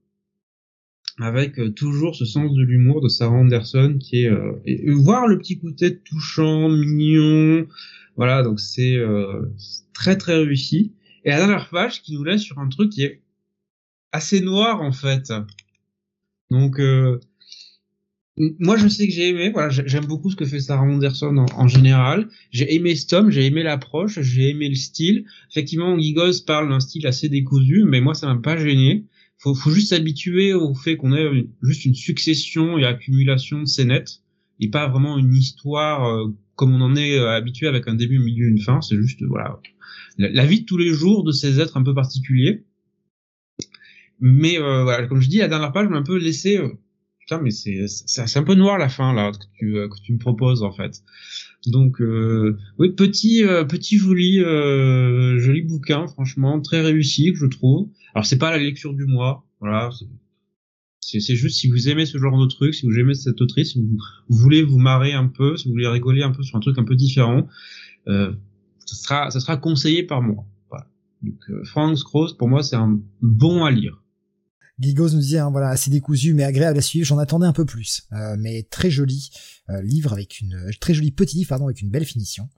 avec 1.19 1.59
euh, 1.59 1.71
toujours 1.71 2.15
ce 2.15 2.25
sens 2.25 2.53
de 2.53 2.63
l'humour 2.63 3.01
de 3.01 3.09
Sarah 3.09 3.37
Anderson 3.37 3.97
qui 3.99 4.25
est 4.25 4.31
euh, 4.31 4.53
et 4.67 4.91
voir 4.91 5.27
le 5.27 5.39
petit 5.39 5.59
côté 5.59 5.99
touchant, 5.99 6.69
mignon, 6.69 7.67
voilà 8.17 8.43
donc 8.43 8.61
c'est 8.61 8.97
euh, 8.97 9.53
très 9.93 10.17
très 10.17 10.37
réussi. 10.37 10.93
Et 11.25 11.31
la 11.31 11.39
dernière 11.39 11.69
page 11.71 12.03
qui 12.03 12.15
nous 12.15 12.25
laisse 12.25 12.43
sur 12.43 12.59
un 12.59 12.69
truc 12.69 12.91
qui 12.91 13.03
est 13.03 13.23
assez 14.13 14.41
noir 14.41 14.83
en 14.83 14.93
fait. 14.93 15.33
Donc 16.51 16.79
euh, 16.79 17.19
moi 18.37 18.77
je 18.77 18.87
sais 18.87 19.07
que 19.07 19.13
j'ai 19.13 19.29
aimé, 19.31 19.51
voilà, 19.51 19.71
j'aime 19.71 20.05
beaucoup 20.05 20.31
ce 20.31 20.37
que 20.37 20.45
fait 20.45 20.61
Sarah 20.61 20.83
Anderson 20.83 21.47
en, 21.55 21.69
général. 21.69 22.29
J'ai 22.51 22.75
aimé 22.75 22.95
Stom, 22.95 23.31
j'ai 23.31 23.47
aimé 23.47 23.63
l'approche, 23.63 24.21
j'ai 24.21 24.51
aimé 24.51 24.69
le 24.69 24.75
style. 24.75 25.25
Effectivement, 25.51 25.99
Gigos 25.99 26.43
parle 26.47 26.69
d'un 26.69 26.81
style 26.81 27.07
assez 27.07 27.29
décousu, 27.31 27.85
mais 27.87 28.01
moi 28.01 28.15
ça 28.15 28.27
m'a 28.27 28.41
pas 28.41 28.59
gêné. 28.59 29.05
Faut, 29.39 29.55
faut 29.55 29.71
juste 29.71 29.91
s'habituer 29.91 30.55
au 30.55 30.75
fait 30.75 30.97
qu'on 30.97 31.15
ait 31.15 31.47
juste 31.63 31.85
une 31.85 31.95
succession 31.95 32.79
et 32.79 32.85
accumulation 32.85 33.61
de 33.61 33.67
scénettes 33.67 34.23
et 34.61 34.71
pas 34.71 34.89
vraiment 34.89 35.19
une 35.19 35.35
histoire 35.35 36.07
euh, 36.07 36.29
comme 36.55 36.75
on 36.75 36.81
en 36.81 36.97
est 36.97 37.19
euh, 37.19 37.31
habitué 37.31 37.67
avec 37.67 37.87
un 37.89 37.95
début, 37.95 38.19
un 38.19 38.25
milieu, 38.25 38.49
une 38.49 38.61
fin. 38.61 38.81
C'est 38.81 38.97
juste 38.97 39.23
voilà 39.23 39.61
la, 40.19 40.47
vie 40.47 40.61
de 40.61 40.67
tous 40.67 40.79
les 40.79 40.93
jours 40.93 41.25
de 41.25 41.33
ces 41.33 41.61
êtres 41.61 41.77
un 41.77 41.83
peu 41.83 41.95
particuliers. 41.95 42.65
Mais 44.21 44.59
euh, 44.59 44.83
voilà, 44.83 45.07
comme 45.07 45.21
je 45.21 45.29
dis, 45.29 45.39
la 45.39 45.49
dernière 45.49 45.73
page 45.73 45.89
m'a 45.89 45.99
un 45.99 46.03
peu 46.03 46.17
laissé. 46.17 46.59
Euh, 47.27 47.37
putain, 47.37 47.43
mais 47.43 47.51
c'est 47.51 47.87
c'est 47.89 48.39
un 48.39 48.43
peu 48.43 48.55
noir 48.55 48.79
la 48.79 48.89
fin 48.89 49.13
là 49.13 49.33
que 49.33 49.45
tu 49.59 49.77
euh, 49.77 49.89
que 49.89 49.97
tu 50.03 50.13
me 50.13 50.19
proposes 50.19 50.63
en 50.63 50.73
fait. 50.73 51.03
Donc 51.67 52.01
euh, 52.01 52.57
oui, 52.79 52.93
petit 52.93 53.43
petit 53.69 53.99
joli 53.99 54.39
joli 54.39 55.63
bouquin, 55.63 56.07
franchement 56.07 56.61
très 56.61 56.81
réussi 56.81 57.33
que 57.33 57.39
je 57.39 57.47
trouve. 57.47 57.89
Alors 58.15 58.27
c'est 58.27 58.39
pas 58.39 58.51
la 58.51 58.59
lecture 58.59 58.95
du 58.95 59.05
mois, 59.07 59.47
voilà. 59.61 59.91
C'est 61.01 61.37
juste 61.37 61.59
si 61.59 61.69
vous 61.69 61.89
aimez 61.89 62.05
ce 62.05 62.19
genre 62.19 62.41
de 62.41 62.47
truc, 62.47 62.75
si 62.75 62.85
vous 62.85 62.99
aimez 62.99 63.15
cette 63.15 63.41
autrice, 63.41 63.73
si 63.73 63.81
vous, 63.81 63.97
voulez 64.29 64.65
vous 64.65 64.79
marrer 64.79 65.13
un 65.13 65.29
peu, 65.29 65.57
si 65.57 65.69
vous 65.69 65.73
voulez 65.73 65.87
rigoler 65.87 66.25
un 66.25 66.33
peu 66.33 66.43
sur 66.43 66.57
un 66.57 66.61
truc 66.61 66.79
un 66.79 66.85
peu 66.85 66.97
différent, 66.97 67.47
euh, 68.09 68.33
ça 68.85 68.97
sera 68.97 69.31
ça 69.31 69.39
sera 69.39 69.57
conseillé 69.57 70.03
par 70.03 70.23
moi. 70.23 70.45
Voilà. 70.69 70.87
Donc 71.23 71.65
Frank 71.65 71.97
Cross 71.97 72.37
pour 72.37 72.49
moi 72.49 72.63
c'est 72.63 72.77
un 72.77 73.01
bon 73.23 73.65
à 73.65 73.71
lire. 73.71 74.03
Gigos 74.79 75.11
nous 75.11 75.21
disait, 75.21 75.39
hein, 75.39 75.51
voilà, 75.51 75.71
assez 75.71 75.91
décousu 75.91 76.35
mais 76.35 76.45
agréable 76.45 76.79
à 76.79 76.83
suivre. 76.83 77.07
J'en 77.07 77.19
attendais 77.19 77.47
un 77.47 77.53
peu 77.53 77.65
plus, 77.65 78.03
euh, 78.13 78.37
mais 78.39 78.63
très 78.65 78.91
joli 78.91 79.31
euh, 79.71 79.81
livre 79.83 80.13
avec 80.13 80.41
une 80.41 80.71
très 80.81 80.95
joli 80.95 81.11
petit 81.11 81.37
livre, 81.37 81.49
pardon, 81.49 81.67
avec 81.67 81.81
une 81.81 81.91
belle 81.91 82.05
finition. 82.05 82.49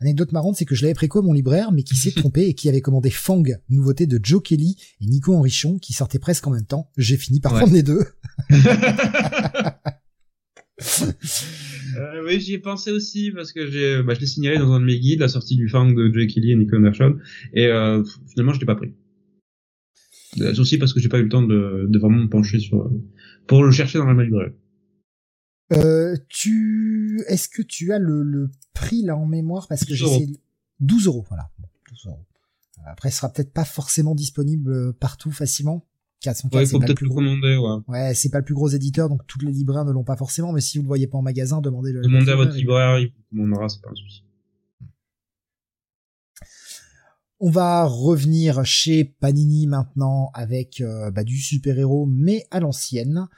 Anecdote 0.00 0.30
marrante, 0.30 0.56
c'est 0.56 0.64
que 0.64 0.76
je 0.76 0.82
l'avais 0.82 0.94
préco 0.94 1.22
mon 1.22 1.32
libraire, 1.32 1.72
mais 1.72 1.82
qui 1.82 1.96
s'est 1.96 2.12
trompé 2.16 2.42
et 2.42 2.54
qui 2.54 2.68
avait 2.68 2.80
commandé 2.80 3.10
Fang, 3.10 3.42
nouveauté 3.68 4.06
de 4.06 4.20
Joe 4.22 4.42
Kelly 4.42 4.76
et 5.00 5.06
Nico 5.06 5.34
Henrichon, 5.34 5.78
qui 5.78 5.92
sortaient 5.92 6.18
presque 6.18 6.46
en 6.46 6.52
même 6.52 6.66
temps. 6.66 6.90
J'ai 6.96 7.16
fini 7.16 7.40
par 7.40 7.52
ouais. 7.52 7.60
prendre 7.60 7.74
les 7.74 7.82
deux. 7.82 8.04
euh, 11.98 12.24
oui, 12.24 12.40
j'y 12.40 12.54
ai 12.54 12.58
pensé 12.58 12.92
aussi 12.92 13.32
parce 13.32 13.52
que 13.52 13.68
j'ai, 13.68 14.02
bah, 14.02 14.14
je 14.14 14.20
l'ai 14.20 14.26
signalé 14.26 14.58
dans 14.58 14.72
un 14.72 14.80
de 14.80 14.84
mes 14.84 14.98
guides, 14.98 15.20
la 15.20 15.28
sortie 15.28 15.56
du 15.56 15.68
Fang 15.68 15.90
de 15.90 16.12
Joe 16.12 16.26
Kelly 16.26 16.52
et 16.52 16.56
Nico 16.56 16.76
Henrichon, 16.76 17.16
et 17.52 17.66
euh, 17.66 18.04
finalement 18.30 18.52
je 18.52 18.60
l'ai 18.60 18.66
pas 18.66 18.76
pris. 18.76 18.92
C'est 20.38 20.58
aussi 20.58 20.78
parce 20.78 20.92
que 20.92 21.00
j'ai 21.00 21.08
pas 21.08 21.18
eu 21.18 21.24
le 21.24 21.28
temps 21.28 21.42
de, 21.42 21.86
de, 21.88 21.98
vraiment 21.98 22.18
me 22.18 22.28
pencher 22.28 22.58
sur 22.58 22.90
pour 23.46 23.64
le 23.64 23.70
chercher 23.70 23.98
dans 23.98 24.06
la 24.12 24.24
librairie. 24.24 24.52
Euh, 25.72 26.16
tu 26.28 27.22
est-ce 27.28 27.48
que 27.48 27.62
tu 27.62 27.92
as 27.92 27.98
le, 27.98 28.22
le 28.22 28.50
prix 28.74 29.02
là 29.02 29.16
en 29.16 29.26
mémoire? 29.26 29.68
Parce 29.68 29.84
que 29.84 29.94
j'essaie 29.94 30.28
12 30.80 31.06
euros 31.06 31.24
voilà 31.28 31.50
12 31.90 32.06
euros. 32.06 32.24
Après, 32.86 33.10
ce 33.10 33.18
sera 33.18 33.30
peut-être 33.30 33.52
pas 33.52 33.64
forcément 33.64 34.14
disponible 34.14 34.94
partout 34.94 35.30
facilement. 35.30 35.84
404, 36.20 36.54
ouais, 36.54 36.66
faut 36.66 36.80
peut-être 36.80 37.00
le 37.00 37.10
commander, 37.10 37.56
ouais. 37.56 37.76
Ouais, 37.86 38.14
c'est 38.14 38.30
pas 38.30 38.38
le 38.38 38.44
plus 38.44 38.54
gros 38.54 38.68
éditeur, 38.68 39.08
donc 39.08 39.24
tous 39.28 39.38
les 39.40 39.52
libraires 39.52 39.84
ne 39.84 39.92
l'ont 39.92 40.04
pas 40.04 40.16
forcément, 40.16 40.52
mais 40.52 40.60
si 40.60 40.78
vous 40.78 40.82
le 40.82 40.88
voyez 40.88 41.06
pas 41.06 41.16
en 41.16 41.22
magasin, 41.22 41.60
demandez 41.60 41.92
le. 41.92 42.02
Demandez 42.02 42.32
à 42.32 42.36
votre 42.36 42.56
libraire, 42.56 42.98
il 42.98 43.08
vous 43.08 43.42
commandera, 43.42 43.68
c'est 43.68 43.80
pas 43.80 43.90
un 43.90 43.94
souci. 43.94 44.24
On 47.40 47.50
va 47.50 47.84
revenir 47.84 48.64
chez 48.64 49.04
Panini 49.04 49.68
maintenant 49.68 50.30
avec 50.34 50.80
euh, 50.80 51.12
bah, 51.12 51.22
du 51.22 51.38
super-héros, 51.38 52.06
mais 52.06 52.44
à 52.50 52.58
l'ancienne. 52.58 53.28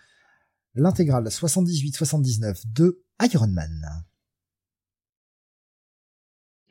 L'intégrale 0.74 1.26
78-79 1.26 2.62
de 2.72 3.02
Iron 3.20 3.48
Man. 3.48 3.82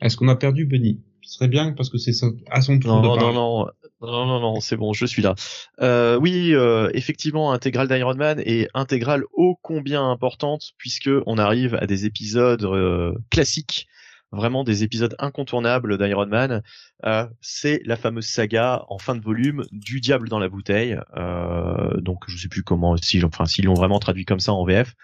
Est-ce 0.01 0.17
qu'on 0.17 0.27
a 0.27 0.35
perdu 0.35 0.65
Benny? 0.65 1.03
Ce 1.21 1.35
serait 1.35 1.47
bien 1.49 1.73
parce 1.73 1.89
que 1.89 1.99
c'est 1.99 2.13
à 2.49 2.61
son 2.61 2.79
tour 2.79 2.95
non, 2.95 3.15
de 3.15 3.21
non, 3.21 3.33
non, 3.33 3.65
non, 4.01 4.25
non, 4.25 4.39
non, 4.39 4.59
c'est 4.59 4.77
bon, 4.77 4.93
je 4.93 5.05
suis 5.05 5.21
là. 5.21 5.35
Euh, 5.81 6.17
oui, 6.17 6.55
euh, 6.55 6.89
effectivement, 6.95 7.51
intégrale 7.51 7.87
d'Iron 7.87 8.15
Man 8.15 8.41
et 8.43 8.67
intégrale 8.73 9.23
ô 9.33 9.55
combien 9.61 10.09
importante 10.09 10.71
puisque 10.79 11.11
on 11.27 11.37
arrive 11.37 11.75
à 11.75 11.85
des 11.85 12.05
épisodes 12.05 12.63
euh, 12.63 13.13
classiques 13.29 13.87
vraiment 14.31 14.63
des 14.63 14.83
épisodes 14.83 15.15
incontournables 15.19 15.97
d'Iron 15.97 16.27
Man. 16.27 16.61
Euh, 17.05 17.27
c'est 17.41 17.81
la 17.85 17.95
fameuse 17.95 18.27
saga 18.27 18.85
en 18.89 18.97
fin 18.97 19.15
de 19.15 19.21
volume 19.21 19.65
du 19.71 20.01
diable 20.01 20.29
dans 20.29 20.39
la 20.39 20.49
bouteille. 20.49 20.97
Euh, 21.17 21.99
donc 22.01 22.23
je 22.27 22.37
sais 22.37 22.47
plus 22.47 22.63
comment, 22.63 22.95
si, 22.97 23.23
enfin 23.23 23.45
s'ils 23.45 23.65
l'ont 23.65 23.73
vraiment 23.73 23.99
traduit 23.99 24.25
comme 24.25 24.39
ça 24.39 24.53
en 24.53 24.65
VF. 24.65 24.95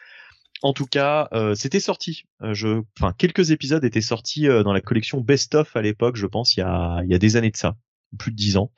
En 0.62 0.74
tout 0.74 0.86
cas, 0.86 1.28
euh, 1.34 1.54
c'était 1.54 1.80
sorti. 1.80 2.26
je, 2.42 2.82
enfin 2.98 3.14
quelques 3.18 3.52
épisodes 3.52 3.84
étaient 3.84 4.02
sortis 4.02 4.48
dans 4.48 4.74
la 4.74 4.82
collection 4.82 5.22
Best 5.22 5.54
of 5.56 5.76
à 5.76 5.82
l'époque, 5.82 6.16
je 6.16 6.28
pense, 6.28 6.56
il 6.56 6.62
y 6.62 6.64
a, 6.64 7.02
y 7.06 7.14
a 7.14 7.20
des 7.20 7.36
années 7.36 7.52
de 7.52 7.58
ça, 7.58 7.76
plus 8.18 8.32
de 8.32 8.38
dix 8.38 8.58
ans. 8.58 8.72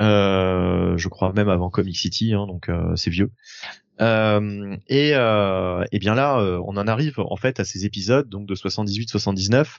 je 0.00 1.08
crois 1.08 1.32
même 1.32 1.48
avant 1.48 1.70
Comic 1.70 1.96
City, 1.96 2.32
hein, 2.32 2.46
donc 2.46 2.70
c'est 2.96 3.10
vieux. 3.10 3.30
Euh, 4.00 4.76
et, 4.88 5.12
euh, 5.14 5.84
et 5.92 5.98
bien 5.98 6.14
là, 6.14 6.38
euh, 6.40 6.60
on 6.66 6.76
en 6.76 6.86
arrive 6.86 7.18
en 7.18 7.36
fait 7.36 7.60
à 7.60 7.64
ces 7.64 7.84
épisodes 7.86 8.28
donc 8.28 8.46
de 8.46 8.54
78-79. 8.54 9.78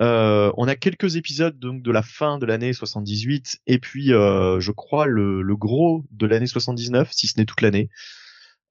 Euh, 0.00 0.52
on 0.56 0.66
a 0.66 0.74
quelques 0.74 1.16
épisodes 1.16 1.56
donc 1.58 1.82
de 1.82 1.92
la 1.92 2.02
fin 2.02 2.38
de 2.38 2.46
l'année 2.46 2.72
78 2.72 3.60
et 3.68 3.78
puis 3.78 4.12
euh, 4.12 4.58
je 4.58 4.72
crois 4.72 5.06
le, 5.06 5.40
le 5.40 5.56
gros 5.56 6.04
de 6.10 6.26
l'année 6.26 6.48
79 6.48 7.12
si 7.12 7.28
ce 7.28 7.38
n'est 7.38 7.44
toute 7.44 7.60
l'année. 7.60 7.90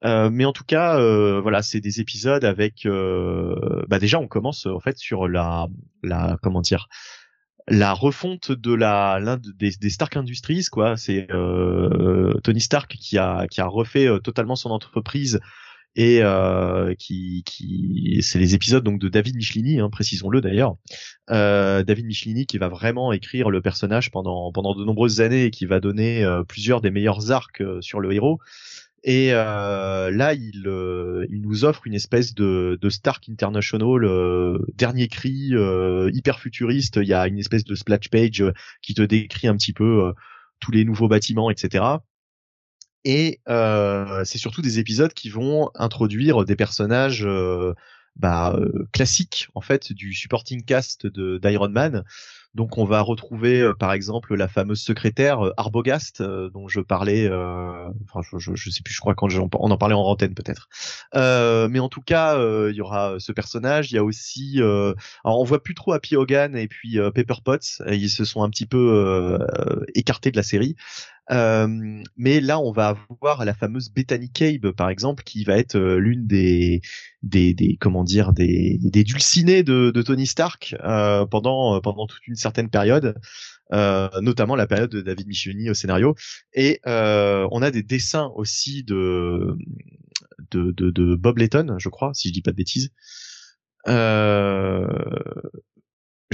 Euh, 0.04 0.28
mais 0.30 0.44
en 0.44 0.52
tout 0.52 0.64
cas, 0.64 0.98
voilà, 1.40 1.62
c'est 1.62 1.80
des 1.80 2.00
épisodes 2.00 2.44
avec. 2.44 2.86
bah 2.86 3.98
déjà, 3.98 4.18
on 4.20 4.28
commence 4.28 4.66
en 4.66 4.80
fait 4.80 4.98
sur 4.98 5.28
la, 5.28 5.68
la 6.02 6.36
comment 6.42 6.60
dire, 6.60 6.88
la 7.68 7.92
refonte 7.92 8.52
de 8.52 8.74
la 8.74 9.18
l'un 9.20 9.38
des, 9.38 9.70
des, 9.80 9.90
Stark 9.90 10.16
Industries 10.16 10.66
quoi. 10.70 10.96
C'est 10.96 11.30
euh, 11.30 12.34
Tony 12.42 12.60
Stark 12.60 12.96
qui 12.96 13.18
a 13.18 13.46
qui 13.48 13.60
a 13.60 13.66
refait 13.66 14.06
euh, 14.06 14.18
totalement 14.18 14.56
son 14.56 14.70
entreprise 14.70 15.40
et 15.96 16.22
euh, 16.22 16.94
qui 16.98 17.42
qui 17.46 18.18
c'est 18.22 18.38
les 18.38 18.54
épisodes 18.54 18.84
donc 18.84 19.00
de 19.00 19.08
David 19.08 19.36
Michelini 19.36 19.80
hein, 19.80 19.88
précisons-le 19.90 20.40
d'ailleurs. 20.40 20.76
David 21.28 22.06
Michelini 22.06 22.46
qui 22.46 22.58
va 22.58 22.68
vraiment 22.68 23.12
écrire 23.12 23.48
le 23.48 23.62
personnage 23.62 24.10
pendant 24.10 24.52
pendant 24.52 24.74
de 24.74 24.84
nombreuses 24.84 25.20
années 25.20 25.44
et 25.44 25.50
qui 25.50 25.64
va 25.66 25.80
donner 25.80 26.26
plusieurs 26.48 26.80
des 26.80 26.90
meilleurs 26.90 27.30
arcs 27.30 27.62
sur 27.80 28.00
le 28.00 28.12
héros 28.12 28.40
et 29.06 29.34
euh, 29.34 30.10
là, 30.10 30.32
il, 30.32 30.66
euh, 30.66 31.26
il 31.28 31.42
nous 31.42 31.66
offre 31.66 31.86
une 31.86 31.92
espèce 31.92 32.34
de, 32.34 32.78
de 32.80 32.88
Stark 32.88 33.28
International 33.28 34.02
euh, 34.02 34.58
dernier 34.76 35.08
cri 35.08 35.50
euh, 35.52 36.10
hyper 36.14 36.40
futuriste. 36.40 36.96
Il 36.96 37.08
y 37.08 37.12
a 37.12 37.28
une 37.28 37.38
espèce 37.38 37.64
de 37.64 37.74
splash 37.74 38.08
page 38.08 38.40
euh, 38.40 38.52
qui 38.80 38.94
te 38.94 39.02
décrit 39.02 39.46
un 39.46 39.56
petit 39.56 39.74
peu 39.74 40.06
euh, 40.06 40.12
tous 40.58 40.72
les 40.72 40.86
nouveaux 40.86 41.06
bâtiments, 41.06 41.50
etc. 41.50 41.84
Et 43.04 43.40
c'est 43.46 44.38
surtout 44.38 44.62
des 44.62 44.78
épisodes 44.78 45.12
qui 45.12 45.28
vont 45.28 45.70
introduire 45.74 46.46
des 46.46 46.56
personnages 46.56 47.28
bah, 48.16 48.58
classiques 48.92 49.48
en 49.54 49.60
fait 49.60 49.92
du 49.92 50.14
supporting 50.14 50.64
cast 50.64 51.06
d'Iron 51.06 51.68
Man. 51.68 52.04
Donc 52.54 52.78
on 52.78 52.84
va 52.84 53.00
retrouver 53.00 53.60
euh, 53.60 53.74
par 53.74 53.92
exemple 53.92 54.34
la 54.34 54.46
fameuse 54.46 54.80
secrétaire 54.80 55.44
euh, 55.44 55.52
Arbogast 55.56 56.20
euh, 56.20 56.50
dont 56.50 56.68
je 56.68 56.80
parlais, 56.80 57.28
enfin 57.28 58.20
je, 58.38 58.70
sais 58.70 58.82
plus, 58.82 58.94
je 58.94 59.00
crois 59.00 59.14
quand 59.14 59.28
on 59.34 59.70
en 59.70 59.76
parlait 59.76 59.94
en 59.94 60.02
antenne 60.02 60.34
peut-être. 60.34 60.68
mais 61.14 61.80
en 61.80 61.88
tout 61.88 62.00
cas, 62.00 62.38
il 62.68 62.74
y 62.74 62.80
aura 62.80 63.16
ce 63.18 63.32
personnage. 63.32 63.90
Il 63.90 63.96
y 63.96 63.98
a 63.98 64.04
aussi, 64.04 64.60
alors 64.60 65.40
on 65.40 65.44
voit 65.44 65.62
plus 65.62 65.74
trop 65.74 65.92
Happy 65.92 66.16
Hogan 66.16 66.56
et 66.56 66.68
puis 66.68 66.98
Pepper 67.14 67.34
Potts. 67.44 67.82
Ils 67.90 68.10
se 68.10 68.24
sont 68.24 68.42
un 68.42 68.50
petit 68.50 68.66
peu 68.66 69.38
écartés 69.94 70.30
de 70.30 70.36
la 70.36 70.42
série. 70.42 70.76
Euh, 71.30 72.02
mais 72.16 72.40
là, 72.40 72.60
on 72.60 72.72
va 72.72 72.96
avoir 73.10 73.44
la 73.44 73.54
fameuse 73.54 73.90
Bethany 73.90 74.30
Cabe, 74.30 74.72
par 74.72 74.90
exemple, 74.90 75.24
qui 75.24 75.44
va 75.44 75.56
être 75.56 75.76
euh, 75.76 75.96
l'une 75.98 76.26
des, 76.26 76.82
des, 77.22 77.54
des, 77.54 77.76
comment 77.80 78.04
dire, 78.04 78.32
des, 78.32 78.78
des 78.82 79.04
dulcinés 79.04 79.62
de, 79.62 79.90
de 79.90 80.02
Tony 80.02 80.26
Stark 80.26 80.76
euh, 80.84 81.24
pendant 81.26 81.80
pendant 81.80 82.06
toute 82.06 82.26
une 82.26 82.36
certaine 82.36 82.68
période. 82.68 83.14
Euh, 83.72 84.10
notamment 84.20 84.56
la 84.56 84.66
période 84.66 84.90
de 84.90 85.00
David 85.00 85.26
Michelinie 85.26 85.70
au 85.70 85.74
scénario 85.74 86.14
et 86.52 86.80
euh, 86.86 87.48
on 87.50 87.62
a 87.62 87.70
des 87.70 87.82
dessins 87.82 88.30
aussi 88.36 88.84
de 88.84 89.56
de, 90.50 90.70
de, 90.70 90.90
de 90.90 91.14
Bob 91.14 91.38
Letton 91.38 91.76
je 91.78 91.88
crois 91.88 92.12
si 92.12 92.28
je 92.28 92.34
dis 92.34 92.42
pas 92.42 92.50
de 92.50 92.56
bêtises 92.56 92.90
euh, 93.88 94.86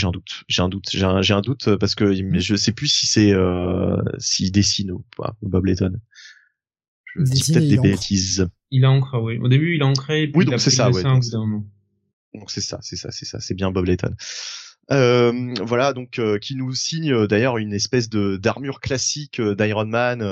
j'ai 0.00 0.06
un 0.06 0.10
doute, 0.10 0.44
j'ai 0.48 0.62
un 0.62 0.68
doute, 0.68 0.88
j'ai 0.90 1.04
un, 1.04 1.22
j'ai 1.22 1.34
un 1.34 1.40
doute 1.40 1.76
parce 1.76 1.94
que 1.94 2.12
je 2.12 2.56
sais 2.56 2.72
plus 2.72 2.88
si 2.88 3.06
c'est 3.06 3.32
euh, 3.32 3.96
s'il 4.18 4.50
dessine 4.50 4.90
ou 4.90 5.04
pas 5.16 5.36
Bob 5.42 5.66
Letton. 5.66 5.92
Je 7.16 7.22
dis 7.22 7.52
peut-être 7.52 7.68
des 7.68 7.78
bêtises. 7.78 8.48
Il 8.70 8.84
a 8.84 8.90
ancré, 8.90 9.18
oui. 9.18 9.38
Au 9.38 9.48
début, 9.48 9.74
il 9.74 9.82
a 9.82 9.86
ancré. 9.86 10.30
oui, 10.34 10.44
donc 10.44 10.60
c'est 10.60 10.70
ça, 10.70 10.90
ouais. 10.90 11.02
Donc 11.02 12.50
c'est 12.50 12.60
ça, 12.60 12.78
c'est 12.82 12.96
ça, 12.96 13.10
c'est 13.10 13.24
ça, 13.24 13.40
c'est 13.40 13.54
bien 13.54 13.72
Bob 13.72 13.86
Letton. 13.86 14.14
Euh, 14.92 15.54
voilà, 15.62 15.92
donc 15.92 16.18
euh, 16.18 16.38
qui 16.38 16.56
nous 16.56 16.74
signe 16.74 17.12
euh, 17.12 17.26
d'ailleurs 17.28 17.58
une 17.58 17.72
espèce 17.72 18.08
de 18.08 18.36
d'armure 18.36 18.80
classique 18.80 19.40
d'Iron 19.40 19.86
Man, 19.86 20.22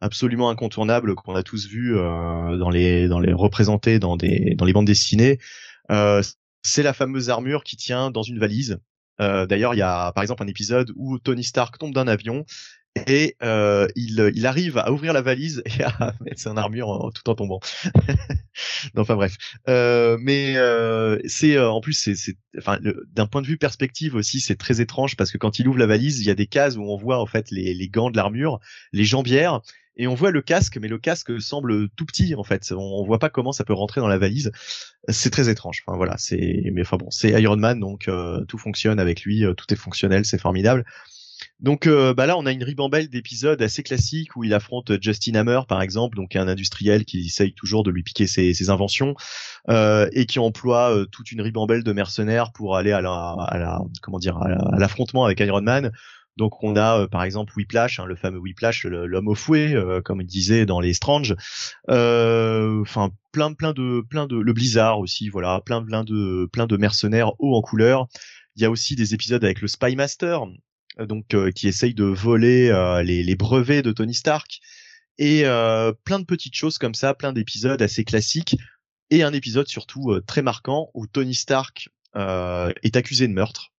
absolument 0.00 0.50
incontournable 0.50 1.14
qu'on 1.14 1.34
a 1.34 1.42
tous 1.42 1.66
vu 1.66 1.94
dans 1.94 2.70
les 2.70 3.08
dans 3.08 3.20
les 3.20 3.32
représentés 3.32 3.98
dans 3.98 4.16
des 4.16 4.54
dans 4.56 4.64
les 4.64 4.72
bandes 4.72 4.86
dessinées. 4.86 5.38
c'est 6.62 6.82
la 6.82 6.92
fameuse 6.92 7.30
armure 7.30 7.64
qui 7.64 7.76
tient 7.76 8.10
dans 8.10 8.22
une 8.22 8.38
valise. 8.38 8.78
D'ailleurs, 9.18 9.74
il 9.74 9.78
y 9.78 9.82
a 9.82 10.12
par 10.12 10.22
exemple 10.22 10.42
un 10.42 10.46
épisode 10.46 10.92
où 10.96 11.18
Tony 11.18 11.44
Stark 11.44 11.78
tombe 11.78 11.94
d'un 11.94 12.08
avion 12.08 12.44
et 13.06 13.36
euh, 13.42 13.86
il, 13.96 14.30
il, 14.34 14.46
arrive 14.46 14.78
à 14.78 14.90
ouvrir 14.90 15.12
la 15.12 15.22
valise 15.22 15.62
et 15.64 15.82
à 15.84 16.14
mettre 16.20 16.40
son 16.40 16.56
armure 16.56 17.10
tout 17.14 17.28
en 17.30 17.34
tombant. 17.34 17.60
enfin 18.96 19.14
bref, 19.14 19.36
euh, 19.68 20.18
mais 20.20 20.56
euh, 20.56 21.18
c'est 21.26 21.56
euh, 21.56 21.70
en 21.70 21.80
plus 21.80 21.92
c'est, 21.92 22.36
enfin 22.56 22.78
d'un 23.12 23.26
point 23.26 23.42
de 23.42 23.46
vue 23.46 23.58
perspective 23.58 24.14
aussi 24.14 24.40
c'est 24.40 24.56
très 24.56 24.80
étrange 24.80 25.16
parce 25.16 25.30
que 25.30 25.38
quand 25.38 25.58
il 25.58 25.68
ouvre 25.68 25.78
la 25.78 25.86
valise 25.86 26.20
il 26.20 26.26
y 26.26 26.30
a 26.30 26.34
des 26.34 26.46
cases 26.46 26.76
où 26.76 26.82
on 26.82 26.96
voit 26.96 27.20
en 27.20 27.26
fait 27.26 27.50
les, 27.50 27.74
les 27.74 27.88
gants 27.88 28.10
de 28.10 28.16
l'armure, 28.16 28.58
les 28.92 29.04
jambières 29.04 29.60
et 30.00 30.06
on 30.06 30.14
voit 30.14 30.30
le 30.30 30.42
casque, 30.42 30.78
mais 30.80 30.86
le 30.86 30.98
casque 30.98 31.40
semble 31.40 31.88
tout 31.90 32.06
petit 32.06 32.36
en 32.36 32.44
fait. 32.44 32.72
On, 32.72 33.04
voit 33.04 33.18
pas 33.18 33.30
comment 33.30 33.50
ça 33.50 33.64
peut 33.64 33.72
rentrer 33.72 34.00
dans 34.00 34.06
la 34.06 34.16
valise. 34.16 34.52
C'est 35.08 35.30
très 35.30 35.48
étrange. 35.48 35.82
Enfin 35.84 35.96
voilà, 35.96 36.16
c'est 36.18 36.62
mais 36.72 36.82
enfin 36.82 36.98
bon, 36.98 37.10
c'est 37.10 37.30
Iron 37.42 37.56
Man 37.56 37.80
donc 37.80 38.06
euh, 38.06 38.44
tout 38.44 38.58
fonctionne 38.58 39.00
avec 39.00 39.22
lui, 39.22 39.44
tout 39.56 39.74
est 39.74 39.76
fonctionnel, 39.76 40.24
c'est 40.24 40.38
formidable. 40.38 40.84
Donc 41.60 41.88
euh, 41.88 42.14
bah 42.14 42.26
là, 42.26 42.38
on 42.38 42.46
a 42.46 42.52
une 42.52 42.62
ribambelle 42.62 43.08
d'épisodes 43.08 43.60
assez 43.60 43.82
classiques 43.82 44.36
où 44.36 44.44
il 44.44 44.54
affronte 44.54 44.92
Justin 45.02 45.34
Hammer, 45.34 45.60
par 45.68 45.82
exemple, 45.82 46.16
donc 46.16 46.36
un 46.36 46.46
industriel 46.46 47.04
qui 47.04 47.26
essaye 47.26 47.52
toujours 47.52 47.82
de 47.82 47.90
lui 47.90 48.04
piquer 48.04 48.28
ses, 48.28 48.70
inventions 48.70 49.14
euh, 49.68 50.08
et 50.12 50.26
qui 50.26 50.38
emploie 50.38 50.94
euh, 50.94 51.06
toute 51.06 51.32
une 51.32 51.40
ribambelle 51.40 51.82
de 51.82 51.92
mercenaires 51.92 52.52
pour 52.52 52.76
aller 52.76 52.92
à 52.92 53.00
la, 53.00 53.10
à 53.10 53.80
comment 54.02 54.18
dire, 54.18 54.38
à 54.38 54.78
l'affrontement 54.78 55.24
avec 55.24 55.40
Iron 55.40 55.62
Man. 55.62 55.90
Donc 56.36 56.62
on 56.62 56.76
a 56.76 57.08
par 57.08 57.24
exemple 57.24 57.52
Whiplash, 57.56 57.98
hein, 57.98 58.06
le 58.06 58.14
fameux 58.14 58.38
Whiplash, 58.38 58.86
l'homme 58.86 59.26
au 59.26 59.34
fouet, 59.34 59.74
comme 60.04 60.20
il 60.20 60.26
disait 60.26 60.66
dans 60.66 60.78
les 60.78 60.94
Strange. 60.94 61.34
Enfin 61.88 63.10
plein 63.32 63.52
plein 63.54 63.72
de 63.72 64.04
plein 64.08 64.28
de 64.28 64.36
le 64.36 64.52
Blizzard 64.52 65.00
aussi, 65.00 65.28
voilà, 65.30 65.60
plein 65.66 65.82
plein 65.82 66.04
de 66.04 66.48
plein 66.52 66.68
de 66.68 66.76
mercenaires 66.76 67.32
hauts 67.40 67.56
en 67.56 67.62
couleur. 67.62 68.06
Il 68.54 68.62
y 68.62 68.64
a 68.64 68.70
aussi 68.70 68.94
des 68.94 69.14
épisodes 69.14 69.44
avec 69.44 69.60
le 69.60 69.68
Spy 69.68 69.96
Master, 69.96 70.42
euh, 70.42 70.46
donc 71.06 71.34
euh, 71.34 71.50
qui 71.50 71.68
essaye 71.68 71.94
de 71.94 72.04
voler 72.04 72.68
euh, 72.68 73.02
les, 73.02 73.22
les, 73.22 73.36
brevets 73.36 73.82
de 73.82 73.92
Tony 73.92 74.14
Stark 74.14 74.60
et 75.18 75.42
plein 76.04 76.20
de 76.20 76.24
petites 76.24 76.54
choses 76.54 76.78
comme 76.78 76.94
ça, 76.94 77.12
plein 77.12 77.32
d'épisodes 77.32 77.82
assez 77.82 78.04
classiques 78.04 78.56
et 79.10 79.24
un 79.24 79.32
épisode 79.32 79.66
surtout 79.66 80.20
très 80.28 80.42
marquant 80.42 80.90
où 80.94 81.08
Tony 81.08 81.34
Stark 81.34 81.88
est 82.14 82.96
accusé 82.96 83.26
de 83.26 83.32
meurtre. 83.32 83.72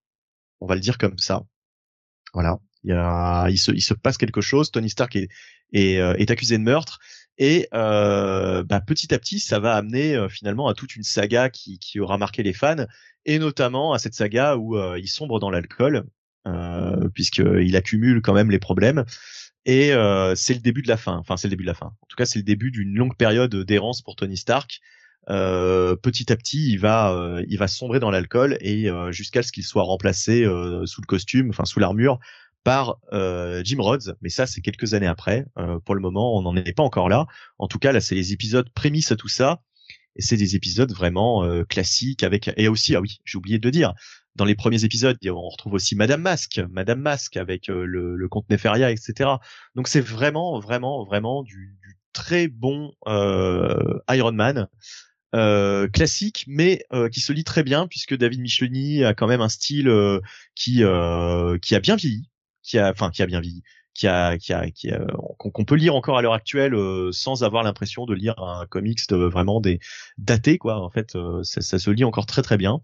On 0.60 0.68
va 0.68 0.76
le 0.76 0.82
dire 0.82 0.98
comme 0.98 1.18
ça. 1.18 1.44
Voilà. 2.34 2.60
Il, 2.84 2.90
y 2.90 2.94
a, 2.94 3.48
il, 3.48 3.58
se, 3.58 3.72
il 3.72 3.82
se 3.82 3.94
passe 3.94 4.18
quelque 4.18 4.42
chose. 4.42 4.70
Tony 4.70 4.90
Stark 4.90 5.16
est, 5.16 5.30
est, 5.72 5.94
est 5.94 6.30
accusé 6.30 6.58
de 6.58 6.64
meurtre 6.64 7.00
et 7.38 7.70
euh, 7.74 8.62
bah, 8.64 8.82
petit 8.82 9.14
à 9.14 9.18
petit, 9.18 9.40
ça 9.40 9.60
va 9.60 9.76
amener 9.76 10.28
finalement 10.28 10.68
à 10.68 10.74
toute 10.74 10.98
une 10.98 11.04
saga 11.04 11.50
qui, 11.50 11.80
qui, 11.80 12.02
aura 12.02 12.18
marqué 12.18 12.44
les 12.44 12.52
fans, 12.52 12.86
et 13.24 13.40
notamment 13.40 13.94
à 13.94 14.00
cette 14.00 14.14
saga 14.14 14.58
où 14.58 14.78
il 14.98 15.08
sombre 15.08 15.40
dans 15.40 15.50
l'alcool 15.50 16.06
euh, 16.48 17.10
puisqu'il 17.14 17.76
accumule 17.76 18.22
quand 18.22 18.34
même 18.34 18.52
les 18.52 18.60
problèmes. 18.60 19.06
Et 19.66 19.94
euh, 19.94 20.36
c'est 20.36 20.54
le 20.54 20.62
début 20.62 20.82
de 20.82 20.88
la 20.88 20.98
fin. 20.98 21.18
Enfin, 21.18 21.38
c'est 21.38 21.48
le 21.48 21.52
début 21.52 21.64
de 21.64 21.70
la 21.70 21.76
fin. 21.76 21.88
En 21.88 22.06
tout 22.08 22.16
cas, 22.16 22.26
c'est 22.26 22.40
le 22.40 22.44
début 22.44 22.72
d'une 22.72 22.96
longue 22.96 23.16
période 23.16 23.54
d'errance 23.56 24.02
pour 24.02 24.16
Tony 24.16 24.38
Stark. 24.38 24.80
Euh, 25.30 25.96
petit 25.96 26.32
à 26.32 26.36
petit, 26.36 26.72
il 26.72 26.80
va, 26.80 27.14
euh, 27.14 27.44
il 27.48 27.58
va 27.58 27.68
sombrer 27.68 28.00
dans 28.00 28.10
l'alcool 28.10 28.58
et 28.62 28.90
euh, 28.90 29.12
jusqu'à 29.12 29.44
ce 29.44 29.52
qu'il 29.52 29.64
soit 29.64 29.84
remplacé 29.84 30.44
sous 30.86 31.02
le 31.02 31.06
costume, 31.06 31.50
enfin 31.50 31.66
sous 31.66 31.80
l'armure, 31.80 32.20
par 32.64 32.98
Jim 33.12 33.78
Rhodes. 33.80 34.18
Mais 34.22 34.30
ça, 34.30 34.46
c'est 34.48 34.62
quelques 34.62 34.94
années 34.94 35.08
après. 35.08 35.46
pour 35.86 35.96
le 35.96 36.02
moment, 36.02 36.38
on 36.38 36.42
n'en 36.42 36.56
est 36.56 36.74
pas 36.74 36.84
encore 36.84 37.10
là. 37.10 37.26
En 37.58 37.68
tout 37.68 37.80
cas, 37.80 37.92
là, 37.92 38.02
c'est 38.02 38.16
les 38.16 38.34
épisodes 38.34 38.70
prémices 38.72 39.12
à 39.12 39.16
tout 39.16 39.28
ça. 39.28 39.62
Et 40.16 40.22
c'est 40.22 40.38
des 40.38 40.56
épisodes 40.56 40.92
vraiment 40.92 41.48
classiques 41.70 42.24
avec 42.24 42.50
et 42.58 42.68
aussi 42.68 42.96
ah 42.96 43.00
oui 43.00 43.20
j'ai 43.24 43.38
oublié 43.38 43.60
de 43.60 43.66
le 43.66 43.72
dire 43.72 43.94
dans 44.36 44.46
les 44.46 44.56
premiers 44.56 44.84
épisodes, 44.84 45.18
on 45.28 45.50
retrouve 45.50 45.74
aussi 45.74 45.96
Madame 45.96 46.22
Masque, 46.22 46.62
Madame 46.72 47.02
Masque 47.02 47.38
avec 47.38 47.70
euh, 47.70 47.86
le, 47.86 48.16
le 48.16 48.28
comte 48.30 48.50
Neferia, 48.50 48.92
etc. 48.92 49.32
Donc 49.76 49.88
c'est 49.88 50.02
vraiment, 50.02 50.60
vraiment, 50.60 51.04
vraiment 51.04 51.44
du, 51.44 51.78
du 51.82 51.98
très 52.14 52.48
bon 52.48 52.94
euh, 53.08 54.00
Iron 54.10 54.32
Man. 54.32 54.68
Euh, 55.36 55.88
classique, 55.88 56.46
mais 56.48 56.84
euh, 56.92 57.08
qui 57.08 57.20
se 57.20 57.32
lit 57.32 57.44
très 57.44 57.62
bien 57.62 57.86
puisque 57.86 58.18
David 58.18 58.42
Michelini 58.42 59.04
a 59.04 59.14
quand 59.14 59.28
même 59.28 59.42
un 59.42 59.50
style 59.50 59.88
euh, 59.88 60.20
qui 60.56 60.84
euh, 60.84 61.60
qui 61.60 61.76
a 61.76 61.80
bien 61.80 61.98
vieilli, 61.98 62.32
qui 62.64 62.80
a 62.80 62.90
enfin 62.90 63.12
qui 63.12 63.22
a 63.22 63.28
bien 63.28 63.40
vieilli, 63.40 63.62
qui 63.94 64.08
a 64.08 64.40
qui 64.40 64.54
a 64.54 64.72
qui 64.72 64.90
qu'on 65.38 65.66
peut 65.66 65.76
lire 65.76 65.94
encore 65.94 66.18
à 66.18 66.24
l'heure 66.24 66.34
actuelle 66.34 66.76
sans 67.12 67.44
avoir 67.44 67.62
l'impression 67.62 68.08
de 68.08 68.16
lire 68.16 68.40
un 68.40 68.66
comics 68.66 69.08
de, 69.08 69.18
vraiment 69.18 69.62
des 69.62 69.80
daté 70.18 70.58
quoi. 70.58 70.82
En 70.82 70.90
fait, 70.90 71.16
ça, 71.44 71.62
ça, 71.62 71.78
se 71.78 71.92
lit 71.92 72.06
encore 72.06 72.26
très 72.26 72.42
très 72.42 72.58
bien. 72.58 72.82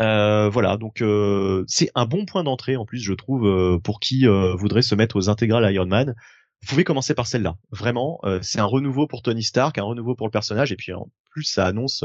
Euh, 0.00 0.48
voilà, 0.48 0.76
donc 0.76 1.02
euh, 1.02 1.64
c'est 1.66 1.90
un 1.94 2.06
bon 2.06 2.24
point 2.24 2.44
d'entrée 2.44 2.76
en 2.76 2.84
plus, 2.84 3.00
je 3.00 3.12
trouve, 3.12 3.46
euh, 3.46 3.78
pour 3.78 4.00
qui 4.00 4.26
voudrait 4.26 4.82
se 4.82 4.94
mettre 4.94 5.16
aux 5.16 5.28
intégrales 5.28 5.72
Iron 5.72 5.86
Man. 5.86 6.14
Vous 6.62 6.68
pouvez 6.68 6.84
commencer 6.84 7.14
par 7.14 7.26
celle-là. 7.26 7.56
Vraiment, 7.70 8.20
c'est 8.42 8.58
un 8.58 8.64
renouveau 8.64 9.06
pour 9.06 9.22
Tony 9.22 9.44
Stark, 9.44 9.78
un 9.78 9.84
renouveau 9.84 10.16
pour 10.16 10.26
le 10.26 10.32
personnage, 10.32 10.72
et 10.72 10.76
puis 10.76 10.92
en 10.92 11.08
plus 11.30 11.44
ça 11.44 11.66
annonce 11.66 12.04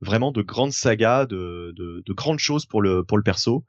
vraiment 0.00 0.32
de 0.32 0.42
grandes 0.42 0.72
sagas, 0.72 1.26
de, 1.26 1.72
de, 1.76 2.02
de 2.04 2.12
grandes 2.12 2.40
choses 2.40 2.66
pour 2.66 2.82
le 2.82 3.04
pour 3.04 3.16
le 3.16 3.22
perso. 3.22 3.64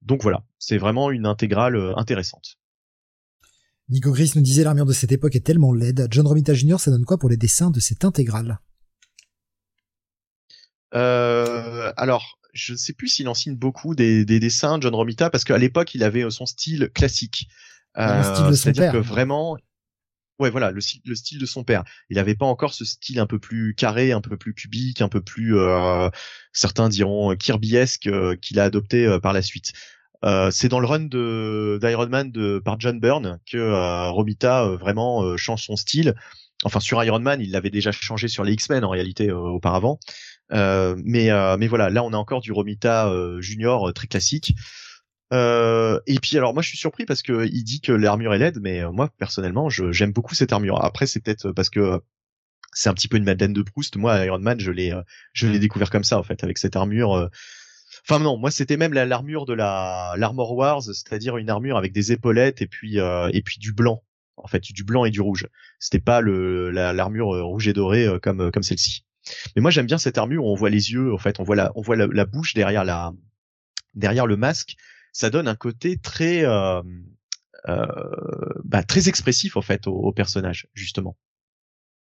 Donc 0.00 0.22
voilà, 0.22 0.42
c'est 0.58 0.78
vraiment 0.78 1.10
une 1.10 1.26
intégrale 1.26 1.92
intéressante. 1.96 2.56
Nico 3.90 4.12
Gris 4.12 4.32
nous 4.36 4.42
disait 4.42 4.64
l'armure 4.64 4.86
de 4.86 4.92
cette 4.92 5.12
époque 5.12 5.36
est 5.36 5.44
tellement 5.44 5.74
laide. 5.74 6.06
John 6.10 6.26
Romita 6.26 6.54
Jr. 6.54 6.78
ça 6.78 6.90
donne 6.90 7.04
quoi 7.04 7.18
pour 7.18 7.28
les 7.28 7.36
dessins 7.36 7.70
de 7.70 7.80
cette 7.80 8.04
intégrale? 8.04 8.60
Euh, 10.94 11.92
alors, 11.96 12.39
je 12.52 12.72
ne 12.72 12.78
sais 12.78 12.92
plus 12.92 13.08
s'il 13.08 13.28
en 13.28 13.34
signe 13.34 13.56
beaucoup 13.56 13.94
des, 13.94 14.24
des 14.24 14.40
dessins, 14.40 14.78
John 14.80 14.94
Romita, 14.94 15.30
parce 15.30 15.44
qu'à 15.44 15.58
l'époque, 15.58 15.94
il 15.94 16.02
avait 16.02 16.24
euh, 16.24 16.30
son 16.30 16.46
style 16.46 16.90
classique. 16.94 17.48
Euh, 17.96 18.52
C'est-à-dire 18.52 18.92
que 18.92 18.98
vraiment, 18.98 19.56
ouais, 20.40 20.50
voilà, 20.50 20.72
le, 20.72 20.80
le, 21.04 21.14
style 21.14 21.38
de 21.38 21.46
son 21.46 21.62
père. 21.62 21.84
Il 22.08 22.16
n'avait 22.16 22.34
pas 22.34 22.46
encore 22.46 22.74
ce 22.74 22.84
style 22.84 23.20
un 23.20 23.26
peu 23.26 23.38
plus 23.38 23.74
carré, 23.74 24.10
un 24.10 24.20
peu 24.20 24.36
plus 24.36 24.54
cubique, 24.54 25.02
un 25.02 25.08
peu 25.08 25.20
plus, 25.20 25.56
euh, 25.56 26.08
certains 26.52 26.88
diront 26.88 27.36
Kirbyesque 27.36 28.06
euh, 28.06 28.36
qu'il 28.36 28.58
a 28.58 28.64
adopté 28.64 29.06
euh, 29.06 29.20
par 29.20 29.32
la 29.32 29.42
suite. 29.42 29.72
c'est 30.50 30.68
dans 30.68 30.80
le 30.80 30.86
run 30.86 31.00
de 31.00 31.78
d'Iron 31.80 32.08
Man 32.08 32.32
de 32.32 32.58
par 32.58 32.80
John 32.80 32.98
Byrne 33.00 33.38
que 33.50 34.08
Romita 34.10 34.66
vraiment 34.76 35.36
change 35.36 35.64
son 35.64 35.76
style. 35.76 36.14
Enfin, 36.62 36.80
sur 36.80 37.02
Iron 37.02 37.20
Man, 37.20 37.40
il 37.40 37.52
l'avait 37.52 37.70
déjà 37.70 37.90
changé 37.90 38.28
sur 38.28 38.44
les 38.44 38.52
X-Men 38.52 38.84
en 38.84 38.90
réalité 38.90 39.32
auparavant. 39.32 39.98
Euh, 40.52 40.96
mais 41.04 41.30
euh, 41.30 41.56
mais 41.58 41.68
voilà, 41.68 41.90
là 41.90 42.02
on 42.02 42.12
a 42.12 42.16
encore 42.16 42.40
du 42.40 42.52
Romita 42.52 43.08
euh, 43.08 43.40
Junior 43.40 43.92
très 43.92 44.06
classique. 44.06 44.54
et 45.32 46.18
puis 46.20 46.36
alors 46.36 46.54
moi 46.54 46.62
je 46.62 46.68
suis 46.68 46.78
surpris 46.78 47.04
parce 47.04 47.22
que 47.22 47.46
il 47.46 47.62
dit 47.64 47.80
que 47.80 47.92
l'armure 47.92 48.34
est 48.34 48.38
laide, 48.38 48.58
mais 48.60 48.82
moi 48.92 49.08
personnellement 49.18 49.68
j'aime 49.68 50.12
beaucoup 50.12 50.34
cette 50.34 50.52
armure. 50.52 50.84
Après 50.84 51.06
c'est 51.06 51.20
peut-être 51.20 51.52
parce 51.52 51.70
que 51.70 52.00
c'est 52.72 52.88
un 52.88 52.94
petit 52.94 53.08
peu 53.08 53.16
une 53.16 53.24
Madeleine 53.24 53.52
de 53.52 53.62
Proust. 53.62 53.96
Moi 53.96 54.24
Iron 54.24 54.40
Man 54.40 54.60
je 54.60 54.70
l'ai 54.72 54.92
je 55.32 55.46
l'ai 55.46 55.58
découvert 55.58 55.90
comme 55.90 56.04
ça 56.04 56.18
en 56.18 56.22
fait 56.22 56.42
avec 56.44 56.58
cette 56.58 56.76
armure. 56.76 57.30
Enfin 58.08 58.18
non, 58.18 58.36
moi 58.38 58.50
c'était 58.50 58.76
même 58.76 58.92
l'armure 58.94 59.46
de 59.46 59.52
la 59.54 60.14
l'Armor 60.16 60.54
Wars, 60.56 60.82
c'est-à-dire 60.82 61.36
une 61.36 61.50
armure 61.50 61.76
avec 61.76 61.92
des 61.92 62.12
épaulettes 62.12 62.62
et 62.62 62.66
puis 62.66 62.98
et 62.98 63.42
puis 63.42 63.58
du 63.58 63.72
blanc. 63.72 64.02
En 64.42 64.46
fait, 64.46 64.62
du 64.72 64.84
blanc 64.84 65.04
et 65.04 65.10
du 65.10 65.20
rouge. 65.20 65.46
C'était 65.78 66.00
pas 66.00 66.22
le 66.22 66.70
l'armure 66.70 67.28
rouge 67.28 67.68
et 67.68 67.74
dorée 67.74 68.08
comme 68.22 68.50
comme 68.50 68.62
celle-ci. 68.62 69.04
Mais 69.54 69.62
moi 69.62 69.70
j'aime 69.70 69.86
bien 69.86 69.98
cette 69.98 70.18
armure 70.18 70.44
où 70.44 70.50
on 70.50 70.54
voit 70.54 70.70
les 70.70 70.92
yeux, 70.92 71.12
en 71.12 71.18
fait, 71.18 71.40
on 71.40 71.42
voit 71.42 71.56
la, 71.56 71.72
on 71.74 71.82
voit 71.82 71.96
la, 71.96 72.24
bouche 72.24 72.54
derrière 72.54 72.84
la, 72.84 73.12
derrière 73.94 74.26
le 74.26 74.36
masque. 74.36 74.76
Ça 75.12 75.30
donne 75.30 75.48
un 75.48 75.56
côté 75.56 75.96
très, 75.96 76.44
euh, 76.44 76.82
euh, 77.68 77.86
bah, 78.64 78.82
très 78.82 79.08
expressif 79.08 79.56
en 79.56 79.62
fait 79.62 79.86
au, 79.86 80.12
personnage 80.12 80.68
justement. 80.74 81.16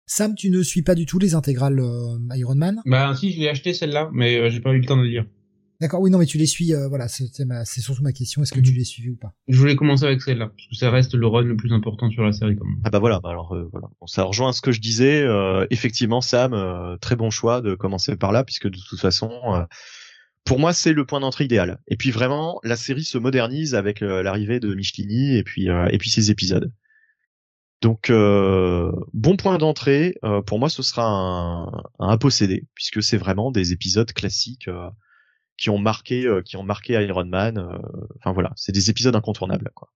Sam, 0.06 0.35
tu 0.35 0.50
ne 0.50 0.61
suis 0.61 0.82
pas 0.82 0.95
du 0.95 1.06
tout 1.06 1.19
les 1.19 1.35
intégrales 1.35 1.80
euh, 1.80 2.17
Iron 2.35 2.56
Man? 2.56 2.82
Bah 2.85 3.14
si, 3.16 3.32
je 3.32 3.40
l'ai 3.40 3.50
acheté 3.50 3.74
celle-là, 3.74 4.09
mais 4.14 4.50
j'ai 4.50 4.59
pas 4.59 4.72
eu 4.72 4.80
le 4.80 4.85
temps 4.85 4.98
de 4.98 5.03
lire. 5.03 5.25
D'accord, 5.81 5.99
oui, 5.99 6.11
non, 6.11 6.19
mais 6.19 6.27
tu 6.27 6.37
les 6.37 6.45
suis, 6.45 6.75
euh, 6.75 6.87
voilà, 6.87 7.07
c'est 7.07 7.81
surtout 7.81 8.03
ma 8.03 8.11
question, 8.11 8.43
est-ce 8.43 8.51
que 8.53 8.59
tu 8.59 8.69
mhm. 8.69 8.77
les 8.77 8.83
suivi 8.83 9.09
ou 9.09 9.15
pas? 9.15 9.33
Je 9.47 9.57
voulais 9.57 9.75
commencer 9.75 10.05
avec 10.05 10.21
celle-là, 10.21 10.49
parce 10.49 10.67
que 10.67 10.75
ça 10.75 10.91
reste 10.91 11.15
le 11.15 11.25
run 11.25 11.41
le 11.41 11.55
plus 11.55 11.73
important 11.73 12.11
sur 12.11 12.21
la 12.21 12.33
série 12.33 12.55
quand 12.55 12.65
même. 12.65 12.79
Ah 12.83 12.91
bah 12.91 12.99
voilà, 12.99 13.19
bah 13.19 13.31
alors 13.31 13.55
euh, 13.55 13.67
voilà, 13.71 13.89
ça 14.05 14.21
rejoint 14.21 14.53
ce 14.53 14.61
que 14.61 14.71
je 14.71 14.79
disais, 14.79 15.23
euh, 15.23 15.65
effectivement 15.71 16.21
Sam, 16.21 16.55
très 17.01 17.15
bon 17.15 17.31
choix 17.31 17.61
de 17.61 17.73
commencer 17.73 18.15
par 18.15 18.31
là, 18.31 18.43
puisque 18.43 18.67
de 18.67 18.77
toute 18.87 18.99
façon, 18.99 19.31
pour 20.45 20.59
moi 20.59 20.71
c'est 20.71 20.93
le 20.93 21.03
point 21.03 21.19
d'entrée 21.19 21.45
idéal. 21.45 21.79
Et 21.87 21.97
puis 21.97 22.11
vraiment, 22.11 22.59
la 22.63 22.75
série 22.75 23.03
se 23.03 23.17
modernise 23.17 23.73
avec 23.73 24.01
l'arrivée 24.01 24.59
de 24.59 24.75
Michelini 24.75 25.35
et 25.35 25.43
puis, 25.43 25.65
et 25.65 25.97
puis 25.97 26.11
ses 26.11 26.29
épisodes. 26.29 26.71
Donc 27.81 28.11
bon 28.11 29.35
point 29.35 29.57
d'entrée, 29.57 30.13
pour 30.45 30.59
moi 30.59 30.69
ce 30.69 30.83
sera 30.83 31.07
un, 31.07 31.71
un 31.97 32.09
à 32.09 32.17
posséder, 32.19 32.67
puisque 32.75 33.01
c'est 33.01 33.17
vraiment 33.17 33.49
des 33.49 33.73
épisodes 33.73 34.13
classiques 34.13 34.69
qui 35.57 35.69
ont 35.69 35.77
marqué 35.77 36.25
euh, 36.25 36.41
qui 36.41 36.57
ont 36.57 36.63
marqué 36.63 36.93
Iron 36.93 37.25
Man. 37.25 37.57
euh, 37.57 37.77
Enfin 38.19 38.33
voilà, 38.33 38.51
c'est 38.55 38.71
des 38.71 38.89
épisodes 38.89 39.15
incontournables 39.15 39.71
quoi. 39.75 39.89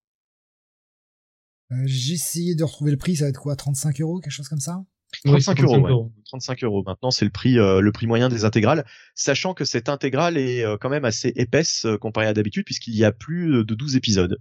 Euh, 1.72 1.75
J'ai 1.85 2.14
essayé 2.14 2.56
de 2.56 2.64
retrouver 2.64 2.92
le 2.92 2.98
prix, 2.98 3.16
ça 3.16 3.25
va 3.25 3.30
être 3.30 3.40
quoi 3.40 3.56
35 3.56 4.00
euros, 4.01 4.19
quelque 4.19 4.32
chose 4.34 4.48
comme 4.50 4.59
ça? 4.59 4.84
35 5.24 5.61
euros, 5.64 5.77
ouais. 5.80 5.92
euros. 5.92 6.11
35 6.25 6.64
euros. 6.64 6.84
Maintenant, 6.85 7.09
c'est 7.09 7.25
le 7.25 7.32
prix, 7.32 7.58
euh, 7.58 7.80
le 7.80 7.92
prix 7.92 8.06
moyen 8.06 8.27
des 8.27 8.43
intégrales, 8.43 8.85
sachant 9.14 9.53
que 9.53 9.64
cette 9.64 9.88
intégrale 9.88 10.38
est 10.38 10.64
euh, 10.64 10.77
quand 10.77 10.90
même 10.90 11.06
assez 11.06 11.32
épaisse 11.35 11.85
euh, 11.85 11.98
comparée 11.98 12.27
à 12.27 12.34
d'habitude, 12.34 12.66
puisqu'il 12.66 12.95
y 12.95 13.06
a 13.06 13.11
plus 13.11 13.64
de 13.64 13.75
12 13.75 13.95
épisodes. 13.95 14.38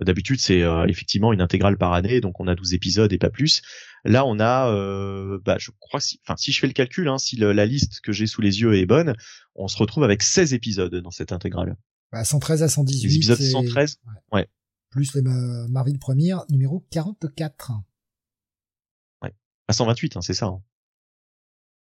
D'habitude, 0.00 0.40
c'est 0.40 0.62
euh, 0.62 0.86
effectivement 0.86 1.32
une 1.32 1.40
intégrale 1.42 1.76
par 1.76 1.92
année, 1.92 2.20
donc 2.20 2.40
on 2.40 2.46
a 2.48 2.54
12 2.54 2.72
épisodes 2.74 3.12
et 3.12 3.18
pas 3.18 3.28
plus. 3.30 3.60
Là, 4.04 4.24
on 4.24 4.40
a, 4.40 4.70
euh, 4.70 5.38
bah, 5.44 5.56
je 5.58 5.70
crois, 5.78 6.00
si, 6.00 6.20
enfin, 6.24 6.36
si 6.38 6.52
je 6.52 6.60
fais 6.60 6.66
le 6.66 6.72
calcul, 6.72 7.06
hein, 7.08 7.18
si 7.18 7.36
le- 7.36 7.52
la 7.52 7.66
liste 7.66 8.00
que 8.00 8.10
j'ai 8.12 8.26
sous 8.26 8.40
les 8.40 8.60
yeux 8.62 8.74
est 8.76 8.86
bonne, 8.86 9.14
on 9.54 9.68
se 9.68 9.76
retrouve 9.76 10.02
avec 10.04 10.22
16 10.22 10.54
épisodes 10.54 10.94
dans 10.94 11.10
cette 11.10 11.32
intégrale. 11.32 11.76
bah, 12.12 12.24
113 12.24 12.62
à 12.62 12.68
118. 12.68 13.08
Les 13.08 13.14
épisodes 13.16 13.40
et- 13.40 13.50
113, 13.50 13.98
Plus 14.90 15.14
les 15.14 15.22
Ma- 15.22 15.68
Marvel 15.68 15.98
première, 15.98 16.44
numéro 16.50 16.80
44. 16.90 17.72
à 19.68 19.72
128, 19.72 20.16
hein, 20.16 20.20
c'est 20.20 20.34
ça. 20.34 20.46
hein. 20.46 20.60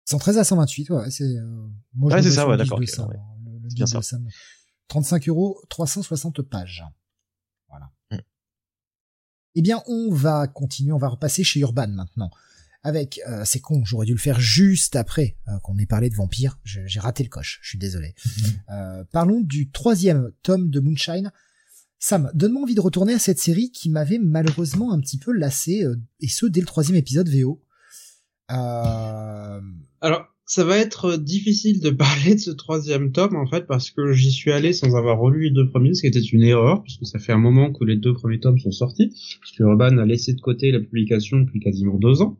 113 0.06 0.38
à 0.38 0.44
128, 0.44 0.90
ouais, 0.90 1.08
c'est, 1.10 1.22
euh, 1.22 1.68
moi, 1.94 2.12
Ouais, 2.12 2.20
c'est 2.22 2.32
ça, 2.32 2.48
ouais, 2.48 2.56
d'accord, 2.56 2.78
de 2.78 2.82
ok, 2.82 2.88
Sam, 2.88 3.08
ouais. 3.08 3.14
le- 3.44 3.52
le 3.52 3.58
C'est 3.62 3.68
guide 3.68 3.76
bien 3.76 3.84
de 3.84 3.90
ça. 3.90 4.02
Sam. 4.02 4.26
35 4.88 5.28
euros, 5.28 5.62
360 5.68 6.42
pages. 6.42 6.82
Eh 9.56 9.62
bien, 9.62 9.82
on 9.86 10.12
va 10.12 10.46
continuer, 10.46 10.92
on 10.92 10.98
va 10.98 11.08
repasser 11.08 11.42
chez 11.42 11.60
Urban 11.60 11.88
maintenant. 11.88 12.30
Avec, 12.82 13.20
euh, 13.26 13.42
c'est 13.44 13.58
con, 13.58 13.84
j'aurais 13.84 14.06
dû 14.06 14.12
le 14.12 14.18
faire 14.18 14.38
juste 14.38 14.94
après 14.94 15.36
euh, 15.48 15.58
qu'on 15.60 15.76
ait 15.78 15.86
parlé 15.86 16.10
de 16.10 16.14
vampires. 16.14 16.60
J'ai 16.62 17.00
raté 17.00 17.24
le 17.24 17.30
coche, 17.30 17.58
je 17.62 17.70
suis 17.70 17.78
désolé. 17.78 18.14
Euh, 18.68 19.04
parlons 19.12 19.40
du 19.40 19.70
troisième 19.70 20.32
tome 20.42 20.70
de 20.70 20.80
Moonshine. 20.80 21.30
Sam, 22.00 22.30
donne-moi 22.34 22.62
envie 22.62 22.74
de 22.74 22.80
retourner 22.80 23.14
à 23.14 23.18
cette 23.18 23.38
série 23.38 23.70
qui 23.70 23.88
m'avait 23.90 24.18
malheureusement 24.18 24.92
un 24.92 25.00
petit 25.00 25.18
peu 25.18 25.32
lassé, 25.32 25.84
euh, 25.84 25.96
et 26.20 26.28
ce 26.28 26.46
dès 26.46 26.60
le 26.60 26.66
troisième 26.66 26.96
épisode 26.96 27.28
VO. 27.28 27.62
Euh... 28.50 29.60
Alors, 30.00 30.35
ça 30.46 30.64
va 30.64 30.78
être 30.78 31.16
difficile 31.16 31.80
de 31.80 31.90
parler 32.06 32.36
de 32.36 32.40
ce 32.40 32.52
troisième 32.52 33.12
tome, 33.12 33.36
en 33.36 33.46
fait, 33.46 33.66
parce 33.66 33.90
que 33.90 34.12
j'y 34.12 34.30
suis 34.30 34.52
allé 34.52 34.72
sans 34.72 34.96
avoir 34.96 35.18
relu 35.18 35.44
les 35.44 35.50
deux 35.50 35.68
premiers, 35.68 35.94
ce 35.94 36.02
qui 36.02 36.06
était 36.06 36.20
une 36.20 36.44
erreur, 36.44 36.82
puisque 36.82 37.04
ça 37.04 37.18
fait 37.18 37.32
un 37.32 37.38
moment 37.38 37.72
que 37.72 37.84
les 37.84 37.96
deux 37.96 38.14
premiers 38.14 38.40
tomes 38.40 38.58
sont 38.58 38.70
sortis, 38.70 39.08
puisque 39.40 39.58
Urban 39.58 39.98
a 39.98 40.06
laissé 40.06 40.32
de 40.32 40.40
côté 40.40 40.70
la 40.70 40.80
publication 40.80 41.40
depuis 41.40 41.60
quasiment 41.60 41.98
deux 41.98 42.22
ans. 42.22 42.38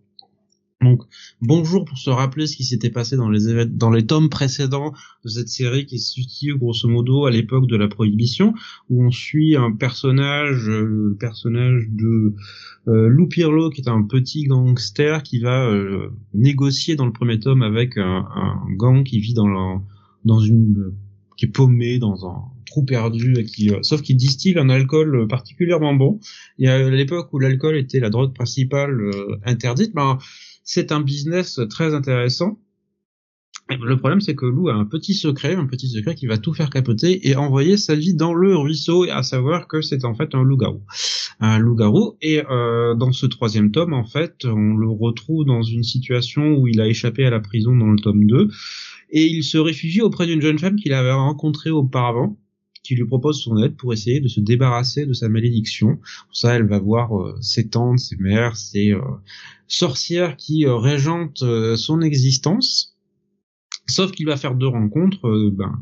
Donc, 0.83 1.05
bonjour 1.41 1.87
pour 1.87 1.97
se 1.97 2.11
rappeler 2.11 2.47
ce 2.47 2.55
qui 2.55 2.65
s'était 2.65 2.91
passé 2.91 3.17
dans 3.17 3.31
les 3.31 3.65
dans 3.65 3.91
les 3.91 4.05
tomes 4.05 4.29
précédents 4.29 4.93
de 5.25 5.31
cette 5.31 5.49
série 5.49 5.87
qui 5.87 5.99
se 5.99 6.13
situe 6.13 6.55
grosso 6.55 6.87
modo 6.87 7.25
à 7.25 7.31
l'époque 7.31 7.67
de 7.67 7.77
la 7.77 7.89
prohibition, 7.89 8.53
où 8.91 9.03
on 9.03 9.11
suit 9.11 9.57
un 9.57 9.73
personnage, 9.73 10.69
euh, 10.69 10.85
le 10.85 11.17
personnage 11.19 11.89
de 11.89 12.35
euh, 12.89 13.09
Lou 13.09 13.27
Pirlo, 13.27 13.71
qui 13.71 13.81
est 13.81 13.89
un 13.89 14.03
petit 14.03 14.45
gangster 14.45 15.23
qui 15.23 15.39
va 15.39 15.67
euh, 15.67 16.11
négocier 16.35 16.95
dans 16.95 17.07
le 17.07 17.13
premier 17.13 17.41
tome 17.41 17.63
avec 17.63 17.97
un, 17.97 18.27
gang 18.77 19.03
qui 19.03 19.19
vit 19.19 19.33
dans 19.33 19.49
la, 19.49 19.81
dans 20.27 20.41
une 20.41 20.93
qui 21.39 21.47
est 21.47 21.51
paumé 21.51 21.99
dans 21.99 22.27
un 22.27 22.43
trou 22.67 22.85
perdu 22.85 23.35
et 23.39 23.45
qui 23.45 23.71
sauf 23.81 24.03
qu'il 24.03 24.17
distille 24.17 24.59
un 24.59 24.69
alcool 24.69 25.27
particulièrement 25.27 25.95
bon. 25.95 26.21
Et 26.59 26.69
à 26.69 26.91
l'époque 26.91 27.33
où 27.33 27.39
l'alcool 27.39 27.77
était 27.77 28.01
la 28.01 28.11
drogue 28.11 28.35
principale 28.35 29.11
interdite, 29.45 29.95
ben 29.95 30.19
c'est 30.67 30.93
un 30.93 31.01
business 31.01 31.61
très 31.71 31.95
intéressant. 31.95 32.59
Le 33.69 33.97
problème, 33.97 34.21
c'est 34.21 34.37
que 34.37 34.47
Lou 34.47 34.69
a 34.69 34.75
un 34.75 34.85
petit 34.85 35.15
secret, 35.15 35.55
un 35.55 35.67
petit 35.67 35.89
secret 35.89 36.15
qui 36.15 36.27
va 36.27 36.39
tout 36.39 36.53
faire 36.55 36.71
capoter 36.71 37.29
et 37.29 37.35
envoyer 37.35 37.77
sa 37.77 37.97
vie 37.97 38.15
dans 38.15 38.33
le 38.33 38.57
ruisseau, 38.57 39.05
à 39.11 39.25
savoir 39.25 39.67
que 39.67 39.81
c'est 39.81 40.05
en 40.05 40.15
fait 40.15 40.35
un 40.35 40.43
loup-garou. 40.43 40.83
Un 41.41 41.59
loup-garou. 41.59 42.17
Et 42.21 42.45
euh, 42.49 42.95
dans 42.95 43.11
ce 43.11 43.27
troisième 43.27 43.73
tome, 43.73 43.93
en 43.93 44.05
fait, 44.05 44.45
on 44.45 44.77
le 44.77 44.89
retrouve 44.89 45.45
dans 45.45 45.63
une 45.63 45.83
situation 45.83 46.55
où 46.55 46.69
il 46.69 46.81
a 46.81 46.87
échappé 46.87 47.25
à 47.27 47.31
la 47.31 47.41
prison 47.41 47.75
dans 47.75 47.91
le 47.91 47.99
tome 47.99 48.27
2, 48.27 48.49
et 49.11 49.25
il 49.25 49.43
se 49.43 49.59
réfugie 49.59 50.03
auprès 50.03 50.27
d'une 50.27 50.43
jeune 50.43 50.59
femme 50.59 50.77
qu'il 50.77 50.93
avait 50.93 51.13
rencontrée 51.13 51.71
auparavant, 51.71 52.39
qui 52.87 52.95
lui 52.95 53.05
propose 53.05 53.43
son 53.43 53.63
aide 53.63 53.77
pour 53.77 53.93
essayer 53.93 54.21
de 54.21 54.29
se 54.29 54.41
débarrasser 54.41 55.07
de 55.07 55.13
sa 55.13 55.29
malédiction. 55.29 55.97
Pour 55.97 56.37
ça, 56.37 56.55
elle 56.55 56.67
va 56.67 56.79
voir 56.79 57.19
euh, 57.19 57.37
ses 57.41 57.69
tantes, 57.69 57.99
ses 57.99 58.17
mères, 58.17 58.57
ses 58.57 58.93
euh, 58.93 59.01
sorcières 59.67 60.37
qui 60.37 60.67
euh, 60.67 60.77
régentent 60.77 61.45
son 61.77 62.01
existence. 62.01 62.97
Sauf 63.89 64.13
qu'il 64.13 64.27
va 64.27 64.37
faire 64.37 64.55
deux 64.55 64.69
rencontres. 64.69 65.51
ben, 65.53 65.81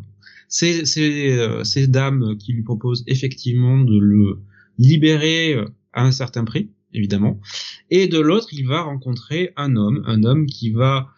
ces, 0.49 0.84
ces, 0.84 1.86
dames 1.89 2.36
qui 2.39 2.52
lui 2.52 2.62
proposent 2.62 3.02
effectivement 3.07 3.81
de 3.81 3.99
le 3.99 4.41
libérer 4.78 5.57
à 5.92 6.05
un 6.05 6.12
certain 6.12 6.44
prix, 6.44 6.70
évidemment. 6.92 7.41
Et 7.91 8.07
de 8.07 8.18
l'autre, 8.18 8.49
il 8.52 8.66
va 8.66 8.83
rencontrer 8.83 9.52
un 9.57 9.74
homme, 9.76 10.02
un 10.07 10.23
homme 10.23 10.47
qui 10.47 10.70
va 10.70 11.08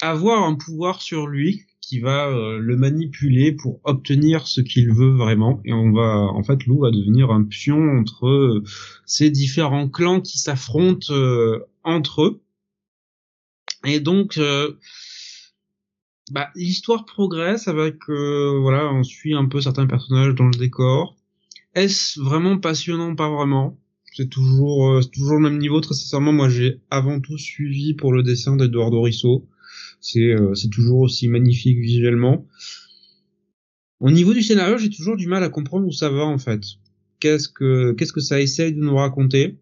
avoir 0.00 0.44
un 0.44 0.54
pouvoir 0.54 1.02
sur 1.02 1.26
lui, 1.26 1.62
qui 1.86 2.00
va 2.00 2.28
euh, 2.28 2.58
le 2.58 2.76
manipuler 2.76 3.52
pour 3.52 3.80
obtenir 3.84 4.46
ce 4.46 4.60
qu'il 4.60 4.92
veut 4.92 5.14
vraiment. 5.16 5.60
Et 5.64 5.72
on 5.72 5.92
va, 5.92 6.28
en 6.32 6.42
fait, 6.42 6.66
Lou 6.66 6.80
va 6.80 6.90
devenir 6.90 7.30
un 7.30 7.44
pion 7.44 7.98
entre 7.98 8.26
euh, 8.26 8.62
ces 9.06 9.30
différents 9.30 9.88
clans 9.88 10.20
qui 10.20 10.38
s'affrontent 10.38 11.12
euh, 11.12 11.58
entre 11.82 12.22
eux. 12.22 12.42
Et 13.84 14.00
donc, 14.00 14.38
euh, 14.38 14.72
bah, 16.30 16.48
l'histoire 16.54 17.04
progresse 17.04 17.68
avec, 17.68 17.96
euh, 18.08 18.58
voilà, 18.60 18.92
on 18.92 19.02
suit 19.02 19.34
un 19.34 19.46
peu 19.46 19.60
certains 19.60 19.86
personnages 19.86 20.34
dans 20.34 20.46
le 20.46 20.58
décor. 20.58 21.16
Est-ce 21.74 22.20
vraiment 22.20 22.58
passionnant? 22.58 23.14
Pas 23.14 23.28
vraiment. 23.28 23.78
C'est 24.12 24.30
toujours, 24.30 25.00
toujours 25.12 25.36
le 25.36 25.50
même 25.50 25.58
niveau. 25.58 25.80
Très 25.80 25.94
sincèrement, 25.94 26.32
moi, 26.32 26.48
j'ai 26.48 26.80
avant 26.88 27.20
tout 27.20 27.36
suivi 27.36 27.94
pour 27.94 28.12
le 28.12 28.22
dessin 28.22 28.56
d'Eduardo 28.56 29.02
Risso. 29.02 29.44
C'est, 30.04 30.34
euh, 30.34 30.54
c'est 30.54 30.68
toujours 30.68 31.00
aussi 31.00 31.28
magnifique 31.28 31.78
visuellement. 31.78 32.46
Au 34.00 34.10
niveau 34.10 34.34
du 34.34 34.42
scénario, 34.42 34.76
j'ai 34.76 34.90
toujours 34.90 35.16
du 35.16 35.26
mal 35.26 35.42
à 35.42 35.48
comprendre 35.48 35.86
où 35.86 35.92
ça 35.92 36.10
va 36.10 36.24
en 36.24 36.36
fait. 36.36 36.60
Qu'est-ce 37.20 37.48
que, 37.48 37.92
qu'est-ce 37.92 38.12
que 38.12 38.20
ça 38.20 38.38
essaye 38.38 38.74
de 38.74 38.80
nous 38.80 38.96
raconter? 38.96 39.58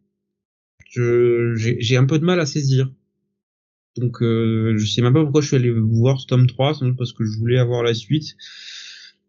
J'ai 0.91 1.97
un 1.97 2.07
peu 2.07 2.19
de 2.19 2.25
mal 2.25 2.41
à 2.41 2.47
saisir. 2.47 2.93
Donc, 3.97 4.21
euh, 4.21 4.75
je 4.77 4.85
sais 4.85 5.01
même 5.01 5.13
pas 5.13 5.23
pourquoi 5.23 5.43
je 5.43 5.47
suis 5.47 5.57
allé 5.57 5.71
voir 5.71 6.21
ce 6.21 6.27
tome 6.27 6.49
3, 6.49 6.75
sans 6.75 6.87
doute 6.87 6.97
parce 6.97 7.13
que 7.13 7.25
je 7.25 7.39
voulais 7.39 7.59
avoir 7.59 7.85
la 7.85 7.95
suite. 7.95 8.37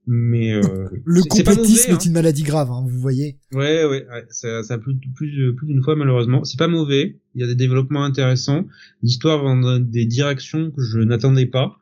Mais 0.05 0.53
euh, 0.53 0.89
Le 1.05 1.21
pas 1.21 1.27
complétisme 1.29 1.91
mauvais, 1.91 2.03
est 2.03 2.05
une 2.05 2.13
maladie 2.13 2.43
grave, 2.43 2.69
hein, 2.71 2.83
vous 2.85 2.99
voyez. 2.99 3.37
Ouais, 3.53 3.85
ouais, 3.85 4.05
ouais, 4.09 4.25
ça, 4.29 4.61
ça 4.61 4.77
plus, 4.77 4.97
plus, 5.15 5.55
plus 5.55 5.67
d'une 5.67 5.81
fois 5.81 5.95
malheureusement. 5.95 6.43
C'est 6.43 6.59
pas 6.59 6.67
mauvais. 6.67 7.21
Il 7.35 7.41
y 7.41 7.43
a 7.43 7.47
des 7.47 7.55
développements 7.55 8.03
intéressants. 8.03 8.65
L'histoire 9.01 9.43
va 9.43 9.55
dans 9.55 9.79
des 9.79 10.05
directions 10.05 10.71
que 10.71 10.83
je 10.83 10.99
n'attendais 10.99 11.45
pas. 11.45 11.77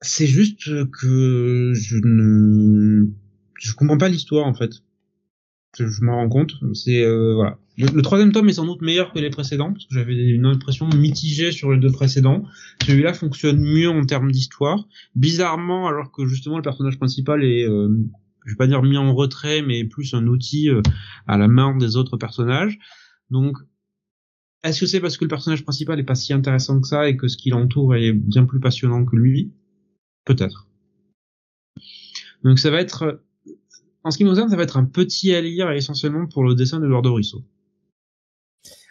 C'est 0.00 0.26
juste 0.26 0.90
que 0.90 1.72
je 1.74 1.96
ne, 2.02 3.06
je 3.58 3.74
comprends 3.74 3.98
pas 3.98 4.08
l'histoire 4.08 4.46
en 4.46 4.54
fait. 4.54 4.70
Je, 5.76 5.86
je 5.86 6.02
m'en 6.02 6.16
rends 6.16 6.28
compte. 6.28 6.52
C'est 6.72 7.04
euh, 7.04 7.34
voilà. 7.34 7.58
Le, 7.76 8.02
troisième 8.02 8.30
tome 8.30 8.48
est 8.48 8.54
sans 8.54 8.66
doute 8.66 8.82
meilleur 8.82 9.12
que 9.12 9.18
les 9.18 9.30
précédents 9.30 9.72
parce 9.72 9.86
que 9.86 9.94
j'avais 9.94 10.14
une 10.14 10.46
impression 10.46 10.88
mitigée 10.88 11.50
sur 11.50 11.72
les 11.72 11.78
deux 11.78 11.90
précédents. 11.90 12.44
Celui-là 12.86 13.14
fonctionne 13.14 13.60
mieux 13.60 13.88
en 13.88 14.04
termes 14.04 14.30
d'histoire. 14.30 14.86
Bizarrement, 15.16 15.88
alors 15.88 16.12
que 16.12 16.26
justement 16.26 16.56
le 16.56 16.62
personnage 16.62 16.98
principal 16.98 17.42
est 17.42 17.66
euh, 17.68 17.88
je 18.44 18.52
vais 18.52 18.56
pas 18.56 18.66
dire 18.66 18.82
mis 18.82 18.96
en 18.96 19.14
retrait, 19.14 19.62
mais 19.62 19.84
plus 19.84 20.14
un 20.14 20.26
outil 20.26 20.68
euh, 20.68 20.82
à 21.26 21.38
la 21.38 21.48
main 21.48 21.76
des 21.76 21.96
autres 21.96 22.16
personnages. 22.16 22.78
Donc, 23.30 23.56
est-ce 24.62 24.80
que 24.80 24.86
c'est 24.86 25.00
parce 25.00 25.16
que 25.16 25.24
le 25.24 25.28
personnage 25.28 25.64
principal 25.64 25.98
est 25.98 26.04
pas 26.04 26.14
si 26.14 26.32
intéressant 26.32 26.80
que 26.80 26.86
ça 26.86 27.08
et 27.08 27.16
que 27.16 27.28
ce 27.28 27.36
qui 27.36 27.50
l'entoure 27.50 27.96
est 27.96 28.12
bien 28.12 28.44
plus 28.44 28.60
passionnant 28.60 29.04
que 29.04 29.16
lui? 29.16 29.52
Peut-être. 30.24 30.68
Donc 32.44 32.58
ça 32.58 32.70
va 32.70 32.80
être, 32.80 33.22
en 34.04 34.10
ce 34.10 34.18
qui 34.18 34.24
me 34.24 34.30
concerne, 34.30 34.48
ça 34.48 34.56
va 34.56 34.62
être 34.62 34.76
un 34.76 34.84
petit 34.84 35.34
à 35.34 35.40
lire 35.40 35.70
essentiellement 35.70 36.26
pour 36.26 36.44
le 36.44 36.54
dessin 36.54 36.80
d'Eduardo 36.80 37.14
Risso. 37.14 37.44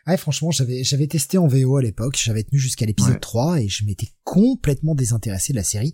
Ouais, 0.07 0.17
franchement, 0.17 0.51
j'avais 0.51 0.83
j'avais 0.83 1.07
testé 1.07 1.37
en 1.37 1.47
VO 1.47 1.77
à 1.77 1.81
l'époque, 1.81 2.19
j'avais 2.21 2.43
tenu 2.43 2.59
jusqu'à 2.59 2.85
l'épisode 2.85 3.13
Ouais. 3.13 3.19
3 3.19 3.61
et 3.61 3.69
je 3.69 3.85
m'étais 3.85 4.09
complètement 4.23 4.95
désintéressé 4.95 5.53
de 5.53 5.57
la 5.57 5.63
série. 5.63 5.93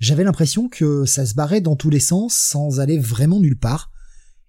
J'avais 0.00 0.22
l'impression 0.24 0.68
que 0.68 1.04
ça 1.06 1.24
se 1.26 1.34
barrait 1.34 1.60
dans 1.60 1.74
tous 1.74 1.90
les 1.90 1.98
sens 2.00 2.34
sans 2.36 2.78
aller 2.80 2.98
vraiment 2.98 3.40
nulle 3.40 3.58
part 3.58 3.90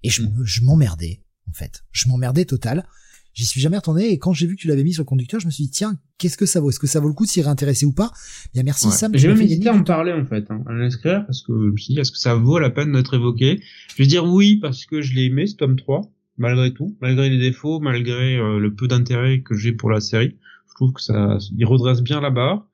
et 0.04 0.10
je 0.10 0.22
je 0.44 0.62
m'emmerdais 0.62 1.24
en 1.50 1.54
fait. 1.54 1.84
Je 1.92 2.08
m'emmerdais 2.10 2.46
total. 2.46 2.86
J'y 3.34 3.46
suis 3.46 3.62
jamais 3.62 3.78
retourné 3.78 4.10
et 4.12 4.18
quand 4.20 4.34
j'ai 4.34 4.48
vu 4.48 4.56
que 4.58 4.62
tu 4.62 4.68
l'avais 4.68 4.84
mis 4.84 4.92
sur 4.94 5.04
le 5.04 5.06
conducteur, 5.08 5.40
je 5.40 5.46
me 5.46 5.52
suis 5.52 5.64
dit 5.66 5.70
tiens, 5.72 5.98
qu'est-ce 6.18 6.36
que 6.36 6.46
ça 6.46 6.60
vaut? 6.60 6.72
Est-ce 6.72 6.80
que 6.80 6.88
ça 6.88 7.00
vaut 7.00 7.08
le 7.08 7.14
coup 7.14 7.26
de 7.26 7.30
s'y 7.32 7.42
réintéresser 7.42 7.86
ou 7.86 7.94
pas? 7.94 8.12
Bien 8.54 8.64
merci 8.64 8.88
Ouais. 8.88 8.94
Sam. 8.94 9.12
J'ai 9.16 9.30
même 9.30 9.42
hésité 9.42 9.70
à 9.70 9.74
en 9.74 9.84
parler 9.84 10.12
en 10.12 10.26
fait, 10.26 10.46
hein, 10.52 10.62
à 10.68 10.74
l'inscrire 10.74 11.24
parce 11.26 11.42
que 11.44 11.54
je 11.54 11.72
me 11.72 11.78
suis 11.78 11.94
dit 11.94 12.00
est-ce 12.02 12.12
que 12.12 12.18
ça 12.18 12.36
vaut 12.36 12.60
la 12.60 12.70
peine 12.70 12.92
d'être 12.92 13.14
évoqué? 13.16 13.62
Je 13.96 14.04
vais 14.04 14.08
dire 14.08 14.26
oui 14.26 14.58
parce 14.58 14.86
que 14.86 15.02
je 15.02 15.14
l'ai 15.14 15.26
aimé 15.26 15.48
ce 15.48 15.56
tome 15.56 15.78
3 15.78 16.12
malgré 16.40 16.74
tout, 16.74 16.98
malgré 17.02 17.30
les 17.30 17.38
défauts, 17.38 17.80
malgré 17.80 18.38
euh, 18.38 18.58
le 18.58 18.74
peu 18.74 18.88
d'intérêt 18.88 19.42
que 19.42 19.56
j'ai 19.56 19.74
pour 19.74 19.92
la 19.92 20.00
série. 20.00 20.38
Je 20.70 20.74
trouve 20.74 20.94
que 20.94 21.02
ça 21.02 21.38
il 21.56 21.66
redresse 21.66 22.02
bien 22.02 22.22
la 22.22 22.32
barre. 22.32 22.68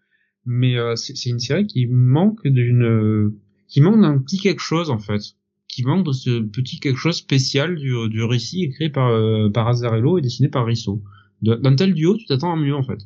mais 0.45 0.77
euh, 0.77 0.95
c'est 0.95 1.29
une 1.29 1.39
série 1.39 1.67
qui 1.67 1.87
manque 1.87 2.47
d'une, 2.47 3.33
qui 3.67 3.81
manque 3.81 3.99
d'un 3.99 4.19
petit 4.19 4.37
quelque 4.37 4.61
chose 4.61 4.89
en 4.91 4.99
fait, 4.99 5.21
qui 5.67 5.83
manque 5.83 6.05
de 6.05 6.13
ce 6.13 6.39
petit 6.39 6.79
quelque 6.79 6.99
chose 6.99 7.17
spécial 7.17 7.75
du, 7.75 7.93
du 8.09 8.23
récit 8.23 8.63
écrit 8.63 8.89
par 8.89 9.09
euh, 9.09 9.49
par 9.49 9.67
Azzarello 9.67 10.19
et 10.19 10.21
dessiné 10.21 10.47
par 10.47 10.65
Risso. 10.65 11.03
D'un 11.41 11.75
tel 11.75 11.93
duo, 11.93 12.15
tu 12.15 12.25
t'attends 12.25 12.53
à 12.53 12.55
mieux 12.55 12.75
en 12.75 12.83
fait. 12.83 12.99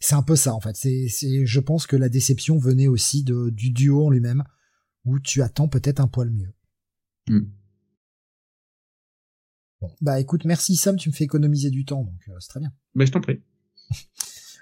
C'est 0.00 0.16
un 0.16 0.22
peu 0.22 0.36
ça 0.36 0.52
en 0.54 0.60
fait. 0.60 0.76
C'est, 0.76 1.06
c'est, 1.08 1.46
je 1.46 1.60
pense 1.60 1.86
que 1.86 1.96
la 1.96 2.08
déception 2.08 2.58
venait 2.58 2.88
aussi 2.88 3.24
de, 3.24 3.48
du 3.50 3.70
duo 3.70 4.06
en 4.06 4.10
lui-même, 4.10 4.44
où 5.04 5.18
tu 5.18 5.40
attends 5.42 5.68
peut-être 5.68 6.00
un 6.00 6.08
poil 6.08 6.30
mieux. 6.30 6.52
Hmm. 7.28 7.46
Bon, 9.88 9.94
bah 10.00 10.20
écoute, 10.20 10.44
merci 10.44 10.76
Sam, 10.76 10.96
tu 10.96 11.08
me 11.10 11.14
fais 11.14 11.24
économiser 11.24 11.70
du 11.70 11.84
temps, 11.84 12.02
donc 12.04 12.18
euh, 12.28 12.32
c'est 12.40 12.48
très 12.48 12.60
bien. 12.60 12.72
Mais 12.94 13.06
je 13.06 13.12
t'en 13.12 13.20
prie. 13.20 13.40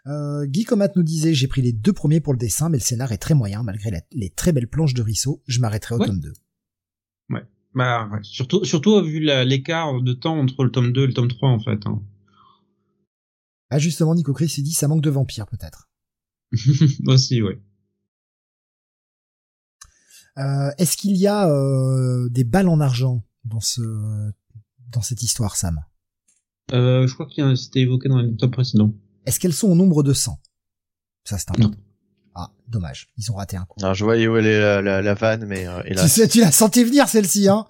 Euh, 0.08 0.46
Guy 0.46 0.64
Comat 0.64 0.88
nous 0.96 1.04
disait, 1.04 1.32
j'ai 1.32 1.46
pris 1.46 1.62
les 1.62 1.72
deux 1.72 1.92
premiers 1.92 2.18
pour 2.20 2.32
le 2.32 2.38
dessin, 2.40 2.68
mais 2.68 2.76
le 2.78 2.82
scénar 2.82 3.12
est 3.12 3.18
très 3.18 3.34
moyen 3.34 3.62
malgré 3.62 3.92
la- 3.92 4.00
les 4.10 4.30
très 4.30 4.50
belles 4.50 4.66
planches 4.66 4.94
de 4.94 5.02
Risso. 5.02 5.44
Je 5.46 5.60
m'arrêterai 5.60 5.94
au 5.94 5.98
Ouais. 6.00 6.06
tome 6.08 6.18
2. 6.18 6.32
Bah, 7.74 8.08
ouais. 8.12 8.18
surtout, 8.22 8.64
surtout 8.64 9.00
vu 9.04 9.20
l'écart 9.20 10.02
de 10.02 10.12
temps 10.12 10.36
entre 10.40 10.64
le 10.64 10.72
tome 10.72 10.92
2 10.92 11.04
et 11.04 11.06
le 11.06 11.14
tome 11.14 11.28
3 11.28 11.50
en 11.50 11.60
fait. 11.60 11.86
Hein. 11.86 12.02
Ah 13.70 13.78
justement, 13.78 14.16
Nico 14.16 14.32
Chris 14.34 14.48
s'est 14.48 14.60
dit, 14.62 14.72
ça 14.72 14.88
manque 14.88 15.02
de 15.02 15.08
vampires 15.10 15.46
peut-être. 15.46 15.88
Aussi, 17.06 17.40
ouais. 17.40 17.62
Euh, 20.38 20.70
est-ce 20.78 20.96
qu'il 20.96 21.16
y 21.16 21.26
a 21.26 21.48
euh, 21.48 22.28
des 22.30 22.44
balles 22.44 22.68
en 22.68 22.80
argent 22.80 23.24
dans 23.44 23.60
ce 23.60 23.80
dans 24.92 25.02
cette 25.02 25.22
histoire, 25.22 25.56
Sam 25.56 25.80
Euh, 26.72 27.06
je 27.06 27.14
crois 27.14 27.26
qu'il 27.26 27.44
y 27.44 27.46
a- 27.46 27.56
c'était 27.56 27.80
évoqué 27.80 28.08
dans 28.08 28.18
le 28.20 28.34
top 28.36 28.52
précédent. 28.52 28.92
Est-ce 29.26 29.38
qu'elles 29.40 29.52
sont 29.52 29.68
au 29.68 29.74
nombre 29.74 30.02
de 30.02 30.12
100 30.12 30.38
Ça, 31.24 31.38
c'est 31.38 31.48
Non. 31.58 31.66
important. 31.66 31.82
Ah, 32.34 32.50
dommage. 32.68 33.12
Ils 33.18 33.30
ont 33.30 33.34
raté 33.34 33.56
un 33.56 33.64
coup. 33.64 33.78
Alors, 33.82 33.94
je 33.94 34.04
voyais 34.04 34.26
où 34.26 34.36
elle 34.36 34.46
est 34.46 34.58
la, 34.60 34.80
la, 34.80 35.02
la 35.02 35.14
vanne, 35.14 35.44
mais 35.46 35.66
euh, 35.66 35.82
Tu 35.86 36.08
sais, 36.08 36.28
tu 36.28 36.40
l'as 36.40 36.50
senti 36.52 36.82
venir, 36.84 37.08
celle-ci, 37.08 37.48
hein 37.48 37.66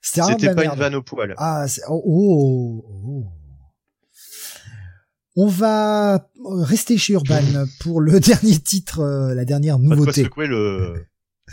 C'était 0.00 0.20
pas 0.54 0.54
merde. 0.62 0.74
une 0.74 0.78
vanne 0.80 0.94
au 0.94 1.02
poil. 1.02 1.34
Ah, 1.36 1.66
c'est- 1.66 1.82
oh, 1.88 2.02
oh, 2.06 2.84
oh. 2.88 3.32
On 5.36 5.46
va 5.46 6.28
rester 6.44 6.96
chez 6.98 7.12
Urban 7.14 7.40
pour 7.80 8.00
le 8.00 8.18
dernier 8.20 8.58
titre, 8.58 9.00
euh, 9.00 9.34
la 9.34 9.44
dernière 9.44 9.76
Pas 9.76 9.82
de 9.82 9.86
quoi 9.88 9.96
nouveauté. 9.96 10.24
secouer 10.24 10.46
le. 10.46 11.04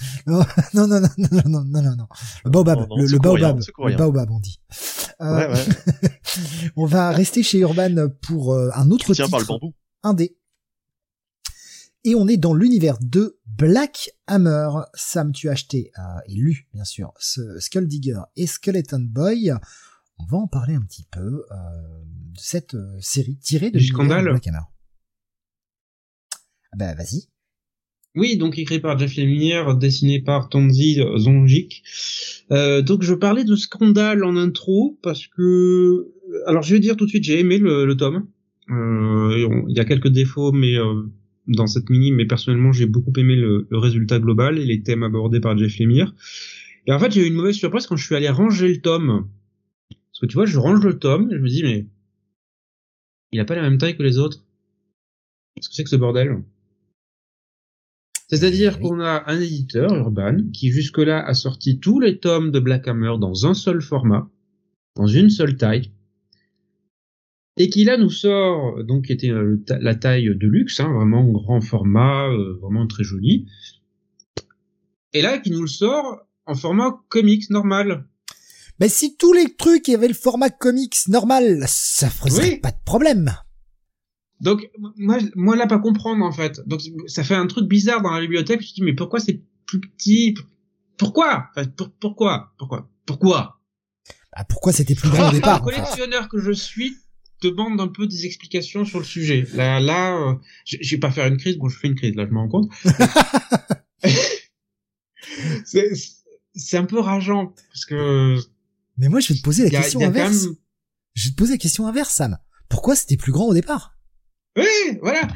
Non, 0.27 0.43
non, 0.73 0.87
non, 0.87 0.99
non, 1.01 1.09
non, 1.17 1.41
non, 1.45 1.63
non, 1.63 1.81
non, 1.81 1.95
non. 1.95 2.07
Le 2.43 2.49
baobab, 2.51 2.79
Non, 2.79 2.87
non, 2.89 2.95
le, 2.97 3.03
le 3.03 3.07
rien, 3.09 3.19
baobab, 3.19 3.61
le 3.77 3.95
baobab, 3.95 4.31
on 4.31 4.39
dit. 4.39 4.59
Euh, 5.21 5.35
Ouais, 5.37 5.47
ouais. 5.53 6.09
on 6.75 6.85
va 6.85 7.11
rester 7.11 7.41
chez 7.43 7.59
Urban 7.59 8.09
pour 8.21 8.53
euh, 8.53 8.69
un 8.75 8.91
autre 8.91 9.13
Tiens 9.13 9.25
titre 9.25 9.31
par 9.31 9.39
le 9.39 9.45
bambou. 9.45 9.73
indé. 10.03 10.37
Et 12.03 12.13
on 12.13 12.27
est 12.27 12.37
dans 12.37 12.53
l'univers 12.53 12.97
de 13.01 13.39
Black 13.47 14.11
Hammer. 14.27 14.69
Sam, 14.93 15.31
tu 15.31 15.49
as 15.49 15.53
acheté 15.53 15.91
euh, 15.97 16.01
et 16.27 16.35
lu, 16.35 16.67
bien 16.73 16.83
sûr, 16.83 17.13
ce 17.17 17.59
Skull 17.59 17.87
Digger 17.87 18.19
et 18.35 18.45
Skeleton 18.45 18.99
Boy. 19.09 19.51
On 20.19 20.25
va 20.25 20.37
en 20.37 20.47
parler 20.47 20.75
un 20.75 20.81
petit 20.81 21.05
peu 21.11 21.45
euh, 21.51 21.55
de 22.05 22.39
cette 22.39 22.75
euh, 22.75 22.97
série 23.01 23.37
tirée 23.37 23.71
de 23.71 23.79
Black 24.31 24.47
Hammer. 24.47 24.59
Ah 26.71 26.77
bah 26.77 26.93
vas-y. 26.93 27.27
Oui, 28.15 28.37
donc 28.37 28.57
écrit 28.57 28.79
par 28.79 28.97
Jeff 28.97 29.17
Lemire, 29.17 29.75
dessiné 29.75 30.21
par 30.21 30.47
Tonzi 30.47 31.01
Zonjic. 31.17 31.83
Euh, 32.51 32.81
donc 32.81 33.03
je 33.03 33.13
parlais 33.13 33.43
de 33.43 33.55
scandale 33.55 34.23
en 34.23 34.37
intro 34.37 34.97
parce 35.01 35.27
que, 35.27 36.07
alors 36.47 36.63
je 36.63 36.73
vais 36.75 36.79
dire 36.79 36.95
tout 36.95 37.05
de 37.05 37.09
suite, 37.09 37.25
j'ai 37.25 37.39
aimé 37.39 37.57
le, 37.57 37.93
tome. 37.95 38.27
Euh, 38.69 39.65
il 39.67 39.75
y 39.75 39.79
a 39.79 39.85
quelques 39.85 40.07
défauts, 40.07 40.53
mais 40.53 40.77
euh, 40.77 41.03
dans 41.47 41.67
cette 41.67 41.89
mini, 41.89 42.13
mais 42.13 42.25
personnellement 42.25 42.71
j'ai 42.71 42.85
beaucoup 42.85 43.11
aimé 43.17 43.35
le, 43.35 43.67
résultat 43.71 44.19
global 44.19 44.59
et 44.59 44.65
les 44.65 44.81
thèmes 44.81 45.03
abordés 45.03 45.41
par 45.41 45.57
Jeff 45.57 45.77
Lemire. 45.79 46.15
Et 46.87 46.93
en 46.93 46.99
fait 46.99 47.11
j'ai 47.11 47.25
eu 47.25 47.27
une 47.27 47.35
mauvaise 47.35 47.55
surprise 47.55 47.85
quand 47.85 47.97
je 47.97 48.05
suis 48.05 48.15
allé 48.15 48.29
ranger 48.29 48.69
le 48.69 48.79
tome. 48.79 49.27
Parce 49.89 50.21
que 50.21 50.25
tu 50.27 50.35
vois, 50.35 50.45
je 50.45 50.57
range 50.57 50.85
le 50.85 50.97
tome 50.97 51.29
je 51.31 51.37
me 51.37 51.49
dis 51.49 51.63
mais 51.63 51.85
il 53.33 53.39
a 53.41 53.45
pas 53.45 53.55
la 53.55 53.63
même 53.63 53.77
taille 53.77 53.97
que 53.97 54.03
les 54.03 54.19
autres. 54.19 54.45
Qu'est-ce 55.55 55.67
que 55.67 55.75
c'est 55.75 55.83
que 55.83 55.89
ce 55.89 55.95
bordel? 55.97 56.41
C'est-à-dire 58.27 58.79
qu'on 58.79 58.99
a 58.99 59.23
un 59.27 59.39
éditeur, 59.39 59.93
Urban, 59.93 60.37
qui 60.53 60.71
jusque-là 60.71 61.23
a 61.25 61.33
sorti 61.33 61.79
tous 61.79 61.99
les 61.99 62.17
tomes 62.19 62.51
de 62.51 62.59
Black 62.59 62.87
Hammer 62.87 63.13
dans 63.19 63.45
un 63.45 63.53
seul 63.53 63.81
format, 63.81 64.29
dans 64.95 65.07
une 65.07 65.29
seule 65.29 65.57
taille, 65.57 65.91
et 67.57 67.69
qui 67.69 67.83
là 67.83 67.97
nous 67.97 68.09
sort, 68.09 68.83
donc 68.83 69.05
qui 69.05 69.13
était 69.13 69.29
euh, 69.29 69.63
la 69.79 69.95
taille 69.95 70.35
de 70.35 70.47
luxe, 70.47 70.79
hein, 70.79 70.91
vraiment 70.91 71.23
grand 71.31 71.61
format, 71.61 72.27
euh, 72.29 72.57
vraiment 72.61 72.87
très 72.87 73.03
joli, 73.03 73.47
et 75.13 75.21
là 75.21 75.37
qui 75.37 75.51
nous 75.51 75.61
le 75.61 75.67
sort 75.67 76.27
en 76.45 76.55
format 76.55 76.99
comics 77.09 77.49
normal. 77.49 78.05
Mais 78.81 78.89
si 78.89 79.15
tous 79.15 79.31
les 79.31 79.55
trucs 79.55 79.87
avaient 79.87 80.09
le 80.09 80.13
format 80.13 80.49
comics 80.49 80.97
normal, 81.07 81.63
ça 81.67 82.09
ferait 82.09 82.31
Oui. 82.31 82.59
pas 82.59 82.71
de 82.71 82.83
problème. 82.83 83.31
Donc 84.41 84.69
moi, 84.97 85.17
moi 85.35 85.55
là 85.55 85.67
pas 85.67 85.79
comprendre 85.79 86.23
en 86.25 86.31
fait. 86.31 86.61
Donc 86.67 86.81
ça 87.07 87.23
fait 87.23 87.35
un 87.35 87.47
truc 87.47 87.67
bizarre 87.67 88.01
dans 88.01 88.11
la 88.11 88.21
bibliothèque. 88.21 88.61
Je 88.61 88.67
me 88.67 88.73
dis 88.75 88.81
mais 88.83 88.93
pourquoi 88.93 89.19
c'est 89.19 89.41
plus 89.65 89.79
petit? 89.79 90.35
Pourquoi? 90.97 91.47
Enfin, 91.55 91.67
pour- 91.67 91.91
Pourquoi? 91.99 92.53
Pourquoi? 92.57 92.89
Pourquoi? 93.05 93.61
Ah, 94.33 94.43
pourquoi 94.43 94.73
c'était 94.73 94.95
plus 94.95 95.09
grand 95.09 95.29
au 95.29 95.31
Le 95.31 95.37
départ 95.37 95.61
en 95.61 95.65
fait 95.65 95.75
collectionneur 95.75 96.27
que 96.29 96.39
je 96.39 96.51
suis 96.51 96.97
demande 97.41 97.79
un 97.79 97.87
peu 97.87 98.07
des 98.07 98.25
explications 98.25 98.85
sur 98.85 98.99
le 98.99 99.05
sujet. 99.05 99.47
Là, 99.53 99.79
là, 99.79 100.17
euh, 100.17 100.35
je 100.65 100.77
je 100.81 100.95
vais 100.95 100.99
pas 100.99 101.11
faire 101.11 101.27
une 101.27 101.37
crise. 101.37 101.57
Bon, 101.57 101.69
je 101.69 101.77
fais 101.77 101.87
une 101.87 101.95
crise. 101.95 102.15
Là, 102.15 102.25
je 102.25 102.31
me 102.31 102.39
rends 102.39 102.49
compte. 102.49 102.69
c'est 105.65 106.77
un 106.77 106.85
peu 106.85 106.99
rageant 106.99 107.53
parce 107.69 107.85
que 107.85 108.37
Mais 108.97 109.09
moi, 109.09 109.19
je 109.19 109.33
vais 109.33 109.39
te 109.39 109.43
poser 109.43 109.69
la 109.69 109.79
a, 109.79 109.81
question 109.81 110.01
inverse. 110.01 110.45
même. 110.45 110.55
Je 111.13 111.25
vais 111.27 111.31
te 111.31 111.35
poser 111.37 111.53
la 111.53 111.57
question 111.57 111.87
inverse, 111.87 112.13
Sam. 112.13 112.37
Pourquoi 112.69 112.95
c'était 112.95 113.17
plus 113.17 113.31
grand 113.31 113.45
au 113.45 113.53
départ? 113.53 113.94
Oui, 114.57 114.97
voilà. 115.01 115.27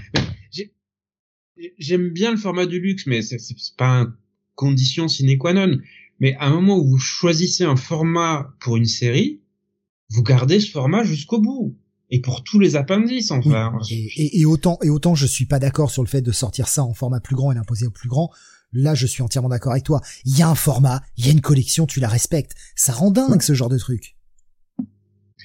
J'aime 1.78 2.10
bien 2.10 2.32
le 2.32 2.38
format 2.38 2.66
du 2.66 2.80
luxe, 2.80 3.06
mais 3.06 3.22
c'est 3.22 3.38
pas 3.78 4.02
une 4.02 4.14
condition 4.56 5.08
sine 5.08 5.38
qua 5.38 5.54
non. 5.54 5.78
Mais 6.22 6.36
à 6.36 6.48
un 6.48 6.52
moment 6.52 6.78
où 6.78 6.88
vous 6.88 6.98
choisissez 7.00 7.64
un 7.66 7.76
format 7.76 8.54
pour 8.60 8.78
une 8.78 8.86
série, 8.86 9.42
vous 10.10 10.24
gardez 10.24 10.60
ce 10.60 10.72
format 10.72 11.04
jusqu'au 11.04 11.40
bout. 11.42 11.78
Et 12.12 12.22
pour 12.22 12.44
tous 12.44 12.60
les 12.60 12.76
appendices, 12.76 13.30
enfin. 13.32 13.72
Et, 13.92 14.10
et- 14.16 14.40
et 14.40 14.46
autant 14.46 14.80
et 14.82 14.90
autant 14.90 15.14
je 15.16 15.28
suis 15.28 15.46
pas 15.46 15.60
d'accord 15.60 15.92
sur 15.92 16.02
le 16.04 16.08
fait 16.08 16.22
de 16.22 16.32
sortir 16.32 16.68
ça 16.68 16.84
en 16.84 16.94
format 16.94 17.20
plus 17.20 17.36
grand 17.36 17.52
et 17.52 17.56
l'imposer 17.56 17.86
au 17.86 17.92
plus 17.92 18.10
grand. 18.10 18.32
Là, 18.72 18.96
je 18.96 19.06
suis 19.08 19.22
entièrement 19.24 19.50
d'accord 19.50 19.72
avec 19.74 19.84
toi. 19.84 20.02
Il 20.26 20.38
y 20.38 20.42
a 20.42 20.50
un 20.50 20.56
format, 20.56 21.02
il 21.18 21.26
y 21.26 21.30
a 21.30 21.32
une 21.32 21.42
collection, 21.42 21.86
tu 21.88 22.00
la 22.00 22.08
respectes. 22.08 22.54
Ça 22.76 22.94
rend 22.94 23.12
dingue 23.12 23.42
ce 23.42 23.54
genre 23.54 23.70
de 23.70 23.78
truc. 23.78 24.16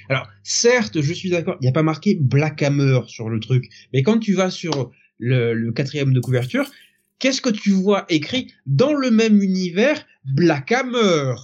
Alors, 0.08 0.28
certes, 0.42 1.00
je 1.00 1.12
suis 1.12 1.30
d'accord, 1.30 1.56
il 1.60 1.64
n'y 1.64 1.68
a 1.68 1.72
pas 1.72 1.82
marqué 1.82 2.16
Black 2.20 2.62
Hammer 2.62 3.00
sur 3.06 3.28
le 3.28 3.40
truc, 3.40 3.68
mais 3.92 4.02
quand 4.02 4.18
tu 4.18 4.34
vas 4.34 4.50
sur 4.50 4.92
le, 5.18 5.70
quatrième 5.70 6.12
de 6.12 6.20
couverture, 6.20 6.66
qu'est-ce 7.18 7.40
que 7.40 7.50
tu 7.50 7.70
vois 7.70 8.04
écrit 8.08 8.52
dans 8.66 8.92
le 8.92 9.10
même 9.10 9.42
univers 9.42 10.04
Black 10.24 10.72
Hammer? 10.72 11.34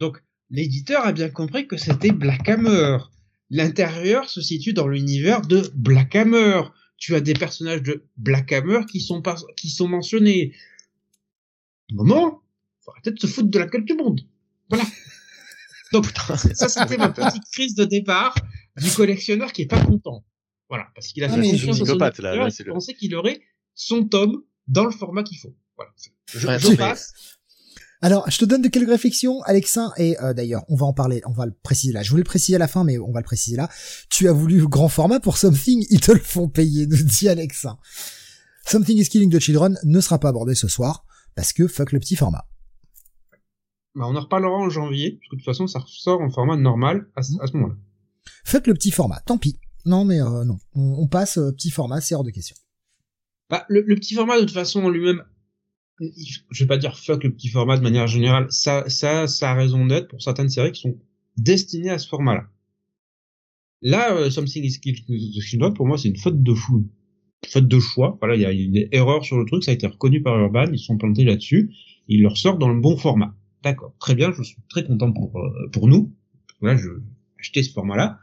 Donc, 0.00 0.22
l'éditeur 0.50 1.06
a 1.06 1.12
bien 1.12 1.28
compris 1.28 1.66
que 1.66 1.76
c'était 1.76 2.12
Black 2.12 2.48
Hammer. 2.48 2.98
L'intérieur 3.50 4.30
se 4.30 4.40
situe 4.40 4.72
dans 4.72 4.88
l'univers 4.88 5.42
de 5.42 5.70
Black 5.74 6.16
Hammer. 6.16 6.62
Tu 6.96 7.14
as 7.14 7.20
des 7.20 7.34
personnages 7.34 7.82
de 7.82 8.04
Black 8.16 8.52
Hammer 8.52 8.80
qui 8.90 9.00
sont 9.00 9.22
qui 9.56 9.68
sont 9.68 9.88
mentionnés. 9.88 10.54
Moment, 11.92 12.40
faut 12.80 12.92
arrêter 12.92 13.12
se 13.16 13.26
foutre 13.26 13.50
de 13.50 13.58
la 13.58 13.66
gueule 13.66 13.84
du 13.84 13.94
monde. 13.94 14.22
Voilà. 14.70 14.84
Donc, 15.92 16.06
ça, 16.54 16.68
c'était 16.68 16.96
ma 16.96 17.10
petite 17.10 17.42
crise 17.52 17.74
de 17.74 17.84
départ 17.84 18.34
du 18.80 18.90
collectionneur 18.90 19.52
qui 19.52 19.62
est 19.62 19.66
pas 19.66 19.84
content. 19.84 20.24
Voilà, 20.68 20.86
parce 20.94 21.08
qu'il 21.08 21.22
a 21.24 21.26
Ah, 21.30 21.34
fait 21.34 21.40
confiance 21.42 21.60
je- 21.60 21.70
à 21.70 21.74
son 21.74 21.84
psychopathe, 21.84 22.18
là, 22.20 22.34
là, 22.36 22.48
il 22.58 22.64
le- 22.64 22.72
pensait 22.72 22.94
qu'il 22.94 23.14
aurait 23.14 23.40
son 23.74 24.04
tome 24.04 24.42
dans 24.68 24.84
le 24.84 24.90
format 24.90 25.22
qu'il 25.22 25.38
faut. 25.38 25.54
Voilà. 25.76 25.92
Je, 26.34 26.46
Ouais, 26.46 26.58
je 26.58 26.76
passe. 26.76 27.12
Alors, 28.04 28.28
je 28.30 28.36
te 28.38 28.44
donne 28.44 28.62
de 28.62 28.68
quelques 28.68 28.88
réflexions, 28.88 29.42
Alexin, 29.42 29.92
et 29.96 30.18
euh, 30.20 30.34
d'ailleurs, 30.34 30.64
on 30.68 30.74
va 30.74 30.86
en 30.86 30.92
parler, 30.92 31.20
on 31.26 31.32
va 31.32 31.46
le 31.46 31.52
préciser 31.52 31.92
là. 31.92 32.02
Je 32.02 32.10
voulais 32.10 32.22
le 32.22 32.26
préciser 32.26 32.56
à 32.56 32.58
la 32.58 32.66
fin, 32.66 32.82
mais 32.84 32.98
on 32.98 33.12
va 33.12 33.20
le 33.20 33.24
préciser 33.24 33.56
là. 33.56 33.68
Tu 34.10 34.28
as 34.28 34.32
voulu 34.32 34.66
grand 34.66 34.88
format 34.88 35.20
pour 35.20 35.36
Something, 35.36 35.86
ils 35.90 36.00
te 36.00 36.10
le 36.10 36.18
font 36.18 36.48
payer, 36.48 36.86
nous 36.88 36.96
dit 37.02 37.28
Alexin. 37.28 37.78
Something 38.66 38.98
is 38.98 39.08
Killing 39.08 39.30
the 39.30 39.38
Children 39.38 39.78
ne 39.84 40.00
sera 40.00 40.18
pas 40.18 40.30
abordé 40.30 40.54
ce 40.54 40.66
soir, 40.68 41.04
parce 41.36 41.52
que 41.52 41.68
fuck 41.68 41.92
le 41.92 42.00
petit 42.00 42.16
format. 42.16 42.44
Bah, 43.94 44.06
on 44.08 44.16
en 44.16 44.20
reparlera 44.20 44.52
en 44.54 44.70
janvier, 44.70 45.12
parce 45.12 45.28
que 45.28 45.36
de 45.36 45.40
toute 45.40 45.44
façon, 45.44 45.66
ça 45.66 45.78
ressort 45.80 46.20
en 46.20 46.30
format 46.30 46.56
normal 46.56 47.08
à, 47.14 47.22
ce- 47.22 47.34
moment-là. 47.54 47.76
Fuck 48.44 48.66
le 48.66 48.74
petit 48.74 48.90
format, 48.90 49.20
tant 49.26 49.38
pis. 49.38 49.58
Non, 49.84 50.04
mais 50.04 50.20
euh, 50.20 50.44
non, 50.44 50.58
on, 50.74 50.94
on 51.02 51.08
passe 51.08 51.38
euh, 51.38 51.52
petit 51.52 51.70
format, 51.70 52.00
c'est 52.00 52.14
hors 52.14 52.24
de 52.24 52.30
question. 52.30 52.56
Bah, 53.50 53.66
le, 53.68 53.82
le 53.86 53.94
petit 53.96 54.14
format, 54.14 54.36
de 54.36 54.42
toute 54.42 54.52
façon, 54.52 54.82
en 54.84 54.88
lui-même, 54.88 55.22
je 56.00 56.64
vais 56.64 56.68
pas 56.68 56.78
dire 56.78 56.98
fuck 56.98 57.22
le 57.24 57.32
petit 57.32 57.48
format 57.48 57.76
de 57.76 57.82
manière 57.82 58.06
générale, 58.06 58.46
ça, 58.50 58.88
ça, 58.88 59.26
ça 59.26 59.50
a 59.50 59.54
raison 59.54 59.84
d'être 59.86 60.08
pour 60.08 60.22
certaines 60.22 60.48
séries 60.48 60.72
qui 60.72 60.80
sont 60.82 60.98
destinées 61.36 61.90
à 61.90 61.98
ce 61.98 62.08
format-là. 62.08 62.48
Là, 63.82 64.14
euh, 64.14 64.30
Something 64.30 64.64
is 64.64 64.78
Killing 64.80 65.74
pour 65.74 65.86
moi, 65.86 65.98
c'est 65.98 66.08
une 66.08 66.16
faute 66.16 66.42
de 66.42 66.54
fou. 66.54 66.88
faute 67.48 67.66
de 67.68 67.80
choix. 67.80 68.16
Voilà, 68.20 68.36
il 68.36 68.40
y 68.42 68.46
a 68.46 68.52
une 68.52 68.88
erreur 68.92 69.24
sur 69.24 69.36
le 69.38 69.44
truc, 69.44 69.64
ça 69.64 69.72
a 69.72 69.74
été 69.74 69.86
reconnu 69.86 70.22
par 70.22 70.38
Urban, 70.38 70.66
ils 70.72 70.78
sont 70.78 70.96
plantés 70.96 71.24
là-dessus, 71.24 71.74
ils 72.08 72.22
leur 72.22 72.36
sortent 72.38 72.60
dans 72.60 72.72
le 72.72 72.80
bon 72.80 72.96
format. 72.96 73.34
D'accord, 73.62 73.94
très 73.98 74.14
bien, 74.14 74.32
je 74.32 74.42
suis 74.42 74.56
très 74.68 74.84
content 74.84 75.12
pour 75.12 75.38
euh, 75.38 75.68
pour 75.72 75.88
nous. 75.88 76.12
Voilà, 76.60 76.76
je 76.76 76.88
acheté 77.38 77.62
ce 77.62 77.72
format-là. 77.72 78.18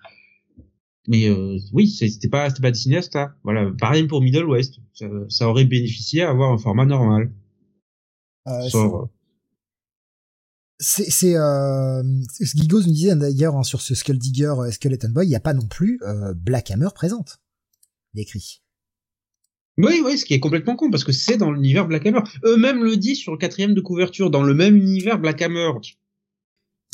Mais 1.07 1.27
euh, 1.29 1.57
oui, 1.73 1.89
c'était 1.89 2.27
pas 2.29 2.49
c'était 2.49 2.61
pas 2.61 2.71
destiné 2.71 2.97
à 2.97 3.01
ça. 3.01 3.35
Voilà, 3.43 3.71
pareil 3.79 4.05
pour 4.07 4.21
Middle 4.21 4.45
West, 4.45 4.79
ça, 4.93 5.07
ça 5.29 5.47
aurait 5.47 5.65
bénéficié 5.65 6.23
à 6.23 6.29
avoir 6.29 6.51
un 6.51 6.57
format 6.57 6.85
normal. 6.85 7.31
Euh, 8.47 8.67
Sur- 8.69 9.09
c'est 10.79 11.09
c'est 11.09 11.35
euh, 11.35 12.03
ce 12.31 12.57
Gigos 12.57 12.81
nous 12.83 12.93
disait 12.93 13.15
d'ailleurs 13.15 13.55
hein, 13.57 13.63
sur 13.63 13.81
ce 13.81 13.95
Skull 13.95 14.17
Digger 14.17 14.53
euh, 14.57 14.71
Skeleton 14.71 15.09
Boy, 15.09 15.27
il 15.27 15.31
y 15.31 15.35
a 15.35 15.41
pas 15.41 15.53
non 15.53 15.67
plus 15.67 15.99
euh, 16.03 16.33
Black 16.33 16.71
Hammer 16.71 16.89
présente. 16.95 17.39
Il 18.13 18.19
est 18.19 18.23
écrit. 18.23 18.61
Oui, 19.79 20.01
oui, 20.03 20.17
ce 20.17 20.25
qui 20.25 20.33
est 20.33 20.39
complètement 20.39 20.75
con 20.75 20.91
parce 20.91 21.03
que 21.03 21.11
c'est 21.11 21.37
dans 21.37 21.51
l'univers 21.51 21.87
Black 21.87 22.05
Hammer. 22.05 22.19
Eux-mêmes 22.43 22.83
le 22.83 22.97
disent 22.97 23.19
sur 23.19 23.31
le 23.31 23.37
quatrième 23.37 23.73
de 23.73 23.81
couverture, 23.81 24.29
dans 24.29 24.43
le 24.43 24.53
même 24.53 24.75
univers 24.75 25.19
Black 25.19 25.41
Hammer. 25.41 25.71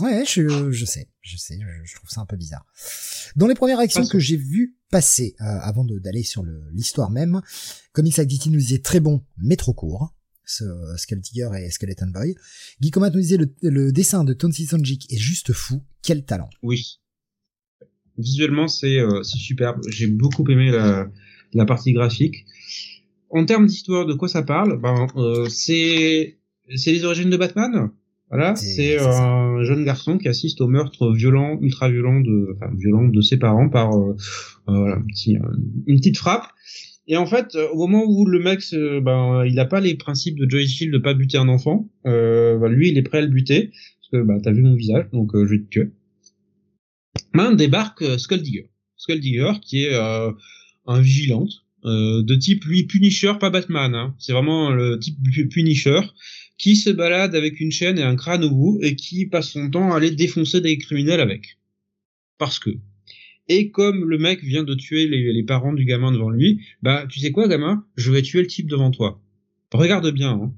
Ouais, 0.01 0.23
je, 0.27 0.72
je 0.72 0.85
sais, 0.85 1.09
je 1.22 1.38
sais, 1.38 1.57
je, 1.83 1.95
trouve 1.95 2.09
ça 2.09 2.22
un 2.22 2.25
peu 2.25 2.35
bizarre. 2.35 2.65
Dans 3.35 3.47
les 3.47 3.55
premières 3.55 3.80
actions 3.80 4.01
Passons. 4.01 4.11
que 4.11 4.19
j'ai 4.19 4.38
vues 4.38 4.75
passer, 4.91 5.35
euh, 5.41 5.45
avant 5.45 5.85
d'aller 5.85 6.23
sur 6.23 6.43
l'histoire 6.73 7.09
même, 7.09 7.41
Comics 7.93 8.19
Activity 8.19 8.49
nous 8.49 8.59
disait 8.59 8.80
très 8.80 8.99
bon, 8.99 9.23
mais 9.38 9.55
trop 9.55 9.73
court, 9.73 10.14
ce 10.43 10.65
euh, 10.65 10.97
Skull 10.97 11.22
Digger 11.22 11.49
et 11.57 11.72
Skeleton 11.72 12.07
Boy. 12.07 12.35
Guy 12.81 12.91
Comat 12.91 13.09
nous 13.09 13.22
disait 13.22 13.38
le, 13.38 13.55
le 13.61 13.91
dessin 13.91 14.23
de 14.23 14.33
Tonsi 14.33 14.65
Sanjik 14.65 15.11
est 15.11 15.17
juste 15.17 15.53
fou, 15.53 15.81
quel 16.03 16.25
talent. 16.25 16.49
Oui. 16.61 16.99
Visuellement, 18.17 18.67
c'est 18.67 18.99
euh, 18.99 19.23
c'est 19.23 19.38
superbe. 19.38 19.81
J'ai 19.89 20.07
beaucoup 20.07 20.49
aimé 20.49 20.72
la, 20.72 21.09
la 21.56 21.66
partie 21.66 21.93
graphique. 21.93 22.45
En 23.30 23.45
termes 23.45 23.66
d'histoire, 23.66 24.06
de 24.06 24.14
quoi 24.14 24.27
ça 24.27 24.43
parle? 24.43 24.80
Ben, 24.80 25.08
euh, 25.17 25.48
c'est 25.50 26.38
c'est 26.75 26.92
les 26.92 27.03
origines 27.06 27.30
de 27.30 27.38
Batman. 27.38 27.90
Voilà, 28.30 28.56
C'est- 28.56 28.98
un 29.00 29.64
jeune 29.64 29.85
garçon 29.85 30.17
qui 30.17 30.27
assiste 30.27 30.59
au 30.59 30.67
meurtre 30.67 31.11
violent, 31.14 31.59
ultra 31.61 31.90
violent 31.90 32.19
de, 32.22 32.56
enfin, 32.56 32.72
violent 32.75 33.08
de 33.08 33.22
ses 33.22 33.38
parents 33.38 33.69
par 33.69 33.93
euh, 33.93 34.16
euh, 34.67 34.77
voilà, 34.80 34.95
un 34.95 35.01
petit, 35.03 35.38
euh, 35.38 35.42
une 35.85 35.98
petite 35.98 36.17
frappe. 36.17 36.48
Et 37.08 37.17
en 37.17 37.27
fait, 37.27 37.56
au 37.72 37.77
moment 37.77 38.03
où 38.08 38.25
le 38.25 38.40
mec, 38.40 38.61
ben, 39.03 39.45
il 39.45 39.59
a 39.59 39.66
pas 39.66 39.80
les 39.80 39.93
principes 39.95 40.40
de 40.40 40.50
Joy 40.50 40.67
Shield 40.67 40.92
de 40.92 40.98
pas 40.98 41.14
buter 41.14 41.38
un 41.38 41.48
enfant, 41.50 41.88
euh, 42.08 42.58
ben, 42.58 42.67
lui, 42.69 42.90
il 42.90 42.98
est 42.98 43.03
prêt 43.03 43.19
à 43.19 43.22
le 43.22 43.27
buter 43.27 43.67
parce 43.69 44.09
que 44.24 44.27
bah, 44.27 44.38
t'as 44.43 44.51
vu 44.51 44.64
mon 44.64 44.75
visage, 44.75 45.06
donc 45.14 45.35
euh, 45.35 45.45
je 45.45 45.51
vais 45.51 45.59
te 45.59 45.69
tuer. 45.69 45.92
Ben, 47.35 47.53
débarque 47.53 48.03
Skull 48.19 48.42
Digger. 48.42 48.69
Skull 48.98 49.19
Digger, 49.19 49.51
qui 49.61 49.84
est 49.85 49.93
un 50.88 51.01
vigilante 51.01 51.65
euh, 51.85 52.23
de 52.23 52.35
type 52.35 52.65
lui 52.65 52.83
Punisher, 52.85 53.33
pas 53.39 53.49
Batman. 53.49 53.93
Hein. 53.93 54.15
C'est 54.17 54.33
vraiment 54.33 54.72
le 54.72 54.97
type 54.99 55.17
pu- 55.23 55.47
Punisher 55.47 55.99
qui 56.57 56.75
se 56.75 56.89
balade 56.89 57.35
avec 57.35 57.59
une 57.59 57.72
chaîne 57.72 57.99
et 57.99 58.03
un 58.03 58.15
crâne 58.15 58.43
au 58.43 58.49
bout 58.49 58.80
et 58.81 58.95
qui 58.95 59.25
passe 59.25 59.51
son 59.51 59.69
temps 59.69 59.91
à 59.93 59.97
aller 59.97 60.11
défoncer 60.11 60.61
des 60.61 60.77
criminels 60.77 61.19
avec. 61.19 61.57
Parce 62.38 62.59
que. 62.59 62.72
Et 63.47 63.69
comme 63.69 64.09
le 64.09 64.17
mec 64.17 64.43
vient 64.43 64.64
de 64.64 64.73
tuer 64.73 65.07
les, 65.07 65.43
parents 65.43 65.73
du 65.73 65.85
gamin 65.85 66.11
devant 66.11 66.31
lui, 66.31 66.61
bah 66.81 67.05
tu 67.07 67.19
sais 67.19 67.31
quoi 67.31 67.47
gamin, 67.47 67.85
je 67.95 68.11
vais 68.11 68.23
tuer 68.23 68.41
le 68.41 68.47
type 68.47 68.67
devant 68.67 68.89
toi. 68.89 69.22
Regarde 69.72 70.09
bien. 70.11 70.31
Hein. 70.31 70.53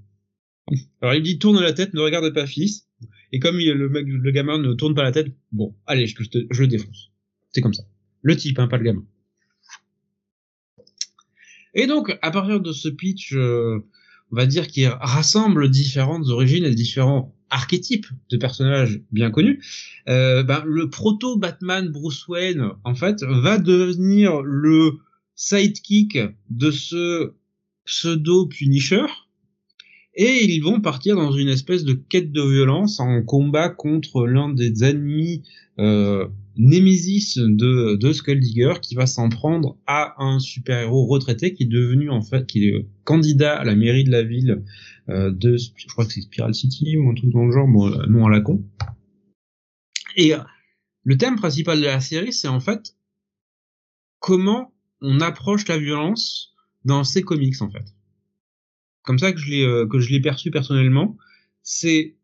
Alors 1.02 1.16
il 1.16 1.24
dit 1.24 1.38
tourne 1.40 1.60
la 1.60 1.74
tête, 1.74 1.94
ne 1.94 2.00
regarde 2.00 2.34
pas 2.34 2.48
fils. 2.48 2.88
Et 3.34 3.40
comme 3.40 3.60
il- 3.60 3.74
le 3.74 3.90
mec, 3.90 4.06
le 4.08 4.32
gamin 4.32 4.58
ne 4.58 4.74
tourne 4.74 4.96
pas 4.96 5.04
la 5.04 5.12
tête, 5.12 5.28
bon, 5.52 5.76
allez, 5.86 6.08
je, 6.08 6.16
je 6.18 6.30
te- 6.30 6.48
je 6.50 6.62
le 6.62 6.68
défonce. 6.68 7.12
C'est 7.52 7.60
comme 7.60 7.74
ça. 7.74 7.84
Le 8.22 8.38
type, 8.38 8.58
hein, 8.60 8.68
pas 8.68 8.78
le 8.78 8.86
gamin. 8.86 9.04
Et 11.78 11.86
donc, 11.86 12.18
à 12.24 12.32
partir 12.32 12.60
de 12.60 12.74
ce 12.74 12.90
pitch, 12.90 13.34
euh, 13.34 13.86
on 14.32 14.36
va 14.36 14.48
dire 14.48 14.68
qui 14.68 14.88
rassemble 14.88 15.70
différentes 15.70 16.28
origines 16.28 16.66
et 16.66 16.74
différents 16.74 17.36
archétypes 17.52 18.08
de 18.32 18.38
personnages 18.38 19.00
bien 19.12 19.30
connus, 19.30 19.64
euh, 20.10 20.42
ben, 20.44 20.64
le 20.66 20.90
proto 20.90 21.38
Batman 21.38 21.88
Bruce 21.88 22.28
Wayne, 22.28 22.72
en 22.84 22.96
fait, 22.96 23.24
va 23.24 23.60
devenir 23.60 24.42
le 24.42 24.94
sidekick 25.36 26.18
de 26.50 26.72
ce 26.72 27.34
pseudo 27.86 28.48
Punisher. 28.48 29.06
Et 30.20 30.46
ils 30.46 30.64
vont 30.64 30.82
partir 30.82 31.16
dans 31.16 31.32
une 31.32 31.48
espèce 31.48 31.84
de 31.84 31.94
quête 31.94 32.32
de 32.32 32.42
violence 32.42 33.00
en 33.00 33.22
combat 33.22 33.70
contre 33.70 34.26
l'un 34.26 34.50
des 34.50 34.84
ennemis 34.84 35.44
euh, 35.78 36.28
de, 36.58 37.96
de 37.96 38.14
Skull 38.14 38.40
Digger 38.40 38.74
qui 38.82 38.96
va 38.96 39.06
s'en 39.06 39.30
prendre 39.30 39.78
à 39.86 40.16
un 40.18 40.40
super-héros 40.40 41.06
retraité 41.06 41.54
qui 41.54 41.64
est 41.64 41.68
devenu 41.68 42.10
en 42.10 42.22
fait 42.22 42.48
qui 42.48 42.66
est 42.68 42.88
candidat 43.04 43.56
à 43.56 43.64
la 43.64 43.76
mairie 43.76 44.04
de 44.04 44.12
la 44.12 44.24
ville 44.24 44.64
euh, 45.10 45.32
de 45.32 45.58
je 45.58 45.88
crois 45.88 46.06
que 46.06 46.14
c'est 46.14 46.22
Spiral 46.22 46.56
City 46.56 46.98
ou 46.98 47.10
un 47.10 47.14
truc 47.14 47.30
dans 47.30 47.46
le 47.46 47.52
genre 47.52 47.68
bon 47.68 47.92
euh, 47.92 48.06
non 48.08 48.26
à 48.26 48.32
la 48.32 48.42
con. 48.42 48.64
Et 50.16 50.34
euh, 50.34 50.40
le 51.04 51.16
thème 51.18 51.36
principal 51.36 51.80
de 51.80 51.86
la 51.86 52.00
série 52.00 52.34
c'est 52.34 52.48
en 52.48 52.60
fait 52.60 52.96
comment 54.20 54.74
on 55.02 55.22
approche 55.22 55.68
la 55.68 55.78
violence 55.78 56.56
dans 56.86 57.04
ces 57.04 57.22
comics 57.22 57.62
en 57.62 57.70
fait. 57.70 57.97
Comme 59.08 59.20
ça 59.20 59.32
que 59.32 59.40
je 59.40 59.50
l'ai 59.50 59.64
euh, 59.64 59.88
que 59.88 60.00
je 60.02 60.10
l'ai 60.12 60.20
perçu 60.20 60.52
personnellement, 60.52 61.18
c'est 61.64 62.18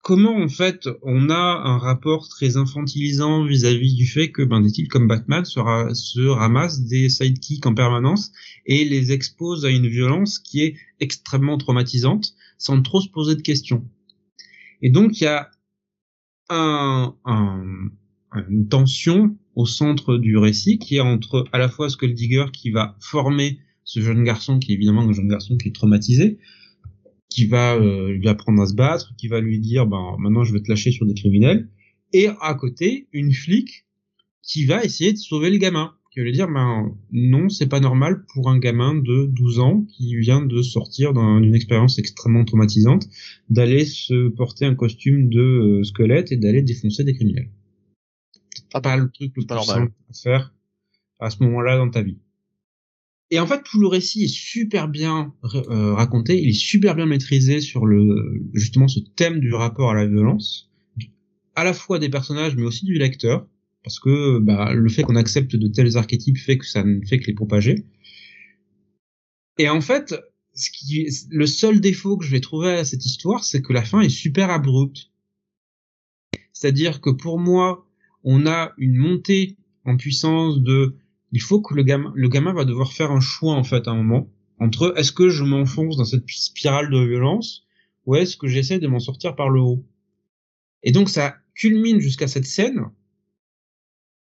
comment 0.00 0.36
en 0.38 0.48
fait 0.48 0.88
on 1.02 1.28
a 1.28 1.34
un 1.34 1.76
rapport 1.76 2.30
très 2.30 2.56
infantilisant 2.56 3.44
vis-à-vis 3.44 3.94
du 3.94 4.06
fait 4.06 4.32
que 4.32 4.40
ben, 4.40 4.62
des 4.62 4.72
titres 4.72 4.88
comme 4.90 5.06
Batman 5.06 5.44
se, 5.44 5.60
ra- 5.60 5.94
se 5.94 6.20
ramassent 6.20 6.80
des 6.86 7.10
sidekicks 7.10 7.66
en 7.66 7.74
permanence 7.74 8.32
et 8.64 8.86
les 8.86 9.12
expose 9.12 9.66
à 9.66 9.68
une 9.70 9.86
violence 9.86 10.38
qui 10.38 10.62
est 10.62 10.76
extrêmement 10.98 11.58
traumatisante 11.58 12.32
sans 12.56 12.80
trop 12.80 13.02
se 13.02 13.10
poser 13.10 13.34
de 13.36 13.42
questions. 13.42 13.86
Et 14.80 14.88
donc 14.88 15.20
il 15.20 15.24
y 15.24 15.26
a 15.26 15.50
un, 16.48 17.14
un, 17.26 17.90
une 18.48 18.66
tension 18.68 19.36
au 19.54 19.66
centre 19.66 20.16
du 20.16 20.38
récit 20.38 20.78
qui 20.78 20.96
est 20.96 21.00
entre 21.00 21.44
à 21.52 21.58
la 21.58 21.68
fois 21.68 21.90
Skull 21.90 22.14
Digger 22.14 22.46
qui 22.50 22.70
va 22.70 22.96
former 23.00 23.58
ce 23.92 24.00
jeune 24.00 24.22
garçon 24.24 24.58
qui 24.60 24.70
est 24.70 24.74
évidemment 24.76 25.02
un 25.08 25.12
jeune 25.12 25.28
garçon 25.28 25.56
qui 25.56 25.68
est 25.68 25.74
traumatisé 25.74 26.38
qui 27.28 27.46
va 27.46 27.74
euh, 27.76 28.12
lui 28.12 28.28
apprendre 28.28 28.60
à 28.62 28.66
se 28.66 28.74
battre, 28.74 29.14
qui 29.16 29.28
va 29.28 29.40
lui 29.40 29.58
dire 29.60 29.86
ben 29.86 30.16
maintenant 30.18 30.44
je 30.44 30.52
vais 30.52 30.60
te 30.60 30.68
lâcher 30.68 30.90
sur 30.92 31.06
des 31.06 31.14
criminels, 31.14 31.68
et 32.12 32.28
à 32.40 32.54
côté 32.54 33.06
une 33.12 33.32
flic 33.32 33.86
qui 34.42 34.64
va 34.66 34.84
essayer 34.84 35.12
de 35.12 35.18
sauver 35.18 35.50
le 35.50 35.58
gamin, 35.58 35.94
qui 36.12 36.18
va 36.20 36.24
lui 36.24 36.32
dire 36.32 36.48
ben 36.48 36.92
non 37.12 37.48
c'est 37.48 37.68
pas 37.68 37.78
normal 37.80 38.24
pour 38.34 38.48
un 38.50 38.58
gamin 38.58 38.94
de 38.96 39.26
12 39.26 39.60
ans 39.60 39.84
qui 39.92 40.16
vient 40.16 40.44
de 40.44 40.60
sortir 40.62 41.12
d'un- 41.12 41.40
d'une 41.40 41.54
expérience 41.54 41.98
extrêmement 42.00 42.44
traumatisante 42.44 43.04
d'aller 43.48 43.84
se 43.84 44.28
porter 44.28 44.64
un 44.66 44.74
costume 44.74 45.28
de 45.28 45.40
euh, 45.40 45.84
squelette 45.84 46.32
et 46.32 46.36
d'aller 46.36 46.62
défoncer 46.62 47.04
des 47.04 47.14
criminels. 47.14 47.50
Pas 48.72 48.96
le 48.96 49.08
truc 49.10 49.32
le 49.36 49.44
plus 49.44 49.46
normal. 49.54 49.76
simple 49.76 49.92
à 50.10 50.12
faire 50.22 50.54
à 51.20 51.30
ce 51.30 51.42
moment-là 51.44 51.76
dans 51.76 51.90
ta 51.90 52.02
vie. 52.02 52.18
Et 53.30 53.38
en 53.38 53.46
fait, 53.46 53.62
tout 53.62 53.80
le 53.80 53.86
récit 53.86 54.24
est 54.24 54.34
super 54.34 54.88
bien 54.88 55.32
euh, 55.54 55.94
raconté, 55.94 56.40
il 56.40 56.48
est 56.48 56.52
super 56.52 56.96
bien 56.96 57.06
maîtrisé 57.06 57.60
sur 57.60 57.86
le 57.86 58.42
justement 58.54 58.88
ce 58.88 58.98
thème 59.14 59.38
du 59.38 59.54
rapport 59.54 59.90
à 59.90 59.94
la 59.94 60.06
violence, 60.06 60.68
à 61.54 61.62
la 61.62 61.72
fois 61.72 62.00
des 62.00 62.08
personnages 62.08 62.56
mais 62.56 62.64
aussi 62.64 62.84
du 62.84 62.94
lecteur, 62.94 63.46
parce 63.84 64.00
que 64.00 64.40
bah, 64.40 64.72
le 64.74 64.88
fait 64.88 65.04
qu'on 65.04 65.14
accepte 65.14 65.54
de 65.54 65.68
tels 65.68 65.96
archétypes 65.96 66.38
fait 66.38 66.58
que 66.58 66.66
ça 66.66 66.82
ne 66.82 67.04
fait 67.06 67.20
que 67.20 67.28
les 67.28 67.34
propager. 67.34 67.86
Et 69.58 69.68
en 69.68 69.80
fait, 69.80 70.14
ce 70.54 70.70
qui, 70.70 71.06
le 71.30 71.46
seul 71.46 71.80
défaut 71.80 72.16
que 72.16 72.24
je 72.24 72.30
vais 72.32 72.40
trouver 72.40 72.72
à 72.72 72.84
cette 72.84 73.04
histoire, 73.04 73.44
c'est 73.44 73.62
que 73.62 73.72
la 73.72 73.84
fin 73.84 74.00
est 74.00 74.08
super 74.08 74.50
abrupte. 74.50 75.10
C'est-à-dire 76.52 77.00
que 77.00 77.10
pour 77.10 77.38
moi, 77.38 77.86
on 78.24 78.46
a 78.46 78.72
une 78.76 78.96
montée 78.96 79.56
en 79.84 79.96
puissance 79.96 80.60
de 80.60 80.96
il 81.32 81.40
faut 81.40 81.60
que 81.60 81.74
le 81.74 81.82
gamin, 81.82 82.52
va 82.52 82.64
devoir 82.64 82.92
faire 82.92 83.12
un 83.12 83.20
choix 83.20 83.54
en 83.54 83.64
fait 83.64 83.86
à 83.86 83.92
un 83.92 83.96
moment 83.96 84.30
entre 84.58 84.94
est-ce 84.96 85.12
que 85.12 85.30
je 85.30 85.42
m'enfonce 85.42 85.96
dans 85.96 86.04
cette 86.04 86.28
spirale 86.28 86.90
de 86.90 86.98
violence 86.98 87.66
ou 88.04 88.16
est-ce 88.16 88.36
que 88.36 88.46
j'essaie 88.46 88.78
de 88.78 88.88
m'en 88.88 88.98
sortir 88.98 89.34
par 89.34 89.48
le 89.48 89.60
haut. 89.60 89.84
Et 90.82 90.92
donc 90.92 91.08
ça 91.08 91.36
culmine 91.54 92.00
jusqu'à 92.00 92.28
cette 92.28 92.46
scène. 92.46 92.90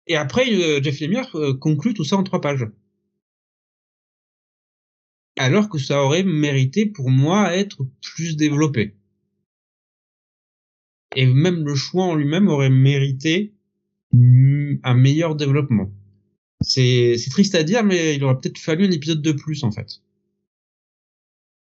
Et 0.07 0.15
après, 0.15 0.51
euh, 0.51 0.81
Jeff 0.81 0.99
Lemire 0.99 1.29
euh, 1.35 1.53
conclut 1.55 1.93
tout 1.93 2.03
ça 2.03 2.17
en 2.17 2.23
trois 2.23 2.41
pages. 2.41 2.67
Alors 5.37 5.69
que 5.69 5.79
ça 5.79 6.03
aurait 6.03 6.23
mérité 6.23 6.85
pour 6.85 7.09
moi 7.09 7.55
être 7.55 7.85
plus 8.01 8.37
développé. 8.37 8.95
Et 11.15 11.25
même 11.25 11.65
le 11.65 11.75
choix 11.75 12.05
en 12.05 12.15
lui-même 12.15 12.47
aurait 12.47 12.69
mérité 12.69 13.53
un 14.83 14.93
meilleur 14.93 15.35
développement. 15.35 15.91
C'est 16.67 17.29
triste 17.31 17.55
à 17.55 17.63
dire, 17.63 17.83
mais 17.83 18.15
il 18.15 18.23
aurait 18.23 18.39
peut-être 18.39 18.57
fallu 18.57 18.85
un 18.85 18.91
épisode 18.91 19.21
de 19.21 19.31
plus 19.31 19.63
en 19.63 19.71
fait. 19.71 20.01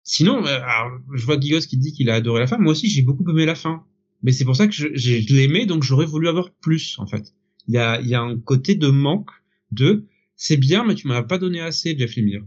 Sinon, 0.03 0.45
euh, 0.45 0.59
alors, 0.61 0.99
je 1.13 1.25
vois 1.25 1.39
Gigos 1.39 1.61
qui 1.67 1.77
dit 1.77 1.93
qu'il 1.93 2.09
a 2.09 2.15
adoré 2.15 2.41
la 2.41 2.47
fin. 2.47 2.57
Moi 2.57 2.71
aussi, 2.73 2.89
j'ai 2.89 3.01
beaucoup 3.01 3.29
aimé 3.29 3.45
la 3.45 3.55
fin. 3.55 3.83
Mais 4.21 4.31
c'est 4.31 4.45
pour 4.45 4.55
ça 4.55 4.67
que 4.67 4.73
je, 4.73 4.87
j'ai- 4.93 5.21
l'aimais, 5.21 5.65
donc 5.65 5.83
j'aurais 5.83 6.05
voulu 6.05 6.27
avoir 6.27 6.51
plus 6.61 6.95
en 6.99 7.07
fait. 7.07 7.33
Il 7.67 7.73
y 7.73 7.77
a, 7.77 7.99
y 8.01 8.13
a 8.15 8.21
un 8.21 8.37
côté 8.39 8.75
de 8.75 8.87
manque 8.89 9.29
de 9.71 10.05
c'est 10.35 10.57
bien, 10.57 10.83
mais 10.85 10.95
tu 10.95 11.07
m'as 11.07 11.23
pas 11.23 11.37
donné 11.37 11.61
assez, 11.61 11.97
Jeff 11.97 12.15
Lemire. 12.15 12.43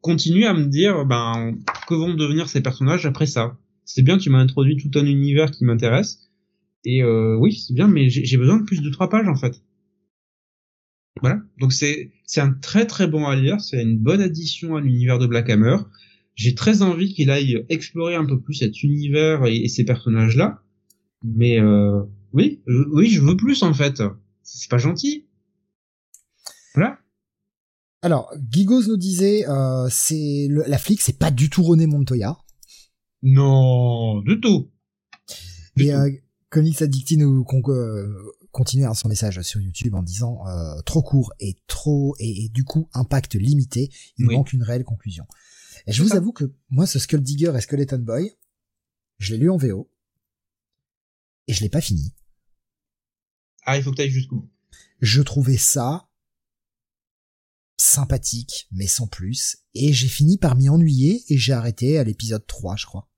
Continue 0.00 0.44
à 0.46 0.54
me 0.54 0.66
dire, 0.66 1.04
ben, 1.04 1.56
que 1.86 1.94
vont 1.94 2.14
devenir 2.14 2.48
ces 2.48 2.60
personnages 2.62 3.06
après 3.06 3.26
ça. 3.26 3.56
C'est 3.84 4.02
bien, 4.02 4.18
tu 4.18 4.30
m'as 4.30 4.38
introduit 4.38 4.76
tout 4.76 4.90
un 4.98 5.04
univers 5.06 5.50
qui 5.50 5.64
m'intéresse. 5.64 6.30
Et 6.84 7.02
euh, 7.02 7.36
oui, 7.38 7.52
c'est 7.54 7.74
bien, 7.74 7.86
mais 7.88 8.08
j'ai 8.10 8.36
besoin 8.36 8.58
de 8.58 8.64
plus 8.64 8.80
de 8.82 8.90
trois 8.90 9.08
pages 9.08 9.28
en 9.28 9.36
fait. 9.36 9.62
Voilà. 11.22 11.40
Donc 11.58 11.72
c'est 11.72 12.10
c'est 12.26 12.40
un 12.40 12.52
très 12.52 12.86
très 12.86 13.06
bon 13.06 13.26
à 13.26 13.34
lire, 13.36 13.60
c'est 13.60 13.80
une 13.80 13.96
bonne 13.98 14.20
addition 14.20 14.76
à 14.76 14.80
l'univers 14.80 15.18
de 15.18 15.26
Black 15.26 15.48
Hammer. 15.48 15.76
J'ai 16.34 16.54
très 16.54 16.82
envie 16.82 17.14
qu'il 17.14 17.30
aille 17.30 17.64
explorer 17.68 18.14
un 18.16 18.24
peu 18.26 18.40
plus 18.40 18.54
cet 18.54 18.82
univers 18.82 19.46
et, 19.46 19.56
et 19.56 19.68
ces 19.68 19.84
personnages 19.84 20.36
là. 20.36 20.62
Mais 21.24 21.60
euh, 21.60 22.02
oui, 22.32 22.60
euh, 22.68 22.86
oui, 22.92 23.08
je 23.08 23.20
veux 23.22 23.36
plus 23.36 23.62
en 23.62 23.72
fait. 23.72 24.02
C'est 24.42 24.68
pas 24.70 24.78
gentil. 24.78 25.26
Voilà. 26.74 26.98
Alors, 28.04 28.32
Gigos 28.50 28.88
nous 28.88 28.96
disait, 28.96 29.48
euh, 29.48 29.86
c'est 29.88 30.48
la 30.50 30.78
flic, 30.78 31.00
c'est 31.00 31.18
pas 31.18 31.30
du 31.30 31.48
tout 31.50 31.62
René 31.62 31.86
Montoya. 31.86 32.36
Non, 33.22 34.20
du 34.22 34.40
tout. 34.40 34.70
Du 35.76 35.84
Et 35.84 35.90
tout. 35.90 35.96
euh, 35.98 36.10
Comics 36.50 36.82
Addicti 36.82 37.16
nous 37.16 37.44
con- 37.44 37.62
euh, 37.68 38.08
continue 38.52 38.84
hein, 38.86 38.94
son 38.94 39.08
message 39.08 39.40
sur 39.42 39.60
YouTube 39.60 39.94
en 39.94 40.02
disant 40.02 40.46
euh, 40.46 40.80
trop 40.82 41.02
court 41.02 41.32
et 41.40 41.58
trop 41.66 42.14
et, 42.18 42.44
et 42.44 42.48
du 42.50 42.64
coup 42.64 42.88
impact 42.92 43.34
limité. 43.34 43.90
Il 44.18 44.26
Oui. 44.28 44.34
manque 44.36 44.52
une 44.52 44.62
réelle 44.62 44.84
conclusion. 44.84 45.26
Et 45.86 45.92
je 45.92 46.02
vous 46.02 46.10
ça. 46.10 46.16
avoue 46.18 46.32
que 46.32 46.52
moi, 46.70 46.86
ce 46.86 46.98
Skull 46.98 47.22
Digger 47.22 47.52
et 47.56 47.60
Skeleton 47.60 47.98
Boy, 47.98 48.36
je 49.18 49.32
l'ai 49.32 49.38
lu 49.38 49.50
en 49.50 49.56
VO 49.56 49.90
et 51.48 51.52
je 51.54 51.60
l'ai 51.62 51.68
pas 51.68 51.80
fini. 51.80 52.14
Ah, 53.64 53.76
il 53.78 53.82
faut 53.82 53.90
que 53.90 53.96
tu 53.96 54.02
ailles 54.02 54.10
jusqu'au 54.10 54.36
bout. 54.36 54.50
Je 55.00 55.22
trouvais 55.22 55.56
ça 55.56 56.08
sympathique, 57.78 58.68
mais 58.70 58.86
sans 58.86 59.06
plus. 59.06 59.56
Et 59.74 59.92
j'ai 59.92 60.08
fini 60.08 60.38
par 60.38 60.56
m'y 60.56 60.68
ennuyer 60.68 61.24
et 61.28 61.36
j'ai 61.38 61.52
arrêté 61.52 61.98
à 61.98 62.04
l'épisode 62.04 62.46
3, 62.46 62.76
je 62.76 62.86
crois. 62.86 63.08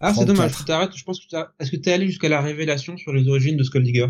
Ah, 0.00 0.12
c'est 0.14 0.24
dommage. 0.24 0.56
Tu 0.56 0.64
t'arrêtes. 0.64 0.94
Je 0.96 1.04
pense 1.04 1.20
que 1.20 1.28
t'as. 1.30 1.52
Est-ce 1.60 1.70
que 1.70 1.76
t'es 1.76 1.92
allé 1.92 2.06
jusqu'à 2.06 2.28
la 2.28 2.40
révélation 2.40 2.96
sur 2.96 3.12
les 3.12 3.26
origines 3.28 3.56
de 3.56 3.62
Skull 3.62 3.84
Digger? 3.84 4.08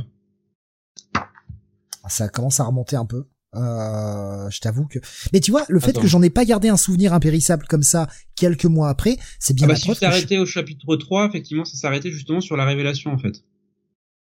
Ça 2.09 2.29
commence 2.29 2.61
à 2.61 2.65
remonter 2.65 2.97
un 2.97 3.07
peu. 3.07 3.25
Euh, 3.55 4.49
je 4.51 4.61
t'avoue 4.61 4.87
que. 4.87 4.99
Mais 5.33 5.41
tu 5.41 5.51
vois, 5.51 5.65
le 5.69 5.79
fait 5.79 5.93
que 5.99 6.07
j'en 6.07 6.23
ai 6.23 6.31
pas 6.31 6.45
gardé 6.45 6.69
un 6.69 6.77
souvenir 6.77 7.13
impérissable 7.13 7.67
comme 7.69 7.83
ça 7.83 8.09
quelques 8.35 8.65
mois 8.65 8.89
après, 8.89 9.19
c'est 9.39 9.55
bien 9.55 9.67
Ah 9.67 9.73
bah 9.73 9.77
si 9.77 9.83
tu 9.83 9.93
t'es 9.93 9.99
je- 10.01 10.05
arrêté 10.07 10.39
au 10.39 10.47
chapitre 10.47 10.97
3, 10.97 11.29
effectivement, 11.29 11.65
ça 11.65 11.77
s'arrêtait 11.77 12.11
justement 12.11 12.41
sur 12.41 12.57
la 12.57 12.65
révélation 12.65 13.13
en 13.13 13.19
fait. 13.19 13.45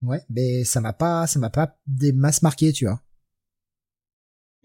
Ouais, 0.01 0.19
mais 0.29 0.63
ça 0.65 0.81
m'a 0.81 0.93
pas, 0.93 1.27
ça 1.27 1.39
m'a 1.39 1.49
pas 1.49 1.77
des 1.87 2.11
masses 2.11 2.41
marquées, 2.41 2.73
tu 2.73 2.85
vois. 2.85 3.01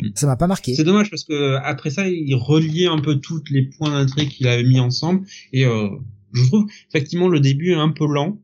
Hmm. 0.02 0.08
Ça 0.14 0.26
m'a 0.26 0.36
pas 0.36 0.46
marqué. 0.48 0.74
C'est 0.74 0.84
dommage 0.84 1.10
parce 1.10 1.24
que 1.24 1.54
après 1.62 1.90
ça, 1.90 2.08
il 2.08 2.34
reliait 2.34 2.88
un 2.88 2.98
peu 3.00 3.16
tous 3.20 3.42
les 3.50 3.70
points 3.70 3.90
d'intrigue 3.90 4.30
qu'il 4.30 4.48
avait 4.48 4.64
mis 4.64 4.80
ensemble 4.80 5.26
et 5.52 5.64
euh, 5.64 5.88
je 6.32 6.44
trouve 6.44 6.66
effectivement 6.88 7.28
le 7.28 7.40
début 7.40 7.70
est 7.70 7.76
un 7.76 7.90
peu 7.92 8.06
lent 8.06 8.38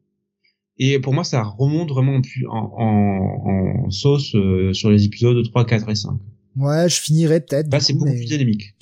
et 0.90 0.98
pour 1.00 1.12
moi 1.12 1.24
ça 1.24 1.42
remonte 1.42 1.90
vraiment 1.90 2.20
en, 2.50 3.90
sauce 3.90 4.34
euh, 4.34 4.72
sur 4.72 4.90
les 4.90 5.04
épisodes 5.04 5.36
3, 5.44 5.64
4 5.66 5.88
et 5.88 5.94
5. 5.94 6.18
Ouais, 6.56 6.88
je 6.88 7.00
finirai 7.00 7.40
peut-être. 7.40 7.70
Là 7.72 7.78
du 7.78 7.84
c'est 7.84 7.92
coup, 7.92 8.00
beaucoup 8.00 8.10
mais- 8.12 8.16
plus 8.18 8.26
dynamique. 8.26 8.74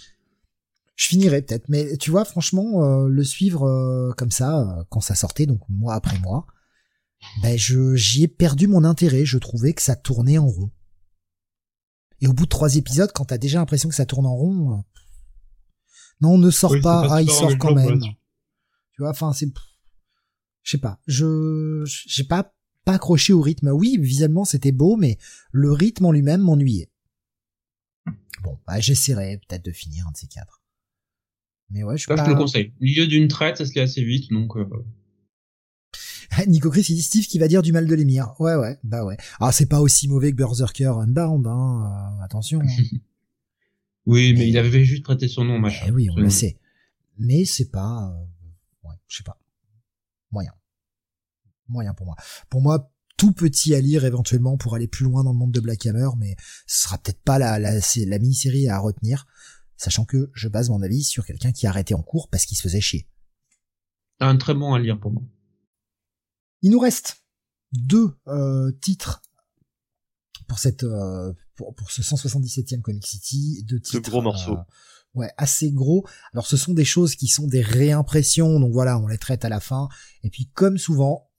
Je 0.97 1.07
finirai 1.07 1.41
peut-être, 1.41 1.69
mais 1.71 1.97
tu 1.97 2.11
vois, 2.11 2.27
franchement, 2.27 2.85
euh, 2.85 3.09
le 3.09 3.25
suivre 3.25 3.65
euh, 3.67 4.13
comme 4.19 4.31
ça, 4.31 4.85
quand 4.91 5.01
ça 5.01 5.15
sortait, 5.15 5.47
donc 5.47 5.61
mois 5.71 5.95
après 5.95 6.19
mois, 6.19 6.47
ben 7.43 7.57
je 7.59 7.95
j'y 7.95 8.25
ai 8.25 8.29
perdu 8.29 8.67
mon 8.69 8.85
intérêt. 8.85 9.25
Je 9.25 9.39
trouvais 9.39 9.73
que 9.73 9.81
ça 9.83 9.97
tournait 9.97 10.37
en 10.39 10.47
rond. 10.47 10.71
Et 12.21 12.27
au 12.27 12.35
bout 12.35 12.45
de 12.45 12.51
trois 12.51 12.77
épisodes, 12.77 13.11
quand 13.15 13.25
t'as 13.25 13.39
déjà 13.39 13.59
l'impression 13.61 13.89
que 13.89 13.95
ça 13.95 14.05
tourne 14.05 14.27
en 14.27 14.35
rond, 14.37 14.85
non, 16.21 16.37
ne 16.37 16.51
sort 16.51 16.73
Oui, 16.73 16.83
pas. 16.83 17.01
pas 17.09 17.15
Ah, 17.17 17.23
il 17.23 17.31
sort 17.31 17.57
quand 17.57 17.75
même. 17.75 17.99
Tu 18.93 19.01
vois, 19.03 19.11
enfin, 19.11 19.33
c'est, 19.33 19.47
je 20.71 20.77
sais 20.77 20.81
pas. 20.81 21.01
Je, 21.09 21.83
j'ai 22.07 22.23
pas 22.25 22.55
pas 22.85 22.95
accroché 22.95 23.33
au 23.33 23.41
rythme. 23.41 23.69
Oui, 23.73 23.99
visuellement 24.01 24.45
c'était 24.45 24.71
beau, 24.73 24.97
mais 24.97 25.19
le 25.51 25.73
rythme 25.73 26.07
en 26.07 26.13
lui-même 26.13 26.41
m'ennuyait. 26.43 26.91
Bon, 28.45 28.57
bah, 28.67 28.79
j'essaierai 28.81 29.39
peut-être 29.49 29.65
de 29.65 29.73
finir 29.73 30.07
un 30.07 30.13
de 30.13 30.17
ces 30.17 30.29
quatre. 30.29 30.63
Mais 31.71 31.83
ouais, 31.83 31.97
je 31.97 32.03
suis 32.03 32.09
pas... 32.09 32.17
je 32.17 32.25
te 32.25 32.31
le 32.31 32.37
conseille. 32.37 32.73
Milieu 32.81 33.07
d'une 33.07 33.27
traite, 33.29 33.59
ça 33.59 33.67
se 33.67 33.73
lit 33.75 33.81
assez 33.81 34.03
vite, 34.05 34.31
donc 34.31 34.57
euh, 34.57 34.65
Nico 36.47 36.71
Chris, 36.71 36.87
il 36.89 36.95
dit 36.95 37.03
Steve 37.03 37.27
qui 37.27 37.39
va 37.41 37.49
dire 37.49 37.63
du 37.63 37.73
mal 37.73 37.87
de 37.87 37.95
l'émir. 37.95 38.35
Ouais, 38.41 38.55
ouais, 38.55 38.79
bah 38.85 39.05
ouais. 39.05 39.17
Ah, 39.41 39.51
c'est 39.53 39.67
pas 39.67 39.81
aussi 39.81 40.09
mauvais 40.09 40.31
que 40.31 40.37
Berserker 40.37 40.93
Unbound, 41.01 41.47
hein. 41.49 42.17
euh, 42.21 42.25
attention. 42.25 42.61
hein. 42.61 42.67
oui, 44.07 44.33
mais 44.33 44.39
Mais- 44.41 44.49
il 44.49 44.57
avait 44.59 44.85
juste 44.85 45.03
prêté 45.03 45.27
son 45.29 45.45
nom, 45.45 45.59
machin. 45.59 45.87
Eh 45.89 45.91
oui, 45.91 46.09
on 46.11 46.17
le 46.17 46.31
sait. 46.31 46.59
Mais 47.19 47.45
c'est 47.45 47.71
pas, 47.71 48.09
euh, 48.15 48.89
ouais, 48.89 48.95
je 49.09 49.17
sais 49.19 49.25
pas. 49.25 49.39
Moyen. 50.31 50.53
Moyen 51.71 51.95
pour 51.95 52.07
moi. 52.07 52.17
Pour 52.49 52.61
moi, 52.61 52.93
tout 53.21 53.33
petit 53.33 53.75
à 53.75 53.81
lire 53.83 54.07
éventuellement 54.07 54.57
pour 54.57 54.75
aller 54.75 54.89
plus 54.89 55.05
loin 55.05 55.23
dans 55.23 55.33
le 55.33 55.39
monde 55.39 55.53
de 55.53 55.61
Black 55.61 55.85
Hammer, 55.85 56.09
mais 56.17 56.37
ce 56.67 56.85
sera 56.85 56.97
peut-être 56.97 57.23
pas 57.23 57.39
la, 57.39 57.59
la, 57.59 58.19
mini-série 58.19 58.67
à 58.69 58.79
retenir, 58.79 59.27
sachant 59.77 60.07
que 60.07 60.31
je 60.33 60.49
base 60.49 60.71
mon 60.71 60.81
avis 60.81 61.05
sur 61.05 61.27
quelqu'un 61.27 61.53
qui 61.53 61.67
a 61.67 61.71
arrêté 61.71 61.93
en 61.93 62.03
cours 62.03 62.31
parce 62.31 62.47
qu'il 62.47 62.57
se 62.57 62.63
faisait 62.63 62.81
chier. 62.81 63.07
Un 64.21 64.39
très 64.39 64.55
bon 64.55 64.73
à 64.73 64.79
lire 64.79 64.99
pour 64.99 65.13
moi. 65.13 65.23
Il 66.63 66.71
nous 66.71 66.79
reste 66.79 67.23
deux 67.73 68.17
euh, 68.27 68.73
titres 68.81 69.21
pour 70.49 70.59
cette 70.59 70.85
euh, 70.85 71.33
pour, 71.57 71.75
pour 71.75 71.91
ce 71.91 72.01
177e 72.01 72.81
Comic 72.81 73.07
City, 73.07 73.65
deux 73.65 73.81
titres 73.81 74.11
gros 74.11 74.23
morceaux. 74.23 74.57
euh, 74.57 74.63
ouais, 75.15 75.31
assez 75.37 75.73
gros. 75.73 76.07
Alors 76.33 76.47
ce 76.47 76.57
sont 76.57 76.73
des 76.73 76.87
choses 76.87 77.17
qui 77.17 77.29
sont 77.29 77.47
des 77.47 77.61
réimpressions, 77.63 78.61
donc 78.61 78.73
voilà, 78.73 78.99
on 78.99 79.09
les 79.09 79.19
traite 79.19 79.45
à 79.45 79.49
la 79.49 79.61
fin. 79.61 79.89
Et 80.23 80.31
puis 80.31 80.51
comme 80.55 80.79
souvent, 80.79 81.30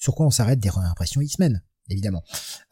sur 0.00 0.16
quoi 0.16 0.26
on 0.26 0.30
s'arrête 0.30 0.58
des 0.58 0.70
réimpressions 0.70 1.20
X-Men, 1.20 1.62
évidemment, 1.88 2.24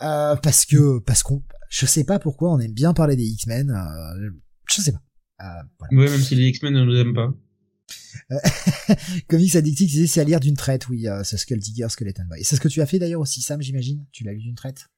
euh, 0.02 0.34
parce 0.36 0.66
que 0.66 0.98
parce 0.98 1.22
qu'on, 1.22 1.44
je 1.68 1.86
sais 1.86 2.04
pas 2.04 2.18
pourquoi 2.18 2.52
on 2.52 2.58
aime 2.58 2.72
bien 2.72 2.94
parler 2.94 3.14
des 3.14 3.26
X-Men, 3.26 3.70
euh, 3.70 4.30
je 4.68 4.80
sais 4.80 4.92
pas. 4.92 5.02
Euh, 5.40 5.62
voilà. 5.78 5.94
Oui, 5.96 6.10
même 6.10 6.20
si 6.20 6.34
les 6.34 6.48
X-Men 6.48 6.74
ne 6.74 6.84
nous 6.84 6.96
aiment 6.96 7.14
pas. 7.14 7.32
Comics 9.28 9.54
Addictif 9.56 9.88
disait 9.88 10.06
c'est 10.06 10.20
à 10.20 10.24
lire 10.24 10.40
d'une 10.40 10.56
traite, 10.56 10.88
oui, 10.88 11.06
euh, 11.06 11.22
ce 11.22 11.36
Skull 11.36 11.58
Digger, 11.58 11.88
Skeleton 11.88 12.24
Boy. 12.28 12.42
C'est 12.42 12.56
ce 12.56 12.60
que 12.60 12.68
tu 12.68 12.80
as 12.80 12.86
fait 12.86 12.98
d'ailleurs 12.98 13.20
aussi, 13.20 13.40
Sam, 13.42 13.62
j'imagine? 13.62 14.04
Tu 14.10 14.24
l'as 14.24 14.32
lu 14.32 14.40
d'une 14.40 14.54
traite? 14.54 14.88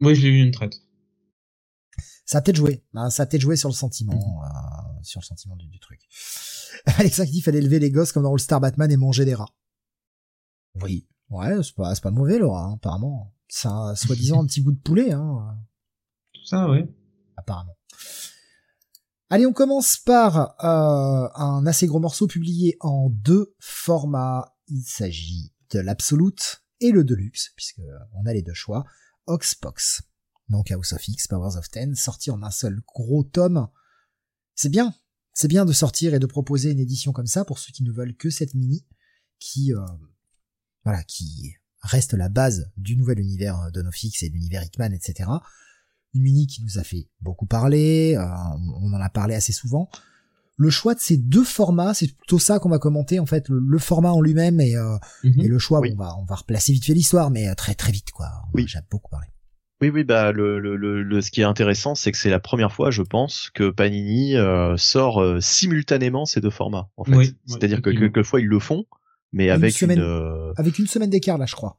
Oui, 0.00 0.14
je 0.14 0.22
l'ai 0.22 0.30
vu 0.30 0.42
d'une 0.42 0.52
traite. 0.52 0.82
Ça 2.24 2.38
a 2.38 2.42
peut-être 2.42 2.56
joué, 2.56 2.84
hein, 2.92 3.08
ça 3.08 3.22
a 3.22 3.26
peut-être 3.26 3.40
joué 3.40 3.56
sur 3.56 3.70
le 3.70 3.74
sentiment, 3.74 4.42
euh, 4.44 5.02
sur 5.02 5.20
le 5.20 5.24
sentiment 5.24 5.56
du, 5.56 5.66
du 5.66 5.78
truc. 5.80 6.00
Alexa 6.98 7.24
qui 7.24 7.32
dit 7.32 7.40
fallait 7.40 7.58
élever 7.58 7.78
les 7.78 7.90
gosses 7.90 8.12
comme 8.12 8.24
dans 8.24 8.32
All 8.32 8.40
Star 8.40 8.60
Batman 8.60 8.90
et 8.90 8.96
manger 8.96 9.24
des 9.24 9.34
rats. 9.34 9.54
Oui, 10.82 11.08
ouais, 11.30 11.62
c'est 11.62 11.74
pas, 11.74 11.94
c'est 11.94 12.02
pas 12.02 12.10
mauvais, 12.10 12.38
Laura, 12.38 12.64
hein, 12.64 12.74
apparemment. 12.74 13.34
C'est 13.48 13.68
un 13.68 13.94
soi-disant 13.94 14.42
un 14.42 14.46
petit 14.46 14.62
goût 14.62 14.72
de 14.72 14.80
poulet, 14.80 15.12
hein, 15.12 15.56
Tout 16.34 16.44
ça, 16.44 16.68
ouais. 16.70 16.86
apparemment. 17.36 17.76
Allez, 19.30 19.46
on 19.46 19.52
commence 19.52 19.98
par 19.98 20.54
euh, 20.64 21.28
un 21.34 21.66
assez 21.66 21.86
gros 21.86 22.00
morceau 22.00 22.26
publié 22.26 22.76
en 22.80 23.10
deux 23.10 23.54
formats. 23.58 24.56
Il 24.68 24.82
s'agit 24.82 25.52
de 25.70 25.80
l'Absolute 25.80 26.62
et 26.80 26.92
le 26.92 27.04
Deluxe, 27.04 27.52
puisque 27.56 27.80
on 28.14 28.24
a 28.26 28.32
les 28.32 28.42
deux 28.42 28.54
choix. 28.54 28.84
Oxpox, 29.26 30.02
donc 30.48 30.70
House 30.70 30.94
of 30.94 31.06
X, 31.06 31.26
Powers 31.26 31.58
of 31.58 31.68
Ten, 31.68 31.94
sorti 31.94 32.30
en 32.30 32.42
un 32.42 32.50
seul 32.50 32.80
gros 32.94 33.24
tome. 33.24 33.68
C'est 34.54 34.70
bien, 34.70 34.94
c'est 35.34 35.48
bien 35.48 35.66
de 35.66 35.72
sortir 35.72 36.14
et 36.14 36.18
de 36.18 36.26
proposer 36.26 36.70
une 36.70 36.80
édition 36.80 37.12
comme 37.12 37.26
ça 37.26 37.44
pour 37.44 37.58
ceux 37.58 37.72
qui 37.72 37.82
ne 37.82 37.92
veulent 37.92 38.16
que 38.16 38.30
cette 38.30 38.54
mini, 38.54 38.86
qui, 39.38 39.74
euh, 39.74 39.80
voilà, 40.84 41.02
qui 41.04 41.54
reste 41.82 42.14
la 42.14 42.28
base 42.28 42.70
du 42.76 42.96
nouvel 42.96 43.18
univers 43.20 43.70
de 43.72 43.82
Nofix 43.82 44.22
et 44.22 44.28
de 44.28 44.34
l'univers 44.34 44.62
Hickman, 44.64 44.92
etc 44.92 45.30
une 46.14 46.22
mini 46.22 46.46
qui 46.46 46.62
nous 46.64 46.78
a 46.78 46.82
fait 46.84 47.06
beaucoup 47.20 47.44
parler, 47.44 48.14
euh, 48.16 48.24
on 48.80 48.92
en 48.94 49.00
a 49.00 49.10
parlé 49.10 49.34
assez 49.34 49.52
souvent. 49.52 49.90
Le 50.56 50.70
choix 50.70 50.94
de 50.94 51.00
ces 51.00 51.18
deux 51.18 51.44
formats, 51.44 51.92
c'est 51.92 52.06
plutôt 52.16 52.38
ça 52.38 52.58
qu'on 52.58 52.70
va 52.70 52.78
commenter 52.78 53.18
en 53.20 53.26
fait, 53.26 53.46
le, 53.50 53.60
le 53.60 53.78
format 53.78 54.10
en 54.12 54.22
lui-même 54.22 54.58
et, 54.58 54.74
euh, 54.74 54.96
Mhm. 55.22 55.40
et 55.40 55.48
le 55.48 55.58
choix. 55.58 55.80
Oui. 55.80 55.90
bon, 55.90 56.02
on 56.02 56.06
va 56.06 56.16
on 56.16 56.24
va 56.24 56.34
replacer 56.36 56.72
vite 56.72 56.86
fait 56.86 56.94
l'histoire, 56.94 57.30
mais 57.30 57.46
euh, 57.48 57.54
très 57.54 57.74
très 57.74 57.92
vite 57.92 58.10
quoi. 58.10 58.30
Oui. 58.54 58.64
J'ai 58.66 58.78
beaucoup 58.90 59.10
parlé. 59.10 59.26
Oui, 59.82 59.90
oui, 59.90 60.02
bah 60.02 60.32
le, 60.32 60.58
le, 60.58 60.76
le, 60.76 61.02
le- 61.02 61.20
ce 61.20 61.30
qui 61.30 61.42
est 61.42 61.44
intéressant, 61.44 61.94
c'est 61.94 62.10
que 62.10 62.18
c'est 62.18 62.30
la 62.30 62.40
première 62.40 62.72
fois, 62.72 62.90
je 62.90 63.02
pense, 63.02 63.50
que 63.54 63.68
Panini 63.70 64.34
euh, 64.34 64.78
sort 64.78 65.22
euh, 65.22 65.40
simultanément 65.40 66.24
ces 66.24 66.40
deux 66.40 66.50
formats. 66.50 66.88
En 66.96 67.04
fait, 67.04 67.14
Oui, 67.16 67.26
oui, 67.28 67.36
c'est-à-dire 67.46 67.82
que 67.82 67.90
quelquefois 67.90 68.40
ils 68.40 68.46
le 68.48 68.58
font, 68.58 68.86
mais 69.32 69.44
Une 69.46 69.50
avec 69.50 69.72
semaine. 69.72 69.98
une. 69.98 70.04
euh, 70.04 70.52
Avec 70.56 70.78
une 70.78 70.86
semaine 70.86 71.10
d'écart 71.10 71.38
là, 71.38 71.46
je 71.46 71.54
crois. 71.54 71.78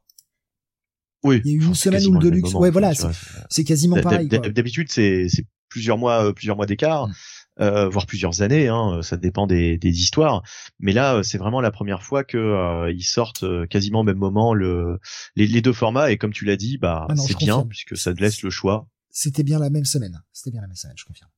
Oui. 1.22 1.42
Il 1.44 1.50
y 1.50 1.54
a 1.54 1.58
eu 1.58 1.66
une 1.66 1.74
semaine 1.74 2.02
le 2.02 2.10
même 2.10 2.20
Deluxe- 2.22 2.52
moment, 2.52 2.60
ouais, 2.60 2.70
voilà, 2.70 2.92
c'est- 2.94 3.64
quasiment 3.64 4.00
pareil. 4.00 4.26
D'habitude, 4.28 4.90
c'est 4.90 5.26
plusieurs 5.68 5.98
mois, 5.98 6.24
euh, 6.24 6.32
plusieurs 6.32 6.56
mois 6.56 6.64
d'écart, 6.66 7.08
Mm. 7.08 7.12
euh, 7.60 7.88
voire 7.90 8.06
plusieurs 8.06 8.40
années. 8.42 8.68
Hein, 8.68 9.02
ça 9.02 9.16
dépend 9.18 9.46
des, 9.46 9.76
des 9.76 10.00
histoires. 10.00 10.42
Mais 10.78 10.92
là, 10.92 11.22
c'est 11.22 11.36
vraiment 11.38 11.60
la 11.60 11.70
première 11.70 12.02
fois 12.02 12.24
que 12.24 12.38
euh, 12.38 12.90
ils 12.90 13.02
sortent 13.04 13.44
quasiment 13.68 14.00
au 14.00 14.02
même 14.02 14.16
moment 14.16 14.54
le 14.54 14.98
les, 15.36 15.46
les 15.46 15.60
deux 15.60 15.74
formats. 15.74 16.10
Et 16.10 16.16
comme 16.16 16.32
tu 16.32 16.44
l'as 16.46 16.56
dit, 16.56 16.78
bah 16.78 17.06
Ah 17.08 17.16
c'est 17.16 17.36
bien 17.36 17.54
confirme. 17.56 17.68
puisque 17.68 17.96
ça 17.98 18.14
te 18.14 18.20
laisse 18.20 18.42
le 18.42 18.50
choix. 18.50 18.88
C'était 19.10 19.42
bien 19.42 19.58
la 19.58 19.68
même 19.70 19.84
semaine. 19.84 20.22
C'était 20.32 20.50
bien 20.52 20.62
la 20.62 20.68
même 20.68 20.76
semaine, 20.76 20.96
je 20.96 21.04
confirme. 21.04 21.30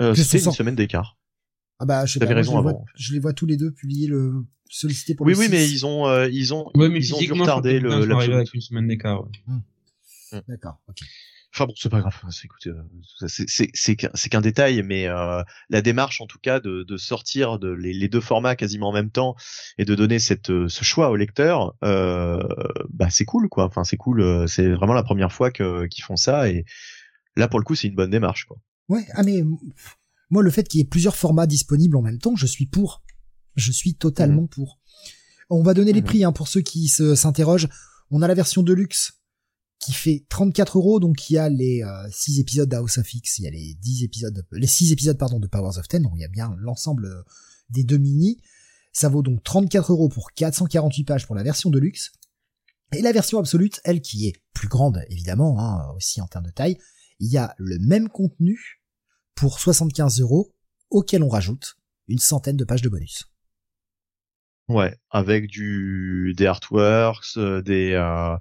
Euh, 0.00 0.14
C'était 0.14 0.44
une 0.44 0.52
semaine 0.52 0.74
d'écart. 0.74 1.16
Ah 1.80 1.86
bah, 1.86 2.06
je 2.06 2.12
sais 2.12 2.20
pas, 2.20 2.26
raison 2.26 2.52
je, 2.52 2.56
les 2.58 2.62
vois, 2.62 2.70
avant, 2.72 2.84
je 2.94 3.12
les 3.14 3.18
vois 3.18 3.32
tous 3.32 3.46
les 3.46 3.56
deux 3.56 3.72
publier 3.72 4.06
le 4.06 4.44
sollicité 4.68 5.14
pour 5.14 5.26
Oui, 5.26 5.32
le 5.32 5.38
oui, 5.38 5.46
6. 5.46 5.50
mais 5.50 5.68
ils 5.68 5.86
ont, 5.86 6.06
euh, 6.06 6.28
ils 6.30 6.52
ont, 6.54 6.70
Ouais, 6.74 6.88
mais 6.88 6.98
ils 7.00 7.14
ont 7.14 7.18
dû 7.18 7.32
retarder 7.32 7.80
le, 7.80 8.04
l'absolu. 8.04 8.34
avec 8.34 8.54
une 8.54 8.60
semaine 8.60 8.86
d'écart. 8.86 9.24
ouais. 9.24 10.40
D'accord, 10.46 10.78
ok. 10.88 10.98
Enfin 11.52 11.66
bon, 11.66 11.72
c'est 11.76 11.88
pas 11.88 11.98
grave. 11.98 12.14
C'est, 12.30 12.44
écoutez, 12.44 12.70
euh, 12.70 13.26
c'est, 13.26 13.48
c'est, 13.48 13.70
c'est 13.74 13.96
qu'un, 14.28 14.40
détail, 14.40 14.84
mais 14.84 15.08
euh, 15.08 15.42
la 15.68 15.82
démarche, 15.82 16.20
en 16.20 16.26
tout 16.28 16.38
cas, 16.40 16.60
de, 16.60 16.84
de 16.84 16.96
sortir 16.96 17.58
de 17.58 17.68
les, 17.72 17.92
les 17.92 18.08
deux 18.08 18.20
formats 18.20 18.54
quasiment 18.54 18.90
en 18.90 18.92
même 18.92 19.10
temps 19.10 19.34
et 19.76 19.84
de 19.84 19.96
donner 19.96 20.20
cette, 20.20 20.50
euh, 20.50 20.68
ce 20.68 20.84
choix 20.84 21.10
au 21.10 21.16
lecteur, 21.16 21.74
euh, 21.82 22.38
bah 22.90 23.10
c'est 23.10 23.24
cool, 23.24 23.48
quoi. 23.48 23.64
Enfin, 23.64 23.82
c'est 23.82 23.96
cool. 23.96 24.48
C'est 24.48 24.68
vraiment 24.68 24.92
la 24.94 25.02
première 25.02 25.32
fois 25.32 25.50
que, 25.50 25.86
qu'ils 25.86 26.04
font 26.04 26.14
ça, 26.14 26.48
et 26.48 26.64
là, 27.36 27.48
pour 27.48 27.58
le 27.58 27.64
coup, 27.64 27.74
c'est 27.74 27.88
une 27.88 27.96
bonne 27.96 28.10
démarche, 28.10 28.44
quoi. 28.44 28.58
Ouais, 28.88 29.04
ah 29.14 29.24
mais 29.24 29.42
moi 30.30 30.42
le 30.42 30.50
fait 30.50 30.66
qu'il 30.68 30.78
y 30.78 30.82
ait 30.82 30.86
plusieurs 30.86 31.16
formats 31.16 31.46
disponibles 31.46 31.96
en 31.96 32.02
même 32.02 32.18
temps, 32.18 32.36
je 32.36 32.46
suis 32.46 32.66
pour. 32.66 33.02
Je 33.56 33.72
suis 33.72 33.94
totalement 33.94 34.46
pour. 34.46 34.78
On 35.50 35.62
va 35.62 35.74
donner 35.74 35.92
les 35.92 36.00
Mhm. 36.00 36.06
prix 36.06 36.24
hein, 36.24 36.32
pour 36.32 36.48
ceux 36.48 36.60
qui 36.60 36.88
se 36.88 37.14
s'interrogent. 37.16 37.68
On 38.10 38.22
a 38.22 38.28
la 38.28 38.34
version 38.34 38.62
de 38.62 38.72
luxe 38.72 39.14
qui 39.80 39.92
fait 39.92 40.24
34 40.28 40.76
euros, 40.78 41.00
donc 41.00 41.30
il 41.30 41.34
y 41.34 41.38
a 41.38 41.48
les 41.48 41.82
6 42.10 42.38
épisodes 42.38 42.68
d'House 42.68 42.98
of 42.98 43.12
X, 43.14 43.38
il 43.38 43.44
y 43.44 43.48
a 43.48 43.50
les 43.50 43.74
10 43.74 44.04
épisodes, 44.04 44.46
les 44.52 44.66
6 44.66 44.92
épisodes 44.92 45.16
pardon 45.18 45.40
de 45.40 45.46
Powers 45.46 45.78
of 45.78 45.88
Ten, 45.88 46.02
donc 46.02 46.12
il 46.16 46.20
y 46.20 46.24
a 46.24 46.28
bien 46.28 46.54
l'ensemble 46.58 47.06
euh, 47.06 47.22
des 47.70 47.82
deux 47.82 47.98
mini. 47.98 48.38
Ça 48.92 49.08
vaut 49.08 49.22
donc 49.22 49.42
34 49.42 49.92
euros 49.92 50.08
pour 50.08 50.32
448 50.32 51.04
pages 51.04 51.26
pour 51.26 51.34
la 51.34 51.42
version 51.42 51.70
de 51.70 51.78
luxe. 51.78 52.12
Et 52.92 53.02
la 53.02 53.12
version 53.12 53.38
absolute, 53.38 53.80
elle 53.84 54.00
qui 54.02 54.26
est 54.26 54.34
plus 54.52 54.68
grande 54.68 55.02
évidemment, 55.08 55.58
hein, 55.60 55.86
aussi 55.96 56.20
en 56.20 56.26
termes 56.26 56.46
de 56.46 56.50
taille, 56.50 56.76
il 57.20 57.28
y 57.30 57.38
a 57.38 57.54
le 57.58 57.78
même 57.78 58.08
contenu 58.08 58.79
pour 59.40 59.58
75 59.58 60.20
euros, 60.20 60.52
auquel 60.90 61.22
on 61.22 61.28
rajoute 61.28 61.76
une 62.08 62.18
centaine 62.18 62.58
de 62.58 62.64
pages 62.64 62.82
de 62.82 62.90
bonus. 62.90 63.24
Ouais, 64.68 64.94
avec 65.10 65.46
du 65.46 66.34
des 66.36 66.44
artworks, 66.44 67.38
euh, 67.38 67.62
des, 67.62 67.92
euh, 67.94 68.36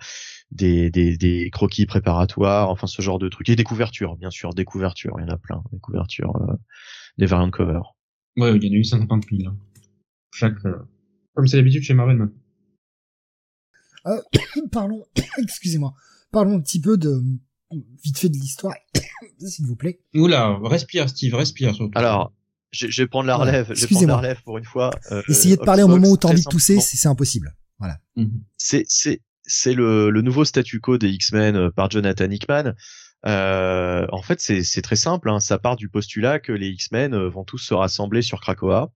des 0.52 0.92
des 0.92 1.16
des 1.18 1.50
croquis 1.52 1.86
préparatoires, 1.86 2.69
enfin 2.69 2.86
ce 2.86 3.02
genre 3.02 3.18
de 3.18 3.30
trucs 3.30 3.48
et 3.48 3.56
des 3.56 3.64
couvertures, 3.64 4.18
bien 4.18 4.30
sûr, 4.30 4.53
des 4.53 4.66
couvertures, 4.66 5.16
il 5.19 5.22
y 5.22 5.26
en 5.26 5.34
a 5.34 5.38
plein, 5.38 5.64
des 5.72 5.80
couvertures, 5.80 6.36
euh, 6.36 6.53
des 7.18 7.26
variant 7.26 7.50
cover. 7.50 7.80
Ouais, 8.36 8.56
il 8.58 8.64
y 8.64 8.68
en 8.69 8.74
a 8.74 8.76
eu 8.76 8.84
150 8.84 9.24
000. 9.32 9.50
hein. 9.50 9.58
Chaque, 10.34 10.64
euh, 10.66 10.78
comme 11.34 11.48
c'est 11.48 11.56
l'habitude 11.58 11.82
chez 11.84 11.94
Marvel 11.94 12.18
maintenant. 12.18 12.36
Parlons, 14.72 15.06
excusez-moi, 15.38 15.94
parlons 16.32 16.58
un 16.58 16.61
petit 16.61 16.82
peu 16.82 16.98
de 16.98 17.22
vite 18.03 18.17
fait 18.17 18.30
de 18.30 18.35
l'histoire, 18.38 18.73
s'il 19.45 19.65
vous 19.65 19.75
plaît. 19.75 19.99
Oula, 20.15 20.57
respire 20.64 21.09
Steve, 21.09 21.35
respire 21.35 21.75
surtout. 21.75 21.91
Alors, 21.98 22.33
je, 22.72 22.88
je 22.88 23.01
vais 23.01 23.07
prendre 23.07 23.27
la 23.27 23.35
relève, 23.35 23.72
je 23.73 23.81
vais 23.81 23.88
prendre 23.88 24.07
la 24.07 24.17
relève 24.17 24.41
pour 24.43 24.57
une 24.57 24.65
fois. 24.65 24.91
Euh, 25.11 25.22
Essayez 25.27 25.56
de 25.57 25.61
parler 25.61 25.83
au 25.83 25.88
moment 25.88 26.09
où 26.09 26.17
t'as 26.17 26.30
envie 26.30 26.43
de 26.43 26.49
tousser, 26.49 26.80
c'est 26.80 26.98
c'est 26.98 27.07
impossible. 27.07 27.56
Voilà. 27.80 27.98
Mhm. 28.15 28.43
c'est 28.57 28.83
c'est 28.88 29.22
c'est 29.43 29.73
le, 29.73 30.09
le 30.11 30.22
nouveau 30.22 30.45
statu 30.45 30.80
quo 30.80 30.98
des 30.98 31.09
X-Men 31.09 31.56
euh, 31.56 31.69
par 31.72 31.89
Jonathan 31.89 32.30
Hickman. 32.30 32.75
Euh, 33.25 34.06
en 34.11 34.22
fait, 34.22 34.39
c'est 34.39 34.64
c'est 34.64 34.81
très 34.81 34.95
simple. 34.95 35.30
Hein, 35.30 35.39
ça 35.39 35.57
part 35.57 35.75
du 35.75 35.89
postulat 35.89 36.39
que 36.39 36.51
les 36.51 36.67
X-Men 36.69 37.14
euh, 37.14 37.30
vont 37.30 37.43
tous 37.43 37.57
se 37.57 37.73
rassembler 37.73 38.22
sur 38.22 38.39
Krakoa. 38.41 38.91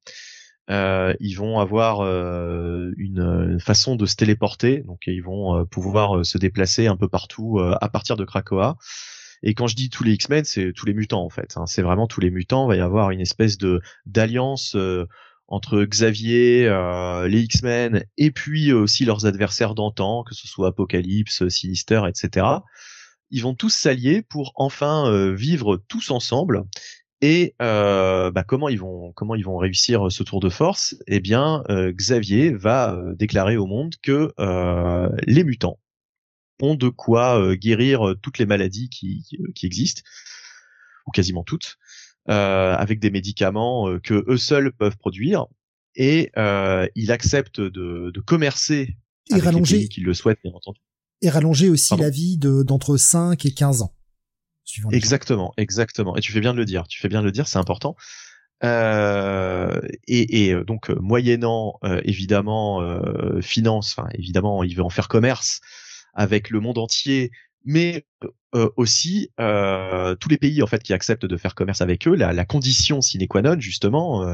Euh, 0.70 1.14
ils 1.20 1.34
vont 1.34 1.60
avoir 1.60 2.02
euh, 2.02 2.92
une, 2.98 3.60
façon 3.60 3.96
de 3.96 4.06
se 4.06 4.16
téléporter, 4.16 4.80
donc 4.80 5.02
ils 5.08 5.22
vont 5.22 5.58
euh, 5.58 5.66
pouvoir 5.66 6.18
euh, 6.20 6.24
se 6.24 6.38
déplacer 6.38 6.88
un 6.88 6.96
peu 6.96 7.10
partout 7.10 7.60
euh, 7.60 7.76
à 7.82 7.90
partir 7.90 8.16
de 8.16 8.24
Krakoa. 8.24 8.78
Et 9.42 9.56
quand 9.56 9.68
je 9.68 9.76
dis 9.76 9.90
tous 9.90 10.06
les 10.06 10.14
X-Men, 10.14 10.46
c'est 10.46 10.72
tous 10.74 10.86
les 10.86 10.94
mutants 10.94 11.26
en 11.26 11.30
fait. 11.30 11.58
hein. 11.58 11.66
C'est 11.66 11.82
vraiment 11.82 12.08
tous 12.08 12.22
les 12.22 12.32
mutants. 12.32 12.66
Il 12.66 12.70
va 12.70 12.76
y 12.78 12.80
avoir 12.82 13.12
une 13.12 13.20
espèce 13.20 13.58
de 13.58 13.82
d'alliance 14.06 14.78
entre 15.48 15.84
Xavier, 15.84 16.68
euh, 16.68 17.28
les 17.28 17.42
X-Men 17.42 18.06
et 18.18 18.32
puis 18.32 18.74
aussi 18.74 19.06
leurs 19.06 19.26
adversaires 19.26 19.76
d'antan, 19.76 20.24
que 20.24 20.34
ce 20.34 20.48
soit 20.48 20.70
Apocalypse, 20.70 21.48
Sinister, 21.48 22.02
etc. 22.08 22.48
Ils 23.30 23.44
vont 23.44 23.54
tous 23.54 23.70
s'allier 23.70 24.22
pour 24.22 24.54
enfin 24.56 25.08
euh, 25.08 25.34
vivre 25.34 25.78
tous 25.88 26.12
ensemble. 26.12 26.64
Et 27.26 27.56
euh, 27.62 28.32
bah, 28.32 28.44
comment 28.44 28.68
ils 28.68 28.78
vont 28.78 29.14
comment 29.14 29.36
ils 29.36 29.46
vont 29.46 29.56
réussir 29.56 30.12
ce 30.12 30.24
tour 30.24 30.42
de 30.42 30.50
force? 30.50 30.98
Eh 31.08 31.22
bien, 31.22 31.64
euh, 31.70 31.94
Xavier 31.94 32.52
va 32.54 32.94
euh, 32.96 33.16
déclarer 33.16 33.56
au 33.56 33.66
monde 33.66 33.94
que 34.04 34.34
euh, 34.42 35.08
les 35.26 35.46
mutants 35.46 35.80
ont 36.62 36.76
de 36.76 36.90
quoi 36.90 37.40
euh, 37.40 37.56
guérir 37.56 38.10
euh, 38.10 38.16
toutes 38.22 38.40
les 38.40 38.46
maladies 38.46 38.90
qui, 38.90 39.24
existent 39.64 40.02
ou 41.08 41.12
quasiment 41.12 41.44
toutes 41.44 41.78
euh, 42.30 42.76
avec 42.76 43.00
des 43.00 43.10
médicaments 43.10 43.88
euh, 43.90 44.00
que 44.00 44.26
eux 44.28 44.38
seuls 44.38 44.74
peuvent 44.74 44.98
produire 44.98 45.46
et 45.96 46.30
euh, 46.38 46.90
il 46.96 47.10
accepte 47.10 47.62
de, 47.62 48.12
de 48.14 48.20
commercer 48.20 48.98
Et 49.30 49.34
avec 49.36 49.44
les 49.46 49.50
rallonger, 49.50 49.78
pays 49.78 49.88
qui 49.90 50.02
le 50.02 50.14
souhaitent 50.14 50.40
bien 50.44 50.52
entendu. 50.54 50.82
et 51.22 51.30
rallonger 51.30 51.70
aussi 51.70 51.88
Pardon. 51.92 52.04
la 52.04 52.10
vie 52.10 52.38
de 52.38 52.64
d'entre 52.64 52.98
5 52.98 53.46
et 53.46 53.52
15 53.52 53.82
ans. 53.84 53.94
Exactement, 54.92 55.54
exactement. 55.58 56.16
Et 56.16 56.22
tu 56.22 56.32
fais 56.32 56.40
bien 56.40 56.54
de 56.54 56.58
le 56.58 56.66
dire. 56.66 56.88
Tu 56.88 57.00
fais 57.00 57.10
bien 57.10 57.20
de 57.22 57.26
le 57.26 57.32
dire, 57.32 57.48
c'est 57.48 57.60
important. 57.60 57.96
Euh, 58.64 59.82
et, 60.08 60.46
et, 60.48 60.54
euh, 60.54 60.64
donc 60.64 60.90
euh, 60.90 60.96
moyennant 61.02 61.80
euh, 61.84 62.00
évidemment 62.06 62.82
euh, 62.82 63.42
finance, 63.42 63.94
enfin 63.98 64.08
évidemment 64.14 64.64
il 64.64 64.74
veut 64.76 64.84
en 64.84 64.90
faire 64.90 65.10
commerce 65.10 65.60
avec 66.14 66.50
le 66.50 66.62
monde 66.62 66.78
entier, 66.78 67.32
mais 67.66 68.06
euh, 68.56 68.70
aussi 68.78 69.32
tous 69.38 70.30
les 70.30 70.38
pays 70.38 70.64
en 70.64 70.68
fait 70.68 70.82
qui 70.82 70.94
acceptent 70.94 71.26
de 71.26 71.38
faire 71.38 71.56
commerce 71.56 71.82
avec 71.82 72.08
eux. 72.08 72.16
La, 72.16 72.32
la 72.32 72.46
condition 72.46 73.02
sine 73.02 73.28
qua 73.28 73.42
non 73.42 73.60
justement, 73.60 74.26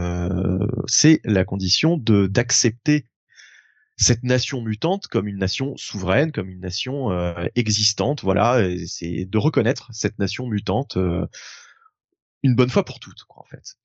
c'est 0.88 1.22
la 1.24 1.44
condition 1.46 1.98
de 1.98 2.28
d'accepter 2.28 3.06
cette 4.00 4.24
nation 4.24 4.62
mutante 4.62 5.08
comme 5.08 5.28
une 5.28 5.38
nation 5.38 5.76
souveraine, 5.76 6.32
comme 6.32 6.50
une 6.50 6.62
nation 6.62 7.12
euh, 7.12 7.48
existante, 7.56 8.24
voilà, 8.24 8.66
c'est 8.88 9.26
de 9.26 9.38
reconnaître 9.38 9.90
cette 9.92 10.18
nation 10.20 10.48
mutante 10.48 10.96
euh, 10.96 11.28
une 12.42 12.56
bonne 12.56 12.70
fois 12.70 12.86
pour 12.86 13.02
toutes, 13.02 13.24
quoi, 13.24 13.44
en 13.44 13.46
fait. 13.46 13.76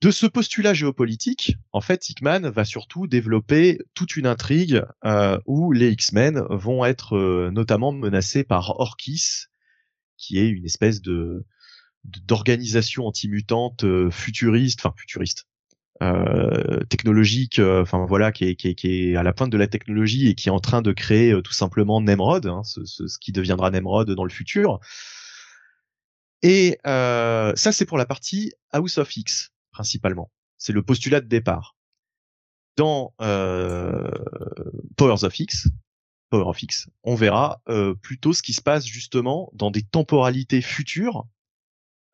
De 0.00 0.10
ce 0.10 0.26
postulat 0.26 0.74
géopolitique, 0.74 1.56
en 1.72 1.80
fait, 1.80 2.08
Hickman 2.08 2.50
va 2.50 2.64
surtout 2.64 3.06
développer 3.06 3.78
toute 3.94 4.16
une 4.16 4.26
intrigue 4.26 4.82
euh, 5.04 5.38
où 5.46 5.70
les 5.70 5.90
X-Men 5.92 6.42
vont 6.50 6.84
être 6.84 7.16
notamment 7.50 7.92
menacés 7.92 8.42
par 8.42 8.80
Orkis, 8.80 9.46
qui 10.16 10.38
est 10.38 10.48
une 10.48 10.66
espèce 10.66 11.00
de 11.00 11.46
d'organisation 12.04 13.06
anti-mutante 13.06 13.84
futuriste, 14.10 14.80
enfin 14.84 14.94
futuriste, 14.96 15.46
euh, 16.02 16.84
technologique, 16.84 17.58
euh, 17.58 17.82
enfin 17.82 18.04
voilà, 18.06 18.32
qui 18.32 18.44
est, 18.44 18.54
qui, 18.54 18.68
est, 18.68 18.74
qui 18.74 19.10
est 19.10 19.16
à 19.16 19.22
la 19.22 19.32
pointe 19.32 19.50
de 19.50 19.56
la 19.56 19.66
technologie 19.66 20.28
et 20.28 20.34
qui 20.34 20.48
est 20.48 20.52
en 20.52 20.60
train 20.60 20.82
de 20.82 20.92
créer 20.92 21.32
euh, 21.32 21.42
tout 21.42 21.52
simplement 21.52 22.00
Nemrod, 22.00 22.46
hein, 22.46 22.62
ce, 22.64 22.84
ce, 22.84 23.06
ce 23.06 23.18
qui 23.18 23.32
deviendra 23.32 23.70
Nemrod 23.70 24.10
dans 24.10 24.24
le 24.24 24.30
futur. 24.30 24.80
Et 26.42 26.78
euh, 26.86 27.52
ça, 27.56 27.72
c'est 27.72 27.86
pour 27.86 27.98
la 27.98 28.06
partie 28.06 28.52
House 28.72 28.98
of 28.98 29.16
X 29.16 29.52
principalement. 29.70 30.30
C'est 30.58 30.72
le 30.72 30.82
postulat 30.82 31.20
de 31.20 31.28
départ. 31.28 31.76
Dans 32.76 33.14
euh, 33.22 34.10
Powers 34.96 35.24
of 35.24 35.38
X, 35.38 35.68
Power 36.28 36.44
of 36.48 36.62
X, 36.62 36.88
on 37.04 37.14
verra 37.14 37.62
plutôt 38.02 38.34
ce 38.34 38.42
qui 38.42 38.52
se 38.52 38.60
passe 38.60 38.84
justement 38.84 39.50
dans 39.54 39.70
des 39.70 39.82
temporalités 39.82 40.60
futures, 40.60 41.26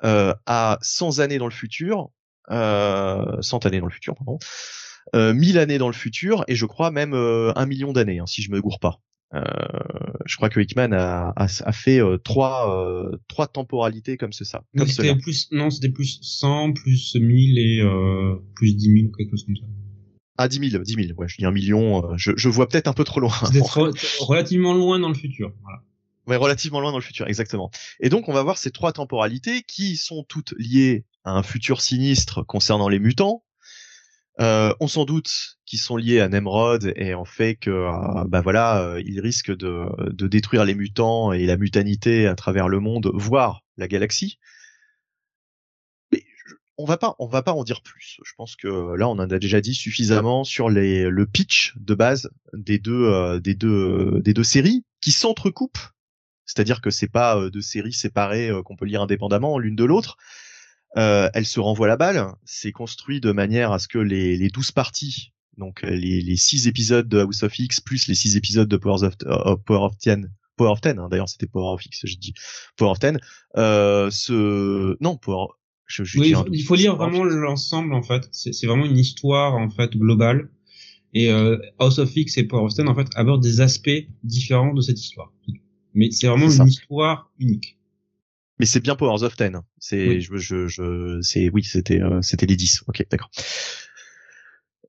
à 0.00 0.78
100 0.82 1.18
années 1.18 1.38
dans 1.38 1.46
le 1.46 1.52
futur, 1.52 2.10
100 2.52 3.66
années 3.66 3.80
dans 3.80 3.86
le 3.86 3.92
futur, 3.92 4.14
pardon, 4.14 4.38
euh, 5.14 5.34
1000 5.34 5.58
années 5.58 5.78
dans 5.78 5.88
le 5.88 5.94
futur, 5.94 6.44
et 6.48 6.54
je 6.54 6.66
crois 6.66 6.90
même 6.90 7.14
euh, 7.14 7.52
un 7.56 7.66
million 7.66 7.92
d'années, 7.92 8.18
hein, 8.18 8.26
si 8.26 8.42
je 8.42 8.50
me 8.50 8.60
gourre 8.60 8.80
pas. 8.80 9.00
Euh, 9.34 9.40
je 10.26 10.36
crois 10.36 10.50
que 10.50 10.60
Hickman 10.60 10.92
a, 10.92 11.32
a, 11.36 11.46
a 11.64 11.72
fait 11.72 12.00
euh, 12.00 12.18
trois, 12.18 12.84
euh, 12.84 13.16
trois 13.28 13.46
temporalités 13.46 14.18
comme 14.18 14.32
c'est 14.32 14.44
ça. 14.44 14.62
Comme 14.76 14.86
c'était 14.86 15.16
plus, 15.16 15.48
non, 15.52 15.70
c'était 15.70 15.88
plus 15.88 16.18
100, 16.20 16.74
plus 16.74 17.14
1000 17.14 17.58
et 17.58 17.80
euh, 17.80 18.34
plus 18.54 18.74
10 18.74 18.92
000 18.92 19.06
ou 19.06 19.12
quelque 19.16 19.30
chose 19.30 19.44
comme 19.46 19.56
ça. 19.56 19.64
Ah, 20.36 20.48
10 20.48 20.70
000, 20.70 20.82
10 20.82 20.92
000, 20.94 21.18
ouais, 21.18 21.28
je 21.28 21.36
dis 21.38 21.46
un 21.46 21.50
million, 21.50 22.04
euh, 22.04 22.14
je, 22.16 22.32
je 22.36 22.48
vois 22.48 22.68
peut-être 22.68 22.88
un 22.88 22.92
peu 22.92 23.04
trop 23.04 23.20
loin. 23.20 23.32
Relativement 24.20 24.74
loin 24.74 24.98
dans 24.98 25.08
le 25.08 25.14
futur. 25.14 25.52
Voilà. 25.62 25.82
Ouais, 26.26 26.36
relativement 26.36 26.80
loin 26.80 26.92
dans 26.92 26.98
le 26.98 27.02
futur, 27.02 27.26
exactement. 27.26 27.70
Et 28.00 28.08
donc, 28.08 28.28
on 28.28 28.32
va 28.32 28.42
voir 28.42 28.58
ces 28.58 28.70
trois 28.70 28.92
temporalités 28.92 29.62
qui 29.62 29.96
sont 29.96 30.24
toutes 30.28 30.54
liées 30.58 31.04
un 31.24 31.42
futur 31.42 31.80
sinistre 31.80 32.44
concernant 32.44 32.88
les 32.88 32.98
mutants. 32.98 33.44
Euh, 34.40 34.74
on 34.80 34.88
s'en 34.88 35.04
doute 35.04 35.58
qu'ils 35.66 35.78
sont 35.78 35.96
liés 35.96 36.20
à 36.20 36.28
Nemrod 36.28 36.92
et 36.96 37.14
en 37.14 37.26
fait 37.26 37.56
que, 37.56 37.70
euh, 37.70 38.24
bah 38.26 38.40
voilà, 38.40 38.80
euh, 38.80 39.02
ils 39.04 39.20
risquent 39.20 39.54
de, 39.54 39.86
détruire 40.26 40.64
les 40.64 40.74
mutants 40.74 41.32
et 41.32 41.44
la 41.44 41.56
mutanité 41.56 42.26
à 42.26 42.34
travers 42.34 42.68
le 42.68 42.80
monde, 42.80 43.10
voire 43.14 43.62
la 43.76 43.88
galaxie. 43.88 44.38
Mais 46.10 46.24
on 46.78 46.86
va 46.86 46.96
pas, 46.96 47.14
on 47.18 47.26
va 47.26 47.42
pas 47.42 47.52
en 47.52 47.62
dire 47.62 47.82
plus. 47.82 48.18
Je 48.24 48.32
pense 48.36 48.56
que 48.56 48.96
là, 48.96 49.08
on 49.08 49.12
en 49.12 49.30
a 49.30 49.38
déjà 49.38 49.60
dit 49.60 49.74
suffisamment 49.74 50.44
sur 50.44 50.70
les, 50.70 51.10
le 51.10 51.26
pitch 51.26 51.74
de 51.76 51.94
base 51.94 52.30
des 52.54 52.78
deux, 52.78 53.04
euh, 53.04 53.38
des 53.38 53.54
deux, 53.54 54.22
deux 54.24 54.44
séries 54.44 54.84
qui 55.00 55.12
s'entrecoupent 55.12 55.92
c'est-à-dire 56.52 56.80
que 56.80 56.90
c'est 56.90 57.08
pas 57.08 57.36
euh, 57.36 57.50
de 57.50 57.60
séries 57.60 57.92
séparées 57.92 58.50
euh, 58.50 58.62
qu'on 58.62 58.76
peut 58.76 58.84
lire 58.84 59.02
indépendamment 59.02 59.58
l'une 59.58 59.76
de 59.76 59.84
l'autre. 59.84 60.16
Euh, 60.98 61.30
elle 61.34 61.46
se 61.46 61.60
renvoie 61.60 61.88
la 61.88 61.96
balle. 61.96 62.26
C'est 62.44 62.72
construit 62.72 63.20
de 63.20 63.32
manière 63.32 63.72
à 63.72 63.78
ce 63.78 63.88
que 63.88 63.98
les, 63.98 64.36
les 64.36 64.48
12 64.48 64.72
parties, 64.72 65.32
donc 65.56 65.82
les, 65.82 66.20
les 66.20 66.36
6 66.36 66.66
épisodes 66.68 67.08
de 67.08 67.20
House 67.20 67.42
of 67.42 67.58
X 67.58 67.80
plus 67.80 68.08
les 68.08 68.14
6 68.14 68.36
épisodes 68.36 68.68
de 68.68 68.76
Power 68.76 69.04
of, 69.04 69.14
euh, 69.24 69.56
Power 69.64 69.86
of 69.86 69.96
Ten, 69.98 70.30
Power 70.56 70.72
of 70.72 70.80
Ten, 70.80 70.98
hein, 70.98 71.08
d'ailleurs 71.10 71.28
c'était 71.28 71.46
Power 71.46 71.74
of 71.74 71.84
X, 71.84 72.00
j'ai 72.04 72.16
dit 72.16 72.34
Power 72.76 72.90
of 72.90 72.98
Ten, 72.98 73.18
euh, 73.56 74.10
ce... 74.10 74.96
non, 75.02 75.16
Power... 75.16 75.48
Je, 75.86 76.04
je 76.04 76.18
Oui, 76.18 76.24
dis 76.24 76.30
il 76.30 76.36
faut, 76.36 76.44
doute. 76.44 76.54
il 76.56 76.62
faut 76.62 76.74
lire 76.74 76.96
vraiment 76.96 77.24
l'ensemble 77.24 77.92
en 77.92 78.02
fait. 78.02 78.26
C'est 78.32 78.66
vraiment 78.66 78.86
une 78.86 78.96
histoire 78.98 79.54
en 79.56 79.68
fait 79.68 79.94
globale. 79.94 80.48
Et 81.12 81.30
euh, 81.30 81.58
House 81.78 81.98
of 81.98 82.16
X 82.16 82.38
et 82.38 82.44
Power 82.44 82.64
of 82.64 82.74
Ten 82.74 82.88
en 82.88 82.94
fait 82.94 83.08
abordent 83.14 83.42
des 83.42 83.60
aspects 83.60 83.90
différents 84.22 84.72
de 84.72 84.80
cette 84.80 84.98
histoire. 84.98 85.32
Mais 85.94 86.10
c'est 86.10 86.28
vraiment 86.28 86.50
une 86.50 86.66
histoire 86.66 87.30
unique. 87.38 87.76
Mais 88.62 88.66
c'est 88.66 88.78
bien 88.78 88.94
Powers 88.94 89.24
of 89.24 89.34
Ten. 89.34 89.60
C'est, 89.80 90.06
Oui. 90.06 90.20
je, 90.20 90.36
je, 90.36 90.68
je, 90.68 91.18
c'est, 91.20 91.50
oui, 91.50 91.64
c'était, 91.64 92.00
euh, 92.00 92.22
c'était 92.22 92.46
les 92.46 92.54
10. 92.54 92.84
Ok, 92.86 93.04
d'accord. 93.10 93.28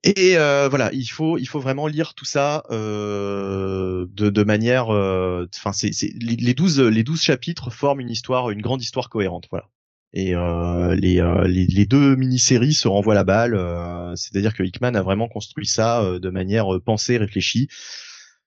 Et 0.04 0.38
euh, 0.38 0.68
voilà, 0.70 0.92
il 0.94 1.06
faut, 1.08 1.40
il 1.40 1.46
faut 1.48 1.60
vraiment 1.62 1.88
lire 1.88 2.14
tout 2.14 2.26
ça 2.26 2.64
euh, 2.72 4.06
de, 4.12 4.30
de 4.30 4.44
manière, 4.44 4.94
euh, 4.94 5.48
enfin, 5.56 5.72
c'est, 5.74 5.92
c'est 5.92 6.12
les 6.20 6.36
les 6.36 6.54
12, 6.54 6.82
les 6.82 7.04
12 7.04 7.22
chapitres 7.22 7.72
forment 7.72 8.02
une 8.02 8.10
histoire, 8.12 8.52
une 8.52 8.62
grande 8.62 8.82
histoire 8.84 9.10
cohérente, 9.10 9.48
voilà. 9.50 9.70
Et 10.14 10.36
euh, 10.36 10.94
les, 10.96 11.20
euh, 11.22 11.48
les, 11.48 11.66
les 11.66 11.86
deux 11.88 12.16
mini-séries 12.16 12.74
se 12.74 12.88
renvoient 12.88 13.16
la 13.16 13.24
balle. 13.24 13.56
euh, 13.56 14.16
c'est-à-dire 14.16 14.54
que 14.54 14.62
Hickman 14.64 14.94
a 14.94 15.02
vraiment 15.02 15.28
construit 15.30 15.66
ça 15.66 16.04
euh, 16.04 16.20
de 16.20 16.30
manière 16.30 16.76
euh, 16.76 16.80
pensée, 16.80 17.18
réfléchie. 17.18 17.70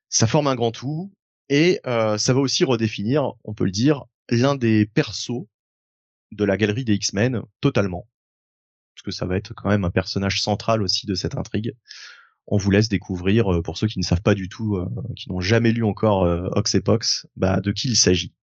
Ça 0.08 0.26
forme 0.28 0.46
un 0.46 0.54
grand 0.54 0.70
tout 0.72 1.12
et 1.48 1.80
euh, 1.86 2.18
ça 2.18 2.34
va 2.34 2.40
aussi 2.40 2.64
redéfinir, 2.64 3.32
on 3.44 3.54
peut 3.54 3.64
le 3.64 3.70
dire, 3.72 4.04
l'un 4.30 4.54
des 4.56 4.86
persos 4.86 5.46
de 6.32 6.44
la 6.44 6.56
galerie 6.56 6.84
des 6.84 6.94
X-Men 6.94 7.42
totalement. 7.60 8.08
Parce 8.94 9.04
que 9.04 9.10
ça 9.10 9.26
va 9.26 9.36
être 9.36 9.54
quand 9.54 9.68
même 9.68 9.84
un 9.84 9.90
personnage 9.90 10.42
central 10.42 10.82
aussi 10.82 11.06
de 11.06 11.14
cette 11.14 11.36
intrigue. 11.36 11.74
On 12.46 12.56
vous 12.58 12.70
laisse 12.70 12.88
découvrir, 12.88 13.52
euh, 13.52 13.62
pour 13.62 13.76
ceux 13.76 13.88
qui 13.88 13.98
ne 13.98 14.04
savent 14.04 14.22
pas 14.22 14.34
du 14.34 14.48
tout, 14.48 14.76
euh, 14.76 14.86
qui 15.16 15.28
n'ont 15.30 15.40
jamais 15.40 15.72
lu 15.72 15.84
encore 15.84 16.24
euh, 16.24 16.48
Ox 16.52 16.74
et 16.76 16.80
Pox, 16.80 17.26
bah, 17.36 17.60
de 17.60 17.72
qui 17.72 17.88
il 17.88 17.96
s'agit. 17.96 18.34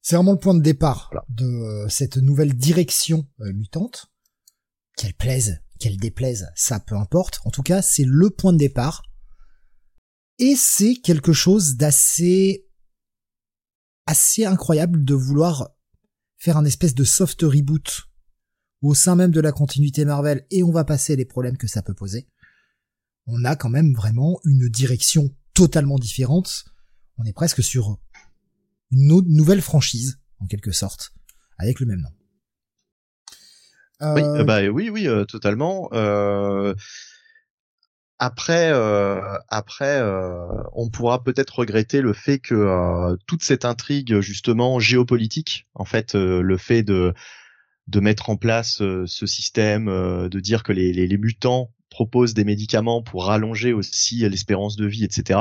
C'est 0.00 0.16
vraiment 0.16 0.32
le 0.32 0.38
point 0.38 0.54
de 0.54 0.62
départ 0.62 1.10
Voilà. 1.12 1.24
de 1.28 1.86
cette 1.88 2.16
nouvelle 2.16 2.54
direction 2.54 3.26
euh, 3.40 3.52
mutante. 3.52 4.10
Qu'elle 4.96 5.14
plaise, 5.14 5.60
qu'elle 5.78 5.96
déplaise, 5.98 6.48
ça 6.56 6.80
peu 6.80 6.96
importe. 6.96 7.40
En 7.44 7.50
tout 7.50 7.62
cas, 7.62 7.82
c'est 7.82 8.04
le 8.06 8.30
point 8.30 8.52
de 8.52 8.58
départ. 8.58 9.02
Et 10.38 10.54
c'est 10.56 10.94
quelque 10.96 11.32
chose 11.32 11.76
d'assez 11.76 12.67
assez 14.08 14.46
incroyable 14.46 15.04
de 15.04 15.14
vouloir 15.14 15.70
faire 16.38 16.56
un 16.56 16.64
espèce 16.64 16.94
de 16.94 17.04
soft 17.04 17.42
reboot 17.42 18.08
au 18.80 18.94
sein 18.94 19.16
même 19.16 19.32
de 19.32 19.40
la 19.40 19.52
continuité 19.52 20.06
Marvel 20.06 20.46
et 20.50 20.62
on 20.62 20.70
va 20.70 20.84
passer 20.84 21.14
les 21.14 21.26
problèmes 21.26 21.58
que 21.58 21.66
ça 21.66 21.82
peut 21.82 21.94
poser. 21.94 22.26
On 23.26 23.44
a 23.44 23.54
quand 23.54 23.68
même 23.68 23.92
vraiment 23.92 24.40
une 24.46 24.68
direction 24.70 25.28
totalement 25.52 25.98
différente. 25.98 26.64
On 27.18 27.24
est 27.24 27.34
presque 27.34 27.62
sur 27.62 27.98
une 28.90 29.12
autre 29.12 29.28
nouvelle 29.28 29.60
franchise, 29.60 30.18
en 30.38 30.46
quelque 30.46 30.72
sorte, 30.72 31.12
avec 31.58 31.78
le 31.78 31.86
même 31.86 32.00
nom. 32.00 32.08
Oui, 34.00 34.22
Euh, 34.22 34.36
euh, 34.36 34.44
bah 34.44 34.62
oui, 34.68 34.88
oui, 34.88 35.06
euh, 35.06 35.26
totalement. 35.26 35.90
Euh, 35.92 36.74
après, 38.18 38.70
euh, 38.72 39.20
après, 39.48 40.00
euh, 40.00 40.46
on 40.72 40.90
pourra 40.90 41.22
peut-être 41.22 41.60
regretter 41.60 42.00
le 42.00 42.12
fait 42.12 42.40
que 42.40 42.54
euh, 42.54 43.16
toute 43.26 43.44
cette 43.44 43.64
intrigue 43.64 44.20
justement 44.20 44.80
géopolitique, 44.80 45.68
en 45.74 45.84
fait, 45.84 46.14
euh, 46.14 46.40
le 46.42 46.56
fait 46.56 46.82
de 46.82 47.14
de 47.86 48.00
mettre 48.00 48.28
en 48.28 48.36
place 48.36 48.82
euh, 48.82 49.04
ce 49.06 49.26
système, 49.26 49.88
euh, 49.88 50.28
de 50.28 50.40
dire 50.40 50.62
que 50.62 50.72
les, 50.72 50.92
les, 50.92 51.06
les 51.06 51.16
mutants 51.18 51.72
proposent 51.90 52.34
des 52.34 52.44
médicaments 52.44 53.02
pour 53.02 53.24
rallonger 53.26 53.72
aussi 53.72 54.28
l'espérance 54.28 54.76
de 54.76 54.86
vie, 54.86 55.04
etc. 55.04 55.40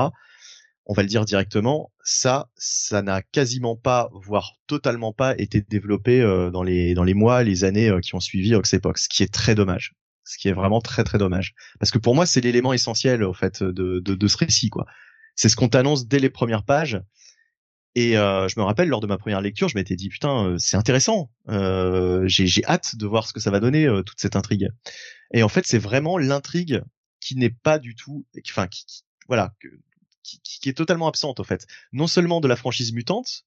On 0.85 0.93
va 0.93 1.01
le 1.01 1.09
dire 1.09 1.25
directement, 1.25 1.91
ça, 2.03 2.49
ça 2.55 3.01
n'a 3.01 3.21
quasiment 3.21 3.75
pas, 3.75 4.09
voire 4.13 4.53
totalement 4.67 5.13
pas 5.13 5.35
été 5.37 5.61
développé 5.61 6.21
dans 6.53 6.63
les 6.63 6.93
dans 6.93 7.03
les 7.03 7.13
mois, 7.13 7.43
les 7.43 7.65
années 7.65 7.91
qui 8.01 8.15
ont 8.15 8.21
suivi 8.21 8.55
Oxepox, 8.55 9.03
ce 9.03 9.09
qui 9.09 9.23
est 9.23 9.33
très 9.33 9.55
dommage. 9.55 9.93
Ce 10.27 10.37
qui 10.37 10.49
est 10.49 10.53
vraiment 10.53 10.81
très 10.81 11.03
très 11.03 11.17
dommage. 11.17 11.55
Parce 11.79 11.89
que 11.91 11.97
pour 11.97 12.13
moi, 12.13 12.25
c'est 12.25 12.41
l'élément 12.41 12.73
essentiel 12.73 13.23
au 13.23 13.33
fait 13.33 13.63
de, 13.63 13.99
de, 13.99 14.27
ce 14.27 14.37
récit, 14.37 14.69
quoi. 14.69 14.85
C'est 15.35 15.47
ce 15.49 15.55
qu'on 15.55 15.69
t'annonce 15.69 16.07
dès 16.07 16.19
les 16.19 16.29
premières 16.29 16.63
pages. 16.63 17.01
Et 17.95 18.17
euh, 18.17 18.47
je 18.47 18.59
me 18.59 18.65
rappelle 18.65 18.89
lors 18.89 18.99
de 18.99 19.07
ma 19.07 19.17
première 19.17 19.41
lecture, 19.41 19.69
je 19.69 19.75
m'étais 19.77 19.95
dit 19.95 20.09
putain, 20.09 20.45
euh, 20.45 20.57
c'est 20.59 20.77
intéressant. 20.77 21.31
Euh, 21.49 22.23
j'ai 22.27 22.63
hâte 22.65 22.95
de 22.95 23.07
voir 23.07 23.25
ce 23.27 23.33
que 23.33 23.39
ça 23.39 23.49
va 23.49 23.59
donner 23.59 23.87
euh, 23.87 24.03
toute 24.03 24.19
cette 24.19 24.35
intrigue. 24.35 24.69
Et 25.33 25.41
en 25.43 25.49
fait, 25.49 25.65
c'est 25.65 25.79
vraiment 25.79 26.17
l'intrigue 26.17 26.83
qui 27.21 27.35
n'est 27.37 27.49
pas 27.49 27.79
du 27.79 27.95
tout, 27.95 28.25
enfin, 28.49 28.67
qui, 28.67 28.85
qui- 28.85 29.03
voilà, 29.27 29.53
qui- 30.23 30.41
qui 30.43 30.69
est 30.69 30.73
totalement 30.73 31.07
absente 31.07 31.39
en 31.39 31.43
fait. 31.43 31.65
Non 31.91 32.07
seulement 32.07 32.41
de 32.41 32.47
la 32.47 32.55
franchise 32.55 32.93
mutante, 32.93 33.45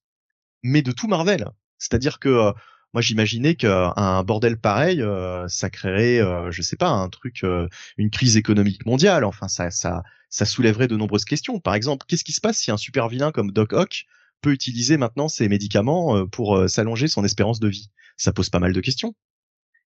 mais 0.63 0.81
de 0.81 0.91
tout 0.91 1.07
Marvel. 1.07 1.47
C'est-à-dire 1.77 2.19
que 2.19 2.29
euh, 2.29 2.51
moi 2.93 3.01
j'imaginais 3.01 3.55
qu'un 3.55 4.23
bordel 4.23 4.57
pareil, 4.57 5.01
euh, 5.01 5.47
ça 5.47 5.69
créerait, 5.69 6.19
euh, 6.19 6.51
je 6.51 6.61
sais 6.61 6.75
pas, 6.75 6.89
un 6.89 7.09
truc, 7.09 7.43
euh, 7.43 7.67
une 7.97 8.09
crise 8.09 8.37
économique 8.37 8.85
mondiale. 8.85 9.23
Enfin, 9.23 9.47
ça, 9.47 9.71
ça, 9.71 10.03
ça 10.31 10.45
soulèverait 10.45 10.87
de 10.87 10.97
nombreuses 10.97 11.25
questions. 11.25 11.59
Par 11.59 11.75
exemple, 11.75 12.05
qu'est-ce 12.07 12.23
qui 12.23 12.31
se 12.31 12.41
passe 12.41 12.57
si 12.57 12.71
un 12.71 12.77
super 12.77 13.09
vilain 13.09 13.31
comme 13.31 13.51
Doc 13.51 13.73
Ock 13.73 14.05
peut 14.41 14.51
utiliser 14.51 14.97
maintenant 14.97 15.27
ses 15.27 15.47
médicaments 15.47 16.17
euh, 16.17 16.25
pour 16.25 16.57
euh, 16.57 16.67
s'allonger 16.67 17.07
son 17.07 17.23
espérance 17.23 17.59
de 17.59 17.67
vie? 17.67 17.91
Ça 18.17 18.33
pose 18.33 18.49
pas 18.49 18.59
mal 18.59 18.73
de 18.73 18.79
questions. 18.79 19.13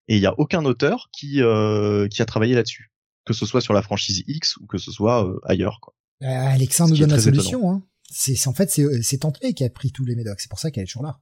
Et 0.08 0.16
il 0.16 0.22
y 0.22 0.26
a 0.26 0.38
aucun 0.38 0.64
auteur 0.64 1.10
qui 1.12 1.42
euh, 1.42 2.06
qui 2.08 2.22
a 2.22 2.26
travaillé 2.26 2.54
là-dessus, 2.54 2.92
que 3.24 3.32
ce 3.32 3.44
soit 3.44 3.60
sur 3.60 3.74
la 3.74 3.82
franchise 3.82 4.22
X 4.28 4.56
ou 4.56 4.66
que 4.66 4.78
ce 4.78 4.92
soit 4.92 5.28
ailleurs. 5.42 5.80
Quoi. 5.80 5.94
Alexandre 6.22 6.92
nous 6.92 6.98
donne 6.98 7.10
la 7.10 7.20
solution. 7.20 7.68
Hein. 7.68 7.82
C'est 8.08 8.46
en 8.46 8.54
fait 8.54 8.70
c'est 8.70 9.24
May 9.42 9.52
qui 9.52 9.64
a 9.64 9.70
pris 9.70 9.90
tous 9.90 10.04
les 10.04 10.14
médocs. 10.14 10.38
C'est 10.38 10.48
pour 10.48 10.60
ça 10.60 10.70
qu'elle 10.70 10.84
est 10.84 10.86
toujours 10.86 11.02
là. 11.02 11.18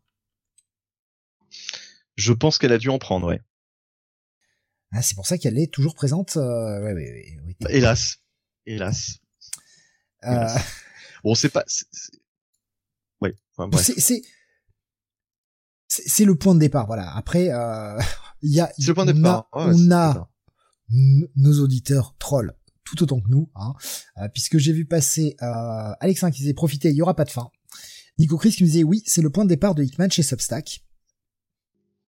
Je 2.17 2.33
pense 2.33 2.59
qu'elle 2.59 2.73
a 2.73 2.79
dû 2.79 2.89
en 2.91 2.99
prendre, 2.99 3.27
ouais. 3.29 3.41
Ah, 4.93 5.03
c'est 5.03 5.15
pour 5.17 5.27
ça 5.27 5.39
qu'elle 5.39 5.59
est 5.59 5.73
toujours 5.73 5.95
présente. 5.95 6.37
Euh, 6.37 6.81
ouais, 6.83 6.93
ouais, 6.93 7.11
ouais, 7.13 7.39
ouais. 7.47 7.57
Bah, 7.61 7.69
hélas, 7.71 8.19
hélas. 8.67 9.19
Euh, 10.25 10.47
Bon, 11.25 11.35
c'est 11.35 11.49
pas. 11.49 11.65
c'est- 11.67 11.87
c'est-. 11.93 12.23
Enfin, 13.57 13.69
le 16.25 16.35
point 16.35 16.55
de 16.55 16.61
départ. 16.61 16.87
Voilà. 16.87 17.15
Après, 17.17 17.51
euh, 17.51 17.99
il 18.43 18.53
y 18.53 18.61
a 18.61 18.73
C'est 18.79 18.89
le 18.89 18.95
point 18.95 19.05
de 19.07 19.13
on 19.13 19.15
départ. 19.15 19.49
a, 19.53 19.69
on 19.69 19.91
a 19.91 20.31
nos 20.91 21.61
auditeurs 21.61 22.15
trolls 22.19 22.55
tout 22.85 23.03
autant 23.03 23.21
que 23.21 23.29
nous, 23.29 23.51
hein, 23.55 23.75
euh, 24.19 24.29
puisque 24.29 24.59
j'ai 24.59 24.73
vu 24.73 24.85
passer 24.85 25.35
euh, 25.43 25.93
Alexin 26.01 26.31
qui 26.31 26.41
disait 26.43 26.53
profiter, 26.55 26.91
il 26.91 26.97
y 26.97 27.03
aura 27.03 27.17
pas 27.17 27.25
de 27.25 27.31
fin. 27.31 27.51
Nico 28.19 28.37
Chris 28.37 28.53
qui 28.53 28.63
nous 28.63 28.69
disait 28.69 28.85
oui, 28.85 29.03
c'est 29.07 29.23
le 29.23 29.31
point 29.31 29.45
de 29.45 29.49
départ 29.49 29.75
de 29.75 29.83
Hickman 29.83 30.11
chez 30.11 30.23
Substack. 30.23 30.84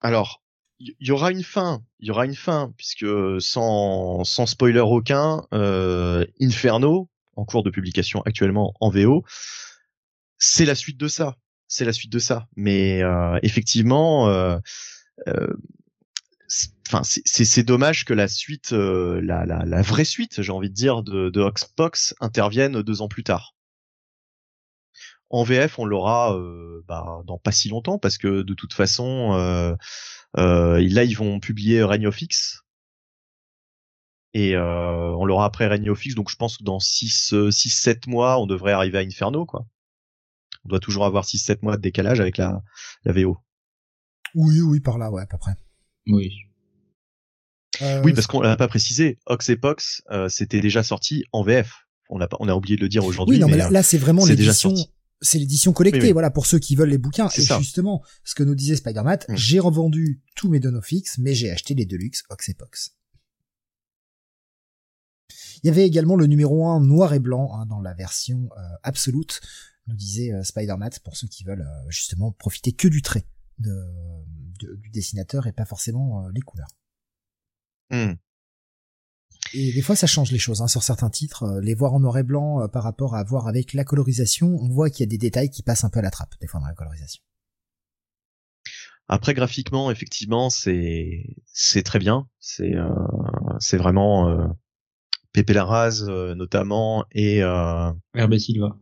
Alors, 0.05 0.43
il 0.79 0.95
y, 1.01 1.11
aura 1.11 1.31
une 1.33 1.43
fin. 1.43 1.83
Il 1.99 2.09
y 2.09 2.11
aura 2.11 2.27
une 2.27 2.35
fin 2.37 2.73
puisque 2.77 3.07
sans 3.41 4.23
sans 4.25 4.47
spoiler 4.47 4.81
aucun, 4.81 5.45
euh, 5.55 6.27
Inferno, 6.41 7.09
en 7.37 7.45
cours 7.47 7.63
de 7.63 7.71
publication 7.71 8.21
actuellement 8.23 8.75
en 8.81 8.91
VO, 8.91 9.25
c'est 10.39 10.65
la 10.67 10.75
suite 10.75 10.99
de 10.99 11.09
ça. 11.09 11.37
C'est 11.69 11.85
la 11.87 11.93
suite 11.93 12.13
de 12.13 12.19
ça. 12.19 12.47
Mais 12.57 13.03
euh, 13.03 13.39
effectivement. 13.43 14.29
euh, 14.29 14.59
euh, 15.29 15.49
Enfin, 16.87 17.03
c'est- 17.03 17.23
dommage 17.63 18.05
que 18.05 18.13
la 18.13 18.29
suite, 18.29 18.73
la, 18.73 19.47
la, 19.47 19.65
la 19.65 19.83
vraie 19.83 20.05
suite, 20.05 20.43
j'ai 20.43 20.53
envie 20.53 20.69
de 20.69 20.75
dire, 20.75 21.03
de, 21.03 21.31
de 21.31 21.41
intervienne 22.21 22.83
deux 22.83 23.01
ans 23.03 23.09
plus 23.09 23.25
tard. 23.25 23.54
En 25.31 25.43
VF, 25.43 25.79
on 25.79 25.85
l'aura 25.85 26.37
euh, 26.37 26.83
bah, 26.87 27.23
dans 27.27 27.39
pas 27.39 27.53
si 27.53 27.69
longtemps 27.69 27.99
parce 27.99 28.19
que 28.19 28.43
de 28.43 28.55
toute 28.55 28.73
façon, 28.73 29.35
euh, 29.35 29.75
euh, 30.37 30.87
là 30.91 31.05
ils 31.05 31.17
vont 31.17 31.41
publier 31.41 31.83
Reign 31.83 32.07
of 32.07 32.21
X 32.21 32.63
et 34.33 34.55
euh, 34.55 35.11
on 35.17 35.25
l'aura 35.25 35.47
après 35.47 35.67
Reign 35.67 35.89
of 35.89 36.05
X, 36.05 36.15
donc 36.15 36.31
je 36.31 36.37
pense 36.37 36.59
que 36.59 36.65
dans 36.65 36.79
6 36.79 37.35
6 37.51 37.71
7 37.71 38.07
mois, 38.07 38.39
on 38.41 38.47
devrait 38.47 38.73
arriver 38.73 38.99
à 38.99 39.03
Inferno 39.03 39.47
quoi. 39.47 39.67
On 40.65 40.69
doit 40.69 40.81
toujours 40.81 41.05
avoir 41.05 41.25
6 41.25 41.39
7 41.39 41.63
mois 41.63 41.77
de 41.77 41.83
décalage 41.83 42.21
avec 42.21 42.37
la 42.37 42.63
la 43.05 43.13
VO. 43.13 43.39
Oui, 44.35 44.61
oui, 44.61 44.81
par 44.81 44.99
là, 44.99 45.11
ouais, 45.11 45.23
à 45.23 45.27
peu 45.27 45.39
près. 45.39 45.55
Oui. 46.07 46.33
Euh, 47.83 48.03
Oui, 48.05 48.13
parce 48.13 48.27
qu'on 48.27 48.41
l'a 48.41 48.57
pas 48.57 48.69
précisé, 48.69 49.19
Ox 49.27 49.49
et 49.49 49.57
Pox, 49.57 50.03
euh, 50.11 50.29
c'était 50.29 50.61
déjà 50.61 50.83
sorti 50.83 51.25
en 51.33 51.43
VF. 51.43 51.87
On 52.11 52.21
a 52.21 52.29
pas, 52.29 52.37
on 52.41 52.49
a 52.49 52.55
oublié 52.55 52.77
de 52.77 52.83
le 52.83 52.89
dire 52.89 53.05
aujourd'hui. 53.05 53.37
oui, 53.37 53.41
non, 53.41 53.47
mais, 53.47 53.53
mais, 53.53 53.59
là, 53.59 53.67
euh, 53.69 53.71
là, 53.71 53.83
c'est 53.83 53.99
vraiment 53.99 54.23
c'est 54.23 54.37
déjà 54.37 54.51
l'édition. 54.51 54.75
C'est 55.25 55.39
l'édition 55.39 55.73
collectée, 55.73 55.99
Oui, 56.01 56.07
oui. 56.09 56.13
voilà, 56.13 56.31
pour 56.31 56.47
ceux 56.47 56.59
qui 56.59 56.77
veulent 56.77 56.91
les 56.91 56.99
bouquins. 56.99 57.29
C'est 57.31 57.43
Et 57.43 57.47
ça. 57.47 57.59
justement, 57.59 58.03
ce 58.25 58.35
que 58.35 58.43
nous 58.45 58.55
disait 58.55 58.77
Spider-Man, 58.77 59.19
Mm. 59.29 59.37
j'ai 59.37 59.59
revendu 59.59 60.23
tous 60.37 60.49
mes 60.51 60.61
Donofix, 60.61 61.19
mais 61.19 61.35
j'ai 61.35 61.51
acheté 61.51 61.75
les 61.75 61.87
Deluxe 61.87 62.23
Ox 62.31 62.49
et 62.51 62.55
Pox. 62.55 62.97
Il 65.63 65.67
y 65.67 65.71
avait 65.71 65.87
également 65.87 66.17
le 66.17 66.27
numéro 66.27 66.67
1 66.69 66.81
noir 66.81 67.15
et 67.15 67.19
blanc 67.21 67.55
hein, 67.55 67.65
dans 67.67 67.81
la 67.81 67.95
version 67.95 68.51
euh, 68.59 68.61
absolute 68.83 69.41
nous 69.87 69.95
disait 69.97 70.33
euh, 70.33 70.43
Spider-Man, 70.43 70.91
pour 71.03 71.17
ceux 71.17 71.27
qui 71.29 71.45
veulent 71.45 71.63
euh, 71.63 71.91
justement 71.91 72.33
profiter 72.33 72.73
que 72.73 72.89
du 72.89 73.01
trait 73.03 73.27
de, 73.59 73.71
de- 74.61 74.77
du 74.77 74.91
dessinateur 74.91 75.47
et 75.47 75.53
pas 75.53 75.65
forcément 75.65 76.25
euh, 76.27 76.31
les 76.35 76.41
couleurs. 76.43 76.71
Hmm. 77.91 78.15
Et 79.57 79.73
des 79.73 79.83
fois, 79.83 79.95
ça 79.95 80.09
change 80.09 80.33
les 80.33 80.39
choses 80.39 80.63
hein, 80.63 80.67
sur 80.67 80.83
certains 80.83 81.11
titres. 81.11 81.45
Euh, 81.45 81.61
Les 81.61 81.75
voir 81.75 81.95
en 81.95 82.01
noir 82.01 82.19
et 82.19 82.25
blanc 82.25 82.61
euh, 82.61 82.67
par 82.69 82.83
rapport 82.83 83.15
à 83.15 83.23
voir 83.23 83.47
avec 83.47 83.73
la 83.73 83.85
colorisation, 83.85 84.49
on 84.61 84.69
voit 84.69 84.91
qu'il 84.91 85.01
y 85.01 85.05
a 85.05 85.11
des 85.11 85.19
détails 85.19 85.49
qui 85.49 85.63
passent 85.63 85.85
un 85.85 85.91
peu 85.91 86.01
à 86.01 86.03
la 86.03 86.11
trappe 86.11 86.35
des 86.41 86.49
fois 86.49 86.61
dans 86.61 86.67
la 86.67 86.75
colorisation. 86.75 87.23
Après 89.07 89.35
graphiquement, 89.35 89.91
effectivement, 89.91 90.49
c'est 90.51 91.37
c'est 91.47 91.83
très 91.83 91.99
bien. 91.99 92.27
C'est 92.41 92.75
euh, 92.75 92.89
c'est 93.61 93.77
vraiment 93.77 94.29
euh, 94.31 94.47
Pepe 95.33 95.51
Larraz 95.51 96.05
euh, 96.09 96.35
notamment 96.35 97.05
et 97.13 97.43
euh, 97.43 97.93
RB 98.17 98.39
Silva. 98.39 98.77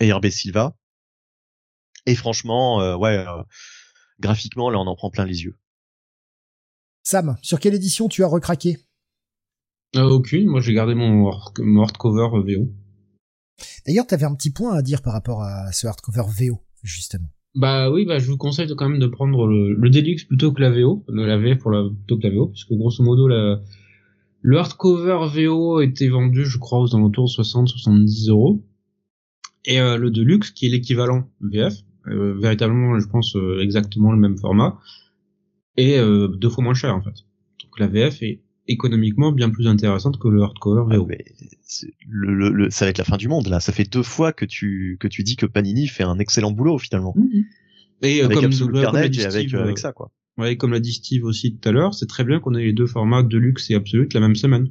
et 0.00 0.08
Hervé 0.08 0.30
Silva. 0.30 0.76
Et 2.06 2.14
franchement, 2.14 2.80
euh, 2.80 2.96
ouais, 2.96 3.18
euh, 3.18 3.42
graphiquement, 4.20 4.70
là, 4.70 4.78
on 4.78 4.86
en 4.86 4.94
prend 4.94 5.10
plein 5.10 5.24
les 5.24 5.42
yeux. 5.42 5.58
Sam, 7.02 7.36
sur 7.42 7.58
quelle 7.58 7.74
édition 7.74 8.08
tu 8.08 8.22
as 8.22 8.28
recraqué? 8.28 8.78
Euh, 9.96 10.08
aucune, 10.08 10.46
moi 10.46 10.60
j'ai 10.60 10.72
gardé 10.72 10.94
mon, 10.94 11.28
hard- 11.28 11.60
mon 11.60 11.82
hardcover 11.82 12.28
euh, 12.34 12.40
VO. 12.42 12.68
D'ailleurs, 13.86 14.06
tu 14.06 14.14
avais 14.14 14.24
un 14.24 14.34
petit 14.34 14.50
point 14.50 14.74
à 14.74 14.82
dire 14.82 15.02
par 15.02 15.12
rapport 15.12 15.42
à 15.42 15.70
ce 15.72 15.86
hardcover 15.86 16.22
VO, 16.38 16.58
justement. 16.82 17.28
Bah 17.54 17.90
oui, 17.90 18.06
bah 18.06 18.18
je 18.18 18.30
vous 18.30 18.38
conseille 18.38 18.66
de, 18.66 18.74
quand 18.74 18.88
même 18.88 18.98
de 19.00 19.06
prendre 19.06 19.46
le, 19.46 19.74
le 19.74 19.90
Deluxe 19.90 20.24
plutôt 20.24 20.52
que 20.52 20.62
la 20.62 20.70
VO, 20.70 21.04
de 21.08 21.20
la 21.22 21.36
VF 21.36 21.58
pour 21.58 21.70
la, 21.70 21.84
plutôt 21.88 22.16
que 22.18 22.26
la 22.26 22.34
VO, 22.34 22.46
puisque 22.48 22.72
grosso 22.72 23.02
modo 23.04 23.28
la, 23.28 23.60
le 24.40 24.58
hardcover 24.58 25.18
VO 25.34 25.80
était 25.82 26.08
vendu, 26.08 26.46
je 26.46 26.58
crois, 26.58 26.80
aux 26.80 26.96
alentours 26.96 27.26
de 27.26 27.42
60-70 27.42 28.30
euros. 28.30 28.64
Et 29.66 29.80
euh, 29.80 29.98
le 29.98 30.10
Deluxe, 30.10 30.50
qui 30.50 30.66
est 30.66 30.70
l'équivalent 30.70 31.28
VF, 31.42 31.74
euh, 32.08 32.34
véritablement, 32.40 32.98
je 32.98 33.06
pense, 33.06 33.36
euh, 33.36 33.60
exactement 33.60 34.10
le 34.12 34.18
même 34.18 34.38
format, 34.38 34.80
est 35.76 35.98
euh, 35.98 36.28
deux 36.28 36.48
fois 36.48 36.64
moins 36.64 36.74
cher 36.74 36.96
en 36.96 37.02
fait. 37.02 37.24
Donc 37.62 37.78
la 37.78 37.86
VF 37.86 38.22
est 38.22 38.40
économiquement 38.68 39.32
bien 39.32 39.50
plus 39.50 39.66
intéressante 39.66 40.18
que 40.18 40.28
le 40.28 40.42
hardcover 40.42 40.84
Ah, 40.90 40.96
le, 42.08 42.34
le- 42.34 42.50
le- 42.50 42.70
ça 42.70 42.84
va 42.84 42.90
être 42.90 42.98
la 42.98 43.04
fin 43.04 43.16
du 43.16 43.28
monde 43.28 43.48
là. 43.48 43.60
Ça 43.60 43.72
fait 43.72 43.90
deux 43.90 44.02
fois 44.02 44.32
que 44.32 44.44
tu 44.44 44.96
que 45.00 45.08
tu 45.08 45.22
dis 45.22 45.36
que 45.36 45.46
Panini 45.46 45.88
fait 45.88 46.04
un 46.04 46.18
excellent 46.18 46.52
boulot 46.52 46.78
finalement. 46.78 47.14
Mhm. 47.16 47.44
Et 48.02 48.20
euh, 48.20 48.24
Avec 48.26 48.36
comme, 48.36 48.44
Absolute 48.46 48.80
Carnage 48.82 49.18
et 49.18 49.24
avec 49.24 49.54
euh, 49.54 49.62
avec 49.62 49.78
euh, 49.78 49.80
ça 49.80 49.92
quoi. 49.92 50.10
Ouais, 50.38 50.56
comme 50.56 50.72
l'a 50.72 50.80
dit 50.80 50.92
Steve 50.92 51.24
aussi 51.24 51.56
tout 51.56 51.68
à 51.68 51.72
l'heure, 51.72 51.94
c'est 51.94 52.06
très 52.06 52.24
bien 52.24 52.40
qu'on 52.40 52.54
ait 52.54 52.64
les 52.64 52.72
deux 52.72 52.86
formats 52.86 53.22
Deluxe 53.22 53.70
et 53.70 53.74
Absolute 53.74 54.14
la 54.14 54.20
même 54.20 54.34
semaine. 54.36 54.70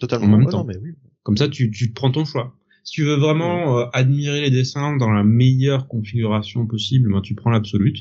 Totalement. 0.00 0.26
en 0.26 0.30
même 0.30 0.46
Ouais, 0.46 0.50
temps. 0.52 0.58
non, 0.60 0.64
mais 0.64 0.76
oui. 0.78 0.92
Comme 1.24 1.36
ça, 1.36 1.46
tu, 1.48 1.70
tu 1.70 1.90
prends 1.92 2.10
ton 2.10 2.24
choix. 2.24 2.56
Si 2.84 2.92
tu 2.94 3.04
veux 3.04 3.16
vraiment 3.16 3.78
euh, 3.80 3.84
admirer 3.92 4.40
les 4.40 4.50
dessins 4.50 4.96
dans 4.96 5.10
la 5.10 5.24
meilleure 5.24 5.88
configuration 5.88 6.66
possible, 6.66 7.12
ben, 7.12 7.20
tu 7.20 7.34
prends 7.34 7.50
l'Absolute. 7.50 7.98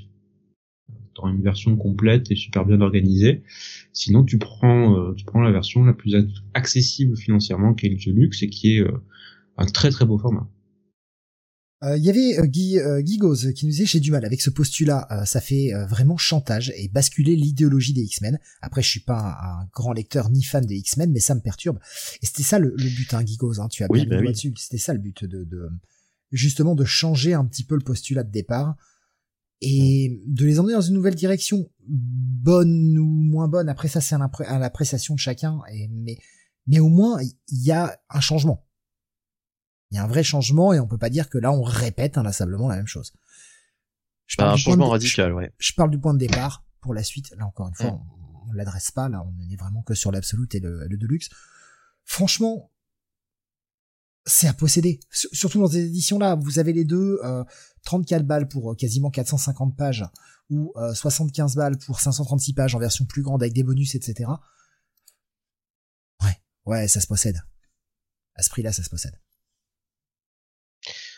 Auras 1.20 1.32
une 1.32 1.42
version 1.42 1.76
complète 1.76 2.32
et 2.32 2.36
super 2.36 2.66
bien 2.66 2.82
organisée. 2.82 3.44
Sinon, 3.94 4.24
tu 4.24 4.38
prends, 4.38 4.96
euh, 4.98 5.14
tu 5.16 5.26
prends 5.26 5.42
la 5.42 5.52
version 5.52 5.84
la 5.84 5.94
plus 5.94 6.14
ac- 6.14 6.44
accessible 6.54 7.18
financièrement, 7.18 7.74
qui 7.74 7.88
est 7.88 7.90
le 7.90 7.98
Deluxe 7.98 8.44
et 8.44 8.50
qui 8.50 8.78
est 8.78 8.82
euh, 8.82 8.92
un 9.58 9.66
très 9.66 9.90
très 9.90 10.06
beau 10.06 10.18
format. 10.18 10.50
Euh, 11.84 11.96
Il 11.96 12.04
y 12.04 12.10
avait 12.10 12.40
euh, 12.40 12.46
Guy, 12.48 12.80
euh, 12.80 13.02
Guy 13.02 13.18
Gauze 13.18 13.54
qui 13.54 13.66
nous 13.66 13.72
disait 13.72 13.86
j'ai 13.86 14.00
du 14.00 14.10
mal 14.10 14.26
avec 14.26 14.42
ce 14.42 14.50
postulat, 14.50 15.08
euh, 15.12 15.26
ça 15.26 15.42
fait 15.42 15.76
euh, 15.76 15.86
vraiment 15.86 16.18
chantage 16.18 16.74
et 16.76 16.88
basculer 16.90 17.36
l'idéologie 17.36 17.94
des 17.94 18.02
X-Men. 18.02 18.40
Après 18.62 18.82
je 18.82 18.90
suis 18.90 19.00
pas 19.00 19.20
un, 19.20 19.62
un 19.62 19.70
grand 19.74 19.94
lecteur 19.94 20.32
ni 20.32 20.42
fan 20.42 20.66
des 20.66 20.76
X-Men 20.78 21.12
mais 21.12 21.20
ça 21.20 21.36
me 21.36 21.40
perturbe. 21.42 21.78
Et 22.24 22.26
c'était 22.26 22.42
ça 22.42 22.58
le, 22.58 22.70
le 22.76 22.90
but 22.96 23.14
hein, 23.14 23.24
Guy 23.24 23.38
Gauze, 23.38 23.60
hein, 23.60 23.68
tu 23.70 23.84
as 23.84 23.88
Oui, 23.92 24.08
bien 24.08 24.18
bah 24.18 24.24
oui. 24.26 24.32
dessus. 24.32 24.52
C'était 24.58 24.80
ça 24.80 24.94
le 24.94 25.00
but 25.00 25.24
de, 25.26 25.44
de 25.44 25.70
justement 26.32 26.74
de 26.74 26.84
changer 26.84 27.36
un 27.36 27.46
petit 27.46 27.64
peu 27.64 27.76
le 27.76 27.84
postulat 27.84 28.24
de 28.24 28.32
départ 28.32 28.76
et 29.61 30.22
de 30.27 30.45
les 30.45 30.60
emmener 30.60 30.74
dans 30.74 30.82
une 30.82 30.94
nouvelle 30.94 31.16
direction, 31.16 31.69
bonne 31.88 32.98
ou 32.98 33.06
moins 33.06 33.48
bonne. 33.48 33.69
Après 33.69 33.88
ça 33.88 34.02
c'est 34.02 34.16
à 34.16 34.60
l'appréciation 34.60 35.16
de 35.16 35.19
chacun. 35.19 35.60
Et, 35.72 35.88
mais 35.90 36.18
mais 36.68 36.80
au 36.80 36.90
moins 36.90 37.19
il 37.22 37.64
y 37.64 37.72
a 37.72 38.00
un 38.10 38.19
changement. 38.19 38.66
Il 39.92 39.95
y 39.95 39.98
a 40.00 40.03
un 40.03 40.08
vrai 40.08 40.24
changement 40.24 40.74
et 40.74 40.80
on 40.80 40.88
peut 40.88 40.98
pas 40.98 41.10
dire 41.10 41.30
que 41.30 41.38
là 41.38 41.52
on 41.52 41.61
répète 41.64 42.18
inlassablement 42.18 42.68
la 42.68 42.76
même 42.76 42.88
chose. 42.88 43.14
Je 44.26 44.36
Bah, 44.38 44.52
un 44.52 44.56
du 44.56 44.64
point 44.64 44.72
changement 44.74 44.86
de- 44.88 44.92
radical, 44.92 45.34
ouais. 45.34 45.53
Je, 45.58 45.69
je 45.69 45.74
parle 45.74 45.90
du 45.90 46.00
point 46.00 46.14
de 46.14 46.19
départ 46.19 46.66
pour 46.82 46.94
la 46.94 47.03
suite. 47.03 47.34
Là 47.38 47.45
encore 47.45 47.69
une 47.69 47.76
fois, 47.76 47.92
Mm. 47.92 48.00
on, 48.45 48.50
on 48.50 48.53
l'adresse 48.53 48.92
pas. 48.92 49.08
Là, 49.10 49.24
on 49.26 49.52
est 49.52 49.56
vraiment 49.56 49.82
que 49.84 49.94
sur 49.94 50.11
l'absolute 50.11 50.53
et 50.56 50.60
le, 50.60 50.86
le 50.88 50.98
deluxe. 50.98 51.30
Franchement, 52.03 52.72
c'est 54.27 54.47
à 54.47 54.53
posséder. 54.53 54.99
Surtout 55.09 55.59
dans 55.59 55.67
ces 55.67 55.85
éditions-là, 55.85 56.35
vous 56.35 56.59
avez 56.59 56.73
les 56.73 56.85
deux, 56.85 57.19
euh, 57.23 57.43
34 57.85 58.25
balles 58.25 58.47
pour 58.47 58.72
euh, 58.72 58.75
quasiment 58.75 59.09
450 59.09 59.75
pages 59.75 60.06
ou 60.49 60.72
euh, 60.75 60.93
75 60.93 61.56
balles 61.56 61.77
pour 61.80 61.99
536 61.99 62.53
pages 62.53 62.75
en 62.75 62.80
version 62.80 63.06
plus 63.06 63.23
grande 63.23 63.41
avec 63.41 63.53
des 63.53 63.64
bonus, 63.64 63.95
etc. 63.95 64.30
Ouais, 66.23 66.38
ouais, 66.65 66.88
ça 66.88 67.01
se 67.01 67.07
possède. 67.07 67.41
À 68.35 68.43
ce 68.43 68.49
prix-là, 68.49 68.72
ça 68.72 68.83
se 68.83 68.89
possède. 68.89 69.17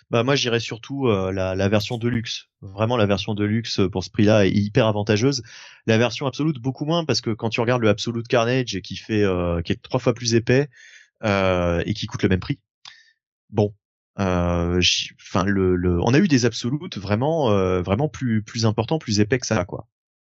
Bah 0.10 0.24
moi 0.24 0.36
j'irais 0.36 0.60
surtout 0.60 1.08
euh, 1.08 1.32
la, 1.32 1.70
version 1.70 2.00
de 2.00 2.08
luxe. 2.08 2.48
Vraiment 2.62 2.98
la 2.98 3.06
version 3.06 3.36
de 3.36 3.44
luxe 3.46 3.80
pour 3.92 4.04
ce 4.04 4.10
prix-là 4.10 4.48
est 4.48 4.52
hyper 4.52 4.88
avantageuse. 4.88 5.44
La 5.86 6.00
version 6.00 6.26
absolute 6.26 6.60
beaucoup 6.60 6.86
moins 6.86 7.06
parce 7.06 7.22
que 7.22 7.30
quand 7.30 7.50
tu 7.50 7.62
regardes 7.62 7.84
le 7.84 7.90
Absolute 7.90 8.28
Carnage 8.28 8.80
qui 8.82 8.96
fait 8.96 9.24
euh, 9.24 9.62
qui 9.62 9.72
est 9.72 9.82
trois 9.82 10.00
fois 10.00 10.16
plus 10.16 10.34
épais 10.34 10.68
euh, 11.24 11.84
et 11.86 11.94
qui 11.94 12.08
coûte 12.08 12.24
le 12.24 12.30
même 12.30 12.40
prix. 12.40 12.60
Bon, 13.50 13.74
euh, 14.20 14.82
enfin 15.20 15.44
le, 15.46 15.76
le 15.76 16.00
on 16.02 16.14
a 16.14 16.20
eu 16.20 16.28
des 16.28 16.46
absolutes 16.46 16.98
vraiment 16.98 17.52
euh, 17.52 17.82
vraiment 17.82 18.10
plus 18.10 18.44
plus 18.44 18.66
importants, 18.66 19.00
plus 19.00 19.20
épais 19.20 19.40
que 19.40 19.48
ça 19.48 19.66
quoi. 19.66 19.88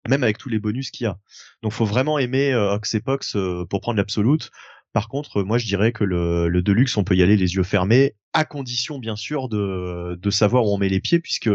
Même 0.08 0.22
avec 0.22 0.38
tous 0.38 0.48
les 0.48 0.58
bonus 0.58 0.90
qu'il 0.90 1.04
y 1.04 1.06
a. 1.06 1.18
Donc 1.62 1.72
faut 1.72 1.84
vraiment 1.84 2.18
aimer 2.18 2.52
euh, 2.52 2.72
Oxepox 2.74 3.36
euh, 3.36 3.64
pour 3.68 3.80
prendre 3.80 3.96
l'absolute. 3.98 4.50
Par 4.92 5.08
contre, 5.08 5.42
moi 5.42 5.58
je 5.58 5.66
dirais 5.66 5.92
que 5.92 6.04
le, 6.04 6.48
le 6.48 6.62
Deluxe, 6.62 6.96
on 6.96 7.04
peut 7.04 7.14
y 7.14 7.22
aller 7.22 7.36
les 7.36 7.54
yeux 7.56 7.62
fermés, 7.62 8.14
à 8.32 8.44
condition 8.44 8.98
bien 8.98 9.16
sûr 9.16 9.48
de, 9.48 10.16
de 10.20 10.30
savoir 10.30 10.64
où 10.64 10.74
on 10.74 10.78
met 10.78 10.88
les 10.88 11.00
pieds, 11.00 11.20
puisque 11.20 11.50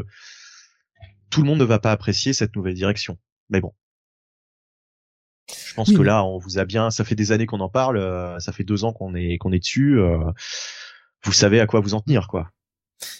tout 1.30 1.42
le 1.42 1.48
monde 1.48 1.60
ne 1.60 1.64
va 1.64 1.80
pas 1.80 1.92
apprécier 1.92 2.34
cette 2.34 2.56
nouvelle 2.56 2.76
direction. 2.76 3.18
Mais 3.50 3.60
bon. 3.60 3.74
Je 5.50 5.74
pense 5.74 5.90
Oui, 5.90 5.96
que 5.96 6.02
là, 6.02 6.24
on 6.24 6.38
vous 6.38 6.60
a 6.60 6.66
bien, 6.66 6.90
ça 6.92 7.04
fait 7.04 7.16
des 7.16 7.32
années 7.32 7.46
qu'on 7.48 7.60
en 7.60 7.70
parle, 7.70 7.98
euh, 7.98 8.40
ça 8.40 8.54
fait 8.54 8.64
deux 8.64 8.84
ans 8.86 8.94
qu'on 8.94 9.16
est 9.16 9.38
qu'on 9.40 9.52
est 9.52 9.60
dessus. 9.60 10.00
Euh, 11.26 11.30
vous 11.30 11.34
savez 11.34 11.60
à 11.60 11.68
quoi 11.68 11.80
vous 11.82 11.94
en 11.94 12.02
tenir, 12.02 12.28
quoi. 12.28 12.52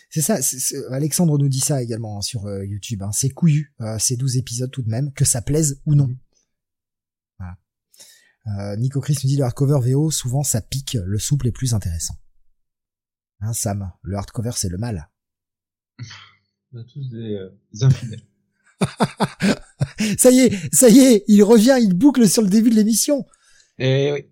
C'est 0.10 0.22
ça, 0.22 0.42
c'est- 0.42 0.60
c'est- 0.60 0.86
Alexandre 0.92 1.38
nous 1.38 1.50
dit 1.50 1.60
ça 1.60 1.82
également 1.82 2.18
hein, 2.18 2.22
sur 2.22 2.46
euh, 2.46 2.64
YouTube. 2.66 3.02
Hein. 3.04 3.12
C'est 3.12 3.30
couillu, 3.30 3.74
euh, 3.82 3.98
ces 4.00 4.16
12 4.16 4.38
épisodes 4.38 4.72
tout 4.72 4.82
de 4.84 4.90
même, 4.90 5.12
que 5.14 5.26
ça 5.26 5.42
plaise 5.42 5.82
ou 5.86 5.96
non. 5.96 6.10
Voilà. 7.40 7.58
Euh, 8.48 8.76
Nico 8.78 9.02
Chris 9.02 9.18
nous 9.24 9.28
dit 9.30 9.38
le 9.38 9.44
hardcover 9.44 9.80
VO, 9.92 10.12
souvent 10.12 10.44
ça 10.44 10.62
pique, 10.62 10.94
le 11.04 11.18
souple 11.20 11.48
est 11.48 11.52
plus 11.52 11.74
intéressant. 11.74 12.16
Hein, 13.42 13.54
Sam, 13.54 13.92
le 14.04 14.16
hardcover 14.16 14.52
c'est 14.56 14.70
le 14.70 14.78
mal. 14.78 15.10
On 16.74 16.80
a 16.80 16.84
tous 16.84 17.10
des, 17.10 17.34
euh, 17.36 17.50
des 17.74 17.84
infidèles. 17.84 18.24
Ça 20.18 20.32
y 20.32 20.40
est, 20.40 20.76
ça 20.76 20.90
y 20.90 21.00
est, 21.00 21.24
il 21.28 21.42
revient, 21.44 21.78
il 21.80 21.94
boucle 21.94 22.28
sur 22.28 22.42
le 22.42 22.50
début 22.50 22.70
de 22.70 22.76
l'émission. 22.76 23.26
Et 23.78 24.12
oui. 24.12 24.26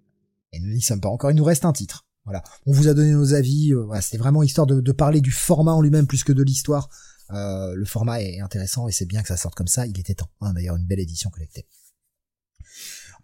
Et 0.51 0.59
nous 0.59 0.73
n'y 0.73 0.81
sommes 0.81 0.99
pas 0.99 1.07
encore, 1.09 1.31
il 1.31 1.35
nous 1.37 1.43
reste 1.43 1.63
un 1.65 1.71
titre. 1.71 2.05
Voilà, 2.31 2.43
on 2.65 2.71
vous 2.71 2.87
a 2.87 2.93
donné 2.93 3.11
nos 3.11 3.33
avis. 3.33 3.73
euh, 3.73 3.83
voilà, 3.83 4.01
c'était 4.01 4.17
vraiment 4.17 4.41
histoire 4.41 4.65
de, 4.67 4.79
de 4.79 4.91
parler 4.93 5.19
du 5.21 5.31
format 5.31 5.73
en 5.73 5.81
lui-même 5.81 6.07
plus 6.07 6.23
que 6.23 6.31
de 6.31 6.43
l'histoire. 6.43 6.89
Euh, 7.31 7.73
le 7.75 7.85
format 7.85 8.21
est 8.21 8.39
intéressant 8.39 8.87
et 8.87 8.91
c'est 8.91 9.05
bien 9.05 9.21
que 9.21 9.27
ça 9.27 9.37
sorte 9.37 9.55
comme 9.55 9.67
ça. 9.67 9.85
Il 9.85 9.99
était 9.99 10.13
temps. 10.15 10.29
hein, 10.41 10.53
D'ailleurs, 10.53 10.75
une 10.77 10.85
belle 10.85 10.99
édition 10.99 11.29
collectée. 11.29 11.65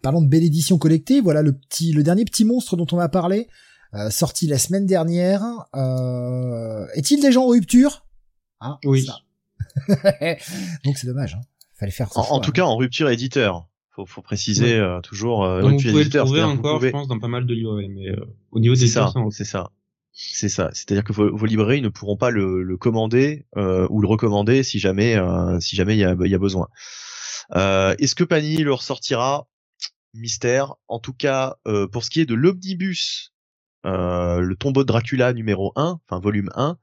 Parlons 0.02 0.22
de 0.22 0.28
belle 0.28 0.44
édition 0.44 0.78
collectée. 0.78 1.20
Voilà 1.20 1.42
le 1.42 1.52
petit, 1.52 1.92
le 1.92 2.02
dernier 2.02 2.24
petit 2.24 2.44
monstre 2.44 2.76
dont 2.76 2.86
on 2.92 2.96
va 2.96 3.08
parler, 3.08 3.48
euh, 3.94 4.10
sorti 4.10 4.46
la 4.46 4.58
semaine 4.58 4.86
dernière. 4.86 5.42
Euh, 5.74 6.86
est-il 6.94 7.20
déjà 7.20 7.40
en 7.40 7.46
rupture? 7.48 8.06
Hein, 8.60 8.78
Oui. 8.84 9.06
ça. 9.06 9.18
Donc 10.84 10.98
c'est 10.98 11.06
dommage. 11.06 11.34
Hein. 11.34 11.40
Fallait 11.74 11.92
faire. 11.92 12.10
En, 12.16 12.40
tout 12.40 12.50
hein. 12.50 12.52
cas, 12.54 12.64
en 12.64 12.76
rupture 12.76 13.08
éditeur. 13.10 13.68
Faut, 13.98 14.06
faut 14.06 14.22
préciser 14.22 14.76
euh, 14.76 15.00
toujours 15.00 15.44
euh, 15.44 15.60
Donc, 15.60 15.80
vous 15.80 15.90
pouvez 15.90 16.04
le 16.04 16.10
trouver 16.10 16.44
encore, 16.44 16.76
pouvez- 16.76 16.88
je 16.90 16.92
pense, 16.92 17.08
dans 17.08 17.18
pas 17.18 17.26
mal 17.26 17.46
de 17.46 17.52
librairies, 17.52 17.88
mais 17.88 18.08
euh, 18.10 18.24
au 18.52 18.60
niveau 18.60 18.74
des 18.74 18.82
C'est 18.82 18.86
ça, 18.86 19.12
c'est 19.32 19.44
ça. 19.44 19.72
C'est 20.12 20.48
ça. 20.48 20.70
C'est-à-dire 20.72 21.02
que 21.02 21.12
vos, 21.12 21.36
vos 21.36 21.46
librairies 21.46 21.82
ne 21.82 21.88
pourront 21.88 22.16
pas 22.16 22.30
le, 22.30 22.62
le 22.62 22.76
commander 22.76 23.44
euh, 23.56 23.88
ou 23.90 24.00
le 24.00 24.06
recommander 24.06 24.62
si 24.62 24.78
jamais 24.78 25.16
euh, 25.16 25.58
si 25.58 25.74
jamais 25.74 25.96
il 25.96 25.98
y 25.98 26.04
a, 26.04 26.14
y 26.16 26.34
a 26.34 26.38
besoin. 26.38 26.68
Euh, 27.56 27.96
Est-ce 27.98 28.14
que 28.14 28.22
Panini 28.22 28.62
le 28.62 28.72
ressortira? 28.72 29.48
Mystère. 30.14 30.74
En 30.86 31.00
tout 31.00 31.12
cas, 31.12 31.56
euh, 31.66 31.88
pour 31.88 32.04
ce 32.04 32.10
qui 32.10 32.20
est 32.20 32.24
de 32.26 32.34
l'omnibus, 32.34 33.32
euh, 33.84 34.38
le 34.38 34.54
tombeau 34.54 34.82
de 34.82 34.86
Dracula 34.88 35.32
numéro 35.32 35.72
1, 35.74 36.00
enfin 36.08 36.20
volume 36.20 36.50
1, 36.54 36.78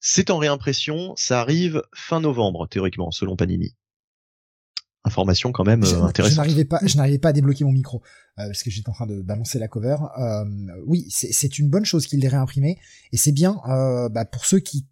c'est 0.00 0.30
en 0.30 0.38
réimpression. 0.38 1.14
Ça 1.16 1.40
arrive 1.40 1.82
fin 1.94 2.20
novembre 2.20 2.66
théoriquement, 2.68 3.12
selon 3.12 3.36
Panini. 3.36 3.76
Information 5.04 5.50
quand 5.50 5.64
même 5.64 5.84
Je- 5.84 5.94
euh, 5.94 5.98
je 5.98 6.04
intéressante. 6.04 6.36
n'arrivais 6.38 6.64
pas, 6.64 6.78
je 6.84 6.96
n'arrivais 6.96 7.18
pas 7.18 7.30
à 7.30 7.32
débloquer 7.32 7.64
mon 7.64 7.72
micro 7.72 8.02
euh, 8.38 8.46
parce 8.46 8.62
que 8.62 8.70
j'étais 8.70 8.88
en 8.88 8.92
train 8.92 9.06
de 9.06 9.20
balancer 9.20 9.58
la 9.58 9.66
cover. 9.68 9.96
Euh, 10.18 10.44
oui, 10.86 11.06
c'est 11.10 11.58
une 11.58 11.68
bonne 11.68 11.84
chose 11.84 12.06
qu'il 12.06 12.20
l'ait 12.20 12.28
réimprimé 12.28 12.78
et 13.10 13.16
c'est 13.16 13.32
bien 13.32 13.60
euh, 13.68 14.08
bah, 14.08 14.24
pour 14.24 14.44
ceux 14.46 14.60
qui 14.60 14.86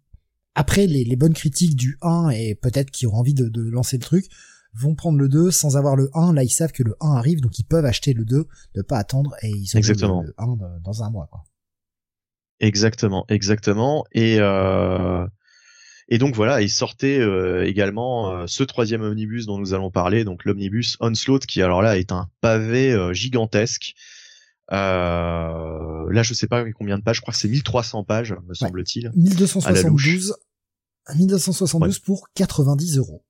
après 0.53 0.85
les, 0.85 1.05
les 1.05 1.15
bonnes 1.15 1.33
critiques 1.33 1.77
du 1.77 1.97
1 2.01 2.29
et 2.31 2.55
peut-être 2.55 2.91
qui 2.91 3.07
ont 3.07 3.13
envie 3.13 3.33
de, 3.33 3.47
de 3.47 3.61
lancer 3.61 3.95
le 3.97 4.03
truc 4.03 4.25
vont 4.73 4.95
prendre 4.95 5.17
le 5.17 5.29
2 5.29 5.49
sans 5.49 5.77
avoir 5.77 5.95
le 5.95 6.09
1. 6.13 6.33
Là, 6.33 6.43
ils 6.43 6.49
savent 6.49 6.73
que 6.73 6.83
le 6.83 6.95
1 6.99 7.13
arrive, 7.15 7.39
donc 7.39 7.57
ils 7.59 7.63
peuvent 7.65 7.85
acheter 7.85 8.13
le 8.13 8.25
2, 8.25 8.47
de 8.75 8.81
pas 8.81 8.97
attendre 8.97 9.33
et 9.41 9.49
ils 9.49 9.71
ont 9.75 9.77
Exactement. 9.77 10.21
le, 10.21 10.27
le 10.27 10.33
1 10.37 10.55
dans- 10.57 10.79
dans 10.81 11.03
un 11.03 11.09
mois. 11.09 11.27
Quoi. 11.31 11.43
Exactement, 12.59 13.25
exactement. 13.29 14.03
Et 14.11 14.37
euh, 14.39 15.25
et 16.13 16.17
donc 16.19 16.35
voilà, 16.35 16.61
il 16.61 16.69
sortait 16.69 17.17
euh, 17.19 17.65
également 17.65 18.31
euh, 18.31 18.45
ce 18.45 18.63
troisième 18.63 19.01
omnibus 19.01 19.45
dont 19.47 19.57
nous 19.57 19.73
allons 19.73 19.89
parler, 19.89 20.23
donc 20.25 20.45
l'omnibus 20.45 20.97
Onslaught, 20.99 21.45
qui 21.47 21.61
alors 21.63 21.81
là 21.81 21.97
est 21.97 22.11
un 22.11 22.29
pavé 22.41 22.91
euh, 22.91 23.13
gigantesque. 23.13 23.95
Euh, 24.71 26.11
là, 26.11 26.23
je 26.23 26.33
sais 26.33 26.47
pas 26.47 26.63
combien 26.73 26.97
de 26.97 27.03
pages, 27.03 27.17
je 27.17 27.21
crois 27.21 27.33
que 27.33 27.39
c'est 27.39 27.47
1300 27.47 28.03
pages, 28.03 28.35
me 28.47 28.53
semble-t-il. 28.53 29.07
À 29.07 29.09
la 29.09 29.15
1272, 29.15 30.35
1272 31.15 31.99
pour 31.99 32.27
90 32.35 32.97
euros. 32.97 33.25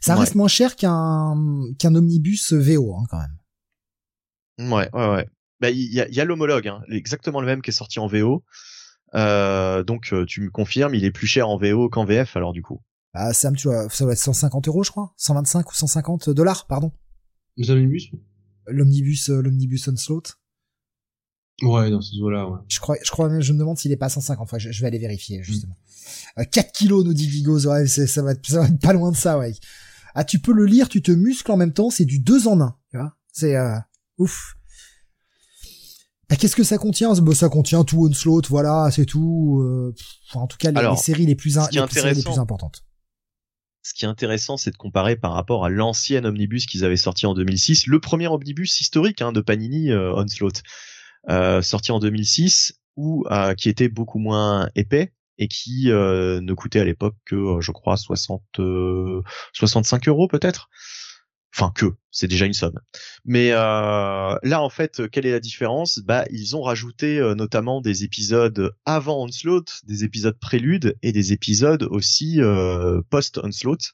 Ça 0.00 0.14
Ouais. 0.14 0.20
reste 0.20 0.34
moins 0.34 0.48
cher 0.48 0.76
qu'un 0.76 1.34
qu'un 1.78 1.94
omnibus 1.94 2.52
VO 2.52 2.94
hein, 2.96 3.04
quand 3.10 3.18
même. 3.18 4.70
Ouais, 4.72 4.88
ouais, 4.92 5.08
ouais. 5.14 5.28
Bah, 5.60 5.70
il 5.70 5.92
y 5.92 6.00
a, 6.00 6.08
y 6.08 6.20
a 6.20 6.24
l'homologue, 6.24 6.68
hein, 6.68 6.82
exactement 6.90 7.40
le 7.40 7.46
même 7.46 7.62
qui 7.62 7.70
est 7.70 7.74
sorti 7.74 7.98
en 7.98 8.06
VO. 8.06 8.44
Euh, 9.16 9.82
donc 9.84 10.12
euh, 10.12 10.24
tu 10.26 10.40
me 10.40 10.50
confirmes, 10.50 10.94
il 10.94 11.04
est 11.04 11.10
plus 11.12 11.26
cher 11.26 11.48
en 11.48 11.56
VO 11.56 11.88
qu'en 11.88 12.04
VF 12.04 12.36
alors 12.36 12.52
du 12.52 12.62
coup? 12.62 12.80
Ah, 13.12 13.32
Sam, 13.32 13.54
tu 13.54 13.68
vois, 13.68 13.88
ça 13.90 14.04
doit 14.04 14.12
être 14.12 14.18
150 14.18 14.66
euros, 14.68 14.82
je 14.82 14.90
crois. 14.90 15.12
125 15.16 15.70
ou 15.70 15.74
150 15.74 16.30
dollars, 16.30 16.66
pardon. 16.66 16.90
Les 17.56 17.70
omnibus? 17.70 18.10
L'omnibus, 18.66 19.30
euh, 19.30 19.40
l'omnibus 19.40 19.86
Onslaught. 19.86 20.34
Ouais, 21.62 21.90
dans 21.90 22.00
ce 22.00 22.16
zoo-là, 22.16 22.48
ouais. 22.48 22.58
Je 22.68 22.80
crois, 22.80 22.96
je 23.04 23.10
crois, 23.12 23.28
même- 23.28 23.40
je 23.40 23.52
me 23.52 23.58
demande 23.58 23.78
s'il 23.78 23.92
est 23.92 23.96
pas 23.96 24.06
à 24.06 24.08
150. 24.08 24.42
Enfin, 24.48 24.58
je, 24.58 24.72
je 24.72 24.80
vais 24.80 24.88
aller 24.88 24.98
vérifier, 24.98 25.40
justement. 25.44 25.76
Euh, 26.38 26.44
4 26.44 26.72
kilos, 26.72 27.04
nous 27.04 27.14
dit 27.14 27.30
Gigos. 27.30 27.66
Ouais, 27.68 27.86
c'est- 27.86 28.08
ça 28.08 28.22
va 28.22 28.32
être, 28.32 28.44
ça 28.44 28.60
va 28.62 28.66
être 28.66 28.80
pas 28.80 28.92
loin 28.92 29.12
de 29.12 29.16
ça, 29.16 29.38
ouais. 29.38 29.52
Ah, 30.16 30.24
tu 30.24 30.40
peux 30.40 30.52
le 30.52 30.66
lire, 30.66 30.88
tu 30.88 31.00
te 31.02 31.12
muscles 31.12 31.52
en 31.52 31.56
même 31.56 31.72
temps, 31.72 31.90
c'est 31.90 32.04
du 32.04 32.18
deux 32.18 32.48
en 32.48 32.60
un, 32.60 32.76
tu 32.90 32.96
vois. 32.96 33.16
C'est, 33.32 33.54
euh, 33.56 33.76
ouf. 34.18 34.56
Qu'est-ce 36.38 36.56
que 36.56 36.62
ça 36.64 36.78
contient? 36.78 37.12
Bah, 37.14 37.34
ça 37.34 37.48
contient 37.48 37.84
tout 37.84 38.06
Onslaught, 38.06 38.48
voilà, 38.48 38.88
c'est 38.90 39.06
tout. 39.06 39.60
euh, 39.62 39.92
pff, 39.96 40.36
en 40.36 40.46
tout 40.46 40.56
cas, 40.58 40.70
les, 40.70 40.78
Alors, 40.78 40.94
les 40.94 41.00
séries 41.00 41.26
les 41.26 41.34
plus, 41.34 41.58
in- 41.58 41.68
les 41.72 41.92
séries 41.94 42.14
les 42.14 42.22
plus 42.22 42.38
importantes. 42.38 42.82
Ce 43.82 43.92
qui 43.92 44.04
est 44.06 44.08
intéressant, 44.08 44.56
c'est 44.56 44.70
de 44.70 44.76
comparer 44.76 45.14
par 45.16 45.32
rapport 45.34 45.64
à 45.64 45.68
l'ancien 45.68 46.24
omnibus 46.24 46.64
qu'ils 46.66 46.84
avaient 46.84 46.96
sorti 46.96 47.26
en 47.26 47.34
2006, 47.34 47.86
le 47.86 48.00
premier 48.00 48.28
omnibus 48.28 48.80
historique 48.80 49.20
hein, 49.20 49.32
de 49.32 49.40
Panini 49.42 49.90
euh, 49.90 50.14
Onslaught, 50.14 50.62
euh, 51.28 51.60
sorti 51.60 51.92
en 51.92 51.98
2006, 52.00 52.80
ou 52.96 53.24
euh, 53.30 53.52
qui 53.54 53.68
était 53.68 53.88
beaucoup 53.88 54.18
moins 54.18 54.70
épais 54.74 55.12
et 55.36 55.48
qui 55.48 55.86
ne 55.88 56.52
coûtait 56.54 56.78
à 56.78 56.84
l'époque 56.84 57.16
que, 57.26 57.60
je 57.60 57.72
crois, 57.72 57.96
60, 57.96 58.40
euh, 58.60 59.20
65 59.52 60.06
euros 60.08 60.28
peut-être. 60.28 60.68
Enfin 61.56 61.70
que, 61.72 61.86
c'est 62.10 62.26
déjà 62.26 62.46
une 62.46 62.52
somme. 62.52 62.80
Mais 63.24 63.52
euh, 63.52 64.36
là, 64.42 64.60
en 64.60 64.68
fait, 64.70 65.08
quelle 65.10 65.24
est 65.24 65.30
la 65.30 65.38
différence? 65.38 66.00
Bah, 66.00 66.24
ils 66.32 66.56
ont 66.56 66.62
rajouté 66.62 67.20
euh, 67.20 67.36
notamment 67.36 67.80
des 67.80 68.02
épisodes 68.02 68.74
avant 68.84 69.22
Onslaught, 69.22 69.82
des 69.84 70.02
épisodes 70.02 70.36
préludes 70.36 70.98
et 71.02 71.12
des 71.12 71.32
épisodes 71.32 71.84
aussi 71.84 72.40
euh, 72.40 73.02
post 73.08 73.38
Onslaught. 73.38 73.92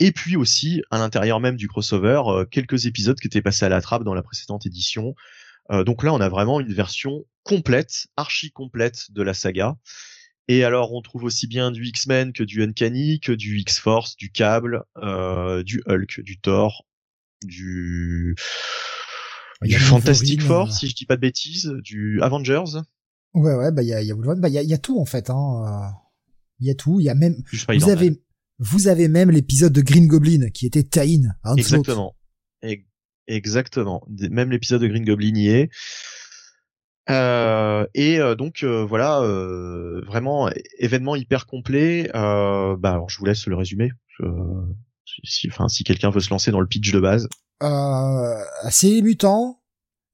Et 0.00 0.12
puis 0.12 0.36
aussi, 0.36 0.82
à 0.90 0.98
l'intérieur 0.98 1.40
même 1.40 1.56
du 1.56 1.66
crossover, 1.66 2.20
euh, 2.26 2.44
quelques 2.44 2.84
épisodes 2.84 3.18
qui 3.18 3.26
étaient 3.26 3.40
passés 3.40 3.64
à 3.64 3.70
la 3.70 3.80
trappe 3.80 4.04
dans 4.04 4.14
la 4.14 4.22
précédente 4.22 4.66
édition. 4.66 5.14
Donc 5.70 6.02
là, 6.02 6.12
on 6.12 6.20
a 6.20 6.28
vraiment 6.28 6.60
une 6.60 6.74
version 6.74 7.24
complète, 7.42 8.08
archi 8.18 8.50
complète 8.50 9.10
de 9.12 9.22
la 9.22 9.32
saga. 9.32 9.76
Et 10.48 10.62
alors, 10.64 10.92
on 10.92 11.00
trouve 11.00 11.24
aussi 11.24 11.46
bien 11.46 11.70
du 11.70 11.86
X-Men 11.86 12.32
que 12.32 12.42
du 12.42 12.62
Uncanny, 12.62 13.18
que 13.20 13.32
du 13.32 13.58
X-Force, 13.60 14.16
du 14.16 14.30
Cable, 14.30 14.84
euh, 15.02 15.62
du 15.62 15.82
Hulk, 15.86 16.20
du 16.20 16.38
Thor, 16.38 16.86
du 17.44 18.36
du 19.62 19.78
Fantastic 19.78 20.40
Wolverine, 20.42 20.66
Four, 20.66 20.68
euh, 20.68 20.78
si 20.78 20.88
je 20.88 20.94
dis 20.94 21.06
pas 21.06 21.16
de 21.16 21.22
bêtises, 21.22 21.72
du 21.82 22.20
Avengers. 22.20 22.82
Ouais, 23.32 23.54
ouais, 23.54 23.72
bah, 23.72 23.82
il 23.82 23.88
y 23.88 23.94
a, 23.94 24.02
y 24.02 24.10
a 24.10 24.14
Wolverine, 24.14 24.40
bah, 24.40 24.48
il 24.48 24.54
y 24.54 24.58
a, 24.58 24.62
il 24.62 24.68
y 24.68 24.74
a 24.74 24.78
tout, 24.78 25.00
en 25.00 25.06
fait, 25.06 25.30
hein. 25.30 25.64
euh, 25.66 25.88
Il 26.60 26.66
y 26.66 26.70
a 26.70 26.74
tout, 26.74 27.00
il 27.00 27.04
y 27.04 27.08
a 27.08 27.14
même, 27.14 27.34
vous 27.50 27.58
Spider-Man. 27.58 27.90
avez, 27.90 28.22
vous 28.58 28.88
avez 28.88 29.08
même 29.08 29.30
l'épisode 29.30 29.72
de 29.72 29.80
Green 29.80 30.06
Goblin 30.06 30.50
qui 30.50 30.66
était 30.66 30.98
à 30.98 31.04
Onslaught. 31.04 31.58
Exactement. 31.58 32.16
Exactement. 33.26 34.06
Même 34.30 34.50
l'épisode 34.50 34.82
de 34.82 34.86
Green 34.86 35.04
Goblin 35.06 35.34
y 35.34 35.48
est. 35.48 35.70
Euh, 37.10 37.86
et 37.94 38.18
euh, 38.18 38.34
donc 38.34 38.62
euh, 38.62 38.84
voilà, 38.84 39.20
euh, 39.20 40.00
vraiment 40.06 40.48
événement 40.78 41.16
hyper 41.16 41.46
complet. 41.46 42.10
Euh, 42.14 42.76
bah 42.78 42.92
alors 42.92 43.10
je 43.10 43.18
vous 43.18 43.26
laisse 43.26 43.46
le 43.46 43.56
résumer. 43.56 43.90
Euh, 44.20 44.28
si, 45.22 45.48
enfin, 45.50 45.68
si 45.68 45.84
quelqu'un 45.84 46.10
veut 46.10 46.20
se 46.20 46.30
lancer 46.30 46.50
dans 46.50 46.60
le 46.60 46.66
pitch 46.66 46.92
de 46.92 47.00
base. 47.00 47.28
Euh, 47.62 48.34
c'est 48.70 48.88
les 48.88 49.02
mutants, 49.02 49.60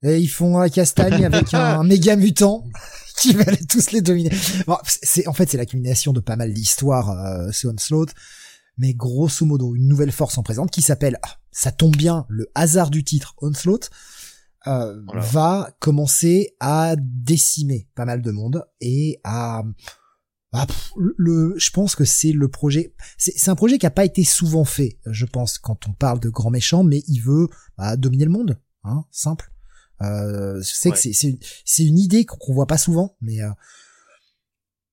et 0.03 0.17
ils 0.17 0.27
font 0.27 0.57
la 0.57 0.69
castagne 0.69 1.25
avec 1.25 1.53
un 1.53 1.83
méga 1.83 2.15
mutant 2.15 2.65
qui 3.17 3.33
va 3.33 3.43
les- 3.45 3.65
tous 3.65 3.91
les 3.91 4.01
dominer. 4.01 4.31
Bon, 4.67 4.77
c'est, 4.85 5.27
en 5.27 5.33
fait, 5.33 5.49
c'est 5.49 5.57
l'accumulation 5.57 6.11
de 6.13 6.19
pas 6.19 6.35
mal 6.35 6.53
d'histoires, 6.53 7.09
euh, 7.11 7.51
ce 7.51 7.67
Onslaught. 7.67 8.09
Mais 8.77 8.93
grosso 8.93 9.45
modo, 9.45 9.75
une 9.75 9.87
nouvelle 9.87 10.11
force 10.11 10.37
en 10.37 10.43
présente 10.43 10.71
qui 10.71 10.81
s'appelle, 10.81 11.17
ah, 11.23 11.35
ça 11.51 11.71
tombe 11.71 11.95
bien, 11.95 12.25
le 12.29 12.47
hasard 12.55 12.89
du 12.89 13.03
titre, 13.03 13.35
Onslaught, 13.41 13.89
euh, 14.67 15.01
Voilà. 15.05 15.21
va 15.21 15.75
commencer 15.79 16.55
à 16.59 16.95
décimer 16.97 17.87
pas 17.95 18.05
mal 18.05 18.21
de 18.21 18.31
monde 18.31 18.65
et 18.79 19.19
à, 19.23 19.63
ah, 20.53 20.65
pff, 20.67 20.91
le, 20.97 21.53
je 21.57 21.71
pense 21.71 21.95
que 21.95 22.05
c'est 22.05 22.31
le 22.31 22.47
projet, 22.47 22.93
c'est, 23.17 23.33
c'est 23.37 23.49
un 23.49 23.55
projet 23.55 23.77
qui 23.77 23.85
a 23.85 23.91
pas 23.91 24.05
été 24.05 24.23
souvent 24.23 24.65
fait, 24.65 24.99
je 25.05 25.25
pense, 25.25 25.57
quand 25.57 25.87
on 25.87 25.93
parle 25.93 26.19
de 26.19 26.29
grand 26.29 26.49
méchant, 26.51 26.83
mais 26.83 27.03
il 27.07 27.19
veut 27.19 27.47
bah, 27.77 27.95
dominer 27.97 28.25
le 28.25 28.31
monde, 28.31 28.59
hein, 28.83 29.05
simple. 29.11 29.51
Euh, 30.01 30.61
je 30.61 30.73
sais 30.73 30.89
Ouais. 30.89 30.95
que 30.95 31.01
c'est, 31.01 31.13
c'est, 31.13 31.37
c'est 31.63 31.85
une 31.85 31.99
idée 31.99 32.25
qu'on, 32.25 32.53
voit 32.53 32.67
pas 32.67 32.77
souvent, 32.79 33.15
mais 33.21 33.41
euh, 33.41 33.49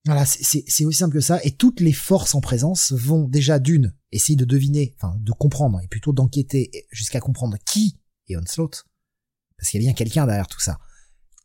voilà, 0.04 0.24
c'est, 0.24 0.44
c'est, 0.44 0.64
c'est 0.68 0.84
aussi 0.84 0.98
simple 0.98 1.14
que 1.14 1.20
ça. 1.20 1.40
Et 1.44 1.50
toutes 1.50 1.80
les 1.80 1.92
forces 1.92 2.34
en 2.34 2.40
présence 2.40 2.92
vont 2.92 3.26
déjà 3.26 3.58
d'une 3.58 3.94
essayer 4.12 4.36
de 4.36 4.44
deviner, 4.44 4.94
enfin 4.96 5.16
de 5.20 5.32
comprendre, 5.32 5.80
et 5.82 5.88
plutôt 5.88 6.12
d'enquêter 6.12 6.70
jusqu'à 6.90 7.20
comprendre 7.20 7.56
qui 7.66 7.98
est 8.28 8.36
Onslaught, 8.36 8.84
parce 9.58 9.70
qu'il 9.70 9.82
y 9.82 9.84
a 9.84 9.88
bien 9.88 9.94
quelqu'un 9.94 10.26
derrière 10.26 10.46
tout 10.46 10.60
ça. 10.60 10.78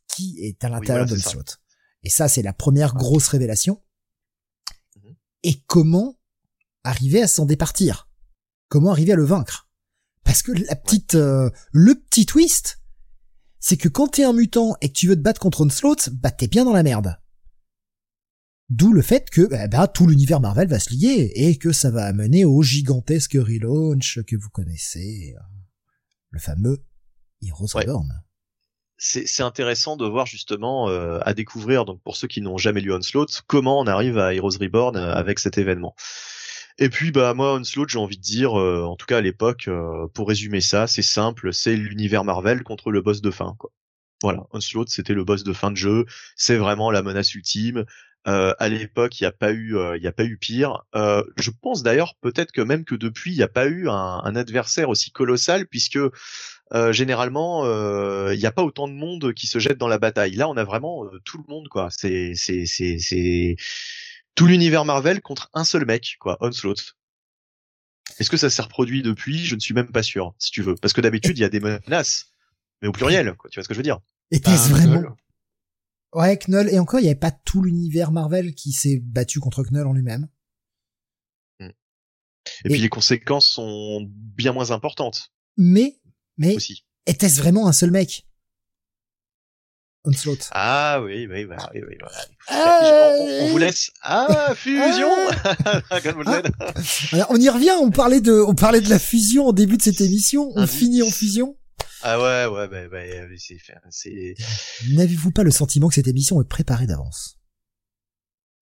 Qui 0.08 0.38
est 0.40 0.62
à 0.64 0.68
l'intérieur 0.68 1.06
voilà, 1.06 1.20
ça. 1.20 1.30
d'Onslaught 1.30 1.60
Et 2.04 2.10
ça, 2.10 2.28
c'est 2.28 2.42
la 2.42 2.52
première 2.52 2.94
grosse 2.94 3.28
révélation. 3.28 3.82
Mhm. 4.96 5.16
Et 5.42 5.60
comment 5.66 6.18
arriver 6.84 7.22
à 7.22 7.28
s'en 7.28 7.44
départir? 7.44 8.08
Comment 8.68 8.92
arriver 8.92 9.12
à 9.12 9.16
le 9.16 9.24
vaincre? 9.24 9.68
Parce 10.22 10.42
que 10.42 10.52
la 10.52 10.76
petite, 10.76 11.16
euh, 11.16 11.50
le 11.72 11.94
petit 11.94 12.24
twist, 12.24 12.80
c'est 13.58 13.76
que 13.76 13.88
quand 13.88 14.08
t'es 14.08 14.24
un 14.24 14.32
mutant 14.32 14.76
et 14.80 14.88
que 14.88 14.94
tu 14.94 15.08
veux 15.08 15.16
te 15.16 15.20
battre 15.20 15.40
contre 15.40 15.62
Onslaught, 15.62 16.10
bah 16.10 16.30
t'es 16.30 16.48
bien 16.48 16.64
dans 16.64 16.72
la 16.72 16.82
merde. 16.82 17.18
D'où 18.70 18.92
le 18.92 19.02
fait 19.02 19.28
que 19.28 19.42
bah, 19.42 19.68
bah, 19.68 19.88
tout 19.88 20.06
l'univers 20.06 20.40
Marvel 20.40 20.68
va 20.68 20.78
se 20.78 20.90
lier 20.90 21.32
et 21.34 21.58
que 21.58 21.72
ça 21.72 21.90
va 21.90 22.04
amener 22.04 22.44
au 22.44 22.62
gigantesque 22.62 23.34
relaunch 23.34 24.20
que 24.26 24.36
vous 24.36 24.48
connaissez, 24.48 25.34
euh, 25.36 25.42
le 26.30 26.40
fameux 26.40 26.84
Heroes 27.48 27.74
Ouais. 27.74 27.82
Reborn. 27.82 28.24
C'est 28.96 29.42
intéressant 29.42 29.96
de 29.96 30.06
voir 30.06 30.24
justement 30.24 30.88
euh, 30.88 31.18
à 31.22 31.34
découvrir 31.34 31.84
donc 31.84 32.00
pour 32.02 32.16
ceux 32.16 32.28
qui 32.28 32.40
n'ont 32.40 32.56
jamais 32.58 32.80
lu 32.80 32.92
Onslaught 32.92 33.42
comment 33.46 33.80
on 33.80 33.86
arrive 33.86 34.18
à 34.18 34.32
Heroes 34.34 34.56
Reborn 34.60 34.96
euh, 34.96 35.12
avec 35.12 35.40
cet 35.40 35.58
événement. 35.58 35.94
Et 36.78 36.88
puis 36.88 37.10
bah 37.10 37.34
moi 37.34 37.54
Onslaught 37.54 37.88
j'ai 37.88 37.98
envie 37.98 38.16
de 38.16 38.22
dire 38.22 38.58
euh, 38.58 38.84
en 38.84 38.96
tout 38.96 39.06
cas 39.06 39.18
à 39.18 39.20
l'époque 39.20 39.68
pour 40.14 40.28
résumer 40.28 40.60
ça 40.60 40.86
c'est 40.86 41.02
simple 41.02 41.52
c'est 41.52 41.76
l'univers 41.76 42.24
Marvel 42.24 42.62
contre 42.62 42.90
le 42.90 43.02
boss 43.02 43.20
de 43.20 43.30
fin 43.30 43.56
quoi. 43.58 43.70
Voilà 44.22 44.46
Onslaught 44.52 44.88
c'était 44.88 45.14
le 45.14 45.24
boss 45.24 45.44
de 45.44 45.52
fin 45.52 45.70
de 45.70 45.76
jeu 45.76 46.06
c'est 46.36 46.56
vraiment 46.56 46.90
la 46.90 47.02
menace 47.02 47.34
ultime. 47.34 47.84
Euh, 48.26 48.54
à 48.58 48.70
l'époque, 48.70 49.20
il 49.20 49.24
n'y 49.24 49.28
a 49.28 49.32
pas 49.32 49.52
eu, 49.52 49.76
euh, 49.76 49.98
il 49.98 50.02
y 50.02 50.06
a 50.06 50.12
pas 50.12 50.24
eu 50.24 50.38
pire. 50.38 50.82
Euh, 50.94 51.22
je 51.36 51.50
pense 51.50 51.82
d'ailleurs 51.82 52.14
peut-être 52.22 52.52
que 52.52 52.62
même 52.62 52.84
que 52.84 52.94
depuis, 52.94 53.32
il 53.32 53.36
n'y 53.36 53.42
a 53.42 53.48
pas 53.48 53.66
eu 53.66 53.88
un, 53.88 54.20
un 54.24 54.34
adversaire 54.34 54.88
aussi 54.88 55.10
colossal, 55.10 55.66
puisque 55.66 55.98
euh, 56.72 56.92
généralement, 56.92 57.66
euh, 57.66 58.32
il 58.32 58.40
n'y 58.40 58.46
a 58.46 58.52
pas 58.52 58.62
autant 58.62 58.88
de 58.88 58.94
monde 58.94 59.34
qui 59.34 59.46
se 59.46 59.58
jette 59.58 59.76
dans 59.76 59.88
la 59.88 59.98
bataille. 59.98 60.36
Là, 60.36 60.48
on 60.48 60.56
a 60.56 60.64
vraiment 60.64 61.04
euh, 61.04 61.20
tout 61.24 61.36
le 61.36 61.44
monde, 61.48 61.68
quoi. 61.68 61.88
C'est, 61.90 62.32
c'est, 62.34 62.64
c'est, 62.64 62.98
c'est 62.98 63.56
tout 64.34 64.46
l'univers 64.46 64.86
Marvel 64.86 65.20
contre 65.20 65.50
un 65.52 65.64
seul 65.64 65.84
mec, 65.84 66.16
quoi. 66.18 66.38
Onslaught. 66.40 66.96
Est-ce 68.18 68.30
que 68.30 68.38
ça 68.38 68.48
s'est 68.48 68.62
reproduit 68.62 69.02
depuis? 69.02 69.44
Je 69.44 69.54
ne 69.54 69.60
suis 69.60 69.74
même 69.74 69.92
pas 69.92 70.02
sûr, 70.02 70.34
si 70.38 70.50
tu 70.50 70.62
veux, 70.62 70.76
parce 70.76 70.94
que 70.94 71.02
d'habitude, 71.02 71.36
il 71.36 71.42
y 71.42 71.44
a 71.44 71.50
des 71.50 71.60
menaces, 71.60 72.30
mais 72.80 72.88
au 72.88 72.92
pluriel, 72.92 73.34
quoi. 73.34 73.50
Tu 73.50 73.58
vois 73.58 73.64
ce 73.64 73.68
que 73.68 73.74
je 73.74 73.78
veux 73.78 73.84
dire? 73.84 73.98
Était-ce 74.30 74.70
vraiment. 74.70 75.14
Ouais, 76.14 76.38
Knull. 76.38 76.68
Et 76.70 76.78
encore, 76.78 77.00
il 77.00 77.04
n'y 77.04 77.08
avait 77.10 77.18
pas 77.18 77.30
tout 77.32 77.62
l'univers 77.62 78.12
Marvel 78.12 78.54
qui 78.54 78.72
s'est 78.72 79.00
battu 79.02 79.40
contre 79.40 79.62
Knull 79.64 79.86
en 79.86 79.92
lui-même. 79.92 80.28
Et, 81.60 81.66
Et- 82.66 82.68
puis 82.68 82.80
les 82.80 82.88
conséquences 82.88 83.48
sont 83.48 84.06
bien 84.10 84.52
moins 84.52 84.70
importantes 84.70 85.32
Mais, 85.56 85.98
mais 86.36 86.54
aussi. 86.56 86.84
était-ce 87.06 87.40
vraiment 87.40 87.66
un 87.68 87.72
seul 87.72 87.90
mec? 87.90 88.26
Onslaught. 90.06 90.50
Ah 90.52 91.00
oui, 91.02 91.26
oui, 91.26 91.46
bah, 91.46 91.70
oui, 91.74 91.80
oui, 91.88 91.96
voilà. 91.98 92.18
Ah, 92.48 93.12
on, 93.18 93.44
on 93.46 93.48
vous 93.48 93.56
laisse. 93.58 93.90
Ah, 94.02 94.52
fusion 94.56 95.08
Z. 95.90 97.14
Alors, 97.14 97.26
on 97.30 97.40
y 97.40 97.48
revient, 97.48 97.70
on 97.80 97.90
parlait 97.90 98.20
de, 98.20 98.32
on 98.46 98.54
parlait 98.54 98.82
de 98.82 98.90
la 98.90 98.98
fusion 98.98 99.46
au 99.46 99.52
début 99.54 99.78
de 99.78 99.82
cette 99.82 100.02
émission, 100.02 100.52
on 100.54 100.62
Ah, 100.64 100.66
finit 100.66 101.02
en 101.02 101.10
fusion. 101.10 101.56
Ah 102.06 102.18
ouais, 102.20 102.54
ouais, 102.54 102.68
bah, 102.68 102.88
bah, 102.88 102.98
c'est, 103.38 103.56
c'est, 103.90 104.34
N'avez-vous 104.92 105.30
pas 105.30 105.42
le 105.42 105.50
sentiment 105.50 105.88
que 105.88 105.94
cette 105.94 106.06
émission 106.08 106.40
est 106.42 106.48
préparée 106.48 106.86
d'avance? 106.86 107.38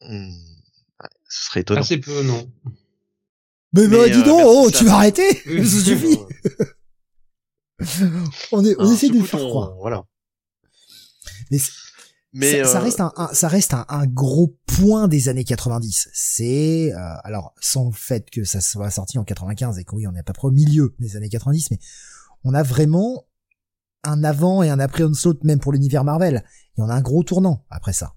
Ouais, 0.03 0.31
ce 1.29 1.47
serait 1.47 1.61
étonnant. 1.61 1.81
Assez 1.81 1.99
peu, 1.99 2.23
non. 2.23 2.49
Mais, 3.73 3.89
bah, 3.89 3.97
Mais, 4.05 4.11
dis 4.11 4.19
euh, 4.19 4.25
donc, 4.25 4.43
oh, 4.45 4.71
tu 4.71 4.85
vas 4.85 4.95
arrêter 4.95 5.43
Oui. 5.47 5.69
Ça 5.69 5.81
suffit 5.81 6.19
On, 8.53 8.65
est, 8.65 8.77
on 8.79 8.83
Hein, 8.89 8.93
essaie 8.95 9.09
de 9.09 9.21
faire 9.23 9.41
croire. 9.41 9.75
Voilà. 9.81 10.05
Mais, 11.51 11.59
Mais 12.33 12.62
ça, 12.65 12.73
ça 12.75 12.79
euh, 12.79 12.83
reste 12.85 13.01
un, 13.01 13.12
un- 13.17 13.35
ça 13.35 13.49
reste 13.49 13.75
un, 13.75 13.85
un 13.89 14.07
gros 14.07 14.57
point 14.67 15.09
des 15.09 15.29
années 15.29 15.43
90. 15.45 16.11
C'est 16.12 16.93
euh, 16.93 17.15
alors 17.25 17.55
sans 17.61 17.87
le 17.87 17.93
fait 17.93 18.31
que 18.31 18.45
ça 18.45 18.61
soit 18.61 18.91
sorti 18.91 19.19
en 19.19 19.25
95 19.25 19.79
et 19.79 19.85
que 19.85 19.97
oui, 19.97 20.07
on 20.07 20.15
est 20.15 20.21
à 20.21 20.23
peu 20.23 20.33
près 20.33 20.47
au 20.47 20.53
milieu 20.53 20.95
des 21.01 21.17
années 21.17 21.29
90, 21.29 21.73
mais 21.73 21.79
on 22.45 22.55
a 22.55 22.62
vraiment 22.62 23.27
un 24.05 24.25
avant 24.25 24.63
et 24.63 24.71
un 24.71 24.79
après 24.81 25.05
Onslaught 25.05 25.43
même 25.45 25.61
pour 25.61 25.73
l'univers 25.73 26.05
Marvel. 26.05 26.45
Et 26.77 26.81
on 26.81 26.89
a 26.89 26.95
un 26.95 27.01
gros 27.03 27.23
tournant 27.23 27.65
après 27.71 27.93
ça. 27.93 28.15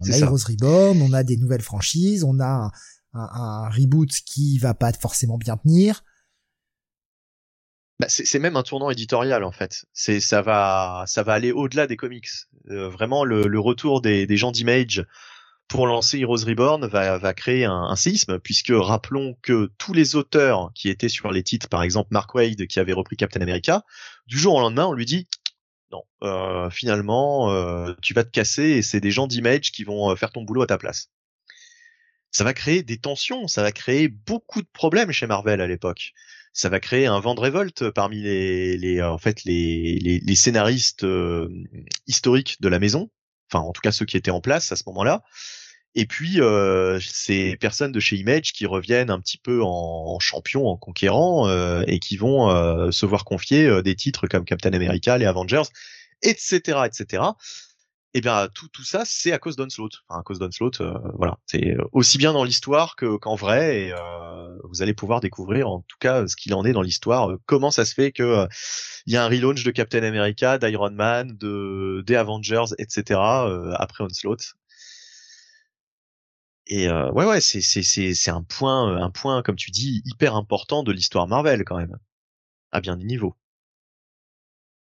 On 0.00 0.08
a 0.08 0.12
ça. 0.12 0.26
Heroes 0.26 0.44
Reborn, 0.48 1.00
on 1.02 1.12
a 1.12 1.22
des 1.22 1.36
nouvelles 1.36 1.62
franchises, 1.62 2.24
on 2.24 2.40
a 2.40 2.46
un, 2.46 2.66
un- 3.14 3.30
un 3.32 3.68
reboot 3.70 4.10
qui 4.26 4.58
va 4.58 4.74
pas 4.74 4.92
forcément 4.92 5.38
bien 5.38 5.56
tenir. 5.56 6.02
Bah, 8.00 8.06
c'est 8.08 8.24
c'est 8.24 8.40
même 8.40 8.56
un 8.56 8.64
tournant 8.64 8.90
éditorial 8.90 9.44
en 9.44 9.52
fait. 9.52 9.84
C'est 9.92 10.18
ça 10.20 10.42
va 10.42 11.04
ça 11.06 11.22
va 11.22 11.32
aller 11.34 11.52
au-delà 11.52 11.86
des 11.86 11.96
comics. 11.96 12.26
Euh, 12.70 12.88
vraiment 12.88 13.24
le, 13.24 13.46
le 13.46 13.60
retour 13.60 14.00
des, 14.02 14.26
des 14.26 14.36
gens 14.36 14.50
d'Image 14.50 15.06
pour 15.68 15.86
lancer 15.86 16.18
Heroes 16.18 16.44
Reborn 16.46 16.86
va, 16.86 17.34
créer 17.34 17.64
un, 17.64 17.72
un 17.72 17.96
séisme 17.96 18.38
puisque 18.38 18.72
rappelons 18.72 19.36
que 19.42 19.70
tous 19.78 19.92
les 19.92 20.14
auteurs 20.14 20.70
qui 20.74 20.88
étaient 20.88 21.08
sur 21.08 21.30
les 21.32 21.42
titres, 21.42 21.68
par 21.68 21.82
exemple 21.82 22.08
Mark 22.12 22.34
Wade 22.34 22.66
qui 22.66 22.78
avait 22.78 22.92
repris 22.92 23.16
Captain 23.16 23.40
America, 23.40 23.82
du 24.26 24.38
jour 24.38 24.54
au 24.54 24.60
lendemain 24.60 24.86
on 24.86 24.92
lui 24.92 25.06
dit 25.06 25.26
non 25.90 26.02
euh, 26.22 26.70
finalement 26.70 27.50
euh, 27.52 27.94
tu 28.02 28.14
vas 28.14 28.24
te 28.24 28.30
casser 28.30 28.62
et 28.62 28.82
c'est 28.82 29.00
des 29.00 29.10
gens 29.10 29.26
d'Image 29.26 29.72
qui 29.72 29.84
vont 29.84 30.10
euh, 30.10 30.16
faire 30.16 30.30
ton 30.30 30.42
boulot 30.42 30.62
à 30.62 30.66
ta 30.66 30.78
place. 30.78 31.10
Ça 32.30 32.44
va 32.44 32.52
créer 32.52 32.82
des 32.82 32.98
tensions, 32.98 33.46
ça 33.46 33.62
va 33.62 33.70
créer 33.70 34.08
beaucoup 34.08 34.60
de 34.60 34.68
problèmes 34.72 35.12
chez 35.12 35.26
Marvel 35.26 35.60
à 35.60 35.66
l'époque 35.66 36.12
ça 36.56 36.68
va 36.68 36.78
créer 36.78 37.06
un 37.06 37.18
vent 37.18 37.34
de 37.34 37.40
révolte 37.40 37.90
parmi 37.90 38.22
les, 38.22 39.02
en 39.02 39.18
fait 39.18 39.42
les, 39.42 40.36
scénaristes 40.36 41.04
historiques 42.06 42.60
de 42.60 42.68
la 42.68 42.78
maison, 42.78 43.10
enfin 43.50 43.64
en 43.64 43.72
tout 43.72 43.80
cas 43.80 43.92
ceux 43.92 44.06
qui 44.06 44.16
étaient 44.16 44.30
en 44.30 44.40
place 44.40 44.72
à 44.72 44.76
ce 44.76 44.84
moment-là. 44.86 45.22
Et 45.96 46.06
puis 46.06 46.40
euh, 46.40 46.98
ces 47.00 47.56
personnes 47.56 47.92
de 47.92 48.00
chez 48.00 48.16
Image 48.16 48.52
qui 48.52 48.66
reviennent 48.66 49.10
un 49.10 49.20
petit 49.20 49.38
peu 49.38 49.62
en, 49.62 50.18
champion, 50.18 50.66
en 50.66 50.76
conquérant 50.76 51.48
euh, 51.48 51.84
et 51.86 52.00
qui 52.00 52.16
vont 52.16 52.50
euh, 52.50 52.90
se 52.90 53.06
voir 53.06 53.24
confier 53.24 53.66
euh, 53.66 53.82
des 53.82 53.94
titres 53.94 54.26
comme 54.26 54.44
Captain 54.44 54.72
America, 54.72 55.16
les 55.18 55.26
Avengers, 55.26 55.62
etc., 56.22 56.80
etc. 56.86 57.22
Et 58.16 58.20
bien 58.20 58.48
tout 58.54 58.68
tout 58.68 58.84
ça 58.84 59.02
c'est 59.04 59.32
à 59.32 59.38
cause 59.38 59.56
d'Onslaught. 59.56 59.90
Enfin 60.08 60.20
à 60.20 60.22
cause 60.22 60.38
d'Onslaught, 60.38 60.80
euh, 60.80 60.94
voilà. 61.18 61.36
C'est 61.46 61.76
aussi 61.92 62.16
bien 62.16 62.32
dans 62.32 62.44
l'histoire 62.44 62.94
que 62.96 63.16
qu'en 63.16 63.34
vrai 63.34 63.86
et 63.86 63.92
euh, 63.92 64.56
vous 64.70 64.82
allez 64.82 64.94
pouvoir 64.94 65.20
découvrir 65.20 65.68
en 65.68 65.80
tout 65.80 65.96
cas 65.98 66.26
ce 66.28 66.36
qu'il 66.36 66.54
en 66.54 66.64
est 66.64 66.72
dans 66.72 66.82
l'histoire. 66.82 67.30
euh, 67.30 67.40
comment 67.46 67.72
ça 67.72 67.84
se 67.84 67.92
fait 67.92 68.12
que 68.12 68.22
euh, 68.22 68.46
il 69.06 69.12
y 69.14 69.16
a 69.16 69.24
un 69.24 69.28
relaunch 69.28 69.64
de 69.64 69.70
Captain 69.72 70.02
America, 70.04 70.58
d'Iron 70.58 70.92
Man, 70.92 71.36
de 71.36 72.04
des 72.06 72.14
Avengers, 72.14 72.66
etc. 72.78 73.46
euh, 73.48 73.72
après 73.78 74.04
Onslaught. 74.04 74.54
Et 76.66 76.88
euh, 76.88 77.10
ouais 77.12 77.26
ouais 77.26 77.40
c'est 77.40 77.60
c'est 77.60 77.82
c'est 77.82 78.14
c'est 78.14 78.30
un 78.30 78.42
point 78.42 78.96
un 79.02 79.10
point 79.10 79.42
comme 79.42 79.56
tu 79.56 79.70
dis 79.70 80.02
hyper 80.06 80.34
important 80.36 80.82
de 80.82 80.92
l'histoire 80.92 81.26
Marvel 81.26 81.64
quand 81.64 81.76
même 81.76 81.98
à 82.72 82.80
bien 82.80 82.96
des 82.96 83.04
niveaux. 83.04 83.34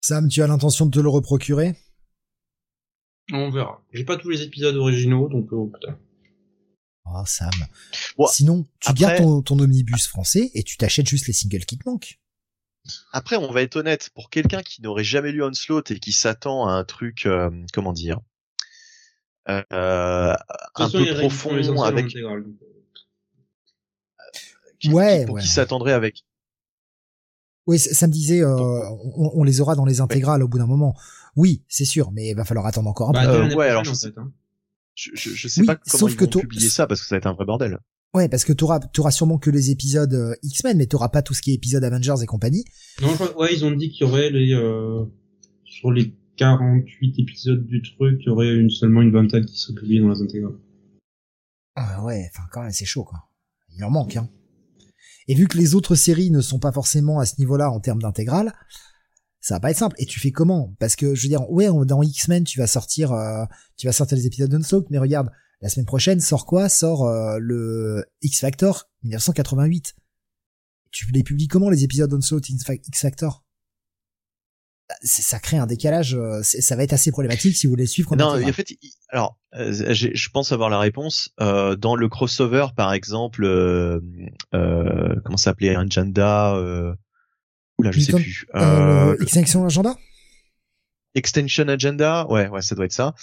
Sam, 0.02 0.28
tu 0.28 0.42
as 0.42 0.48
l'intention 0.48 0.88
de 0.88 0.92
te 0.92 1.00
le 1.00 1.10
reprocurer? 1.10 1.76
On 3.34 3.50
verra. 3.50 3.82
J'ai 3.92 4.04
pas 4.06 4.18
tous 4.18 4.30
les 4.30 4.42
épisodes 4.44 4.76
originaux, 4.76 5.28
donc 5.28 5.52
euh, 5.52 5.66
putain. 5.74 5.98
Oh 7.06 7.24
Sam. 7.26 7.50
Bon, 8.18 8.28
Sinon, 8.28 8.66
tu 8.80 8.90
après- 8.90 9.02
gardes 9.02 9.18
ton, 9.18 9.42
ton 9.42 9.60
omnibus 9.60 10.08
français 10.08 10.52
et 10.54 10.64
tu 10.64 10.78
t'achètes 10.78 11.08
juste 11.08 11.28
les 11.28 11.34
singles 11.34 11.66
qui 11.66 11.78
te 11.78 11.88
manquent. 11.90 12.20
Après, 13.12 13.36
on 13.36 13.52
va 13.52 13.62
être 13.64 13.76
honnête, 13.78 14.10
pour 14.16 14.30
quelqu'un 14.30 14.62
qui 14.62 14.82
n'aurait 14.82 15.04
jamais 15.04 15.32
lu 15.34 15.44
Onslaught 15.44 15.92
et 15.92 16.00
qui 16.00 16.14
s'attend 16.14 16.68
à 16.68 16.72
un 16.72 16.84
truc, 16.86 17.26
euh, 17.26 17.50
comment 17.74 17.92
dire, 17.94 18.20
euh, 19.50 19.62
un 20.76 20.90
peu 20.90 21.06
profond, 21.20 21.82
avec 21.84 22.16
euh, 22.16 22.44
qui, 24.80 24.90
Ouais, 24.92 25.20
qui- 25.20 25.26
pour 25.26 25.36
ouais, 25.36 25.42
qui 25.42 25.48
s'attendrait 25.48 25.94
avec. 25.94 26.24
Oui, 27.66 27.80
ça 27.80 27.94
ça 27.94 28.08
me 28.08 28.14
disait, 28.14 28.42
euh, 28.42 28.56
on, 29.16 29.32
on 29.34 29.44
les 29.44 29.60
aura 29.60 29.76
dans 29.76 29.86
les 29.86 30.00
intégrales 30.00 30.42
au 30.44 30.48
bout 30.48 30.58
d'un 30.58 30.68
moment. 30.68 30.96
Oui, 31.38 31.64
c'est 31.70 31.86
sûr, 31.86 32.12
mais 32.12 32.30
il 32.32 32.36
va 32.36 32.44
falloir 32.44 32.66
attendre 32.66 32.90
encore 32.90 33.10
un 33.10 33.14
Bah, 33.14 33.26
peu. 33.26 33.32
Euh, 33.52 33.56
ouais, 33.56 33.68
alors, 33.70 33.86
je 33.86 33.92
en 33.92 33.96
sais- 33.96 34.10
fait, 34.12 34.18
hein. 34.20 34.34
Je, 34.96 35.12
je, 35.14 35.30
je 35.30 35.48
sais 35.48 35.62
Oui, 35.62 35.68
pas 35.68 35.76
comment 35.76 36.00
sauf 36.00 36.12
ils 36.12 36.18
que 36.18 36.26
vont 36.26 36.42
publier 36.42 36.70
ça 36.70 36.88
parce 36.88 37.02
que 37.02 37.08
ça 37.08 37.16
va 37.16 37.18
être 37.20 37.28
un 37.28 37.34
vrai 37.34 37.46
bordel. 37.46 37.78
Ouais, 38.16 38.28
parce 38.28 38.44
que 38.46 38.52
t'auras, 38.54 38.80
t'auras 38.80 39.12
sûrement 39.12 39.38
que 39.38 39.50
les 39.52 39.70
épisodes 39.70 40.14
euh, 40.14 40.34
X-Men, 40.42 40.78
mais 40.78 40.88
t'auras 40.88 41.10
pas 41.10 41.22
tout 41.22 41.34
ce 41.36 41.42
qui 41.44 41.52
est 41.52 41.54
épisode 41.56 41.84
Avengers 41.84 42.16
et 42.24 42.26
compagnie. 42.26 42.66
Non, 43.02 43.14
crois- 43.14 43.38
ouais, 43.40 43.54
ils 43.54 43.64
ont 43.64 43.72
dit 43.72 43.92
qu'il 43.92 44.08
y 44.08 44.10
aurait 44.10 44.32
les, 44.32 44.54
euh, 44.54 45.06
sur 45.66 45.92
les 45.92 46.16
48 46.38 47.20
épisodes 47.20 47.64
du 47.68 47.82
truc, 47.84 48.18
il 48.22 48.26
y 48.26 48.30
aurait 48.30 48.56
une, 48.56 48.70
seulement 48.72 49.02
une 49.04 49.12
vingtaine 49.12 49.46
qui 49.46 49.58
seraient 49.60 49.76
publiés 49.80 50.00
dans 50.02 50.10
les 50.12 50.22
intégrales. 50.22 50.56
Ah 51.76 52.04
ouais, 52.04 52.28
enfin 52.34 52.44
quand 52.52 52.62
même, 52.64 52.72
c'est 52.72 52.86
chaud 52.86 53.04
quoi. 53.04 53.20
Il 53.76 53.84
en 53.84 53.92
manque, 53.92 54.16
hein. 54.16 54.28
Et 55.28 55.36
vu 55.36 55.48
que 55.48 55.58
les 55.58 55.76
autres 55.76 55.94
séries 55.96 56.32
ne 56.32 56.42
sont 56.42 56.58
pas 56.60 56.72
forcément 56.72 57.20
à 57.20 57.26
ce 57.26 57.36
niveau-là 57.38 57.70
en 57.70 57.80
termes 57.80 58.02
d'intégrale, 58.02 58.54
ça 59.48 59.56
va 59.56 59.60
pas 59.62 59.72
être 59.72 59.78
simple. 59.78 59.96
Et 59.98 60.06
tu 60.06 60.20
fais 60.20 60.32
comment? 60.32 60.76
Parce 60.78 60.98
que 60.98 61.16
je 61.16 61.24
veux 61.24 61.30
dire, 61.30 61.50
ouais, 61.50 61.70
dans 61.86 62.04
X-Men, 62.04 62.44
tu 62.44 62.60
vas 62.60 62.68
sortir, 62.68 63.14
euh, 63.14 63.46
tu 63.78 63.88
vas 63.88 63.94
sortir 63.94 64.18
les 64.18 64.26
épisodes 64.26 64.50
d'Unsoaked, 64.50 64.88
mais 64.90 64.98
regarde, 64.98 65.30
la 65.62 65.70
semaine 65.70 65.86
prochaine 65.86 66.20
sort 66.20 66.46
quoi? 66.46 66.68
Sort 66.68 67.08
euh, 67.08 67.38
le 67.40 68.04
X 68.22 68.42
Factor 68.42 68.90
1988. 69.04 69.96
Tu 70.92 71.10
les 71.14 71.24
publies 71.24 71.48
comment 71.48 71.70
les 71.70 71.86
épisodes 71.86 72.10
d'Unsoaked 72.10 72.50
X 72.50 73.02
Factor 73.02 73.46
Bah, 74.90 74.96
ça 75.02 75.40
crée 75.40 75.58
un 75.58 75.66
décalage, 75.66 76.16
euh, 76.16 76.42
ça 76.44 76.76
va 76.76 76.84
être 76.84 76.92
assez 76.92 77.12
problématique 77.12 77.56
si 77.56 77.68
vous 77.68 77.72
voulez 77.72 77.86
suivre. 77.86 78.18
Non, 78.18 78.44
en 78.44 78.52
fait, 78.52 78.74
alors, 79.08 79.40
euh, 79.56 79.72
je 79.72 80.30
pense 80.30 80.52
avoir 80.52 80.70
la 80.70 80.80
réponse. 80.80 81.30
Euh, 81.40 81.78
dans 81.78 81.96
le 81.96 82.10
crossover, 82.10 82.68
par 82.76 82.92
exemple, 82.92 83.46
euh, 83.46 84.02
comment 84.52 85.38
ça 85.38 85.52
s'appelait, 85.52 85.74
Agenda, 85.74 86.54
oula, 87.78 87.92
je 87.92 88.00
sais 88.00 88.14
plus. 88.14 88.46
Euh, 88.56 89.14
Euh, 89.14 89.18
Extinction 89.22 89.66
Agenda? 89.66 89.96
Extension 91.16 91.68
Agenda, 91.68 92.28
ouais, 92.30 92.48
ouais, 92.48 92.62
ça 92.62 92.76
doit 92.76 92.86
être 92.86 92.94
ça. 92.94 93.16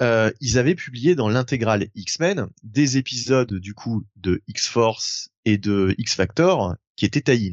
Euh, 0.00 0.30
ils 0.40 0.58
avaient 0.58 0.74
publié 0.74 1.14
dans 1.14 1.28
l'intégrale 1.28 1.88
X-Men 1.94 2.48
des 2.62 2.96
épisodes 2.96 3.52
du 3.52 3.74
coup 3.74 4.04
de 4.16 4.42
X-Force 4.48 5.28
et 5.44 5.58
de 5.58 5.94
X-Factor 5.98 6.76
qui 6.96 7.04
étaient 7.04 7.20
tie 7.20 7.52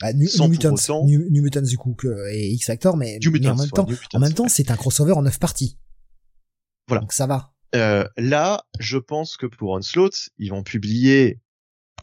bah, 0.00 0.12
New, 0.12 0.26
sans 0.26 0.44
New 0.44 0.50
Mutants, 0.50 0.74
autant- 0.74 1.04
New, 1.06 1.30
New 1.30 1.42
Mutants 1.42 1.62
du 1.62 1.78
coup 1.78 1.96
et 2.30 2.50
X 2.52 2.66
Factor, 2.66 2.96
mais, 2.96 3.18
mais 3.22 3.30
Mutants, 3.30 3.52
en 3.52 3.56
même 3.56 3.70
temps, 3.70 3.84
New 3.84 3.90
Mutants, 3.92 4.08
en 4.12 4.20
même 4.20 4.34
temps, 4.34 4.42
ouais. 4.44 4.48
c'est 4.50 4.70
un 4.70 4.76
crossover 4.76 5.12
en 5.12 5.22
neuf 5.22 5.38
parties. 5.38 5.78
Voilà. 6.86 7.00
Donc 7.00 7.12
ça 7.14 7.26
va. 7.26 7.54
Euh, 7.74 8.06
là, 8.18 8.64
je 8.78 8.98
pense 8.98 9.36
que 9.36 9.46
pour 9.46 9.70
Onslaught, 9.70 10.28
ils 10.38 10.50
vont 10.50 10.62
publier 10.62 11.40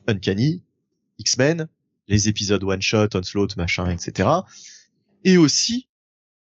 Uncanny, 0.08 0.64
X-Men, 1.19 1.68
les 2.08 2.28
épisodes 2.28 2.64
One 2.64 2.82
Shot, 2.82 3.10
Onslaught, 3.16 3.56
machin, 3.58 3.90
etc. 3.90 4.30
Et 5.24 5.38
aussi, 5.38 5.88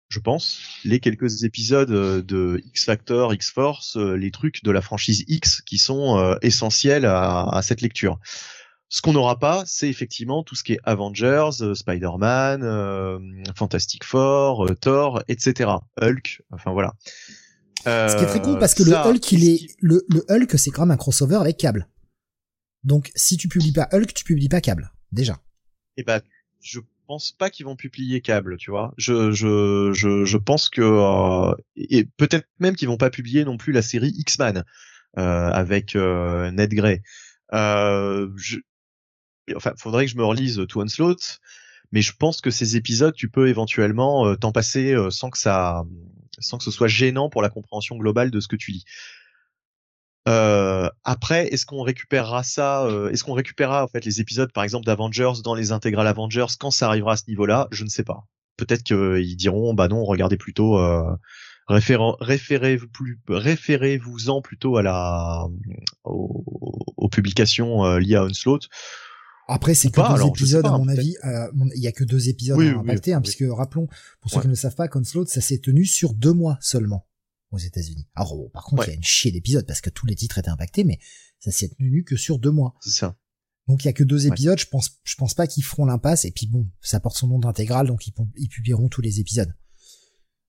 je 0.09 0.19
pense, 0.19 0.59
les 0.85 0.99
quelques 0.99 1.43
épisodes 1.43 1.91
euh, 1.91 2.21
de 2.21 2.61
X-Factor, 2.67 3.33
X-Force, 3.33 3.97
euh, 3.97 4.15
les 4.15 4.31
trucs 4.31 4.63
de 4.63 4.71
la 4.71 4.81
franchise 4.81 5.25
X 5.27 5.61
qui 5.61 5.77
sont 5.77 6.17
euh, 6.17 6.35
essentiels 6.41 7.05
à, 7.05 7.43
à 7.49 7.61
cette 7.61 7.81
lecture. 7.81 8.19
Ce 8.89 9.01
qu'on 9.01 9.11
n'aura 9.11 9.37
pas, 9.37 9.63
c'est 9.65 9.89
effectivement 9.89 10.43
tout 10.43 10.55
ce 10.55 10.63
qui 10.63 10.73
est 10.73 10.79
Avengers, 10.85 11.49
Spider-Man, 11.75 12.61
euh, 12.63 13.19
Fantastic 13.53 14.05
Four, 14.05 14.65
Thor, 14.79 15.21
etc. 15.27 15.71
Hulk, 16.01 16.41
enfin 16.51 16.71
voilà. 16.71 16.93
Ce 17.83 18.15
qui 18.17 18.23
est 18.23 18.27
très 18.27 18.41
con 18.41 18.55
Euh, 18.55 18.59
parce 18.59 18.73
que 18.73 18.83
le 18.83 18.93
Hulk, 18.93 19.31
il 19.33 19.47
est, 19.49 19.75
le, 19.79 20.05
le 20.07 20.25
Hulk, 20.29 20.57
c'est 20.57 20.71
quand 20.71 20.83
même 20.83 20.91
un 20.91 20.97
crossover 20.97 21.35
avec 21.35 21.57
Cable. 21.57 21.89
Donc 22.83 23.11
si 23.15 23.35
tu 23.35 23.49
publies 23.49 23.73
pas 23.73 23.89
Hulk, 23.91 24.13
tu 24.13 24.23
publies 24.23 24.49
pas 24.49 24.61
Cable. 24.61 24.91
Déjà. 25.11 25.37
Eh 25.97 26.03
ben, 26.03 26.21
je 26.61 26.79
pense 27.07 27.31
pas 27.31 27.49
qu'ils 27.49 27.65
vont 27.65 27.75
publier 27.75 28.21
câble, 28.21 28.57
tu 28.57 28.71
vois. 28.71 28.93
Je, 28.97 29.31
je, 29.31 29.91
je, 29.93 30.25
je 30.25 30.37
pense 30.37 30.69
que 30.69 30.81
euh, 30.81 31.55
et 31.75 32.05
peut-être 32.17 32.47
même 32.59 32.75
qu'ils 32.75 32.87
vont 32.87 32.97
pas 32.97 33.09
publier 33.09 33.45
non 33.45 33.57
plus 33.57 33.73
la 33.73 33.81
série 33.81 34.13
X-Men 34.17 34.63
euh, 35.17 35.49
avec 35.51 35.95
euh, 35.95 36.51
Ned 36.51 36.73
Grey. 36.73 37.01
Euh, 37.53 38.29
je, 38.35 38.57
enfin, 39.55 39.73
faudrait 39.77 40.05
que 40.05 40.11
je 40.11 40.17
me 40.17 40.25
relise 40.25 40.61
To 40.67 40.81
Onslaught, 40.81 41.39
mais 41.91 42.01
je 42.01 42.13
pense 42.13 42.41
que 42.41 42.51
ces 42.51 42.75
épisodes, 42.75 43.13
tu 43.15 43.29
peux 43.29 43.47
éventuellement 43.47 44.27
euh, 44.27 44.35
t'en 44.35 44.51
passer 44.51 44.93
euh, 44.93 45.09
sans 45.09 45.29
que 45.29 45.37
ça, 45.37 45.83
sans 46.39 46.57
que 46.57 46.63
ce 46.63 46.71
soit 46.71 46.87
gênant 46.89 47.29
pour 47.29 47.41
la 47.41 47.49
compréhension 47.49 47.95
globale 47.97 48.31
de 48.31 48.39
ce 48.39 48.47
que 48.47 48.57
tu 48.57 48.71
lis. 48.71 48.85
Euh, 50.27 50.89
après, 51.03 51.47
est-ce 51.47 51.65
qu'on 51.65 51.81
récupérera 51.83 52.43
ça 52.43 52.83
euh, 52.85 53.09
Est-ce 53.09 53.23
qu'on 53.23 53.33
récupérera 53.33 53.83
en 53.83 53.87
fait 53.87 54.03
les 54.05 54.19
épisodes, 54.19 54.51
par 54.51 54.63
exemple, 54.63 54.85
d'Avengers 54.85 55.41
dans 55.43 55.55
les 55.55 55.71
intégrales 55.71 56.07
Avengers 56.07 56.47
quand 56.59 56.71
ça 56.71 56.87
arrivera 56.87 57.13
à 57.13 57.17
ce 57.17 57.23
niveau-là? 57.29 57.67
Je 57.71 57.83
ne 57.83 57.89
sais 57.89 58.03
pas. 58.03 58.27
Peut-être 58.57 58.83
qu'ils 58.83 59.37
diront, 59.37 59.73
bah 59.73 59.87
non, 59.87 60.03
regardez 60.03 60.35
plutôt, 60.37 60.79
euh, 60.79 61.15
référez-vous 61.69 62.87
plus, 62.87 63.19
référez-vous-en 63.29 64.41
plutôt 64.41 64.77
à 64.77 64.83
la 64.83 65.45
aux, 66.03 66.43
aux 66.97 67.09
publications 67.09 67.85
euh, 67.85 67.99
liées 67.99 68.15
à 68.15 68.23
Onslaught. 68.23 68.67
Après, 69.47 69.75
c'est 69.75 69.89
que 69.91 70.01
deux 70.01 70.27
épisodes, 70.27 70.65
à 70.65 70.71
mon 70.71 70.89
avis. 70.89 71.15
euh, 71.23 71.47
Il 71.75 71.81
y 71.81 71.87
a 71.87 71.91
que 71.93 72.03
deux 72.03 72.27
épisodes 72.27 72.59
à 72.59 72.79
impacter, 72.79 73.13
hein, 73.13 73.21
puisque 73.21 73.45
rappelons, 73.49 73.87
pour 74.19 74.29
ceux 74.29 74.37
Ouais. 74.37 74.41
qui 74.41 74.47
ne 74.47 74.53
le 74.53 74.57
savent 74.57 74.75
pas, 74.75 74.87
Conslaught, 74.89 75.29
ça 75.29 75.39
s'est 75.39 75.59
tenu 75.59 75.85
sur 75.85 76.13
deux 76.13 76.33
mois 76.33 76.57
seulement 76.59 77.05
aux 77.51 77.57
États-Unis. 77.57 78.07
Alors, 78.15 78.35
bon, 78.35 78.49
par 78.49 78.63
contre, 78.65 78.83
il 78.83 78.87
Ouais. 78.87 78.93
y 78.93 78.95
a 78.95 78.97
une 78.97 79.03
chier 79.03 79.31
d'épisodes 79.31 79.65
parce 79.65 79.81
que 79.81 79.89
tous 79.89 80.05
les 80.05 80.15
titres 80.15 80.37
étaient 80.37 80.49
impactés, 80.49 80.83
mais 80.83 80.99
ça 81.39 81.51
s'est 81.51 81.69
tenu 81.69 82.03
que 82.03 82.15
sur 82.17 82.39
deux 82.39 82.51
mois. 82.51 82.75
C'est 82.81 82.89
ça. 82.91 83.17
Donc, 83.67 83.83
il 83.83 83.87
y 83.87 83.89
a 83.89 83.93
que 83.93 84.03
deux 84.03 84.25
Ouais. 84.25 84.31
épisodes. 84.31 84.59
Je 84.59 84.65
pense, 84.67 84.99
je 85.03 85.15
pense 85.15 85.33
pas 85.33 85.47
qu'ils 85.47 85.63
feront 85.63 85.85
l'impasse. 85.85 86.25
Et 86.25 86.31
puis 86.31 86.47
bon, 86.47 86.69
ça 86.81 86.99
porte 86.99 87.17
son 87.17 87.27
nom 87.27 87.39
d'intégrale, 87.39 87.87
donc 87.87 88.05
ils, 88.07 88.11
pu- 88.11 88.21
ils 88.37 88.49
publieront 88.49 88.89
tous 88.89 89.01
les 89.01 89.19
épisodes 89.19 89.53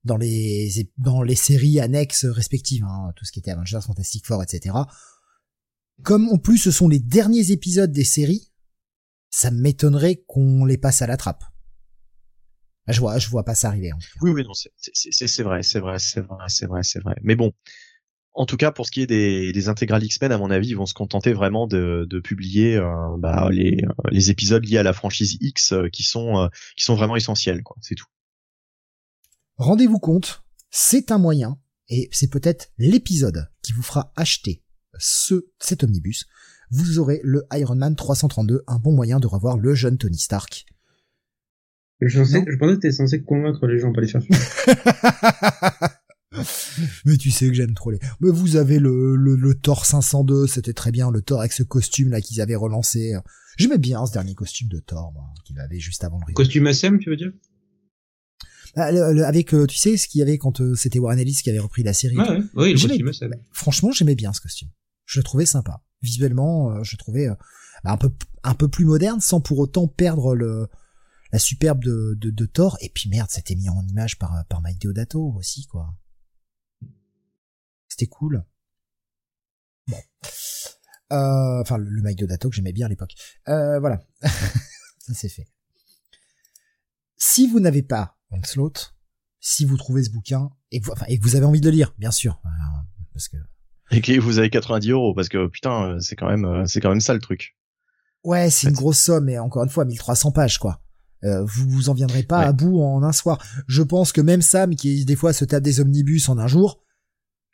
dans 0.04 0.16
les 0.16 0.90
dans 0.96 1.22
les 1.22 1.34
séries 1.34 1.80
annexes 1.80 2.24
respectives, 2.24 2.84
hein, 2.84 3.12
tout 3.16 3.24
ce 3.24 3.32
qui 3.32 3.40
était 3.40 3.50
Avengers, 3.50 3.80
Fantastic 3.84 4.24
Four, 4.26 4.42
etc. 4.42 4.74
Comme 6.02 6.28
en 6.28 6.38
plus 6.38 6.58
ce 6.58 6.70
sont 6.70 6.88
les 6.88 7.00
derniers 7.00 7.50
épisodes 7.50 7.90
des 7.92 8.04
séries, 8.04 8.52
ça 9.30 9.50
m'étonnerait 9.50 10.22
qu'on 10.26 10.64
les 10.64 10.78
passe 10.78 11.02
à 11.02 11.06
la 11.08 11.16
trappe. 11.16 11.42
Là, 12.88 12.94
je 12.94 13.00
vois, 13.00 13.18
je 13.18 13.28
vois 13.28 13.44
pas 13.44 13.54
ça 13.54 13.68
arriver. 13.68 13.92
en 13.92 13.98
cas. 13.98 14.06
Oui, 14.22 14.30
oui, 14.30 14.44
non, 14.44 14.54
c'est 14.54 14.70
vrai, 15.42 15.62
c'est 15.62 15.78
vrai, 15.78 15.98
c'est 15.98 16.20
vrai, 16.20 16.46
c'est 16.48 16.66
vrai, 16.66 16.80
c'est 16.82 17.00
vrai. 17.00 17.16
Mais 17.22 17.36
bon, 17.36 17.52
en 18.32 18.46
tout 18.46 18.56
cas, 18.56 18.72
pour 18.72 18.86
ce 18.86 18.90
qui 18.90 19.02
est 19.02 19.06
des, 19.06 19.52
des 19.52 19.68
intégrales 19.68 20.02
X-Men, 20.02 20.32
à 20.32 20.38
mon 20.38 20.50
avis, 20.50 20.68
ils 20.68 20.76
vont 20.76 20.86
se 20.86 20.94
contenter 20.94 21.34
vraiment 21.34 21.66
de, 21.66 22.06
de 22.08 22.18
publier 22.18 22.78
euh, 22.78 22.86
bah, 23.18 23.50
les, 23.50 23.82
les 24.10 24.30
épisodes 24.30 24.64
liés 24.64 24.78
à 24.78 24.82
la 24.82 24.94
franchise 24.94 25.36
X 25.38 25.72
euh, 25.72 25.90
qui 25.90 26.02
sont 26.02 26.38
euh, 26.38 26.48
qui 26.78 26.84
sont 26.84 26.94
vraiment 26.94 27.14
essentiels, 27.14 27.62
quoi. 27.62 27.76
C'est 27.82 27.94
tout. 27.94 28.06
Rendez-vous 29.58 29.98
compte, 29.98 30.42
c'est 30.70 31.12
un 31.12 31.18
moyen, 31.18 31.58
et 31.90 32.08
c'est 32.10 32.30
peut-être 32.30 32.70
l'épisode 32.78 33.50
qui 33.60 33.74
vous 33.74 33.82
fera 33.82 34.14
acheter 34.16 34.62
ce, 34.98 35.50
cet 35.58 35.84
omnibus. 35.84 36.24
Vous 36.70 36.98
aurez 36.98 37.20
le 37.22 37.44
Iron 37.52 37.76
Man 37.76 37.96
332, 37.96 38.64
un 38.66 38.78
bon 38.78 38.92
moyen 38.92 39.20
de 39.20 39.26
revoir 39.26 39.58
le 39.58 39.74
jeune 39.74 39.98
Tony 39.98 40.16
Stark. 40.16 40.64
Je, 42.00 42.18
pensais, 42.20 42.44
je 42.46 42.56
pensais 42.56 42.74
que 42.76 42.80
t'étais 42.80 42.92
censé 42.92 43.22
convaincre 43.22 43.66
les 43.66 43.78
gens, 43.78 43.92
pas 43.92 44.00
les 44.00 44.08
faire. 44.08 44.22
Mais 47.04 47.16
tu 47.16 47.30
sais 47.30 47.48
que 47.48 47.54
j'aime 47.54 47.74
trop 47.74 47.90
les. 47.90 47.98
Mais 48.20 48.30
vous 48.30 48.56
avez 48.56 48.78
le, 48.78 49.16
le, 49.16 49.34
le 49.34 49.54
Thor 49.54 49.84
502, 49.84 50.46
c'était 50.46 50.72
très 50.74 50.92
bien, 50.92 51.10
le 51.10 51.22
Thor 51.22 51.40
avec 51.40 51.52
ce 51.52 51.62
costume 51.62 52.10
là 52.10 52.20
qu'ils 52.20 52.40
avaient 52.40 52.54
relancé. 52.54 53.14
J'aimais 53.56 53.78
bien 53.78 54.04
ce 54.06 54.12
dernier 54.12 54.34
costume 54.34 54.68
de 54.68 54.78
Thor, 54.78 55.10
moi, 55.12 55.24
qu'il 55.44 55.58
avait 55.58 55.80
juste 55.80 56.04
avant 56.04 56.20
le. 56.26 56.32
Costume 56.34 56.66
SM, 56.68 56.98
tu 57.00 57.10
veux 57.10 57.16
dire? 57.16 57.32
Ah, 58.76 58.92
le- 58.92 59.12
le- 59.14 59.24
avec, 59.24 59.54
euh, 59.54 59.66
tu 59.66 59.76
sais, 59.76 59.96
ce 59.96 60.06
qu'il 60.06 60.20
y 60.20 60.22
avait 60.22 60.38
quand 60.38 60.60
euh, 60.60 60.74
c'était 60.76 60.98
Warren 61.00 61.18
Ellis 61.18 61.40
qui 61.42 61.50
avait 61.50 61.58
repris 61.58 61.82
la 61.82 61.94
série? 61.94 62.16
Ouais, 62.18 62.28
ouais, 62.28 62.42
oui, 62.54 62.74
le 62.74 62.80
costume 62.80 63.08
SM. 63.08 63.34
Franchement, 63.50 63.90
j'aimais 63.90 64.14
bien 64.14 64.32
ce 64.32 64.40
costume. 64.40 64.68
Je 65.06 65.18
le 65.18 65.24
trouvais 65.24 65.46
sympa. 65.46 65.82
Visuellement, 66.02 66.70
euh, 66.70 66.82
je 66.84 66.94
le 66.94 66.98
trouvais 66.98 67.28
euh, 67.28 67.34
bah, 67.82 67.90
un 67.92 67.96
peu 67.96 68.10
un 68.44 68.54
peu 68.54 68.68
plus 68.68 68.84
moderne, 68.84 69.20
sans 69.20 69.40
pour 69.40 69.58
autant 69.58 69.88
perdre 69.88 70.36
le 70.36 70.68
la 71.32 71.38
superbe 71.38 71.82
de, 71.84 72.14
de, 72.18 72.30
de 72.30 72.46
Thor. 72.46 72.76
Et 72.80 72.88
puis 72.88 73.08
merde, 73.08 73.30
c'était 73.30 73.54
mis 73.54 73.68
en 73.68 73.86
image 73.86 74.18
par 74.18 74.44
par 74.46 74.60
Mike 74.60 74.80
Deodato 74.80 75.32
aussi, 75.36 75.66
quoi. 75.66 75.94
C'était 77.88 78.06
cool. 78.06 78.44
Bon. 79.86 79.96
Euh, 81.12 81.60
Enfin, 81.60 81.78
le, 81.78 81.88
le 81.88 82.02
Mike 82.02 82.18
Deodato 82.18 82.50
que 82.50 82.56
j'aimais 82.56 82.72
bien 82.72 82.86
à 82.86 82.88
l'époque. 82.88 83.14
Euh, 83.48 83.80
voilà. 83.80 84.00
Ça 84.20 85.14
c'est 85.14 85.28
fait. 85.28 85.48
Si 87.16 87.48
vous 87.48 87.60
n'avez 87.60 87.82
pas 87.82 88.18
Onslaught, 88.30 88.94
si 89.40 89.64
vous 89.64 89.76
trouvez 89.76 90.04
ce 90.04 90.10
bouquin 90.10 90.50
et 90.70 90.80
que 90.80 90.86
vous, 90.86 90.92
enfin, 90.92 91.06
et 91.08 91.18
que 91.18 91.24
vous 91.24 91.34
avez 91.34 91.46
envie 91.46 91.60
de 91.60 91.66
le 91.66 91.72
lire, 91.76 91.94
bien 91.98 92.10
sûr, 92.10 92.40
euh, 92.44 92.48
parce 93.12 93.28
que 93.28 93.36
Et 93.90 94.02
que 94.02 94.20
vous 94.20 94.38
avez 94.38 94.50
90 94.50 94.90
euros 94.90 95.14
parce 95.14 95.28
que 95.28 95.46
putain, 95.48 95.94
euh, 95.94 96.00
c'est 96.00 96.14
quand 96.14 96.28
même 96.28 96.66
c'est 96.66 96.80
quand 96.80 96.90
même 96.90 97.00
ça 97.00 97.14
le 97.14 97.20
truc. 97.20 97.56
Ouais, 98.24 98.50
c'est 98.50 98.68
une 98.68 98.74
grosse 98.74 98.98
somme, 98.98 99.28
et 99.28 99.38
encore 99.38 99.62
une 99.62 99.70
fois, 99.70 99.84
1300 99.84 100.32
pages, 100.32 100.58
quoi. 100.58 100.82
Euh, 101.24 101.42
vous 101.44 101.68
vous 101.68 101.88
en 101.88 101.94
viendrez 101.94 102.22
pas 102.22 102.40
Ouais. 102.40 102.44
à 102.46 102.52
bout 102.52 102.80
en 102.80 103.02
un 103.02 103.12
soir. 103.12 103.38
Je 103.66 103.82
pense 103.82 104.12
que 104.12 104.20
même 104.20 104.42
Sam, 104.42 104.74
qui 104.76 105.04
des 105.04 105.16
fois 105.16 105.32
se 105.32 105.44
tape 105.44 105.62
des 105.62 105.80
omnibus 105.80 106.28
en 106.28 106.38
un 106.38 106.46
jour, 106.46 106.80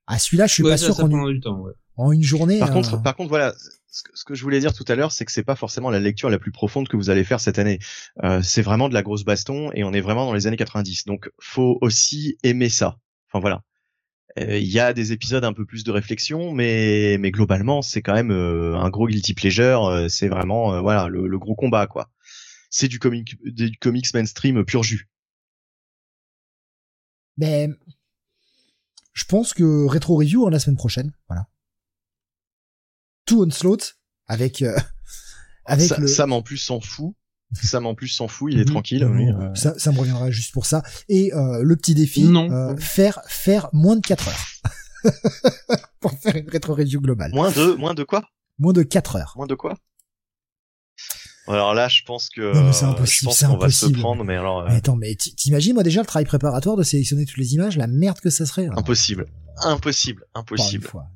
à 0.07 0.19
celui-là, 0.19 0.47
je 0.47 0.53
suis 0.55 0.63
Ouais, 0.63 0.71
pas 0.71 0.77
ça, 0.77 0.87
sûr 0.87 0.97
qu'en 0.97 1.09
une, 1.09 1.33
du 1.35 1.41
temps, 1.41 1.61
ouais. 1.61 1.73
en 1.97 2.13
une 2.13 2.23
journée. 2.23 2.59
Par 2.59 2.71
euh, 2.71 2.73
contre, 2.73 3.03
par 3.03 3.17
contre, 3.17 3.31
voilà, 3.31 3.55
ce 3.91 4.03
que, 4.03 4.11
ce 4.15 4.25
que 4.25 4.35
je 4.35 4.43
voulais 4.43 4.61
dire 4.61 4.75
tout 4.75 4.85
à 4.89 4.95
l'heure, 4.97 5.13
c'est 5.13 5.25
que 5.25 5.33
c'est 5.33 5.45
pas 5.45 5.57
forcément 5.57 5.89
la 5.89 6.01
lecture 6.01 6.29
la 6.29 6.39
plus 6.39 6.53
profonde 6.53 6.89
que 6.89 6.97
vous 6.97 7.09
allez 7.09 7.25
faire 7.25 7.41
cette 7.41 7.59
année. 7.59 7.79
Euh, 8.23 8.43
c'est 8.43 8.61
vraiment 8.63 8.89
de 8.91 8.95
la 8.95 9.03
grosse 9.03 9.25
baston 9.25 9.71
et 9.73 9.83
on 9.85 9.93
est 9.95 10.01
vraiment 10.03 10.27
dans 10.27 10.35
les 10.35 10.47
années 10.47 10.57
90. 10.59 11.05
Donc, 11.07 11.31
faut 11.41 11.79
aussi 11.81 12.37
aimer 12.43 12.69
ça. 12.69 12.99
Enfin 13.33 13.41
voilà. 13.41 13.63
Euh, 14.39 14.59
Il 14.59 14.69
y 14.69 14.81
a 14.81 14.93
des 14.93 15.13
épisodes 15.13 15.45
un 15.45 15.53
peu 15.53 15.65
plus 15.65 15.85
de 15.85 15.93
réflexion, 15.93 16.53
mais 16.53 17.17
mais 17.21 17.31
globalement, 17.31 17.83
c'est 17.83 18.03
quand 18.03 18.15
même 18.15 18.33
euh, 18.33 18.77
un 18.77 18.91
gros 18.91 19.07
guilty 19.07 19.33
pleasure. 19.33 19.87
euh, 19.87 20.09
c'est 20.09 20.29
vraiment 20.29 20.75
euh, 20.75 20.81
voilà 20.81 21.09
le, 21.09 21.29
le 21.29 21.39
gros 21.39 21.55
combat 21.55 21.87
quoi. 21.87 22.11
C'est 22.77 22.89
du 22.89 22.99
comic 22.99 23.37
du 23.45 23.77
comics 23.79 24.13
mainstream 24.15 24.65
pur 24.65 24.83
jus. 24.83 25.09
Mais 27.37 27.69
je 29.13 29.25
pense 29.27 29.55
que 29.55 29.87
rétro 29.87 30.17
review 30.17 30.45
hein, 30.45 30.51
la 30.51 30.59
semaine 30.59 30.77
prochaine, 30.77 31.13
voilà. 31.29 31.47
Tout 33.27 33.43
Onslaught 33.45 33.97
avec 34.27 34.61
euh, 34.63 34.77
avec 35.67 35.87
Sa- 35.89 35.99
le 35.99 36.09
Sam 36.09 36.33
en 36.33 36.43
plus 36.43 36.57
s'en 36.59 36.81
fout. 36.81 37.15
Sam 37.63 37.87
en 37.87 37.95
plus 37.95 38.09
s'en 38.09 38.27
fout. 38.27 38.53
Il 38.53 38.59
est 38.59 38.65
Mhm. 38.65 38.71
tranquille. 38.71 39.05
Euh. 39.05 39.55
ça, 39.55 39.79
ça 39.79 39.93
me 39.93 39.99
reviendra 40.01 40.33
juste 40.33 40.53
pour 40.53 40.67
ça. 40.67 40.83
Et 41.09 41.33
euh, 41.33 41.63
le 41.63 41.77
petit 41.77 41.95
défi, 41.95 42.25
Non. 42.25 42.51
euh, 42.51 42.77
faire 42.77 43.21
faire 43.29 43.69
moins 43.73 43.95
de 43.95 44.05
4 44.05 44.27
heures 44.27 44.47
pour 46.01 46.11
faire 46.19 46.35
une 46.35 46.49
rétro 46.51 46.75
review 46.75 47.01
globale. 47.01 47.31
Moins 47.33 47.53
de 47.53 47.75
moins 47.75 47.95
de 47.95 48.03
quoi? 48.03 48.29
Moins 48.59 48.73
de 48.73 48.83
4 48.83 49.15
heures. 49.15 49.35
Moins 49.37 49.47
de 49.47 49.55
quoi? 49.55 49.79
Alors 51.47 51.75
là, 51.75 51.89
je 51.89 52.03
pense 52.05 52.31
que 52.31 52.55
Non, 52.55 52.73
c'est 52.73 52.85
euh, 52.85 52.89
impossible, 52.89 53.31
je 53.33 53.37
pense 53.45 53.51
qu'on 53.51 53.57
va 53.59 53.71
se 53.71 53.87
prendre, 53.87 54.25
mais 54.25 54.37
alors 54.37 54.61
euh, 54.61 54.67
Mais 54.69 54.77
attends, 54.77 54.97
mais 54.97 55.15
t'imagines 55.15 55.75
moi 55.75 55.83
déjà 55.83 56.01
le 56.01 56.07
travail 56.07 56.25
préparatoire 56.25 56.77
de 56.77 56.83
sélectionner 56.83 57.27
toutes 57.27 57.37
les 57.39 57.55
images, 57.55 57.77
la 57.77 57.87
merde 57.87 58.19
que 58.21 58.31
ça 58.31 58.47
serait. 58.47 58.67
impossible, 58.77 59.27
impossible, 59.59 60.25
impossible. 60.35 60.85
fois. 60.87 61.07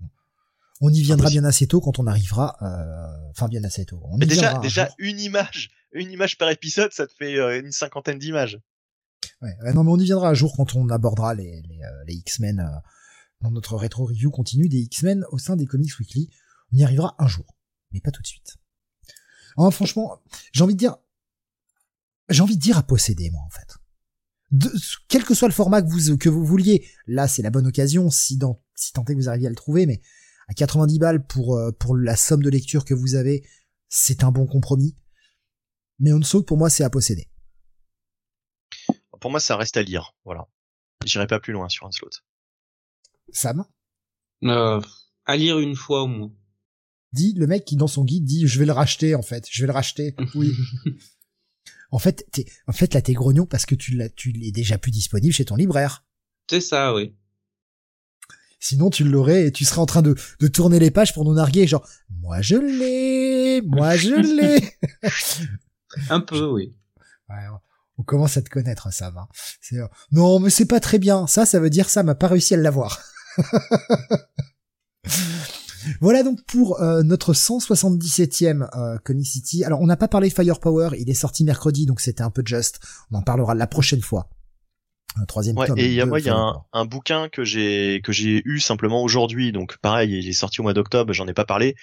On 0.80 0.90
y 0.92 1.00
viendra 1.02 1.24
Impossible. 1.26 1.40
bien 1.42 1.48
assez 1.48 1.66
tôt 1.66 1.80
quand 1.80 1.98
on 1.98 2.06
arrivera. 2.06 2.56
euh, 2.62 3.30
Enfin, 3.30 3.48
bien 3.48 3.64
assez 3.64 3.84
tôt. 3.84 4.00
On 4.04 4.16
Mais 4.18 4.26
déjà, 4.26 4.56
un 4.56 4.60
déjà 4.60 4.86
jour. 4.86 4.94
une 4.98 5.18
image, 5.18 5.70
une 5.92 6.10
image 6.12 6.36
par 6.38 6.50
épisode, 6.50 6.92
ça 6.92 7.06
te 7.06 7.12
fait 7.18 7.36
euh, 7.38 7.58
une 7.60 7.72
cinquantaine 7.72 8.18
d'images. 8.18 8.58
Ouais, 9.42 9.50
ouais, 9.64 9.72
non, 9.72 9.82
mais 9.82 9.90
on 9.90 9.98
y 9.98 10.04
viendra 10.04 10.28
un 10.28 10.34
jour 10.34 10.54
quand 10.56 10.74
on 10.76 10.88
abordera 10.90 11.34
les, 11.34 11.62
les, 11.62 11.82
euh, 11.82 12.04
les 12.06 12.14
X-Men 12.14 12.60
euh, 12.60 12.64
dans 13.40 13.50
notre 13.50 13.76
rétro 13.76 14.04
review 14.06 14.30
continue 14.30 14.68
des 14.68 14.78
X-Men 14.78 15.24
au 15.32 15.38
sein 15.38 15.56
des 15.56 15.66
Comics 15.66 15.98
Weekly. 15.98 16.30
On 16.72 16.76
y 16.76 16.84
arrivera 16.84 17.14
un 17.18 17.26
jour, 17.26 17.46
mais 17.92 18.00
pas 18.00 18.10
tout 18.12 18.22
de 18.22 18.26
suite. 18.26 18.56
Hein, 19.58 19.70
franchement, 19.70 20.22
j'ai 20.52 20.64
envie 20.64 20.74
de 20.74 20.78
dire, 20.78 20.96
j'ai 22.30 22.42
envie 22.42 22.56
de 22.56 22.60
dire 22.60 22.78
à 22.78 22.82
posséder 22.82 23.30
moi 23.30 23.42
en 23.44 23.50
fait. 23.50 23.76
De, 24.50 24.72
quel 25.08 25.24
que 25.24 25.34
soit 25.34 25.48
le 25.48 25.52
format 25.52 25.82
que 25.82 25.88
vous 25.88 26.16
que 26.16 26.30
vous 26.30 26.44
vouliez, 26.44 26.88
là 27.06 27.28
c'est 27.28 27.42
la 27.42 27.50
bonne 27.50 27.66
occasion 27.66 28.08
si 28.08 28.38
dans 28.38 28.62
si 28.74 28.92
tant 28.92 29.04
est 29.04 29.12
que 29.12 29.18
vous 29.18 29.28
arriviez 29.28 29.48
à 29.48 29.50
le 29.50 29.56
trouver, 29.56 29.84
mais 29.84 30.00
à 30.48 30.54
90 30.54 30.98
balles 30.98 31.26
pour 31.26 31.56
euh, 31.56 31.70
pour 31.72 31.96
la 31.96 32.16
somme 32.16 32.42
de 32.42 32.48
lecture 32.48 32.86
que 32.86 32.94
vous 32.94 33.14
avez, 33.14 33.46
c'est 33.88 34.24
un 34.24 34.30
bon 34.30 34.46
compromis. 34.46 34.96
Mais 35.98 36.12
on 36.14 36.22
saute 36.22 36.46
pour 36.46 36.56
moi 36.56 36.70
c'est 36.70 36.84
à 36.84 36.90
posséder. 36.90 37.28
Pour 39.20 39.30
moi, 39.30 39.40
ça 39.40 39.56
reste 39.56 39.76
à 39.76 39.82
lire. 39.82 40.14
Voilà. 40.24 40.46
J'irai 41.04 41.26
pas 41.26 41.40
plus 41.40 41.52
loin 41.52 41.68
sur 41.68 41.86
un 41.86 41.90
slot. 41.90 42.10
Sam? 43.32 43.64
Euh, 44.44 44.80
à 45.26 45.36
lire 45.36 45.58
une 45.58 45.76
fois 45.76 46.02
au 46.02 46.06
moins. 46.06 46.32
Dit 47.12 47.34
le 47.36 47.46
mec 47.46 47.64
qui 47.64 47.76
dans 47.76 47.86
son 47.86 48.04
guide 48.04 48.24
dit 48.24 48.46
je 48.46 48.58
vais 48.58 48.66
le 48.66 48.72
racheter 48.72 49.14
en 49.14 49.22
fait, 49.22 49.46
je 49.50 49.62
vais 49.62 49.66
le 49.66 49.72
racheter. 49.72 50.14
Oui. 50.34 50.52
en 51.90 51.98
fait, 51.98 52.26
t'es, 52.32 52.46
en 52.66 52.72
fait 52.72 52.94
là 52.94 53.02
t'es 53.02 53.12
grognon 53.14 53.46
parce 53.46 53.66
que 53.66 53.74
tu 53.74 53.92
l'as, 53.94 54.08
tu 54.08 54.32
l'es 54.32 54.52
déjà 54.52 54.78
plus 54.78 54.90
disponible 54.90 55.32
chez 55.34 55.44
ton 55.44 55.56
libraire. 55.56 56.04
C'est 56.50 56.60
ça, 56.60 56.94
oui. 56.94 57.14
Sinon 58.60 58.90
tu 58.90 59.04
l'aurais 59.04 59.46
et 59.46 59.52
tu 59.52 59.64
serais 59.64 59.80
en 59.80 59.86
train 59.86 60.02
de, 60.02 60.16
de 60.40 60.48
tourner 60.48 60.78
les 60.78 60.90
pages 60.90 61.14
pour 61.14 61.24
nous 61.24 61.34
narguer 61.34 61.66
genre 61.66 61.86
moi 62.10 62.40
je 62.42 62.56
l'ai, 62.56 63.62
moi 63.62 63.96
je 63.96 64.14
l'ai. 64.36 64.76
Un 66.10 66.20
peu, 66.20 66.46
oui. 66.46 66.74
Ouais, 67.28 67.36
on 67.98 68.02
commence 68.02 68.36
à 68.36 68.42
te 68.42 68.50
connaître 68.50 68.92
Sam. 68.92 69.16
Hein. 69.16 69.28
C'est, 69.60 69.76
euh, 69.76 69.86
non 70.12 70.40
mais 70.40 70.50
c'est 70.50 70.66
pas 70.66 70.80
très 70.80 70.98
bien. 70.98 71.26
Ça, 71.26 71.46
ça 71.46 71.60
veut 71.60 71.70
dire 71.70 71.88
ça 71.88 72.02
m'a 72.02 72.14
pas 72.14 72.28
réussi 72.28 72.54
à 72.54 72.56
l'avoir. 72.56 73.00
Voilà 76.00 76.22
donc 76.22 76.42
pour 76.44 76.80
euh, 76.80 77.02
notre 77.02 77.32
177e 77.32 78.68
euh, 78.76 78.98
Comic 79.04 79.26
City. 79.26 79.64
Alors 79.64 79.80
on 79.80 79.86
n'a 79.86 79.96
pas 79.96 80.08
parlé 80.08 80.28
de 80.28 80.34
Firepower, 80.34 80.90
il 80.98 81.10
est 81.10 81.14
sorti 81.14 81.44
mercredi 81.44 81.86
donc 81.86 82.00
c'était 82.00 82.22
un 82.22 82.30
peu 82.30 82.42
juste. 82.44 82.80
On 83.10 83.18
en 83.18 83.22
parlera 83.22 83.54
la 83.54 83.66
prochaine 83.66 84.02
fois. 84.02 84.28
Un 85.16 85.24
troisième 85.24 85.56
Ouais, 85.56 85.66
tome. 85.66 85.78
et 85.78 85.86
il 85.86 85.94
y 85.94 86.00
a 86.00 86.06
moi, 86.06 86.20
il 86.20 86.26
y 86.26 86.30
a 86.30 86.52
un, 86.72 86.84
bouquin 86.84 87.28
que 87.28 87.42
j'ai 87.42 88.00
que 88.04 88.12
j'ai 88.12 88.42
eu 88.44 88.60
simplement 88.60 89.02
aujourd'hui, 89.02 89.52
donc 89.52 89.78
pareil, 89.78 90.18
il 90.18 90.28
est 90.28 90.32
sorti 90.32 90.60
au 90.60 90.62
mois 90.62 90.74
d'octobre, 90.74 91.12
j'en 91.12 91.26
ai 91.26 91.34
pas 91.34 91.44
parlé. 91.44 91.74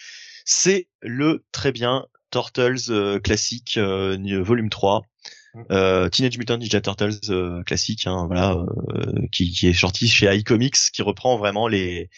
C'est 0.45 0.88
le 1.01 1.43
très 1.51 1.72
bien 1.72 2.06
Turtles 2.32 2.92
euh, 2.92 3.19
classique 3.19 3.75
euh, 3.77 4.43
volume 4.43 4.69
3. 4.69 5.01
Euh, 5.72 6.09
Teenage 6.09 6.38
Mutant 6.38 6.58
Ninja 6.58 6.82
Turtles 6.82 7.19
euh, 7.30 7.64
classique, 7.64 8.08
hein, 8.08 8.25
voilà, 8.27 8.53
euh, 8.53 9.27
qui, 9.32 9.51
qui 9.51 9.67
est 9.67 9.74
sorti 9.74 10.08
chez 10.08 10.34
iComics, 10.35 10.92
qui 10.93 11.01
reprend 11.01 11.38
vraiment 11.38 11.67
les 11.67 12.09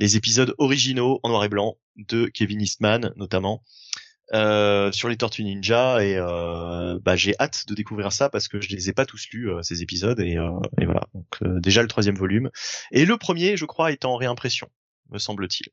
les 0.00 0.16
épisodes 0.16 0.54
originaux 0.58 1.20
en 1.22 1.28
noir 1.28 1.44
et 1.44 1.48
blanc 1.48 1.76
de 1.96 2.26
Kevin 2.26 2.60
Eastman 2.60 3.12
notamment 3.16 3.62
euh, 4.32 4.90
sur 4.92 5.08
les 5.08 5.16
Tortues 5.16 5.44
Ninja 5.44 6.02
et 6.04 6.16
euh, 6.16 6.98
bah, 7.02 7.16
j'ai 7.16 7.34
hâte 7.38 7.64
de 7.68 7.74
découvrir 7.74 8.12
ça 8.12 8.30
parce 8.30 8.48
que 8.48 8.60
je 8.60 8.68
les 8.74 8.88
ai 8.88 8.92
pas 8.92 9.04
tous 9.04 9.26
lus 9.32 9.50
euh, 9.50 9.62
ces 9.62 9.82
épisodes 9.82 10.20
et, 10.20 10.38
euh, 10.38 10.50
et 10.80 10.86
voilà 10.86 11.02
donc 11.14 11.26
euh, 11.42 11.60
déjà 11.60 11.82
le 11.82 11.88
troisième 11.88 12.16
volume 12.16 12.50
et 12.92 13.04
le 13.04 13.16
premier 13.18 13.56
je 13.56 13.66
crois 13.66 13.92
est 13.92 14.04
en 14.04 14.16
réimpression 14.16 14.68
me 15.10 15.18
semble-t-il 15.18 15.66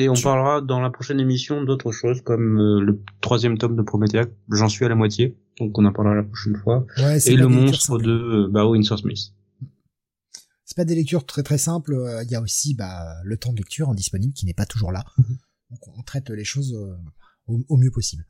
Et 0.00 0.08
on 0.08 0.14
parlera 0.14 0.60
dans 0.60 0.80
la 0.80 0.90
prochaine 0.90 1.20
émission 1.20 1.64
d'autres 1.64 1.92
choses 1.92 2.22
comme 2.22 2.58
euh, 2.58 2.80
le 2.80 3.02
troisième 3.20 3.58
tome 3.58 3.76
de 3.76 3.82
Promethea. 3.82 4.26
J'en 4.50 4.68
suis 4.68 4.84
à 4.84 4.88
la 4.88 4.94
moitié, 4.94 5.36
donc 5.58 5.76
on 5.78 5.84
en 5.84 5.92
parlera 5.92 6.14
la 6.14 6.22
prochaine 6.22 6.56
fois. 6.56 6.86
Ouais, 6.96 7.20
c'est 7.20 7.32
Et 7.32 7.36
le 7.36 7.48
monstre 7.48 7.98
de 7.98 8.10
euh, 8.10 8.48
Bao 8.48 8.72
Winsor 8.72 8.98
Smith. 8.98 9.34
C'est 10.72 10.76
pas 10.76 10.86
des 10.86 10.94
lectures 10.94 11.26
très 11.26 11.42
très 11.42 11.58
simples. 11.58 11.92
euh, 11.92 12.22
Il 12.24 12.30
y 12.30 12.34
a 12.34 12.40
aussi 12.40 12.72
bah, 12.74 13.14
le 13.24 13.36
temps 13.36 13.52
de 13.52 13.58
lecture 13.58 13.90
en 13.90 13.94
disponible 13.94 14.32
qui 14.32 14.46
n'est 14.46 14.54
pas 14.54 14.64
toujours 14.64 14.90
là. 14.90 15.04
Mhm. 15.18 15.36
Donc 15.70 15.88
on 15.98 16.02
traite 16.02 16.30
les 16.30 16.44
choses 16.44 16.72
euh, 16.72 16.96
au, 17.46 17.60
au 17.68 17.76
mieux 17.76 17.90
possible. 17.90 18.24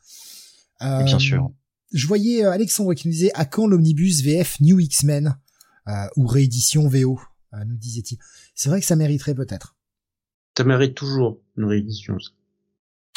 Euh, 0.81 1.05
bien 1.05 1.21
sûr. 1.21 1.53
Je 1.93 2.05
voyais 2.09 2.45
euh, 2.45 2.51
Alexandre 2.51 2.95
qui 2.95 3.07
nous 3.07 3.13
disait 3.13 3.31
à 3.35 3.45
quand 3.45 3.69
l'omnibus 3.69 4.23
VF 4.23 4.59
New 4.61 4.81
X-Men 4.81 5.39
euh, 5.87 5.93
ou 6.17 6.27
réédition 6.27 6.89
VO, 6.89 7.21
euh, 7.55 7.65
nous 7.65 7.77
disait-il. 7.77 8.19
C'est 8.57 8.69
vrai 8.71 8.81
que 8.81 8.87
ça 8.87 8.97
mériterait 8.97 9.37
peut-être 9.37 9.77
Ça 10.59 10.65
mérite 10.65 10.97
toujours 10.97 11.41
une 11.57 11.67
réédition. 11.67 12.17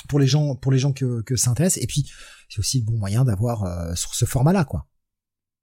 pour 0.07 0.19
les 0.19 0.27
gens 0.27 0.55
pour 0.55 0.71
les 0.71 0.77
gens 0.77 0.93
que, 0.93 1.23
que 1.23 1.35
ça 1.35 1.49
intéresse. 1.49 1.77
Et 1.77 1.87
puis 1.87 2.11
c'est 2.49 2.59
aussi 2.59 2.77
le 2.81 2.85
bon 2.85 2.97
moyen 2.99 3.25
d'avoir 3.25 3.63
euh, 3.63 3.95
sur 3.95 4.13
ce 4.13 4.25
format-là 4.25 4.65
quoi. 4.65 4.87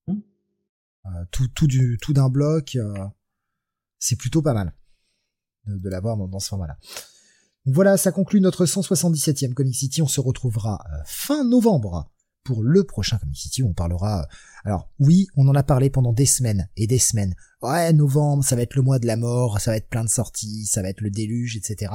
Euh, 0.08 1.24
tout 1.32 1.48
tout 1.48 1.66
du 1.66 1.98
tout 2.00 2.12
d'un 2.12 2.28
bloc, 2.28 2.76
euh, 2.76 2.94
c'est 4.02 4.16
plutôt 4.16 4.42
pas 4.42 4.52
mal 4.52 4.74
de, 5.66 5.76
de 5.78 5.88
l'avoir 5.88 6.16
dans, 6.16 6.26
dans 6.28 6.40
ce 6.40 6.48
format-là. 6.48 6.76
Donc 7.64 7.74
Voilà, 7.76 7.96
ça 7.96 8.10
conclut 8.10 8.40
notre 8.40 8.64
177e 8.66 9.54
Comic 9.54 9.74
City. 9.76 10.02
On 10.02 10.08
se 10.08 10.20
retrouvera 10.20 10.80
euh, 10.92 10.96
fin 11.06 11.44
novembre 11.44 12.10
pour 12.42 12.64
le 12.64 12.82
prochain 12.82 13.18
Comic 13.18 13.36
City 13.36 13.62
où 13.62 13.68
on 13.68 13.72
parlera. 13.72 14.22
euh, 14.22 14.24
alors 14.64 14.90
oui, 14.98 15.28
on 15.36 15.46
en 15.46 15.54
a 15.54 15.62
parlé 15.62 15.88
pendant 15.88 16.12
des 16.12 16.26
semaines 16.26 16.68
et 16.76 16.88
des 16.88 16.98
semaines. 16.98 17.34
Ouais, 17.62 17.92
novembre, 17.92 18.42
ça 18.42 18.56
va 18.56 18.62
être 18.62 18.74
le 18.74 18.82
mois 18.82 18.98
de 18.98 19.06
la 19.06 19.16
mort, 19.16 19.60
ça 19.60 19.70
va 19.70 19.76
être 19.76 19.88
plein 19.88 20.02
de 20.02 20.08
sorties, 20.10 20.66
ça 20.66 20.82
va 20.82 20.88
être 20.88 21.00
le 21.00 21.10
déluge, 21.10 21.56
etc. 21.56 21.92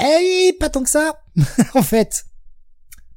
Eh, 0.00 0.52
pas 0.60 0.70
tant 0.70 0.84
que 0.84 0.90
ça, 0.90 1.20
en 1.74 1.82
fait. 1.82 2.24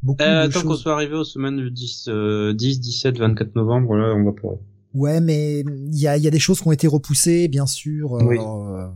Beaucoup 0.02 0.24
Euh, 0.24 0.48
de 0.48 0.52
tant 0.54 0.64
qu'on 0.64 0.76
soit 0.76 0.94
arrivé 0.94 1.14
aux 1.16 1.24
semaines 1.24 1.58
du 1.58 1.70
10, 1.72 2.06
euh, 2.10 2.54
10, 2.54 2.80
17, 2.80 3.20
24 3.20 3.56
novembre, 3.56 3.96
là, 3.96 4.14
on 4.16 4.24
va 4.26 4.32
pleurer. 4.34 4.58
Ouais, 4.94 5.20
mais 5.22 5.62
il 5.62 5.96
y 6.00 6.08
a, 6.08 6.18
il 6.18 6.24
y 6.24 6.28
a 6.28 6.32
des 6.32 6.40
choses 6.40 6.62
qui 6.62 6.68
ont 6.68 6.72
été 6.72 6.88
repoussées, 6.88 7.48
bien 7.48 7.66
sûr. 7.66 8.14
euh, 8.16 8.24
Oui. 8.26 8.38
euh, 8.40 8.88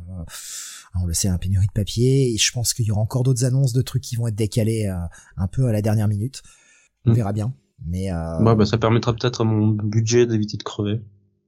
on 0.99 1.05
le 1.05 1.13
sait, 1.13 1.27
un 1.27 1.37
pénurie 1.37 1.67
de 1.67 1.71
papier. 1.71 2.33
Et 2.33 2.37
je 2.37 2.51
pense 2.51 2.73
qu'il 2.73 2.85
y 2.85 2.91
aura 2.91 3.01
encore 3.01 3.23
d'autres 3.23 3.45
annonces 3.45 3.73
de 3.73 3.81
trucs 3.81 4.03
qui 4.03 4.15
vont 4.15 4.27
être 4.27 4.35
décalés 4.35 4.85
euh, 4.87 4.95
un 5.37 5.47
peu 5.47 5.67
à 5.67 5.71
la 5.71 5.81
dernière 5.81 6.07
minute. 6.07 6.41
On 7.05 7.11
Mm. 7.11 7.15
verra 7.15 7.33
bien. 7.33 7.53
Mais 7.85 8.11
euh, 8.11 8.43
Ouais, 8.43 8.55
bah, 8.55 8.65
ça 8.65 8.77
permettra 8.77 9.13
peut-être 9.13 9.41
à 9.41 9.43
mon 9.43 9.67
budget 9.69 10.25
d'éviter 10.25 10.57
de 10.57 10.63
crever. 10.63 11.01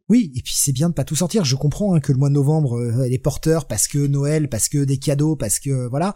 oui, 0.10 0.32
et 0.36 0.42
puis 0.42 0.54
c'est 0.56 0.72
bien 0.74 0.90
de 0.90 0.94
pas 0.94 1.04
tout 1.04 1.16
sortir. 1.16 1.46
Je 1.46 1.56
comprends 1.56 1.94
hein, 1.96 2.00
que 2.00 2.12
le 2.12 2.18
mois 2.18 2.30
de 2.30 2.34
novembre, 2.36 2.78
euh, 2.80 3.04
elle 3.06 3.14
est 3.14 3.18
porteur 3.20 3.68
parce 3.68 3.88
que 3.88 4.00
Noël, 4.08 4.50
parce 4.50 4.70
que 4.70 4.84
des 4.84 4.98
cadeaux, 4.98 5.36
parce 5.36 5.60
que 5.60 5.88
voilà. 5.88 6.14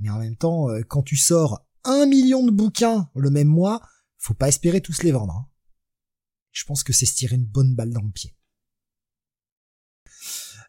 Mais 0.00 0.10
en 0.10 0.18
même 0.18 0.36
temps, 0.36 0.66
quand 0.88 1.02
tu 1.02 1.16
sors 1.16 1.64
un 1.84 2.04
million 2.06 2.44
de 2.44 2.50
bouquins 2.50 3.08
le 3.14 3.30
même 3.30 3.46
mois, 3.48 3.80
faut 4.18 4.34
pas 4.34 4.48
espérer 4.48 4.80
tous 4.80 5.02
les 5.02 5.12
vendre. 5.12 5.34
hein. 5.34 5.46
Je 6.54 6.64
pense 6.64 6.82
que 6.82 6.94
c'est 6.94 7.04
se 7.04 7.14
tirer 7.14 7.36
une 7.36 7.44
bonne 7.44 7.74
balle 7.74 7.90
dans 7.90 8.00
le 8.00 8.10
pied. 8.10 8.34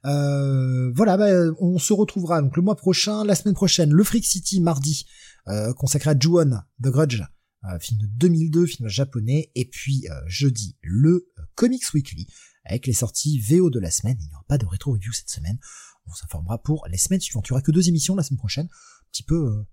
Euh, 0.04 0.92
voilà, 0.94 1.16
bah, 1.16 1.32
on 1.60 1.80
se 1.80 1.94
retrouvera 1.94 2.42
donc 2.42 2.58
le 2.58 2.62
mois 2.62 2.76
prochain, 2.76 3.24
la 3.24 3.36
semaine 3.36 3.56
prochaine, 3.56 3.92
le 3.92 4.04
Freak 4.04 4.26
City 4.26 4.60
mardi, 4.60 5.06
euh, 5.48 5.74
consacré 5.74 6.10
à 6.12 6.20
Ju-On, 6.20 6.60
The 6.84 6.88
Grudge, 6.88 7.22
euh, 7.64 7.80
film 7.80 8.02
de 8.02 8.08
2002, 8.08 8.66
film 8.66 8.90
japonais, 8.90 9.52
et 9.56 9.66
puis 9.66 10.08
euh, 10.10 10.22
jeudi 10.28 10.76
le 10.82 11.32
euh, 11.40 11.44
Comics 11.56 11.94
Weekly 11.94 12.28
avec 12.66 12.88
les 12.88 12.94
sorties 12.94 13.40
VO 13.40 13.70
de 13.70 13.80
la 13.80 13.92
semaine. 13.92 14.18
Il 14.20 14.28
n'y 14.28 14.34
aura 14.34 14.46
pas 14.48 14.58
de 14.58 14.66
rétro 14.66 14.92
review 14.94 15.14
cette 15.14 15.30
semaine. 15.30 15.58
On 16.08 16.14
s'informera 16.14 16.62
pour 16.62 16.86
les 16.88 16.98
semaines 16.98 17.22
suivantes. 17.22 17.48
Il 17.48 17.52
y 17.52 17.54
aura 17.54 17.62
que 17.62 17.72
deux 17.72 17.88
émissions 17.88 18.16
la 18.16 18.24
semaine 18.24 18.40
prochaine, 18.40 18.66
un 18.66 19.10
petit 19.12 19.24
peu, 19.24 19.36
euh, 19.36 19.64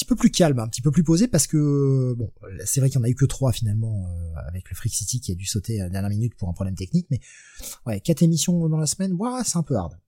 petit 0.00 0.06
peu 0.06 0.16
plus 0.16 0.30
calme, 0.30 0.58
un 0.58 0.68
petit 0.68 0.80
peu 0.82 0.90
plus 0.90 1.04
posé 1.04 1.28
parce 1.28 1.46
que 1.46 2.14
bon, 2.16 2.32
c'est 2.64 2.80
vrai 2.80 2.88
qu'il 2.88 2.98
y 2.98 3.02
en 3.02 3.04
a 3.04 3.08
eu 3.08 3.14
que 3.14 3.26
trois 3.26 3.52
finalement 3.52 4.08
euh, 4.08 4.34
avec 4.48 4.68
le 4.70 4.74
Freak 4.74 4.94
City 4.94 5.20
qui 5.20 5.30
a 5.32 5.34
dû 5.34 5.44
sauter 5.44 5.80
à 5.80 5.84
la 5.84 5.90
dernière 5.90 6.10
minute 6.10 6.34
pour 6.36 6.48
un 6.48 6.52
problème 6.54 6.74
technique, 6.74 7.06
mais 7.10 7.20
ouais, 7.86 8.00
quatre 8.00 8.22
émissions 8.22 8.68
dans 8.68 8.78
la 8.78 8.86
semaine, 8.86 9.12
ouah, 9.12 9.42
c'est 9.44 9.58
un 9.58 9.62
peu 9.62 9.76
hard. 9.76 9.98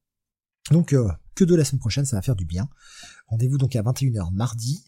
Donc 0.71 0.93
euh, 0.95 1.09
que 1.35 1.45
de 1.45 1.55
la 1.55 1.65
semaine 1.65 1.81
prochaine, 1.81 2.05
ça 2.07 2.17
va 2.17 2.23
faire 2.23 2.37
du 2.37 2.45
bien. 2.47 2.69
Rendez-vous 3.27 3.59
donc 3.59 3.77
à 3.77 3.83
21h 3.83 4.33
mardi. 4.33 4.87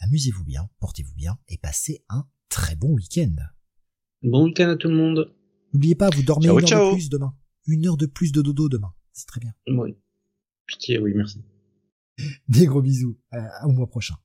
Amusez-vous 0.00 0.44
bien, 0.44 0.68
portez-vous 0.78 1.14
bien 1.14 1.38
et 1.48 1.58
passez 1.58 2.04
un 2.08 2.26
très 2.48 2.76
bon 2.76 2.92
week-end. 2.94 3.34
Bon 4.22 4.44
week-end 4.44 4.68
à 4.68 4.76
tout 4.76 4.88
le 4.88 4.94
monde. 4.94 5.34
N'oubliez 5.72 5.94
pas, 5.96 6.10
vous 6.10 6.22
dormez 6.22 6.46
Ciao, 6.46 6.58
une 6.58 6.64
heure 6.64 6.68
ciao. 6.68 6.90
de 6.90 6.94
plus 6.94 7.08
demain. 7.08 7.34
Une 7.66 7.86
heure 7.86 7.96
de 7.96 8.06
plus 8.06 8.30
de 8.30 8.42
dodo 8.42 8.68
demain. 8.68 8.92
C'est 9.12 9.26
très 9.26 9.40
bien. 9.40 9.52
Oui. 9.68 9.96
Pitié, 10.66 10.98
oui, 10.98 11.12
merci. 11.16 11.42
Des 12.48 12.66
gros 12.66 12.82
bisous. 12.82 13.18
À- 13.30 13.66
au 13.66 13.72
mois 13.72 13.88
prochain. 13.88 14.16